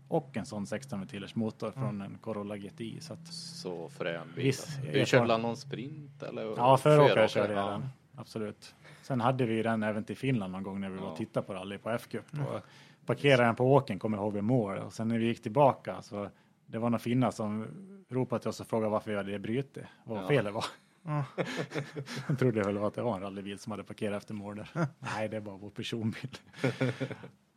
och 0.07 0.37
en 0.37 0.45
sån 0.45 0.67
16 0.67 0.99
ventilers 0.99 1.35
motor 1.35 1.71
från 1.71 2.01
en 2.01 2.17
Corolla 2.17 2.57
GTI. 2.57 3.01
Så 3.01 3.13
att, 3.13 3.27
Så 3.33 3.89
frän 3.89 4.27
bil. 4.35 4.43
Visst, 4.45 4.67
alltså. 4.77 4.91
Du 4.91 5.05
körde 5.05 5.37
någon 5.37 5.57
sprint 5.57 6.23
eller? 6.23 6.41
ja, 6.43 6.77
föråkare 6.77 7.07
Föråkare, 7.07 7.27
körde 7.27 7.53
jag 7.53 7.63
ja. 7.67 7.71
den. 7.71 7.87
Absolut. 8.15 8.75
Sen 9.01 9.21
hade 9.21 9.45
vi 9.45 9.63
den 9.63 9.83
även 9.83 10.03
till 10.03 10.17
Finland 10.17 10.51
någon 10.51 10.63
gång 10.63 10.81
när 10.81 10.89
vi 10.89 10.97
var 10.97 11.05
Ja. 11.05 11.11
och 11.11 11.17
tittade 11.17 11.47
på 11.47 11.53
rally 11.53 11.77
på 11.77 11.89
F-cup. 11.89 12.25
Och 12.33 12.61
parkerade 13.05 13.43
den 13.43 13.55
på 13.55 13.73
åken, 13.73 13.99
kommer 13.99 14.17
ihåg 14.17 14.33
vid 14.33 14.43
mål. 14.43 14.77
Och 14.77 14.93
sen 14.93 15.07
när 15.07 15.17
vi 15.17 15.25
gick 15.25 15.41
tillbaka 15.43 16.01
så 16.01 16.29
det 16.65 16.77
var 16.77 16.89
några 16.89 16.99
finnar 16.99 17.31
som 17.31 17.67
ropade 18.09 18.39
till 18.41 18.49
oss 18.49 18.59
och 18.59 18.67
frågade 18.67 18.91
varför 18.91 19.11
vi 19.11 19.17
hade 19.17 19.39
brutit. 19.39 19.83
Vad 20.03 20.23
Ja. 20.23 20.27
felet 20.27 20.53
var. 20.53 20.65
Ja. 21.03 21.23
De 22.27 22.35
trodde 22.37 22.63
väl 22.63 22.77
att 22.77 22.93
det 22.93 23.01
var 23.01 23.15
en 23.15 23.21
rallybil 23.21 23.59
som 23.59 23.71
hade 23.71 23.83
parkerat 23.83 24.17
efter 24.17 24.33
mål 24.33 24.55
där. 24.55 24.69
Nej, 24.99 25.29
det 25.29 25.39
var 25.39 25.57
vår 25.57 25.69
personbil. 25.69 26.37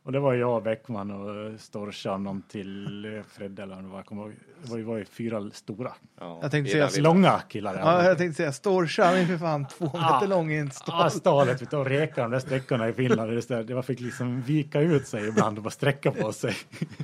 Och 0.03 0.13
det 0.13 0.21
var 0.21 0.35
jag, 0.35 0.63
Bäckman 0.63 1.11
och 1.11 1.61
Storcha 1.61 2.13
och 2.13 2.21
någon 2.21 2.43
till 2.43 3.05
eh, 3.17 3.23
Fredde 3.23 3.63
eller 3.63 3.75
vad 3.75 3.85
det 3.85 3.89
var. 3.89 3.97
Jag 3.99 4.07
kommer 4.07 4.23
ihåg. 4.23 4.33
Det 4.63 4.71
var 4.71 4.77
ju, 4.79 4.83
var 4.85 4.97
ju 4.97 5.05
fyra 5.05 5.51
stora, 5.53 5.93
Ja, 6.21 6.39
Jag 6.43 6.51
tänkte 6.51 6.89
säga 6.89 7.03
långa 7.03 7.41
killar. 7.49 7.79
Ja, 7.79 8.05
jag 8.05 8.19
tänkte 8.19 8.37
säga 8.37 8.53
Storcha, 8.53 9.05
han 9.05 9.15
är 9.17 9.27
för 9.27 9.39
fan 9.39 9.67
två 9.67 9.91
Ah. 9.95 10.15
meter 10.15 10.27
lång 10.27 10.51
i 10.53 10.59
en 10.59 10.67
Ja, 10.67 10.71
stad. 10.73 11.13
stalet, 11.13 11.63
vet 11.63 11.71
du, 11.71 11.77
och 11.77 11.87
reka 11.87 12.23
de 12.23 12.31
där 12.31 12.39
sträckorna 12.39 12.89
i 12.89 12.93
Finland. 12.93 13.31
Det, 13.31 13.49
där, 13.49 13.63
det 13.65 13.75
var 13.75 13.83
fick 13.83 14.01
liksom 14.01 14.43
vika 14.43 14.81
ut 14.81 15.07
sig 15.07 15.29
ibland 15.29 15.59
och 15.59 15.65
bara 15.65 15.71
sträcka 15.71 16.11
på 16.11 16.33
sig. 16.33 16.55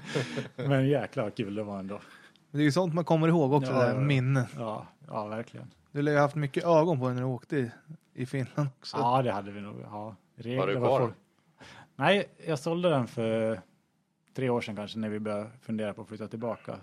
Men 0.57 0.89
jäklar 0.89 1.25
vad 1.25 1.35
kul 1.37 1.55
det 1.55 1.63
var 1.63 1.79
ändå. 1.79 2.01
Det 2.51 2.59
är 2.59 2.63
ju 2.63 2.73
sånt 2.73 2.95
man 2.95 3.05
kommer 3.05 3.29
ihåg 3.29 3.53
också, 3.53 3.73
Ja, 3.73 3.79
där 3.79 3.99
minnen. 4.01 4.45
Ja, 4.59 4.87
ja 5.09 5.27
verkligen. 5.27 5.71
Du 5.93 6.03
lär 6.03 6.13
ju 6.13 6.19
ha 6.19 6.23
haft 6.25 6.35
mycket 6.37 6.65
ögon 6.65 6.99
på 7.01 7.07
dig 7.07 7.15
när 7.15 7.23
du 7.23 7.29
åkte 7.29 7.57
i, 7.57 7.71
i 8.15 8.27
Finland 8.27 8.69
också. 8.79 8.97
Ja, 8.97 9.23
det 9.23 9.33
hade 9.33 9.51
vi 9.51 9.61
nog. 9.61 9.77
Ja. 9.91 10.17
Var 10.37 10.67
du 10.67 10.77
kvar? 10.77 11.01
folk- 11.01 11.15
Nej, 11.99 12.29
jag 12.47 12.59
sålde 12.59 12.89
den 12.89 13.07
för 13.07 13.61
tre 14.35 14.51
år 14.51 14.61
sedan 14.61 14.77
kanske 14.77 14.99
när 14.99 15.09
vi 15.09 15.21
började 15.21 15.51
fundera 15.61 15.95
på 15.95 16.03
att 16.03 16.09
flytta 16.09 16.29
tillbaka. 16.29 16.81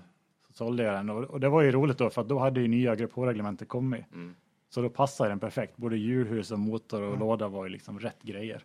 Så 0.48 0.54
sålde 0.54 0.84
jag 0.84 0.94
den 0.96 1.10
och, 1.10 1.24
och 1.24 1.40
det 1.40 1.50
var 1.50 1.62
ju 1.62 1.72
roligt 1.72 1.98
då 1.98 2.10
för 2.10 2.22
att 2.22 2.28
då 2.30 2.40
hade 2.40 2.62
ju 2.62 2.68
nya 2.68 2.96
Grupp 2.96 3.14
H-reglementet 3.14 3.68
kommit. 3.68 4.06
Mm. 4.12 4.36
Så 4.70 4.82
då 4.82 4.90
passade 4.90 5.30
den 5.30 5.40
perfekt. 5.40 5.78
Både 5.78 5.98
hjulhus 5.98 6.52
och 6.52 6.60
motor 6.60 7.02
och 7.02 7.18
låda 7.20 7.48
var 7.48 7.64
ju 7.66 7.70
liksom 7.70 8.00
rätt 8.00 8.24
grejer. 8.24 8.64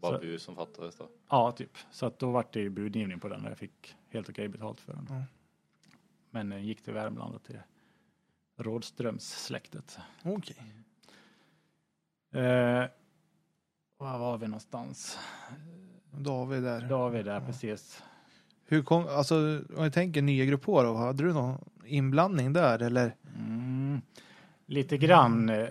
Bara 0.00 0.20
Så- 0.20 0.38
som 0.38 0.56
fattades 0.56 0.96
då. 0.96 1.08
Ja, 1.28 1.52
typ. 1.52 1.78
Så 1.90 2.06
att 2.06 2.18
då 2.18 2.30
vart 2.30 2.52
det 2.52 2.60
ju 2.60 2.70
budgivning 2.70 3.20
på 3.20 3.28
den 3.28 3.44
och 3.44 3.50
jag 3.50 3.58
fick 3.58 3.96
helt 4.08 4.28
okej 4.28 4.48
betalt 4.48 4.80
för 4.80 4.92
den. 4.92 5.06
Ja. 5.08 5.22
Men 6.30 6.48
den 6.50 6.66
gick 6.66 6.82
till 6.82 6.92
Värmland 6.92 7.34
och 7.34 7.42
till 7.42 7.58
Rådströmssläktet. 8.56 9.98
Okej. 10.24 10.56
Eh, 12.32 12.84
var 14.00 14.18
var 14.18 14.38
vi 14.38 14.46
någonstans? 14.46 15.18
David 16.10 16.62
där. 16.62 16.88
David 16.88 17.24
där, 17.24 17.40
precis. 17.40 18.02
Hur 18.66 18.82
kom, 18.82 19.06
alltså 19.08 19.36
om 19.76 19.82
jag 19.84 19.92
tänker 19.92 20.22
nya 20.22 20.44
grupp 20.44 20.64
H 20.64 20.82
då, 20.82 20.94
hade 20.94 21.22
du 21.22 21.32
någon 21.32 21.58
inblandning 21.84 22.52
där 22.52 22.82
eller? 22.82 23.14
Mm, 23.38 24.00
lite 24.66 24.96
grann. 24.98 25.48
eh, 25.48 25.68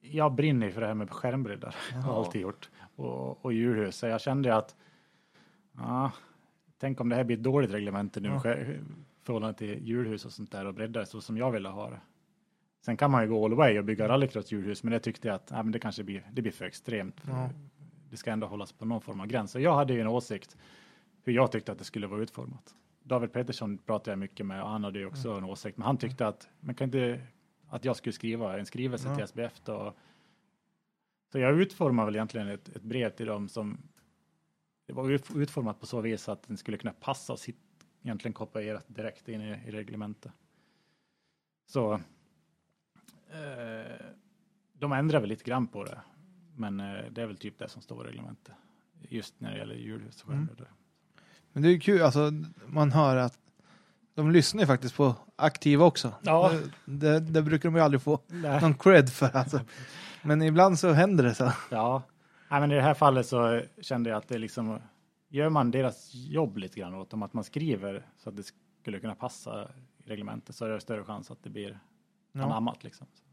Jag 0.00 0.32
brinner 0.34 0.70
för 0.70 0.80
det 0.80 0.86
här 0.86 0.94
med 0.94 1.10
skärmbreddar. 1.10 1.74
Har 1.92 2.00
Ja. 2.12 2.16
alltid 2.18 2.40
gjort. 2.40 2.70
Och, 2.96 3.44
och 3.44 3.52
djurhus. 3.52 3.96
Så 3.96 4.06
jag 4.06 4.20
kände 4.20 4.56
att 4.56 4.76
ja, 5.76 6.12
tänk 6.78 7.00
om 7.00 7.08
det 7.08 7.16
här 7.16 7.24
blir 7.24 7.36
ett 7.36 7.42
dåligt 7.42 7.70
reglemente 7.70 8.20
nu. 8.20 8.28
Ja. 8.28 8.40
förhållande 9.22 9.58
till 9.58 9.86
djurhus 9.88 10.24
och 10.24 10.32
sånt 10.32 10.52
där 10.52 10.66
och 10.66 10.74
breddar 10.74 11.04
så 11.04 11.20
som 11.20 11.36
jag 11.38 11.50
ville 11.50 11.68
ha 11.68 11.90
det. 11.90 12.00
Sen 12.84 12.96
kan 12.96 13.10
man 13.10 13.22
ju 13.22 13.28
gå 13.28 13.44
all 13.44 13.54
way 13.54 13.78
och 13.78 13.84
bygga 13.84 14.08
rallycross 14.08 14.52
djurhus. 14.52 14.82
Men 14.82 14.92
det 14.92 15.00
tyckte 15.00 15.28
jag 15.28 15.34
att 15.34 15.50
ja, 15.50 15.62
men 15.62 15.72
det 15.72 15.78
kanske 15.78 16.02
blir, 16.04 16.26
det 16.32 16.42
blir 16.42 16.52
för 16.52 16.64
extremt. 16.64 17.20
Ja. 17.26 17.50
Det 18.10 18.16
ska 18.16 18.30
ändå 18.30 18.46
hållas 18.46 18.72
på 18.72 18.84
någon 18.84 19.00
form 19.00 19.20
av 19.20 19.26
gräns. 19.26 19.50
Så 19.50 19.60
jag 19.60 19.74
hade 19.74 19.92
ju 19.94 20.00
en 20.00 20.06
åsikt 20.06 20.56
hur 21.22 21.32
jag 21.32 21.52
tyckte 21.52 21.72
att 21.72 21.78
det 21.78 21.84
skulle 21.84 22.06
vara 22.06 22.20
utformat. 22.22 22.74
David 23.02 23.32
Petersson 23.32 23.78
pratade 23.78 24.10
jag 24.10 24.18
mycket 24.18 24.46
med 24.46 24.62
och 24.62 24.68
han 24.68 24.84
hade 24.84 24.98
ju 24.98 25.06
också 25.06 25.28
Mm. 25.30 25.44
en 25.44 25.50
åsikt. 25.50 25.78
Men 25.78 25.86
han 25.86 25.96
tyckte 25.98 26.26
att 26.26 26.48
man 26.60 26.74
kan 26.74 26.84
inte 26.84 27.20
att 27.68 27.84
jag 27.84 27.96
skulle 27.96 28.12
skriva 28.12 28.58
en 28.58 28.66
skrivelse 28.66 29.08
Ja. 29.08 29.14
till 29.14 29.24
SBF 29.24 29.60
då. 29.64 29.94
Så 31.32 31.38
jag 31.38 31.60
utformade 31.60 32.06
väl 32.06 32.14
egentligen 32.14 32.48
ett, 32.48 32.68
ett 32.68 32.82
brev 32.82 33.10
till 33.10 33.26
dem 33.26 33.48
som 33.48 33.78
det 34.86 34.92
var 34.92 35.10
ut- 35.10 35.34
utformat 35.36 35.80
på 35.80 35.86
så 35.86 36.00
vis 36.00 36.28
att 36.28 36.42
den 36.48 36.56
skulle 36.56 36.76
kunna 36.76 36.92
passa 37.00 37.32
och 37.32 37.38
sitt, 37.38 37.58
egentligen 38.02 38.32
kopierat 38.32 38.84
direkt 38.88 39.28
in 39.28 39.40
i, 39.40 39.60
i 39.66 39.70
reglementet. 39.70 40.32
Så 41.66 42.00
de 44.72 44.92
ändrar 44.92 45.20
väl 45.20 45.28
lite 45.28 45.44
grann 45.44 45.66
på 45.66 45.84
det. 45.84 46.00
Men 46.56 46.80
eh, 46.80 47.04
det 47.10 47.22
är 47.22 47.26
väl 47.26 47.36
typ 47.36 47.58
det 47.58 47.68
som 47.68 47.82
står 47.82 48.04
i 48.06 48.08
reglementet. 48.08 48.54
Just 49.08 49.40
när 49.40 49.50
det 49.50 49.58
gäller 49.58 49.74
och 50.26 50.32
Mm. 50.32 50.48
Men 51.52 51.62
det 51.62 51.68
är 51.68 51.80
kul, 51.80 52.02
alltså 52.02 52.30
man 52.66 52.92
hör 52.92 53.16
att 53.16 53.38
de 54.14 54.30
lyssnar 54.30 54.60
ju 54.60 54.66
faktiskt 54.66 54.96
på 54.96 55.14
aktiva 55.36 55.84
också. 55.84 56.12
Ja. 56.22 56.52
Det, 56.84 57.20
det 57.20 57.42
brukar 57.42 57.68
de 57.68 57.76
ju 57.76 57.82
aldrig 57.82 58.02
få 58.02 58.20
Nej. 58.26 58.60
någon 58.60 58.74
cred 58.74 59.10
för 59.12 59.36
alltså. 59.36 59.60
Men 60.22 60.42
ibland 60.42 60.78
så 60.78 60.92
händer 60.92 61.24
det 61.24 61.34
så. 61.34 61.52
Ja, 61.70 62.02
Nej, 62.48 62.60
men 62.60 62.72
i 62.72 62.74
det 62.74 62.82
här 62.82 62.94
fallet 62.94 63.26
så 63.26 63.62
kände 63.80 64.10
jag 64.10 64.16
att 64.16 64.28
det 64.28 64.38
liksom 64.38 64.78
gör 65.28 65.48
man 65.48 65.70
deras 65.70 66.10
jobb 66.14 66.56
lite 66.56 66.80
grann 66.80 66.94
åt 66.94 67.10
dem, 67.10 67.22
att 67.22 67.32
man 67.32 67.44
skriver 67.44 68.06
så 68.18 68.28
att 68.28 68.36
det 68.36 68.42
skulle 68.80 69.00
kunna 69.00 69.14
passa 69.14 69.68
i 69.98 70.08
reglementet 70.10 70.54
så 70.56 70.64
är 70.64 70.68
det 70.68 70.80
större 70.80 71.04
chans 71.04 71.30
att 71.30 71.42
det 71.42 71.50
blir 71.50 71.80
Ja. 72.32 72.42
anammat 72.44 72.84
liksom. 72.84 73.06
Så 73.14 73.23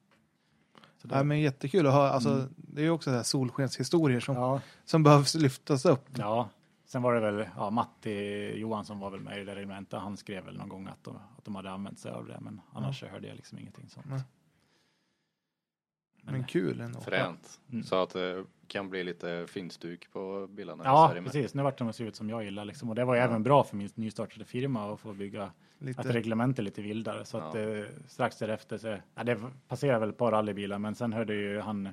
Ja, 1.12 1.24
men 1.24 1.40
jättekul 1.40 1.88
att 1.88 1.94
höra, 1.94 2.10
alltså 2.10 2.30
Mm. 2.30 2.50
det 2.58 2.82
är 2.82 2.86
ju 2.86 2.92
också 2.92 3.10
så 3.10 3.16
här 3.16 3.24
solskenshistorier 3.24 4.20
som, 4.20 4.36
ja, 4.36 4.62
som 4.86 5.04
behövs 5.04 5.36
lyftas 5.36 5.86
upp. 5.86 6.06
ja, 6.18 6.50
sen 6.86 7.02
var 7.02 7.14
det 7.14 7.20
väl, 7.20 7.46
ja, 7.56 7.70
Matti 7.70 8.52
Johansson 8.60 9.00
var 9.00 9.10
väl 9.12 9.20
med 9.20 9.42
i 9.42 9.44
det 9.44 9.56
reglementet, 9.56 10.00
han 10.00 10.18
skrev 10.18 10.46
väl 10.46 10.58
någon 10.58 10.70
gång 10.70 10.88
att 10.88 11.04
de, 11.04 11.16
att 11.38 11.46
de 11.46 11.56
hade 11.56 11.72
använt 11.72 12.00
sig 12.00 12.12
av 12.12 12.26
det, 12.28 12.38
men 12.42 12.62
annars 12.74 13.00
så 13.00 13.06
hörde 13.08 13.28
jag 13.28 13.36
liksom 13.36 13.58
ingenting 13.60 13.90
sånt. 13.90 14.06
Nej. 14.10 14.22
Men 16.22 16.44
kul 16.44 16.82
ändå. 16.82 17.00
Fränt. 17.02 17.60
Mm. 17.72 17.84
Så 17.84 18.04
att 18.04 18.10
det 18.10 18.44
kan 18.68 18.90
bli 18.90 19.04
lite 19.04 19.46
finstuk 19.50 20.12
på 20.14 20.48
bilarna. 20.52 20.84
Ja, 20.86 21.14
precis. 21.24 21.54
Nu 21.54 21.64
vart 21.64 21.78
de 21.78 21.90
att 21.90 21.96
se 21.96 22.04
ut 22.04 22.16
som 22.16 22.30
jag 22.30 22.44
gillar 22.44 22.66
liksom. 22.66 22.90
Och 22.90 22.96
det 22.96 23.06
var 23.06 23.14
ju 23.16 23.20
Ja. 23.20 23.26
även 23.26 23.44
bra 23.44 23.64
för 23.64 23.76
min 23.78 23.90
nystartade 23.96 24.46
firma 24.46 24.94
att 24.94 25.00
få 25.00 25.14
bygga 25.14 25.44
att 25.44 25.52
Lite, 25.80 26.02
reglementet 26.14 26.60
är 26.60 26.64
lite 26.64 26.82
vildare. 26.82 27.26
Så 27.26 27.38
att 27.38 27.54
Ja. 27.54 27.60
eh, 27.62 27.86
strax 28.08 28.38
därefter 28.38 28.78
så, 28.78 28.98
ja, 29.16 29.24
det 29.24 29.38
passerade 29.68 30.00
väl 30.00 30.10
ett 30.10 30.18
par 30.18 30.32
rallybilar, 30.32 30.80
men 30.80 30.96
sen 30.96 31.14
hörde 31.14 31.34
ju 31.34 31.60
han 31.60 31.90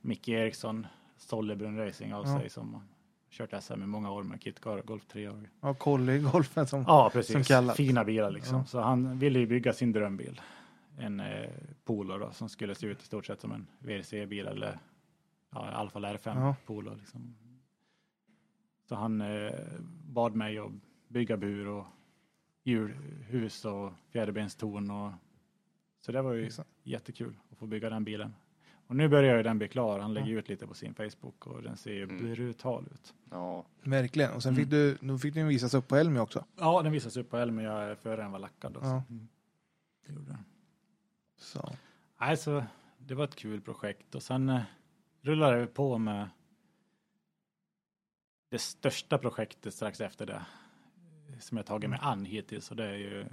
Micke 0.00 0.28
Eriksson, 0.28 0.86
Sollebrunn 1.16 1.78
Racing 1.78 2.14
av 2.14 2.26
Ja. 2.26 2.40
sig 2.40 2.50
som 2.50 2.82
kört 3.30 3.52
SM 3.62 3.82
i 3.82 3.86
många 3.86 4.10
år 4.12 4.22
med 4.22 4.42
KitKar 4.42 4.82
Golf 4.82 5.06
3 5.06 5.28
år. 5.28 5.48
ja, 5.60 5.74
Collie-golfen 5.74 6.66
som... 6.66 6.84
Ja, 6.86 7.10
precis. 7.12 7.46
Som. 7.46 7.68
Fina 7.74 8.04
bilar 8.04 8.30
liksom. 8.30 8.56
Ja. 8.58 8.64
Så 8.64 8.80
han 8.80 9.18
ville 9.18 9.38
ju 9.38 9.46
bygga 9.46 9.72
sin 9.72 9.92
drömbil. 9.92 10.40
En 11.00 11.20
eh, 11.20 11.50
Polo 11.84 12.18
då, 12.18 12.32
som 12.32 12.48
skulle 12.48 12.74
se 12.74 12.86
ut 12.86 13.02
i 13.02 13.04
stort 13.04 13.26
sett 13.26 13.40
som 13.40 13.52
en 13.52 13.66
WRC-bil 13.78 14.46
eller 14.46 14.78
ja, 15.50 15.88
fall 15.92 16.04
R5 16.04 16.40
Ja. 16.40 16.56
Polo. 16.66 16.94
Liksom. 16.94 17.34
Så 18.88 18.94
han 18.94 19.20
eh, 19.20 19.52
bad 20.06 20.34
mig 20.34 20.58
att 20.58 20.70
bygga 21.08 21.36
bur 21.36 21.66
och 21.68 21.86
hjulhus 22.62 23.64
och 23.64 23.92
fjäderbenstorn. 24.10 24.90
Och, 24.90 25.12
så 26.00 26.12
det 26.12 26.22
var 26.22 26.32
ju 26.32 26.46
Exakt. 26.46 26.68
jättekul 26.82 27.36
att 27.50 27.58
få 27.58 27.66
bygga 27.66 27.90
den 27.90 28.04
bilen. 28.04 28.34
Och 28.86 28.96
nu 28.96 29.08
börjar 29.08 29.36
ju 29.36 29.42
den 29.42 29.58
bli 29.58 29.68
klar. 29.68 29.98
Han 29.98 30.14
lägger 30.14 30.36
ut 30.38 30.48
lite 30.48 30.66
på 30.66 30.74
sin 30.74 30.94
Facebook 30.94 31.46
och 31.46 31.62
den 31.62 31.76
ser 31.76 31.92
ju 31.92 32.02
Mm. 32.04 32.18
brutal 32.32 32.86
ut. 32.92 33.14
Ja, 33.30 33.64
Verkligen. 33.82 34.32
Och 34.32 34.42
sen 34.42 34.52
Mm. 34.54 34.62
fick 34.64 34.70
du, 34.70 34.98
då 35.00 35.18
fick 35.18 35.34
den 35.34 35.48
visas 35.48 35.74
upp 35.74 35.88
på 35.88 35.96
Elmia 35.96 36.22
också. 36.22 36.44
Ja, 36.56 36.82
den 36.82 36.92
visas 36.92 37.16
upp 37.16 37.30
på 37.30 37.36
Elmia 37.36 37.96
före 37.96 38.22
den 38.22 38.32
var 38.32 38.38
lackad. 38.38 38.76
Också. 38.76 38.88
Ja. 38.88 39.02
Mm. 39.10 39.28
Det 40.06 40.12
gjorde 40.12 40.26
den. 40.26 40.44
Så. 41.40 41.72
Nej, 42.20 42.36
så 42.36 42.64
det 42.98 43.14
var 43.14 43.24
ett 43.24 43.36
kul 43.36 43.60
projekt 43.60 44.14
och 44.14 44.22
sen 44.22 44.48
eh, 44.48 44.62
rullade 45.20 45.60
vi 45.60 45.66
på 45.66 45.98
med 45.98 46.28
det 48.48 48.58
största 48.58 49.18
projektet 49.18 49.74
strax 49.74 50.00
efter 50.00 50.26
det 50.26 50.44
som 51.40 51.56
jag 51.56 51.66
tagit 51.66 51.90
mig 51.90 51.98
an 52.02 52.24
hittills 52.24 52.70
och 52.70 52.76
det 52.76 52.84
är 52.86 52.96
ju 52.96 53.26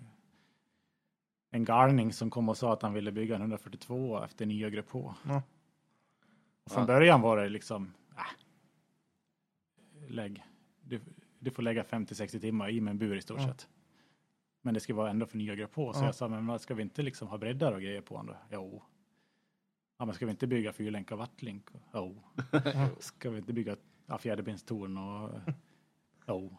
en 1.50 1.66
galning 1.66 2.14
som 2.14 2.30
kom 2.30 2.50
och 2.50 2.58
sa 2.58 2.74
att 2.74 2.82
han 2.82 2.94
ville 2.94 3.12
bygga 3.12 3.36
en 3.36 3.42
142 3.42 4.24
efter 4.24 4.46
nya 4.46 4.70
Grupp 4.70 4.90
H. 4.92 5.14
Ja. 5.26 5.42
Och 6.64 6.72
från 6.72 6.82
Ja. 6.84 6.88
början 6.88 7.22
var 7.22 7.38
det 7.38 7.50
liksom, 7.50 7.94
äh, 8.18 8.24
lägg, 10.10 10.44
du, 10.82 11.02
du 11.40 11.52
får 11.52 11.64
lägga 11.64 11.84
50-60 11.84 12.40
timmar 12.40 12.70
i 12.70 12.82
med 12.82 12.92
en 12.92 12.98
bur 12.98 13.16
i 13.16 13.22
stort 13.22 13.40
Ja. 13.42 13.48
sett. 13.48 13.68
Men 14.62 14.74
det 14.74 14.80
ska 14.80 14.94
vara 14.94 15.10
ändå 15.10 15.26
för 15.26 15.38
nya 15.38 15.56
Grupp 15.56 15.76
H. 15.76 15.94
Så 15.94 16.00
Ja. 16.02 16.06
jag 16.06 16.16
sa, 16.16 16.28
men 16.28 16.60
ska 16.60 16.74
vi 16.74 16.82
inte 16.84 17.02
liksom 17.02 17.28
ha 17.28 17.38
breddar 17.38 17.72
och 17.72 17.82
grejer 17.82 18.02
på 18.02 18.18
honom 18.18 18.36
då? 18.50 18.56
Jo. 18.58 18.84
Ja, 20.00 20.06
men 20.06 20.16
ska 20.16 20.26
vi 20.26 20.30
inte 20.32 20.48
bygga 20.48 20.74
fyrlänk 20.74 21.12
och 21.12 21.18
vattlink? 21.18 21.66
Jo. 21.94 22.24
Ska 23.00 23.30
vi 23.30 23.38
inte 23.38 23.54
bygga 23.54 23.76
ja, 24.06 24.18
fjäderbenstorn 24.18 24.98
och 24.98 25.30
jo. 26.28 26.58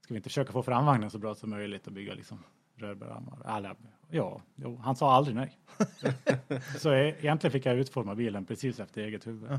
Ska 0.00 0.14
vi 0.14 0.16
inte 0.16 0.28
försöka 0.28 0.52
få 0.52 0.62
framvagnen 0.62 1.10
så 1.10 1.18
bra 1.18 1.34
som 1.34 1.50
möjligt 1.50 1.86
och 1.86 1.92
bygga 1.92 2.14
liksom 2.14 2.38
rörbärarmar? 2.74 3.38
Ja, 4.10 4.42
jo, 4.56 4.76
han 4.76 4.96
sa 4.96 5.12
aldrig 5.12 5.36
nej. 5.36 5.58
så 6.78 6.92
e- 6.92 7.16
egentligen 7.20 7.52
fick 7.52 7.66
jag 7.66 7.76
utforma 7.78 8.14
bilen 8.14 8.44
precis 8.44 8.80
efter 8.80 9.02
eget 9.02 9.26
huvud. 9.26 9.50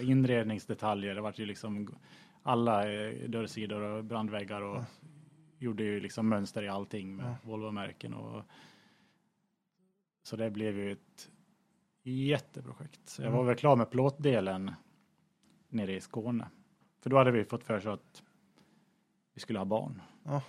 Inredningsdetaljer, 0.00 1.14
det 1.14 1.20
var 1.20 1.32
ju 1.36 1.46
liksom 1.46 1.94
alla 2.42 2.92
eh, 2.92 3.28
dörrsidor 3.28 3.80
och 3.82 4.04
brandväggar 4.04 4.60
och 4.62 4.82
gjorde 5.60 5.82
ju 5.84 6.00
liksom 6.00 6.28
mönster 6.28 6.62
i 6.62 6.68
allting 6.68 7.16
med 7.16 7.26
Ja. 7.26 7.36
Volvo-märken 7.50 8.14
och 8.14 8.42
så 10.22 10.36
det 10.36 10.50
blev 10.50 10.78
ju 10.78 10.92
ett 10.92 11.30
jätteprojekt. 12.02 13.00
Så 13.08 13.22
jag 13.22 13.26
Mm. 13.26 13.38
var 13.38 13.44
väl 13.44 13.56
klar 13.56 13.76
med 13.76 13.90
plåtdelen 13.90 14.70
nere 15.68 15.94
i 15.96 16.00
Skåne. 16.00 16.48
För 17.00 17.10
då 17.10 17.16
hade 17.18 17.30
vi 17.30 17.44
fått 17.44 17.64
för 17.64 17.80
sig 17.80 17.92
att 17.92 18.22
vi 19.34 19.40
skulle 19.40 19.58
ha 19.58 19.66
barn. 19.66 20.02
Ja. 20.24 20.42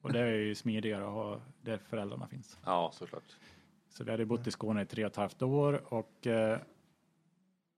Och 0.00 0.12
det 0.12 0.20
är 0.20 0.32
ju 0.32 0.54
smidigare 0.54 1.04
att 1.04 1.12
ha 1.12 1.40
där 1.62 1.78
föräldrarna 1.78 2.26
finns. 2.26 2.58
ja 2.64 2.90
såklart. 2.94 3.36
Så 3.88 4.04
vi 4.04 4.10
hade 4.10 4.26
bott 4.26 4.46
i 4.46 4.50
Skåne 4.50 4.82
i 4.82 4.86
tre 4.86 5.04
och 5.04 5.10
ett 5.10 5.16
halvt 5.16 5.42
år 5.42 5.94
och 5.94 6.26
eh, 6.26 6.58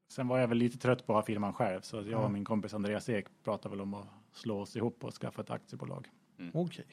sen 0.08 0.28
var 0.28 0.38
jag 0.38 0.48
väl 0.48 0.58
lite 0.58 0.78
trött 0.78 1.06
på 1.06 1.12
att 1.12 1.16
ha 1.16 1.26
firman 1.26 1.52
själv 1.52 1.80
så 1.80 1.96
jag 1.96 2.06
Ja. 2.06 2.18
och 2.24 2.30
min 2.32 2.44
kompis 2.44 2.74
Andreas 2.74 3.08
Ek 3.08 3.26
pratade 3.44 3.70
väl 3.70 3.80
om 3.80 3.94
att 3.94 4.06
slå 4.32 4.60
oss 4.60 4.76
ihop 4.76 5.04
och 5.04 5.14
skaffa 5.14 5.42
ett 5.42 5.50
aktiebolag. 5.50 6.08
Okej. 6.52 6.84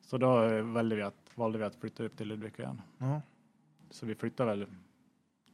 Så 0.00 0.18
då 0.18 0.62
valde 0.62 0.96
vi 0.96 1.02
att, 1.02 1.14
valde 1.34 1.58
vi 1.58 1.64
att 1.64 1.76
flytta 1.76 2.02
upp 2.04 2.16
till 2.16 2.28
Ludvika 2.28 2.62
igen. 2.62 2.82
Ja. 2.98 3.20
Så 3.90 4.06
vi 4.06 4.14
flyttade 4.14 4.50
väl 4.50 4.66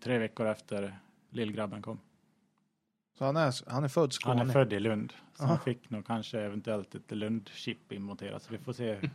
tre 0.03 0.19
veckor 0.19 0.47
efter 0.47 0.99
lillgrabben 1.31 1.83
kom. 1.83 1.99
Så 3.19 3.25
han 3.25 3.37
är, 3.37 3.71
han 3.71 3.85
är 3.85 3.89
född 3.89 4.13
Skåne? 4.13 4.39
Han 4.39 4.49
är 4.49 4.53
född 4.53 4.73
i 4.73 4.81
Lund. 4.81 5.13
Så 5.35 5.43
Ja. 5.43 5.47
han 5.47 5.59
fick 5.61 5.91
nog 5.91 6.07
kanske 6.07 6.41
eventuellt 6.41 6.95
ett 6.95 7.11
Lund-chip 7.11 7.93
inmonterat. 7.93 8.43
Så 8.43 8.53
vi 8.53 8.59
får 8.59 8.73
se 8.73 8.95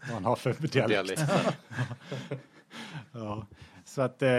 vad 0.00 0.10
han 0.10 0.24
har 0.24 0.36
för 0.36 0.52
dialekt. 0.88 1.22
Ja. 3.12 3.46
Så 3.84 4.02
att 4.02 4.22
eh, 4.22 4.30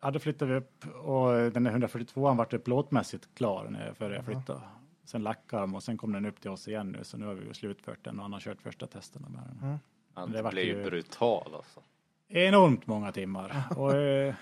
ja, 0.00 0.10
då 0.12 0.18
flyttade 0.18 0.50
vi 0.52 0.58
upp 0.58 0.86
och 1.04 1.32
den 1.52 1.64
där 1.64 1.70
142 1.70 2.28
an 2.28 2.36
vart 2.36 2.52
ju 2.52 2.58
plåtmässigt 2.58 3.28
klar 3.34 3.66
när 3.70 3.86
jag, 3.86 3.96
före 3.96 4.14
jag 4.14 4.24
flyttade. 4.24 4.60
Sen 5.06 5.22
lackade 5.22 5.62
de 5.62 5.74
och 5.74 5.82
sen 5.82 5.96
kom 5.98 6.12
den 6.12 6.26
upp 6.26 6.40
till 6.40 6.50
oss 6.50 6.68
igen 6.68 6.92
nu 6.92 7.04
så 7.04 7.16
nu 7.16 7.26
har 7.26 7.34
vi 7.34 7.54
slutfört 7.54 8.04
den 8.04 8.16
och 8.18 8.22
han 8.22 8.32
har 8.32 8.40
kört 8.40 8.62
första 8.62 8.86
testerna 8.86 9.28
med 9.28 9.42
den. 9.42 9.68
Mm. 9.68 9.78
Han 10.14 10.32
Det 10.32 10.42
vart 10.42 10.52
blir 10.52 10.64
ju 10.64 10.84
brutal 10.84 11.54
alltså. 11.54 11.82
Enormt 12.28 12.86
många 12.86 13.12
timmar 13.12 13.64
och 13.76 13.96
eh, 13.96 14.34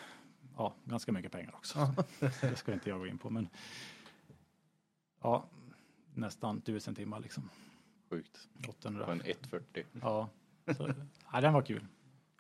ja, 0.57 0.75
ganska 0.85 1.13
mycket 1.13 1.33
pengar 1.33 1.55
också. 1.55 1.95
Det 2.41 2.57
ska 2.57 2.73
inte 2.73 2.91
jag 2.91 2.99
gå 2.99 3.07
in 3.07 3.19
på 3.19 3.31
men 3.31 3.49
ja, 5.23 5.45
nästan 6.15 6.61
tusen 6.61 6.95
timmar 6.95 7.21
liksom. 7.21 7.51
Sjukt. 8.11 8.49
800. 8.69 9.05
På 9.05 9.13
en 9.13 9.21
140. 9.21 9.85
Ja, 10.03 10.29
så, 10.77 10.95
ja, 11.33 11.41
den 11.41 11.53
var 11.53 11.63
kul. 11.63 11.87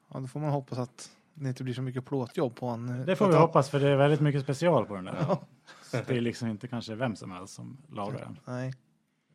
Ja, 0.08 0.20
då 0.20 0.26
får 0.26 0.40
man 0.40 0.50
hoppas 0.50 0.78
att 0.78 1.10
det 1.34 1.48
inte 1.48 1.64
blir 1.64 1.74
så 1.74 1.82
mycket 1.82 2.04
plåtjobb 2.04 2.56
på 2.56 2.68
han. 2.68 3.06
Det 3.06 3.16
får 3.16 3.28
vi 3.28 3.36
hoppas 3.36 3.70
för 3.70 3.80
det 3.80 3.88
är 3.88 3.96
väldigt 3.96 4.20
mycket 4.20 4.42
special 4.42 4.86
på 4.86 4.94
den 4.94 5.04
där. 5.04 5.24
Så 5.24 5.38
det 6.06 6.16
är 6.16 6.20
liksom 6.20 6.48
inte 6.48 6.68
kanske 6.68 6.94
vem 6.94 7.16
som 7.16 7.30
helst 7.30 7.54
som 7.54 7.76
lagar 7.92 8.18
den. 8.18 8.38
Nej, 8.44 8.74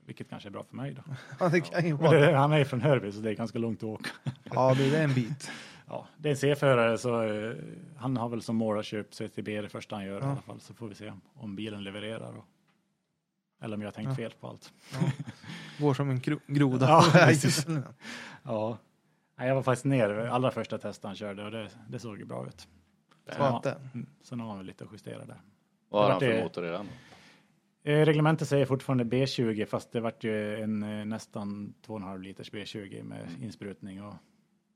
Vilket 0.06 0.30
kanske 0.30 0.50
är 0.50 0.52
bra 0.52 0.64
för 0.64 0.76
mig 0.76 0.94
då. 0.94 1.02
ja, 1.40 1.50
det 1.50 1.62
kan 1.62 1.86
ju 1.86 1.94
vara. 1.94 2.20
det, 2.20 2.38
han 2.38 2.52
är 2.54 2.64
från 2.66 2.82
Hörby 2.82 3.12
så 3.12 3.20
det 3.20 3.30
är 3.32 3.36
ganska 3.36 3.60
långt 3.60 3.80
att 3.80 3.84
åka. 3.84 4.10
Ja, 4.44 4.74
det 4.78 4.96
är 4.96 5.04
en 5.04 5.14
bit. 5.14 5.52
Ja, 5.88 6.08
det 6.18 6.30
är 6.30 6.32
en 6.32 6.38
C-förare 6.38 6.98
så 6.98 7.24
eh, 7.24 7.56
han 7.98 8.18
har 8.18 8.30
väl 8.30 8.42
som 8.42 8.56
mål 8.56 8.80
att 8.80 8.86
köpa 8.86 9.10
CTB 9.12 9.62
det 9.62 9.70
första 9.70 9.96
han 9.96 10.06
gör 10.06 10.20
i 10.20 10.24
Ja. 10.24 10.32
alla 10.32 10.42
fall. 10.42 10.60
Så 10.60 10.74
får 10.74 10.88
vi 10.88 10.96
se 10.96 11.14
om 11.34 11.56
bilen 11.56 11.84
levererar. 11.84 12.34
Och, 12.38 12.46
eller 13.62 13.76
om 13.76 13.82
jag 13.82 13.88
har 13.88 13.94
tänkt 13.94 14.10
Ja. 14.10 14.16
fel 14.16 14.34
på 14.40 14.48
allt. 14.48 14.74
Går 15.80 15.94
som 15.94 16.10
en 16.10 16.20
gro- 16.22 16.40
groda. 16.48 16.88
Ja. 16.88 17.32
Ja. 18.44 18.78
Jag 19.46 19.56
var 19.56 19.64
faktiskt 19.64 19.86
ner 19.86 20.10
allra 20.10 20.52
första 20.52 20.78
testet 20.78 21.04
han 21.06 21.16
körde 21.16 21.44
och 21.46 21.52
det, 21.52 21.70
det 21.90 22.00
såg 22.00 22.18
ju 22.20 22.26
bra 22.26 22.48
ut. 22.48 22.68
Skönt 23.28 23.64
det. 23.64 23.78
Mm, 23.94 24.06
Sen 24.22 24.40
har 24.40 24.56
han 24.56 24.66
lite 24.66 24.84
att 24.84 24.92
justera 24.92 25.26
där. 25.26 25.42
Vad 25.90 26.04
har 26.04 26.12
han 26.12 26.20
för 26.20 26.44
motor 26.44 26.66
i 26.66 26.70
den? 26.70 26.88
Eh, 27.84 28.06
Reglementet 28.06 28.48
säger 28.48 28.66
fortfarande 28.66 29.04
B20 29.04 29.66
fast 29.66 29.92
det 29.92 30.00
vart 30.02 30.24
ju 30.24 30.56
en 30.64 30.84
eh, 30.84 31.06
nästan 31.06 31.74
2,5 31.86 32.20
liters 32.22 32.52
B20 32.52 33.04
med 33.04 33.28
insprutning 33.42 34.04
och 34.04 34.14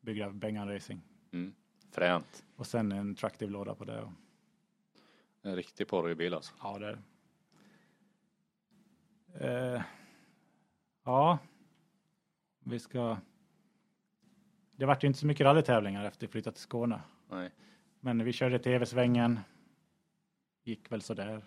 byggd 0.01 0.22
av 0.24 0.35
Bengan 0.35 0.74
Racing. 0.74 1.01
Mm. 1.33 1.53
Fränt. 1.92 2.43
Och 2.56 2.67
sen 2.67 2.92
en 2.92 3.16
Tractive 3.16 3.51
låda 3.51 3.75
på 3.75 3.83
det. 3.85 4.11
En 5.42 5.56
riktig 5.56 5.88
porrbil 5.88 6.33
alltså. 6.33 6.53
ja, 6.64 6.80
det 6.80 6.88
är 6.88 7.00
det. 9.40 9.74
eh, 9.75 9.82
Ja, 11.06 11.38
vi 12.64 12.80
ska... 12.80 13.17
Det 14.75 14.85
vart 14.85 15.03
ju 15.03 15.08
inte 15.08 15.19
så 15.19 15.27
mycket 15.27 15.45
rallytävlingar 15.45 16.06
efter 16.06 16.27
vi 16.27 16.32
flyttade 16.32 16.53
till 16.53 16.64
Skåne. 16.64 17.01
Nej. 17.30 17.51
Men 18.00 18.24
vi 18.24 18.33
körde 18.33 18.59
TV-svängen. 18.59 19.40
Gick 20.64 20.92
väl 20.92 21.01
sådär. 21.01 21.45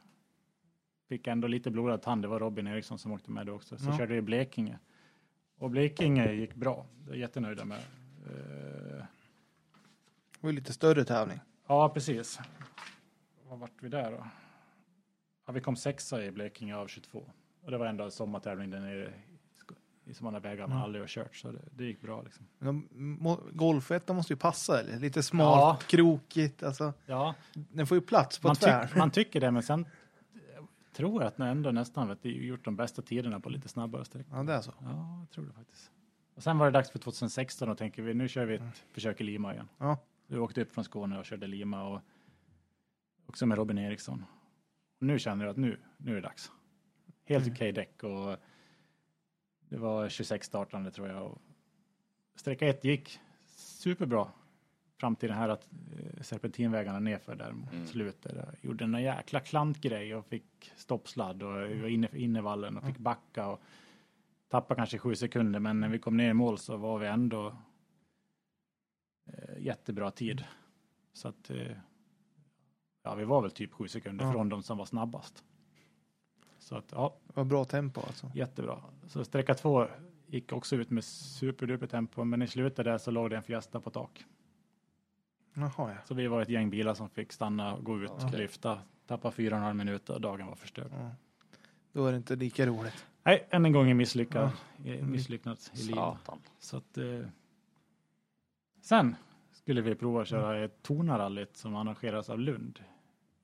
Fick 1.09 1.27
ändå 1.27 1.49
lite 1.49 1.71
blodad 1.71 2.03
tand. 2.03 2.23
Det 2.23 2.29
var 2.29 2.41
Robin 2.41 2.67
Eriksson 2.67 2.99
som 2.99 3.13
åkte 3.13 3.31
med 3.31 3.47
då 3.47 3.53
också. 3.53 3.79
Så 3.79 3.91
Ja. 3.91 3.99
körde 3.99 4.13
vi 4.13 4.19
i 4.19 4.23
Blekinge. 4.23 4.79
Och 5.59 5.71
Blekinge 5.71 6.33
gick 6.33 6.55
bra. 6.55 6.87
Det 7.07 7.13
är 7.13 7.17
jättenöjda 7.17 7.65
med. 7.65 7.79
Eh, 8.27 9.05
Det 10.33 10.41
var 10.41 10.51
ju 10.51 10.57
lite 10.57 10.73
större 10.73 11.05
tävling. 11.05 11.39
ja, 11.67 11.89
precis. 11.89 12.39
Vad 13.49 13.59
vart 13.59 13.73
vi 13.83 13.89
där 13.89 14.11
då? 14.13 14.27
Ja, 15.47 15.53
vi 15.53 15.61
kom 15.61 15.77
sexa 15.77 16.25
i 16.25 16.31
Blekinge 16.31 16.77
av 16.77 16.87
22. 16.87 17.31
Och 17.63 17.71
det 17.71 17.79
var 17.79 17.87
ändå 17.87 18.11
sommartävling 18.11 18.71
där 18.71 18.81
nere 18.81 19.13
i 20.07 20.11
i 20.11 20.15
sådana 20.15 20.39
vägar 20.41 20.67
man 20.67 20.79
Ja. 20.79 20.85
aldrig 20.85 21.03
har 21.03 21.09
kört. 21.09 21.37
Så 21.37 21.53
det, 21.53 21.63
det 21.71 21.85
gick 21.85 22.01
bra 22.01 22.23
liksom. 22.23 22.47
Golfettan 23.53 24.17
måste 24.17 24.33
ju 24.33 24.37
passa 24.37 24.81
eller? 24.81 24.99
Lite 24.99 25.23
smalt, 25.23 25.81
Ja. 25.83 25.87
krokigt. 25.89 26.63
Alltså, 26.63 26.93
Ja, 27.07 27.35
den 27.53 27.87
får 27.87 27.97
ju 27.97 28.01
plats 28.01 28.39
på 28.39 28.49
man, 28.49 28.57
tvär. 28.57 28.87
tyck, 28.87 28.97
man 28.97 29.11
tycker 29.11 29.41
det, 29.41 29.51
men 29.51 29.63
sen 29.63 29.81
eh, 30.35 30.65
tror 30.93 31.23
jag 31.23 31.29
att 31.29 31.39
ni 31.39 31.47
ändå 31.47 31.71
nästan 31.71 32.09
vet, 32.09 32.19
gjort 32.25 32.65
de 32.65 32.77
bästa 32.77 33.03
tiderna 33.03 33.41
på 33.41 33.49
lite 33.51 33.69
snabbare 33.69 34.05
sträckor. 34.05 34.37
Ja, 34.37 34.43
det 34.43 34.53
är 34.53 34.61
så. 34.61 34.73
Ja, 34.81 35.19
jag 35.21 35.31
tror 35.31 35.45
det 35.47 35.53
faktiskt. 35.53 35.91
Och 36.35 36.43
sen 36.43 36.59
var 36.59 36.67
det 36.67 36.73
dags 36.73 36.91
för 36.91 36.99
2016 36.99 37.69
och 37.69 37.79
tänker 37.79 38.03
vi 38.03 38.15
nu 38.15 38.29
kör 38.29 38.47
vi 38.47 38.55
ett 38.55 38.85
försök 38.93 39.21
i 39.21 39.25
Lima 39.25 39.53
igen. 39.55 39.69
Ja. 39.79 39.99
Vi 40.27 40.39
åkte 40.39 40.63
upp 40.63 40.73
från 40.75 40.85
Skåne 40.85 41.19
och 41.19 41.25
körde 41.25 41.47
Lima 41.47 41.83
och 41.89 42.01
Också 43.29 43.47
med 43.47 43.59
Robin 43.59 43.79
Eriksson. 43.79 44.25
Och 45.01 45.07
nu 45.07 45.19
känner 45.19 45.45
jag 45.45 45.51
att 45.51 45.57
nu, 45.57 45.79
nu 45.97 46.11
är 46.11 46.15
det 46.15 46.21
dags. 46.21 46.53
Helt 47.25 47.45
Mm. 47.45 47.55
okej 47.55 47.73
däck 47.73 48.03
och 48.03 48.37
det 49.69 49.77
var 49.77 50.09
26 50.09 50.47
startande 50.47 50.91
tror 50.91 51.09
jag. 51.09 51.23
Och 51.27 51.39
sträcka 52.35 52.67
ett 52.69 52.85
gick 52.85 53.21
superbra 53.57 54.29
fram 55.01 55.17
till 55.17 55.29
den 55.29 55.39
här 55.39 55.49
att 55.49 55.69
eh, 55.73 56.23
serpentinvägarna 56.23 56.99
nerför 56.99 57.35
där 57.37 57.53
mot 57.53 57.73
Mm. 57.73 57.87
slutet. 57.87 58.33
Jag 58.37 58.47
gjorde 58.63 58.85
en 58.85 59.03
jäkla 59.03 59.41
klantgrej 59.41 60.15
och 60.15 60.27
fick 60.27 60.73
stoppsladd 60.77 61.43
och 61.43 61.51
var 61.53 61.89
inne 61.89 62.09
för 62.09 62.17
innevallen 62.17 62.77
och 62.77 62.85
fick 62.85 62.99
backa 62.99 63.49
och 63.49 63.61
tappa 64.49 64.75
kanske 64.75 64.99
sju 64.99 65.15
sekunder. 65.15 65.61
Men 65.61 65.81
när 65.81 65.89
vi 65.89 65.99
kom 65.99 66.17
ner 66.17 66.31
i 66.31 66.35
mål 66.35 66.59
så 66.59 66.77
var 66.77 66.99
vi 66.99 67.07
ändå 67.07 67.57
eh, 69.27 69.59
jättebra 69.59 70.11
tid. 70.11 70.45
Så 71.13 71.29
att 71.29 71.51
eh, 71.51 71.77
ja, 73.03 73.15
vi 73.15 73.25
var 73.25 73.43
väl 73.43 73.51
typ 73.51 73.73
sju 73.73 73.89
sekunder 73.89 74.25
Ja. 74.25 74.33
från 74.33 74.49
de 74.49 74.63
som 74.63 74.79
var 74.79 74.85
snabbast. 74.85 75.45
Så 76.67 76.77
att 76.77 76.93
ja, 76.93 77.17
Det 77.27 77.37
var 77.37 77.45
bra 77.45 77.65
tempo 77.65 78.01
alltså. 78.01 78.31
jättebra. 78.35 78.79
Så 79.07 79.25
sträcka 79.25 79.55
två 79.55 79.87
gick 80.27 80.53
också 80.53 80.77
ut 80.77 80.91
med 80.91 81.05
superduper 81.05 81.87
tempo, 81.87 82.25
men 82.25 82.43
i 82.43 82.47
slutet 82.47 82.85
där 82.85 82.99
så 82.99 83.11
låg 83.11 83.31
det 83.31 83.37
en 83.37 83.43
Fiesta 83.43 83.81
på 83.81 83.91
tak. 83.91 84.25
Jaha 85.55 85.71
ja. 85.79 85.95
Så 86.05 86.15
vi 86.15 86.27
var 86.27 86.43
ett 86.43 86.49
gäng 86.49 86.71
bilar 86.71 86.95
som 86.95 87.09
fick 87.09 87.33
stanna, 87.33 87.75
och 87.75 87.85
gå 87.85 87.99
ut, 88.03 88.11
Okej. 88.11 88.39
lyfta, 88.39 88.79
tappa 89.07 89.31
fyra 89.31 89.55
och 89.55 89.59
en 89.59 89.65
halv 89.65 89.77
minut 89.77 90.11
och 90.11 90.21
dagen 90.21 90.47
var 90.47 90.55
förstörd. 90.55 90.91
ja. 90.93 91.11
Då 91.93 92.07
är 92.07 92.11
det 92.13 92.17
inte 92.17 92.37
lika 92.37 92.67
roligt. 92.67 93.07
Nej, 93.23 93.47
än 93.51 93.65
en 93.65 93.73
gång 93.73 93.91
en 93.91 93.97
misslyckad, 93.97 94.51
i- 94.85 94.99
Mm. 94.99 95.11
misslyckad 95.11 95.59
i 95.75 95.83
livet. 95.83 96.15
Så 96.59 96.77
att, 96.77 96.99
eh, 96.99 97.21
sen 98.81 99.17
skulle 99.53 99.81
vi 99.81 99.95
prova 99.95 100.23
att 100.23 100.29
köra 100.29 100.65
ett 100.65 100.83
Tornarallyt 100.83 101.57
som 101.57 101.77
arrangeras 101.77 102.31
av 102.31 102.39
Lund. 102.41 102.79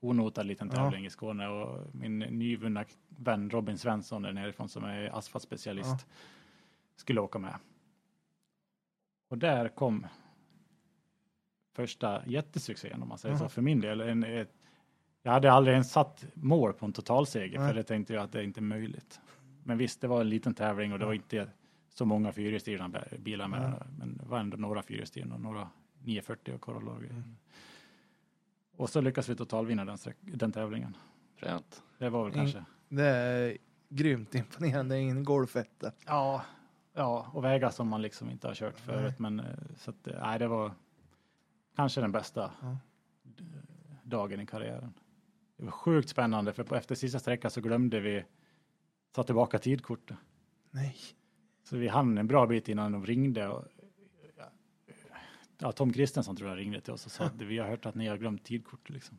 Onotad 0.01 0.47
liten 0.47 0.69
Ja. 0.69 0.75
tävling 0.75 1.07
i 1.07 1.11
Skåne 1.11 1.49
och 1.49 1.87
min 1.95 2.19
nyvunna 2.19 2.85
vän 3.19 3.51
Robin 3.51 3.79
Svensson 3.79 4.23
där 4.23 4.33
nerifrån 4.33 4.69
som 4.69 4.85
är 4.85 5.19
asfaltspecialist 5.19 6.07
skulle 6.97 7.21
åka 7.21 7.39
med. 7.39 7.55
Och 9.29 9.39
där 9.39 9.69
kom 9.69 10.07
första 11.73 12.27
jättesuccén 12.27 13.03
om 13.03 13.09
man 13.09 13.19
säger 13.19 13.35
Jaha. 13.35 13.39
så 13.45 13.49
för 13.49 13.63
min 13.63 13.81
del. 13.81 14.01
En, 14.01 14.25
ett, 14.25 14.53
jag 15.23 15.33
hade 15.33 15.53
aldrig 15.53 15.73
ens 15.73 15.93
satt 15.93 16.25
mål 16.35 16.73
på 16.73 16.87
en 16.87 16.93
totalseger 16.93 17.59
Nej. 17.59 17.69
för 17.69 17.75
det 17.75 17.83
tänkte 17.83 18.15
jag 18.15 18.23
att 18.25 18.33
det 18.33 18.39
är 18.39 18.43
inte 18.45 18.61
möjligt. 18.61 19.21
Men 19.65 19.79
visst, 19.79 20.01
det 20.01 20.09
var 20.09 20.21
en 20.21 20.29
liten 20.29 20.55
tävling 20.55 20.93
och 20.93 20.99
det 20.99 21.07
var 21.07 21.13
inte 21.13 21.49
så 21.89 22.05
många 22.05 22.33
fyrhjulsdrivna 22.33 22.91
bilar 23.19 23.49
med. 23.49 23.65
Mm. 23.65 23.79
Men 23.99 24.17
det 24.17 24.25
var 24.25 24.39
ändå 24.39 24.57
några 24.57 24.83
fyrhjulsdrivna 24.83 25.35
och 25.35 25.41
några 25.41 25.69
940 26.03 26.55
och 26.55 26.61
Corolla. 26.61 26.93
Mm. 26.97 27.37
Och 28.77 28.91
så 28.91 29.01
lyckades 29.01 29.29
vi 29.29 29.37
totalvinna 29.37 29.85
den, 29.85 29.99
den 30.21 30.53
tävlingen. 30.53 30.97
Fränt. 31.37 31.83
Det 31.99 32.09
var 32.11 32.25
väl 32.25 32.33
Mm. 32.33 32.45
kanske. 32.45 32.65
Det 32.97 33.05
är 33.07 33.57
grymt 33.89 34.35
imponerande. 34.35 34.99
Ingen 34.99 35.25
golfetta. 35.25 35.93
Ja, 36.07 36.45
ja, 36.93 37.31
och 37.33 37.45
vägar 37.45 37.71
som 37.71 37.89
man 37.89 38.03
liksom 38.03 38.31
inte 38.31 38.47
har 38.47 38.55
kört 38.55 38.79
förut. 38.79 39.19
Men 39.19 39.41
eh, 39.41 39.47
så 39.77 39.91
att, 39.91 40.07
eh, 40.07 40.21
nej, 40.21 40.39
det 40.39 40.49
var 40.49 40.73
kanske 41.77 42.01
den 42.01 42.13
bästa 42.13 42.53
Ja. 42.63 42.77
dagen 44.03 44.41
i 44.41 44.47
karriären. 44.47 44.93
Det 45.57 45.65
var 45.65 45.71
sjukt 45.73 46.09
spännande 46.09 46.53
för 46.53 46.65
på 46.65 46.75
efter 46.77 46.95
sista 46.95 47.19
sträckan 47.19 47.51
så 47.51 47.61
glömde 47.61 48.01
vi 48.01 48.25
ta 49.13 49.23
tillbaka 49.23 49.59
tidkortet. 49.59 50.17
Nej. 50.71 50.97
Så 51.65 51.77
vi 51.77 51.89
hann 51.89 52.19
en 52.19 52.27
bra 52.27 52.47
bit 52.47 52.69
innan 52.69 52.93
de 52.93 53.07
ringde. 53.07 53.49
Och, 53.49 53.65
ja, 55.59 55.73
Tom 55.73 55.93
Kristensson 55.93 56.37
tror 56.37 56.49
jag 56.51 56.59
ringde 56.59 56.81
till 56.81 56.93
oss 56.93 57.07
och 57.07 57.13
sa 57.13 57.25
att 57.25 57.43
vi 57.43 57.59
har 57.59 57.69
hört 57.69 57.87
att 57.87 57.95
ni 57.95 58.07
har 58.07 58.17
glömt 58.17 58.45
tidkortet. 58.45 58.91
Liksom. 58.91 59.19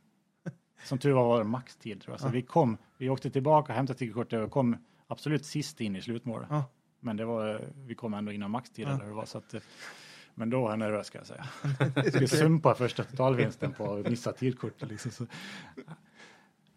Som 0.84 0.98
tur 0.98 1.12
var 1.12 1.24
var 1.28 1.38
det 1.38 1.44
maxtid. 1.44 2.02
Tror 2.02 2.14
jag. 2.14 2.20
Så 2.22 2.28
Ja. 2.28 2.32
vi 2.32 2.42
kom, 2.42 2.78
vi 2.98 3.10
åkte 3.10 3.30
tillbaka, 3.30 3.74
hämtade 3.74 4.00
tidkortet 4.00 4.40
och 4.46 4.52
kom 4.52 4.78
absolut 5.08 5.46
sist 5.46 5.82
in 5.82 5.96
i 5.96 6.02
slutmålet. 6.02 6.48
Ja. 6.52 6.64
Men 7.00 7.18
det 7.18 7.26
var, 7.26 7.62
vi 7.86 7.96
kom 7.96 8.14
ändå 8.14 8.32
innan 8.32 8.52
maxtid. 8.52 8.88
Eller 8.88 9.00
hur 9.00 9.08
det 9.08 9.14
var, 9.16 9.26
så 9.26 9.38
att, 9.38 9.56
men 10.36 10.50
då 10.50 10.62
var 10.62 10.70
jag 10.70 10.80
nervös 10.80 11.08
ska 11.08 11.18
jag 11.18 11.28
säga. 11.28 11.46
Jag 11.96 12.08
skulle 12.08 12.28
sumpa 12.28 12.76
första 12.76 13.04
totalvinsten 13.04 13.74
på 13.74 13.94
att 13.94 14.10
missa 14.10 14.32
tidkortet. 14.34 14.90
Liksom. 14.90 15.12
Så, 15.12 15.26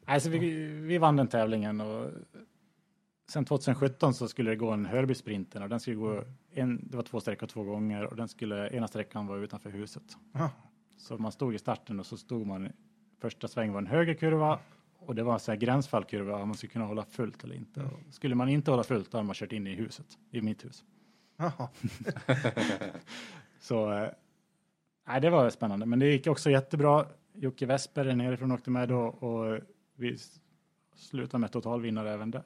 alltså, 0.05 0.31
vi, 0.31 0.39
vi 0.67 0.99
vann 0.99 1.17
den 1.17 1.29
tävlingen 1.29 1.81
och 1.81 2.11
sen 3.29 3.45
2017 3.45 4.15
så 4.15 4.29
skulle 4.29 4.51
det 4.51 4.57
gå 4.57 4.71
en 4.71 4.87
Hörby-sprinten 4.87 5.63
och 5.63 5.69
den 5.69 5.81
skulle 5.81 5.97
gå 5.97 6.25
en, 6.53 6.89
det 6.89 6.97
var 6.97 7.05
två 7.05 7.21
sträckor 7.21 7.47
två 7.47 7.63
gånger 7.65 8.05
och 8.05 8.17
den 8.17 8.29
skulle, 8.29 8.71
ena 8.71 8.89
sträckan 8.89 9.27
var 9.27 9.39
utanför 9.39 9.71
huset. 9.71 10.03
Ja. 10.33 10.51
Så 10.99 11.19
man 11.19 11.33
stod 11.33 11.55
i 11.55 11.59
starten 11.59 12.01
och 12.01 12.07
så 12.07 12.17
stod 12.17 12.47
man, 12.47 12.73
första 13.19 13.49
sväng 13.49 13.73
var 13.73 13.79
en 13.81 13.87
högerkurva 13.87 14.59
och 14.99 15.15
det 15.15 15.23
var 15.23 15.33
en 15.33 15.41
sån 15.41 15.53
här 15.53 15.61
gränsfallkurva 15.61 16.37
om 16.37 16.49
man 16.49 16.57
skulle 16.57 16.73
kunna 16.73 16.85
hålla 16.85 17.05
fullt 17.05 17.45
eller 17.45 17.55
inte. 17.55 17.81
Och 17.83 18.15
skulle 18.15 18.35
man 18.35 18.49
inte 18.49 18.71
hålla 18.71 18.85
fullt 18.85 19.11
då 19.11 19.19
hade 19.19 19.27
man 19.27 19.35
kört 19.35 19.53
in 19.53 19.67
i 19.67 19.75
huset, 19.75 20.07
i 20.31 20.41
mitt 20.41 20.65
hus. 20.65 20.85
Så 23.59 24.09
nej, 25.07 25.21
det 25.21 25.31
var 25.31 25.51
spännande, 25.51 25.87
men 25.87 25.99
det 25.99 26.07
gick 26.07 26.27
också 26.27 26.51
jättebra. 26.51 27.07
Jocke 27.33 27.67
Westberg 27.67 28.17
nerifrån 28.17 28.53
åkte 28.53 28.71
med 28.71 28.89
då 28.89 28.99
och 29.01 29.61
vi 29.97 30.19
slutade 30.95 31.41
med 31.41 31.53
totalvinnare 31.53 32.13
även 32.13 32.31
där. 32.31 32.43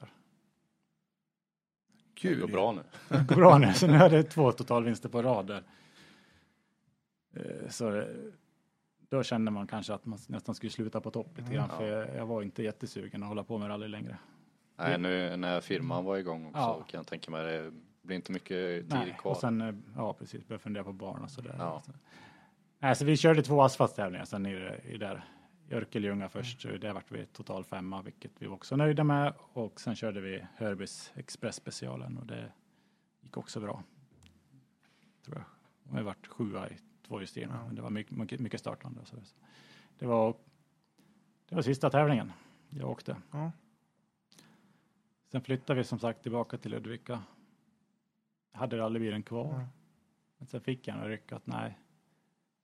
Det 2.15 2.21
Kul. 2.21 2.39
går 2.41 2.47
bra 2.47 2.71
nu. 2.71 2.81
Det 3.17 3.25
går 3.27 3.35
bra 3.35 3.57
nu, 3.57 3.73
så 3.73 3.87
nu 3.87 3.93
hade 3.93 4.15
jag 4.15 4.29
två 4.29 4.51
totalvinster 4.51 5.09
på 5.09 5.21
rad 5.21 5.47
där. 5.47 5.63
Eh, 7.35 7.69
Så 7.69 7.95
eh, 7.95 8.05
då 9.11 9.23
kände 9.23 9.51
man 9.51 9.67
kanske 9.67 9.93
att 9.93 10.05
man 10.05 10.19
nästan 10.27 10.55
skulle 10.55 10.69
sluta 10.71 11.01
på 11.01 11.11
topp 11.11 11.37
lite 11.37 11.53
grann, 11.53 11.67
Ja. 11.71 11.77
för 11.77 11.87
jag, 11.87 12.15
jag 12.15 12.25
var 12.25 12.41
inte 12.41 12.63
jättesugen 12.63 13.23
att 13.23 13.29
hålla 13.29 13.43
på 13.43 13.57
med 13.57 13.69
rally 13.69 13.87
längre. 13.87 14.17
Nej, 14.77 14.97
nu 14.97 15.37
när 15.37 15.61
firman 15.61 16.05
var 16.05 16.17
igång 16.17 16.45
också 16.45 16.59
Ja. 16.59 16.85
kan 16.87 16.97
jag 16.97 17.07
tänka 17.07 17.31
mig 17.31 17.43
det 17.43 17.71
blir 18.01 18.15
inte 18.15 18.31
mycket 18.31 18.49
tid 18.57 18.85
Nej, 18.89 19.15
kvar. 19.19 19.31
och 19.31 19.37
sen, 19.37 19.61
eh, 19.61 19.75
ja 19.95 20.13
precis, 20.13 20.47
började 20.47 20.63
fundera 20.63 20.83
på 20.83 20.93
barn 20.93 21.21
och 21.23 21.31
sådär. 21.31 21.55
Ja. 21.57 21.81
Så- 21.85 21.91
Nej, 22.79 22.95
så 22.95 23.05
vi 23.05 23.17
körde 23.17 23.41
två 23.43 23.61
asfalttävlingar 23.61 24.25
sen 24.25 24.45
i, 24.45 24.71
i 24.85 24.97
där. 24.97 25.23
Örkelljunga 25.71 26.29
först, 26.29 26.65
Mm. 26.65 26.79
där 26.79 26.93
vart 26.93 27.11
vi 27.11 27.25
total 27.25 27.63
femma, 27.63 28.01
vilket 28.01 28.31
vi 28.39 28.45
var 28.47 28.53
också 28.55 28.75
nöjda 28.75 29.03
med. 29.03 29.33
Och 29.53 29.81
sen 29.81 29.95
körde 29.95 30.21
vi 30.21 30.45
Hörbys 30.55 31.11
Express-specialen 31.15 32.17
och 32.17 32.25
det 32.25 32.51
gick 33.21 33.37
också 33.37 33.59
bra. 33.59 33.83
Tror 35.25 35.37
jag. 35.37 35.45
Och 35.91 35.97
vi 35.97 36.03
vart 36.03 36.27
sjua 36.27 36.69
i 36.69 36.77
tvåhjulsdrivna, 37.11 37.55
Ja. 37.61 37.65
men 37.67 37.75
det 37.75 37.81
var 37.81 37.89
mycket, 37.89 38.39
mycket, 38.39 38.59
startande. 38.59 39.05
så 39.05 39.15
Det 39.99 40.05
var, 40.05 40.35
det 41.49 41.55
var 41.55 41.61
sista 41.61 41.89
tävlingen 41.89 42.31
jag 42.69 42.89
åkte. 42.89 43.17
Ja. 43.31 43.51
Sen 45.31 45.41
flyttade 45.41 45.77
vi 45.77 45.83
som 45.83 45.99
sagt 45.99 46.21
tillbaka 46.23 46.57
till 46.57 46.71
Ludvika. 46.71 47.23
Jag 48.51 48.59
hade 48.59 48.77
rallybilen 48.77 49.23
kvar. 49.23 49.53
Ja. 49.59 49.67
Men 50.37 50.47
sen 50.47 50.61
fick 50.61 50.87
jag 50.87 50.97
en 50.97 51.03
ryck 51.07 51.31
att 51.31 51.47
nej, 51.47 51.79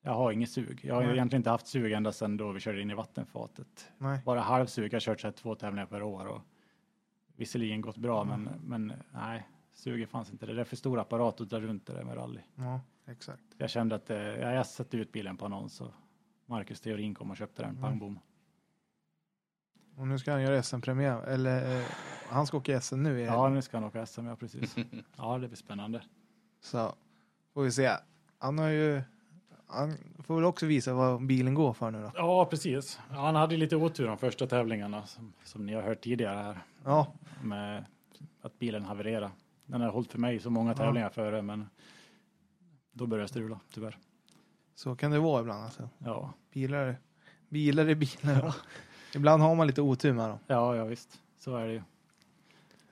jag 0.02 0.12
har 0.14 0.32
inget 0.32 0.52
sug. 0.52 0.80
Jag 0.84 0.96
har 0.96 1.04
Nej. 1.04 1.14
egentligen 1.14 1.40
inte 1.40 1.50
haft 1.50 1.68
sug 1.68 1.92
ända 1.92 2.12
sedan 2.12 2.38
då 2.38 2.52
vi 2.52 2.60
körde 2.60 2.82
in 2.82 2.92
i 2.92 2.94
vattenfatet. 2.94 3.92
Nej. 3.98 4.22
Bara 4.26 4.40
halvsug. 4.40 4.86
Jag 4.86 4.96
har 4.96 5.00
kört 5.00 5.20
så 5.22 5.28
här 5.28 5.32
två 5.32 5.56
tävlingar 5.56 5.86
per 5.86 6.04
år 6.04 6.26
och 6.26 6.42
visserligen 7.36 7.82
gått 7.82 7.98
bra, 7.98 8.22
Mm. 8.22 8.42
men, 8.44 8.60
men 8.88 8.94
nej, 9.14 9.48
suget 9.74 10.10
fanns 10.10 10.32
inte. 10.32 10.46
Det 10.46 10.62
är 10.62 10.66
för 10.66 10.76
stor 10.76 11.00
apparat 11.00 11.42
att 11.42 11.50
dra 11.50 11.60
runt 11.60 11.86
det 11.86 11.94
där 11.94 12.04
med 12.04 12.18
rally. 12.18 12.42
Ja, 12.56 12.82
exakt. 13.08 13.44
Jag 13.58 13.70
kände 13.70 13.96
att 13.96 14.10
eh, 14.10 14.18
ja, 14.18 14.52
jag 14.54 14.66
satte 14.68 14.98
ut 14.98 15.12
bilen 15.12 15.38
på 15.38 15.46
annons 15.46 15.82
och 15.82 15.92
Marcus 16.46 16.82
Theorin 16.82 17.16
kom 17.16 17.32
och 17.32 17.38
köpte 17.38 17.62
den, 17.62 17.70
Mm. 17.70 17.82
pang 17.82 18.00
bom. 18.00 18.20
Och 19.96 20.08
nu 20.08 20.20
ska 20.20 20.32
han 20.32 20.42
göra 20.42 20.64
SM-premiär. 20.64 21.22
Eller 21.24 21.80
eh, 21.80 21.86
han 22.30 22.48
ska 22.48 22.58
åka 22.58 22.82
SM 22.82 23.04
nu 23.04 23.20
i 23.22 23.26
Ja, 23.26 23.50
nu 23.50 23.62
ska 23.62 23.78
han 23.78 23.84
åka 23.84 24.06
SM, 24.06 24.26
ja 24.26 24.36
precis. 24.36 24.76
Ja, 25.18 25.38
det 25.38 25.48
blir 25.48 25.58
spännande. 25.58 26.02
Så 26.62 26.94
får 27.54 27.64
vi 27.64 27.72
se. 27.72 27.92
Han 28.40 28.58
har 28.58 28.68
ju... 28.70 29.02
Han 29.70 29.94
får 30.24 30.36
väl 30.36 30.44
också 30.46 30.66
visa 30.66 30.94
vad 30.94 31.26
bilen 31.26 31.54
går 31.54 31.74
för 31.74 31.92
nu 31.92 32.02
då. 32.02 32.12
Ja, 32.16 32.46
precis. 32.46 33.00
Ja, 33.10 33.16
han 33.16 33.36
hade 33.36 33.58
lite 33.58 33.76
otur 33.76 34.08
de 34.08 34.18
första 34.18 34.48
tävlingarna 34.48 35.06
som, 35.06 35.34
som 35.44 35.66
ni 35.66 35.74
har 35.74 35.82
hört 35.82 36.02
tidigare 36.02 36.38
här. 36.38 36.60
Ja, 36.84 37.14
med 37.44 37.86
att 38.42 38.60
bilen 38.60 38.84
havererade. 38.84 39.32
Den 39.66 39.82
har 39.82 39.90
hållit 39.90 40.12
för 40.12 40.20
mig 40.20 40.40
så 40.40 40.50
många 40.50 40.72
Ja. 40.72 40.78
tävlingar 40.78 41.10
före, 41.10 41.42
men 41.42 41.70
då 42.98 43.08
börjar 43.08 43.22
det 43.22 43.28
strula, 43.28 43.60
tyvärr. 43.74 43.98
Så 44.76 44.96
kan 44.96 45.12
det 45.12 45.20
vara 45.20 45.42
ibland 45.42 45.64
alltså. 45.64 45.90
Ja. 45.98 46.34
Bilar, 46.54 46.98
bilar 47.50 47.86
är 47.86 47.96
bilar. 47.96 48.42
Ja. 48.44 48.54
Ibland 49.16 49.44
har 49.44 49.56
man 49.56 49.68
lite 49.68 49.82
otur 49.82 50.14
med 50.14 50.30
dem. 50.30 50.40
Ja, 50.48 50.76
ja 50.76 50.86
visst. 50.86 51.20
Så 51.38 51.56
är 51.56 51.68
det 51.68 51.74
ju. 51.74 51.82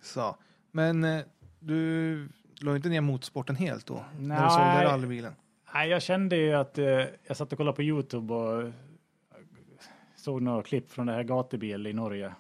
Så. 0.02 0.36
Men 0.72 1.04
eh, 1.04 1.22
du 1.60 2.30
la 2.62 2.76
inte 2.76 2.90
ner 2.90 3.02
motorsporten 3.02 3.56
helt 3.56 3.86
då? 3.86 3.94
Nej. 3.94 4.28
När 4.28 4.44
du 4.44 4.50
sålde 4.50 4.86
rallybilen? 4.86 5.34
Nej, 5.74 5.90
jag 5.90 6.02
kände 6.02 6.36
ju 6.36 6.54
att 6.54 6.78
eh, 6.78 6.86
jag 7.28 7.38
satt 7.38 7.52
och 7.52 7.58
kollade 7.58 7.76
på 7.76 7.84
Youtube 7.84 8.34
och 8.34 8.62
eh, 8.62 8.74
såg 10.16 10.42
några 10.42 10.64
klipp 10.64 10.92
från 10.92 11.06
det 11.06 11.14
här 11.14 11.24
gatubil 11.24 11.88
i 11.88 11.94
Norge. 11.94 12.34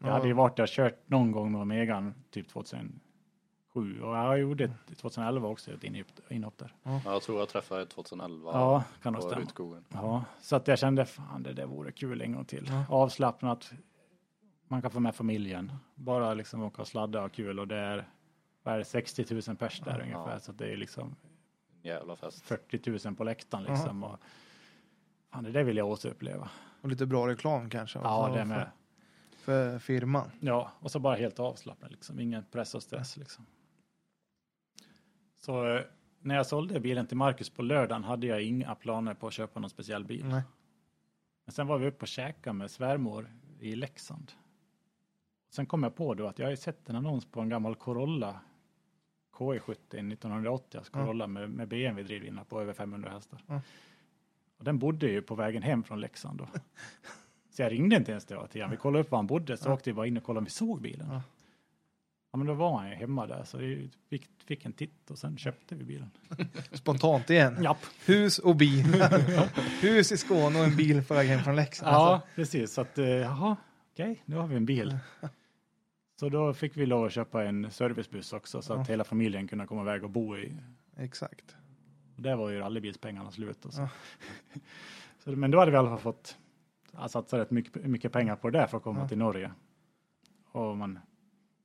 Jag 0.00 0.08
ja. 0.08 0.12
hade 0.12 0.26
ju 0.26 0.32
varit 0.32 0.56
där 0.56 0.62
och 0.62 0.68
kört 0.68 1.08
någon 1.08 1.32
gång 1.32 1.52
med 1.52 1.66
Megan, 1.66 2.14
typ 2.30 2.48
2000, 2.48 3.00
7, 3.74 4.02
och 4.02 4.16
jag 4.16 4.38
gjorde 4.38 4.64
ett 4.64 4.98
2011 4.98 5.48
också 5.48 5.70
ett 5.72 5.84
inhopp, 6.30 6.58
där. 6.58 6.74
Ja. 6.82 7.00
Jag 7.04 7.22
tror 7.22 7.38
jag 7.38 7.48
träffade 7.48 7.86
2011 7.86 8.50
ja, 8.52 8.84
kan 9.02 9.14
på 9.14 9.20
Rutskogen. 9.20 9.84
Ja, 9.88 10.24
så 10.40 10.56
att 10.56 10.68
jag 10.68 10.78
kände 10.78 11.04
fan 11.04 11.42
det 11.42 11.52
där 11.52 11.66
vore 11.66 11.92
kul 11.92 12.20
en 12.20 12.32
gång 12.32 12.44
till. 12.44 12.66
Ja. 12.68 12.84
Avslappnat, 12.88 13.72
man 14.68 14.82
kan 14.82 14.90
få 14.90 15.00
med 15.00 15.14
familjen, 15.14 15.72
bara 15.94 16.34
liksom 16.34 16.62
åka 16.62 16.82
och 16.82 16.88
sladda 16.88 17.18
och 17.18 17.24
ha 17.24 17.28
kul 17.28 17.58
och 17.58 17.68
det 17.68 17.76
är, 17.76 18.08
är 18.64 18.78
det, 18.78 18.84
60 18.84 19.26
000 19.48 19.56
pers 19.56 19.80
där 19.80 19.98
ja. 19.98 20.02
ungefär 20.02 20.38
så 20.38 20.52
det 20.52 20.72
är 20.72 20.76
liksom 20.76 21.16
Jävla 21.82 22.16
fest. 22.16 22.42
40 22.42 23.08
000 23.08 23.16
på 23.16 23.24
läktaren 23.24 23.64
liksom. 23.64 24.04
Och, 24.04 24.18
fan, 25.30 25.44
det 25.44 25.62
vill 25.62 25.76
jag 25.76 25.88
återuppleva. 25.88 26.50
Och 26.80 26.88
lite 26.88 27.06
bra 27.06 27.28
reklam 27.28 27.70
kanske? 27.70 27.98
Ja, 27.98 28.32
det 28.34 28.44
med. 28.44 28.70
För, 29.36 29.78
firman? 29.78 30.30
Ja, 30.40 30.70
och 30.80 30.90
så 30.90 30.98
bara 30.98 31.16
helt 31.16 31.40
avslappnat 31.40 31.90
liksom, 31.90 32.20
ingen 32.20 32.44
press 32.52 32.74
och 32.74 32.82
stress 32.82 33.16
liksom. 33.16 33.46
Så 35.44 35.66
eh, 35.76 35.80
när 36.20 36.34
jag 36.34 36.46
sålde 36.46 36.80
bilen 36.80 37.06
till 37.06 37.16
Marcus 37.16 37.50
på 37.50 37.62
lördagen 37.62 38.04
hade 38.04 38.26
jag 38.26 38.42
inga 38.42 38.74
planer 38.74 39.14
på 39.14 39.26
att 39.26 39.32
köpa 39.32 39.60
någon 39.60 39.70
speciell 39.70 40.04
bil. 40.04 40.24
Nej. 40.24 40.42
Men 41.44 41.52
sen 41.52 41.66
var 41.66 41.78
vi 41.78 41.86
uppe 41.86 42.02
och 42.02 42.08
käkade 42.08 42.54
med 42.54 42.70
svärmor 42.70 43.30
i 43.60 43.74
Leksand. 43.76 44.32
Sen 45.50 45.66
kom 45.66 45.82
jag 45.82 45.94
på 45.96 46.14
då 46.14 46.26
att 46.26 46.38
jag 46.38 46.48
har 46.48 46.56
sett 46.56 46.88
en 46.88 46.96
annons 46.96 47.24
på 47.26 47.40
en 47.40 47.48
gammal 47.48 47.74
Corolla 47.74 48.40
KE70 49.36 49.72
1980, 50.12 50.78
alltså. 50.78 50.92
Corolla 50.92 51.26
med, 51.26 51.50
med 51.50 51.68
BMW-drivlina 51.68 52.44
på 52.44 52.60
över 52.60 52.72
500 52.72 53.10
hästar. 53.10 53.44
Ja. 53.46 53.60
Och 54.58 54.64
den 54.64 54.78
bodde 54.78 55.06
ju 55.06 55.22
på 55.22 55.34
vägen 55.34 55.62
hem 55.62 55.82
från 55.82 56.00
Leksand 56.00 56.38
då. 56.38 56.48
Så 57.50 57.62
jag 57.62 57.72
ringde 57.72 57.96
inte 57.96 58.10
ens 58.10 58.24
till 58.24 58.36
till 58.50 58.60
honom. 58.60 58.70
Vi 58.70 58.76
kollade 58.76 59.04
upp 59.04 59.10
var 59.10 59.18
han 59.18 59.26
bodde, 59.26 59.56
så 59.56 59.68
Ja. 59.68 59.74
åkte 59.74 59.90
vi 59.90 59.94
bara 59.94 60.06
in 60.06 60.16
och 60.16 60.22
kollade 60.24 60.38
om 60.38 60.44
vi 60.44 60.50
såg 60.50 60.80
bilen. 60.80 61.06
Ja. 61.10 61.22
Ja. 62.32 62.38
men 62.38 62.46
då 62.46 62.54
var 62.54 62.78
han 62.78 62.88
ju 62.90 62.94
hemma 62.94 63.26
där, 63.26 63.44
så 63.44 63.58
vi 63.58 63.90
fick, 64.10 64.28
fick 64.46 64.64
en 64.64 64.72
titt 64.72 65.10
och 65.10 65.18
sen 65.18 65.38
köpte 65.38 65.74
vi 65.74 65.84
bilen. 65.84 66.10
Spontant 66.72 67.30
igen. 67.30 67.62
Japp. 67.62 67.78
Hus 68.06 68.38
och 68.38 68.56
bil. 68.56 68.84
Hus 69.80 70.12
i 70.12 70.16
Skåne 70.16 70.58
och 70.58 70.64
en 70.64 70.76
bil 70.76 71.04
på 71.04 71.14
väg 71.14 71.28
hem 71.28 71.40
från 71.44 71.56
Leksand. 71.56 71.92
Ja, 71.94 72.12
Alltså, 72.14 72.28
precis. 72.34 72.72
Så 72.72 72.80
att, 72.80 72.98
eh, 72.98 73.06
jaha, 73.06 73.56
okej, 73.92 74.22
nu 74.24 74.36
har 74.36 74.46
vi 74.46 74.56
en 74.56 74.66
bil. 74.66 74.98
Så 76.20 76.28
då 76.28 76.54
fick 76.54 76.76
vi 76.76 76.86
lov 76.86 77.04
att 77.04 77.12
köpa 77.12 77.44
en 77.44 77.70
servicebuss 77.70 78.32
också 78.32 78.62
så 78.62 78.74
att 78.74 78.90
hela 78.90 79.04
familjen 79.04 79.48
kunde 79.48 79.66
komma 79.66 79.82
iväg 79.82 80.04
och 80.04 80.10
bo 80.10 80.36
i. 80.36 80.52
exakt. 80.96 81.56
Och 82.16 82.22
där 82.22 82.36
var 82.36 82.50
ju 82.50 82.58
rallybilspengarna 82.58 83.30
slut. 83.30 83.64
Och 83.64 83.74
så. 83.74 83.88
Så, 85.24 85.30
men 85.30 85.50
då 85.50 85.58
hade 85.58 85.70
vi 85.70 85.74
i 85.74 85.78
alla 85.78 85.88
fall 85.88 85.98
fått 85.98 86.36
satsa 87.08 87.38
rätt 87.38 87.50
mycket, 87.50 87.84
mycket 87.84 88.12
pengar 88.12 88.36
på 88.36 88.50
det 88.50 88.58
där 88.58 88.66
för 88.66 88.76
att 88.76 88.82
komma 88.82 89.08
till 89.08 89.18
Norge. 89.18 89.52
Och 90.52 90.76
man 90.76 90.98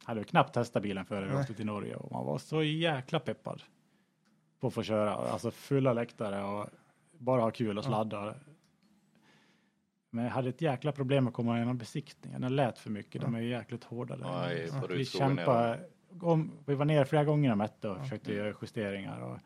hade 0.07 0.19
ju 0.19 0.23
knappt 0.23 0.53
testat 0.53 0.83
bilen 0.83 1.05
före 1.05 1.27
vi 1.27 1.35
åkte 1.35 1.53
till 1.53 1.65
Norge 1.65 1.95
och 1.95 2.11
man 2.11 2.25
var 2.25 2.37
så 2.37 2.63
jäkla 2.63 3.19
peppad 3.19 3.63
på 4.59 4.67
att 4.67 4.73
få 4.73 4.83
köra. 4.83 5.13
Alltså 5.15 5.51
fulla 5.51 5.93
läktare 5.93 6.43
och 6.43 6.69
bara 7.17 7.41
ha 7.41 7.51
kul 7.51 7.77
och 7.77 7.83
Ja. 7.83 7.87
sladda. 7.87 8.35
Men 10.09 10.23
jag 10.25 10.31
hade 10.31 10.49
ett 10.49 10.61
jäkla 10.61 10.91
problem 10.91 11.23
med 11.23 11.29
att 11.31 11.35
komma 11.35 11.55
igenom 11.57 11.77
besiktningen. 11.77 12.41
Den 12.41 12.55
lät 12.55 12.79
för 12.79 12.89
mycket. 12.89 13.21
De 13.21 13.35
är 13.35 13.39
ju 13.39 13.49
jäkligt 13.49 13.83
hårda 13.83 14.15
där. 14.17 14.25
Ja, 14.73 14.81
på 14.81 14.87
vi 14.93 15.05
kämpade. 15.05 15.79
Om, 16.21 16.51
vi 16.65 16.75
var 16.75 16.85
ner 16.85 17.05
flera 17.05 17.23
gånger 17.23 17.51
och 17.51 17.57
mätte 17.57 17.89
och 17.89 17.97
Ja. 17.97 18.01
försökte 18.03 18.33
göra 18.33 18.53
justeringar. 18.61 19.19
Och, 19.21 19.37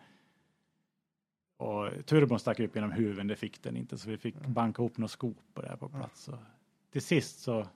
och 1.68 2.06
turbon 2.06 2.40
stack 2.40 2.60
upp 2.60 2.76
genom 2.76 2.92
huven, 2.92 3.28
det 3.28 3.36
fick 3.36 3.64
den 3.64 3.78
inte. 3.78 3.98
Så 3.98 4.10
vi 4.10 4.18
fick 4.18 4.36
banka 4.46 4.82
ihop 4.82 4.98
några 4.98 5.08
skop 5.08 5.38
och 5.54 5.62
det 5.62 5.70
här 5.70 5.76
på 5.78 5.90
Ja. 5.94 5.98
plats. 6.00 6.24
Så 6.24 6.38
till 6.92 7.02
sist 7.02 7.40
så 7.40 7.68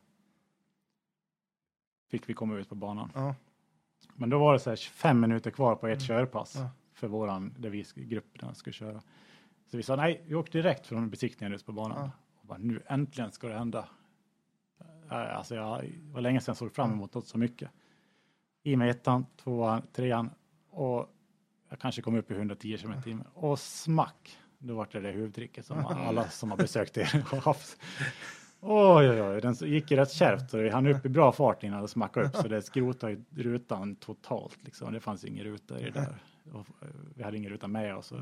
fick 2.07 2.29
vi 2.29 2.33
komma 2.33 2.55
ut 2.55 2.69
på 2.69 2.75
banan. 2.75 3.11
Ja. 3.15 3.35
Men 4.15 4.29
då 4.29 4.39
var 4.39 4.53
det 4.53 4.59
så 4.59 4.69
här 4.69 4.77
25 4.77 5.19
minuter 5.19 5.51
kvar 5.51 5.75
på 5.75 5.87
ett 5.87 5.97
Mm. 5.97 6.07
körpass 6.07 6.55
Ja. 6.55 6.69
för 6.93 7.07
våran, 7.07 7.53
där 7.57 7.69
vi 7.69 7.85
grupperna 7.95 8.53
skulle 8.53 8.73
köra. 8.73 9.01
Så 9.71 9.77
vi 9.77 9.83
sa 9.83 9.95
nej, 9.95 10.23
vi 10.27 10.35
åker 10.35 10.51
direkt 10.51 10.87
från 10.87 11.09
besiktningen 11.09 11.53
ut 11.53 11.65
på 11.65 11.71
banan. 11.71 11.97
Ja. 11.99 12.11
Och 12.41 12.47
bara, 12.47 12.57
nu 12.57 12.83
äntligen 12.87 13.31
ska 13.31 13.47
det 13.47 13.57
hända. 13.57 13.87
Äh, 15.11 15.37
Alltså 15.37 15.55
jag 15.55 15.85
var 16.11 16.21
länge 16.21 16.41
sedan 16.41 16.51
jag 16.51 16.57
såg 16.57 16.71
fram 16.75 16.91
emot 16.91 17.13
något 17.13 17.27
så 17.27 17.37
mycket. 17.37 17.69
I 18.63 18.75
med 18.75 18.89
ettan, 18.89 19.25
tvåan, 19.43 19.81
trean 19.93 20.29
och 20.69 21.09
jag 21.69 21.79
kanske 21.79 22.01
kom 22.01 22.15
upp 22.15 22.31
i 22.31 22.33
110 22.33 22.77
km 22.77 22.93
i. 23.05 23.17
Och 23.33 23.59
smack, 23.59 24.37
då 24.57 24.75
var 24.75 24.87
det 24.91 24.99
det 24.99 25.11
huvudtricket 25.11 25.65
som 25.65 25.85
alla 25.85 26.29
som 26.29 26.49
har 26.51 26.57
besökt 26.57 26.97
er 26.97 27.23
har 27.31 27.37
haft. 27.41 27.77
Oj, 28.67 29.09
oj, 29.09 29.21
oj, 29.21 29.41
den 29.41 29.53
gick 29.53 29.91
ju 29.91 29.97
rätt 29.97 30.11
kärvt 30.11 30.49
så 30.49 30.57
vi 30.57 30.69
hann 30.69 30.87
upp 30.87 31.05
i 31.05 31.09
bra 31.09 31.31
fart 31.31 31.63
innan 31.63 31.81
det 31.81 31.87
smackade 31.87 32.25
upp 32.25 32.35
så 32.35 32.47
det 32.47 32.61
skrotade 32.61 33.17
rutan 33.35 33.95
totalt 33.95 34.57
liksom. 34.63 34.93
Det 34.93 34.99
fanns 34.99 35.25
ingen 35.25 35.43
ruta 35.43 35.79
i 35.79 35.83
det 35.83 35.91
där. 35.91 36.15
Och 36.53 36.59
eh, 36.59 36.87
vi 37.15 37.23
hade 37.23 37.37
ingen 37.37 37.51
ruta 37.51 37.67
med 37.67 37.95
oss 37.95 38.11
och 38.11 38.19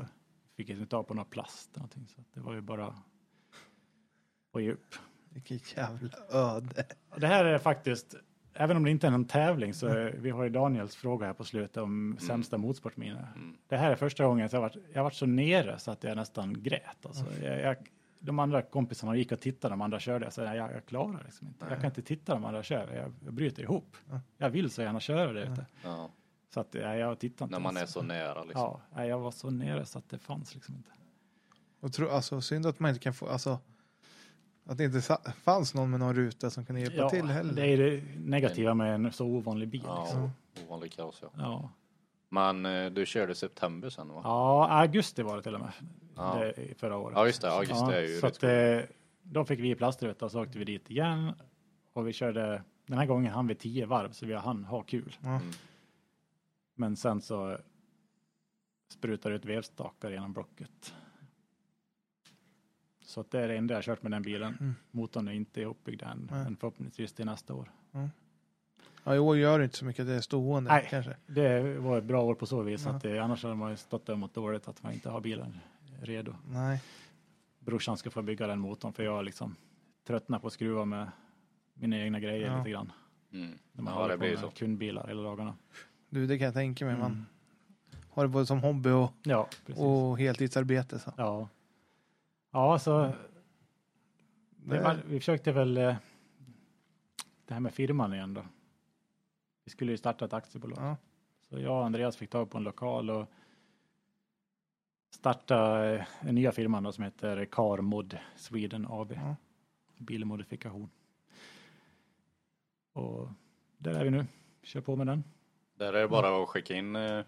fick 0.56 0.70
inte 0.70 0.86
ta 0.86 1.02
på 1.02 1.14
någon 1.14 1.24
plast 1.24 1.70
eller 1.70 1.78
någonting 1.78 2.06
så 2.08 2.20
att 2.20 2.34
det 2.34 2.40
var 2.40 2.54
ju 2.54 2.60
bara 2.60 2.94
på 4.52 4.60
djup. 4.60 4.94
Vilket 5.28 5.76
jävla 5.76 6.10
öde. 6.30 6.86
Det 7.16 7.26
här 7.26 7.44
är 7.44 7.58
faktiskt, 7.58 8.14
även 8.54 8.76
om 8.76 8.84
det 8.84 8.90
inte 8.90 9.06
är 9.06 9.10
någon 9.10 9.24
tävling 9.24 9.74
så 9.74 9.86
är, 9.86 10.16
vi 10.18 10.30
har 10.30 10.44
ju 10.44 10.50
Daniels 10.50 10.96
fråga 10.96 11.26
här 11.26 11.34
på 11.34 11.44
slutet 11.44 11.76
om 11.76 12.18
sämsta 12.20 12.58
motorsportminne. 12.58 13.28
Mm. 13.36 13.56
Det 13.68 13.76
här 13.76 13.90
är 13.90 13.96
första 13.96 14.26
gången 14.26 14.48
jag 14.52 14.60
varit, 14.60 14.76
jag 14.92 15.02
varit 15.02 15.14
så 15.14 15.26
nere 15.26 15.78
så 15.78 15.90
att 15.90 16.04
jag 16.04 16.16
nästan 16.16 16.62
grät. 16.62 17.06
Alltså, 17.06 17.24
jag, 17.42 17.60
jag, 17.60 17.76
de 18.24 18.38
andra 18.38 18.62
kompisarna 18.62 19.16
gick 19.16 19.32
och 19.32 19.40
tittade, 19.40 19.72
de 19.72 19.80
andra 19.82 20.00
körde. 20.00 20.24
Jag 20.26 20.32
sa, 20.32 20.42
jag, 20.54 20.72
jag 20.72 20.86
klarar 20.86 21.22
liksom 21.24 21.48
inte. 21.48 21.66
Jag 21.68 21.76
kan 21.78 21.86
inte 21.86 22.02
titta 22.02 22.34
de 22.34 22.44
andra 22.44 22.62
kör. 22.62 22.94
Jag, 22.96 23.12
jag 23.24 23.34
bryter 23.34 23.62
ihop. 23.62 23.96
Ja. 24.10 24.20
Jag 24.38 24.50
vill 24.50 24.70
så 24.70 24.82
gärna 24.82 25.00
köra 25.00 25.32
det 25.32 25.42
ute. 25.42 25.66
Ja, 25.84 26.10
Så 26.54 26.60
att 26.60 26.74
jag, 26.74 26.98
jag 26.98 27.18
tittar 27.18 27.44
inte. 27.44 27.56
när 27.56 27.62
man 27.62 27.76
är 27.76 27.80
ens. 27.80 27.92
så 27.92 28.02
nära 28.02 28.44
liksom. 28.44 28.60
Ja, 28.62 28.80
nej, 28.94 29.08
jag 29.08 29.18
var 29.18 29.30
så 29.30 29.50
nere 29.50 29.86
så 29.86 29.98
att 29.98 30.08
det 30.08 30.18
fanns 30.18 30.54
liksom 30.54 30.74
inte. 30.74 30.90
Och 31.80 31.92
tro, 31.92 32.08
alltså, 32.08 32.40
synd 32.40 32.66
att 32.66 32.80
man 32.80 32.88
inte 32.88 33.00
kan 33.00 33.14
få, 33.14 33.28
alltså, 33.28 33.58
att 34.66 34.78
det 34.78 34.84
inte 34.84 35.00
fanns 35.42 35.74
någon 35.74 35.90
med 35.90 36.00
någon 36.00 36.14
ruta 36.14 36.50
som 36.50 36.64
kunde 36.66 36.80
hjälpa 36.80 37.10
till 37.10 37.26
heller. 37.26 37.54
det 37.54 37.66
är 37.66 37.78
det 37.78 38.02
negativa 38.18 38.74
med 38.74 38.94
en 38.94 39.12
så 39.12 39.26
ovanlig 39.26 39.68
bil. 39.68 39.82
Ja, 39.86 40.04
Liksom. 40.04 40.30
ovanlig 40.68 40.92
kaos 40.92 41.18
ja. 41.22 41.28
Ja. 41.36 41.70
Men 42.34 42.66
eh, 42.66 42.90
du 42.90 43.06
körde 43.06 43.32
i 43.32 43.34
september 43.34 43.90
sen 43.90 44.08
va? 44.08 44.20
ja, 44.24 44.68
augusti 44.70 45.22
var 45.22 45.36
det 45.36 45.42
till 45.42 45.54
och 45.54 45.60
med. 45.60 45.72
Ja. 46.16 46.38
Det, 46.38 46.62
i 46.62 46.74
förra 46.74 46.96
året. 46.96 47.16
Ja, 47.16 47.26
just 47.26 47.42
det, 47.42 47.52
augusti 47.52 47.92
är 47.92 48.00
ju 48.00 48.20
så 48.20 48.26
rätt 48.26 48.36
att, 48.36 48.42
eh, 48.42 48.96
Då 49.22 49.44
fick 49.44 49.60
vi 49.60 49.74
plastruta 49.74 50.24
och 50.24 50.30
så 50.30 50.42
åkte 50.42 50.58
vi 50.58 50.64
dit 50.64 50.90
igen. 50.90 51.32
Och 51.92 52.08
vi 52.08 52.12
körde, 52.12 52.62
den 52.86 52.98
här 52.98 53.06
gången 53.06 53.32
hann 53.32 53.46
vi 53.46 53.54
tio 53.54 53.86
varv 53.86 54.12
så 54.12 54.26
vi 54.26 54.34
hann 54.34 54.64
ha 54.64 54.82
kul. 54.82 55.16
Ja. 55.20 55.28
Mm. 55.28 55.50
Men 56.74 56.96
sen 56.96 57.20
så 57.20 57.58
sprutar 58.88 59.30
det 59.30 59.36
ut 59.36 59.44
vevstakar 59.44 60.10
genom 60.10 60.32
blocket. 60.32 60.94
Så 63.02 63.20
att 63.20 63.30
det 63.30 63.40
är 63.40 63.48
det 63.48 63.56
enda 63.56 63.74
jag 63.74 63.76
har 63.78 63.82
kört 63.82 64.02
med 64.02 64.12
den 64.12 64.22
bilen. 64.22 64.56
Mm. 64.60 64.74
Motorn 64.90 65.28
är 65.28 65.32
inte 65.32 65.60
ihopbyggd 65.60 66.02
än, 66.02 66.28
men 66.30 66.56
förhoppningsvis 66.56 67.12
till 67.12 67.26
nästa 67.26 67.54
år. 67.54 67.70
Ja, 69.04 69.14
i 69.14 69.18
år 69.18 69.36
gör 69.36 69.58
det 69.58 69.64
inte 69.64 69.76
så 69.76 69.84
mycket 69.84 70.00
att 70.00 70.06
det 70.06 70.14
är 70.14 70.20
stående 70.20 70.70
Nej. 70.70 70.86
kanske. 70.90 71.16
Det 71.26 71.78
var 71.78 71.98
ett 71.98 72.04
bra 72.04 72.22
år 72.22 72.34
på 72.34 72.46
så 72.46 72.62
vis 72.62 72.84
Ja. 72.84 72.90
att 72.90 73.02
det, 73.02 73.18
annars 73.18 73.42
hade 73.42 73.54
man 73.54 73.70
ju 73.70 73.76
stått 73.76 74.08
emot 74.08 74.34
dåligt 74.34 74.68
att 74.68 74.82
man 74.82 74.92
inte 74.92 75.10
har 75.10 75.20
bilen 75.20 75.60
redo. 76.02 76.34
Nej. 76.48 76.82
Brorsan 77.58 77.96
ska 77.96 78.10
få 78.10 78.22
bygga 78.22 78.46
den 78.46 78.58
motorn 78.58 78.92
för 78.92 79.02
jag 79.02 79.12
har 79.12 79.22
liksom 79.22 79.56
tröttnat 80.06 80.40
på 80.40 80.46
att 80.46 80.52
skruva 80.52 80.84
med 80.84 81.10
mina 81.74 81.98
egna 81.98 82.20
grejer 82.20 82.46
Ja. 82.46 82.58
lite 82.58 82.70
grann. 82.70 82.92
Mm. 83.32 83.58
När 83.72 83.82
man 83.82 83.92
Ja, 83.94 83.98
håller 84.00 84.08
det 84.14 84.18
på 84.18 84.20
blir 84.20 84.30
med 84.30 84.38
så. 84.40 84.50
kundbilar 84.50 85.06
hela 85.06 85.22
dagarna. 85.22 85.54
Du, 86.08 86.26
det 86.26 86.38
kan 86.38 86.44
jag 86.44 86.54
tänka 86.54 86.84
mig. 86.84 86.96
Man 86.96 87.10
Mm. 87.10 87.24
har 88.10 88.22
det 88.22 88.28
både 88.28 88.46
som 88.46 88.58
hobby 88.60 88.90
och, 88.90 89.12
Ja, 89.22 89.48
precis. 89.66 89.82
och 89.82 90.18
heltidsarbete. 90.18 90.98
Så. 90.98 91.12
Ja. 91.16 91.48
Ja, 92.52 92.78
så 92.78 93.12
det 94.56 94.80
var, 94.80 94.96
vi 95.06 95.18
försökte 95.20 95.52
väl 95.52 95.76
eh, 95.76 95.94
det 97.46 97.54
här 97.54 97.60
med 97.60 97.74
firman 97.74 98.14
igen 98.14 98.34
då. 98.34 98.42
Vi 99.64 99.70
skulle 99.70 99.92
ju 99.92 99.98
starta 99.98 100.24
ett 100.24 100.32
aktiebolag. 100.32 100.78
Ja. 100.80 100.96
Så 101.40 101.58
jag 101.60 101.78
och 101.78 101.84
Andreas 101.84 102.16
fick 102.16 102.30
tag 102.30 102.50
på 102.50 102.58
en 102.58 102.64
lokal 102.64 103.10
och 103.10 103.26
starta 105.10 105.86
eh, 105.86 106.04
en 106.20 106.34
nya 106.34 106.52
firma 106.52 106.80
då 106.80 106.92
som 106.92 107.04
heter 107.04 107.44
Carmod 107.44 108.18
Sweden 108.36 108.86
AB. 108.90 109.12
Ja. 109.12 109.36
Bilmodifikation. 109.96 110.90
Och 112.92 113.28
där 113.78 113.94
är 113.94 114.04
vi 114.04 114.10
nu. 114.10 114.26
Kör 114.62 114.80
på 114.80 114.96
med 114.96 115.06
den. 115.06 115.24
Där 115.74 115.92
är 115.92 116.00
det 116.00 116.08
bara 116.08 116.42
att 116.42 116.48
skicka 116.48 116.74
in 116.74 116.96
eh, 116.96 117.24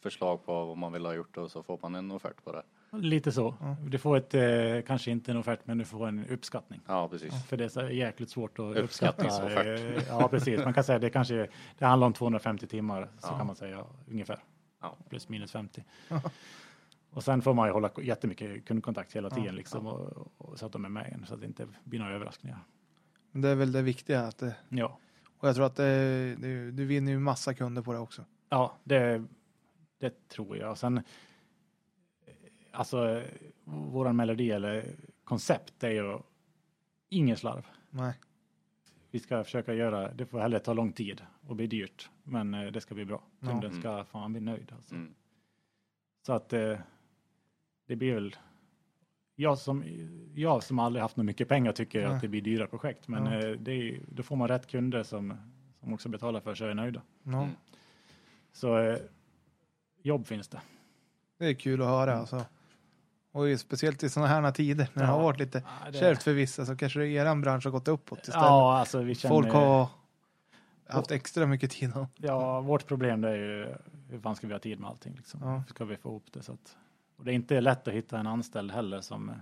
förslag 0.00 0.44
på 0.44 0.64
vad 0.64 0.76
man 0.78 0.92
vill 0.92 1.06
ha 1.06 1.14
gjort 1.14 1.36
och 1.36 1.50
så 1.50 1.62
får 1.62 1.78
man 1.82 1.94
en 1.94 2.10
offert 2.10 2.44
på 2.44 2.52
det. 2.52 2.62
Lite 3.00 3.32
så. 3.32 3.54
Ja. 3.60 3.76
Du 3.86 3.98
får 3.98 4.16
ett, 4.16 4.34
eh, 4.34 4.86
kanske 4.86 5.10
inte 5.10 5.30
en 5.30 5.36
offert, 5.36 5.58
men 5.64 5.78
du 5.78 5.84
får 5.84 6.08
en 6.08 6.26
uppskattning. 6.26 6.80
Ja, 6.86 7.08
precis. 7.08 7.44
För 7.46 7.56
det 7.56 7.64
är 7.64 7.68
så 7.68 7.88
jäkligt 7.88 8.30
svårt 8.30 8.58
att 8.58 8.76
uppskatta. 8.76 9.24
Eh, 9.64 10.02
Ja, 10.08 10.28
precis. 10.28 10.64
Man 10.64 10.74
kan 10.74 10.84
säga 10.84 10.98
det 10.98 11.10
kanske 11.10 11.48
det 11.78 11.84
handlar 11.86 12.06
om 12.06 12.12
250 12.12 12.66
timmar, 12.66 13.08
så 13.18 13.28
Ja. 13.32 13.38
kan 13.38 13.46
man 13.46 13.56
säga 13.56 13.84
ungefär. 14.10 14.38
Ja. 14.82 14.96
Plus 15.08 15.28
minus 15.28 15.52
50. 15.52 15.84
Ja. 16.08 16.20
Och 17.10 17.24
sen 17.24 17.42
får 17.42 17.54
man 17.54 17.68
ju 17.68 17.72
hålla 17.72 17.90
jättemycket 18.02 18.64
kundkontakt 18.64 19.16
hela 19.16 19.28
Ja. 19.28 19.34
tiden 19.36 19.54
liksom, 19.54 19.86
och, 19.86 20.28
och, 20.38 20.58
så 20.58 20.66
att 20.66 20.72
de 20.72 20.84
är 20.84 20.88
med 20.88 21.24
så 21.28 21.34
att 21.34 21.40
det 21.40 21.46
inte 21.46 21.66
blir 21.84 21.98
några 22.00 22.14
överraskningar. 22.14 22.58
Men 23.30 23.42
Det 23.42 23.48
är 23.48 23.54
väl 23.54 23.72
det 23.72 23.82
viktiga. 23.82 24.20
Att 24.22 24.38
det, 24.38 24.54
Ja, 24.68 24.98
och 25.38 25.48
jag 25.48 25.54
tror 25.56 25.66
att 25.66 25.76
det, 25.76 26.34
det, 26.38 26.70
du 26.70 26.84
vinner 26.84 27.12
ju 27.12 27.18
massa 27.18 27.54
kunder 27.54 27.82
på 27.82 27.92
det 27.92 27.98
också. 27.98 28.24
Ja, 28.48 28.76
det, 28.84 29.24
det 30.00 30.28
tror 30.28 30.56
jag. 30.56 30.70
Och 30.70 30.78
sen, 30.78 30.96
eh, 30.98 31.02
alltså, 32.76 33.22
våran 33.64 34.16
melodi 34.16 34.50
eller 34.50 34.84
koncept 35.24 35.84
är 35.84 35.90
ju 35.90 36.18
ingen 37.08 37.36
slarv. 37.36 37.66
Nej. 37.90 38.14
Vi 39.10 39.18
ska 39.18 39.44
försöka 39.44 39.74
göra, 39.74 40.12
det 40.12 40.26
får 40.26 40.38
hellre 40.40 40.58
ta 40.58 40.72
lång 40.72 40.92
tid 40.92 41.22
och 41.46 41.56
bli 41.56 41.66
dyrt, 41.66 42.10
men 42.22 42.54
eh, 42.54 42.66
det 42.72 42.80
ska 42.80 42.94
bli 42.94 43.04
bra. 43.04 43.22
Ja. 43.40 43.48
Kunden 43.48 43.70
Mm. 43.70 43.80
ska 43.82 44.04
fan 44.04 44.32
bli 44.32 44.40
nöjd. 44.40 44.72
Alltså. 44.76 44.94
Mm. 44.94 45.14
Så 46.26 46.32
att 46.32 46.52
eh, 46.52 46.78
det 47.86 47.96
blir 47.96 48.14
väl, 48.14 48.36
jag 49.36 49.58
som, 49.58 49.84
jag 50.34 50.62
som 50.62 50.78
aldrig 50.78 51.02
haft 51.02 51.16
något 51.16 51.26
mycket 51.26 51.48
pengar 51.48 51.72
tycker 51.72 52.06
Nej. 52.06 52.14
att 52.16 52.22
det 52.22 52.28
blir 52.28 52.42
dyra 52.42 52.66
projekt, 52.66 53.08
men 53.08 53.24
Ja. 53.26 53.38
eh, 53.48 53.50
det 53.52 53.72
är, 53.72 54.00
då 54.08 54.22
får 54.22 54.36
man 54.36 54.48
rätt 54.48 54.66
kunder 54.66 55.02
som, 55.02 55.34
som 55.80 55.92
också 55.94 56.08
betalar 56.08 56.40
för 56.40 56.54
sig 56.54 56.64
och 56.64 56.70
är 56.70 56.74
nöjda. 56.74 57.02
Ja. 57.22 57.42
Mm. 57.42 57.48
Så 58.52 58.98
jobb 60.02 60.26
finns 60.26 60.48
det. 60.48 60.60
Det 61.38 61.46
är 61.46 61.54
kul 61.54 61.82
att 61.82 61.88
höra 61.88 62.14
alltså. 62.14 62.44
Och 63.36 63.48
ju 63.48 63.58
speciellt 63.58 64.02
i 64.02 64.08
sådana 64.10 64.28
här 64.28 64.50
tider 64.52 64.88
när 64.92 65.02
det 65.02 65.08
Ja. 65.08 65.12
har 65.14 65.22
varit 65.22 65.38
lite 65.40 65.62
Ja, 65.84 65.90
det- 65.90 65.98
kärvt 65.98 66.22
för 66.22 66.32
vissa 66.32 66.66
så 66.66 66.76
kanske 66.76 67.06
eran 67.06 67.40
bransch 67.40 67.64
har 67.64 67.70
gått 67.70 67.88
uppåt 67.88 68.18
istället. 68.18 68.40
Ja, 68.40 68.78
alltså 68.78 68.98
vi 69.02 69.14
känner, 69.14 69.34
Folk 69.34 69.52
har 69.52 69.86
haft 70.88 71.10
extra 71.10 71.46
mycket 71.46 71.70
tid. 71.70 71.96
att- 71.96 72.10
Ja, 72.16 72.60
vårt 72.60 72.86
problem 72.86 73.20
det 73.20 73.28
är 73.30 73.36
ju 73.36 73.74
hur 74.10 74.18
fan 74.20 74.36
ska 74.36 74.46
vi 74.46 74.52
ha 74.52 74.60
tid 74.60 74.80
med 74.80 74.90
allting 74.90 75.14
liksom? 75.16 75.40
Ja. 75.42 75.56
Hur 75.56 75.64
ska 75.74 75.84
vi 75.84 75.96
få 75.96 76.08
ihop 76.08 76.24
det? 76.32 76.42
Så 76.42 76.52
att, 76.52 76.76
och 77.18 77.24
det 77.24 77.32
är 77.32 77.34
inte 77.34 77.60
lätt 77.60 77.88
att 77.88 77.94
hitta 77.94 78.18
en 78.18 78.26
anställd 78.26 78.70
heller 78.72 79.00
som 79.00 79.32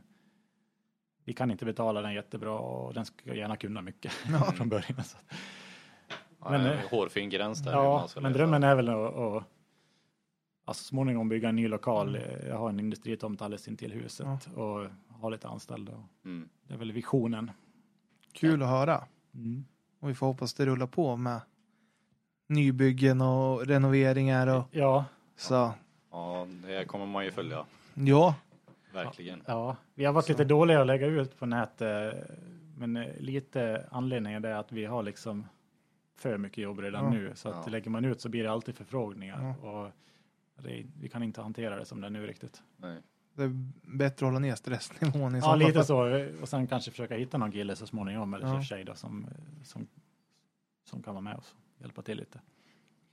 vi 1.25 1.33
kan 1.33 1.51
inte 1.51 1.65
betala 1.65 2.03
den 2.03 2.15
jättebra 2.15 2.59
och 2.59 2.95
den 2.95 3.05
ska 3.05 3.35
gärna 3.35 3.57
kunna 3.57 3.81
mycket 3.83 4.13
Ja. 4.31 4.53
från 4.53 4.69
början. 4.69 5.05
Så. 5.05 5.17
Ja, 6.41 6.51
Men, 6.51 6.61
en 6.61 6.67
eh, 6.67 6.79
hårfin 6.91 7.31
gräns 7.31 7.63
där. 7.63 7.73
Ja, 7.73 8.09
men 8.21 8.33
drömmen 8.33 8.63
är 8.63 8.75
väl 8.75 8.89
att, 8.89 9.15
att 9.17 9.45
alltså, 10.65 10.84
så 10.84 10.89
småningom 10.89 11.28
bygga 11.28 11.49
en 11.49 11.57
ny 11.57 11.68
lokal. 11.68 12.17
Mm. 12.17 12.47
Jag 12.49 12.59
har 12.59 12.68
en 12.68 12.81
industritomt 12.81 13.43
alldeles 13.43 13.68
intill 13.68 13.93
huset 13.93 14.49
och 14.55 14.86
ha 15.09 15.28
lite 15.28 15.49
anställda. 15.49 15.93
Mm. 16.25 16.49
Det 16.68 16.75
är 16.75 16.78
väl 16.78 16.93
visionen. 16.93 17.51
Kul 18.33 18.62
att 18.62 18.68
höra. 18.68 19.05
Mm. 19.34 19.65
Och 20.01 20.09
vi 20.10 20.15
får 20.15 20.26
hoppas 20.26 20.55
det 20.55 20.67
rullar 20.67 20.86
på 20.86 21.17
med 21.17 21.41
nybyggen 22.49 23.20
och 23.20 23.67
renoveringar 23.67 24.47
och 24.47 24.65
Ja, 24.70 25.05
så. 25.36 25.73
Ja, 26.10 26.47
det 26.67 26.84
kommer 26.84 27.07
man 27.07 27.25
ju 27.25 27.31
följa. 27.31 27.65
Ja, 27.94 28.34
Verkligen. 28.93 29.43
Ja, 29.47 29.76
vi 29.94 30.05
har 30.05 30.12
varit 30.12 30.28
lite 30.28 30.44
dåliga 30.44 30.81
att 30.81 30.86
lägga 30.86 31.07
ut 31.07 31.39
på 31.39 31.47
nätet, 31.47 32.31
men 32.76 32.97
eh, 32.97 33.07
lite 33.18 33.86
anledningen 33.91 34.44
är 34.44 34.55
att 34.55 34.73
vi 34.73 34.84
har 34.84 35.02
liksom 35.02 35.47
för 36.17 36.39
mycket 36.39 36.59
jobb 36.59 36.78
redan 36.78 37.05
Ja. 37.05 37.10
nu, 37.10 37.33
så 37.34 37.49
att 37.49 37.62
Ja. 37.67 37.70
lägger 37.70 37.91
man 37.91 38.05
ut 38.05 38.20
så 38.20 38.28
blir 38.28 38.43
det 38.43 38.51
alltid 38.52 38.75
förfrågningar 38.76 39.55
Ja. 39.62 39.68
och 39.70 39.91
det, 40.62 40.84
vi 41.00 41.08
kan 41.08 41.23
inte 41.23 41.41
hantera 41.42 41.76
det 41.76 41.84
som 41.84 42.00
det 42.00 42.07
är 42.07 42.10
nu 42.10 42.26
riktigt. 42.26 42.62
Nej. 42.76 42.99
det 43.34 43.42
är 43.42 43.50
bättre 43.83 44.26
att 44.26 44.33
hålla 44.33 44.39
ner 44.39 44.55
stressnivån 44.55 45.34
i 45.36 45.39
Ja, 45.39 45.55
lite 45.57 45.73
fall. 45.73 45.84
så, 45.84 46.26
och 46.42 46.49
sen 46.49 46.66
kanske 46.66 46.91
försöka 46.91 47.16
hitta 47.16 47.39
någon 47.39 47.52
kille 47.52 47.76
så 47.76 47.86
småningom 47.86 48.34
eller 48.34 48.47
Ja. 48.47 48.62
tjej 48.62 48.84
då, 48.84 48.94
som, 48.94 49.26
som, 49.65 49.86
som 50.84 51.02
kan 51.02 51.15
vara 51.15 51.23
med 51.23 51.36
oss 51.36 51.55
och 51.76 51.81
hjälpa 51.83 52.02
till 52.02 52.16
lite. 52.18 52.41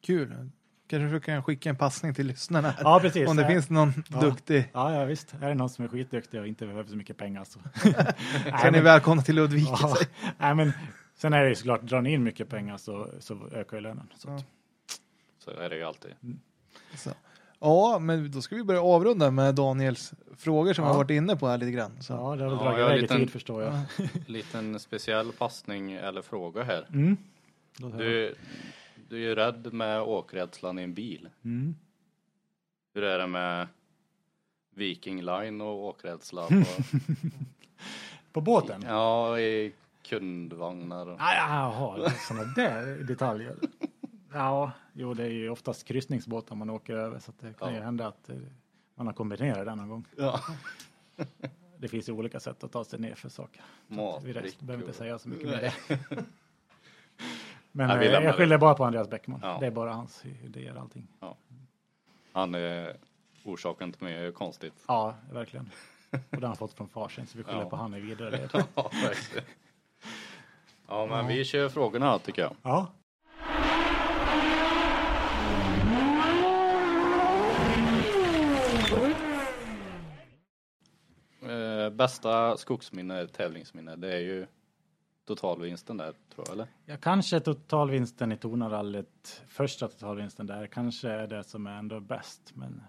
Kul. 0.01 0.49
Kanske 0.87 1.13
du 1.13 1.19
kan 1.19 1.43
skicka 1.43 1.69
en 1.69 1.75
passning 1.75 2.13
till 2.13 2.27
lyssnarna. 2.27 2.73
Ja, 2.79 2.99
precis. 3.01 3.29
Om 3.29 3.35
det 3.35 3.41
Ja. 3.43 3.47
finns 3.49 3.69
någon 3.69 3.93
Ja. 4.09 4.19
duktig. 4.21 4.69
Ja, 4.73 4.93
ja, 4.93 5.05
visst. 5.05 5.33
Är 5.41 5.49
det 5.49 5.55
någon 5.55 5.69
som 5.69 5.85
är 5.85 5.89
skitduktig 5.89 6.39
och 6.39 6.47
inte 6.47 6.65
behöver 6.65 6.89
så 6.89 6.95
mycket 6.95 7.17
pengar 7.17 7.43
så. 7.43 7.59
Så 7.81 7.87
är 7.87 8.65
ni 8.65 8.71
men- 8.71 8.83
välkomna 8.83 9.21
till 9.23 9.35
Ludvika. 9.35 9.71
Ja, 9.81 9.95
nej, 10.37 10.55
men 10.55 10.71
sen 11.15 11.33
är 11.33 11.43
det 11.43 11.49
ju 11.49 11.55
såklart, 11.55 11.81
drar 11.81 12.01
ni 12.01 12.13
in 12.13 12.23
mycket 12.23 12.49
pengar 12.49 12.77
så, 12.77 13.11
så 13.19 13.47
ökar 13.51 13.77
ju 13.77 13.81
lönen. 13.81 14.07
Så 14.15 14.29
Ja. 14.29 14.43
Så 15.39 15.51
är 15.51 15.69
det 15.69 15.75
ju 15.75 15.83
alltid. 15.83 16.11
Så. 16.95 17.09
Ja, 17.63 17.99
men 17.99 18.31
då 18.31 18.41
ska 18.41 18.55
vi 18.55 18.63
börja 18.63 18.81
avrunda 18.81 19.31
med 19.31 19.55
Daniels 19.55 20.13
frågor 20.37 20.73
som 20.73 20.83
Ja. 20.83 20.89
jag 20.89 20.93
har 20.93 21.03
varit 21.03 21.11
inne 21.11 21.35
på 21.35 21.47
här 21.47 21.57
lite 21.57 21.71
grann. 21.71 22.01
Så. 22.01 22.13
ja, 22.13 22.35
det 22.35 22.43
har 22.43 22.49
väl 22.49 22.57
dragit 22.59 22.79
jag 22.79 22.85
har 22.85 22.91
iväg 22.91 23.01
liten- 23.01 23.17
tid 23.17 23.31
förstår 23.31 23.63
jag. 23.63 23.73
Ja. 23.73 24.05
Liten 24.27 24.79
speciell 24.79 25.31
passning 25.31 25.91
eller 25.91 26.21
fråga 26.21 26.63
här. 26.63 26.85
Mm. 26.93 27.17
Du, 27.77 28.35
du 29.09 29.15
är 29.15 29.19
ju 29.19 29.35
rädd 29.35 29.73
med 29.73 30.01
åkrädslan 30.01 30.79
i 30.79 30.83
en 30.83 30.93
bil. 30.93 31.29
Mm. 31.43 31.75
Hur 32.93 33.03
är 33.03 33.19
det 33.19 33.27
med 33.27 33.67
Viking 34.75 35.21
Line 35.21 35.61
och 35.61 35.85
åkrädsla? 35.85 36.47
På, 36.47 36.53
På 38.33 38.41
båten? 38.41 38.85
ja, 38.87 39.39
i 39.39 39.73
kundvagnar. 40.03 41.07
och- 41.09 41.17
Ah, 41.21 41.33
Jaha, 41.35 42.09
sådana 42.27 42.43
där 42.55 43.03
detaljer. 43.03 43.55
Ja, 44.33 44.71
jo 44.93 45.13
det 45.13 45.23
är 45.23 45.29
ju 45.29 45.49
oftast 45.49 45.83
kryssningsbåtar 45.83 46.55
man 46.55 46.69
åker 46.69 46.93
över 46.93 47.19
så 47.19 47.31
det 47.39 47.53
kan 47.59 47.69
ju 47.71 47.77
Ja. 47.77 47.83
hända 47.83 48.07
att 48.07 48.29
eh, 48.29 48.35
man 48.95 49.07
har 49.07 49.13
kombinerat 49.13 49.65
det 49.65 49.75
någon 49.75 49.89
gång. 49.89 50.05
Ja. 50.17 50.39
Det 51.77 51.87
finns 51.87 52.09
ju 52.09 52.13
olika 52.13 52.39
sätt 52.39 52.63
att 52.63 52.71
ta 52.71 52.83
sig 52.83 52.99
ner 52.99 53.15
för 53.15 53.29
saker. 53.29 53.61
Att 53.89 54.23
vi 54.23 54.33
rest- 54.33 54.59
behöver 54.61 54.83
inte 54.85 54.97
säga 54.97 55.19
så 55.19 55.29
mycket 55.29 55.47
mer. 55.47 55.73
Men 57.71 57.87
Nej, 57.87 58.07
eh, 58.07 58.13
jag 58.13 58.23
det. 58.23 58.33
skyller 58.33 58.57
bara 58.57 58.73
på 58.75 58.85
Andreas 58.85 59.09
Bäckman. 59.09 59.39
Ja. 59.43 59.57
Det 59.59 59.67
är 59.67 59.71
bara 59.71 59.93
hans 59.93 60.25
idéer 60.25 60.75
allting. 60.75 61.07
Han 62.33 62.55
är 62.55 62.97
orsaken 63.43 63.91
till 63.91 64.03
mycket 64.03 64.35
konstigt. 64.35 64.73
Ja, 64.87 65.15
verkligen. 65.31 65.69
Och 66.11 66.19
den 66.29 66.41
har 66.41 66.47
han 66.47 66.57
fått 66.57 66.73
från 66.73 66.87
farsen 66.89 67.27
så 67.27 67.37
vi 67.37 67.43
skyller 67.43 67.59
Ja. 67.61 67.69
på 67.69 67.75
han 67.75 67.93
i 67.93 67.99
vidare 67.99 68.31
led. 68.31 68.49
Ja, 68.75 68.91
verkligen. 69.03 69.45
Ja, 70.87 71.05
men 71.05 71.27
vi 71.27 71.45
kör 71.45 71.69
frågorna 71.69 72.19
tycker 72.19 72.41
jag. 72.41 72.55
Ja. 72.61 72.87
Eh, 81.41 81.89
bästa 82.01 82.57
skogsminne, 82.57 83.27
tävlingsminne, 83.27 83.95
det 83.95 84.13
är 84.13 84.19
ju 84.19 84.47
totalvinsten 85.25 85.97
där 85.97 86.13
tror 86.35 86.47
jag, 86.47 86.53
eller? 86.53 86.67
Ja, 86.85 86.97
kanske 86.97 87.39
totalvinsten 87.39 88.31
i 88.31 88.37
Tonarallyt, 88.37 89.41
första 89.47 89.87
totalvinsten 89.87 90.47
där, 90.47 90.67
kanske 90.67 91.09
är 91.09 91.27
det 91.27 91.43
som 91.43 91.67
är 91.67 91.77
ändå 91.79 91.99
bäst. 91.99 92.51
Men 92.55 92.81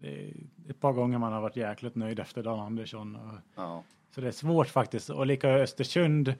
det 0.00 0.08
är 0.08 0.34
ett 0.68 0.80
par 0.80 0.92
gånger 0.92 1.18
man 1.18 1.32
har 1.32 1.40
varit 1.40 1.56
jäkligt 1.56 1.94
nöjd 1.94 2.18
efter 2.20 2.42
Dan 2.42 2.60
Andersson. 2.60 3.16
Och, 3.16 3.38
Ja. 3.54 3.82
så 4.14 4.20
det 4.20 4.26
är 4.28 4.32
svårt 4.32 4.68
faktiskt. 4.68 5.10
Och 5.10 5.26
lika 5.26 5.48
Östersund, 5.50 6.34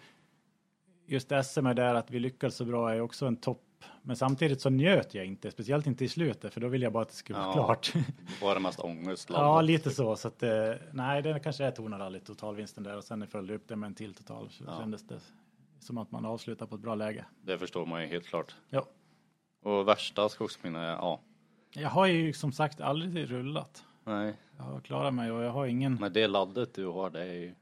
just 1.06 1.28
SM 1.44 1.66
är 1.66 1.74
där 1.74 1.94
att 1.94 2.10
vi 2.10 2.18
lyckades 2.18 2.56
så 2.56 2.64
bra 2.64 2.94
är 2.94 3.00
också 3.00 3.26
en 3.26 3.36
topp. 3.36 3.62
Men 4.02 4.16
samtidigt 4.16 4.60
så 4.60 4.70
njöt 4.70 5.14
jag 5.14 5.26
inte, 5.26 5.50
speciellt 5.50 5.86
inte 5.86 6.04
i 6.04 6.08
slutet, 6.08 6.54
för 6.54 6.60
då 6.60 6.68
ville 6.68 6.86
jag 6.86 6.92
bara 6.92 7.02
att 7.02 7.08
det 7.08 7.14
skulle 7.14 7.38
vara 7.38 7.46
Ja. 7.56 7.64
klart. 7.66 7.92
Var 8.42 8.54
det 8.54 8.60
mest 8.60 8.80
ångest? 8.80 9.28
ja, 9.32 9.60
lite 9.60 9.90
så. 9.90 10.16
så 10.16 10.28
att, 10.28 10.42
eh, 10.42 10.50
nej, 10.92 11.22
det 11.22 11.40
kanske 11.44 11.64
är 11.64 11.70
Tonarallyt, 11.70 12.24
totalvinsten 12.26 12.84
där. 12.84 12.96
Och 12.96 13.04
sen 13.04 13.26
följde 13.26 13.54
upp 13.54 13.68
det 13.68 13.76
med 13.76 13.86
en 13.86 13.94
till 13.94 14.14
total. 14.14 14.50
Så 14.50 14.64
Ja. 14.66 14.78
kändes 14.78 15.02
det 15.06 15.20
som 15.80 15.98
att 15.98 16.10
man 16.10 16.24
avslutar 16.26 16.66
på 16.66 16.74
ett 16.74 16.80
bra 16.80 16.94
läge. 16.94 17.24
Det 17.42 17.58
förstår 17.58 17.86
man 17.86 18.02
ju 18.02 18.08
helt 18.08 18.26
klart. 18.26 18.54
Ja. 18.70 18.86
Och 19.62 19.88
värsta 19.88 20.28
skogsminne, 20.28 20.84
ja. 20.86 21.20
Jag 21.74 21.88
har 21.90 22.06
ju 22.06 22.32
som 22.32 22.52
sagt 22.52 22.80
aldrig 22.80 23.30
rullat. 23.30 23.84
Nej, 24.04 24.34
Jag 24.56 24.64
har 24.64 24.80
klarat 24.80 25.14
mig 25.14 25.30
och 25.32 25.42
jag 25.42 25.50
har 25.50 25.66
ingen. 25.66 25.94
men 25.94 26.12
det 26.12 26.26
laddet 26.26 26.74
du 26.74 26.86
har, 26.86 27.10
det 27.10 27.20
är 27.22 27.32
ju 27.34 27.54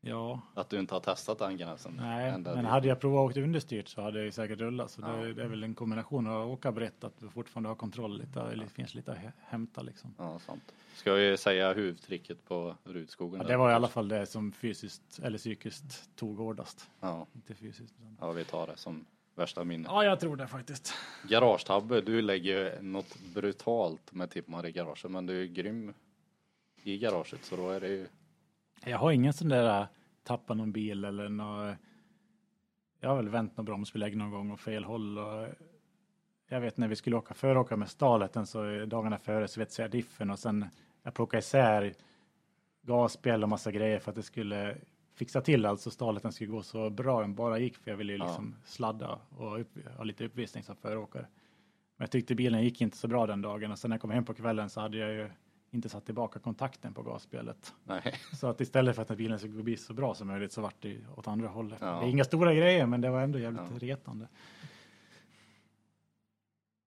Ja, 0.00 0.40
att 0.54 0.70
du 0.70 0.78
inte 0.78 0.94
har 0.94 1.00
testat 1.00 1.38
den 1.38 1.56
gränsen. 1.56 1.92
nej, 1.96 2.32
men 2.32 2.42
dit. 2.42 2.64
hade 2.64 2.88
jag 2.88 3.00
provat 3.00 3.24
att 3.24 3.30
åka 3.30 3.40
understyrt 3.42 3.88
så 3.88 4.02
hade 4.02 4.24
jag 4.24 4.34
säkert 4.34 4.58
rullat. 4.58 4.90
Så 4.90 5.00
Ja. 5.00 5.08
det, 5.08 5.32
det 5.34 5.42
är 5.42 5.46
väl 5.48 5.62
en 5.64 5.74
kombination 5.74 6.26
av 6.26 6.42
att 6.42 6.48
åka 6.58 6.72
brett, 6.72 7.04
att 7.04 7.18
du 7.18 7.28
fortfarande 7.28 7.68
har 7.68 7.76
kontroll 7.76 8.18
lite, 8.18 8.40
eller 8.40 8.64
det 8.64 8.70
finns 8.70 8.94
lite 8.94 9.12
att 9.12 9.18
hä- 9.18 9.32
hämta 9.40 9.82
liksom. 9.82 10.14
Ja, 10.18 10.38
sant. 10.38 10.62
Ska 10.94 11.12
vi 11.12 11.36
säga 11.36 11.72
huvudtricket 11.72 12.44
på 12.44 12.74
Rudskogen? 12.84 13.40
Ja, 13.40 13.46
det 13.46 13.56
var 13.56 13.70
i 13.70 13.74
alla 13.74 13.88
fall 13.88 14.08
det 14.08 14.26
som 14.26 14.52
fysiskt 14.52 15.18
eller 15.22 15.38
psykiskt 15.38 16.16
tog 16.16 16.36
hårdast. 16.38 16.90
Ja, 17.00 17.26
Inte 17.34 17.54
fysiskt. 17.54 17.94
utan- 18.00 18.16
ja, 18.20 18.32
vi 18.32 18.44
tar 18.44 18.66
det 18.66 18.76
som 18.76 19.04
värsta 19.34 19.64
minne. 19.64 19.88
Ja, 19.88 20.04
jag 20.04 20.20
tror 20.20 20.36
det 20.36 20.46
faktiskt. 20.46 20.94
Garagetabbe, 21.28 22.00
du 22.00 22.22
lägger 22.22 22.82
något 22.82 23.18
brutalt 23.34 24.12
med 24.12 24.30
tippar 24.30 24.66
i 24.66 24.72
garaget, 24.72 25.10
men 25.10 25.26
du 25.26 25.42
är 25.42 25.46
grym 25.46 25.94
i 26.82 26.98
garaget, 26.98 27.44
så 27.44 27.56
då 27.56 27.70
är 27.70 27.80
det 27.80 27.88
ju... 27.88 28.06
Jag 28.84 28.98
har 28.98 29.12
ingen 29.12 29.32
sån 29.32 29.48
där 29.48 29.80
äh, 29.80 29.86
tappa 30.22 30.54
någon 30.54 30.72
bil 30.72 31.04
eller 31.04 31.28
nå 31.28 31.74
Jag 33.00 33.08
har 33.08 33.16
väl 33.16 33.28
vänt 33.28 33.56
någon 33.56 33.66
bromsbelägg 33.66 34.16
någon 34.16 34.30
gång 34.30 34.50
och 34.50 34.60
fel 34.60 34.84
håll 34.84 35.18
och 35.18 35.48
jag 36.48 36.60
vet 36.60 36.76
när 36.76 36.88
vi 36.88 36.96
skulle 36.96 37.16
åka 37.16 37.34
föråka 37.34 37.76
med 37.76 37.88
Staleten 37.88 38.46
så 38.46 38.84
dagarna 38.84 39.18
före 39.18 39.48
svetsade 39.48 39.84
jag 39.84 39.90
diffen 39.90 40.30
och 40.30 40.38
sen 40.38 40.64
jag 41.02 41.14
plockade 41.14 41.38
isär 41.38 41.94
gasspel 42.82 43.42
och 43.42 43.48
massa 43.48 43.72
grejer 43.72 43.98
för 43.98 44.10
att 44.10 44.16
det 44.16 44.22
skulle 44.22 44.76
fixa 45.14 45.40
till 45.40 45.66
alltså 45.66 45.90
Staleten 45.90 46.32
skulle 46.32 46.50
gå 46.50 46.62
så 46.62 46.90
bra 46.90 47.20
den 47.20 47.34
bara 47.34 47.58
gick 47.58 47.76
för 47.76 47.90
jag 47.90 47.98
ville 47.98 48.12
ju 48.12 48.18
Ja. 48.18 48.24
liksom 48.24 48.54
sladda 48.64 49.18
och 49.30 49.60
upp, 49.60 49.68
ha 49.96 50.04
lite 50.04 50.24
uppvisning 50.24 50.64
som 50.64 50.76
föråkare. 50.76 51.26
Men 51.96 52.04
jag 52.04 52.10
tyckte 52.10 52.34
bilen 52.34 52.62
gick 52.62 52.80
inte 52.80 52.96
så 52.96 53.08
bra 53.08 53.26
den 53.26 53.42
dagen 53.42 53.72
och 53.72 53.78
sen 53.78 53.88
när 53.88 53.94
jag 53.96 54.00
kom 54.00 54.10
hem 54.10 54.24
på 54.24 54.34
kvällen 54.34 54.70
så 54.70 54.80
hade 54.80 54.98
jag 54.98 55.12
ju 55.12 55.30
inte 55.70 55.88
satt 55.88 56.04
tillbaka 56.04 56.38
kontakten 56.38 56.94
på 56.94 57.02
gasspelet. 57.02 57.74
Nej, 57.84 58.14
Så 58.32 58.46
att 58.46 58.60
istället 58.60 58.96
för 58.96 59.02
att 59.02 59.08
bilen 59.16 59.38
skulle 59.38 59.62
bli 59.62 59.76
så 59.76 59.94
bra 59.94 60.14
som 60.14 60.26
möjligt 60.28 60.52
så 60.52 60.60
vart 60.62 60.76
det 60.82 61.00
åt 61.16 61.28
andra 61.28 61.48
hållet. 61.48 61.78
Ja. 61.80 61.86
Det 62.00 62.06
är 62.06 62.10
inga 62.10 62.24
stora 62.24 62.54
grejer 62.54 62.86
men 62.86 63.00
det 63.00 63.10
var 63.10 63.20
ändå 63.22 63.38
jävligt 63.38 63.62
Ja. 63.70 63.78
retande. 63.88 64.28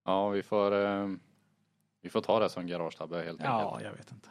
Ja, 0.04 0.28
vi 0.28 0.42
får, 0.42 0.74
eh, 0.74 1.08
vi 2.02 2.10
får 2.10 2.20
ta 2.20 2.38
det 2.38 2.48
som 2.48 2.66
garagetabbe 2.66 3.22
helt 3.24 3.40
Ja, 3.40 3.64
enkelt. 3.72 3.84
jag 3.90 3.96
vet 3.96 4.12
inte. 4.12 4.28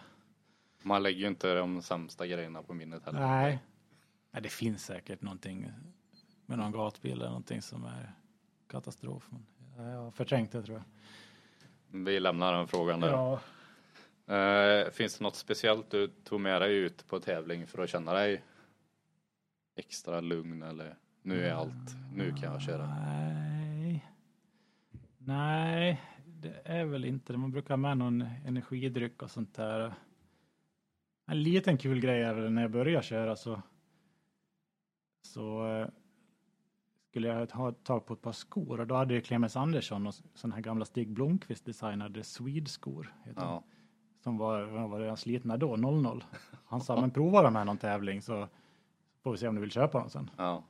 Man 0.81 1.03
lägger 1.03 1.19
ju 1.19 1.27
inte 1.27 1.53
de 1.55 1.81
sämsta 1.81 2.27
grejerna 2.27 2.63
på 2.63 2.73
minnet 2.73 3.05
heller. 3.05 3.19
Nej. 3.19 3.59
Nej, 4.31 4.41
det 4.41 4.49
finns 4.49 4.85
säkert 4.85 5.21
någonting 5.21 5.71
med 6.45 6.57
någon 6.57 6.71
gatbil 6.71 7.11
eller 7.11 7.25
någonting 7.25 7.61
som 7.61 7.83
är 7.85 8.11
katastrof. 8.67 9.29
Men 9.77 9.85
jag 9.89 9.99
har 10.01 10.11
förträngt 10.11 10.51
det 10.51 10.63
tror 10.63 10.77
jag. 10.77 10.83
Vi 12.05 12.19
lämnar 12.19 12.53
den 12.53 12.67
frågan 12.67 12.99
där. 12.99 13.09
Ja. 13.11 13.39
Eh, 14.31 14.89
finns 14.91 15.17
det 15.17 15.23
något 15.23 15.35
speciellt 15.35 15.89
du 15.89 16.07
tog 16.07 16.41
med 16.41 16.61
dig 16.61 16.75
ut 16.75 17.07
på 17.07 17.19
tävling 17.19 17.67
för 17.67 17.83
att 17.83 17.89
känna 17.89 18.13
dig 18.13 18.43
extra 19.75 20.21
lugn 20.21 20.63
eller 20.63 20.95
nu 21.21 21.45
är 21.45 21.53
allt, 21.53 21.95
nu 22.13 22.29
kan 22.31 22.53
jag 22.53 22.61
köra? 22.61 22.87
Nej. 22.87 24.05
Nej, 25.17 26.01
det 26.25 26.61
är 26.65 26.85
väl 26.85 27.05
inte 27.05 27.33
det. 27.33 27.37
Man 27.37 27.51
brukar 27.51 27.69
ha 27.69 27.77
med 27.77 27.97
någon 27.97 28.21
energidryck 28.21 29.21
och 29.21 29.31
sånt 29.31 29.55
där. 29.55 29.93
En 31.27 31.43
liten 31.43 31.77
kul 31.77 31.99
grej 31.99 32.21
är 32.21 32.33
väl 32.33 32.51
när 32.51 32.61
jag 32.61 32.71
började 32.71 33.03
köra 33.05 33.35
så 33.35 33.61
så 35.21 35.67
eh, 35.67 35.87
skulle 37.09 37.27
jag 37.27 37.51
ha 37.51 37.71
tag 37.71 38.05
på 38.05 38.13
ett 38.13 38.21
par 38.21 38.31
skor 38.31 38.79
och 38.79 38.87
då 38.87 38.95
hade 38.95 39.13
ju 39.13 39.21
Clemens 39.21 39.55
Andersson 39.55 40.07
och 40.07 40.13
sådana 40.13 40.55
här 40.55 40.61
gamla 40.61 40.85
Stig 40.85 41.09
Blomqvist 41.09 41.65
designade 41.65 42.23
Swede-skor. 42.23 43.13
de. 43.35 43.63
Ja, 44.21 44.23
Som 44.23 44.37
var, 44.37 44.87
var 44.87 44.99
redan 44.99 45.17
slitna 45.17 45.57
då, 45.57 45.75
00. 45.75 46.23
Han 46.65 46.81
sa, 46.81 47.01
men 47.01 47.11
prova 47.11 47.41
de 47.41 47.55
här 47.55 47.65
någon 47.65 47.77
tävling 47.77 48.21
så 48.21 48.47
får 49.23 49.31
vi 49.31 49.37
se 49.37 49.47
om 49.47 49.55
du 49.55 49.61
vill 49.61 49.71
köpa 49.71 49.99
dem 49.99 50.09
sen. 50.09 50.29
ja. 50.37 50.63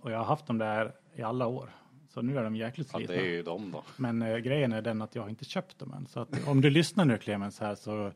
Och 0.00 0.12
jag 0.12 0.18
har 0.18 0.24
haft 0.24 0.46
dem 0.46 0.58
där 0.58 0.92
i 1.14 1.22
alla 1.22 1.46
år. 1.46 1.70
Så 2.08 2.22
nu 2.22 2.38
är 2.38 2.44
de 2.44 2.56
jäkligt 2.56 2.88
ja 2.92 2.98
slitna. 2.98 3.14
det 3.14 3.20
är 3.20 3.24
ju 3.30 3.42
de 3.42 3.72
då. 3.72 3.84
Men 3.96 4.22
eh, 4.22 4.36
grejen 4.36 4.72
är 4.72 4.82
den 4.82 5.02
att 5.02 5.14
jag 5.14 5.22
har 5.22 5.28
inte 5.28 5.44
köpt 5.44 5.78
dem 5.78 5.92
än. 5.92 6.06
Så 6.06 6.20
att, 6.20 6.48
om 6.48 6.60
du 6.60 6.70
lyssnar 6.70 7.04
nu 7.04 7.18
Clemens 7.18 7.60
här 7.60 7.74
så, 7.74 8.12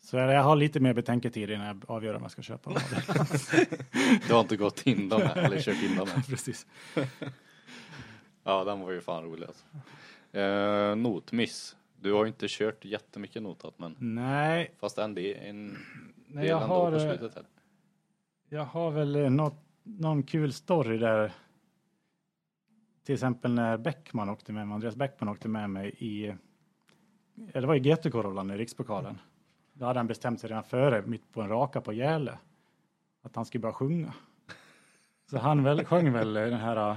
så 0.00 0.16
jag 0.16 0.42
har 0.42 0.56
lite 0.56 0.80
mer 0.80 0.92
betänketid 0.94 1.50
innan 1.50 1.66
jag 1.66 1.82
avgör 1.88 2.14
om 2.14 2.22
jag 2.22 2.30
ska 2.30 2.42
köpa 2.42 2.70
dem. 2.70 2.80
Du 4.26 4.32
har 4.34 4.40
inte 4.40 4.56
gått 4.56 4.86
in 4.86 5.08
dem 5.08 5.22
här, 5.22 5.36
eller 5.36 5.60
kört 5.60 5.82
in 5.82 5.96
dem 5.96 6.08
här. 6.14 6.22
Precis. 6.28 6.66
Ja, 8.44 8.64
den 8.64 8.80
var 8.80 8.90
ju 8.90 9.00
fan 9.00 9.24
rolig 9.24 9.46
alltså. 9.46 9.64
Eh, 10.38 10.96
notmiss. 10.96 11.76
Du 12.06 12.12
har 12.12 12.24
ju 12.24 12.28
inte 12.28 12.46
kört 12.48 12.84
jättemycket 12.84 13.42
notat 13.42 13.78
men 13.78 13.96
Nej, 13.98 14.74
fast 14.80 14.98
en 14.98 15.14
del, 15.14 15.36
en 15.36 15.66
nej 15.66 16.42
del 16.42 16.46
jag, 16.46 16.62
ändå 16.62 16.74
har, 16.74 16.90
på 16.90 16.96
eh, 16.96 17.02
slutet 17.02 17.34
här. 17.34 17.44
jag 18.48 18.64
har 18.64 18.90
väl 18.90 19.16
eh, 19.16 19.30
något, 19.30 19.64
någon 19.82 20.22
kul 20.22 20.52
story 20.52 20.98
där. 20.98 21.32
Till 23.04 23.14
exempel 23.14 23.52
när 23.52 23.76
Bäckman 23.76 24.28
åkte 24.28 24.52
med 24.52 24.68
mig, 24.68 24.74
Andreas 24.74 24.96
Bäckman 24.96 25.28
åkte 25.28 25.48
med 25.48 25.70
mig 25.70 25.94
i, 25.98 26.34
ja, 27.52 27.60
det 27.60 27.66
var 27.66 27.74
i 27.74 27.80
GT-Corollan 27.80 28.54
i 28.54 28.56
Rikspokalen. 28.56 29.18
Då 29.72 29.84
hade 29.84 29.98
han 29.98 30.06
bestämt 30.06 30.40
sig 30.40 30.50
redan 30.50 30.64
före, 30.64 31.02
mitt 31.06 31.32
på 31.32 31.42
en 31.42 31.48
raka 31.48 31.80
på 31.80 31.92
Gäle, 31.92 32.38
att 33.22 33.36
han 33.36 33.44
skulle 33.44 33.62
börja 33.62 33.74
sjunga. 33.74 34.14
Så 35.30 35.38
han 35.38 35.62
väl, 35.62 35.84
sjöng 35.84 36.12
väl 36.12 36.32
den 36.32 36.60
här 36.60 36.96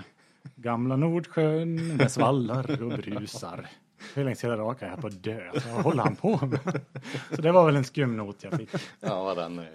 Gamla 0.56 0.96
Nordsjön, 0.96 1.98
det 1.98 2.10
svallar 2.10 2.84
och 2.84 2.98
brusar. 2.98 3.70
Hur 4.16 4.24
länge 4.24 4.36
hela 4.44 4.58
raka 4.58 4.86
är 4.86 4.90
jag 4.90 5.02
på 5.02 5.08
att 5.08 5.24
dö? 5.24 5.52
Så 5.60 5.70
vad 5.70 5.84
håller 5.84 6.04
han 6.04 6.16
på 6.16 6.46
med? 6.46 6.60
Så 7.36 7.42
det 7.42 7.52
var 7.52 7.66
väl 7.66 7.76
en 7.76 7.84
skum 7.84 8.18
not 8.18 8.44
jag 8.44 8.54
fick. 8.54 8.70
Ja, 9.00 9.24
vad 9.24 9.38
den 9.38 9.60
är. 9.60 9.70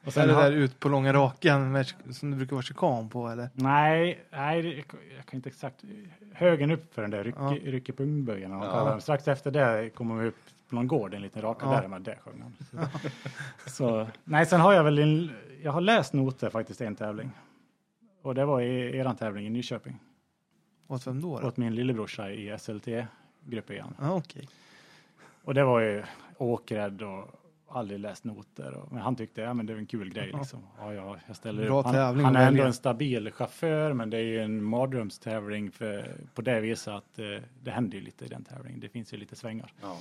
Och 0.00 0.06
Är 0.06 0.10
sen 0.10 0.28
det 0.28 0.34
har- 0.34 0.42
där 0.42 0.52
ut 0.52 0.80
på 0.80 0.88
långa 0.88 1.12
rakan 1.12 1.72
med, 1.72 1.86
som 2.10 2.30
det 2.30 2.36
brukar 2.36 2.56
vara 2.56 2.62
chikan 2.62 3.08
på 3.08 3.28
eller? 3.28 3.48
Nej, 3.54 4.24
nej, 4.30 4.62
det- 4.62 4.68
jag 4.68 4.84
jag 5.16 5.26
kan 5.26 5.36
inte 5.36 5.48
exakt. 5.48 5.84
Högen 6.32 6.70
upp 6.70 6.94
för 6.94 7.02
den 7.02 7.10
där 7.10 7.24
ryck, 7.24 7.34
Ja. 7.38 7.56
ryckepungböjen. 7.64 8.50
Ja. 8.50 8.64
Ja. 8.64 9.00
Strax 9.00 9.28
efter 9.28 9.50
det 9.50 9.90
kommer 9.94 10.14
vi 10.22 10.28
upp 10.28 10.36
på 10.68 10.74
någon 10.74 10.86
gård, 10.86 11.14
en 11.14 11.22
liten 11.22 11.42
raka 11.42 11.66
Ja. 11.66 11.80
där, 11.80 11.88
men 11.88 12.02
det 12.02 12.16
sjöng 12.24 12.42
han. 12.42 12.56
Så, 13.66 13.70
så, 13.70 14.06
nej, 14.24 14.46
sen 14.46 14.60
har 14.60 14.72
jag 14.72 14.84
väl, 14.84 14.98
en, 14.98 15.30
jag 15.62 15.72
har 15.72 15.80
läst 15.80 16.12
noter 16.12 16.50
faktiskt 16.50 16.80
en 16.80 16.96
tävling. 16.96 17.30
Och 18.22 18.34
det 18.34 18.44
var 18.44 18.60
i 18.60 18.96
eran 18.96 19.16
tävling 19.16 19.46
i 19.46 19.50
Nyköping. 19.50 19.98
Åt 20.88 21.06
vem 21.06 21.20
då? 21.20 21.40
då? 21.40 21.48
Åt 21.48 21.56
min 21.56 21.74
lillebrorsa 21.74 22.30
i 22.30 22.58
SLT-grupp 23.38 23.70
igen. 23.70 23.94
Ja, 24.00 24.14
okej. 24.14 24.48
Och 25.44 25.54
det 25.54 25.64
var 25.64 25.80
ju 25.80 26.04
åkrädd 26.38 27.02
och 27.02 27.38
aldrig 27.68 28.00
läst 28.00 28.24
noter. 28.24 28.74
Och, 28.74 28.92
men 28.92 29.02
han 29.02 29.16
tyckte, 29.16 29.40
ja 29.40 29.54
men 29.54 29.66
det 29.66 29.72
är 29.72 29.76
en 29.76 29.86
kul 29.86 30.12
grej 30.12 30.32
liksom. 30.38 30.62
Ja, 30.78 30.94
ja, 30.94 31.16
jag 31.26 31.36
ställer 31.36 31.64
Bra 31.66 31.80
upp. 31.80 31.86
Han, 31.86 32.24
han 32.24 32.36
är 32.36 32.48
ändå 32.48 32.62
en 32.62 32.74
stabil 32.74 33.32
chaufför, 33.32 33.92
men 33.92 34.10
det 34.10 34.16
är 34.16 34.22
ju 34.22 34.42
en 34.42 34.64
mardrömstävling 34.64 35.70
för, 35.70 36.16
på 36.34 36.42
det 36.42 36.60
viset 36.60 36.94
att 36.94 37.18
eh, 37.18 37.24
det 37.62 37.70
händer 37.70 37.98
ju 37.98 38.04
lite 38.04 38.24
i 38.24 38.28
den 38.28 38.44
tävlingen. 38.44 38.80
Det 38.80 38.88
finns 38.88 39.12
ju 39.12 39.16
lite 39.16 39.36
svängar. 39.36 39.72
Ja. 39.82 39.96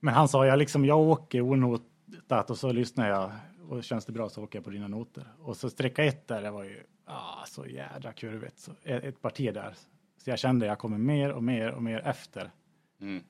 Men 0.00 0.14
han 0.14 0.28
sa, 0.28 0.46
jag 0.46 0.58
liksom, 0.58 0.84
jag 0.84 0.98
åker 0.98 1.40
onotat 1.40 2.50
och 2.50 2.58
så 2.58 2.72
lyssnar 2.72 3.08
jag 3.08 3.32
och 3.68 3.84
känns 3.84 4.04
det 4.04 4.12
bra 4.12 4.28
så 4.28 4.42
åker 4.42 4.58
jag 4.58 4.64
på 4.64 4.70
dina 4.70 4.88
noter. 4.88 5.24
Och 5.42 5.56
så 5.56 5.70
sträcka 5.70 6.04
ett 6.04 6.28
där, 6.28 6.42
det 6.42 6.50
var 6.50 6.64
ju 6.64 6.82
ah, 7.04 7.44
så 7.46 7.66
jädra 7.66 8.12
kurvigt. 8.12 8.58
Så 8.58 8.72
ett, 8.82 9.04
ett 9.04 9.22
parti 9.22 9.54
där. 9.54 9.74
Så 10.24 10.30
jag 10.30 10.38
kände 10.38 10.66
jag 10.66 10.78
kommer 10.78 10.98
mer 10.98 11.32
och 11.32 11.42
mer 11.44 11.70
och 11.70 11.82
mer 11.82 12.00
efter. 12.06 12.50
Mm. 13.00 13.22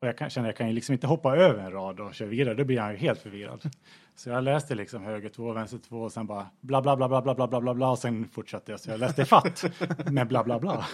Och 0.00 0.08
jag 0.08 0.18
kan, 0.18 0.30
känner 0.30 0.48
jag 0.48 0.56
kan 0.56 0.68
ju 0.68 0.74
liksom 0.74 0.92
inte 0.92 1.06
hoppa 1.06 1.36
över 1.36 1.64
en 1.64 1.72
rad 1.72 2.00
och 2.00 2.14
köra 2.14 2.28
vidare, 2.28 2.54
då 2.54 2.64
blir 2.64 2.80
han 2.80 2.90
ju 2.92 2.96
helt 2.96 3.20
förvirrad. 3.20 3.70
Så 4.14 4.30
jag 4.30 4.44
läste 4.44 4.74
liksom 4.74 5.02
höger 5.02 5.28
två, 5.28 5.52
vänster 5.52 5.78
två 5.78 6.02
och 6.02 6.12
sen 6.12 6.26
bara 6.26 6.46
bla 6.60 6.82
bla 6.82 6.96
bla 6.96 7.08
bla 7.08 7.22
bla 7.22 7.34
bla 7.34 7.46
bla 7.48 7.60
bla 7.60 7.74
bla 7.74 7.90
och 7.90 7.98
sen 7.98 8.28
fortsatte 8.28 8.72
jag 8.72 8.80
så 8.80 8.90
jag 8.90 9.00
läste 9.00 9.24
fatt 9.24 9.64
med 10.10 10.28
bla 10.28 10.44
bla 10.44 10.58
bla. 10.58 10.86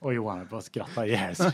Och 0.00 0.14
Johan 0.14 0.46
bara 0.50 0.60
skrattade 0.60 1.06
ihjäl 1.06 1.34
sig. 1.36 1.52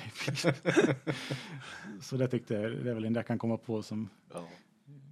Så 2.01 2.17
det 2.17 2.29
tyckte 2.29 2.55
jag, 2.55 2.63
det 2.85 2.91
är 2.91 2.95
väl 2.95 3.03
det 3.13 3.19
jag 3.19 3.27
kan 3.27 3.39
komma 3.39 3.57
på 3.57 3.83
som 3.83 4.09
Ja. 4.35 4.49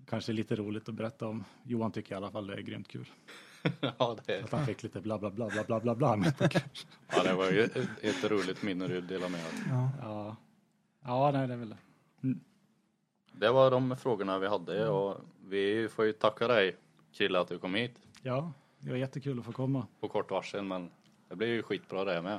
kanske 0.08 0.32
är 0.32 0.34
lite 0.34 0.56
roligt 0.56 0.88
att 0.88 0.94
berätta 0.94 1.26
om. 1.26 1.44
Johan 1.62 1.92
tycker 1.92 2.14
i 2.14 2.16
alla 2.16 2.30
fall 2.30 2.46
det 2.46 2.54
är 2.54 2.60
grymt 2.60 2.88
kul. 2.88 3.08
ja, 3.98 4.16
det, 4.26 4.44
Att 4.44 4.52
han 4.52 4.66
fick 4.66 4.82
lite 4.82 5.00
bla 5.00 5.18
bla 5.18 5.30
bla 5.30 5.48
bla 5.48 5.64
bla 5.64 5.80
bla 5.80 5.94
bla 5.94 6.32
ja, 7.10 7.22
det 7.22 7.34
var 7.34 7.50
ju 7.50 7.62
ett, 8.00 8.24
roligt 8.24 8.62
minne 8.62 8.86
du 8.86 9.00
delade 9.00 9.32
med 9.32 9.40
oss. 9.40 9.52
Ja. 9.68 9.90
Ja, 10.00 10.36
ja 11.04 11.30
nej, 11.30 11.46
det 11.48 11.54
är 11.54 11.58
väl 11.58 11.68
det. 11.68 11.76
Det 13.32 13.50
var 13.50 13.70
de 13.70 13.96
frågorna 13.96 14.38
vi 14.38 14.48
hade 14.48 14.88
och 14.88 15.20
vi 15.48 15.88
får 15.88 16.04
ju 16.04 16.12
tacka 16.12 16.48
dig 16.48 16.76
Krille 17.12 17.40
att 17.40 17.48
du 17.48 17.58
kom 17.58 17.74
hit 17.74 17.98
Ja, 18.22 18.52
det 18.78 18.90
var 18.90 18.96
jättekul 18.96 19.38
att 19.38 19.44
få 19.44 19.52
komma. 19.52 19.86
på 20.00 20.08
kort 20.08 20.30
varsel 20.30 20.64
men 20.64 20.90
det 21.28 21.36
blev 21.36 21.48
ju 21.48 21.62
skitbra 21.62 22.04
det 22.04 22.22
med. 22.22 22.38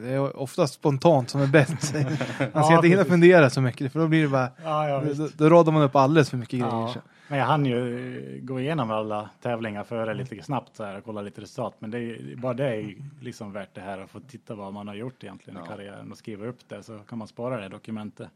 Det 0.00 0.08
är 0.10 0.36
oftast 0.36 0.74
spontant 0.74 1.30
som 1.30 1.40
är 1.40 1.46
bäst. 1.46 1.94
Man 2.54 2.64
ska 2.64 2.74
inte 2.74 2.88
hinna 2.88 3.04
fundera 3.04 3.50
så 3.50 3.60
mycket 3.60 3.92
för 3.92 4.00
då 4.00 4.08
blir 4.08 4.22
det 4.22 4.28
bara, 4.28 4.48
Ja, 4.64 4.88
ja, 4.88 5.02
då, 5.14 5.28
då 5.36 5.48
radar 5.48 5.72
man 5.72 5.82
upp 5.82 5.96
alldeles 5.96 6.30
för 6.30 6.36
mycket 6.36 6.60
grejer. 6.60 6.66
Ja, 6.74 6.90
så. 6.94 7.00
men 7.28 7.38
jag 7.38 7.46
hann 7.46 7.66
ju 7.66 8.36
eh, 8.36 8.42
gå 8.44 8.60
igenom 8.60 8.90
alla 8.90 9.30
tävlingar 9.42 9.84
före 9.84 10.14
lite 10.14 10.42
snabbt 10.42 10.76
så 10.76 10.84
här 10.84 10.98
och 10.98 11.04
kolla 11.04 11.22
lite 11.22 11.40
resultat. 11.40 11.74
Men 11.78 11.90
det 11.90 11.98
är, 11.98 12.36
bara 12.36 12.54
det 12.54 12.64
är 12.76 12.94
liksom 13.20 13.52
värt 13.52 13.74
det 13.74 13.80
här 13.80 13.98
att 13.98 14.10
få 14.10 14.20
titta 14.20 14.54
vad 14.54 14.72
man 14.72 14.88
har 14.88 14.94
gjort 14.94 15.24
egentligen 15.24 15.58
i 15.58 15.62
Ja. 15.64 15.74
karriären 15.74 16.12
och 16.12 16.18
skriva 16.18 16.46
upp 16.46 16.58
det 16.68 16.82
så 16.82 16.98
kan 16.98 17.18
man 17.18 17.28
spara 17.28 17.60
det 17.60 17.68
dokumentet 17.68 18.28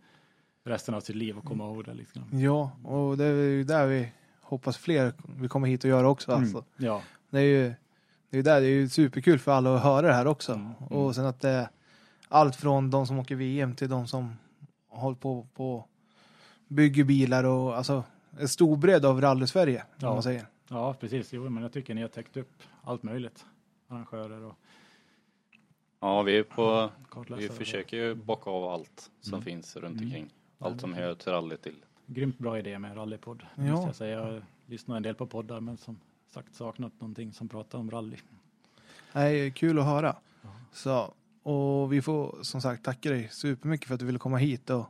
resten 0.65 0.95
av 0.95 1.01
sitt 1.01 1.17
liv 1.17 1.39
och 1.39 1.45
komma 1.45 1.65
ihåg 1.65 1.85
det. 1.85 1.95
Liksom. 1.95 2.23
Ja, 2.33 2.71
och 2.85 3.17
det 3.17 3.25
är 3.25 3.35
ju 3.35 3.65
där 3.65 3.87
vi 3.87 4.13
hoppas 4.41 4.77
fler 4.77 5.13
vi 5.39 5.49
kommer 5.49 5.69
hit 5.69 5.85
och 5.85 5.91
göra 5.91 6.09
också. 6.09 6.33
Alltså. 6.33 6.57
Mm. 6.57 6.65
Ja, 6.77 7.03
Det 7.31 7.39
är 7.39 7.43
ju 7.43 7.73
det 8.31 8.39
är 8.39 8.43
där, 8.43 8.61
det 8.61 8.67
är 8.67 8.71
ju 8.71 8.89
superkul 8.89 9.39
för 9.39 9.53
alla 9.53 9.75
att 9.77 9.83
höra 9.83 10.07
det 10.07 10.13
här 10.15 10.27
också. 10.27 10.53
Mm, 10.53 10.73
Och 10.75 11.15
sen 11.15 11.27
att 11.27 11.41
det 11.41 11.49
är 11.49 11.69
allt 12.29 12.57
från 12.57 12.91
de 12.91 13.07
som 13.07 13.19
åker 13.19 13.35
VM 13.37 13.75
till 13.75 13.89
de 13.89 14.07
som 14.07 14.37
håller 14.89 15.17
på 15.17 15.47
på 15.55 15.85
bygger 16.69 17.05
bilar 17.05 17.45
och 17.45 17.77
alltså 17.77 18.05
en 18.39 18.49
stor 18.49 18.77
bredd 18.77 19.05
av 19.05 19.21
rally-Sverige. 19.21 19.85
Ja. 19.99 20.13
Man 20.15 20.23
säger. 20.23 20.47
ja, 20.69 20.95
precis. 20.95 21.33
Jo, 21.33 21.49
men 21.49 21.63
jag 21.63 21.73
tycker 21.73 21.95
ni 21.95 22.01
har 22.03 22.09
täckt 22.09 22.37
upp 22.37 22.63
allt 22.83 23.03
möjligt. 23.03 23.45
Arrangörer 23.89 24.43
och 24.45 24.55
Ja, 26.01 26.23
vi 26.23 26.39
är 26.39 26.43
på, 26.43 26.91
vi 27.39 27.49
försöker 27.49 27.97
ju 27.97 28.15
bocka 28.15 28.51
av 28.51 28.65
allt 28.65 29.11
som 29.21 29.33
Mm. 29.35 29.45
finns 29.45 29.77
runt 29.77 29.95
Mm. 29.97 30.05
omkring. 30.05 30.29
Allt 30.59 30.81
som 30.81 30.93
hör 30.95 31.15
till 31.15 31.33
rally 31.33 31.57
till. 31.57 31.75
Grymt 32.07 32.39
bra 32.39 32.59
idé 32.59 32.79
med 32.79 32.97
rallypodd. 32.97 33.43
Ja. 33.55 33.65
Ja. 33.65 33.87
Jag, 33.87 33.95
säga. 33.95 34.19
jag 34.33 34.43
lyssnar 34.67 34.97
en 34.97 35.03
del 35.03 35.15
på 35.15 35.27
poddar 35.27 35.61
men 35.61 35.77
som 35.77 36.01
sagt 36.29 36.55
saknat 36.55 36.93
någonting 37.01 37.33
som 37.33 37.49
pratar 37.49 37.79
om 37.79 37.91
rally. 37.91 38.17
Nej, 39.13 39.51
kul 39.51 39.79
att 39.79 39.85
höra. 39.85 40.17
Ja. 40.43 40.49
Så, 40.73 41.15
och 41.43 41.93
vi 41.93 42.03
får 42.03 42.39
som 42.43 42.61
sagt 42.61 42.85
tacka 42.85 43.11
dig 43.11 43.29
supermycket 43.29 43.87
för 43.89 43.95
att 43.95 44.01
du 44.01 44.07
ville 44.07 44.19
komma 44.19 44.37
hit 44.37 44.71
och 44.71 44.87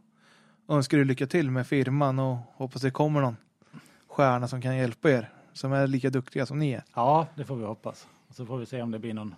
önskar 0.69 0.99
dig 0.99 1.07
lycka 1.07 1.27
till 1.27 1.51
med 1.51 1.67
firman 1.67 2.19
och 2.19 2.37
hoppas 2.55 2.83
det 2.83 2.91
kommer 2.91 3.21
någon 3.21 3.37
stjärna 4.07 4.49
som 4.49 4.63
kan 4.63 4.77
hjälpa 4.77 5.11
er 5.11 5.33
som 5.53 5.73
är 5.73 5.87
lika 5.87 6.11
duktiga 6.11 6.47
som 6.47 6.59
ni 6.59 6.71
är. 6.71 6.83
Ja, 6.95 7.27
det 7.35 7.45
får 7.45 7.57
vi 7.57 7.65
hoppas. 7.65 8.09
Och 8.29 8.35
så 8.35 8.47
får 8.47 8.59
vi 8.59 8.67
se 8.67 8.83
om 8.83 8.91
det 8.91 8.99
blir 8.99 9.15
någon 9.15 9.35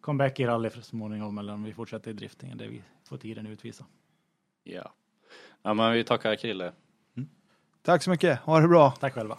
comeback 0.00 0.40
i 0.40 0.46
rally 0.46 0.70
så 0.70 0.82
småningom 0.82 1.38
eller 1.38 1.52
om 1.52 1.64
vi 1.64 1.72
fortsätter 1.74 2.10
i 2.10 2.14
driftingen. 2.14 2.58
Det 2.58 2.68
vi 2.68 2.82
får 3.04 3.16
tiden 3.16 3.46
utvisa. 3.46 3.84
Ja. 4.64 4.92
Ja, 5.62 5.74
men 5.74 5.92
vi 5.92 6.04
tackar 6.04 6.36
Krille. 6.36 6.72
Tack 7.82 8.02
så 8.02 8.10
mycket, 8.10 8.38
ha 8.38 8.60
det 8.60 8.68
bra! 8.68 8.90
Tack 8.90 9.14
själva. 9.14 9.38